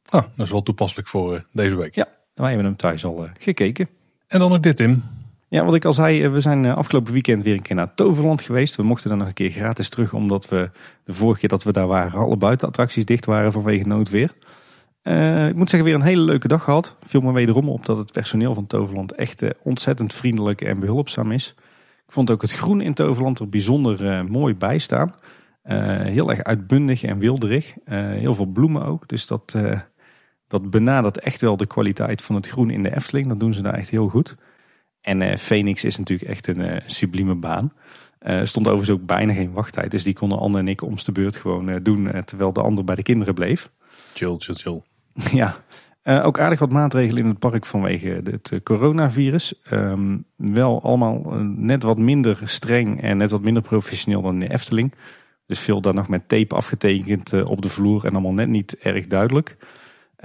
Ah, 0.09 0.23
dat 0.35 0.45
is 0.45 0.51
wel 0.51 0.63
toepasselijk 0.63 1.07
voor 1.07 1.45
deze 1.51 1.75
week. 1.75 1.95
Ja, 1.95 2.07
wij 2.33 2.47
hebben 2.47 2.65
hem 2.65 2.75
thuis 2.75 3.05
al 3.05 3.27
gekeken. 3.39 3.96
En 4.27 4.39
dan 4.39 4.53
ook 4.53 4.63
dit, 4.63 4.79
in. 4.79 5.03
Ja, 5.49 5.65
wat 5.65 5.75
ik 5.75 5.85
al 5.85 5.93
zei, 5.93 6.23
eh, 6.23 6.31
we 6.31 6.39
zijn 6.39 6.65
eh, 6.65 6.77
afgelopen 6.77 7.13
weekend 7.13 7.43
weer 7.43 7.53
een 7.53 7.61
keer 7.61 7.75
naar 7.75 7.93
Toverland 7.93 8.41
geweest. 8.41 8.75
We 8.75 8.83
mochten 8.83 9.09
dan 9.09 9.17
nog 9.17 9.27
een 9.27 9.33
keer 9.33 9.49
gratis 9.49 9.89
terug, 9.89 10.13
omdat 10.13 10.49
we 10.49 10.69
de 11.03 11.13
vorige 11.13 11.39
keer 11.39 11.49
dat 11.49 11.63
we 11.63 11.71
daar 11.71 11.87
waren, 11.87 12.19
alle 12.19 12.37
buitenattracties 12.37 13.05
dicht 13.05 13.25
waren 13.25 13.51
vanwege 13.51 13.87
noodweer. 13.87 14.33
Uh, 15.03 15.47
ik 15.47 15.55
moet 15.55 15.69
zeggen, 15.69 15.89
weer 15.89 15.99
een 15.99 16.05
hele 16.05 16.21
leuke 16.21 16.47
dag 16.47 16.63
gehad. 16.63 16.95
Viel 17.05 17.21
me 17.21 17.31
wederom 17.31 17.69
op 17.69 17.85
dat 17.85 17.97
het 17.97 18.11
personeel 18.11 18.53
van 18.53 18.67
Toverland 18.67 19.15
echt 19.15 19.43
ontzettend 19.63 20.13
vriendelijk 20.13 20.61
en 20.61 20.79
behulpzaam 20.79 21.31
is. 21.31 21.53
Ik 22.05 22.13
vond 22.13 22.31
ook 22.31 22.41
het 22.41 22.51
groen 22.51 22.81
in 22.81 22.93
Toverland 22.93 23.39
er 23.39 23.49
bijzonder 23.49 24.25
mooi 24.25 24.55
bij 24.55 24.77
staan. 24.77 25.15
heel 26.03 26.29
erg 26.29 26.43
uitbundig 26.43 27.03
en 27.03 27.17
wilderig. 27.17 27.75
heel 27.85 28.35
veel 28.35 28.45
bloemen 28.45 28.85
ook. 28.85 29.07
Dus 29.07 29.27
dat, 29.27 29.55
dat 30.47 30.69
benadert 30.69 31.19
echt 31.19 31.41
wel 31.41 31.57
de 31.57 31.67
kwaliteit 31.67 32.21
van 32.21 32.35
het 32.35 32.47
groen 32.47 32.69
in 32.69 32.83
de 32.83 32.95
Efteling. 32.95 33.27
Dat 33.27 33.39
doen 33.39 33.53
ze 33.53 33.61
daar 33.61 33.73
echt 33.73 33.89
heel 33.89 34.07
goed. 34.07 34.35
En 35.01 35.21
uh, 35.21 35.35
Phoenix 35.35 35.83
is 35.83 35.97
natuurlijk 35.97 36.29
echt 36.29 36.47
een 36.47 36.59
uh, 36.59 36.77
sublieme 36.85 37.35
baan. 37.35 37.73
Uh, 38.21 38.39
er 38.39 38.47
stond 38.47 38.67
overigens 38.67 38.99
ook 38.99 39.05
bijna 39.05 39.33
geen 39.33 39.51
wachttijd. 39.51 39.91
Dus 39.91 40.03
die 40.03 40.13
konden 40.13 40.39
Anne 40.39 40.57
en 40.57 40.67
ik 40.67 40.81
om 40.81 40.95
de 41.05 41.11
beurt 41.11 41.35
gewoon 41.35 41.83
doen. 41.83 42.23
terwijl 42.25 42.53
de 42.53 42.61
ander 42.61 42.83
bij 42.83 42.95
de 42.95 43.03
kinderen 43.03 43.33
bleef. 43.33 43.71
Chill, 44.13 44.35
chill, 44.37 44.55
chill. 44.55 44.81
ja. 45.41 45.63
ook 46.23 46.39
aardig 46.39 46.59
wat 46.59 46.71
maatregelen 46.71 47.23
in 47.23 47.29
het 47.29 47.39
park 47.39 47.65
vanwege 47.65 48.21
het 48.23 48.59
coronavirus. 48.63 49.61
Um, 49.71 50.25
wel 50.35 50.81
allemaal 50.81 51.21
net 51.55 51.83
wat 51.83 51.97
minder 51.97 52.39
streng 52.43 53.01
en 53.01 53.17
net 53.17 53.31
wat 53.31 53.41
minder 53.41 53.63
professioneel 53.63 54.21
dan 54.21 54.33
in 54.33 54.39
de 54.39 54.53
Efteling. 54.53 54.93
Dus 55.45 55.59
veel 55.59 55.81
daar 55.81 55.93
nog 55.93 56.07
met 56.07 56.29
tape 56.29 56.55
afgetekend 56.55 57.43
op 57.43 57.61
de 57.61 57.69
vloer 57.69 58.05
en 58.05 58.11
allemaal 58.11 58.33
net 58.33 58.47
niet 58.47 58.77
erg 58.77 59.07
duidelijk. 59.07 59.57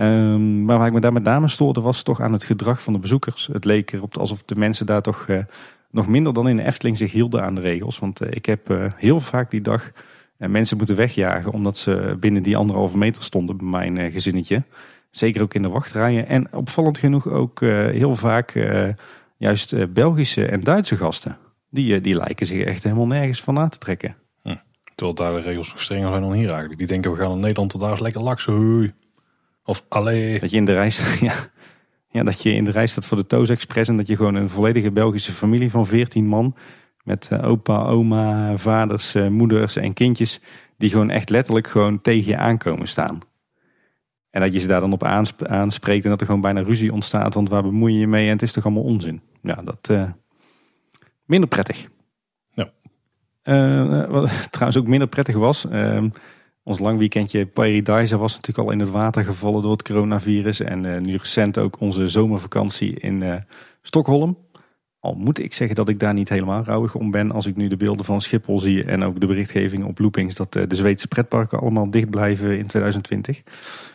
Um, 0.01 0.65
maar 0.65 0.79
waar 0.79 0.87
ik 0.87 0.93
me 0.93 1.01
daar 1.01 1.13
met 1.13 1.23
name 1.23 1.49
stoorde 1.49 1.81
was 1.81 2.03
toch 2.03 2.21
aan 2.21 2.33
het 2.33 2.45
gedrag 2.45 2.83
van 2.83 2.93
de 2.93 2.99
bezoekers. 2.99 3.49
Het 3.53 3.65
leek 3.65 3.93
erop 3.93 4.19
alsof 4.19 4.43
de 4.43 4.57
mensen 4.57 4.87
daar 4.87 5.03
toch 5.03 5.27
uh, 5.29 5.39
nog 5.91 6.09
minder 6.09 6.33
dan 6.33 6.49
in 6.49 6.57
de 6.57 6.65
Efteling 6.65 6.99
zich 6.99 7.13
hielden 7.13 7.43
aan 7.43 7.55
de 7.55 7.61
regels. 7.61 7.99
Want 7.99 8.23
uh, 8.23 8.29
ik 8.31 8.47
heb 8.47 8.71
uh, 8.71 8.93
heel 8.97 9.21
vaak 9.21 9.51
die 9.51 9.61
dag 9.61 9.93
mensen 10.37 10.77
moeten 10.77 10.97
wegjagen 10.97 11.53
omdat 11.53 11.79
ze 11.79 12.17
binnen 12.21 12.43
die 12.43 12.57
anderhalve 12.57 12.99
meter 12.99 13.23
stonden 13.23 13.57
bij 13.57 13.67
mijn 13.91 14.11
gezinnetje. 14.11 14.63
Zeker 15.11 15.43
ook 15.43 15.55
in 15.55 15.63
de 15.63 15.69
wachtrijen. 15.69 16.29
En 16.29 16.53
opvallend 16.53 16.99
genoeg 16.99 17.29
ook 17.29 17.61
heel 17.61 18.17
vaak 18.17 18.69
juist 19.37 19.93
Belgische 19.93 20.47
en 20.47 20.61
Duitse 20.61 20.97
gasten. 20.97 21.37
Die, 21.71 22.01
die 22.01 22.15
lijken 22.15 22.47
zich 22.47 22.65
echt 22.65 22.83
helemaal 22.83 23.07
nergens 23.07 23.43
van 23.43 23.55
na 23.55 23.69
te 23.69 23.79
trekken. 23.79 24.17
Terwijl 24.95 25.17
daar 25.17 25.43
de 25.43 25.49
regels 25.49 25.71
nog 25.71 25.81
strenger 25.81 26.09
zijn 26.09 26.23
dan 26.23 26.33
hier 26.33 26.49
eigenlijk. 26.49 26.79
Die 26.79 26.87
denken 26.87 27.11
we 27.11 27.17
gaan 27.17 27.33
in 27.33 27.41
Nederland 27.41 27.71
tot 27.71 27.81
daar 27.81 27.91
eens 27.91 28.01
lekker 28.01 28.23
laksen. 28.23 28.95
Of 29.65 29.85
allee. 29.89 30.41
Dat 30.41 30.51
je 30.51 30.57
in 30.57 30.65
de 30.65 30.73
rij 30.73 30.91
staat, 30.91 31.19
ja. 31.29 31.35
ja, 32.11 32.23
dat 32.23 32.43
je 32.43 32.53
in 32.53 32.65
de 32.65 32.71
rij 32.71 32.87
staat 32.87 33.07
voor 33.07 33.17
de 33.17 33.27
Toos 33.27 33.49
Express 33.49 33.89
en 33.91 33.97
dat 33.97 34.07
je 34.07 34.17
gewoon 34.17 34.35
een 34.35 34.49
volledige 34.49 34.91
Belgische 34.91 35.33
familie 35.33 35.71
van 35.71 35.87
14 35.87 36.27
man 36.27 36.57
met 37.05 37.29
uh, 37.33 37.45
opa, 37.45 37.85
oma, 37.85 38.57
vaders, 38.57 39.15
uh, 39.15 39.29
moeders 39.29 39.77
en 39.77 39.93
kindjes 39.93 40.41
die 40.77 40.91
gewoon 40.91 41.11
echt 41.11 41.31
letterlijk 41.31 41.67
gewoon 41.67 42.01
tegen 42.01 42.31
je 42.31 42.37
aankomen 42.37 42.89
staan. 42.89 43.21
En 44.31 44.41
dat 44.41 44.53
je 44.53 44.59
ze 44.59 44.67
daar 44.67 44.81
dan 44.81 44.93
op 44.93 45.05
aansp 45.05 45.45
aanspreekt 45.45 46.05
en 46.05 46.11
dat 46.11 46.21
er 46.21 46.27
gewoon 46.27 46.41
bijna 46.41 46.63
ruzie 46.63 46.93
ontstaat, 46.93 47.35
want 47.35 47.49
waar 47.49 47.63
bemoei 47.63 47.93
je 47.93 47.99
je 47.99 48.07
mee 48.07 48.27
en 48.27 48.33
het 48.33 48.43
is 48.43 48.53
toch 48.53 48.65
allemaal 48.65 48.83
onzin. 48.83 49.21
Ja, 49.43 49.55
dat 49.55 49.89
uh, 49.91 50.11
minder 51.25 51.49
prettig. 51.49 51.89
Uh, 53.45 54.05
wat 54.09 54.31
trouwens 54.53 54.79
ook 54.79 54.87
minder 54.87 55.09
prettig 55.09 55.35
was. 55.35 55.67
Uh, 56.65 56.73
ons 56.73 56.79
lang 56.79 56.99
weekendje 56.99 57.47
Paradise 57.47 58.17
was 58.17 58.35
natuurlijk 58.35 58.69
al 58.69 58.73
in 58.75 58.81
het 58.81 58.91
water 58.91 59.25
gevallen 59.25 59.63
door 59.63 59.73
het 59.73 59.83
coronavirus. 59.83 60.61
En 60.61 60.85
uh, 60.85 60.99
nu 60.99 61.17
recent 61.17 61.59
ook 61.59 61.81
onze 61.81 62.09
zomervakantie 62.09 63.01
in 63.01 63.43
Stockholm. 63.83 64.39
Al 64.99 65.15
moet 65.15 65.39
ik 65.39 65.55
zeggen 65.55 65.77
dat 65.77 65.89
ik 65.89 65.99
daar 65.99 66.15
niet 66.15 66.29
helemaal 66.29 66.65
rouwig 66.65 66.95
om 66.95 67.11
ben 67.11 67.33
als 67.33 67.47
ik 67.47 67.57
nu 67.57 67.69
de 67.69 67.77
beelden 67.77 68.05
van 68.05 68.21
Schiphol 68.21 68.61
zie 68.61 68.85
en 68.85 69.03
ook 69.03 69.21
de 69.21 69.27
berichtgeving 69.27 69.85
op 69.85 69.99
loopings 69.99 70.35
dat 70.35 70.53
de 70.53 70.67
Zweedse 70.69 71.09
pretparken 71.09 71.59
allemaal 71.59 71.91
dicht 71.91 72.11
blijven 72.11 72.59
in 72.59 72.67
2020. 72.67 73.43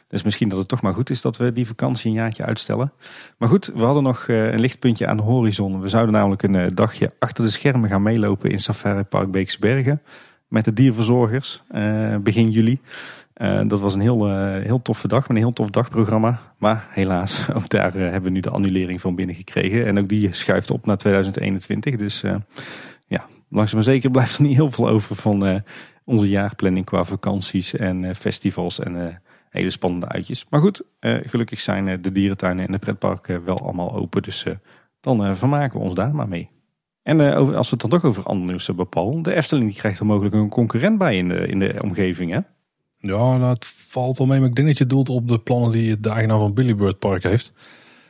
Dus 0.08 0.24
misschien 0.24 0.50
dat 0.50 0.60
het 0.60 0.68
toch 0.68 0.82
maar 0.82 0.94
goed 0.94 1.10
is 1.10 1.22
dat 1.22 1.38
we 1.38 1.54
die 1.54 1.68
vakantie 1.68 2.10
een 2.10 2.18
jaartje 2.18 2.46
uitstellen. 2.46 2.92
Maar 3.38 3.50
goed, 3.50 3.72
we 3.76 3.84
hadden 3.84 4.04
nog 4.04 4.28
eh, 4.28 4.46
een 4.46 4.60
lichtpuntje 4.60 5.08
aan 5.08 5.18
de 5.18 5.24
horizon. 5.24 5.82
We 5.82 5.88
zouden 5.88 6.14
namelijk 6.14 6.44
een 6.44 6.56
eh, 6.56 6.72
dagje 6.74 7.14
achter 7.20 7.44
de 7.44 7.50
schermen 7.50 7.90
gaan 7.90 8.02
meelopen 8.02 8.52
in 8.52 8.60
Safari 8.60 9.04
Park 9.04 9.32
Beeksbergen. 9.32 10.02
Met 10.48 10.66
de 10.66 10.74
dierverzorgers 10.74 11.64
uh, 11.72 12.16
begin 12.18 12.50
juli. 12.50 12.80
dat 13.68 13.80
was 13.80 13.94
een 13.94 14.02
heel, 14.02 14.30
heel 14.60 14.82
toffe 14.82 15.08
dag, 15.08 15.22
met 15.28 15.30
een 15.30 15.44
heel 15.44 15.54
tof 15.54 15.70
dagprogramma. 15.70 16.42
Maar 16.58 16.88
helaas, 16.90 17.48
ook 17.56 17.70
daar 17.70 17.94
hebben 17.94 18.24
we 18.24 18.30
nu 18.30 18.40
de 18.40 18.50
annulering 18.50 19.02
van 19.02 19.16
binnen 19.16 19.36
gekregen. 19.36 19.86
En 19.86 20.00
ook 20.00 20.10
die 20.10 20.34
schuift 20.34 20.72
op 20.72 20.86
naar 20.86 20.98
2021. 20.98 21.96
Dus 21.96 22.22
ja, 23.08 23.26
langzaam 23.50 23.76
maar 23.76 23.84
zeker 23.84 24.12
blijft 24.12 24.38
er 24.38 24.44
niet 24.44 24.56
heel 24.56 24.72
veel 24.72 24.90
over 24.90 25.16
van 25.16 25.64
onze 26.04 26.30
jaarplanning 26.30 26.86
qua 26.86 27.04
vakanties 27.04 27.76
en 27.76 28.16
festivals 28.16 28.80
en 28.80 29.22
hele 29.50 29.70
spannende 29.70 30.08
uitjes. 30.08 30.46
Maar 30.50 30.60
goed, 30.60 30.84
gelukkig 31.00 31.60
zijn 31.60 31.88
eh, 31.88 31.98
de 32.02 32.12
dierentuinen 32.12 32.66
en 32.66 32.72
de 32.72 32.78
pretparken 32.78 33.44
wel 33.44 33.60
allemaal 33.60 33.98
open. 33.98 34.22
Dus 34.22 34.46
dan 35.00 35.36
vermaken 35.36 35.80
we 35.80 35.86
ons 35.86 35.94
daar 35.94 36.16
maar 36.16 36.28
mee. 36.28 36.50
En 37.08 37.22
over, 37.22 37.56
als 37.56 37.70
we 37.70 37.78
het 37.80 37.90
dan 37.90 38.00
toch 38.00 38.10
over 38.10 38.24
ander 38.24 38.48
nieuws 38.48 38.68
hebben, 38.68 38.90
Paul. 38.90 39.22
De 39.22 39.34
Efteling 39.34 39.68
die 39.68 39.78
krijgt 39.78 40.00
er 40.00 40.06
mogelijk 40.06 40.36
een 40.36 40.50
concurrent 40.50 40.98
bij 40.98 41.18
in 41.18 41.28
de, 41.28 41.48
in 41.48 41.60
de 41.60 41.76
omgeving, 41.82 42.32
hè? 42.32 42.40
Ja, 42.98 43.38
dat 43.38 43.66
valt 43.66 44.18
wel 44.18 44.28
mee. 44.28 44.40
Maar 44.40 44.50
ik 44.50 44.56
denk 44.56 44.68
dat 44.68 44.78
je 44.78 44.86
doelt 44.86 45.10
op 45.10 45.28
de 45.28 45.40
plannen 45.40 45.72
die 45.72 46.00
de 46.00 46.10
eigenaar 46.10 46.40
van 46.40 46.54
Billy 46.54 46.76
Bird 46.76 47.00
Park 47.00 47.24
heeft. 47.24 47.54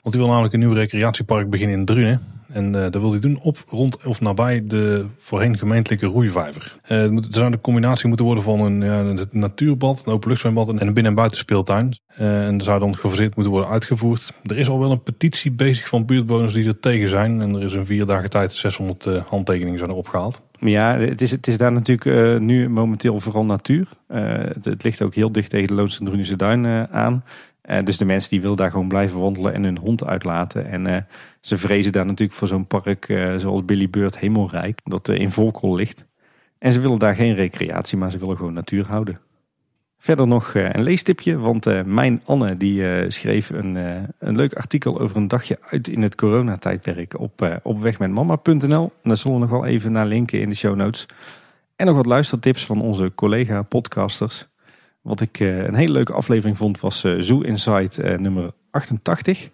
Want 0.01 0.15
die 0.15 0.23
wil 0.23 0.27
namelijk 0.27 0.53
een 0.53 0.59
nieuw 0.59 0.73
recreatiepark 0.73 1.49
beginnen 1.49 1.77
in 1.77 1.85
Drunen. 1.85 2.21
En 2.49 2.75
uh, 2.75 2.81
dat 2.81 3.01
wil 3.01 3.11
hij 3.11 3.19
doen 3.19 3.39
op, 3.41 3.63
rond 3.67 4.05
of 4.05 4.21
nabij 4.21 4.63
de 4.65 5.05
voorheen 5.17 5.57
gemeentelijke 5.57 6.05
roeivijver. 6.05 6.77
Uh, 6.83 7.01
het, 7.01 7.11
moet, 7.11 7.27
zou 7.29 7.51
een 7.51 7.61
combinatie 7.61 8.07
moeten 8.07 8.25
worden 8.25 8.43
van 8.43 8.59
een, 8.59 8.81
ja, 8.81 8.99
een 8.99 9.27
natuurbad, 9.31 10.03
een 10.05 10.13
openluchtzwembad 10.13 10.67
en 10.67 10.73
een 10.73 10.93
binnen- 10.93 11.05
en 11.05 11.15
buitenspeeltuin. 11.15 11.97
Uh, 12.19 12.47
en 12.47 12.57
er 12.57 12.63
zou 12.63 12.79
dan 12.79 12.95
gefaseerd 12.95 13.35
moeten 13.35 13.53
worden 13.53 13.71
uitgevoerd. 13.71 14.33
Er 14.43 14.57
is 14.57 14.69
al 14.69 14.79
wel 14.79 14.91
een 14.91 15.03
petitie 15.03 15.51
bezig 15.51 15.87
van 15.87 16.05
buurtbewoners 16.05 16.53
die 16.53 16.67
er 16.67 16.79
tegen 16.79 17.09
zijn. 17.09 17.41
En 17.41 17.55
er 17.55 17.63
is 17.63 17.73
in 17.73 17.85
vier 17.85 18.05
dagen 18.05 18.29
tijd 18.29 18.53
600 18.53 19.05
handtekeningen 19.29 19.79
zijn 19.79 19.91
erop 19.91 20.07
gehaald. 20.07 20.41
Ja, 20.59 20.99
het 20.99 21.21
is, 21.21 21.31
het 21.31 21.47
is 21.47 21.57
daar 21.57 21.71
natuurlijk 21.71 22.39
nu 22.39 22.69
momenteel 22.69 23.19
vooral 23.19 23.45
natuur. 23.45 23.87
Het, 24.07 24.83
ligt 24.83 25.01
ook 25.01 25.13
heel 25.13 25.31
dicht 25.31 25.49
tegen 25.49 25.67
de 25.67 25.73
Loonse 25.73 26.03
Drunense 26.03 26.35
Duin 26.35 26.87
aan. 26.91 27.23
Uh, 27.67 27.83
dus 27.83 27.97
de 27.97 28.05
mensen 28.05 28.29
die 28.29 28.41
willen 28.41 28.57
daar 28.57 28.71
gewoon 28.71 28.87
blijven 28.87 29.19
wandelen 29.19 29.53
en 29.53 29.63
hun 29.63 29.77
hond 29.77 30.05
uitlaten. 30.05 30.69
En 30.69 30.87
uh, 30.87 30.97
ze 31.41 31.57
vrezen 31.57 31.91
daar 31.91 32.05
natuurlijk 32.05 32.37
voor 32.37 32.47
zo'n 32.47 32.67
park 32.67 33.07
uh, 33.07 33.35
zoals 33.37 33.65
Billy 33.65 33.89
Bird 33.89 34.19
Hemelrijk, 34.19 34.79
dat 34.83 35.09
in 35.09 35.31
Volkel 35.31 35.75
ligt. 35.75 36.05
En 36.57 36.73
ze 36.73 36.79
willen 36.79 36.99
daar 36.99 37.15
geen 37.15 37.35
recreatie, 37.35 37.97
maar 37.97 38.11
ze 38.11 38.17
willen 38.17 38.37
gewoon 38.37 38.53
natuur 38.53 38.85
houden. 38.87 39.19
Verder 39.99 40.27
nog 40.27 40.53
een 40.53 40.83
leestipje, 40.83 41.37
want 41.37 41.85
mijn 41.85 42.21
Anne 42.25 42.57
die 42.57 43.09
schreef 43.11 43.49
een, 43.49 43.75
een 44.19 44.35
leuk 44.35 44.53
artikel 44.53 44.99
over 44.99 45.17
een 45.17 45.27
dagje 45.27 45.59
uit 45.69 45.87
in 45.87 46.01
het 46.01 46.15
coronatijdperk 46.15 47.19
op, 47.19 47.59
op 47.63 47.81
wegmetmama.nl. 47.81 48.91
Daar 49.03 49.17
zullen 49.17 49.39
we 49.39 49.45
nog 49.45 49.49
wel 49.49 49.65
even 49.65 49.91
naar 49.91 50.05
linken 50.05 50.39
in 50.39 50.49
de 50.49 50.55
show 50.55 50.75
notes. 50.75 51.05
En 51.75 51.85
nog 51.85 51.95
wat 51.95 52.05
luistertips 52.05 52.65
van 52.65 52.81
onze 52.81 53.11
collega 53.15 53.61
podcasters. 53.61 54.47
Wat 55.07 55.21
ik 55.21 55.39
eh, 55.39 55.63
een 55.63 55.75
hele 55.75 55.91
leuke 55.91 56.13
aflevering 56.13 56.57
vond 56.57 56.79
was 56.79 57.03
eh, 57.03 57.15
Zoo 57.19 57.41
Inside 57.41 58.03
eh, 58.03 58.17
nummer 58.17 58.51
88. 58.71 59.49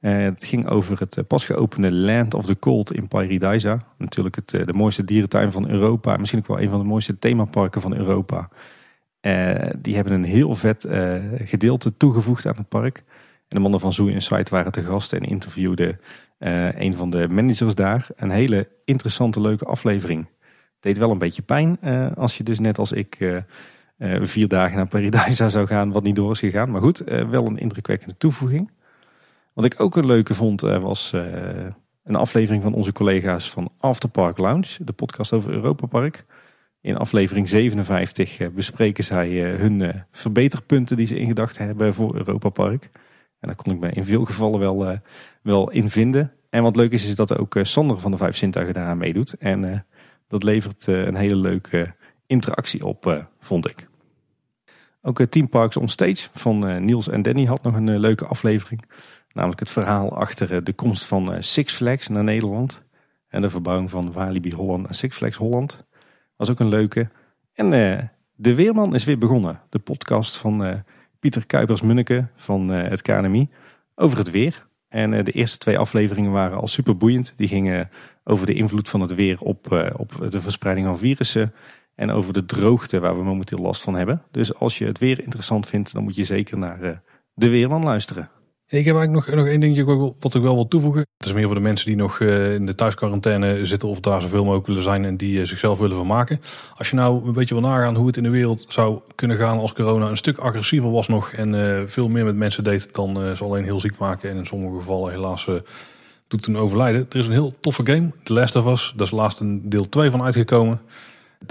het 0.00 0.44
ging 0.44 0.68
over 0.68 0.98
het 0.98 1.26
pas 1.26 1.44
geopende 1.44 1.92
Land 1.92 2.34
of 2.34 2.46
the 2.46 2.58
Cold 2.58 2.92
in 2.92 3.08
Paradise. 3.08 3.78
Natuurlijk 3.96 4.36
het, 4.36 4.48
de 4.48 4.72
mooiste 4.72 5.04
dierentuin 5.04 5.52
van 5.52 5.68
Europa. 5.68 6.16
Misschien 6.16 6.38
ook 6.38 6.46
wel 6.46 6.60
een 6.60 6.68
van 6.68 6.78
de 6.78 6.84
mooiste 6.84 7.18
themaparken 7.18 7.80
van 7.80 7.96
Europa. 7.96 8.48
die 9.78 9.94
hebben 9.94 10.12
een 10.12 10.24
heel 10.24 10.54
vet 10.54 10.86
gedeelte 11.44 11.96
toegevoegd 11.96 12.46
aan 12.46 12.56
het 12.56 12.68
park. 12.68 12.96
En 13.48 13.56
de 13.56 13.60
mannen 13.60 13.80
van 13.80 13.92
Zoo 13.92 14.06
Inside 14.06 14.50
waren 14.50 14.72
te 14.72 14.82
gast 14.82 15.12
en 15.12 15.20
interviewden 15.20 16.00
een 16.78 16.94
van 16.94 17.10
de 17.10 17.28
managers 17.28 17.74
daar. 17.74 18.06
Een 18.16 18.30
hele 18.30 18.68
interessante, 18.84 19.40
leuke 19.40 19.64
aflevering. 19.64 20.26
Deed 20.80 20.98
wel 20.98 21.10
een 21.10 21.18
beetje 21.18 21.42
pijn 21.42 21.80
als 22.14 22.36
je 22.36 22.44
dus 22.44 22.58
net 22.58 22.78
als 22.78 22.92
ik 22.92 23.42
vier 23.98 24.48
dagen 24.48 24.76
naar 24.76 24.86
Paradise 24.86 25.48
zou 25.58 25.66
gaan, 25.66 25.92
wat 25.92 26.02
niet 26.02 26.16
door 26.16 26.30
is 26.30 26.38
gegaan. 26.38 26.70
Maar 26.70 26.80
goed, 26.80 27.10
uh, 27.10 27.28
wel 27.28 27.46
een 27.46 27.58
indrukwekkende 27.58 28.16
toevoeging. 28.16 28.70
Wat 29.52 29.64
ik 29.64 29.80
ook 29.80 29.96
een 29.96 30.06
leuke 30.06 30.34
vond, 30.34 30.64
uh, 30.64 30.82
was 30.82 31.12
een 32.04 32.14
aflevering 32.14 32.62
van 32.62 32.74
onze 32.74 32.92
collega's 32.92 33.50
van 33.50 33.70
Afterpark 33.78 34.38
Lounge, 34.38 34.84
de 34.84 34.92
podcast 34.92 35.32
over 35.32 35.52
Europa 35.52 35.86
Park. 35.86 36.24
In 36.80 36.96
aflevering 36.96 37.48
57 37.48 38.52
bespreken 38.52 39.04
zij 39.04 39.28
hun 39.40 40.04
verbeterpunten 40.12 40.96
die 40.96 41.06
ze 41.06 41.18
in 41.18 41.26
gedachten 41.26 41.66
hebben 41.66 41.94
voor 41.94 42.16
Europa 42.16 42.48
Park. 42.48 42.90
En 43.40 43.48
daar 43.48 43.54
kon 43.54 43.72
ik 43.72 43.80
me 43.80 43.90
in 43.90 44.04
veel 44.04 44.24
gevallen 44.24 44.60
wel, 44.60 45.00
wel 45.42 45.70
in 45.70 45.90
vinden. 45.90 46.32
En 46.50 46.62
wat 46.62 46.76
leuk 46.76 46.92
is, 46.92 47.06
is 47.06 47.14
dat 47.14 47.38
ook 47.38 47.56
Sander 47.62 47.98
van 47.98 48.10
de 48.10 48.16
Vijf 48.16 48.36
Zintuigen 48.36 48.74
daaraan 48.74 48.98
meedoet. 48.98 49.34
En 49.34 49.86
dat 50.28 50.42
levert 50.42 50.86
een 50.86 51.16
hele 51.16 51.36
leuke 51.36 51.94
interactie 52.26 52.86
op, 52.86 53.26
vond 53.40 53.70
ik. 53.70 53.87
Ook 55.08 55.24
Team 55.24 55.48
Parks 55.48 55.76
on 55.76 55.88
Stage 55.88 56.28
van 56.32 56.70
uh, 56.70 56.76
Niels 56.76 57.08
en 57.08 57.22
Danny 57.22 57.44
had 57.44 57.62
nog 57.62 57.74
een 57.74 57.86
uh, 57.86 57.98
leuke 57.98 58.24
aflevering. 58.26 58.84
Namelijk 59.32 59.60
het 59.60 59.70
verhaal 59.70 60.16
achter 60.16 60.64
de 60.64 60.72
komst 60.72 61.04
van 61.04 61.42
Six 61.42 61.74
Flags 61.74 62.08
naar 62.08 62.24
Nederland. 62.24 62.82
En 63.28 63.40
de 63.40 63.50
verbouwing 63.50 63.90
van 63.90 64.12
Walibi 64.12 64.52
Holland 64.52 64.86
en 64.86 64.94
Six 64.94 65.16
Flags 65.16 65.36
Holland. 65.36 65.86
Was 66.36 66.50
ook 66.50 66.60
een 66.60 66.68
leuke. 66.68 67.08
En 67.52 67.70
De 68.34 68.54
Weerman 68.54 68.94
is 68.94 69.04
weer 69.04 69.18
begonnen. 69.18 69.60
De 69.68 69.78
podcast 69.78 70.36
van 70.36 70.84
Pieter 71.18 71.46
Kuipers-Munneke 71.46 72.26
van 72.36 72.68
het 72.68 73.02
KNMI 73.02 73.48
over 73.94 74.18
het 74.18 74.30
weer. 74.30 74.66
En 74.88 75.24
de 75.24 75.32
eerste 75.32 75.58
twee 75.58 75.78
afleveringen 75.78 76.30
waren 76.30 76.58
al 76.58 76.68
super 76.68 76.96
boeiend. 76.96 77.32
Die 77.36 77.48
gingen 77.48 77.90
over 78.24 78.46
de 78.46 78.54
invloed 78.54 78.88
van 78.88 79.00
het 79.00 79.14
weer 79.14 79.40
op, 79.40 79.92
op 79.96 80.30
de 80.30 80.40
verspreiding 80.40 80.86
van 80.86 80.98
virussen. 80.98 81.52
En 81.98 82.10
over 82.10 82.32
de 82.32 82.44
droogte 82.44 82.98
waar 82.98 83.16
we 83.16 83.24
momenteel 83.24 83.58
last 83.58 83.82
van 83.82 83.94
hebben. 83.94 84.22
Dus 84.30 84.54
als 84.54 84.78
je 84.78 84.84
het 84.84 84.98
weer 84.98 85.22
interessant 85.22 85.66
vindt, 85.66 85.92
dan 85.92 86.02
moet 86.02 86.16
je 86.16 86.24
zeker 86.24 86.58
naar 86.58 86.82
uh, 86.82 86.90
de 87.34 87.48
Weerman 87.48 87.82
luisteren. 87.82 88.30
Ik 88.66 88.84
heb 88.84 88.96
eigenlijk 88.96 89.26
nog, 89.26 89.36
nog 89.36 89.46
één 89.46 89.60
dingetje 89.60 90.14
wat 90.18 90.34
ik 90.34 90.42
wel 90.42 90.54
wil 90.54 90.68
toevoegen. 90.68 91.00
Het 91.16 91.26
is 91.26 91.32
meer 91.32 91.46
voor 91.46 91.54
de 91.54 91.60
mensen 91.60 91.86
die 91.86 91.96
nog 91.96 92.20
uh, 92.20 92.54
in 92.54 92.66
de 92.66 92.74
thuisquarantaine 92.74 93.66
zitten 93.66 93.88
of 93.88 94.00
daar 94.00 94.22
zoveel 94.22 94.42
mogelijk 94.44 94.66
willen 94.66 94.82
zijn 94.82 95.04
en 95.04 95.16
die 95.16 95.40
uh, 95.40 95.46
zichzelf 95.46 95.78
willen 95.78 95.96
vermaken. 95.96 96.40
Als 96.74 96.90
je 96.90 96.96
nou 96.96 97.26
een 97.26 97.32
beetje 97.32 97.54
wil 97.54 97.68
nagaan 97.68 97.94
hoe 97.94 98.06
het 98.06 98.16
in 98.16 98.22
de 98.22 98.30
wereld 98.30 98.66
zou 98.68 99.00
kunnen 99.14 99.36
gaan 99.36 99.58
als 99.58 99.72
corona 99.72 100.08
een 100.08 100.16
stuk 100.16 100.38
agressiever 100.38 100.90
was 100.90 101.08
nog 101.08 101.32
en 101.32 101.84
veel 101.90 102.08
meer 102.08 102.24
met 102.24 102.36
mensen 102.36 102.64
deed 102.64 102.94
dan 102.94 103.36
ze 103.36 103.44
alleen 103.44 103.64
heel 103.64 103.80
ziek 103.80 103.98
maken 103.98 104.30
en 104.30 104.36
in 104.36 104.46
sommige 104.46 104.76
gevallen 104.76 105.12
helaas 105.12 105.48
doet 106.28 106.42
toen 106.42 106.58
overlijden. 106.58 107.06
Er 107.10 107.18
is 107.18 107.26
een 107.26 107.32
heel 107.32 107.54
toffe 107.60 107.86
game, 107.86 108.12
The 108.22 108.32
Last 108.32 108.56
of 108.56 108.66
Us. 108.66 108.92
Daar 108.96 109.06
is 109.06 109.12
laatst 109.12 109.40
een 109.40 109.68
deel 109.68 109.88
2 109.88 110.10
van 110.10 110.22
uitgekomen. 110.22 110.80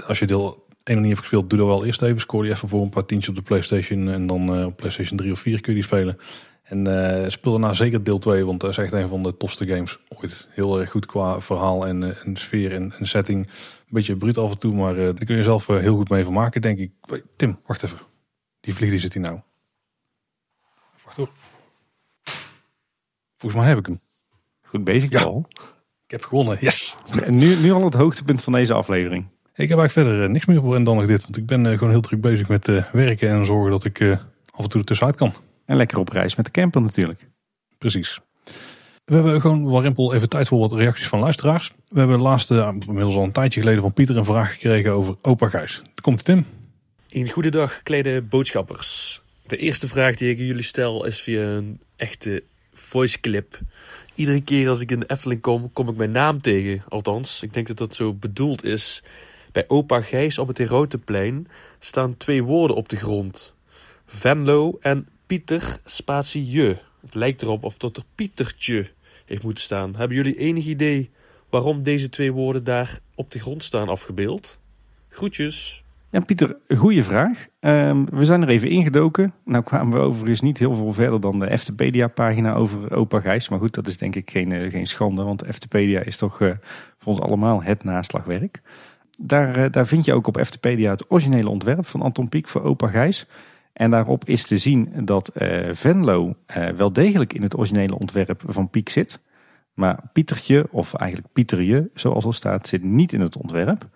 Als 0.06 0.18
je 0.18 0.26
deel 0.26 0.66
1 0.84 0.96
nog 0.96 1.06
niet 1.06 1.16
hebt 1.16 1.18
gespeeld, 1.28 1.50
doe 1.50 1.58
dat 1.58 1.68
wel 1.68 1.84
eerst 1.84 2.02
even. 2.02 2.20
Scoor 2.20 2.42
die 2.42 2.52
even 2.52 2.68
voor 2.68 2.82
een 2.82 2.88
paar 2.88 3.04
tientjes 3.04 3.28
op 3.28 3.34
de 3.34 3.42
Playstation. 3.42 4.08
En 4.08 4.26
dan 4.26 4.58
uh, 4.58 4.66
op 4.66 4.76
Playstation 4.76 5.18
3 5.18 5.32
of 5.32 5.40
4 5.40 5.60
kun 5.60 5.72
je 5.72 5.78
die 5.78 5.88
spelen. 5.88 6.18
En 6.62 6.88
uh, 6.88 7.28
speel 7.28 7.52
daarna 7.52 7.72
zeker 7.72 8.04
deel 8.04 8.18
2, 8.18 8.46
want 8.46 8.60
dat 8.60 8.70
is 8.70 8.78
echt 8.78 8.92
een 8.92 9.08
van 9.08 9.22
de 9.22 9.36
tofste 9.36 9.66
games 9.66 9.98
ooit. 10.08 10.48
Heel 10.50 10.80
erg 10.80 10.90
goed 10.90 11.06
qua 11.06 11.40
verhaal 11.40 11.86
en, 11.86 12.02
uh, 12.02 12.26
en 12.26 12.36
sfeer 12.36 12.72
en, 12.72 12.92
en, 12.98 13.06
setting. 13.06 13.46
Een 13.46 13.84
beetje 13.88 14.16
bruut 14.16 14.38
af 14.38 14.50
en 14.50 14.58
toe, 14.58 14.74
maar 14.74 14.94
daar 14.94 15.24
kun 15.24 15.36
je 15.36 15.42
zelf 15.42 15.66
heel 15.66 15.96
goed 15.96 16.08
mee 16.08 16.22
vermaken, 16.22 16.60
denk 16.60 16.78
ik. 16.78 16.92
Tim, 17.36 17.60
wacht 17.66 17.82
even. 17.82 17.98
Die 18.60 18.74
vlieg 18.74 18.90
die 18.90 18.98
zit 18.98 19.12
hier 19.12 19.22
nou. 19.22 19.40
Wacht 21.04 21.16
hoor. 21.16 21.30
Volgens 23.36 23.60
mij 23.60 23.68
heb 23.68 23.78
ik 23.78 23.86
hem. 23.86 24.00
Goed 24.62 24.84
bezig, 24.84 25.10
ja. 25.10 25.22
Paul. 25.22 25.46
Ik 26.04 26.10
heb 26.10 26.24
gewonnen, 26.24 26.56
yes! 26.60 26.96
Nu, 27.28 27.56
nu 27.56 27.72
al 27.72 27.84
het 27.84 27.94
hoogtepunt 27.94 28.42
van 28.42 28.52
deze 28.52 28.74
aflevering. 28.74 29.26
Ik 29.58 29.68
heb 29.68 29.78
eigenlijk 29.78 30.08
verder 30.08 30.26
eh, 30.26 30.32
niks 30.32 30.46
meer 30.46 30.60
voor 30.60 30.74
en 30.74 30.84
dan 30.84 30.96
nog 30.96 31.06
dit. 31.06 31.22
Want 31.22 31.36
ik 31.36 31.46
ben 31.46 31.66
eh, 31.66 31.72
gewoon 31.72 31.90
heel 31.92 32.00
druk 32.00 32.20
bezig 32.20 32.48
met 32.48 32.68
eh, 32.68 32.84
werken 32.92 33.28
en 33.30 33.46
zorgen 33.46 33.70
dat 33.70 33.84
ik 33.84 34.00
af 34.50 34.64
en 34.64 34.68
toe 34.68 34.80
er 34.80 34.86
tussenuit 34.86 35.16
kan. 35.16 35.34
En 35.64 35.76
lekker 35.76 35.98
op 35.98 36.08
reis 36.08 36.36
met 36.36 36.44
de 36.44 36.50
camper 36.50 36.80
natuurlijk. 36.80 37.28
Precies. 37.78 38.20
We 39.04 39.14
hebben 39.14 39.40
gewoon, 39.40 39.70
Warempel, 39.70 40.14
even 40.14 40.28
tijd 40.28 40.48
voor 40.48 40.58
wat 40.58 40.72
reacties 40.72 41.08
van 41.08 41.18
luisteraars. 41.18 41.72
We 41.88 41.98
hebben 41.98 42.16
de 42.16 42.22
laatste, 42.22 42.74
inmiddels 42.86 43.14
al 43.14 43.22
een 43.22 43.32
tijdje 43.32 43.60
geleden 43.60 43.82
van 43.82 43.92
Pieter 43.92 44.16
een 44.16 44.24
vraag 44.24 44.52
gekregen 44.52 44.92
over 44.92 45.16
opa 45.22 45.48
Gijs. 45.48 45.80
Daar 45.82 46.02
komt 46.02 46.24
Tim. 46.24 46.46
Een 47.08 47.30
goede 47.30 47.50
dag, 47.50 47.82
kleine 47.82 48.22
boodschappers. 48.22 49.22
De 49.46 49.56
eerste 49.56 49.88
vraag 49.88 50.14
die 50.14 50.30
ik 50.30 50.38
jullie 50.38 50.62
stel 50.62 51.04
is 51.04 51.20
via 51.20 51.42
een 51.42 51.80
echte 51.96 52.42
voice 52.72 53.20
clip. 53.20 53.60
Iedere 54.14 54.40
keer 54.40 54.68
als 54.68 54.80
ik 54.80 54.90
in 54.90 55.00
de 55.00 55.06
Efteling 55.06 55.40
kom, 55.40 55.72
kom 55.72 55.88
ik 55.88 55.96
mijn 55.96 56.10
naam 56.10 56.40
tegen. 56.40 56.82
Althans, 56.88 57.42
ik 57.42 57.54
denk 57.54 57.66
dat 57.66 57.76
dat 57.76 57.94
zo 57.94 58.14
bedoeld 58.14 58.64
is. 58.64 59.02
Bij 59.58 59.68
opa 59.68 60.00
Gijs 60.00 60.38
op 60.38 60.48
het 60.48 60.58
Heroteplein 60.58 61.46
staan 61.78 62.16
twee 62.16 62.42
woorden 62.44 62.76
op 62.76 62.88
de 62.88 62.96
grond. 62.96 63.54
Venlo 64.06 64.78
en 64.80 65.08
Pieter 65.26 65.78
spatie 65.84 66.50
je. 66.50 66.76
Het 67.00 67.14
lijkt 67.14 67.42
erop 67.42 67.64
of 67.64 67.76
dat 67.76 67.96
er 67.96 68.02
Pietertje 68.14 68.86
heeft 69.24 69.42
moeten 69.42 69.62
staan. 69.62 69.96
Hebben 69.96 70.16
jullie 70.16 70.38
enig 70.38 70.66
idee 70.66 71.10
waarom 71.50 71.82
deze 71.82 72.08
twee 72.08 72.32
woorden 72.32 72.64
daar 72.64 72.98
op 73.14 73.30
de 73.30 73.38
grond 73.38 73.64
staan 73.64 73.88
afgebeeld? 73.88 74.58
Groetjes. 75.08 75.82
Ja, 76.10 76.20
Pieter, 76.20 76.56
goede 76.76 77.02
vraag. 77.02 77.46
Ehm, 77.60 78.04
we 78.04 78.24
zijn 78.24 78.42
er 78.42 78.48
even 78.48 78.68
ingedoken. 78.68 79.34
Nou 79.44 79.64
kwamen 79.64 79.98
we 79.98 80.04
overigens 80.04 80.40
niet 80.40 80.58
heel 80.58 80.74
veel 80.74 80.92
verder 80.92 81.20
dan 81.20 81.38
de 81.38 81.50
Eftepedia-pagina 81.50 82.54
over 82.54 82.94
opa 82.94 83.20
Gijs. 83.20 83.48
Maar 83.48 83.58
goed, 83.58 83.74
dat 83.74 83.86
is 83.86 83.96
denk 83.96 84.14
ik 84.14 84.30
geen, 84.30 84.60
uh, 84.60 84.70
geen 84.70 84.86
schande, 84.86 85.22
want 85.22 85.44
Eftepedia 85.44 86.00
is 86.00 86.16
toch 86.16 86.40
uh, 86.40 86.50
voor 86.98 87.12
ons 87.12 87.20
allemaal 87.20 87.62
het 87.62 87.84
naslagwerk. 87.84 88.60
Daar, 89.20 89.58
uh, 89.58 89.64
daar 89.70 89.86
vind 89.86 90.04
je 90.04 90.12
ook 90.12 90.26
op 90.26 90.36
Eftepedia 90.36 90.90
het 90.90 91.10
originele 91.10 91.48
ontwerp 91.48 91.86
van 91.86 92.02
Anton 92.02 92.28
Pieck 92.28 92.48
voor 92.48 92.62
opa 92.62 92.86
Gijs. 92.86 93.26
En 93.72 93.90
daarop 93.90 94.24
is 94.24 94.46
te 94.46 94.58
zien 94.58 94.92
dat 95.04 95.30
Venlo 95.72 96.34
wel 96.76 96.92
degelijk 96.92 97.32
in 97.32 97.42
het 97.42 97.56
originele 97.56 97.98
ontwerp 97.98 98.42
van 98.46 98.70
Pieck 98.70 98.88
zit. 98.88 99.20
Maar 99.74 100.00
Pietertje, 100.12 100.66
of 100.70 100.94
eigenlijk 100.94 101.32
Pieterje, 101.32 101.90
zoals 101.94 102.24
al 102.24 102.32
staat, 102.32 102.68
zit 102.68 102.84
niet 102.84 103.12
in 103.12 103.20
het 103.20 103.36
ontwerp. 103.36 103.88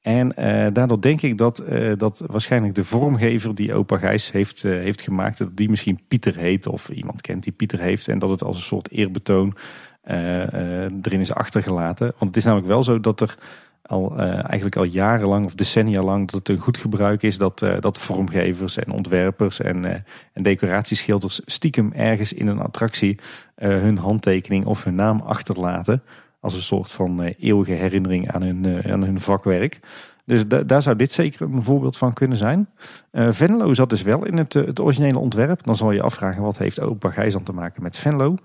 En 0.00 0.32
uh, 0.38 0.66
daardoor 0.72 1.00
denk 1.00 1.22
ik 1.22 1.38
dat, 1.38 1.62
uh, 1.68 1.92
dat 1.96 2.22
waarschijnlijk 2.26 2.74
de 2.74 2.84
vormgever 2.84 3.54
die 3.54 3.74
opa 3.74 3.98
Gijs 3.98 4.30
heeft, 4.30 4.64
uh, 4.64 4.72
heeft 4.72 5.02
gemaakt, 5.02 5.38
dat 5.38 5.56
die 5.56 5.70
misschien 5.70 5.98
Pieter 6.08 6.36
heet 6.36 6.66
of 6.66 6.88
iemand 6.88 7.20
kent 7.20 7.42
die 7.42 7.52
Pieter 7.52 7.80
heeft. 7.80 8.08
En 8.08 8.18
dat 8.18 8.30
het 8.30 8.42
als 8.42 8.56
een 8.56 8.62
soort 8.62 8.90
eerbetoon 8.90 9.56
erin 10.02 11.20
is 11.20 11.34
achtergelaten. 11.34 12.06
Want 12.06 12.24
het 12.24 12.36
is 12.36 12.44
namelijk 12.44 12.68
wel 12.68 12.82
zo 12.82 13.00
dat 13.00 13.20
er 13.20 13.38
al 13.82 14.18
eigenlijk 14.18 14.76
al 14.76 14.84
jarenlang 14.84 15.44
of 15.44 15.54
decennia 15.54 16.02
lang 16.02 16.30
dat 16.30 16.38
het 16.38 16.48
een 16.48 16.62
goed 16.62 16.76
gebruik 16.76 17.22
is 17.22 17.38
dat, 17.38 17.58
dat 17.80 17.98
vormgevers 17.98 18.76
en 18.76 18.92
ontwerpers 18.92 19.60
en, 19.60 19.84
en 20.32 20.42
decoratieschilders 20.42 21.40
stiekem 21.44 21.92
ergens 21.92 22.32
in 22.32 22.46
een 22.46 22.60
attractie 22.60 23.18
hun 23.56 23.98
handtekening 23.98 24.64
of 24.64 24.84
hun 24.84 24.94
naam 24.94 25.20
achterlaten. 25.20 26.02
Als 26.42 26.54
een 26.54 26.62
soort 26.62 26.90
van 26.90 27.22
uh, 27.22 27.30
eeuwige 27.38 27.72
herinnering 27.72 28.32
aan 28.32 28.42
hun, 28.42 28.66
uh, 28.66 28.92
aan 28.92 29.02
hun 29.02 29.20
vakwerk. 29.20 29.80
Dus 30.24 30.46
da 30.46 30.62
daar 30.62 30.82
zou 30.82 30.96
dit 30.96 31.12
zeker 31.12 31.42
een 31.42 31.62
voorbeeld 31.62 31.96
van 31.96 32.12
kunnen 32.12 32.36
zijn. 32.36 32.68
Uh, 33.12 33.28
Venlo 33.30 33.74
zat 33.74 33.90
dus 33.90 34.02
wel 34.02 34.26
in 34.26 34.38
het, 34.38 34.52
het 34.52 34.80
originele 34.80 35.18
ontwerp. 35.18 35.62
Dan 35.64 35.76
zal 35.76 35.92
je 35.92 36.02
afvragen 36.02 36.42
wat 36.42 36.58
heeft 36.58 36.80
opa 36.80 37.10
Gijs 37.10 37.36
aan 37.36 37.42
te 37.42 37.52
maken 37.52 37.82
met 37.82 37.96
Venlo. 37.96 38.36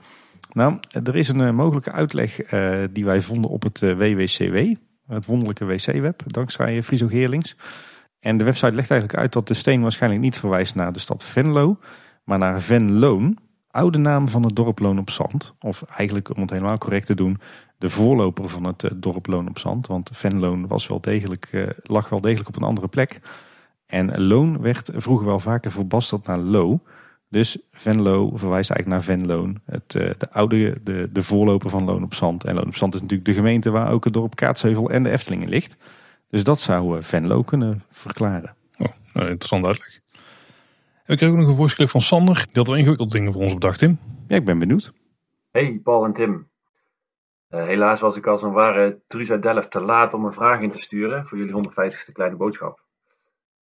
Nou, 0.51 0.77
er 1.03 1.15
is 1.15 1.27
een 1.27 1.55
mogelijke 1.55 1.91
uitleg 1.91 2.35
die 2.91 3.05
wij 3.05 3.21
vonden 3.21 3.49
op 3.49 3.63
het 3.63 3.79
WWCW. 3.79 4.75
Het 5.07 5.25
wonderlijke 5.25 5.65
wc-web, 5.65 6.21
dankzij 6.25 6.83
Friso 6.83 7.07
Geerlings. 7.07 7.55
En 8.19 8.37
de 8.37 8.43
website 8.43 8.75
legt 8.75 8.91
eigenlijk 8.91 9.19
uit 9.19 9.33
dat 9.33 9.47
de 9.47 9.53
steen 9.53 9.81
waarschijnlijk 9.81 10.21
niet 10.21 10.37
verwijst 10.37 10.75
naar 10.75 10.93
de 10.93 10.99
stad 10.99 11.25
Venlo, 11.25 11.79
maar 12.23 12.37
naar 12.37 12.61
Venloon 12.61 13.37
oude 13.77 13.97
naam 13.97 14.29
van 14.29 14.43
het 14.43 14.55
dorp 14.55 14.79
Loon 14.79 14.99
op 14.99 15.09
Zand. 15.09 15.55
Of 15.59 15.81
eigenlijk, 15.81 16.35
om 16.35 16.41
het 16.41 16.49
helemaal 16.49 16.77
correct 16.77 17.05
te 17.05 17.15
doen, 17.15 17.39
de 17.77 17.89
voorloper 17.89 18.49
van 18.49 18.63
het 18.63 18.83
eh, 18.83 18.91
dorp 18.95 19.27
Loon 19.27 19.47
op 19.47 19.59
Zand. 19.59 19.87
Want 19.87 20.09
Venloon 20.13 20.67
was 20.67 20.87
wel 20.87 21.01
degelijk, 21.01 21.49
uh, 21.51 21.69
lag 21.83 22.09
wel 22.09 22.21
degelijk 22.21 22.47
op 22.47 22.55
een 22.55 22.67
andere 22.67 22.87
plek. 22.87 23.21
En 23.85 24.21
Loon 24.21 24.61
werd 24.61 24.91
vroeger 24.95 25.25
wel 25.25 25.39
vaker 25.39 25.71
verbasterd 25.71 26.25
naar 26.25 26.37
Lo. 26.37 26.79
Dus 27.29 27.57
Venlo 27.71 28.37
verwijst 28.37 28.71
eigenlijk 28.71 28.87
naar 28.87 29.17
Venloon. 29.17 29.59
Het, 29.65 29.95
uh, 29.95 30.11
de 30.17 30.31
oude, 30.31 30.77
de, 30.83 31.09
de 31.11 31.23
voorloper 31.23 31.69
van 31.69 31.83
Loon 31.83 32.03
op 32.03 32.13
Zand. 32.13 32.43
En 32.43 32.55
Loon 32.55 32.67
op 32.67 32.75
Zand 32.75 32.93
is 32.93 33.01
natuurlijk 33.01 33.29
de 33.29 33.35
gemeente 33.35 33.69
waar 33.69 33.91
ook 33.91 34.03
het 34.03 34.13
dorp 34.13 34.35
Kaatsheuvel 34.35 34.89
en 34.89 35.03
de 35.03 35.09
Efteling 35.09 35.43
in 35.43 35.49
ligt. 35.49 35.77
Dus 36.29 36.43
dat 36.43 36.59
zou 36.59 37.03
Venlo 37.03 37.43
kunnen 37.43 37.83
verklaren. 37.89 38.55
Oh, 38.77 38.87
nou, 39.13 39.27
interessant 39.27 39.65
uitleg. 39.65 39.99
We 41.05 41.15
kregen 41.15 41.35
ook 41.35 41.41
nog 41.41 41.49
een 41.49 41.55
voice 41.55 41.87
van 41.87 42.01
Sander. 42.01 42.35
Die 42.35 42.53
had 42.53 42.67
wel 42.67 42.75
ingewikkelde 42.75 43.13
dingen 43.13 43.33
voor 43.33 43.41
ons 43.41 43.53
bedacht, 43.53 43.79
Tim. 43.79 43.99
Ja, 44.27 44.35
ik 44.35 44.45
ben 44.45 44.59
benieuwd. 44.59 44.93
Hey, 45.51 45.79
Paul 45.83 46.05
en 46.05 46.13
Tim. 46.13 46.49
Uh, 47.49 47.65
helaas 47.65 47.99
was 47.99 48.17
ik 48.17 48.27
als 48.27 48.41
een 48.41 48.51
ware 48.51 49.01
Truus 49.07 49.31
uit 49.31 49.41
Delft 49.41 49.71
te 49.71 49.81
laat 49.81 50.13
om 50.13 50.25
een 50.25 50.33
vraag 50.33 50.61
in 50.61 50.71
te 50.71 50.79
sturen 50.79 51.25
voor 51.25 51.37
jullie 51.37 51.53
150ste 51.53 52.11
kleine 52.11 52.35
boodschap. 52.35 52.81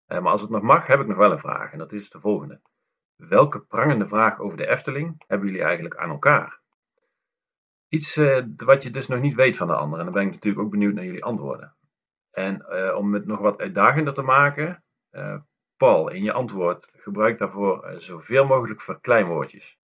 Uh, 0.08 0.20
maar 0.20 0.32
als 0.32 0.42
het 0.42 0.50
nog 0.50 0.62
mag, 0.62 0.88
heb 0.88 1.00
ik 1.00 1.08
nog 1.08 1.18
wel 1.18 1.32
een 1.32 1.40
vraag. 1.40 1.72
En 1.72 1.78
dat 1.78 1.92
is 1.92 2.10
de 2.10 2.20
volgende. 2.20 2.60
Welke 3.16 3.60
prangende 3.60 4.08
vraag 4.08 4.40
over 4.40 4.58
de 4.58 4.68
Efteling 4.68 5.24
hebben 5.28 5.48
jullie 5.48 5.64
eigenlijk 5.64 5.96
aan 5.96 6.10
elkaar? 6.10 6.62
Iets 7.88 8.18
uh, 8.18 8.46
wat 8.56 8.84
je 8.84 8.92
dus 8.92 9.08
nog 9.08 9.20
niet 9.20 9.36
weet 9.36 9.58
van 9.58 9.68
de 9.68 9.76
ander. 9.76 10.00
En 10.00 10.06
dan 10.06 10.14
ben 10.14 10.26
ik 10.26 10.32
natuurlijk 10.32 10.64
ook 10.64 10.72
benieuwd 10.72 10.94
naar 10.94 11.06
jullie 11.06 11.24
antwoorden. 11.24 11.76
En 12.32 12.66
om 12.96 13.14
het 13.14 13.26
nog 13.26 13.40
wat 13.40 13.60
uitdagender 13.60 14.14
te 14.14 14.22
maken, 14.22 14.84
Paul, 15.78 16.10
in 16.10 16.24
je 16.24 16.32
antwoord 16.32 16.94
gebruik 16.98 17.38
daarvoor 17.38 17.84
eh, 17.84 17.98
zoveel 17.98 18.46
mogelijk 18.46 18.82
verkleinwoordjes. 18.82 19.80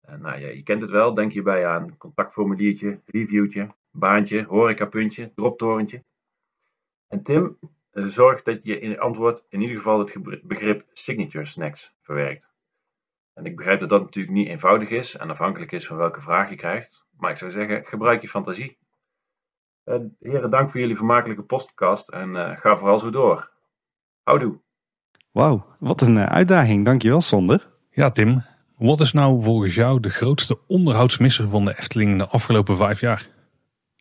nou 0.00 0.40
ja, 0.40 0.48
je 0.48 0.62
kent 0.62 0.80
het 0.80 0.90
wel, 0.90 1.14
denk 1.14 1.32
hierbij 1.32 1.66
aan 1.66 1.96
contactformuliertje, 1.96 3.00
reviewtje, 3.06 3.66
baantje, 3.90 4.44
horecapuntje, 4.44 5.32
droptorentje. 5.34 6.04
En 7.08 7.22
Tim, 7.22 7.58
eh, 7.90 8.04
zorg 8.04 8.42
dat 8.42 8.64
je 8.64 8.78
in 8.78 8.90
het 8.90 8.98
antwoord 8.98 9.46
in 9.48 9.60
ieder 9.60 9.76
geval 9.76 9.98
het 9.98 10.42
begrip 10.42 10.84
signature 10.92 11.44
snacks 11.44 11.94
verwerkt. 12.00 12.52
En 13.40 13.46
ik 13.46 13.56
begrijp 13.56 13.80
dat 13.80 13.88
dat 13.88 14.00
natuurlijk 14.00 14.34
niet 14.34 14.48
eenvoudig 14.48 14.88
is 14.88 15.16
en 15.16 15.30
afhankelijk 15.30 15.72
is 15.72 15.86
van 15.86 15.96
welke 15.96 16.20
vraag 16.20 16.50
je 16.50 16.56
krijgt. 16.56 17.06
Maar 17.16 17.30
ik 17.30 17.36
zou 17.36 17.50
zeggen, 17.50 17.84
gebruik 17.84 18.22
je 18.22 18.28
fantasie. 18.28 18.78
Uh, 19.84 19.96
heren, 20.20 20.50
dank 20.50 20.70
voor 20.70 20.80
jullie 20.80 20.96
vermakelijke 20.96 21.42
podcast 21.42 22.08
en 22.08 22.28
uh, 22.28 22.56
ga 22.56 22.76
vooral 22.76 22.98
zo 22.98 23.10
door. 23.10 23.50
Houdoe! 24.22 24.60
Wauw, 25.30 25.66
wat 25.78 26.00
een 26.00 26.18
eh, 26.18 26.24
uitdaging. 26.24 26.84
Dankjewel, 26.84 27.20
Sander. 27.20 27.68
Ja, 27.90 28.10
Tim. 28.10 28.42
Wat 28.76 29.00
is 29.00 29.12
nou 29.12 29.42
volgens 29.42 29.74
jou 29.74 30.00
de 30.00 30.10
grootste 30.10 30.58
onderhoudsmisser 30.66 31.48
van 31.48 31.64
de 31.64 31.78
Efteling 31.78 32.18
de 32.18 32.26
afgelopen 32.26 32.76
vijf 32.76 33.00
jaar? 33.00 33.28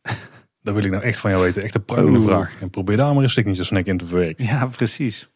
Dat 0.62 0.74
wil 0.74 0.84
ik 0.84 0.92
nou 0.92 1.04
echt 1.04 1.20
van 1.20 1.32
jou 1.32 1.44
weten. 1.44 1.64
Echt 1.64 1.76
een 1.76 1.86
prangende 1.86 2.22
vraag. 2.22 2.62
En 2.62 2.70
probeer 2.70 2.98
daar 2.98 3.14
maar 3.14 3.24
een 3.24 3.30
signature 3.30 3.64
snack 3.64 3.86
in 3.86 3.98
te 3.98 4.06
verwerken. 4.06 4.46
Ja, 4.46 4.66
precies. 4.66 5.30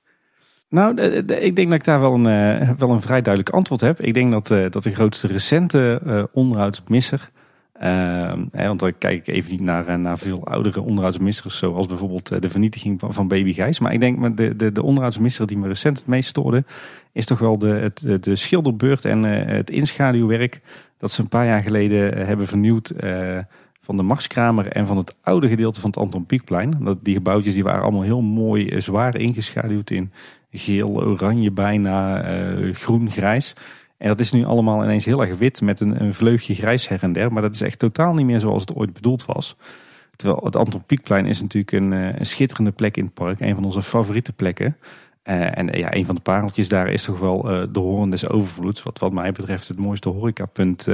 Nou, 0.74 1.02
ik 1.02 1.56
denk 1.56 1.70
dat 1.70 1.80
ik 1.80 1.84
daar 1.84 2.00
wel 2.00 2.14
een, 2.14 2.26
eh, 2.26 2.70
wel 2.78 2.90
een 2.90 3.02
vrij 3.02 3.22
duidelijk 3.22 3.56
antwoord 3.56 3.82
heb. 3.82 4.02
Ik 4.02 4.14
denk 4.14 4.32
dat, 4.32 4.52
eh, 4.52 4.70
dat 4.70 4.84
de 4.84 4.94
grootste 4.94 5.28
recente 5.28 6.02
onderhoudsmisser 6.32 7.32
uh, 7.82 8.34
want 8.52 8.80
dan 8.80 8.98
kijk 8.98 9.28
ik 9.28 9.36
even 9.36 9.52
niet 9.52 9.62
naar, 9.62 9.88
eh, 9.88 9.96
naar 9.96 10.18
veel 10.18 10.46
oudere 10.46 10.82
onderhoudsmissers, 10.82 11.58
zoals 11.58 11.88
bijvoorbeeld 11.88 12.32
eh, 12.32 12.40
de 12.40 12.50
vernietiging 12.50 13.00
van, 13.00 13.14
van 13.14 13.28
Baby 13.28 13.54
Gijs. 13.54 13.80
Maar 13.80 13.94
ik 13.94 14.00
denk 14.00 14.38
de, 14.38 14.56
de, 14.56 14.72
de 14.72 14.84
onderhoudsmisser 14.84 15.48
die 15.48 15.58
me 15.58 15.68
recent 15.68 15.98
het 15.98 16.08
meest 16.08 16.30
stoorde, 16.30 16.64
is 17.12 17.26
toch 17.26 17.40
wel 17.40 17.58
de, 17.58 17.68
het, 17.68 18.24
de 18.24 18.36
schilderbeurt 18.36 19.06
en 19.06 19.24
het 19.24 19.70
inschaduwwerk 19.70 20.62
dat 20.98 21.12
ze 21.12 21.22
een 21.22 21.28
paar 21.28 21.46
jaar 21.46 21.62
geleden 21.62 22.26
hebben 22.26 22.48
vernieuwd 22.48 22.94
van 23.82 23.98
de 23.98 24.04
Marskramer 24.04 24.68
en 24.68 24.88
van 24.88 24.98
het 24.98 25.16
oude 25.22 25.48
gedeelte 25.48 25.82
van 25.82 25.90
het 25.90 26.00
Anton 26.00 26.26
Pieckplein. 26.26 26.98
Die 27.02 27.14
gebouwtjes 27.14 27.54
die 27.54 27.64
waren 27.64 27.82
allemaal 27.82 28.02
heel 28.02 28.22
mooi 28.22 28.82
zwaar 28.82 29.16
ingeschaduwd 29.16 29.90
in 29.90 30.12
geel, 30.54 31.04
oranje 31.04 31.52
bijna, 31.52 32.24
groen, 32.74 33.12
grijs. 33.12 33.56
En 34.04 34.10
dat 34.10 34.20
is 34.20 34.32
nu 34.32 34.46
allemaal 34.46 34.84
ineens 34.84 35.06
heel 35.06 35.22
erg 35.22 35.38
wit 35.38 35.62
met 35.62 35.80
een, 35.80 36.02
een 36.02 36.14
vleugje 36.14 36.54
grijs 36.54 36.88
her 36.88 37.04
en 37.04 37.14
der. 37.14 37.34
Maar 37.34 37.42
dat 37.42 37.54
is 37.54 37.62
echt 37.62 37.80
totaal 37.80 38.14
niet 38.14 38.26
meer 38.26 38.40
zoals 38.40 38.62
het 38.62 38.76
ooit 38.76 38.94
bedoeld 38.94 39.26
was. 39.26 39.56
Terwijl 40.16 40.42
het 40.44 40.56
Anton 40.56 40.86
Pieckplein 40.86 41.26
is 41.26 41.42
natuurlijk 41.42 41.72
een, 41.72 41.94
eh, 41.94 42.24
schitterende 42.24 42.72
plek 42.72 42.98
in 42.98 43.04
het 43.04 43.14
park. 43.14 43.40
Een 43.40 43.56
van 43.56 43.66
onze 43.66 43.82
favoriete 43.82 44.34
plekken. 44.34 44.78
Uh, 45.24 45.58
en 45.58 45.68
ja, 45.68 45.94
een 45.94 46.06
van 46.06 46.16
de 46.16 46.22
pareltjes 46.22 46.68
daar 46.68 46.90
is 46.90 47.04
toch 47.04 47.20
wel 47.20 47.42
de 47.72 47.80
Hoorn 47.80 48.10
des 48.10 48.30
Overvloeds. 48.30 48.84
Wat 48.84 49.00
wat 49.00 49.12
mij 49.12 49.32
betreft 49.32 49.68
het 49.68 49.78
mooiste 49.78 50.10
horecapunt 50.10 50.88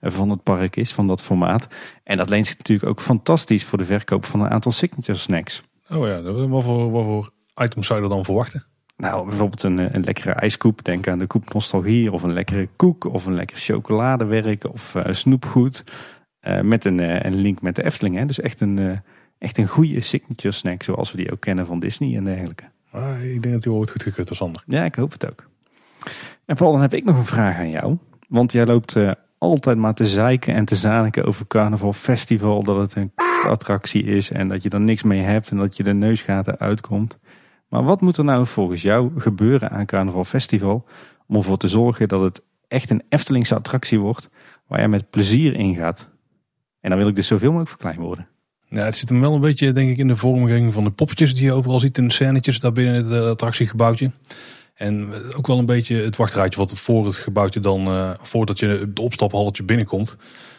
van 0.00 0.30
het 0.30 0.42
park 0.42 0.76
is, 0.76 0.92
van 0.92 1.06
dat 1.06 1.22
formaat. 1.22 1.66
En 2.04 2.16
dat 2.16 2.28
leent 2.28 2.46
zich 2.46 2.58
natuurlijk 2.58 2.88
ook 2.88 3.00
fantastisch 3.00 3.64
voor 3.64 3.78
de 3.78 3.84
verkoop 3.84 4.24
van 4.24 4.40
een 4.40 4.50
aantal 4.50 4.72
signature 4.72 5.18
snacks. 5.18 5.62
Oh 5.90 6.06
ja, 6.06 6.22
wat 6.22 6.64
voor, 6.64 6.90
wat 6.90 7.04
voor 7.04 7.30
items 7.64 7.86
zou 7.86 7.98
je 7.98 8.04
er 8.04 8.14
dan 8.14 8.24
verwachten? 8.24 8.66
Nou, 9.02 9.28
bijvoorbeeld 9.28 9.62
een, 9.62 9.94
een 9.94 10.04
lekkere 10.04 10.30
ijskoep. 10.32 10.84
Denk 10.84 11.08
aan 11.08 11.18
de 11.18 11.26
koep 11.26 11.52
Nostalgie. 11.52 12.12
Of 12.12 12.22
een 12.22 12.32
lekkere 12.32 12.68
koek. 12.76 13.04
Of 13.04 13.26
een 13.26 13.34
lekker 13.34 13.56
chocoladewerk. 13.56 14.72
Of 14.72 14.94
uh, 14.94 15.02
snoepgoed. 15.10 15.84
Eh, 16.40 16.60
met 16.60 16.84
een, 16.84 17.00
eh, 17.00 17.20
een 17.20 17.36
link 17.36 17.60
met 17.60 17.76
de 17.76 17.84
Efteling. 17.84 18.16
Hè? 18.16 18.26
Dus 18.26 18.40
echt 18.40 18.60
een, 18.60 18.78
eh, 18.78 18.98
echt 19.38 19.58
een 19.58 19.66
goede 19.66 20.00
signature 20.00 20.54
snack 20.54 20.82
zoals 20.82 21.10
we 21.10 21.16
die 21.16 21.32
ook 21.32 21.40
kennen 21.40 21.66
van 21.66 21.80
Disney 21.80 22.16
en 22.16 22.24
dergelijke. 22.24 22.64
Maar 22.90 23.24
ik 23.24 23.42
denk 23.42 23.54
dat 23.54 23.62
die 23.62 23.72
wordt 23.72 23.90
goed 23.90 24.02
gekeurd 24.02 24.28
door 24.28 24.36
Sander. 24.36 24.62
Ja, 24.66 24.84
ik 24.84 24.94
hoop 24.94 25.12
het 25.12 25.30
ook. 25.30 25.48
En 26.44 26.56
Paul, 26.56 26.72
dan 26.72 26.80
heb 26.80 26.94
ik 26.94 27.04
nog 27.04 27.16
een 27.16 27.24
vraag 27.24 27.56
aan 27.56 27.70
jou. 27.70 27.96
Want 28.28 28.52
jij 28.52 28.66
loopt 28.66 28.96
eh, 28.96 29.10
altijd 29.38 29.78
maar 29.78 29.94
te 29.94 30.06
zeiken 30.06 30.54
en 30.54 30.64
te 30.64 30.76
zaniken 30.76 31.24
over 31.24 31.46
Carnaval 31.46 31.92
Festival. 31.92 32.62
Dat 32.62 32.76
het 32.76 32.94
een 32.94 33.12
attractie 33.46 34.04
is 34.04 34.30
en 34.30 34.48
dat 34.48 34.62
je 34.62 34.68
er 34.68 34.80
niks 34.80 35.02
mee 35.02 35.20
hebt 35.20 35.50
en 35.50 35.56
dat 35.56 35.76
je 35.76 35.82
de 35.82 35.92
neusgaten 35.92 36.58
uitkomt. 36.58 37.18
Maar 37.72 37.84
wat 37.84 38.00
moet 38.00 38.16
er 38.16 38.24
nou 38.24 38.46
volgens 38.46 38.82
jou 38.82 39.10
gebeuren 39.20 39.70
aan 39.70 39.86
Carnaval 39.86 40.24
Festival 40.24 40.84
om 41.26 41.36
ervoor 41.36 41.56
te 41.56 41.68
zorgen 41.68 42.08
dat 42.08 42.22
het 42.22 42.42
echt 42.68 42.90
een 42.90 43.02
Eftelingse 43.08 43.54
attractie 43.54 44.00
wordt 44.00 44.28
waar 44.66 44.78
jij 44.78 44.88
met 44.88 45.10
plezier 45.10 45.54
in 45.54 45.74
gaat? 45.74 46.08
En 46.80 46.90
dan 46.90 46.98
wil 46.98 47.08
ik 47.08 47.14
dus 47.14 47.26
zoveel 47.26 47.48
mogelijk 47.48 47.70
verklein 47.70 48.00
worden. 48.00 48.28
Ja, 48.68 48.84
het 48.84 48.96
zit 48.96 49.08
hem 49.08 49.20
wel 49.20 49.34
een 49.34 49.40
beetje, 49.40 49.72
denk 49.72 49.90
ik, 49.90 49.98
in 49.98 50.08
de 50.08 50.16
vormgeving 50.16 50.72
van 50.72 50.84
de 50.84 50.90
poppetjes 50.90 51.34
die 51.34 51.44
je 51.44 51.52
overal 51.52 51.80
ziet 51.80 51.98
in 51.98 52.06
de 52.06 52.12
scènetjes 52.12 52.60
daar 52.60 52.72
binnen 52.72 52.94
het 52.94 53.12
eh, 53.12 53.28
attractiegebouwtje. 53.28 54.10
En 54.74 55.12
eh, 55.12 55.38
ook 55.38 55.46
wel 55.46 55.58
een 55.58 55.66
beetje 55.66 55.96
het 55.96 56.16
wachtrijtje 56.16 56.58
wat 56.58 56.78
voor 56.78 57.06
het 57.06 57.16
gebouwtje 57.16 57.60
dan, 57.60 57.86
eh, 57.86 58.10
voordat 58.16 58.58
je 58.58 58.66
het 58.66 58.98
opstaphalletje 58.98 59.62
binnenkomt. 59.62 60.16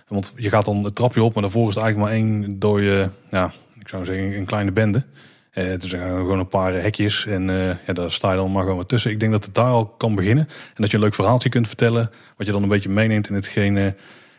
Want 0.07 0.33
je 0.35 0.49
gaat 0.49 0.65
dan 0.65 0.83
het 0.83 0.95
trapje 0.95 1.23
op, 1.23 1.33
maar 1.33 1.43
daarvoor 1.43 1.67
is 1.67 1.75
het 1.75 1.83
eigenlijk 1.83 2.11
maar 2.11 2.21
één 2.21 2.59
dode, 2.59 3.09
ja, 3.31 3.51
ik 3.79 3.87
zou 3.87 4.05
zeggen, 4.05 4.37
een 4.37 4.45
kleine 4.45 4.71
bende. 4.71 5.05
Het 5.53 5.83
zijn 5.83 6.17
gewoon 6.17 6.39
een 6.39 6.47
paar 6.47 6.73
hekjes 6.73 7.25
en 7.25 7.49
eh, 7.49 7.85
ja, 7.85 7.93
daar 7.93 8.11
sta 8.11 8.31
je 8.31 8.37
dan 8.37 8.51
maar 8.51 8.63
gewoon 8.63 8.85
tussen. 8.85 9.11
Ik 9.11 9.19
denk 9.19 9.31
dat 9.31 9.45
het 9.45 9.55
daar 9.55 9.69
al 9.69 9.87
kan 9.87 10.15
beginnen. 10.15 10.47
En 10.47 10.73
dat 10.75 10.89
je 10.89 10.97
een 10.97 11.03
leuk 11.03 11.13
verhaaltje 11.13 11.49
kunt 11.49 11.67
vertellen, 11.67 12.11
wat 12.37 12.45
je 12.45 12.53
dan 12.53 12.63
een 12.63 12.69
beetje 12.69 12.89
meeneemt 12.89 13.29
in 13.29 13.35
hetgene 13.35 13.95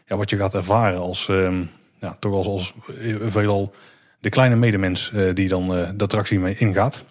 ja, 0.06 0.16
wat 0.16 0.30
je 0.30 0.36
gaat 0.36 0.54
ervaren 0.54 0.98
als, 0.98 1.28
ehm, 1.28 1.62
ja, 2.00 2.16
toch 2.20 2.32
als, 2.32 2.46
als 2.46 2.74
eh, 2.98 3.16
veelal 3.26 3.74
de 4.20 4.28
kleine 4.28 4.56
medemens 4.56 5.12
die 5.34 5.48
dan 5.48 5.68
de 5.68 6.04
attractie 6.04 6.38
mee 6.38 6.56
ingaat. 6.56 7.04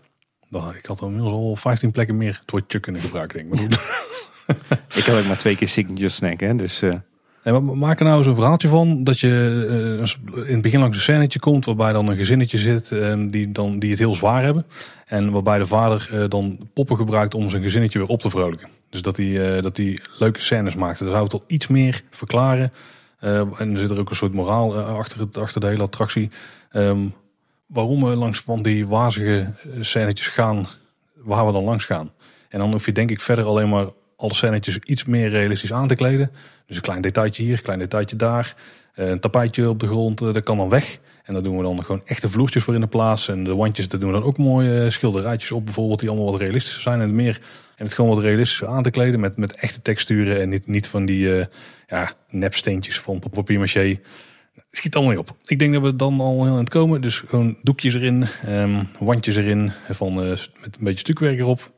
Nou, 0.49 0.75
ik 0.75 0.85
had 0.85 1.01
inmiddels 1.01 1.34
al 1.34 1.55
15 1.55 1.91
plekken 1.91 2.17
meer 2.17 2.38
het 2.39 2.51
woord 2.51 2.80
kunnen 2.80 3.01
gebruiken, 3.01 3.49
denk 3.49 3.73
ik. 3.73 3.80
Ik 4.95 5.03
heb 5.03 5.15
ook 5.15 5.25
maar 5.25 5.38
twee 5.38 5.55
keer 5.55 5.67
signature 5.67 6.09
snack, 6.09 6.39
hè? 6.39 6.55
dus 6.55 6.81
Nee, 7.44 7.60
maar 7.60 7.78
maak 7.78 7.99
er 7.99 8.06
nou 8.06 8.28
een 8.28 8.36
verhaaltje 8.36 8.68
van 8.68 9.03
dat 9.03 9.20
je 9.20 9.30
eh, 10.30 10.48
in 10.48 10.53
het 10.53 10.61
begin 10.61 10.80
langs 10.80 10.95
een 10.95 11.03
scènetje 11.03 11.40
komt 11.40 11.65
waarbij 11.65 11.94
dan 11.94 12.07
een 12.07 12.18
gezinnetje 12.18 12.57
zit 12.57 12.91
eh, 12.91 13.24
die, 13.28 13.52
dan, 13.52 13.80
die 13.80 13.90
het 13.90 13.99
heel 13.99 14.14
zwaar 14.14 14.44
hebben. 14.44 14.65
En 15.06 15.32
waarbij 15.32 15.57
de 15.57 15.68
vader 15.68 16.10
eh, 16.11 16.30
dan 16.30 16.70
poppen 16.74 16.98
gebruikt 16.98 17.34
om 17.34 17.49
zijn 17.49 17.64
gezinnetje 17.64 17.99
weer 17.99 18.07
op 18.07 18.22
te 18.22 18.30
vrolijken. 18.30 18.70
Dus 18.90 19.02
dat 19.02 19.18
hij, 19.18 19.56
eh, 19.56 19.64
dat 19.64 19.78
hij 19.78 19.99
leuke 20.20 20.41
scènes 20.41 20.76
maakt. 20.76 20.99
Dat 20.99 21.24
het 21.24 21.34
al 21.34 21.44
iets 21.48 21.68
meer 21.68 22.03
verklaren. 22.10 22.74
En 23.20 23.74
er 23.74 23.80
zit 23.80 23.91
er 23.91 23.99
ook 23.99 24.10
een 24.10 24.15
soort 24.15 24.34
moraal 24.34 24.78
achter, 24.78 25.20
het, 25.20 25.38
achter 25.38 25.61
de 25.61 25.68
hele 25.68 25.84
attractie. 25.84 26.32
Ehm, 26.72 27.07
waarom 27.68 28.03
we 28.03 28.15
langs 28.15 28.40
van 28.40 28.61
die 28.61 28.88
wazige 28.88 29.53
scènetjes 29.80 30.28
gaan, 30.28 30.68
waar 31.15 31.45
we 31.45 31.52
dan 31.52 31.64
langs 31.64 31.86
gaan. 31.86 32.11
En 32.49 32.60
dan 32.60 32.72
hoef 32.72 32.86
je 32.86 32.91
denk 32.91 33.10
ik 33.10 33.22
verder 33.22 33.45
alleen 33.45 33.70
maar 33.70 33.88
alle 34.23 34.33
scènetjes 34.33 34.77
iets 34.77 35.05
meer 35.05 35.29
realistisch 35.29 35.73
aan 35.73 35.87
te 35.87 35.95
kleden. 35.95 36.31
Dus 36.67 36.75
een 36.75 36.81
klein 36.81 37.01
detailtje 37.01 37.43
hier, 37.43 37.57
een 37.57 37.63
klein 37.63 37.79
detailtje 37.79 38.15
daar. 38.15 38.55
Eh, 38.93 39.09
Een 39.09 39.19
tapijtje 39.19 39.69
op 39.69 39.79
de 39.79 39.87
grond, 39.87 40.21
eh, 40.21 40.33
dat 40.33 40.43
kan 40.43 40.57
dan 40.57 40.69
weg. 40.69 40.99
En 41.23 41.33
daar 41.33 41.43
doen 41.43 41.57
we 41.57 41.63
dan 41.63 41.83
gewoon 41.83 42.01
echte 42.05 42.29
vloertjes 42.29 42.63
voor 42.63 42.73
in 42.73 42.81
de 42.81 42.87
plaats. 42.87 43.27
En 43.27 43.43
de 43.43 43.55
wandjes, 43.55 43.87
daar 43.87 43.99
doen 43.99 44.11
we 44.11 44.19
dan 44.19 44.27
ook 44.27 44.37
mooie 44.37 44.89
schilderijtjes 44.89 45.51
op 45.51 45.65
bijvoorbeeld. 45.65 45.99
Die 45.99 46.09
allemaal 46.09 46.31
wat 46.31 46.41
realistischer 46.41 46.81
zijn. 46.81 47.01
En 47.01 47.15
meer 47.15 47.39
en 47.75 47.85
het 47.85 47.93
gewoon 47.93 48.15
wat 48.15 48.23
realistischer 48.23 48.67
aan 48.67 48.83
te 48.83 48.89
kleden 48.89 49.19
met, 49.19 49.37
met 49.37 49.55
echte 49.55 49.81
texturen. 49.81 50.41
En 50.41 50.49
niet, 50.49 50.67
niet 50.67 50.87
van 50.87 51.05
die 51.05 51.39
eh, 51.39 51.45
ja, 51.87 52.11
nepsteentjes 52.29 52.99
van 52.99 53.21
papier 53.31 53.59
maché. 53.59 53.99
Schiet 54.71 54.95
allemaal 54.95 55.17
op. 55.17 55.35
Ik 55.45 55.59
denk 55.59 55.73
dat 55.73 55.81
we 55.81 55.95
dan 55.95 56.19
al 56.19 56.43
heel 56.43 56.53
aan 56.53 56.59
het 56.59 56.69
komen. 56.69 57.01
Dus 57.01 57.19
gewoon 57.19 57.57
doekjes 57.61 57.95
erin, 57.95 58.27
ehm, 58.43 58.83
wandjes 58.99 59.35
erin. 59.35 59.71
Van, 59.89 60.21
eh, 60.21 60.29
met 60.29 60.75
een 60.77 60.83
beetje 60.83 60.99
stukwerk 60.99 61.39
erop. 61.39 61.72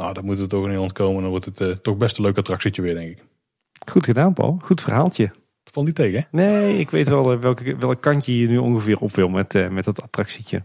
Nou, 0.00 0.14
dan 0.14 0.24
moet 0.24 0.38
het 0.38 0.48
toch 0.48 0.66
aan 0.66 0.82
het 0.82 0.92
komen. 0.92 1.20
Dan 1.22 1.30
wordt 1.30 1.44
het 1.44 1.60
eh, 1.60 1.68
toch 1.68 1.96
best 1.96 2.16
een 2.16 2.24
leuk 2.24 2.38
attractietje 2.38 2.82
weer, 2.82 2.94
denk 2.94 3.10
ik. 3.10 3.24
goed 3.90 4.04
gedaan, 4.04 4.32
Paul. 4.32 4.58
Goed 4.62 4.80
verhaaltje. 4.80 5.30
Val 5.64 5.82
niet 5.82 5.94
tegen, 5.94 6.20
hè? 6.20 6.42
Nee, 6.42 6.78
ik 6.78 6.90
weet 6.90 7.08
wel 7.08 7.32
eh, 7.32 7.38
welke, 7.38 7.76
welk 7.76 8.02
kantje 8.02 8.38
je 8.38 8.48
nu 8.48 8.58
ongeveer 8.58 8.98
op 8.98 9.14
wil 9.14 9.28
met, 9.28 9.54
eh, 9.54 9.68
met 9.68 9.84
dat 9.84 10.02
attractietje. 10.02 10.62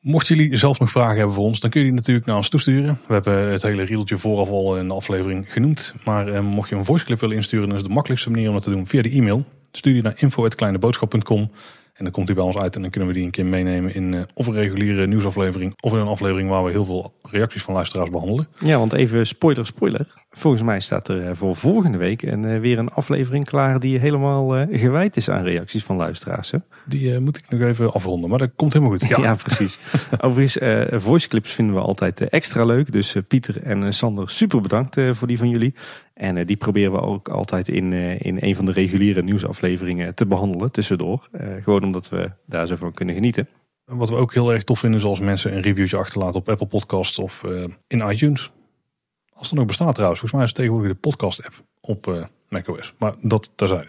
Mochten 0.00 0.36
jullie 0.36 0.56
zelf 0.56 0.78
nog 0.78 0.90
vragen 0.90 1.16
hebben 1.16 1.34
voor 1.34 1.44
ons, 1.44 1.60
dan 1.60 1.70
kun 1.70 1.80
je 1.80 1.86
die 1.86 1.94
natuurlijk 1.94 2.26
naar 2.26 2.36
ons 2.36 2.48
toesturen. 2.48 2.98
We 3.06 3.12
hebben 3.12 3.34
het 3.34 3.62
hele 3.62 3.82
riedeltje 3.82 4.18
vooraf 4.18 4.48
al 4.48 4.78
in 4.78 4.88
de 4.88 4.94
aflevering 4.94 5.52
genoemd. 5.52 5.94
Maar 6.04 6.44
mocht 6.44 6.68
je 6.68 6.76
een 6.76 6.84
voiceclip 6.84 7.20
willen 7.20 7.36
insturen, 7.36 7.68
dan 7.68 7.76
is 7.76 7.82
de 7.82 7.88
makkelijkste 7.88 8.30
manier 8.30 8.48
om 8.48 8.54
dat 8.54 8.62
te 8.62 8.70
doen 8.70 8.86
via 8.86 9.02
de 9.02 9.10
e-mail. 9.10 9.44
Stuur 9.72 9.92
die 9.92 10.02
naar 10.02 10.14
info.kleineboodschap.com 10.16 11.50
en 11.98 12.04
dan 12.04 12.12
komt 12.12 12.26
die 12.26 12.36
bij 12.36 12.44
ons 12.44 12.58
uit 12.58 12.76
en 12.76 12.82
dan 12.82 12.90
kunnen 12.90 13.08
we 13.08 13.14
die 13.14 13.24
een 13.24 13.30
keer 13.30 13.46
meenemen 13.46 13.94
in 13.94 14.14
eh, 14.14 14.20
of 14.34 14.46
een 14.46 14.54
reguliere 14.54 15.06
nieuwsaflevering 15.06 15.74
of 15.80 15.92
in 15.92 15.98
een 15.98 16.06
aflevering 16.06 16.50
waar 16.50 16.64
we 16.64 16.70
heel 16.70 16.84
veel 16.84 17.14
reacties 17.30 17.62
van 17.62 17.74
luisteraars 17.74 18.10
behandelen. 18.10 18.48
Ja, 18.58 18.78
want 18.78 18.92
even 18.92 19.26
spoiler, 19.26 19.66
spoiler. 19.66 20.26
Volgens 20.30 20.62
mij 20.62 20.80
staat 20.80 21.08
er 21.08 21.28
eh, 21.28 21.30
voor 21.34 21.56
volgende 21.56 21.98
week 21.98 22.22
een, 22.22 22.44
eh, 22.44 22.60
weer 22.60 22.78
een 22.78 22.88
aflevering 22.88 23.44
klaar 23.44 23.80
die 23.80 23.98
helemaal 23.98 24.66
gewijd 24.70 25.16
is 25.16 25.30
aan 25.30 25.42
reacties 25.42 25.84
van 25.84 25.96
luisteraars. 25.96 26.50
Hè? 26.50 26.58
Die 26.84 27.18
moet 27.18 27.36
ik 27.36 27.44
nog 27.48 27.60
even 27.60 27.92
afronden, 27.92 28.30
maar 28.30 28.38
dat 28.38 28.50
komt 28.56 28.72
helemaal 28.72 28.98
goed. 28.98 29.08
Ja, 29.18 29.34
precies. 29.34 29.78
Overigens, 30.18 30.58
eh 30.58 31.00
voiceclips 31.00 31.52
vinden 31.52 31.74
we 31.74 31.80
altijd 31.80 32.20
extra 32.20 32.64
leuk. 32.64 32.92
Dus 32.92 33.16
Pieter 33.28 33.62
en 33.62 33.94
Sander, 33.94 34.30
super 34.30 34.60
bedankt 34.60 34.96
voor 35.12 35.26
die 35.26 35.38
van 35.38 35.48
jullie. 35.48 35.74
En 36.18 36.36
eh, 36.36 36.46
die 36.46 36.56
proberen 36.56 36.92
we 36.92 37.00
ook 37.00 37.28
altijd 37.28 37.68
in, 37.68 37.92
eh, 37.92 38.20
in 38.20 38.36
een 38.40 38.54
van 38.54 38.64
de 38.64 38.72
reguliere 38.72 39.22
nieuwsafleveringen 39.22 40.14
te 40.14 40.26
behandelen, 40.26 40.72
tussendoor. 40.72 41.28
Eh, 41.32 41.46
gewoon 41.62 41.84
omdat 41.84 42.08
we 42.08 42.30
daar 42.46 42.66
zo 42.66 42.76
van 42.76 42.92
kunnen 42.92 43.14
genieten. 43.14 43.48
Wat 43.84 44.08
we 44.08 44.14
ook 44.14 44.34
heel 44.34 44.52
erg 44.52 44.64
tof 44.64 44.78
vinden 44.78 45.00
is 45.00 45.06
als 45.06 45.20
mensen 45.20 45.56
een 45.56 45.62
reviewtje 45.62 45.96
achterlaten 45.96 46.40
op 46.40 46.48
Apple 46.48 46.66
Podcasts 46.66 47.18
of 47.18 47.44
in 47.86 48.10
iTunes. 48.10 48.50
Als 49.32 49.50
het 49.50 49.58
nog 49.58 49.66
bestaat 49.66 49.94
trouwens. 49.94 50.20
Volgens 50.20 50.32
mij 50.32 50.42
is 50.42 50.48
het 50.48 50.58
tegenwoordig 50.58 50.92
de 50.92 50.98
podcast 50.98 51.44
app 51.44 51.54
op 51.80 52.28
macOS. 52.48 52.94
Maar 52.98 53.14
dat 53.22 53.50
terzijde. 53.54 53.88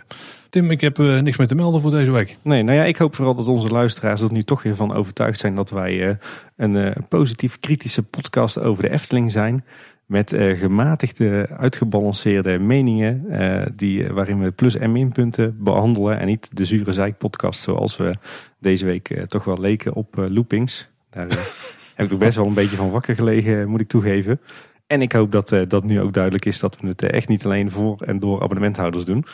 Tim, 0.49 0.71
ik 0.71 0.81
heb 0.81 0.97
niks 0.97 1.37
meer 1.37 1.47
te 1.47 1.55
melden 1.55 1.81
voor 1.81 1.91
deze 1.91 2.11
week. 2.11 2.37
Nee, 2.41 2.63
nou 2.63 2.77
ja, 2.77 2.83
ik 2.83 2.97
hoop 2.97 3.15
vooral 3.15 3.35
dat 3.35 3.47
onze 3.47 3.67
luisteraars 3.67 4.21
er 4.21 4.31
nu 4.31 4.43
toch 4.43 4.63
weer 4.63 4.75
van 4.75 4.93
overtuigd 4.93 5.39
zijn 5.39 5.55
dat 5.55 5.69
wij 5.69 6.17
een 6.55 7.07
positief 7.09 7.59
kritische 7.59 8.03
podcast 8.03 8.59
over 8.59 8.83
de 8.83 8.89
Efteling 8.89 9.31
zijn. 9.31 9.63
Met 10.09 10.33
eh, 10.33 10.57
gematigde, 10.59 11.49
uitgebalanceerde 11.57 12.59
meningen, 12.59 13.25
eh, 13.29 13.67
die, 13.75 14.03
eh, 14.03 14.11
waarin 14.11 14.39
we 14.39 14.51
plus- 14.51 14.77
en 14.77 14.91
minpunten 14.91 15.63
behandelen. 15.63 16.19
En 16.19 16.27
niet 16.27 16.57
de 16.57 16.65
zure 16.65 16.91
zeik-podcast 16.91 17.61
zoals 17.61 17.97
we 17.97 18.13
deze 18.59 18.85
week 18.85 19.23
toch 19.27 19.43
wel 19.43 19.59
leken 19.59 19.93
op 19.93 20.15
loopings. 20.15 20.89
Daar 21.09 21.27
heb 21.95 22.05
ik 22.05 22.09
toch 22.09 22.19
best 22.19 22.35
wel 22.35 22.45
een 22.45 22.53
beetje 22.53 22.75
van 22.75 22.91
wakker 22.91 23.15
gelegen, 23.15 23.69
moet 23.69 23.79
ik 23.79 23.87
toegeven. 23.87 24.41
En 24.87 25.01
ik 25.01 25.11
hoop 25.11 25.31
dat, 25.31 25.49
dat 25.67 25.83
nu 25.83 26.01
ook 26.01 26.13
duidelijk 26.13 26.45
is 26.45 26.59
dat 26.59 26.79
we 26.79 26.87
het 26.87 27.03
echt 27.03 27.27
niet 27.27 27.45
alleen 27.45 27.71
voor 27.71 28.01
en 28.01 28.19
door 28.19 28.41
abonnementhouders 28.41 29.05
doen. 29.05 29.25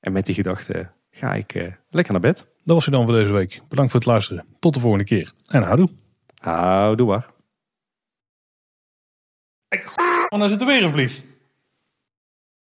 En 0.00 0.12
met 0.12 0.26
die 0.26 0.34
gedachte 0.34 0.90
ga 1.10 1.34
ik 1.34 1.52
lekker 1.90 2.12
naar 2.12 2.22
bed. 2.22 2.46
Dat 2.64 2.74
was 2.74 2.84
het 2.84 2.94
dan 2.94 3.04
voor 3.04 3.14
deze 3.14 3.32
week. 3.32 3.60
Bedankt 3.68 3.90
voor 3.90 4.00
het 4.00 4.08
luisteren. 4.08 4.44
Tot 4.58 4.74
de 4.74 4.80
volgende 4.80 5.04
keer. 5.04 5.32
En 5.46 5.62
houdoe. 5.62 5.88
Houdoe 6.40 7.06
waar. 7.06 7.30
Oh, 10.32 10.38
nou 10.38 10.50
zit 10.50 10.60
er 10.60 10.66
weer 10.66 10.84
een 10.84 10.92
vlieg. 10.92 11.22